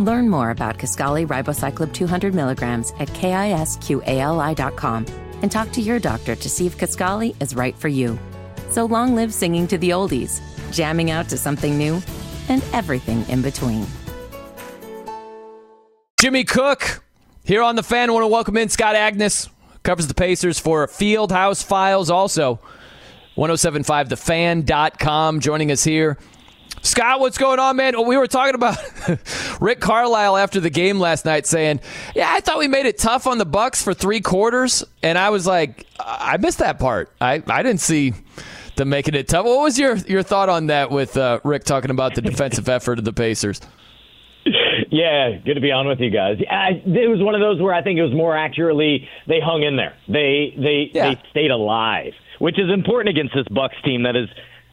Learn 0.00 0.28
more 0.30 0.48
about 0.48 0.78
Kisqali 0.78 1.26
Ribociclib 1.26 1.92
200 1.92 2.34
milligrams 2.34 2.92
at 2.98 3.08
kisqali.com 3.08 5.06
and 5.42 5.52
talk 5.52 5.70
to 5.72 5.82
your 5.82 5.98
doctor 5.98 6.34
to 6.34 6.48
see 6.48 6.66
if 6.66 6.78
Kisqali 6.78 7.36
is 7.40 7.54
right 7.54 7.76
for 7.76 7.88
you. 7.88 8.18
So 8.70 8.86
long 8.86 9.14
live 9.14 9.34
singing 9.34 9.68
to 9.68 9.76
the 9.76 9.90
oldies, 9.90 10.40
jamming 10.72 11.10
out 11.10 11.28
to 11.28 11.36
something 11.36 11.76
new, 11.76 12.00
and 12.48 12.64
everything 12.72 13.28
in 13.28 13.42
between. 13.42 13.86
Jimmy 16.18 16.44
Cook 16.44 17.04
here 17.44 17.62
on 17.62 17.76
the 17.76 17.82
fan. 17.82 18.08
I 18.08 18.14
want 18.14 18.24
to 18.24 18.28
welcome 18.28 18.56
in 18.56 18.70
Scott 18.70 18.96
Agness, 18.96 19.50
covers 19.82 20.06
the 20.06 20.14
Pacers 20.14 20.58
for 20.58 20.86
Fieldhouse 20.86 21.62
Files, 21.62 22.08
also 22.08 22.58
1075thefan.com, 23.36 25.40
joining 25.40 25.70
us 25.70 25.84
here. 25.84 26.16
Scott, 26.82 27.20
what's 27.20 27.36
going 27.36 27.58
on, 27.58 27.76
man? 27.76 28.06
We 28.06 28.16
were 28.16 28.26
talking 28.26 28.54
about 28.54 28.78
Rick 29.60 29.80
Carlisle 29.80 30.36
after 30.36 30.60
the 30.60 30.70
game 30.70 30.98
last 30.98 31.24
night 31.24 31.46
saying, 31.46 31.80
Yeah, 32.14 32.32
I 32.32 32.40
thought 32.40 32.58
we 32.58 32.68
made 32.68 32.86
it 32.86 32.98
tough 32.98 33.26
on 33.26 33.38
the 33.38 33.44
Bucks 33.44 33.82
for 33.82 33.92
three 33.92 34.20
quarters. 34.20 34.82
And 35.02 35.18
I 35.18 35.30
was 35.30 35.46
like, 35.46 35.86
I 35.98 36.38
missed 36.38 36.58
that 36.58 36.78
part. 36.78 37.12
I, 37.20 37.42
I 37.46 37.62
didn't 37.62 37.80
see 37.80 38.14
them 38.76 38.88
making 38.88 39.14
it 39.14 39.28
tough. 39.28 39.44
What 39.44 39.62
was 39.62 39.78
your, 39.78 39.96
your 39.96 40.22
thought 40.22 40.48
on 40.48 40.68
that 40.68 40.90
with 40.90 41.16
uh, 41.16 41.40
Rick 41.44 41.64
talking 41.64 41.90
about 41.90 42.14
the 42.14 42.22
defensive 42.22 42.68
effort 42.70 42.98
of 42.98 43.04
the 43.04 43.12
Pacers? 43.12 43.60
Yeah, 44.90 45.36
good 45.44 45.54
to 45.54 45.60
be 45.60 45.70
on 45.70 45.86
with 45.86 46.00
you 46.00 46.10
guys. 46.10 46.38
I, 46.50 46.82
it 46.84 47.08
was 47.08 47.20
one 47.20 47.34
of 47.34 47.40
those 47.40 47.60
where 47.60 47.74
I 47.74 47.82
think 47.82 47.98
it 47.98 48.02
was 48.02 48.14
more 48.14 48.36
accurately 48.36 49.06
they 49.28 49.38
hung 49.38 49.62
in 49.62 49.76
there. 49.76 49.94
They 50.08 50.54
they 50.56 50.90
yeah. 50.92 51.14
they 51.14 51.22
stayed 51.30 51.50
alive, 51.50 52.12
which 52.38 52.58
is 52.58 52.70
important 52.72 53.10
against 53.16 53.34
this 53.34 53.46
Bucks 53.50 53.76
team 53.84 54.02
that 54.04 54.14
has 54.14 54.28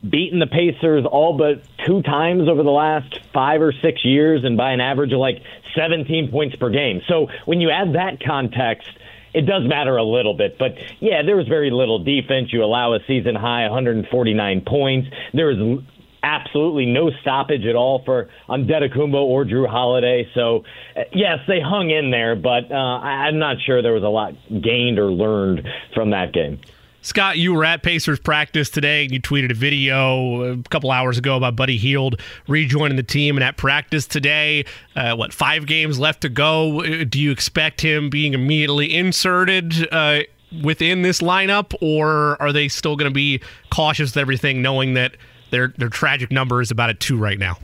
beaten 0.08 0.40
the 0.40 0.48
Pacers 0.48 1.06
all 1.06 1.38
but 1.38 1.64
two 1.86 2.02
times 2.02 2.48
over 2.50 2.64
the 2.64 2.72
last 2.72 3.20
five 3.34 3.62
or 3.62 3.74
six 3.82 4.04
years, 4.04 4.44
and 4.44 4.58
by 4.58 4.72
an 4.72 4.82
average 4.82 5.14
of 5.14 5.20
like 5.20 5.42
17 5.76 6.32
points 6.32 6.56
per 6.56 6.70
game. 6.70 7.02
So 7.08 7.28
when 7.46 7.62
you 7.62 7.70
add 7.70 7.94
that 7.94 8.24
context 8.24 8.90
it 9.34 9.46
does 9.46 9.68
matter 9.68 9.98
a 9.98 10.04
little 10.04 10.34
bit. 10.34 10.58
But 10.58 10.78
yeah, 11.00 11.22
there 11.24 11.36
was 11.36 11.48
very 11.48 11.70
little 11.70 12.04
defense. 12.04 12.52
You 12.52 12.64
allow 12.64 12.96
a 12.96 13.00
season 13.06 13.36
high 13.36 13.64
149 13.68 14.62
points. 14.66 15.10
There 15.34 15.46
was 15.46 15.84
absolutely 16.24 16.88
no 16.88 17.12
stoppage 17.22 17.66
at 17.66 17.76
all 17.76 18.04
for 18.04 18.30
Antetokounmpo 18.50 19.14
or 19.14 19.46
Jrue 19.46 19.68
Holiday. 19.68 20.28
So 20.34 20.64
uh, 20.96 21.02
yes, 21.14 21.40
they 21.48 21.60
hung 21.62 21.90
in 21.90 22.10
there, 22.10 22.36
but 22.36 22.72
uh, 22.72 22.76
I'm 22.76 23.38
not 23.38 23.58
sure 23.66 23.82
there 23.82 23.94
was 23.94 24.04
a 24.04 24.08
lot 24.08 24.34
gained 24.50 24.98
or 24.98 25.12
learned 25.12 25.68
from 25.94 26.12
that 26.12 26.34
game. 26.34 26.60
Scott, 27.02 27.38
you 27.38 27.54
were 27.54 27.64
at 27.64 27.84
Pacers 27.84 28.20
practice 28.20 28.70
today. 28.70 29.04
And 29.04 29.14
you 29.14 29.22
tweeted 29.22 29.52
a 29.52 29.54
video 29.54 30.54
a 30.54 30.58
couple 30.70 30.92
hours 30.92 31.18
ago 31.18 31.38
about 31.38 31.56
Buddy 31.56 31.78
Hield 31.78 32.20
rejoining 32.48 32.98
the 32.98 33.04
team. 33.04 33.38
And 33.38 33.44
at 33.44 33.58
practice 33.58 34.06
today, 34.08 34.66
uh, 34.96 35.16
what, 35.16 35.34
five 35.34 35.66
games 35.66 36.00
left 36.00 36.22
to 36.22 36.30
go? 36.30 37.06
Do 37.06 37.20
you 37.20 37.32
expect 37.32 37.82
him 37.82 38.10
being 38.10 38.34
immediately 38.34 38.94
inserted 38.94 39.88
uh, 39.94 40.22
within 40.64 41.02
this 41.02 41.22
lineup, 41.22 41.74
or 41.82 42.42
are 42.42 42.52
they 42.52 42.68
still 42.68 42.96
going 42.96 43.10
to 43.10 43.14
be 43.14 43.42
cautious 43.70 44.12
with 44.12 44.18
everything, 44.18 44.62
knowing 44.62 44.94
that 44.96 45.16
their, 45.52 45.74
their 45.78 45.90
tragic 45.90 46.32
number 46.32 46.62
is 46.62 46.72
about 46.72 46.90
a 46.90 46.94
two 46.94 47.18
right 47.18 47.40
now? 47.40 47.58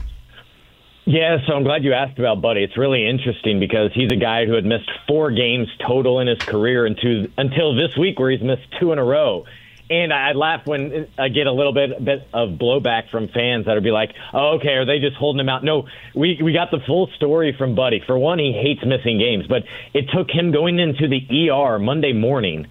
Yeah, 1.06 1.38
so 1.46 1.54
I'm 1.54 1.64
glad 1.64 1.84
you 1.84 1.94
asked 1.94 2.18
about 2.18 2.42
Buddy. 2.42 2.64
It's 2.64 2.78
really 2.78 3.08
interesting 3.08 3.60
because 3.60 3.92
he's 3.94 4.12
a 4.12 4.16
guy 4.16 4.46
who 4.46 4.54
had 4.54 4.64
missed 4.64 4.90
four 5.08 5.32
games 5.32 5.68
total 5.86 6.20
in 6.20 6.28
his 6.28 6.40
career 6.40 6.86
until 6.86 7.28
until 7.38 7.76
this 7.76 7.98
week, 7.98 8.20
where 8.20 8.32
he's 8.32 8.42
missed 8.42 8.64
two 8.80 8.94
in 8.94 9.00
a 9.00 9.04
row. 9.04 9.46
And 9.90 10.14
I 10.14 10.32
laugh 10.32 10.66
when 10.66 11.10
I 11.18 11.28
get 11.28 11.46
a 11.46 11.52
little 11.52 11.74
bit 11.74 12.04
bit 12.04 12.26
of 12.34 12.52
blowback 12.52 13.10
from 13.10 13.28
fans 13.28 13.66
that 13.66 13.74
would 13.74 13.84
be 13.84 13.92
like, 13.92 14.12
"Oh, 14.34 14.56
okay, 14.56 14.76
are 14.76 14.86
they 14.86 15.00
just 15.00 15.18
holding 15.18 15.42
him 15.42 15.50
out?" 15.50 15.62
No, 15.66 15.88
we 16.16 16.40
we 16.42 16.54
got 16.54 16.72
the 16.72 16.80
full 16.80 17.08
story 17.18 17.52
from 17.58 17.76
Buddy. 17.76 18.02
For 18.08 18.18
one, 18.18 18.40
he 18.40 18.54
hates 18.54 18.86
missing 18.86 19.20
games, 19.20 19.46
but 19.46 19.64
it 19.94 20.10
took 20.10 20.32
him 20.32 20.52
going 20.52 20.80
into 20.80 21.10
the 21.10 21.50
ER 21.50 21.80
Monday 21.80 22.14
morning. 22.14 22.68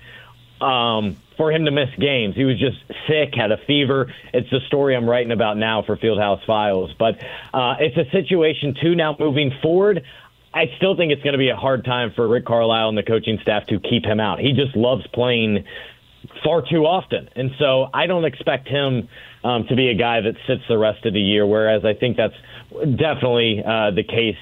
Um, 0.62 1.16
for 1.42 1.50
him 1.50 1.64
to 1.64 1.72
miss 1.72 1.88
games. 1.98 2.36
He 2.36 2.44
was 2.44 2.56
just 2.56 2.76
sick, 3.08 3.34
had 3.34 3.50
a 3.50 3.56
fever. 3.66 4.06
It's 4.32 4.48
the 4.50 4.60
story 4.68 4.94
I'm 4.94 5.10
writing 5.10 5.32
about 5.32 5.56
now 5.56 5.82
for 5.84 5.96
Fieldhouse 5.96 6.46
Files. 6.46 6.92
But 6.96 7.16
uh, 7.52 7.74
it's 7.80 7.96
a 7.96 8.08
situation, 8.12 8.76
too, 8.80 8.94
now 8.94 9.16
moving 9.18 9.50
forward. 9.60 10.04
I 10.54 10.66
still 10.76 10.96
think 10.96 11.10
it's 11.10 11.22
going 11.22 11.32
to 11.32 11.38
be 11.38 11.48
a 11.48 11.56
hard 11.56 11.84
time 11.84 12.12
for 12.14 12.28
Rick 12.28 12.46
Carlisle 12.46 12.90
and 12.90 12.96
the 12.96 13.02
coaching 13.02 13.40
staff 13.42 13.66
to 13.70 13.80
keep 13.80 14.04
him 14.04 14.20
out. 14.20 14.38
He 14.38 14.52
just 14.52 14.76
loves 14.76 15.04
playing 15.12 15.64
far 16.44 16.62
too 16.62 16.86
often. 16.86 17.28
And 17.34 17.50
so 17.58 17.88
I 17.92 18.06
don't 18.06 18.24
expect 18.24 18.68
him 18.68 19.08
um, 19.42 19.66
to 19.68 19.74
be 19.74 19.88
a 19.88 19.94
guy 19.94 20.20
that 20.20 20.36
sits 20.46 20.62
the 20.68 20.78
rest 20.78 21.04
of 21.06 21.12
the 21.12 21.20
year, 21.20 21.44
whereas 21.44 21.84
I 21.84 21.94
think 21.98 22.16
that's 22.16 22.38
definitely 22.70 23.64
uh, 23.66 23.90
the 23.90 24.04
case 24.04 24.36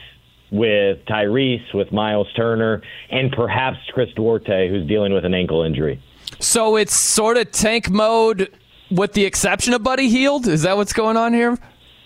with 0.52 0.98
Tyrese, 1.06 1.72
with 1.72 1.92
Miles 1.92 2.30
Turner, 2.36 2.82
and 3.10 3.32
perhaps 3.32 3.78
Chris 3.94 4.08
Duarte, 4.14 4.68
who's 4.68 4.86
dealing 4.86 5.14
with 5.14 5.24
an 5.24 5.32
ankle 5.32 5.62
injury. 5.62 6.02
So 6.38 6.76
it's 6.76 6.96
sort 6.96 7.36
of 7.36 7.50
tank 7.50 7.90
mode 7.90 8.50
with 8.90 9.12
the 9.12 9.24
exception 9.24 9.72
of 9.74 9.82
Buddy 9.82 10.08
Hield? 10.08 10.46
Is 10.46 10.62
that 10.62 10.76
what's 10.76 10.92
going 10.92 11.16
on 11.16 11.32
here? 11.32 11.58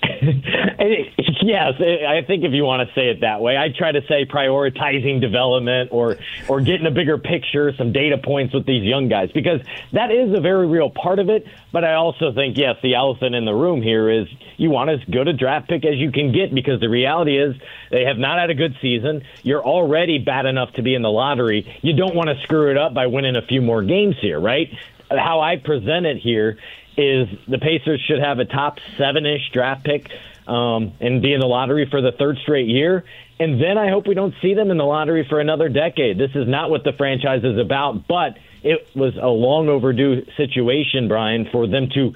yes, 1.43 1.74
I 1.81 2.22
think 2.26 2.44
if 2.44 2.52
you 2.52 2.64
want 2.64 2.89
to 2.89 2.94
say 2.94 3.09
it 3.09 3.20
that 3.20 3.40
way, 3.40 3.56
I 3.56 3.68
try 3.68 3.93
to 3.93 4.01
say 4.06 4.24
prioritizing 4.24 5.20
development 5.20 5.90
or 5.93 6.16
or 6.48 6.60
getting 6.60 6.86
a 6.86 6.90
bigger 6.90 7.18
picture, 7.18 7.72
some 7.76 7.93
data 7.93 8.18
points 8.18 8.55
with 8.55 8.66
these 8.66 8.82
young 8.82 9.09
guys 9.09 9.31
because 9.32 9.60
that 9.93 10.10
is 10.10 10.36
a 10.36 10.40
very 10.40 10.66
real 10.66 10.90
part 10.90 11.18
of 11.18 11.28
it. 11.28 11.47
But 11.72 11.85
I 11.85 11.94
also 11.94 12.32
think 12.32 12.56
yes, 12.56 12.76
the 12.82 12.94
elephant 12.94 13.35
in 13.35 13.44
the 13.44 13.55
room 13.55 13.82
here 13.82 14.10
is 14.10 14.26
you 14.56 14.70
want 14.70 14.90
as 14.90 15.01
good 15.10 15.28
a 15.28 15.32
draft 15.32 15.68
pick 15.68 15.85
as 15.85 15.97
you 15.97 16.10
can 16.10 16.32
get 16.32 16.55
because 16.55 16.81
the 16.81 16.89
reality 16.89 17.39
is 17.39 17.55
they 17.90 18.05
have 18.05 18.18
not 18.18 18.39
had 18.39 18.51
a 18.51 18.55
good 18.55 18.76
season. 18.81 19.22
You're 19.43 19.64
already 19.64 20.18
bad 20.18 20.47
enough 20.47 20.72
to 20.74 20.82
be 20.82 20.94
in 20.94 21.02
the 21.02 21.10
lottery. 21.10 21.78
You 21.82 21.94
don't 21.94 22.14
want 22.14 22.31
to 22.31 22.40
screw 22.43 22.70
it 22.70 22.76
up 22.76 22.94
by 22.94 23.06
winning 23.06 23.36
a 23.36 23.43
few 23.43 23.62
more 23.62 23.82
games 23.82 24.16
here, 24.20 24.40
right? 24.40 24.68
How 25.10 25.40
I 25.40 25.56
present 25.56 26.06
it 26.06 26.16
here 26.16 26.59
is 26.96 27.28
the 27.48 27.58
Pacers 27.58 28.00
should 28.06 28.20
have 28.20 28.38
a 28.38 28.44
top 28.44 28.78
seven 28.98 29.26
ish 29.26 29.50
draft 29.52 29.84
pick 29.84 30.10
um, 30.46 30.92
and 31.00 31.22
be 31.22 31.32
in 31.32 31.40
the 31.40 31.46
lottery 31.46 31.86
for 31.90 32.00
the 32.00 32.12
third 32.12 32.38
straight 32.42 32.68
year. 32.68 33.04
And 33.38 33.60
then 33.60 33.78
I 33.78 33.90
hope 33.90 34.06
we 34.06 34.14
don't 34.14 34.34
see 34.40 34.54
them 34.54 34.70
in 34.70 34.76
the 34.76 34.84
lottery 34.84 35.26
for 35.28 35.40
another 35.40 35.68
decade. 35.68 36.18
This 36.18 36.30
is 36.34 36.46
not 36.46 36.70
what 36.70 36.84
the 36.84 36.92
franchise 36.92 37.42
is 37.42 37.58
about, 37.58 38.06
but 38.06 38.36
it 38.62 38.88
was 38.94 39.14
a 39.20 39.28
long 39.28 39.68
overdue 39.68 40.24
situation, 40.36 41.08
Brian, 41.08 41.48
for 41.50 41.66
them 41.66 41.88
to 41.94 42.14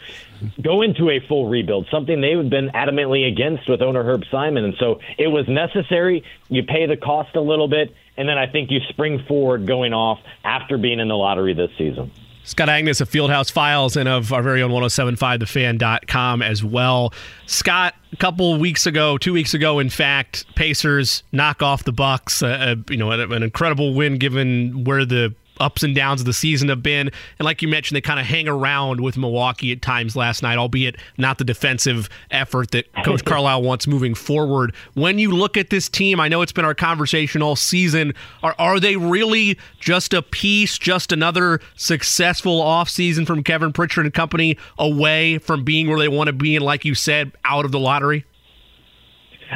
go 0.62 0.82
into 0.82 1.10
a 1.10 1.20
full 1.20 1.48
rebuild, 1.48 1.88
something 1.90 2.20
they've 2.20 2.48
been 2.48 2.70
adamantly 2.70 3.30
against 3.30 3.68
with 3.68 3.82
owner 3.82 4.02
Herb 4.02 4.24
Simon. 4.30 4.64
And 4.64 4.74
so 4.78 5.00
it 5.18 5.26
was 5.26 5.46
necessary. 5.48 6.24
You 6.48 6.62
pay 6.62 6.86
the 6.86 6.96
cost 6.96 7.34
a 7.36 7.40
little 7.40 7.68
bit, 7.68 7.94
and 8.16 8.28
then 8.28 8.38
I 8.38 8.46
think 8.46 8.70
you 8.70 8.80
spring 8.88 9.24
forward 9.26 9.66
going 9.66 9.92
off 9.92 10.20
after 10.44 10.78
being 10.78 11.00
in 11.00 11.08
the 11.08 11.16
lottery 11.16 11.52
this 11.52 11.70
season. 11.76 12.12
Scott 12.48 12.68
Agness 12.68 13.02
of 13.02 13.10
Fieldhouse 13.10 13.52
Files 13.52 13.94
and 13.94 14.08
of 14.08 14.32
our 14.32 14.42
very 14.42 14.62
own 14.62 14.70
1075thefan.com 14.70 16.40
as 16.40 16.64
well. 16.64 17.12
Scott, 17.44 17.94
a 18.10 18.16
couple 18.16 18.58
weeks 18.58 18.86
ago, 18.86 19.18
two 19.18 19.34
weeks 19.34 19.52
ago, 19.52 19.78
in 19.78 19.90
fact, 19.90 20.46
Pacers 20.54 21.22
knock 21.30 21.62
off 21.62 21.84
the 21.84 21.92
Bucks. 21.92 22.42
Uh, 22.42 22.46
uh, 22.46 22.76
you 22.88 22.96
know, 22.96 23.10
an 23.10 23.42
incredible 23.42 23.92
win 23.92 24.16
given 24.16 24.84
where 24.84 25.04
the 25.04 25.34
ups 25.60 25.82
and 25.82 25.94
downs 25.94 26.20
of 26.20 26.26
the 26.26 26.32
season 26.32 26.68
have 26.68 26.82
been. 26.82 27.10
And 27.38 27.44
like 27.46 27.62
you 27.62 27.68
mentioned, 27.68 27.96
they 27.96 28.00
kind 28.00 28.20
of 28.20 28.26
hang 28.26 28.48
around 28.48 29.00
with 29.00 29.16
Milwaukee 29.16 29.72
at 29.72 29.82
times 29.82 30.16
last 30.16 30.42
night, 30.42 30.58
albeit 30.58 30.96
not 31.16 31.38
the 31.38 31.44
defensive 31.44 32.08
effort 32.30 32.70
that 32.72 32.86
Coach 33.04 33.24
Carlisle 33.26 33.62
wants 33.62 33.86
moving 33.86 34.14
forward. 34.14 34.74
When 34.94 35.18
you 35.18 35.30
look 35.30 35.56
at 35.56 35.70
this 35.70 35.88
team, 35.88 36.20
I 36.20 36.28
know 36.28 36.42
it's 36.42 36.52
been 36.52 36.64
our 36.64 36.74
conversation 36.74 37.42
all 37.42 37.56
season. 37.56 38.14
Are, 38.42 38.54
are 38.58 38.80
they 38.80 38.96
really 38.96 39.58
just 39.80 40.14
a 40.14 40.22
piece, 40.22 40.78
just 40.78 41.12
another 41.12 41.60
successful 41.76 42.60
offseason 42.60 43.26
from 43.26 43.42
Kevin 43.42 43.72
Pritchard 43.72 44.06
and 44.06 44.14
company 44.14 44.56
away 44.78 45.38
from 45.38 45.64
being 45.64 45.88
where 45.88 45.98
they 45.98 46.08
want 46.08 46.28
to 46.28 46.32
be 46.32 46.56
and, 46.56 46.64
like 46.64 46.84
you 46.84 46.94
said, 46.94 47.32
out 47.44 47.64
of 47.64 47.72
the 47.72 47.78
lottery? 47.78 48.24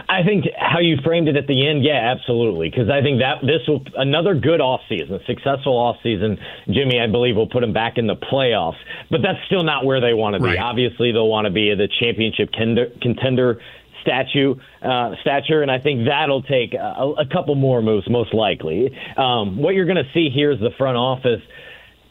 I 0.09 0.23
think 0.23 0.47
how 0.56 0.81
you 0.81 0.97
framed 1.05 1.28
it 1.28 1.36
at 1.36 1.47
the 1.47 1.69
end, 1.69 1.85
yeah, 1.85 2.14
absolutely. 2.16 2.70
Because 2.70 2.89
I 2.89 3.02
think 3.02 3.20
that 3.20 3.40
this 3.43 3.66
will 3.69 3.85
another 3.97 4.35
good 4.35 4.60
off 4.60 4.81
season, 4.89 5.20
successful 5.27 5.77
off 5.77 5.97
season. 6.02 6.39
Jimmy, 6.70 6.98
I 7.01 7.06
believe, 7.06 7.36
will 7.36 7.48
put 7.48 7.60
them 7.60 7.73
back 7.73 7.98
in 7.98 8.06
the 8.06 8.16
playoffs, 8.16 8.78
but 9.10 9.20
that's 9.23 9.39
still 9.47 9.64
not 9.64 9.85
where 9.85 10.01
they 10.01 10.14
want 10.14 10.35
to 10.35 10.40
be. 10.40 10.47
Right. 10.47 10.59
Obviously, 10.59 11.12
they'll 11.12 11.28
want 11.28 11.47
to 11.47 11.51
be 11.52 11.74
the 11.74 11.89
championship 12.01 12.52
contender, 12.52 12.90
contender 13.01 13.60
statue 14.01 14.56
uh, 14.82 15.14
stature, 15.20 15.62
and 15.62 15.70
I 15.70 15.78
think 15.78 16.06
that'll 16.06 16.43
take 16.43 16.74
a, 16.74 17.14
a 17.19 17.27
couple 17.27 17.55
more 17.55 17.82
moves, 17.82 18.09
most 18.09 18.35
likely. 18.35 18.97
Um, 19.16 19.59
what 19.59 19.74
you're 19.74 19.86
going 19.86 20.02
to 20.02 20.10
see 20.12 20.31
here 20.31 20.51
is 20.51 20.60
the 20.60 20.73
front 20.77 20.97
office 20.97 21.40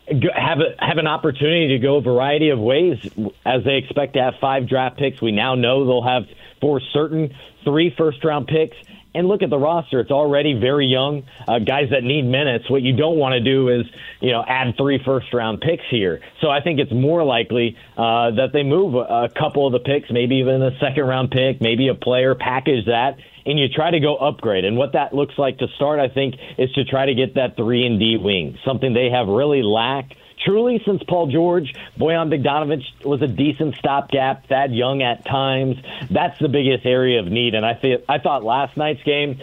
have 0.07 0.59
a, 0.59 0.75
have 0.83 0.97
an 0.97 1.07
opportunity 1.07 1.69
to 1.69 1.79
go 1.79 1.97
a 1.97 2.01
variety 2.01 2.49
of 2.49 2.59
ways 2.59 2.97
as 3.45 3.63
they 3.63 3.75
expect 3.75 4.13
to 4.13 4.21
have 4.21 4.33
five 4.41 4.67
draft 4.67 4.97
picks. 4.97 5.21
We 5.21 5.31
now 5.31 5.55
know 5.55 5.85
they'll 5.85 6.03
have 6.03 6.23
for 6.59 6.81
certain 6.93 7.33
three 7.63 7.93
first 7.97 8.23
round 8.23 8.47
picks. 8.47 8.77
And 9.13 9.27
look 9.27 9.41
at 9.41 9.49
the 9.49 9.57
roster; 9.57 9.99
it's 9.99 10.09
already 10.09 10.53
very 10.53 10.87
young. 10.87 11.23
Uh, 11.45 11.59
guys 11.59 11.89
that 11.91 12.01
need 12.01 12.21
minutes. 12.21 12.69
What 12.69 12.81
you 12.81 12.95
don't 12.95 13.17
want 13.17 13.33
to 13.33 13.41
do 13.41 13.67
is, 13.67 13.85
you 14.21 14.31
know, 14.31 14.41
add 14.47 14.77
three 14.77 15.01
first 15.03 15.33
round 15.33 15.59
picks 15.59 15.83
here. 15.91 16.21
So 16.39 16.49
I 16.49 16.61
think 16.61 16.79
it's 16.79 16.93
more 16.93 17.21
likely 17.25 17.75
uh, 17.97 18.31
that 18.31 18.51
they 18.53 18.63
move 18.63 18.95
a, 18.95 19.25
a 19.25 19.29
couple 19.29 19.67
of 19.67 19.73
the 19.73 19.79
picks, 19.79 20.09
maybe 20.11 20.35
even 20.37 20.61
a 20.61 20.71
second 20.79 21.03
round 21.03 21.29
pick, 21.31 21.59
maybe 21.59 21.89
a 21.89 21.93
player, 21.93 22.35
package 22.35 22.85
that, 22.85 23.17
and 23.45 23.59
you 23.59 23.67
try 23.67 23.91
to 23.91 23.99
go 23.99 24.15
upgrade. 24.15 24.63
And 24.63 24.77
what 24.77 24.93
that 24.93 25.13
looks 25.13 25.37
like 25.37 25.57
to 25.57 25.67
start, 25.75 25.99
I 25.99 26.07
think, 26.07 26.35
is 26.57 26.71
to 26.75 26.85
try 26.85 27.05
to 27.07 27.13
get 27.13 27.35
that 27.35 27.57
three 27.57 27.85
and 27.85 27.99
D 27.99 28.15
wing, 28.15 28.57
something 28.63 28.93
they 28.93 29.09
have 29.09 29.27
really 29.27 29.61
lacked 29.61 30.13
truly 30.43 30.81
since 30.85 31.03
Paul 31.03 31.27
George. 31.27 31.73
Bojan 31.97 32.29
Bogdanovic 32.29 33.05
was 33.05 33.21
a 33.21 33.27
decent 33.27 33.75
stopgap. 33.75 34.47
Thad 34.47 34.73
Young 34.73 35.01
at 35.01 35.25
times. 35.25 35.77
That's 36.09 36.37
the 36.39 36.49
biggest 36.49 36.85
area 36.85 37.19
of 37.19 37.27
need. 37.27 37.55
And 37.55 37.65
I 37.65 37.73
th- 37.73 38.03
I 38.07 38.19
thought 38.19 38.43
last 38.43 38.77
night's 38.77 39.03
game, 39.03 39.41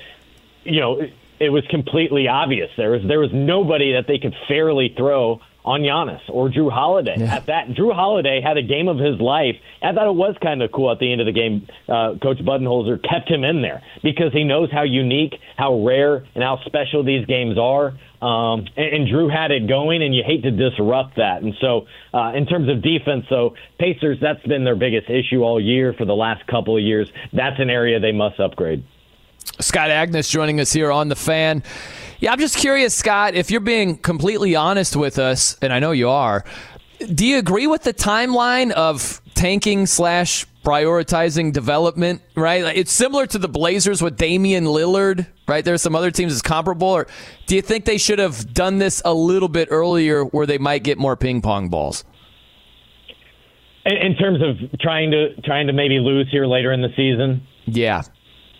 you 0.64 0.80
know, 0.80 1.00
it, 1.00 1.12
it 1.40 1.50
was 1.50 1.66
completely 1.68 2.28
obvious. 2.28 2.70
There 2.76 2.90
was 2.90 3.02
there 3.04 3.20
was 3.20 3.32
nobody 3.32 3.92
that 3.92 4.06
they 4.06 4.18
could 4.18 4.34
fairly 4.46 4.94
throw 4.96 5.40
on 5.68 5.82
Giannis 5.82 6.22
or 6.30 6.48
Jrue 6.48 6.72
Holiday. 6.72 7.16
Yeah. 7.18 7.36
At 7.36 7.46
that, 7.46 7.68
Jrue 7.68 7.94
Holiday 7.94 8.40
had 8.40 8.56
a 8.56 8.62
game 8.62 8.88
of 8.88 8.98
his 8.98 9.20
life. 9.20 9.56
I 9.82 9.92
thought 9.92 10.06
it 10.06 10.14
was 10.14 10.34
kind 10.42 10.62
of 10.62 10.72
cool 10.72 10.90
at 10.90 10.98
the 10.98 11.12
end 11.12 11.20
of 11.20 11.26
the 11.26 11.32
game. 11.32 11.68
Uh, 11.86 12.14
Coach 12.22 12.38
Budenholzer 12.38 13.02
kept 13.02 13.30
him 13.30 13.44
in 13.44 13.60
there 13.60 13.82
because 14.02 14.32
he 14.32 14.44
knows 14.44 14.70
how 14.72 14.84
unique, 14.84 15.34
how 15.56 15.84
rare, 15.84 16.24
and 16.34 16.42
how 16.42 16.58
special 16.64 17.04
these 17.04 17.26
games 17.26 17.58
are. 17.58 17.88
Um, 18.20 18.66
and, 18.76 18.94
and 18.94 19.08
Jrue 19.08 19.30
had 19.30 19.50
it 19.50 19.68
going, 19.68 20.02
and 20.02 20.14
you 20.14 20.22
hate 20.26 20.42
to 20.42 20.50
disrupt 20.50 21.16
that. 21.16 21.42
And 21.42 21.54
so, 21.60 21.86
uh, 22.14 22.32
in 22.34 22.46
terms 22.46 22.68
of 22.68 22.82
defense, 22.82 23.26
so 23.28 23.54
Pacers, 23.78 24.18
that's 24.20 24.44
been 24.46 24.64
their 24.64 24.74
biggest 24.74 25.10
issue 25.10 25.42
all 25.42 25.60
year 25.60 25.92
for 25.92 26.06
the 26.06 26.16
last 26.16 26.46
couple 26.46 26.76
of 26.76 26.82
years. 26.82 27.12
That's 27.32 27.60
an 27.60 27.68
area 27.70 28.00
they 28.00 28.12
must 28.12 28.40
upgrade. 28.40 28.84
Scott 29.60 29.90
Agness 29.90 30.30
joining 30.30 30.60
us 30.60 30.72
here 30.72 30.90
on 30.92 31.08
the 31.08 31.16
fan. 31.16 31.62
Yeah, 32.20 32.32
I'm 32.32 32.38
just 32.38 32.56
curious, 32.56 32.94
Scott, 32.94 33.34
if 33.34 33.50
you're 33.50 33.60
being 33.60 33.96
completely 33.96 34.56
honest 34.56 34.96
with 34.96 35.18
us, 35.18 35.56
and 35.62 35.72
I 35.72 35.78
know 35.78 35.92
you 35.92 36.08
are, 36.08 36.44
do 37.14 37.24
you 37.26 37.38
agree 37.38 37.66
with 37.66 37.84
the 37.84 37.94
timeline 37.94 38.72
of 38.72 39.22
tanking 39.34 39.86
slash 39.86 40.46
prioritizing 40.64 41.52
development, 41.52 42.20
right? 42.34 42.76
It's 42.76 42.92
similar 42.92 43.26
to 43.28 43.38
the 43.38 43.48
Blazers 43.48 44.02
with 44.02 44.16
Damian 44.16 44.64
Lillard, 44.64 45.26
right? 45.46 45.64
There's 45.64 45.80
some 45.80 45.94
other 45.94 46.10
teams 46.10 46.32
that's 46.32 46.42
comparable. 46.42 46.88
Or 46.88 47.06
do 47.46 47.54
you 47.54 47.62
think 47.62 47.84
they 47.84 47.98
should 47.98 48.18
have 48.18 48.52
done 48.52 48.78
this 48.78 49.00
a 49.04 49.14
little 49.14 49.48
bit 49.48 49.68
earlier 49.70 50.24
where 50.24 50.44
they 50.44 50.58
might 50.58 50.82
get 50.82 50.98
more 50.98 51.16
ping 51.16 51.40
pong 51.40 51.68
balls? 51.68 52.04
In 53.86 54.16
terms 54.16 54.40
of 54.42 54.78
trying 54.80 55.10
to 55.12 55.40
trying 55.42 55.68
to 55.68 55.72
maybe 55.72 55.98
lose 55.98 56.28
here 56.30 56.46
later 56.46 56.72
in 56.72 56.82
the 56.82 56.90
season? 56.94 57.46
Yeah. 57.64 58.02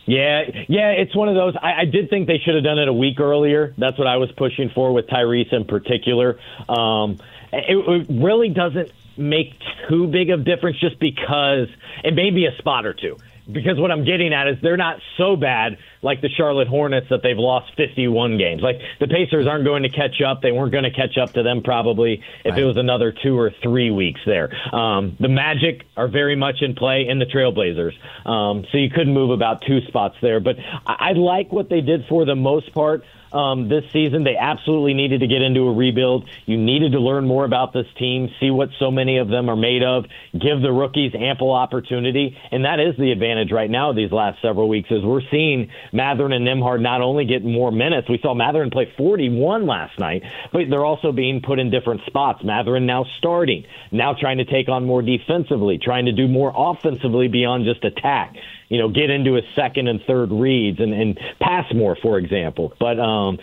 Yeah, 0.09 0.65
yeah, 0.69 0.93
it's 0.93 1.15
one 1.15 1.29
of 1.29 1.35
those. 1.35 1.55
I, 1.61 1.83
I 1.83 1.85
did 1.85 2.09
think 2.09 2.29
they 2.29 2.39
should 2.39 2.55
have 2.55 2.65
done 2.65 2.79
it 2.79 2.89
a 2.89 2.93
week 2.95 3.21
earlier. 3.21 3.75
That's 3.77 3.99
what 3.99 4.07
I 4.07 4.17
was 4.17 4.33
pushing 4.39 4.71
for 4.75 4.95
with 4.95 5.07
Tyrese 5.07 5.53
in 5.53 5.67
particular. 5.67 6.41
Um, 6.67 7.19
it, 7.53 7.77
it 7.77 8.07
really 8.09 8.49
doesn't 8.49 8.91
make 9.19 9.53
too 9.87 10.07
big 10.07 10.31
of 10.31 10.47
difference 10.47 10.81
just 10.81 10.99
because 10.99 11.69
it 12.05 12.15
may 12.15 12.31
be 12.31 12.47
a 12.47 12.57
spot 12.57 12.87
or 12.87 12.95
two. 12.95 13.19
Because 13.51 13.79
what 13.79 13.91
I'm 13.91 14.05
getting 14.05 14.33
at 14.35 14.47
is 14.49 14.57
they're 14.63 14.77
not 14.77 15.01
so 15.17 15.37
bad 15.37 15.79
like 16.03 16.21
the 16.21 16.29
Charlotte 16.29 16.69
Hornets 16.69 17.07
that 17.11 17.23
they've 17.23 17.39
lost 17.39 17.73
51 17.77 18.39
games. 18.39 18.63
Like 18.63 18.81
the 19.01 19.07
Pacers 19.07 19.47
aren't 19.47 19.65
going 19.65 19.83
to 19.85 19.89
catch 19.89 20.21
up. 20.21 20.43
They 20.43 20.53
weren't 20.53 20.73
going 20.73 20.85
to 20.85 20.91
catch 20.91 21.17
up 21.17 21.33
to 21.33 21.43
them 21.43 21.63
probably 21.63 22.23
if 22.45 22.53
right. 22.53 22.61
it 22.61 22.65
was 22.65 22.77
another 22.77 23.13
two 23.13 23.39
or 23.39 23.51
three 23.63 23.91
weeks 23.91 24.21
there. 24.27 24.55
Um, 24.75 25.17
the 25.19 25.29
Magic 25.29 25.85
are 25.97 26.09
very 26.09 26.37
much 26.37 26.57
in 26.61 26.75
play 26.75 27.07
in 27.09 27.19
the 27.19 27.27
Trailblazers. 27.27 27.95
Um, 28.29 28.67
so 28.71 28.79
you 28.79 28.91
could 28.91 29.09
move 29.09 29.31
about 29.31 29.63
two 29.63 29.81
spots 29.89 30.17
there. 30.21 30.41
But 30.41 30.57
I, 30.87 31.11
I 31.11 31.13
like 31.13 31.53
what 31.53 31.69
they 31.69 31.81
did 31.81 32.07
for 32.09 32.25
the 32.25 32.37
most 32.37 32.73
part 32.75 33.03
um, 33.33 33.69
this 33.69 33.85
season. 33.93 34.25
They 34.25 34.37
absolutely 34.37 34.95
needed 34.95 35.21
to 35.21 35.27
get 35.27 35.43
into 35.43 35.69
a 35.69 35.73
rebuild. 35.73 36.29
You 36.47 36.57
needed 36.57 36.93
to 36.93 37.01
learn 37.01 37.27
more 37.27 37.45
about 37.45 37.73
this 37.73 37.87
team, 37.99 38.31
see 38.41 38.51
what 38.51 38.71
so 38.79 38.91
many 38.91 39.19
of 39.19 39.29
them 39.29 39.49
are 39.49 39.57
made 39.57 39.83
of, 39.83 40.07
give 40.33 40.61
the 40.61 40.73
rookies 40.73 41.13
ample 41.15 41.53
opportunity, 41.53 42.37
and 42.51 42.65
that 42.65 42.81
is 42.81 42.97
the 42.97 43.13
advantage 43.13 43.53
right 43.53 43.71
now. 43.71 43.93
These 43.93 44.13
last 44.13 44.41
several 44.43 44.69
weeks 44.69 44.91
is 44.91 45.05
we're 45.05 45.23
seeing 45.31 45.71
Mathurin 45.93 46.33
and 46.33 46.47
Nembhard 46.47 46.81
not 46.81 47.01
only 47.01 47.25
get 47.25 47.45
more 47.45 47.71
minutes. 47.71 48.09
We 48.09 48.19
saw 48.19 48.35
Mathurin 48.35 48.71
play 48.71 48.93
41 48.97 49.67
last 49.67 49.99
night, 49.99 50.23
but 50.53 50.63
they're 50.71 50.85
also 50.85 51.13
being 51.13 51.43
put 51.43 51.59
in 51.59 51.71
different 51.71 52.03
spots. 52.07 52.43
Mathurin 52.45 52.87
now 52.87 53.05
starting, 53.19 53.65
now 53.91 54.15
trying 54.15 54.39
to 54.39 54.45
take 54.45 54.69
on 54.69 54.85
more 54.85 55.03
defensively, 55.03 55.79
trying 55.79 56.07
to 56.07 56.13
do 56.13 56.29
more 56.29 56.53
offensively 56.55 57.29
beyond 57.29 57.65
just 57.65 57.85
attack 57.85 58.37
you 58.69 58.79
know, 58.79 58.89
get 58.89 59.11
into 59.11 59.35
his 59.35 59.45
second 59.57 59.89
and 59.89 60.01
third 60.07 60.31
reads 60.31 60.79
and, 60.81 60.93
and 60.93 61.19
pass 61.41 61.65
more, 61.75 61.97
for 62.01 62.19
example. 62.19 62.73
But 62.79 63.01
um, 63.01 63.39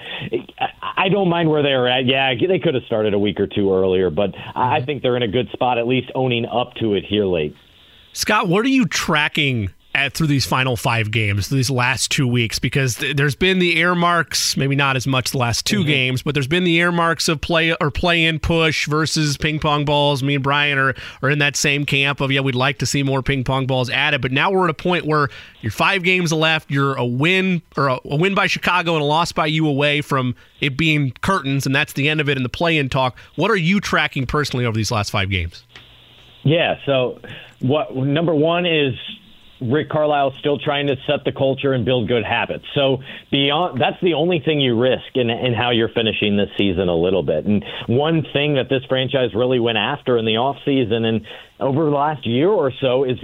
I 0.82 1.10
don't 1.10 1.30
mind 1.30 1.50
where 1.50 1.64
they're 1.64 1.88
at. 1.88 2.06
Yeah, 2.06 2.34
they 2.36 2.60
could 2.60 2.76
have 2.76 2.84
started 2.84 3.14
a 3.14 3.20
week 3.20 3.40
or 3.40 3.48
two 3.48 3.74
earlier, 3.74 4.10
but 4.10 4.36
I 4.56 4.82
think 4.86 5.02
they're 5.02 5.18
in 5.18 5.24
a 5.24 5.28
good 5.28 5.50
spot, 5.52 5.78
at 5.78 5.88
least 5.88 6.12
owning 6.14 6.46
up 6.46 6.76
to 6.76 6.94
it 6.94 7.04
here 7.04 7.26
late. 7.26 7.56
Scott, 8.14 8.48
what 8.48 8.66
are 8.66 8.70
you 8.70 8.86
tracking 8.86 9.72
at, 9.96 10.14
through 10.14 10.28
these 10.28 10.46
final 10.46 10.76
five 10.76 11.10
games, 11.10 11.50
these 11.50 11.70
last 11.70 12.12
two 12.12 12.28
weeks, 12.28 12.60
because 12.60 12.96
th- 12.96 13.16
there's 13.16 13.36
been 13.36 13.60
the 13.60 13.78
earmarks, 13.78 14.58
maybe 14.58 14.76
not 14.76 14.96
as 14.96 15.08
much 15.08 15.32
the 15.32 15.38
last 15.38 15.66
2 15.66 15.80
mm-hmm. 15.80 15.88
games, 15.88 16.22
but 16.22 16.34
there's 16.34 16.48
been 16.48 16.66
the 16.66 16.76
earmarks 16.76 17.28
of 17.28 17.42
play 17.42 17.74
or 17.80 17.90
play 17.90 18.24
in 18.24 18.40
push 18.40 18.88
versus 18.88 19.38
ping 19.38 19.60
pong 19.60 19.86
balls. 19.86 20.22
Me 20.22 20.36
and 20.36 20.44
Brian 20.44 20.78
are, 20.78 20.94
are 21.22 21.30
in 21.30 21.40
that 21.40 21.56
same 21.56 21.86
camp 21.86 22.22
of, 22.22 22.32
yeah, 22.32 22.42
we'd 22.42 22.56
like 22.56 22.78
to 22.80 22.86
see 22.86 23.02
more 23.02 23.24
ping 23.24 23.44
pong 23.44 23.66
balls 23.66 23.90
added, 23.90 24.22
but 24.22 24.32
now 24.32 24.52
we're 24.52 24.66
at 24.66 24.70
a 24.70 24.74
point 24.74 25.06
where 25.06 25.30
you're 25.62 25.72
five 25.72 26.04
games 26.04 26.32
left, 26.32 26.70
you're 26.70 26.96
a 26.96 27.06
win 27.06 27.62
or 27.78 27.88
a, 27.88 28.00
a 28.06 28.16
win 28.18 28.36
by 28.36 28.48
Chicago 28.48 28.94
and 28.94 29.02
a 29.02 29.06
loss 29.06 29.32
by 29.32 29.46
you 29.46 29.68
away 29.68 30.02
from 30.02 30.36
it 30.60 30.78
being 30.78 31.12
curtains, 31.22 31.66
and 31.66 31.74
that's 31.74 31.94
the 31.94 32.10
end 32.10 32.20
of 32.20 32.30
it 32.30 32.38
in 32.38 32.44
the 32.44 32.50
play 32.50 32.78
in 32.78 32.90
talk. 32.90 33.18
What 33.36 33.50
are 33.50 33.56
you 33.56 33.80
tracking 33.80 34.26
personally 34.26 34.66
over 34.66 34.76
these 34.76 34.92
last 34.92 35.10
five 35.10 35.30
games? 35.30 35.64
Yeah, 36.44 36.76
so 36.86 37.20
what 37.60 37.96
number 37.96 38.36
one 38.36 38.66
is 38.66 38.94
Rick 39.62 39.90
Carlisle 39.90 40.32
is 40.32 40.38
still 40.40 40.60
trying 40.60 40.88
to 40.88 40.98
set 41.08 41.24
the 41.24 41.32
culture 41.32 41.74
and 41.74 41.86
build 41.86 42.08
good 42.08 42.26
habits. 42.26 42.66
So 42.74 43.02
beyond 43.32 43.80
that's 43.80 44.00
the 44.02 44.14
only 44.14 44.40
thing 44.40 44.60
you 44.60 44.80
risk 44.80 45.16
in, 45.16 45.30
in 45.30 45.54
how 45.54 45.72
you're 45.72 45.90
finishing 45.90 46.36
this 46.36 46.50
season 46.58 46.90
a 46.90 46.96
little 46.96 47.24
bit. 47.24 47.46
And 47.46 47.64
one 47.88 48.26
thing 48.34 48.56
that 48.56 48.70
this 48.70 48.84
franchise 48.86 49.34
really 49.34 49.60
went 49.60 49.78
after 49.78 50.18
in 50.18 50.26
the 50.26 50.36
offseason 50.36 51.06
and 51.06 51.26
over 51.60 51.86
the 51.86 51.96
last 51.96 52.26
year 52.26 52.50
or 52.50 52.72
so 52.72 53.06
is 53.06 53.18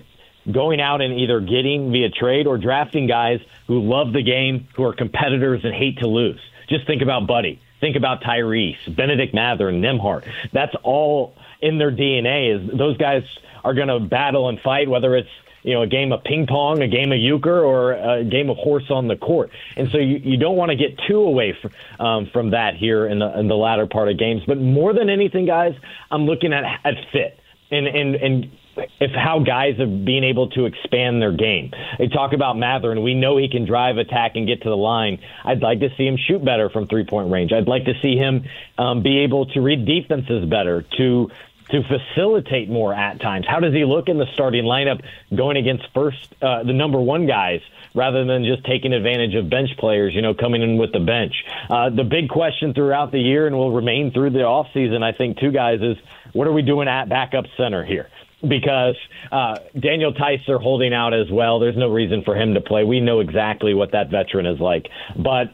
going 0.50 0.82
out 0.82 1.02
and 1.02 1.20
either 1.20 1.40
getting 1.40 1.92
via 1.92 2.10
trade 2.10 2.48
or 2.48 2.58
drafting 2.58 3.08
guys 3.08 3.40
who 3.68 3.82
love 3.82 4.14
the 4.14 4.24
game, 4.24 4.68
who 4.76 4.84
are 4.84 4.94
competitors 4.94 5.62
and 5.64 5.74
hate 5.74 6.00
to 6.00 6.08
lose. 6.08 6.40
Just 6.68 6.88
think 6.88 7.02
about 7.02 7.28
Buddy. 7.28 7.62
Think 7.82 7.96
about 7.96 8.24
Tyrese, 8.24 8.96
Bennedict 8.96 9.34
Mathurin, 9.34 9.84
and 9.84 10.00
Nembhard. 10.00 10.24
That's 10.54 10.76
all 10.84 11.36
in 11.62 11.78
their 11.78 11.92
DNA. 11.92 12.56
Is 12.56 12.78
those 12.78 12.96
guys 12.98 13.24
are 13.64 13.74
going 13.74 13.88
to 13.88 14.00
battle 14.00 14.50
and 14.50 14.60
fight, 14.60 14.88
whether 14.88 15.16
it's 15.16 15.30
you 15.64 15.74
know 15.74 15.82
a 15.82 15.88
game 15.88 16.12
of 16.12 16.24
ping 16.24 16.48
pong, 16.48 16.82
a 16.82 16.88
game 16.88 17.12
of 17.12 17.20
euchre, 17.20 17.64
or 17.64 17.94
a 17.94 18.24
game 18.24 18.50
of 18.50 18.58
horse 18.58 18.90
on 18.90 19.08
the 19.08 19.16
court. 19.16 19.52
And 19.76 19.90
so 19.92 19.98
you, 19.98 20.18
you 20.18 20.38
don't 20.38 20.56
want 20.56 20.70
to 20.70 20.76
get 20.76 21.00
too 21.08 21.22
away 21.22 21.58
from 21.60 21.72
um, 22.00 22.30
from 22.32 22.52
that 22.52 22.76
here 22.76 23.08
in 23.08 23.20
the 23.20 23.40
in 23.40 23.48
the 23.48 23.58
latter 23.58 23.88
part 23.88 24.10
of 24.10 24.18
games. 24.18 24.44
But 24.46 24.60
more 24.60 24.94
than 24.94 25.10
anything, 25.10 25.46
guys, 25.46 25.76
I'm 26.10 26.26
looking 26.26 26.54
at 26.54 26.64
at 26.84 26.96
fit 27.12 27.40
and 27.72 27.88
and 27.88 28.16
and 28.16 28.52
if 29.00 29.12
how 29.12 29.40
guys 29.40 29.78
have 29.78 30.06
been 30.06 30.24
able 30.24 30.50
to 30.52 30.66
expand 30.66 31.22
their 31.22 31.32
game. 31.32 31.72
They 31.98 32.08
talk 32.08 32.34
about 32.34 32.58
Mathurin, 32.58 32.98
and 32.98 33.04
we 33.04 33.14
know 33.14 33.38
he 33.38 33.50
can 33.50 33.66
drive, 33.66 33.98
attack, 33.98 34.34
and 34.36 34.48
get 34.48 34.62
to 34.64 34.70
the 34.70 34.78
line. 34.78 35.20
I'd 35.44 35.62
like 35.62 35.80
to 35.80 35.90
see 35.98 36.06
him 36.06 36.18
shoot 36.18 36.44
better 36.44 36.70
from 36.70 36.88
three 36.88 37.06
point 37.06 37.32
range. 37.32 37.52
I'd 37.52 37.68
like 37.68 37.86
to 37.86 37.94
see 38.02 38.16
him 38.16 38.46
um, 38.78 39.04
be 39.04 39.20
able 39.20 39.48
to 39.48 39.62
read 39.62 39.86
defenses 39.86 40.46
better, 40.50 40.86
to 40.98 41.30
to 41.72 41.84
facilitate 41.84 42.70
more 42.70 42.94
at 42.94 43.20
times. 43.22 43.46
How 43.48 43.60
does 43.60 43.74
he 43.74 43.86
look 43.86 44.10
in 44.10 44.18
the 44.18 44.28
starting 44.34 44.66
lineup 44.66 45.02
going 45.36 45.58
against 45.58 45.86
first 45.94 46.36
uh, 46.42 46.64
the 46.64 46.74
number 46.74 47.00
one 47.00 47.28
guys? 47.28 47.62
rather 47.94 48.26
than 48.26 48.44
just 48.44 48.66
taking 48.66 48.94
advantage 48.94 49.36
of 49.36 49.50
bench 49.50 49.70
players, 49.78 50.14
you 50.14 50.22
know, 50.22 50.34
coming 50.34 50.62
in 50.62 50.78
with 50.78 50.92
the 50.92 51.00
bench. 51.00 51.34
Uh, 51.70 51.90
the 51.90 52.04
big 52.04 52.30
question 52.30 52.74
throughout 52.74 53.12
the 53.12 53.20
year 53.20 53.48
and 53.48 53.56
will 53.56 53.72
remain 53.72 54.12
through 54.12 54.30
the 54.30 54.40
offseason, 54.40 55.04
I 55.04 55.12
think, 55.12 55.40
two 55.40 55.52
guys, 55.52 55.82
is 55.82 55.98
what 56.34 56.48
are 56.48 56.54
we 56.54 56.62
doing 56.62 56.88
at 56.88 57.10
backup 57.10 57.46
center 57.58 57.84
here? 57.84 58.08
because 58.48 58.96
uh, 59.32 59.60
Daniel 59.80 60.14
Theis 60.14 60.50
are 60.50 60.58
holding 60.58 60.96
out 60.96 61.14
as 61.14 61.30
well. 61.32 61.60
There's 61.60 61.78
no 61.78 61.90
reason 61.90 62.24
for 62.24 62.36
him 62.36 62.56
to 62.56 62.62
play. 62.62 62.84
We 62.84 63.00
know 63.00 63.20
exactly 63.20 63.76
what 63.76 63.92
that 63.92 64.10
veteran 64.10 64.48
is 64.48 64.60
like. 64.60 64.88
But 65.16 65.54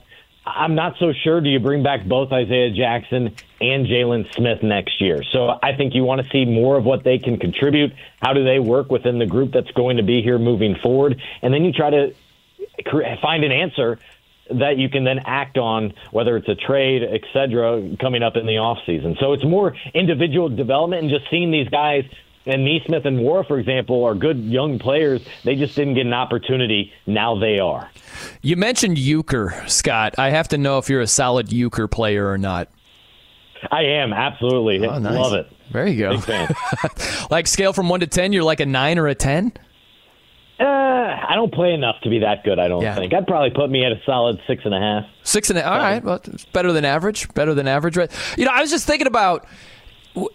I'm 0.56 0.76
not 0.76 0.96
so 1.00 1.12
sure. 1.24 1.42
Do 1.42 1.50
you 1.50 1.60
bring 1.60 1.84
back 1.84 2.06
both 2.06 2.32
Isaiah 2.32 2.72
Jackson 2.72 3.36
and 3.60 3.86
Jalen 3.86 4.34
Smith 4.34 4.64
next 4.64 5.02
year? 5.02 5.22
So 5.32 5.60
I 5.62 5.76
think 5.76 5.94
you 5.94 6.04
want 6.04 6.22
to 6.22 6.30
see 6.30 6.46
more 6.46 6.78
of 6.78 6.86
what 6.86 7.04
they 7.04 7.18
can 7.18 7.38
contribute. 7.38 7.92
How 8.22 8.34
do 8.34 8.44
they 8.44 8.60
work 8.60 8.90
within 8.90 9.20
the 9.20 9.26
group 9.26 9.52
that's 9.52 9.72
going 9.72 9.98
to 9.98 10.04
be 10.04 10.22
here 10.22 10.40
moving 10.40 10.76
forward? 10.82 11.22
And 11.42 11.54
then 11.54 11.66
you 11.66 11.74
try 11.74 11.90
to 11.90 12.14
find 13.22 13.44
an 13.44 13.52
answer 13.52 14.00
that 14.50 14.78
you 14.78 14.88
can 14.88 15.04
then 15.04 15.20
act 15.26 15.58
on, 15.58 15.94
whether 16.12 16.38
it's 16.38 16.48
a 16.48 16.56
trade, 16.56 17.04
et 17.04 17.22
cetera, 17.34 17.96
coming 18.00 18.24
up 18.24 18.38
in 18.38 18.46
the 18.46 18.54
offseason. 18.54 19.20
So 19.20 19.34
it's 19.34 19.44
more 19.44 19.76
individual 19.94 20.48
development 20.48 21.02
and 21.02 21.12
just 21.12 21.30
seeing 21.30 21.52
these 21.52 21.68
guys 21.68 22.06
and 22.48 22.66
Nesmith 22.66 23.06
and 23.06 23.20
War, 23.20 23.44
for 23.44 23.60
example, 23.60 24.04
are 24.04 24.16
good 24.16 24.40
young 24.40 24.80
players. 24.80 25.22
They 25.44 25.56
just 25.56 25.76
didn't 25.76 25.96
get 25.96 26.06
an 26.06 26.14
opportunity. 26.14 26.92
Now 27.06 27.40
they 27.40 27.60
are. 27.60 27.90
You 28.42 28.56
mentioned 28.56 28.98
euchre, 28.98 29.64
Scott. 29.68 30.16
I 30.18 30.30
have 30.30 30.48
to 30.50 30.58
know 30.58 30.78
if 30.78 30.90
you're 30.90 31.02
a 31.02 31.08
solid 31.08 31.52
euchre 31.52 31.88
player 31.88 32.30
or 32.30 32.38
not. 32.38 32.70
I 33.72 33.84
am 33.84 34.14
absolutely. 34.14 34.86
Oh, 34.88 35.00
nice. 35.00 35.14
Love 35.14 35.34
it. 35.34 35.52
There 35.72 35.88
you 35.88 35.98
go. 36.00 36.48
like 37.30 37.48
scale 37.48 37.74
from 37.74 37.90
one 37.90 38.00
to 38.00 38.08
ten, 38.08 38.32
you're 38.32 38.44
like 38.44 38.60
a 38.60 38.66
nine 38.66 38.98
or 39.00 39.08
a 39.08 39.16
ten. 39.16 39.52
Uh, 40.60 40.64
I 40.64 41.34
don't 41.36 41.54
play 41.54 41.74
enough 41.74 41.98
to 42.02 42.10
be 42.10 42.20
that 42.20 42.44
good. 42.44 42.58
I 42.58 42.68
don't 42.68 42.82
yeah. 42.82 42.96
think. 42.96 43.14
I'd 43.14 43.28
probably 43.28 43.52
put 43.52 43.70
me 43.70 43.86
at 43.86 43.92
a 43.92 44.02
solid 44.06 44.40
six 44.48 44.64
and 44.66 44.74
a 44.74 44.80
half. 44.80 45.04
Six 45.24 45.50
and 45.50 45.60
a, 45.60 45.70
all 45.70 45.78
right. 45.78 46.04
Well, 46.04 46.20
it's 46.24 46.46
better 46.46 46.72
than 46.72 46.86
average. 46.86 47.32
Better 47.34 47.54
than 47.54 47.68
average, 47.68 47.98
right? 47.98 48.12
You 48.38 48.46
know, 48.46 48.52
I 48.52 48.62
was 48.62 48.72
just 48.72 48.88
thinking 48.88 49.08
about 49.08 49.46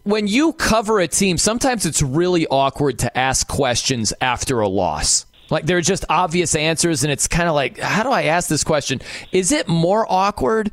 when 0.04 0.26
you 0.26 0.52
cover 0.52 1.00
a 1.00 1.08
team, 1.08 1.38
sometimes 1.38 1.86
it's 1.86 2.02
really 2.02 2.46
awkward 2.46 2.98
to 3.00 3.18
ask 3.18 3.48
questions 3.48 4.12
after 4.20 4.60
a 4.60 4.68
loss. 4.68 5.26
Like 5.50 5.66
there 5.66 5.76
are 5.76 5.82
just 5.82 6.04
obvious 6.08 6.54
answers, 6.54 7.04
and 7.04 7.12
it's 7.12 7.28
kind 7.28 7.48
of 7.48 7.54
like, 7.54 7.78
how 7.78 8.02
do 8.02 8.10
I 8.10 8.24
ask 8.24 8.48
this 8.48 8.64
question? 8.64 9.00
Is 9.32 9.52
it 9.52 9.68
more 9.68 10.06
awkward 10.10 10.70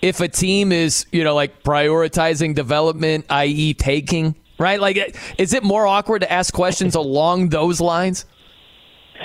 if 0.00 0.20
a 0.20 0.28
team 0.28 0.72
is, 0.72 1.06
you 1.12 1.22
know, 1.22 1.34
like 1.34 1.62
prioritizing 1.62 2.54
development, 2.54 3.26
i.e., 3.30 3.74
taking, 3.74 4.34
right? 4.58 4.80
Like, 4.80 5.16
is 5.38 5.52
it 5.52 5.62
more 5.62 5.86
awkward 5.86 6.20
to 6.20 6.32
ask 6.32 6.52
questions 6.54 6.94
along 6.94 7.50
those 7.50 7.80
lines? 7.80 8.24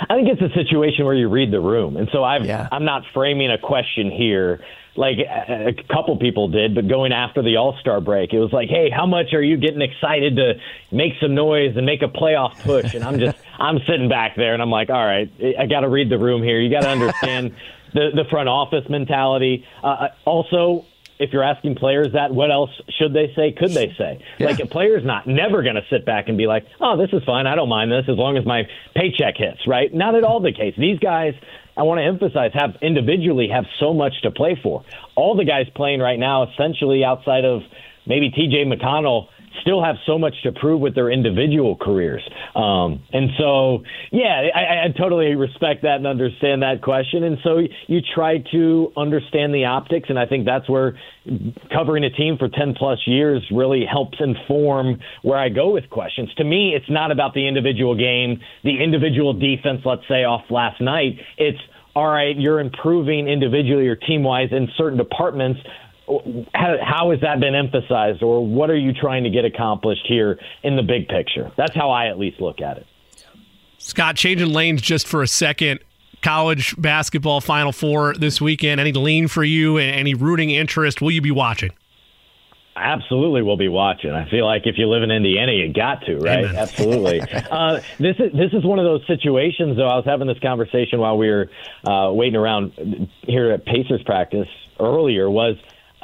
I 0.09 0.15
think 0.15 0.27
it's 0.27 0.41
a 0.41 0.53
situation 0.53 1.05
where 1.05 1.15
you 1.15 1.29
read 1.29 1.51
the 1.51 1.61
room, 1.61 1.97
and 1.97 2.07
so 2.11 2.23
I've, 2.23 2.45
yeah. 2.45 2.67
I'm 2.71 2.85
not 2.85 3.03
framing 3.13 3.49
a 3.49 3.57
question 3.57 4.11
here 4.11 4.63
like 4.97 5.17
a 5.19 5.73
couple 5.93 6.17
people 6.17 6.47
did, 6.47 6.73
but 6.75 6.87
going 6.87 7.11
after 7.11 7.41
the 7.43 7.57
All 7.57 7.77
Star 7.79 8.01
break, 8.01 8.33
it 8.33 8.39
was 8.39 8.51
like, 8.51 8.69
hey, 8.69 8.89
how 8.89 9.05
much 9.05 9.33
are 9.33 9.41
you 9.41 9.57
getting 9.57 9.81
excited 9.81 10.35
to 10.37 10.53
make 10.91 11.13
some 11.21 11.35
noise 11.35 11.77
and 11.77 11.85
make 11.85 12.01
a 12.01 12.07
playoff 12.07 12.59
push? 12.63 12.93
And 12.93 13.03
I'm 13.03 13.19
just, 13.19 13.37
I'm 13.59 13.79
sitting 13.87 14.09
back 14.09 14.35
there 14.35 14.53
and 14.53 14.61
I'm 14.61 14.71
like, 14.71 14.89
all 14.89 15.05
right, 15.05 15.31
I 15.57 15.67
got 15.67 15.81
to 15.81 15.89
read 15.89 16.09
the 16.09 16.17
room 16.17 16.41
here. 16.43 16.59
You 16.59 16.71
got 16.71 16.83
to 16.83 16.89
understand 16.89 17.55
the 17.93 18.09
the 18.15 18.25
front 18.29 18.49
office 18.49 18.89
mentality. 18.89 19.65
Uh, 19.83 20.09
also, 20.25 20.85
if 21.19 21.31
you're 21.31 21.43
asking 21.43 21.75
players 21.75 22.13
that, 22.13 22.33
what 22.33 22.51
else 22.51 22.69
should 22.97 23.13
they 23.13 23.31
say? 23.35 23.51
Could 23.51 23.71
they 23.71 23.93
say? 23.97 24.23
Yeah. 24.37 24.47
Like 24.47 24.59
a 24.59 24.65
player's 24.65 25.03
not 25.05 25.27
never 25.27 25.63
going 25.63 25.75
to 25.75 25.85
sit 25.89 26.05
back 26.05 26.27
and 26.27 26.37
be 26.37 26.47
like, 26.47 26.65
"Oh, 26.79 26.97
this 26.97 27.09
is 27.13 27.23
fine. 27.23 27.47
I 27.47 27.55
don't 27.55 27.69
mind 27.69 27.91
this 27.91 28.05
as 28.07 28.17
long 28.17 28.37
as 28.37 28.45
my 28.45 28.63
paycheck 28.95 29.35
hits." 29.37 29.67
Right? 29.67 29.93
Not 29.93 30.15
at 30.15 30.23
all 30.23 30.39
the 30.39 30.53
case. 30.53 30.75
These 30.77 30.99
guys 30.99 31.33
I 31.77 31.83
want 31.83 31.99
to 31.99 32.03
emphasize 32.03 32.51
have 32.55 32.71
individually 32.81 33.49
have 33.53 33.65
so 33.79 33.93
much 33.93 34.13
to 34.23 34.31
play 34.31 34.59
for. 34.61 34.83
All 35.15 35.35
the 35.35 35.45
guys 35.45 35.67
playing 35.75 35.99
right 35.99 36.17
now, 36.17 36.49
essentially 36.51 37.03
outside 37.03 37.45
of 37.45 37.61
maybe 38.07 38.31
TJ 38.31 38.65
McConnell, 38.65 39.27
still 39.61 39.83
have 39.83 39.95
so 40.05 40.17
much 40.17 40.35
to 40.43 40.51
prove 40.51 40.81
with 40.81 40.95
their 40.95 41.11
individual 41.11 41.75
careers. 41.75 42.21
Um, 42.55 43.03
and 43.13 43.29
so, 43.37 43.83
yeah, 44.11 44.49
I, 44.53 44.85
I 44.85 44.87
totally 44.97 45.35
respect 45.35 45.83
that 45.83 45.95
and 45.95 46.07
understand 46.07 46.61
that 46.61 46.81
question. 46.81 47.23
And 47.23 47.37
so 47.43 47.59
you 47.87 47.99
try 48.15 48.39
to 48.51 48.91
understand 48.97 49.53
the 49.53 49.65
optics, 49.65 50.09
and 50.09 50.17
I 50.19 50.25
think 50.25 50.45
that's 50.45 50.69
where 50.69 50.97
covering 51.73 52.03
a 52.03 52.09
team 52.09 52.37
for 52.37 52.49
10 52.49 52.75
plus 52.77 52.99
years 53.05 53.43
really 53.51 53.85
helps 53.85 54.17
inform 54.19 54.99
where 55.23 55.37
I 55.37 55.49
go 55.49 55.73
with 55.73 55.89
questions. 55.89 56.33
To 56.35 56.43
me, 56.43 56.73
it's 56.75 56.89
not 56.89 57.11
about 57.11 57.33
the 57.33 57.47
individual 57.47 57.95
game, 57.95 58.39
the 58.63 58.81
individual 58.81 59.33
defense, 59.33 59.81
let's 59.85 60.07
say, 60.07 60.23
off 60.23 60.45
last 60.49 60.81
night. 60.81 61.19
It's 61.37 61.59
all 61.95 62.07
right, 62.07 62.37
you're 62.37 62.59
improving 62.59 63.27
individually 63.27 63.87
or 63.87 63.95
team 63.95 64.21
wise 64.21 64.49
in 64.51 64.67
certain 64.77 64.99
departments 64.99 65.59
how, 66.53 66.77
how 66.81 67.11
has 67.11 67.21
that 67.21 67.39
been 67.39 67.55
emphasized, 67.55 68.23
or 68.23 68.45
what 68.45 68.69
are 68.69 68.77
you 68.77 68.93
trying 68.93 69.23
to 69.25 69.29
get 69.29 69.45
accomplished 69.45 70.05
here 70.07 70.39
in 70.63 70.75
the 70.75 70.83
big 70.83 71.07
picture? 71.07 71.51
That's 71.57 71.75
how 71.75 71.91
I 71.91 72.07
at 72.07 72.17
least 72.17 72.39
look 72.39 72.61
at 72.61 72.77
it. 72.77 72.87
Scott, 73.77 74.15
changing 74.15 74.49
lanes 74.49 74.81
just 74.81 75.07
for 75.07 75.21
a 75.21 75.27
second. 75.27 75.79
College 76.21 76.75
basketball 76.81 77.41
Final 77.41 77.71
Four 77.71 78.15
this 78.15 78.41
weekend. 78.41 78.81
Any 78.81 78.91
lean 78.91 79.27
for 79.27 79.43
you? 79.43 79.77
And 79.77 79.93
any 79.93 80.13
rooting 80.13 80.49
interest? 80.49 81.01
Will 81.01 81.11
you 81.11 81.21
be 81.21 81.31
watching? 81.31 81.71
Absolutely, 82.75 83.41
we'll 83.41 83.57
be 83.57 83.69
watching. 83.69 84.11
I 84.11 84.29
feel 84.29 84.45
like 84.45 84.63
if 84.65 84.77
you 84.77 84.87
live 84.87 85.03
in 85.03 85.09
Indiana, 85.09 85.51
you 85.51 85.73
got 85.73 86.01
to, 86.05 86.17
right? 86.17 86.45
Amen. 86.45 86.55
Absolutely. 86.55 87.21
uh, 87.51 87.81
this 87.99 88.15
is 88.19 88.31
this 88.33 88.53
is 88.53 88.63
one 88.63 88.77
of 88.79 88.85
those 88.85 89.05
situations. 89.07 89.77
Though 89.77 89.87
I 89.87 89.95
was 89.95 90.05
having 90.05 90.27
this 90.27 90.39
conversation 90.39 90.99
while 90.99 91.17
we 91.17 91.29
were 91.29 91.49
uh, 91.85 92.11
waiting 92.13 92.35
around 92.35 93.09
here 93.23 93.51
at 93.51 93.65
Pacers 93.65 94.03
practice 94.03 94.47
earlier. 94.79 95.29
Was 95.29 95.55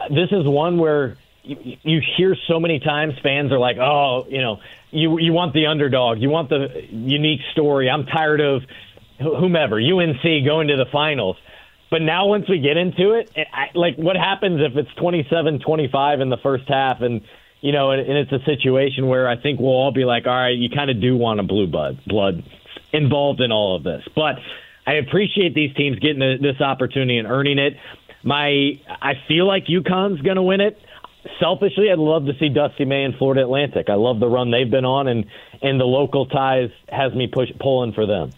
this 0.09 0.32
is 0.32 0.45
one 0.45 0.77
where 0.77 1.17
you, 1.43 1.77
you 1.83 2.01
hear 2.17 2.35
so 2.48 2.59
many 2.59 2.80
times 2.80 3.14
fans 3.22 3.51
are 3.51 3.59
like, 3.59 3.77
oh, 3.77 4.25
you 4.30 4.41
know, 4.41 4.59
you 4.91 5.19
you 5.19 5.33
want 5.33 5.53
the 5.53 5.67
underdog, 5.67 6.19
you 6.19 6.30
want 6.30 6.49
the 6.49 6.85
unique 6.90 7.41
story. 7.51 7.90
I'm 7.90 8.06
tired 8.06 8.41
of 8.41 8.64
whomever 9.19 9.80
UNC 9.80 10.23
going 10.45 10.67
to 10.69 10.77
the 10.77 10.88
finals. 10.91 11.38
But 11.90 12.01
now 12.01 12.27
once 12.27 12.49
we 12.49 12.59
get 12.59 12.77
into 12.77 13.11
it, 13.11 13.32
I, 13.53 13.69
like 13.75 13.98
what 13.98 14.15
happens 14.15 14.61
if 14.61 14.75
it's 14.75 14.90
27-25 14.93 16.22
in 16.22 16.30
the 16.30 16.38
first 16.38 16.67
half 16.67 17.01
and 17.01 17.22
you 17.61 17.72
know, 17.72 17.91
and, 17.91 18.01
and 18.01 18.17
it's 18.17 18.32
a 18.32 18.43
situation 18.45 19.07
where 19.07 19.27
I 19.30 19.38
think 19.38 19.59
we'll 19.59 19.69
all 19.69 19.93
be 19.93 20.03
like, 20.03 20.25
all 20.25 20.33
right, 20.33 20.57
you 20.57 20.69
kind 20.69 20.90
of 20.90 20.99
do 20.99 21.15
want 21.15 21.40
a 21.40 21.43
blue 21.43 21.67
blood 21.67 21.99
blood 22.06 22.43
involved 22.91 23.41
in 23.41 23.51
all 23.51 23.75
of 23.75 23.83
this. 23.83 24.03
But 24.15 24.35
I 24.85 24.93
appreciate 24.95 25.56
these 25.56 25.73
teams 25.75 25.98
getting 25.99 26.19
this 26.41 26.59
opportunity 26.59 27.17
and 27.17 27.27
earning 27.27 27.59
it. 27.59 27.77
My, 28.24 28.80
I 28.88 29.14
feel 29.27 29.48
like 29.48 29.66
UConn's 29.66 30.22
going 30.22 30.38
to 30.38 30.42
win 30.42 30.61
it. 30.61 30.80
Selfishly, 31.40 31.90
I'd 31.92 32.00
love 32.00 32.26
to 32.26 32.34
see 32.40 32.50
Dusty 32.50 32.85
May 32.85 33.03
and 33.03 33.16
Florida 33.16 33.42
Atlantic. 33.42 33.90
I 33.90 33.95
love 33.95 34.19
the 34.19 34.27
run 34.27 34.52
they've 34.52 34.69
been 34.69 34.85
on, 34.85 35.08
and 35.08 35.26
and 35.61 35.80
the 35.80 35.85
local 35.85 36.26
ties 36.26 36.69
has 36.90 37.14
me 37.14 37.27
push 37.27 37.48
pulling 37.61 37.93
for 37.93 38.06
them. 38.06 38.32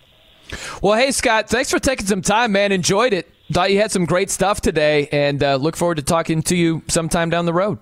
Well, 0.84 0.94
hey 0.94 1.12
Scott, 1.12 1.50
thanks 1.50 1.72
for 1.72 1.80
taking 1.80 2.06
some 2.06 2.22
time, 2.22 2.52
man. 2.52 2.72
Enjoyed 2.72 3.14
it. 3.14 3.28
Thought 3.52 3.72
you 3.72 3.80
had 3.80 3.92
some 3.92 4.06
great 4.06 4.30
stuff 4.30 4.62
today, 4.62 5.08
and 5.12 5.44
uh, 5.44 5.56
look 5.56 5.76
forward 5.76 5.96
to 5.96 6.04
talking 6.04 6.44
to 6.44 6.56
you 6.56 6.84
sometime 6.88 7.32
down 7.32 7.46
the 7.46 7.54
road. 7.54 7.80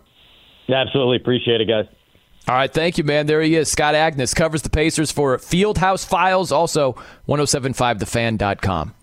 Absolutely 0.70 1.18
appreciate 1.18 1.60
it, 1.60 1.68
guys. 1.68 1.86
All 2.48 2.56
right, 2.56 2.72
thank 2.72 2.98
you, 2.98 3.06
man. 3.06 3.26
There 3.26 3.42
he 3.42 3.56
is. 3.56 3.70
Scott 3.70 3.96
Agness 3.96 4.36
covers 4.36 4.62
the 4.62 4.70
Pacers 4.70 5.12
for 5.12 5.38
Fieldhouse 5.38 6.06
Files, 6.06 6.52
also 6.52 6.94
1075thefan.com. 7.28 8.94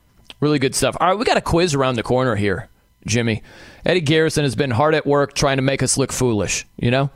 Really 0.41 0.59
good 0.59 0.75
stuff. 0.75 0.97
All 1.01 1.09
right, 1.09 1.19
we 1.19 1.25
got 1.25 1.39
a 1.39 1.43
quiz 1.43 1.75
around 1.75 1.97
the 1.97 2.03
corner 2.03 2.37
here. 2.37 2.69
Jimmy. 3.07 3.43
Eddie 3.85 4.01
Garrison 4.01 4.45
has 4.45 4.55
been 4.55 4.71
hard 4.71 4.95
at 4.95 5.07
work 5.07 5.35
trying 5.35 5.57
to 5.57 5.63
make 5.63 5.83
us 5.83 5.97
look 5.97 6.13
foolish, 6.13 6.67
you 6.77 6.91
know? 6.91 7.11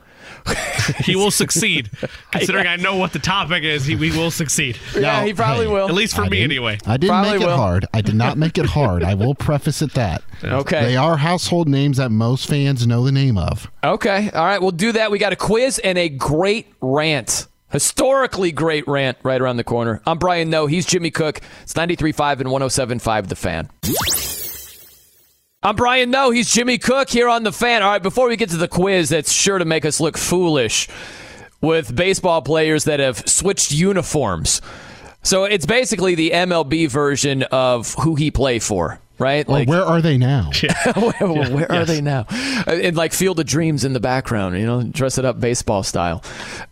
he 1.03 1.15
will 1.15 1.31
succeed. 1.31 1.89
Considering 2.31 2.65
I 2.65 2.77
know 2.77 2.95
what 2.95 3.13
the 3.13 3.19
topic 3.19 3.63
is, 3.63 3.85
he, 3.85 3.95
we 3.95 4.11
will 4.11 4.31
succeed. 4.31 4.79
Yeah, 4.95 5.23
he 5.23 5.33
probably 5.33 5.65
hey, 5.65 5.71
will. 5.71 5.87
At 5.87 5.93
least 5.93 6.15
for 6.15 6.23
I 6.23 6.29
me, 6.29 6.43
anyway. 6.43 6.79
I 6.85 6.97
didn't 6.97 7.11
probably 7.11 7.31
make 7.33 7.41
it 7.41 7.45
will. 7.45 7.57
hard. 7.57 7.85
I 7.93 8.01
did 8.01 8.15
not 8.15 8.37
make 8.37 8.57
it 8.57 8.65
hard. 8.65 9.03
I 9.03 9.13
will 9.13 9.35
preface 9.35 9.81
it 9.81 9.93
that. 9.93 10.23
Okay. 10.43 10.83
They 10.83 10.97
are 10.97 11.17
household 11.17 11.67
names 11.69 11.97
that 11.97 12.09
most 12.09 12.47
fans 12.47 12.85
know 12.87 13.03
the 13.03 13.11
name 13.11 13.37
of. 13.37 13.71
Okay. 13.83 14.31
All 14.31 14.45
right. 14.45 14.61
We'll 14.61 14.71
do 14.71 14.91
that. 14.93 15.11
We 15.11 15.19
got 15.19 15.33
a 15.33 15.35
quiz 15.35 15.79
and 15.79 15.97
a 15.97 16.09
great 16.09 16.67
rant 16.81 17.47
Historically 17.75 18.53
great 18.53 18.87
rant 18.87 19.17
right 19.21 19.41
around 19.41 19.57
the 19.57 19.63
corner. 19.65 20.01
I'm 20.05 20.17
Brian 20.17 20.49
Noe. 20.49 20.65
He's 20.65 20.85
Jimmy 20.85 21.11
Cook. 21.11 21.41
It's 21.63 21.73
93.5 21.73 22.39
and 22.39 22.49
107.5 22.49 23.27
The 23.27 23.35
Fan. 23.35 23.69
I'm 25.65 25.75
Brian 25.75 26.11
Noe. 26.11 26.29
He's 26.29 26.51
Jimmy 26.51 26.77
Cook 26.77 27.09
here 27.09 27.27
on 27.27 27.41
The 27.41 27.51
Fan. 27.51 27.81
All 27.81 27.89
right, 27.89 28.03
before 28.03 28.29
we 28.29 28.35
get 28.35 28.51
to 28.51 28.57
the 28.57 28.67
quiz 28.67 29.09
that's 29.09 29.31
sure 29.31 29.57
to 29.57 29.65
make 29.65 29.83
us 29.83 29.99
look 29.99 30.15
foolish 30.15 30.87
with 31.59 31.95
baseball 31.95 32.43
players 32.43 32.83
that 32.83 32.99
have 32.99 33.27
switched 33.27 33.71
uniforms. 33.71 34.61
So 35.23 35.45
it's 35.45 35.65
basically 35.65 36.13
the 36.13 36.29
MLB 36.29 36.87
version 36.87 37.41
of 37.41 37.95
who 37.95 38.13
he 38.13 38.29
play 38.29 38.59
for, 38.59 38.99
right? 39.17 39.47
Well, 39.47 39.65
where 39.65 39.83
are 39.83 40.03
they 40.03 40.19
now? 40.19 40.51
where, 40.95 41.33
where 41.49 41.71
are 41.71 41.85
they 41.85 41.99
now? 41.99 42.27
And 42.67 42.95
like 42.95 43.11
Field 43.11 43.39
of 43.39 43.47
Dreams 43.47 43.83
in 43.83 43.93
the 43.93 43.99
background, 43.99 44.59
you 44.59 44.67
know, 44.67 44.83
dress 44.83 45.17
it 45.17 45.25
up 45.25 45.39
baseball 45.39 45.81
style. 45.81 46.23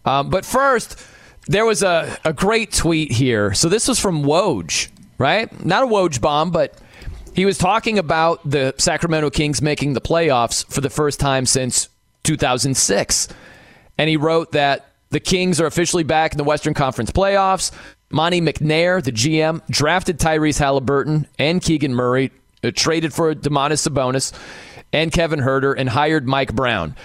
Um, 0.05 0.29
but 0.29 0.45
first, 0.45 1.03
there 1.47 1.65
was 1.65 1.81
a, 1.81 2.15
a 2.23 2.31
great 2.31 2.71
tweet 2.71 3.11
here. 3.11 3.55
So 3.55 3.69
this 3.69 3.87
was 3.87 3.99
from 3.99 4.23
Woj, 4.23 4.89
right? 5.17 5.65
Not 5.65 5.81
a 5.81 5.87
Woj 5.87 6.21
bomb, 6.21 6.51
but 6.51 6.79
he 7.33 7.45
was 7.45 7.57
talking 7.57 7.97
about 7.97 8.47
the 8.49 8.73
Sacramento 8.77 9.29
Kings 9.29 9.61
making 9.61 9.93
the 9.93 10.01
playoffs 10.01 10.65
for 10.71 10.81
the 10.81 10.89
first 10.89 11.19
time 11.19 11.45
since 11.45 11.89
2006. 12.23 13.27
And 13.97 14.09
he 14.09 14.17
wrote 14.17 14.51
that 14.53 14.91
the 15.09 15.19
Kings 15.19 15.59
are 15.61 15.65
officially 15.65 16.03
back 16.03 16.31
in 16.31 16.37
the 16.37 16.43
Western 16.43 16.73
Conference 16.73 17.11
playoffs. 17.11 17.71
Monte 18.09 18.41
McNair, 18.41 19.03
the 19.03 19.11
GM, 19.11 19.61
drafted 19.69 20.19
Tyrese 20.19 20.59
Haliburton 20.59 21.27
and 21.39 21.61
Keegan 21.61 21.93
Murray, 21.93 22.31
uh, 22.63 22.71
traded 22.75 23.13
for 23.13 23.33
Domantas 23.33 23.87
Sabonis 23.87 24.31
and 24.91 25.11
Kevin 25.11 25.39
Huerter, 25.39 25.73
and 25.75 25.89
hired 25.89 26.27
Mike 26.27 26.53
Brown. 26.53 26.95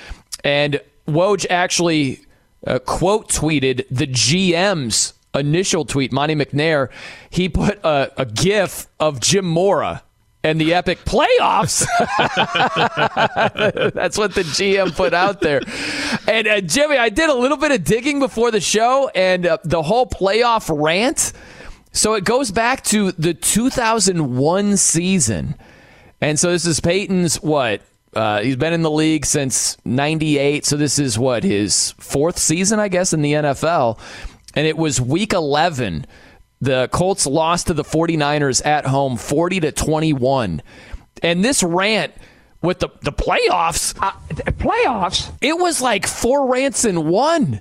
And 0.44 0.80
Woj 1.06 1.46
actually 1.48 2.20
uh, 2.66 2.78
quote 2.80 3.30
tweeted 3.30 3.86
the 3.90 4.06
GM's 4.06 5.14
initial 5.34 5.86
tweet, 5.86 6.12
Monte 6.12 6.34
McNair. 6.34 6.90
He 7.30 7.48
put 7.48 7.78
a, 7.82 8.12
a 8.20 8.26
GIF 8.26 8.88
of 9.00 9.20
Jim 9.20 9.46
Mora 9.46 10.02
and 10.44 10.60
the 10.60 10.74
epic 10.74 10.98
playoffs. 11.04 11.86
That's 13.94 14.16
what 14.16 14.34
the 14.34 14.42
GM 14.42 14.94
put 14.94 15.14
out 15.14 15.40
there. 15.40 15.60
And 16.26 16.46
uh, 16.46 16.60
Jimmy, 16.60 16.96
I 16.96 17.08
did 17.08 17.28
a 17.28 17.34
little 17.34 17.56
bit 17.56 17.72
of 17.72 17.84
digging 17.84 18.20
before 18.20 18.50
the 18.50 18.60
show, 18.60 19.10
and 19.14 19.46
uh, 19.46 19.58
the 19.64 19.82
whole 19.82 20.06
playoff 20.06 20.70
rant. 20.72 21.32
So 21.92 22.14
it 22.14 22.24
goes 22.24 22.50
back 22.50 22.84
to 22.84 23.12
the 23.12 23.34
2001 23.34 24.76
season. 24.76 25.56
And 26.20 26.38
so 26.38 26.50
this 26.50 26.66
is 26.66 26.80
Peyton's 26.80 27.36
what? 27.36 27.82
Uh, 28.14 28.40
he's 28.40 28.56
been 28.56 28.72
in 28.72 28.82
the 28.82 28.90
league 28.90 29.26
since 29.26 29.76
98. 29.84 30.64
So 30.64 30.76
this 30.76 30.98
is 30.98 31.18
what? 31.18 31.44
His 31.44 31.92
fourth 31.92 32.38
season, 32.38 32.78
I 32.78 32.88
guess, 32.88 33.12
in 33.12 33.22
the 33.22 33.32
NFL. 33.32 33.98
And 34.54 34.66
it 34.66 34.76
was 34.76 35.00
week 35.00 35.32
11 35.32 36.06
the 36.60 36.88
Colts 36.88 37.26
lost 37.26 37.68
to 37.68 37.74
the 37.74 37.84
49ers 37.84 38.64
at 38.64 38.86
home 38.86 39.16
40 39.16 39.60
to 39.60 39.72
21. 39.72 40.62
And 41.22 41.44
this 41.44 41.62
rant 41.62 42.12
with 42.62 42.80
the, 42.80 42.88
the 43.02 43.12
playoffs. 43.12 43.96
Uh, 44.00 44.12
playoffs? 44.52 45.32
It 45.40 45.58
was 45.58 45.80
like 45.80 46.06
four 46.06 46.50
rants 46.52 46.84
in 46.84 47.08
one. 47.08 47.60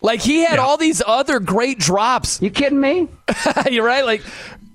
Like 0.00 0.20
he 0.20 0.40
had 0.40 0.54
yeah. 0.54 0.62
all 0.62 0.76
these 0.76 1.02
other 1.06 1.40
great 1.40 1.78
drops. 1.78 2.40
You 2.42 2.50
kidding 2.50 2.80
me? 2.80 3.08
You're 3.70 3.86
right. 3.86 4.04
Like, 4.04 4.22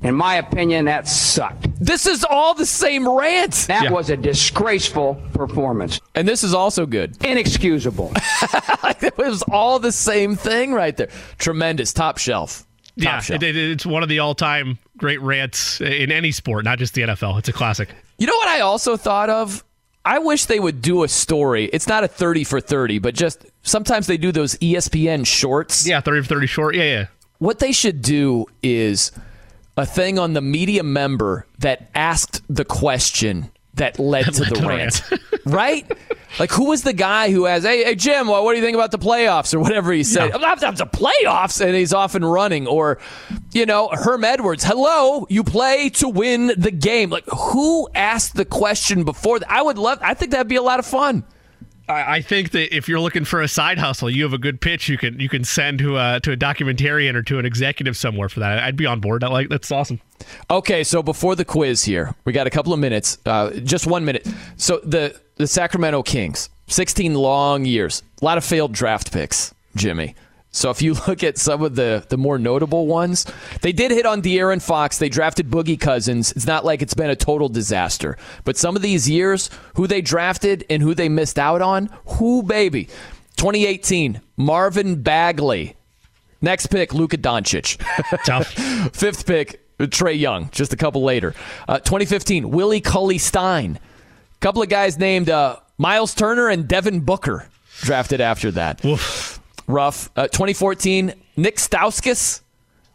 in 0.01 0.13
my 0.13 0.35
opinion, 0.35 0.85
that 0.85 1.07
sucked. 1.07 1.67
This 1.83 2.05
is 2.05 2.23
all 2.23 2.53
the 2.53 2.65
same 2.65 3.07
rant. 3.09 3.53
That 3.67 3.85
yeah. 3.85 3.91
was 3.91 4.11
a 4.11 4.15
disgraceful 4.15 5.15
performance. 5.33 5.99
And 6.13 6.27
this 6.27 6.43
is 6.43 6.53
also 6.53 6.85
good. 6.85 7.17
Inexcusable. 7.25 8.13
it 9.01 9.17
was 9.17 9.41
all 9.51 9.79
the 9.79 9.91
same 9.91 10.35
thing 10.35 10.71
right 10.71 10.95
there. 10.95 11.09
Tremendous. 11.39 11.93
Top 11.93 12.19
shelf 12.19 12.66
yeah, 12.97 13.21
it, 13.29 13.43
it, 13.43 13.55
it's 13.55 13.85
one 13.85 14.03
of 14.03 14.09
the 14.09 14.19
all-time 14.19 14.79
great 14.97 15.21
rants 15.21 15.79
in 15.81 16.11
any 16.11 16.31
sport, 16.31 16.65
not 16.65 16.79
just 16.79 16.93
the 16.93 17.03
NFL. 17.03 17.39
It's 17.39 17.49
a 17.49 17.53
classic. 17.53 17.89
You 18.17 18.27
know 18.27 18.35
what 18.35 18.47
I 18.47 18.61
also 18.61 18.97
thought 18.97 19.29
of? 19.29 19.63
I 20.03 20.19
wish 20.19 20.45
they 20.45 20.59
would 20.59 20.81
do 20.81 21.03
a 21.03 21.07
story. 21.07 21.65
It's 21.65 21.87
not 21.87 22.03
a 22.03 22.07
30 22.07 22.43
for 22.45 22.61
30, 22.61 22.99
but 22.99 23.13
just 23.13 23.45
sometimes 23.63 24.07
they 24.07 24.17
do 24.17 24.31
those 24.31 24.55
ESPN 24.55 25.27
shorts. 25.27 25.85
Yeah, 25.85 25.99
30 26.01 26.21
for 26.21 26.27
30 26.27 26.47
short. 26.47 26.75
Yeah, 26.75 26.83
yeah. 26.83 27.05
What 27.39 27.59
they 27.59 27.71
should 27.71 28.01
do 28.01 28.45
is 28.63 29.11
a 29.75 29.85
thing 29.85 30.17
on 30.17 30.33
the 30.33 30.41
media 30.41 30.81
member 30.81 31.45
that 31.59 31.89
asked 31.93 32.41
the 32.49 32.65
question 32.65 33.51
that 33.77 33.99
led 33.99 34.25
to 34.25 34.43
the 34.43 34.65
rant. 34.67 35.01
right? 35.45 35.89
Like, 36.39 36.51
who 36.51 36.65
was 36.65 36.83
the 36.83 36.93
guy 36.93 37.31
who 37.31 37.45
has, 37.45 37.63
hey, 37.63 37.83
hey 37.83 37.95
Jim, 37.95 38.27
well, 38.27 38.43
what 38.43 38.53
do 38.53 38.57
you 38.57 38.63
think 38.63 38.75
about 38.75 38.91
the 38.91 38.99
playoffs 38.99 39.53
or 39.53 39.59
whatever 39.59 39.91
he 39.91 40.03
said? 40.03 40.29
Yeah. 40.29 40.55
That's 40.55 40.79
the 40.79 40.85
playoffs, 40.85 41.65
and 41.65 41.75
he's 41.75 41.93
off 41.93 42.15
and 42.15 42.29
running. 42.29 42.67
Or, 42.67 42.99
you 43.53 43.65
know, 43.65 43.89
Herm 43.91 44.23
Edwards, 44.23 44.63
hello, 44.63 45.25
you 45.29 45.43
play 45.43 45.89
to 45.89 46.09
win 46.09 46.51
the 46.57 46.71
game. 46.71 47.09
Like, 47.09 47.25
who 47.27 47.87
asked 47.95 48.35
the 48.35 48.45
question 48.45 49.03
before? 49.03 49.39
I 49.47 49.61
would 49.61 49.77
love, 49.77 49.99
I 50.01 50.13
think 50.13 50.31
that'd 50.31 50.47
be 50.47 50.57
a 50.57 50.61
lot 50.61 50.79
of 50.79 50.85
fun. 50.85 51.23
I 51.89 52.21
think 52.21 52.51
that 52.51 52.75
if 52.75 52.89
you're 52.89 52.99
looking 52.99 53.23
for 53.23 53.41
a 53.41 53.47
side 53.47 53.77
hustle, 53.77 54.09
you 54.09 54.23
have 54.23 54.33
a 54.33 54.37
good 54.37 54.59
pitch. 54.59 54.89
You 54.89 54.97
can 54.97 55.19
you 55.19 55.29
can 55.29 55.43
send 55.43 55.79
to 55.79 55.97
a 55.97 56.19
to 56.21 56.33
a 56.33 56.37
documentarian 56.37 57.15
or 57.15 57.21
to 57.23 57.39
an 57.39 57.45
executive 57.45 57.95
somewhere 57.95 58.27
for 58.27 58.41
that. 58.41 58.59
I'd 58.59 58.75
be 58.75 58.85
on 58.85 58.99
board. 58.99 59.21
That 59.21 59.31
like 59.31 59.49
that's 59.49 59.71
awesome. 59.71 60.01
Okay, 60.49 60.83
so 60.83 61.01
before 61.01 61.35
the 61.35 61.45
quiz 61.45 61.83
here, 61.83 62.13
we 62.25 62.33
got 62.33 62.45
a 62.47 62.49
couple 62.49 62.73
of 62.73 62.79
minutes, 62.79 63.17
uh, 63.25 63.51
just 63.51 63.87
one 63.87 64.03
minute. 64.03 64.27
So 64.57 64.81
the 64.83 65.19
the 65.35 65.47
Sacramento 65.47 66.03
Kings, 66.03 66.49
16 66.67 67.13
long 67.13 67.63
years, 67.63 68.03
a 68.21 68.25
lot 68.25 68.37
of 68.37 68.43
failed 68.43 68.73
draft 68.73 69.13
picks, 69.13 69.53
Jimmy. 69.75 70.15
So 70.57 70.71
if 70.71 70.81
you 70.81 70.93
look 71.07 71.23
at 71.23 71.37
some 71.37 71.61
of 71.61 71.75
the, 71.75 72.03
the 72.09 72.17
more 72.17 72.39
notable 72.39 72.87
ones, 72.87 73.25
they 73.61 73.71
did 73.71 73.91
hit 73.91 74.05
on 74.05 74.21
De'Aaron 74.21 74.61
Fox. 74.61 74.97
They 74.97 75.09
drafted 75.09 75.49
Boogie 75.49 75.79
Cousins. 75.79 76.31
It's 76.31 76.47
not 76.47 76.65
like 76.65 76.81
it's 76.81 76.95
been 76.95 77.11
a 77.11 77.15
total 77.15 77.47
disaster. 77.47 78.17
But 78.43 78.57
some 78.57 78.75
of 78.75 78.81
these 78.81 79.09
years, 79.09 79.49
who 79.75 79.85
they 79.85 80.01
drafted 80.01 80.65
and 80.69 80.81
who 80.81 80.95
they 80.95 81.09
missed 81.09 81.37
out 81.37 81.61
on, 81.61 81.89
who 82.05 82.41
baby. 82.41 82.85
2018, 83.37 84.19
Marvin 84.35 85.01
Bagley. 85.03 85.75
Next 86.41 86.67
pick, 86.67 86.93
Luka 86.93 87.17
Doncic. 87.17 87.77
Tough. 88.25 88.47
Fifth 88.95 89.27
pick, 89.27 89.77
Trae 89.77 90.17
Young, 90.17 90.49
just 90.49 90.73
a 90.73 90.77
couple 90.77 91.03
later. 91.03 91.35
Uh, 91.67 91.77
2015, 91.79 92.49
Willie 92.49 92.81
Cauley 92.81 93.19
Stein. 93.19 93.77
A 93.77 94.39
couple 94.39 94.63
of 94.63 94.69
guys 94.69 94.97
named 94.97 95.29
uh, 95.29 95.57
Miles 95.77 96.15
Turner 96.15 96.47
and 96.47 96.67
Devin 96.67 97.01
Booker 97.01 97.47
drafted 97.81 98.21
after 98.21 98.49
that. 98.51 98.83
Oof. 98.83 99.36
Rough. 99.67 100.09
Uh, 100.15 100.27
2014, 100.27 101.13
Nick 101.35 101.57
Stauskas. 101.57 102.41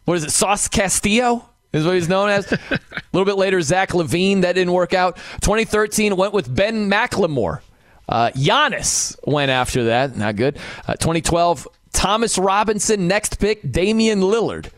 What 0.05 0.15
is 0.17 0.23
it? 0.25 0.31
Sauce 0.31 0.67
Castillo 0.67 1.47
is 1.71 1.85
what 1.85 1.95
he's 1.95 2.09
known 2.09 2.29
as. 2.29 2.51
a 2.71 2.79
little 3.13 3.25
bit 3.25 3.37
later, 3.37 3.61
Zach 3.61 3.89
LaVine. 3.89 4.41
That 4.41 4.53
didn't 4.53 4.73
work 4.73 4.93
out. 4.93 5.17
2013 5.41 6.15
went 6.15 6.33
with 6.33 6.53
Ben 6.53 6.89
McLemore. 6.89 7.61
Uh, 8.09 8.31
Giannis 8.31 9.17
went 9.25 9.49
after 9.49 9.85
that. 9.85 10.17
Not 10.17 10.35
good. 10.35 10.57
Uh, 10.87 10.93
2012, 10.93 11.67
Thomas 11.93 12.37
Robinson. 12.37 13.07
Next 13.07 13.39
pick, 13.39 13.71
Damian 13.71 14.21
Lillard. 14.21 14.69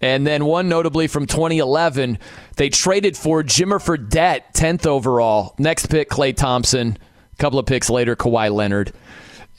And 0.00 0.26
then 0.26 0.46
one 0.46 0.68
notably 0.68 1.06
from 1.06 1.26
2011, 1.26 2.18
they 2.56 2.70
traded 2.70 3.16
for 3.16 3.42
Jimmer 3.42 3.78
Fredette, 3.78 4.54
10th 4.54 4.86
overall. 4.86 5.54
Next 5.58 5.86
pick, 5.86 6.08
Klay 6.08 6.34
Thompson. 6.34 6.96
A 7.32 7.36
couple 7.36 7.58
of 7.58 7.66
picks 7.66 7.90
later, 7.90 8.16
Kawhi 8.16 8.50
Leonard. 8.52 8.92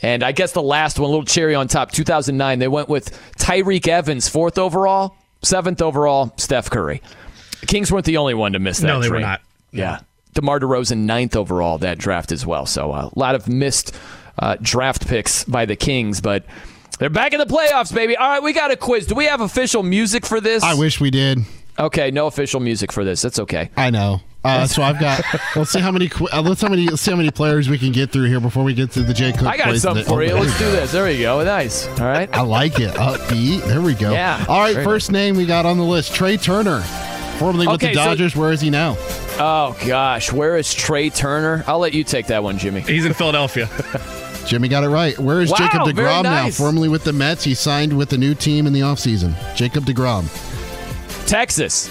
And 0.02 0.24
I 0.24 0.32
guess 0.32 0.52
the 0.52 0.64
last 0.64 1.00
one, 1.00 1.08
a 1.10 1.12
little 1.12 1.26
cherry 1.26 1.56
on 1.56 1.68
top, 1.68 1.92
2009, 1.92 2.60
they 2.60 2.68
went 2.68 2.90
with 2.90 3.12
Tyreke 3.38 3.88
Evans, 3.88 4.28
fourth 4.28 4.58
overall, 4.58 5.16
seventh 5.44 5.82
overall, 5.82 6.34
Steph 6.38 6.70
Curry. 6.70 7.02
The 7.60 7.68
Kings 7.68 7.92
weren't 7.92 8.06
the 8.06 8.18
only 8.18 8.34
one 8.34 8.54
to 8.54 8.60
miss 8.60 8.80
that. 8.80 8.88
No, 8.88 9.00
they 9.00 9.08
trade. 9.08 9.18
were 9.18 9.28
not. 9.28 9.42
Yeah. 9.72 10.00
DeMar 10.34 10.60
DeRozan, 10.60 11.00
ninth 11.00 11.36
overall, 11.36 11.78
that 11.80 11.98
draft 11.98 12.32
as 12.32 12.46
well. 12.46 12.66
So 12.66 12.92
uh, 12.92 13.10
a 13.14 13.20
lot 13.20 13.36
of 13.36 13.48
missed 13.48 13.96
uh, 14.40 14.58
draft 14.62 15.08
picks 15.08 15.44
by 15.44 15.66
the 15.66 15.76
Kings, 15.76 16.22
but 16.22 16.46
they're 17.00 17.10
back 17.10 17.34
in 17.34 17.40
the 17.40 17.46
playoffs, 17.46 17.94
baby. 17.94 18.16
All 18.16 18.30
right, 18.30 18.44
we 18.44 18.54
got 18.54 18.72
a 18.72 18.78
quiz. 18.78 19.06
Do 19.06 19.16
we 19.16 19.26
have 19.26 19.42
official 19.42 19.84
music 19.84 20.26
for 20.26 20.40
this? 20.40 20.64
I 20.64 20.74
wish 20.74 21.00
we 21.00 21.12
did. 21.12 21.40
Okay, 21.78 22.12
no 22.12 22.28
official 22.28 22.60
music 22.60 22.92
for 22.92 23.04
this. 23.04 23.22
That's 23.22 23.40
okay. 23.40 23.70
I 23.76 23.90
know. 23.90 24.22
Uh, 24.44 24.66
so 24.66 24.82
I've 24.82 25.00
got. 25.00 25.24
Let's 25.56 25.72
see 25.72 25.80
how 25.80 25.92
many. 25.92 26.10
Uh, 26.32 26.42
let's 26.42 26.62
how 26.62 26.68
many. 26.68 26.88
Let's 26.88 27.02
see 27.02 27.12
how 27.12 27.18
many 27.18 27.30
players 27.30 27.70
we 27.70 27.78
can 27.78 27.92
get 27.92 28.10
through 28.10 28.26
here 28.26 28.40
before 28.40 28.64
we 28.64 28.74
get 28.74 28.92
to 28.92 29.04
the 29.04 29.14
Jay 29.14 29.32
Cook. 29.32 29.48
I 29.48 29.58
got 29.58 29.76
something 29.78 30.04
for 30.04 30.24
you. 30.24 30.34
Let's 30.34 30.58
do 30.58 30.66
this. 30.72 30.92
There 30.92 31.04
we 31.04 31.20
go. 31.20 31.44
Nice. 31.44 31.88
All 32.00 32.08
right. 32.08 32.30
I 32.34 32.42
like 32.42 32.80
it. 32.80 32.94
Upbeat. 32.96 33.64
There 33.66 33.82
we 33.82 33.94
go. 33.94 34.12
Yeah. 34.12 34.44
All 34.50 34.60
right. 34.60 34.76
First 34.76 35.12
nice. 35.12 35.14
name 35.14 35.36
we 35.38 35.46
got 35.46 35.68
on 35.68 35.78
the 35.78 35.84
list: 35.84 36.16
Trea 36.16 36.38
Turner, 36.38 36.82
formerly 37.38 37.68
with 37.68 37.82
the 37.82 37.94
Dodgers. 37.94 38.34
So, 38.34 38.40
where 38.40 38.52
is 38.52 38.62
he 38.62 38.72
now? 38.72 38.96
Oh 39.38 39.78
gosh, 39.86 40.32
where 40.32 40.58
is 40.58 40.74
Trea 40.74 41.12
Turner? 41.12 41.64
I'll 41.68 41.80
let 41.80 41.94
you 41.94 42.04
take 42.04 42.28
that 42.28 42.42
one, 42.42 42.58
Jimmy. 42.58 42.82
He's 42.82 43.06
in 43.06 43.14
Philadelphia. 43.14 43.70
Jimmy 44.48 44.70
got 44.70 44.84
it 44.84 44.90
right. 44.90 45.18
Where 45.20 45.42
is 45.42 45.52
wow, 45.52 45.58
Jacob 45.58 45.82
DeGrom 45.82 46.24
nice. 46.24 46.60
now? 46.60 46.66
Formerly 46.66 46.90
with 46.90 47.04
the 47.04 47.14
Mets, 47.14 47.44
he 47.44 47.54
signed 47.54 47.96
with 47.96 48.12
a 48.14 48.18
new 48.18 48.34
team 48.34 48.66
in 48.66 48.74
the 48.74 48.80
offseason. 48.80 49.36
Jacob 49.56 49.84
DeGrom. 49.86 50.26
Texas. 51.28 51.90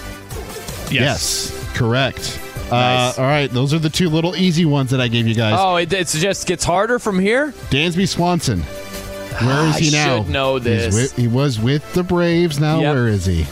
Yes. 0.91 1.53
yes 1.53 1.60
correct. 1.75 2.39
Nice. 2.71 3.19
Uh, 3.19 3.23
all 3.23 3.27
right, 3.27 3.51
those 3.51 3.75
are 3.75 3.79
the 3.81 3.91
two 3.91 4.09
little 4.09 4.37
easy 4.37 4.65
ones 4.65 4.91
that 4.93 5.01
I 5.01 5.09
gave 5.09 5.27
you 5.27 5.35
guys. 5.35 5.57
Oh, 5.59 5.77
it, 5.77 5.93
it 5.93 6.07
just 6.07 6.47
gets 6.47 6.63
harder 6.65 6.99
from 7.01 7.19
here? 7.19 7.53
Dansby 7.71 8.07
Swanson. 8.09 8.61
Where 8.61 9.67
is 9.69 9.77
I 9.77 9.81
he 9.81 9.91
now? 9.91 10.23
should 10.23 10.31
know 10.33 10.59
this. 10.59 10.95
with- 10.95 11.17
he 11.17 11.27
was 11.27 11.59
with 11.59 11.93
the 11.95 12.03
Braves. 12.03 12.61
Now 12.61 12.81
Yep. 12.81 12.95
where 12.95 13.09
is 13.09 13.27
he? 13.27 13.45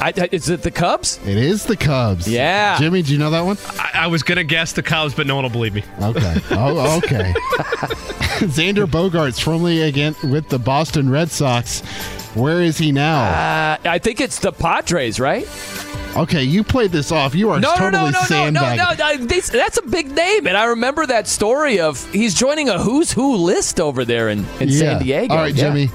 I, 0.00 0.08
I- 0.16 0.28
is 0.32 0.48
it 0.50 0.62
the 0.62 0.70
Cubs? 0.70 1.18
It 1.24 1.36
is 1.38 1.64
the 1.64 1.76
Cubs. 1.76 2.28
Yeah. 2.28 2.76
Jimmy, 2.78 3.02
do 3.02 3.12
you 3.12 3.18
know 3.18 3.30
that 3.30 3.42
one? 3.42 3.56
I, 3.78 3.90
I 3.94 4.06
was 4.08 4.22
gonna 4.22 4.42
guess 4.44 4.72
the 4.72 4.82
Cubs, 4.82 5.14
but 5.14 5.26
no 5.26 5.34
one 5.36 5.44
will 5.44 5.50
believe 5.50 5.74
me. 5.74 5.84
Okay. 6.02 6.36
Oh, 6.50 6.96
okay. 7.04 7.32
Xander 8.42 8.86
Bogaerts, 8.86 9.40
formerly 9.40 9.82
again 9.82 10.14
with 10.24 10.48
the 10.48 10.58
Boston 10.58 11.08
Red 11.08 11.30
Sox. 11.30 11.82
Where 12.34 12.62
is 12.62 12.78
he 12.78 12.92
now? 12.92 13.24
Uh, 13.24 13.76
I 13.88 13.98
think 13.98 14.20
it's 14.20 14.38
the 14.38 14.52
Padres, 14.52 15.18
right? 15.20 15.46
okay, 16.14 16.42
you 16.44 16.62
played 16.62 16.90
this 16.92 17.10
off. 17.10 17.34
You 17.34 17.48
are 17.50 17.58
No, 17.60 17.70
no, 17.70 17.76
totally 17.76 17.90
no, 17.90 18.04
no, 18.04 18.10
no, 18.10 18.20
no, 18.20 18.26
sandbagging. 18.26 18.98
no, 18.98 19.12
no. 19.22 19.26
This- 19.26 19.48
That's 19.50 19.78
a 19.78 19.82
big 19.82 20.10
name, 20.10 20.46
and 20.46 20.56
I 20.56 20.64
remember 20.64 21.06
that 21.06 21.26
story 21.26 21.80
of 21.80 22.04
he's 22.12 22.34
joining 22.34 22.68
a 22.68 22.78
who's 22.78 23.10
who 23.12 23.36
list 23.36 23.80
over 23.80 24.04
there 24.04 24.28
in, 24.28 24.44
in 24.60 24.70
San 24.70 25.02
Diego. 25.02 25.32
All 25.34 25.40
right, 25.40 25.54
Yeah. 25.54 25.68
Jimmy. 25.68 25.90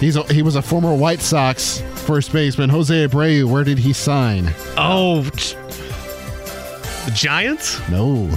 He's 0.00 0.14
a, 0.14 0.22
he 0.32 0.42
was 0.42 0.54
a 0.54 0.62
former 0.62 0.94
White 0.94 1.20
Sox 1.20 1.80
first 2.06 2.32
baseman. 2.32 2.70
Jose 2.70 2.94
Abreu, 3.08 3.44
where 3.50 3.64
did 3.64 3.78
he 3.78 3.92
sign? 3.92 4.54
Oh, 4.76 5.24
j- 5.34 5.56
the 7.04 7.12
Giants. 7.16 7.80
No. 7.88 8.28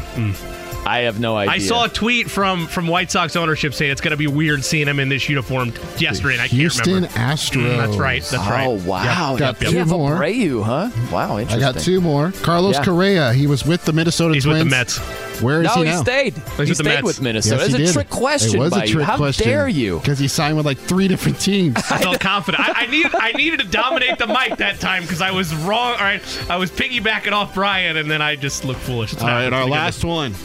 I 0.85 0.99
have 1.01 1.19
no 1.19 1.37
idea. 1.37 1.53
I 1.53 1.57
saw 1.59 1.85
a 1.85 1.89
tweet 1.89 2.29
from 2.29 2.65
from 2.67 2.87
White 2.87 3.11
Sox 3.11 3.35
ownership 3.35 3.73
saying 3.73 3.91
it's 3.91 4.01
going 4.01 4.11
to 4.11 4.17
be 4.17 4.27
weird 4.27 4.63
seeing 4.65 4.87
him 4.87 4.99
in 4.99 5.09
this 5.09 5.29
uniform 5.29 5.73
yesterday, 5.97 6.33
and 6.33 6.41
I 6.41 6.47
Houston 6.47 7.03
can't 7.03 7.15
remember. 7.15 7.33
Astros. 7.33 7.61
Mm, 7.61 7.77
that's 7.77 7.97
right. 7.97 8.23
That's 8.23 8.49
right. 8.49 8.65
Oh 8.67 8.81
wow! 8.87 9.31
Yep, 9.33 9.39
got 9.39 9.61
You 9.61 9.69
two 9.71 9.77
have 9.77 9.87
more. 9.89 10.15
Abreu, 10.15 10.63
huh? 10.63 10.89
Wow, 11.11 11.37
I 11.37 11.41
interesting. 11.41 11.59
got 11.73 11.79
two 11.79 12.01
more. 12.01 12.31
Carlos 12.41 12.75
Yeah. 12.77 12.83
Correa. 12.83 13.33
He 13.33 13.45
was 13.47 13.63
with 13.65 13.85
the 13.85 13.93
Minnesota 13.93 14.31
Twins. 14.33 14.43
He's 14.43 14.47
with 14.51 14.59
the 14.59 14.65
Mets. 14.65 14.97
Where 15.41 15.61
is 15.61 15.67
no, 15.75 15.81
he 15.81 15.89
he, 15.89 15.97
stayed. 15.97 16.33
He's 16.33 16.55
he 16.57 16.63
with 16.65 16.75
stayed 16.77 16.85
Mets. 16.85 17.03
with 17.03 17.21
Minnesota. 17.21 17.55
Yes, 17.57 17.65
it's 17.69 17.77
he 17.77 17.83
a 17.83 17.85
did. 17.87 17.93
trick 17.93 18.09
question 18.09 18.55
It 18.55 18.59
was 18.59 18.71
by 18.71 18.83
a 18.83 18.87
trick 18.87 18.93
you. 18.93 19.03
How 19.03 19.17
question. 19.17 19.47
dare 19.47 19.67
you? 19.67 19.99
Because 19.99 20.19
he 20.19 20.27
signed 20.27 20.57
with 20.57 20.65
like 20.65 20.77
three 20.77 21.07
different 21.07 21.39
teams. 21.39 21.75
I 21.77 21.97
felt 21.99 22.19
confident. 22.19 22.63
I, 22.67 22.83
I 22.83 22.85
needed 22.87 23.13
I 23.15 23.31
needed 23.33 23.59
to 23.59 23.67
dominate 23.67 24.17
the 24.17 24.27
mic 24.27 24.57
that 24.57 24.79
time 24.79 25.03
because 25.03 25.21
I 25.21 25.31
was 25.31 25.53
wrong. 25.55 25.93
All 25.93 25.97
right, 25.99 26.21
I 26.49 26.57
was 26.57 26.69
piggybacking 26.71 27.31
off 27.33 27.53
Brian, 27.55 27.97
and 27.97 28.09
then 28.09 28.21
I 28.21 28.35
just 28.35 28.65
looked 28.65 28.81
foolish. 28.81 29.11
That's 29.11 29.23
All 29.23 29.29
what 29.29 29.33
right, 29.35 29.43
happens 29.43 29.53
our 29.55 29.59
when 29.61 29.67
you 29.69 29.73
get 29.75 29.81
last 29.83 30.03
one. 30.03 30.35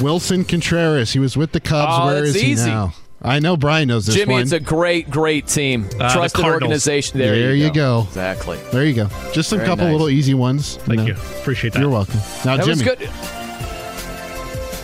Willson 0.00 0.44
Contreras. 0.48 1.12
He 1.12 1.18
was 1.18 1.36
with 1.36 1.52
the 1.52 1.60
Cubs. 1.60 1.92
Oh, 1.96 2.06
Where 2.06 2.22
that's 2.26 2.34
he 2.40 2.52
easy. 2.52 2.68
now? 2.70 2.92
I 3.22 3.38
know 3.38 3.54
Brian 3.56 3.88
knows 3.88 4.06
this 4.06 4.14
Jimmy, 4.14 4.32
one. 4.32 4.42
it's 4.42 4.52
a 4.52 4.60
great, 4.60 5.10
great 5.10 5.46
team. 5.46 5.84
Uh, 5.98 6.10
Trusted 6.12 6.40
Cardinals. 6.40 6.62
organization. 6.62 7.18
There, 7.18 7.34
There 7.34 7.54
you, 7.54 7.66
you 7.66 7.72
go. 7.72 8.04
Exactly. 8.08 8.58
there 8.72 8.84
you 8.86 8.94
go. 8.94 9.08
Just 9.34 9.52
a 9.52 9.58
couple 9.58 9.84
nice. 9.84 9.92
little 9.92 10.08
easy 10.08 10.32
ones. 10.32 10.76
Thank 10.76 11.00
know. 11.00 11.06
you. 11.08 11.12
Appreciate 11.14 11.74
that. 11.74 11.80
You're 11.80 11.90
welcome. 11.90 12.16
Now, 12.46 12.56
That 12.56 12.64
Jimmy, 12.64 12.70
was 12.70 12.82
good. 12.82 13.00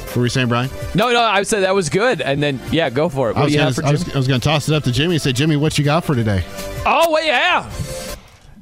what 0.09 0.17
were 0.17 0.25
you 0.25 0.28
saying, 0.28 0.49
Brian? 0.49 0.69
No, 0.95 1.11
no, 1.12 1.23
I 1.23 1.43
said 1.45 1.61
that 1.61 1.75
was 1.75 1.89
good. 1.89 2.20
And 2.20 2.43
then, 2.43 2.61
yeah, 2.70 2.91
go 2.91 3.09
for 3.09 3.31
it. 3.31 3.36
I 3.36 3.41
What 3.41 3.45
was, 3.47 3.55
gonna, 3.55 3.89
I, 3.89 3.91
was, 3.93 4.15
I 4.15 4.17
was 4.19 4.28
gonna 4.28 4.41
toss 4.41 4.69
it 4.69 4.75
up 4.75 4.85
to 4.85 4.93
Jimmy 4.93 5.15
and 5.15 5.23
say, 5.23 5.33
Jimmy, 5.33 5.57
what 5.57 5.78
you 5.78 5.85
got 5.85 6.05
for 6.05 6.15
today? 6.15 6.45
Oh, 6.85 7.11
well, 7.12 7.25
yeah. 7.25 7.70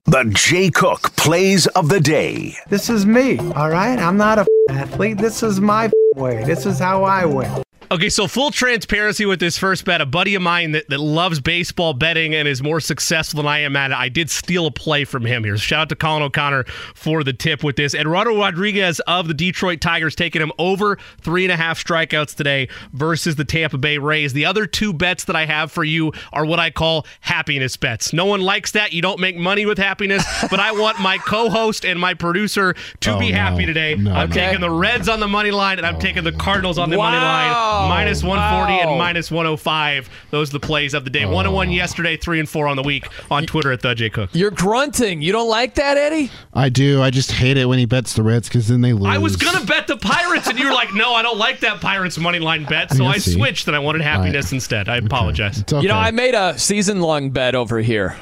The 0.07 0.25
Jay 0.35 0.71
Cook 0.71 1.17
Plays 1.17 1.67
of 1.69 1.89
the 1.89 1.99
Day. 1.99 2.55
This 2.69 2.91
is 2.91 3.07
me, 3.07 3.39
all 3.57 3.71
right? 3.71 3.99
I'm 3.99 4.17
not 4.17 4.39
a 4.39 4.47
athlete. 4.69 5.19
This 5.19 5.43
is 5.43 5.61
my 5.61 5.91
way. 6.17 6.45
This 6.45 6.67
is 6.67 6.79
how 6.79 7.05
I 7.05 7.25
win. 7.25 7.64
Okay, 7.95 8.09
so 8.09 8.27
full 8.27 8.51
transparency 8.51 9.25
with 9.25 9.39
this 9.39 9.57
first 9.57 9.85
bet. 9.85 10.01
A 10.01 10.07
buddy 10.07 10.35
of 10.35 10.43
mine 10.43 10.73
that, 10.73 10.89
that 10.89 10.99
loves 10.99 11.39
baseball 11.39 11.95
betting 11.95 12.35
and 12.35 12.49
is 12.49 12.61
more 12.61 12.81
successful 12.81 13.37
than 13.37 13.47
I 13.47 13.61
am 13.61 13.77
at 13.77 13.93
it. 13.93 13.97
I 13.97 14.09
did 14.09 14.31
steal 14.31 14.67
a 14.67 14.73
play 14.73 15.05
from 15.05 15.25
him 15.25 15.45
here. 15.45 15.57
Shout 15.57 15.83
out 15.83 15.89
to 15.91 15.95
Colin 15.95 16.25
O'Connor 16.25 16.65
for 16.97 17.23
the 17.23 17.33
tip 17.33 17.63
with 17.63 17.77
this. 17.77 17.95
Eduardo 17.95 18.37
Rodriguez 18.37 18.99
of 19.07 19.29
the 19.29 19.35
Detroit 19.35 19.81
Tigers 19.81 20.17
taking 20.17 20.43
him 20.43 20.51
over 20.59 20.99
three 21.21 21.45
and 21.45 21.53
a 21.53 21.57
half 21.57 21.79
strikeouts 21.85 22.35
today 22.35 22.69
versus 22.93 23.37
the 23.37 23.45
Tampa 23.45 23.79
Bay 23.79 23.99
Rays. 23.99 24.33
The 24.33 24.45
other 24.45 24.67
two 24.67 24.93
bets 24.93 25.23
that 25.27 25.37
I 25.37 25.47
have 25.47 25.71
for 25.71 25.85
you 25.85 26.11
are 26.33 26.45
what 26.45 26.59
I 26.59 26.71
call 26.73 27.07
happiness 27.21 27.77
bets. 27.77 28.13
No 28.13 28.25
one 28.25 28.41
likes 28.41 28.73
that. 28.73 28.93
You 28.93 29.03
don't 29.03 29.21
make 29.21 29.37
money 29.37 29.67
with 29.67 29.79
happiness, 29.79 30.25
but 30.51 30.59
I 30.59 30.73
want 30.73 30.99
my 30.99 31.17
co-host 31.19 31.85
and 31.85 32.01
my 32.01 32.15
producer 32.15 32.75
to 33.03 33.15
Oh, 33.15 33.19
be 33.21 33.31
no. 33.31 33.37
happy 33.39 33.67
today. 33.67 33.95
No, 33.95 34.13
I'm 34.13 34.31
no. 34.31 34.35
taking 34.35 34.61
the 34.61 34.71
Reds 34.71 35.09
on 35.09 35.21
the 35.21 35.29
money 35.29 35.53
line 35.53 35.79
and 35.79 35.87
I'm 35.87 35.95
oh, 35.95 36.01
taking 36.01 36.25
the 36.25 36.33
Cardinals 36.33 36.77
on 36.77 36.91
the 36.91 36.97
money 36.97 37.19
line. 37.19 37.84
Wow. 37.85 37.89
Minus 37.91 38.23
140 38.23 38.73
Wow. 38.73 38.91
and 38.91 38.99
minus 38.99 39.31
105. 39.31 40.09
Those 40.31 40.51
are 40.51 40.53
the 40.55 40.61
plays 40.67 40.95
of 40.95 41.05
the 41.05 41.11
day. 41.11 41.25
Oh. 41.25 41.31
One 41.31 41.47
and 41.47 41.55
one 41.55 41.71
yesterday, 41.71 42.17
three 42.17 42.39
and 42.41 42.49
four 42.49 42.67
on 42.67 42.77
the 42.77 42.83
week 42.83 43.07
on 43.31 43.45
Twitter 43.47 43.73
at 43.73 43.81
the 43.83 43.95
J 43.95 44.11
Cook. 44.11 44.31
You're 44.33 44.51
grunting. 44.51 45.23
You 45.23 45.33
don't 45.33 45.49
like 45.49 45.75
that, 45.75 45.97
Eddie? 45.97 46.31
I 46.53 46.69
do. 46.69 47.03
I 47.03 47.11
just 47.11 47.33
hate 47.33 47.57
it 47.57 47.67
when 47.67 47.79
he 47.79 47.87
bets 47.87 48.15
the 48.15 48.23
Reds 48.23 48.49
because 48.49 48.69
then 48.69 48.81
they 48.81 48.93
lose. 48.93 49.07
I 49.07 49.19
was 49.19 49.37
gonna 49.37 49.65
bet 49.65 49.87
the 49.87 49.97
Pirates, 49.97 50.49
and 50.49 50.59
you 50.59 50.67
were 50.67 50.73
like, 50.75 50.95
"No, 50.95 51.15
I 51.15 51.23
don't 51.23 51.39
like 51.39 51.61
that 51.61 51.81
Pirates 51.81 52.19
money 52.19 52.39
line 52.39 52.65
bet." 52.65 52.93
So 52.93 53.05
Yeah, 53.05 53.11
I 53.11 53.19
switched, 53.19 53.67
and 53.67 53.77
I 53.77 53.79
wanted 53.81 54.03
happiness 54.03 54.53
instead. 54.53 54.89
I 54.89 54.97
apologize. 54.97 55.59
It's 55.59 55.73
okay. 55.73 55.83
You 55.83 55.89
know, 55.89 55.97
I 55.97 56.11
made 56.11 56.35
a 56.35 56.59
season 56.59 57.01
long 57.01 57.31
bet 57.31 57.55
over 57.55 57.81
here. 57.81 58.17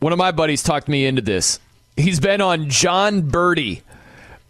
One 0.00 0.12
of 0.12 0.18
my 0.18 0.32
buddies 0.32 0.62
talked 0.62 0.88
me 0.88 1.06
into 1.06 1.22
this. 1.22 1.58
He's 1.96 2.18
been 2.20 2.40
on 2.40 2.68
Jon 2.70 3.22
Berti, 3.22 3.82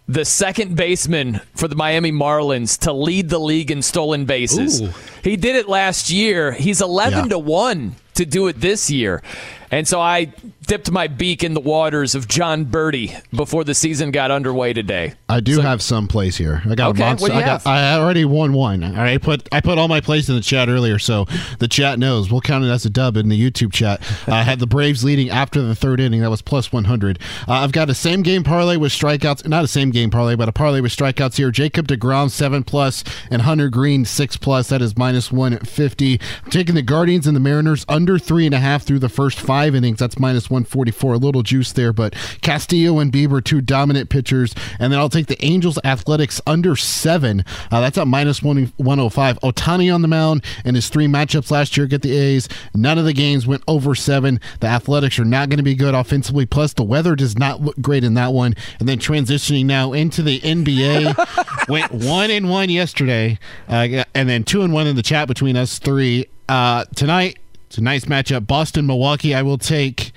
the 0.09 0.25
second 0.25 0.77
baseman 0.77 1.41
for 1.55 1.69
the 1.69 1.77
Miami 1.77 2.13
Marlins, 2.13 2.79
to 2.81 2.93
lead 2.93 3.29
the 3.29 3.39
league 3.39 3.71
in 3.71 3.83
stolen 3.83 4.25
bases. 4.25 4.83
Ooh. 4.83 4.91
He 5.23 5.37
did 5.37 5.57
it 5.57 5.69
last 5.69 6.11
year. 6.11 6.53
He's 6.53 6.81
11 6.81 7.25
Yeah. 7.25 7.29
to 7.31 7.39
1 7.39 7.95
to 8.15 8.27
do 8.27 8.49
it 8.49 8.61
this 8.61 8.91
year. 8.91 9.23
And 9.71 9.89
so 9.89 10.01
I 10.01 10.33
dipped 10.67 10.91
my 10.91 11.07
beak 11.09 11.43
in 11.45 11.55
the 11.55 11.61
waters 11.61 12.15
of 12.15 12.29
Jon 12.29 12.65
Berti 12.67 13.21
before 13.35 13.65
the 13.65 13.75
season 13.75 14.11
got 14.11 14.31
underway 14.31 14.73
today. 14.73 15.15
I 15.29 15.41
do 15.41 15.61
have 15.61 15.83
some 15.83 16.09
plays 16.09 16.37
here. 16.37 16.63
I 16.69 16.75
got 16.75 16.91
Okay, 16.91 17.03
a 17.03 17.07
monster. 17.07 17.23
what 17.25 17.29
do 17.29 17.35
you 17.35 17.41
I 17.43 17.45
got. 17.45 17.63
have? 17.63 17.67
I 17.67 17.95
already 17.95 18.25
won 18.25 18.53
one. 18.53 18.83
All 18.85 18.91
right, 18.93 19.15
I 19.15 19.19
put 19.19 19.49
I 19.53 19.61
put 19.61 19.79
all 19.79 19.89
my 19.89 20.01
plays 20.01 20.29
in 20.29 20.35
the 20.37 20.41
chat 20.43 20.69
earlier, 20.69 20.99
so 20.99 21.27
the 21.59 21.69
chat 21.69 21.99
knows. 21.99 22.31
We'll 22.31 22.41
count 22.41 22.65
it 22.65 22.69
as 22.69 22.85
a 22.85 22.91
dub 22.91 23.17
in 23.17 23.29
the 23.29 23.39
YouTube 23.51 23.73
chat. 23.73 24.01
I 24.27 24.43
had 24.43 24.59
the 24.59 24.67
Braves 24.67 25.05
leading 25.05 25.31
after 25.31 25.63
the 25.63 25.75
third 25.75 26.01
inning. 26.01 26.21
That 26.21 26.31
was 26.31 26.43
plus 26.43 26.73
one 26.73 26.85
hundred. 26.85 27.19
Uh, 27.49 27.53
I've 27.55 27.73
got 27.73 27.91
a 27.91 27.95
same 27.95 28.23
game 28.23 28.45
parlay 28.45 28.77
with 28.77 28.93
strikeouts. 28.93 29.47
Not 29.49 29.65
a 29.65 29.69
same 29.69 29.91
game 29.91 30.11
parlay, 30.11 30.37
but 30.37 30.49
a 30.49 30.53
parlay 30.53 30.81
with 30.81 30.95
strikeouts 30.95 31.37
here. 31.37 31.51
Jacob 31.51 31.89
Degrom 31.89 32.31
seven 32.31 32.63
plus 32.65 33.05
and 33.31 33.43
Hunter 33.43 33.69
Greene 33.69 34.05
six 34.05 34.37
plus. 34.37 34.69
That 34.69 34.83
is 34.83 34.97
minus 34.97 35.33
one 35.33 35.59
fifty. 35.61 36.21
I'm 36.45 36.51
taking 36.51 36.75
the 36.75 36.83
Guardians 36.83 37.27
and 37.27 37.35
the 37.37 37.41
Mariners 37.41 37.85
under 37.89 38.19
three 38.19 38.47
and 38.47 38.55
a 38.55 38.59
half 38.61 38.83
through 38.85 38.99
the 39.01 39.09
first 39.09 39.41
five 39.41 39.75
innings. 39.75 39.99
That's 39.99 40.19
minus 40.19 40.51
one 40.53 40.65
forty 40.65 40.91
four. 40.91 41.15
A 41.15 41.19
little 41.19 41.43
juice 41.43 41.73
there, 41.73 41.93
but 41.93 42.15
Castillo 42.43 42.99
and 42.99 43.13
Bieber 43.13 43.43
two 43.43 43.61
dominant 43.61 44.11
pitchers, 44.11 44.55
and 44.79 44.93
then 44.93 45.01
I'll 45.01 45.09
take 45.09 45.27
the 45.27 45.43
Angels 45.45 45.79
Athletics 45.85 46.41
under 46.47 46.77
seven. 46.77 47.45
Uh, 47.71 47.81
that's 47.81 47.99
at 47.99 48.07
minus 48.07 48.43
one 48.43 48.73
one 48.77 48.99
hundred 48.99 49.11
five. 49.11 49.39
Ohtani 49.41 49.93
on 49.93 50.03
the 50.03 50.09
mound 50.09 50.45
in 50.65 50.75
his 50.75 50.89
three 50.89 51.07
matchups 51.07 51.51
last 51.51 51.77
year 51.77 51.87
get 51.87 52.03
the 52.03 52.17
A's. 52.17 52.49
None 52.75 52.99
of 52.99 53.05
the 53.05 53.13
games 53.13 53.47
went 53.47 53.63
over 53.69 53.95
seven. 53.95 54.41
The 54.61 54.67
Athletics 54.67 55.19
are 55.19 55.25
not 55.25 55.49
going 55.49 55.59
to 55.59 55.63
be 55.65 55.75
good 55.75 55.95
offensively. 55.95 56.47
Plus, 56.47 56.73
the 56.73 56.83
weather 56.83 57.15
does 57.15 57.39
not 57.39 57.61
look 57.61 57.81
great 57.81 58.05
in 58.05 58.15
that 58.15 58.33
one. 58.33 58.55
And 58.79 58.89
then 58.89 58.99
transitioning 58.99 59.67
now 59.67 59.93
into 59.93 60.23
the 60.23 60.41
NBA, 60.41 61.69
went 61.69 61.93
one 61.93 62.31
and 62.31 62.51
one 62.51 62.71
yesterday, 62.71 63.39
uh, 63.69 64.05
and 64.15 64.29
then 64.29 64.45
two 64.45 64.63
and 64.63 64.73
one 64.73 64.87
in 64.87 64.97
the 64.97 65.03
chat 65.03 65.29
between 65.29 65.57
us 65.57 65.79
three. 65.79 66.27
Uh, 66.49 66.85
tonight, 66.95 67.39
it's 67.67 67.79
a 67.79 67.83
nice 67.83 68.05
matchup. 68.05 68.47
Boston 68.47 68.87
Milwaukee. 68.87 69.35
I 69.35 69.43
will 69.43 69.59
take. 69.59 70.12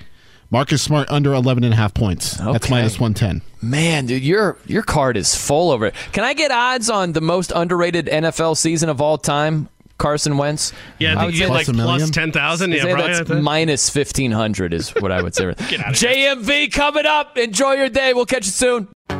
Marcus 0.50 0.80
Smart 0.82 1.10
under 1.10 1.32
11 1.32 1.64
and 1.64 1.72
a 1.72 1.76
half 1.76 1.92
points. 1.94 2.34
That's 2.36 2.70
minus 2.70 3.00
110. 3.00 3.42
Man, 3.62 4.06
dude, 4.06 4.22
your 4.22 4.56
your 4.66 4.82
card 4.82 5.16
is 5.16 5.34
full 5.34 5.70
over 5.70 5.86
it. 5.86 5.94
Can 6.12 6.22
I 6.24 6.34
get 6.34 6.50
odds 6.50 6.88
on 6.88 7.12
the 7.12 7.20
most 7.20 7.52
underrated 7.54 8.06
NFL 8.06 8.56
season 8.56 8.88
of 8.88 9.00
all 9.00 9.18
time? 9.18 9.68
Carson 9.98 10.36
Wentz. 10.36 10.72
Yeah, 10.98 11.12
I 11.12 11.14
think 11.14 11.24
would 11.26 11.34
you 11.34 11.40
get 11.40 11.46
say 11.46 11.52
like 11.54 11.64
Plus 11.64 11.74
a 11.74 11.76
million? 11.76 11.98
plus 12.00 12.10
ten 12.10 12.30
thousand. 12.30 12.72
I'd 12.74 12.76
Yeah, 12.84 12.94
probably. 12.94 13.12
that's 13.14 13.30
minus 13.42 13.88
fifteen 13.90 14.30
hundred 14.30 14.74
is 14.74 14.90
what 14.90 15.10
I 15.10 15.22
would 15.22 15.34
say. 15.34 15.44
JMV 15.54 16.70
coming 16.72 17.06
up. 17.06 17.36
Enjoy 17.38 17.72
your 17.72 17.88
day. 17.88 18.12
We'll 18.14 18.26
catch 18.26 18.44
you 18.46 18.52
soon. 18.52 18.88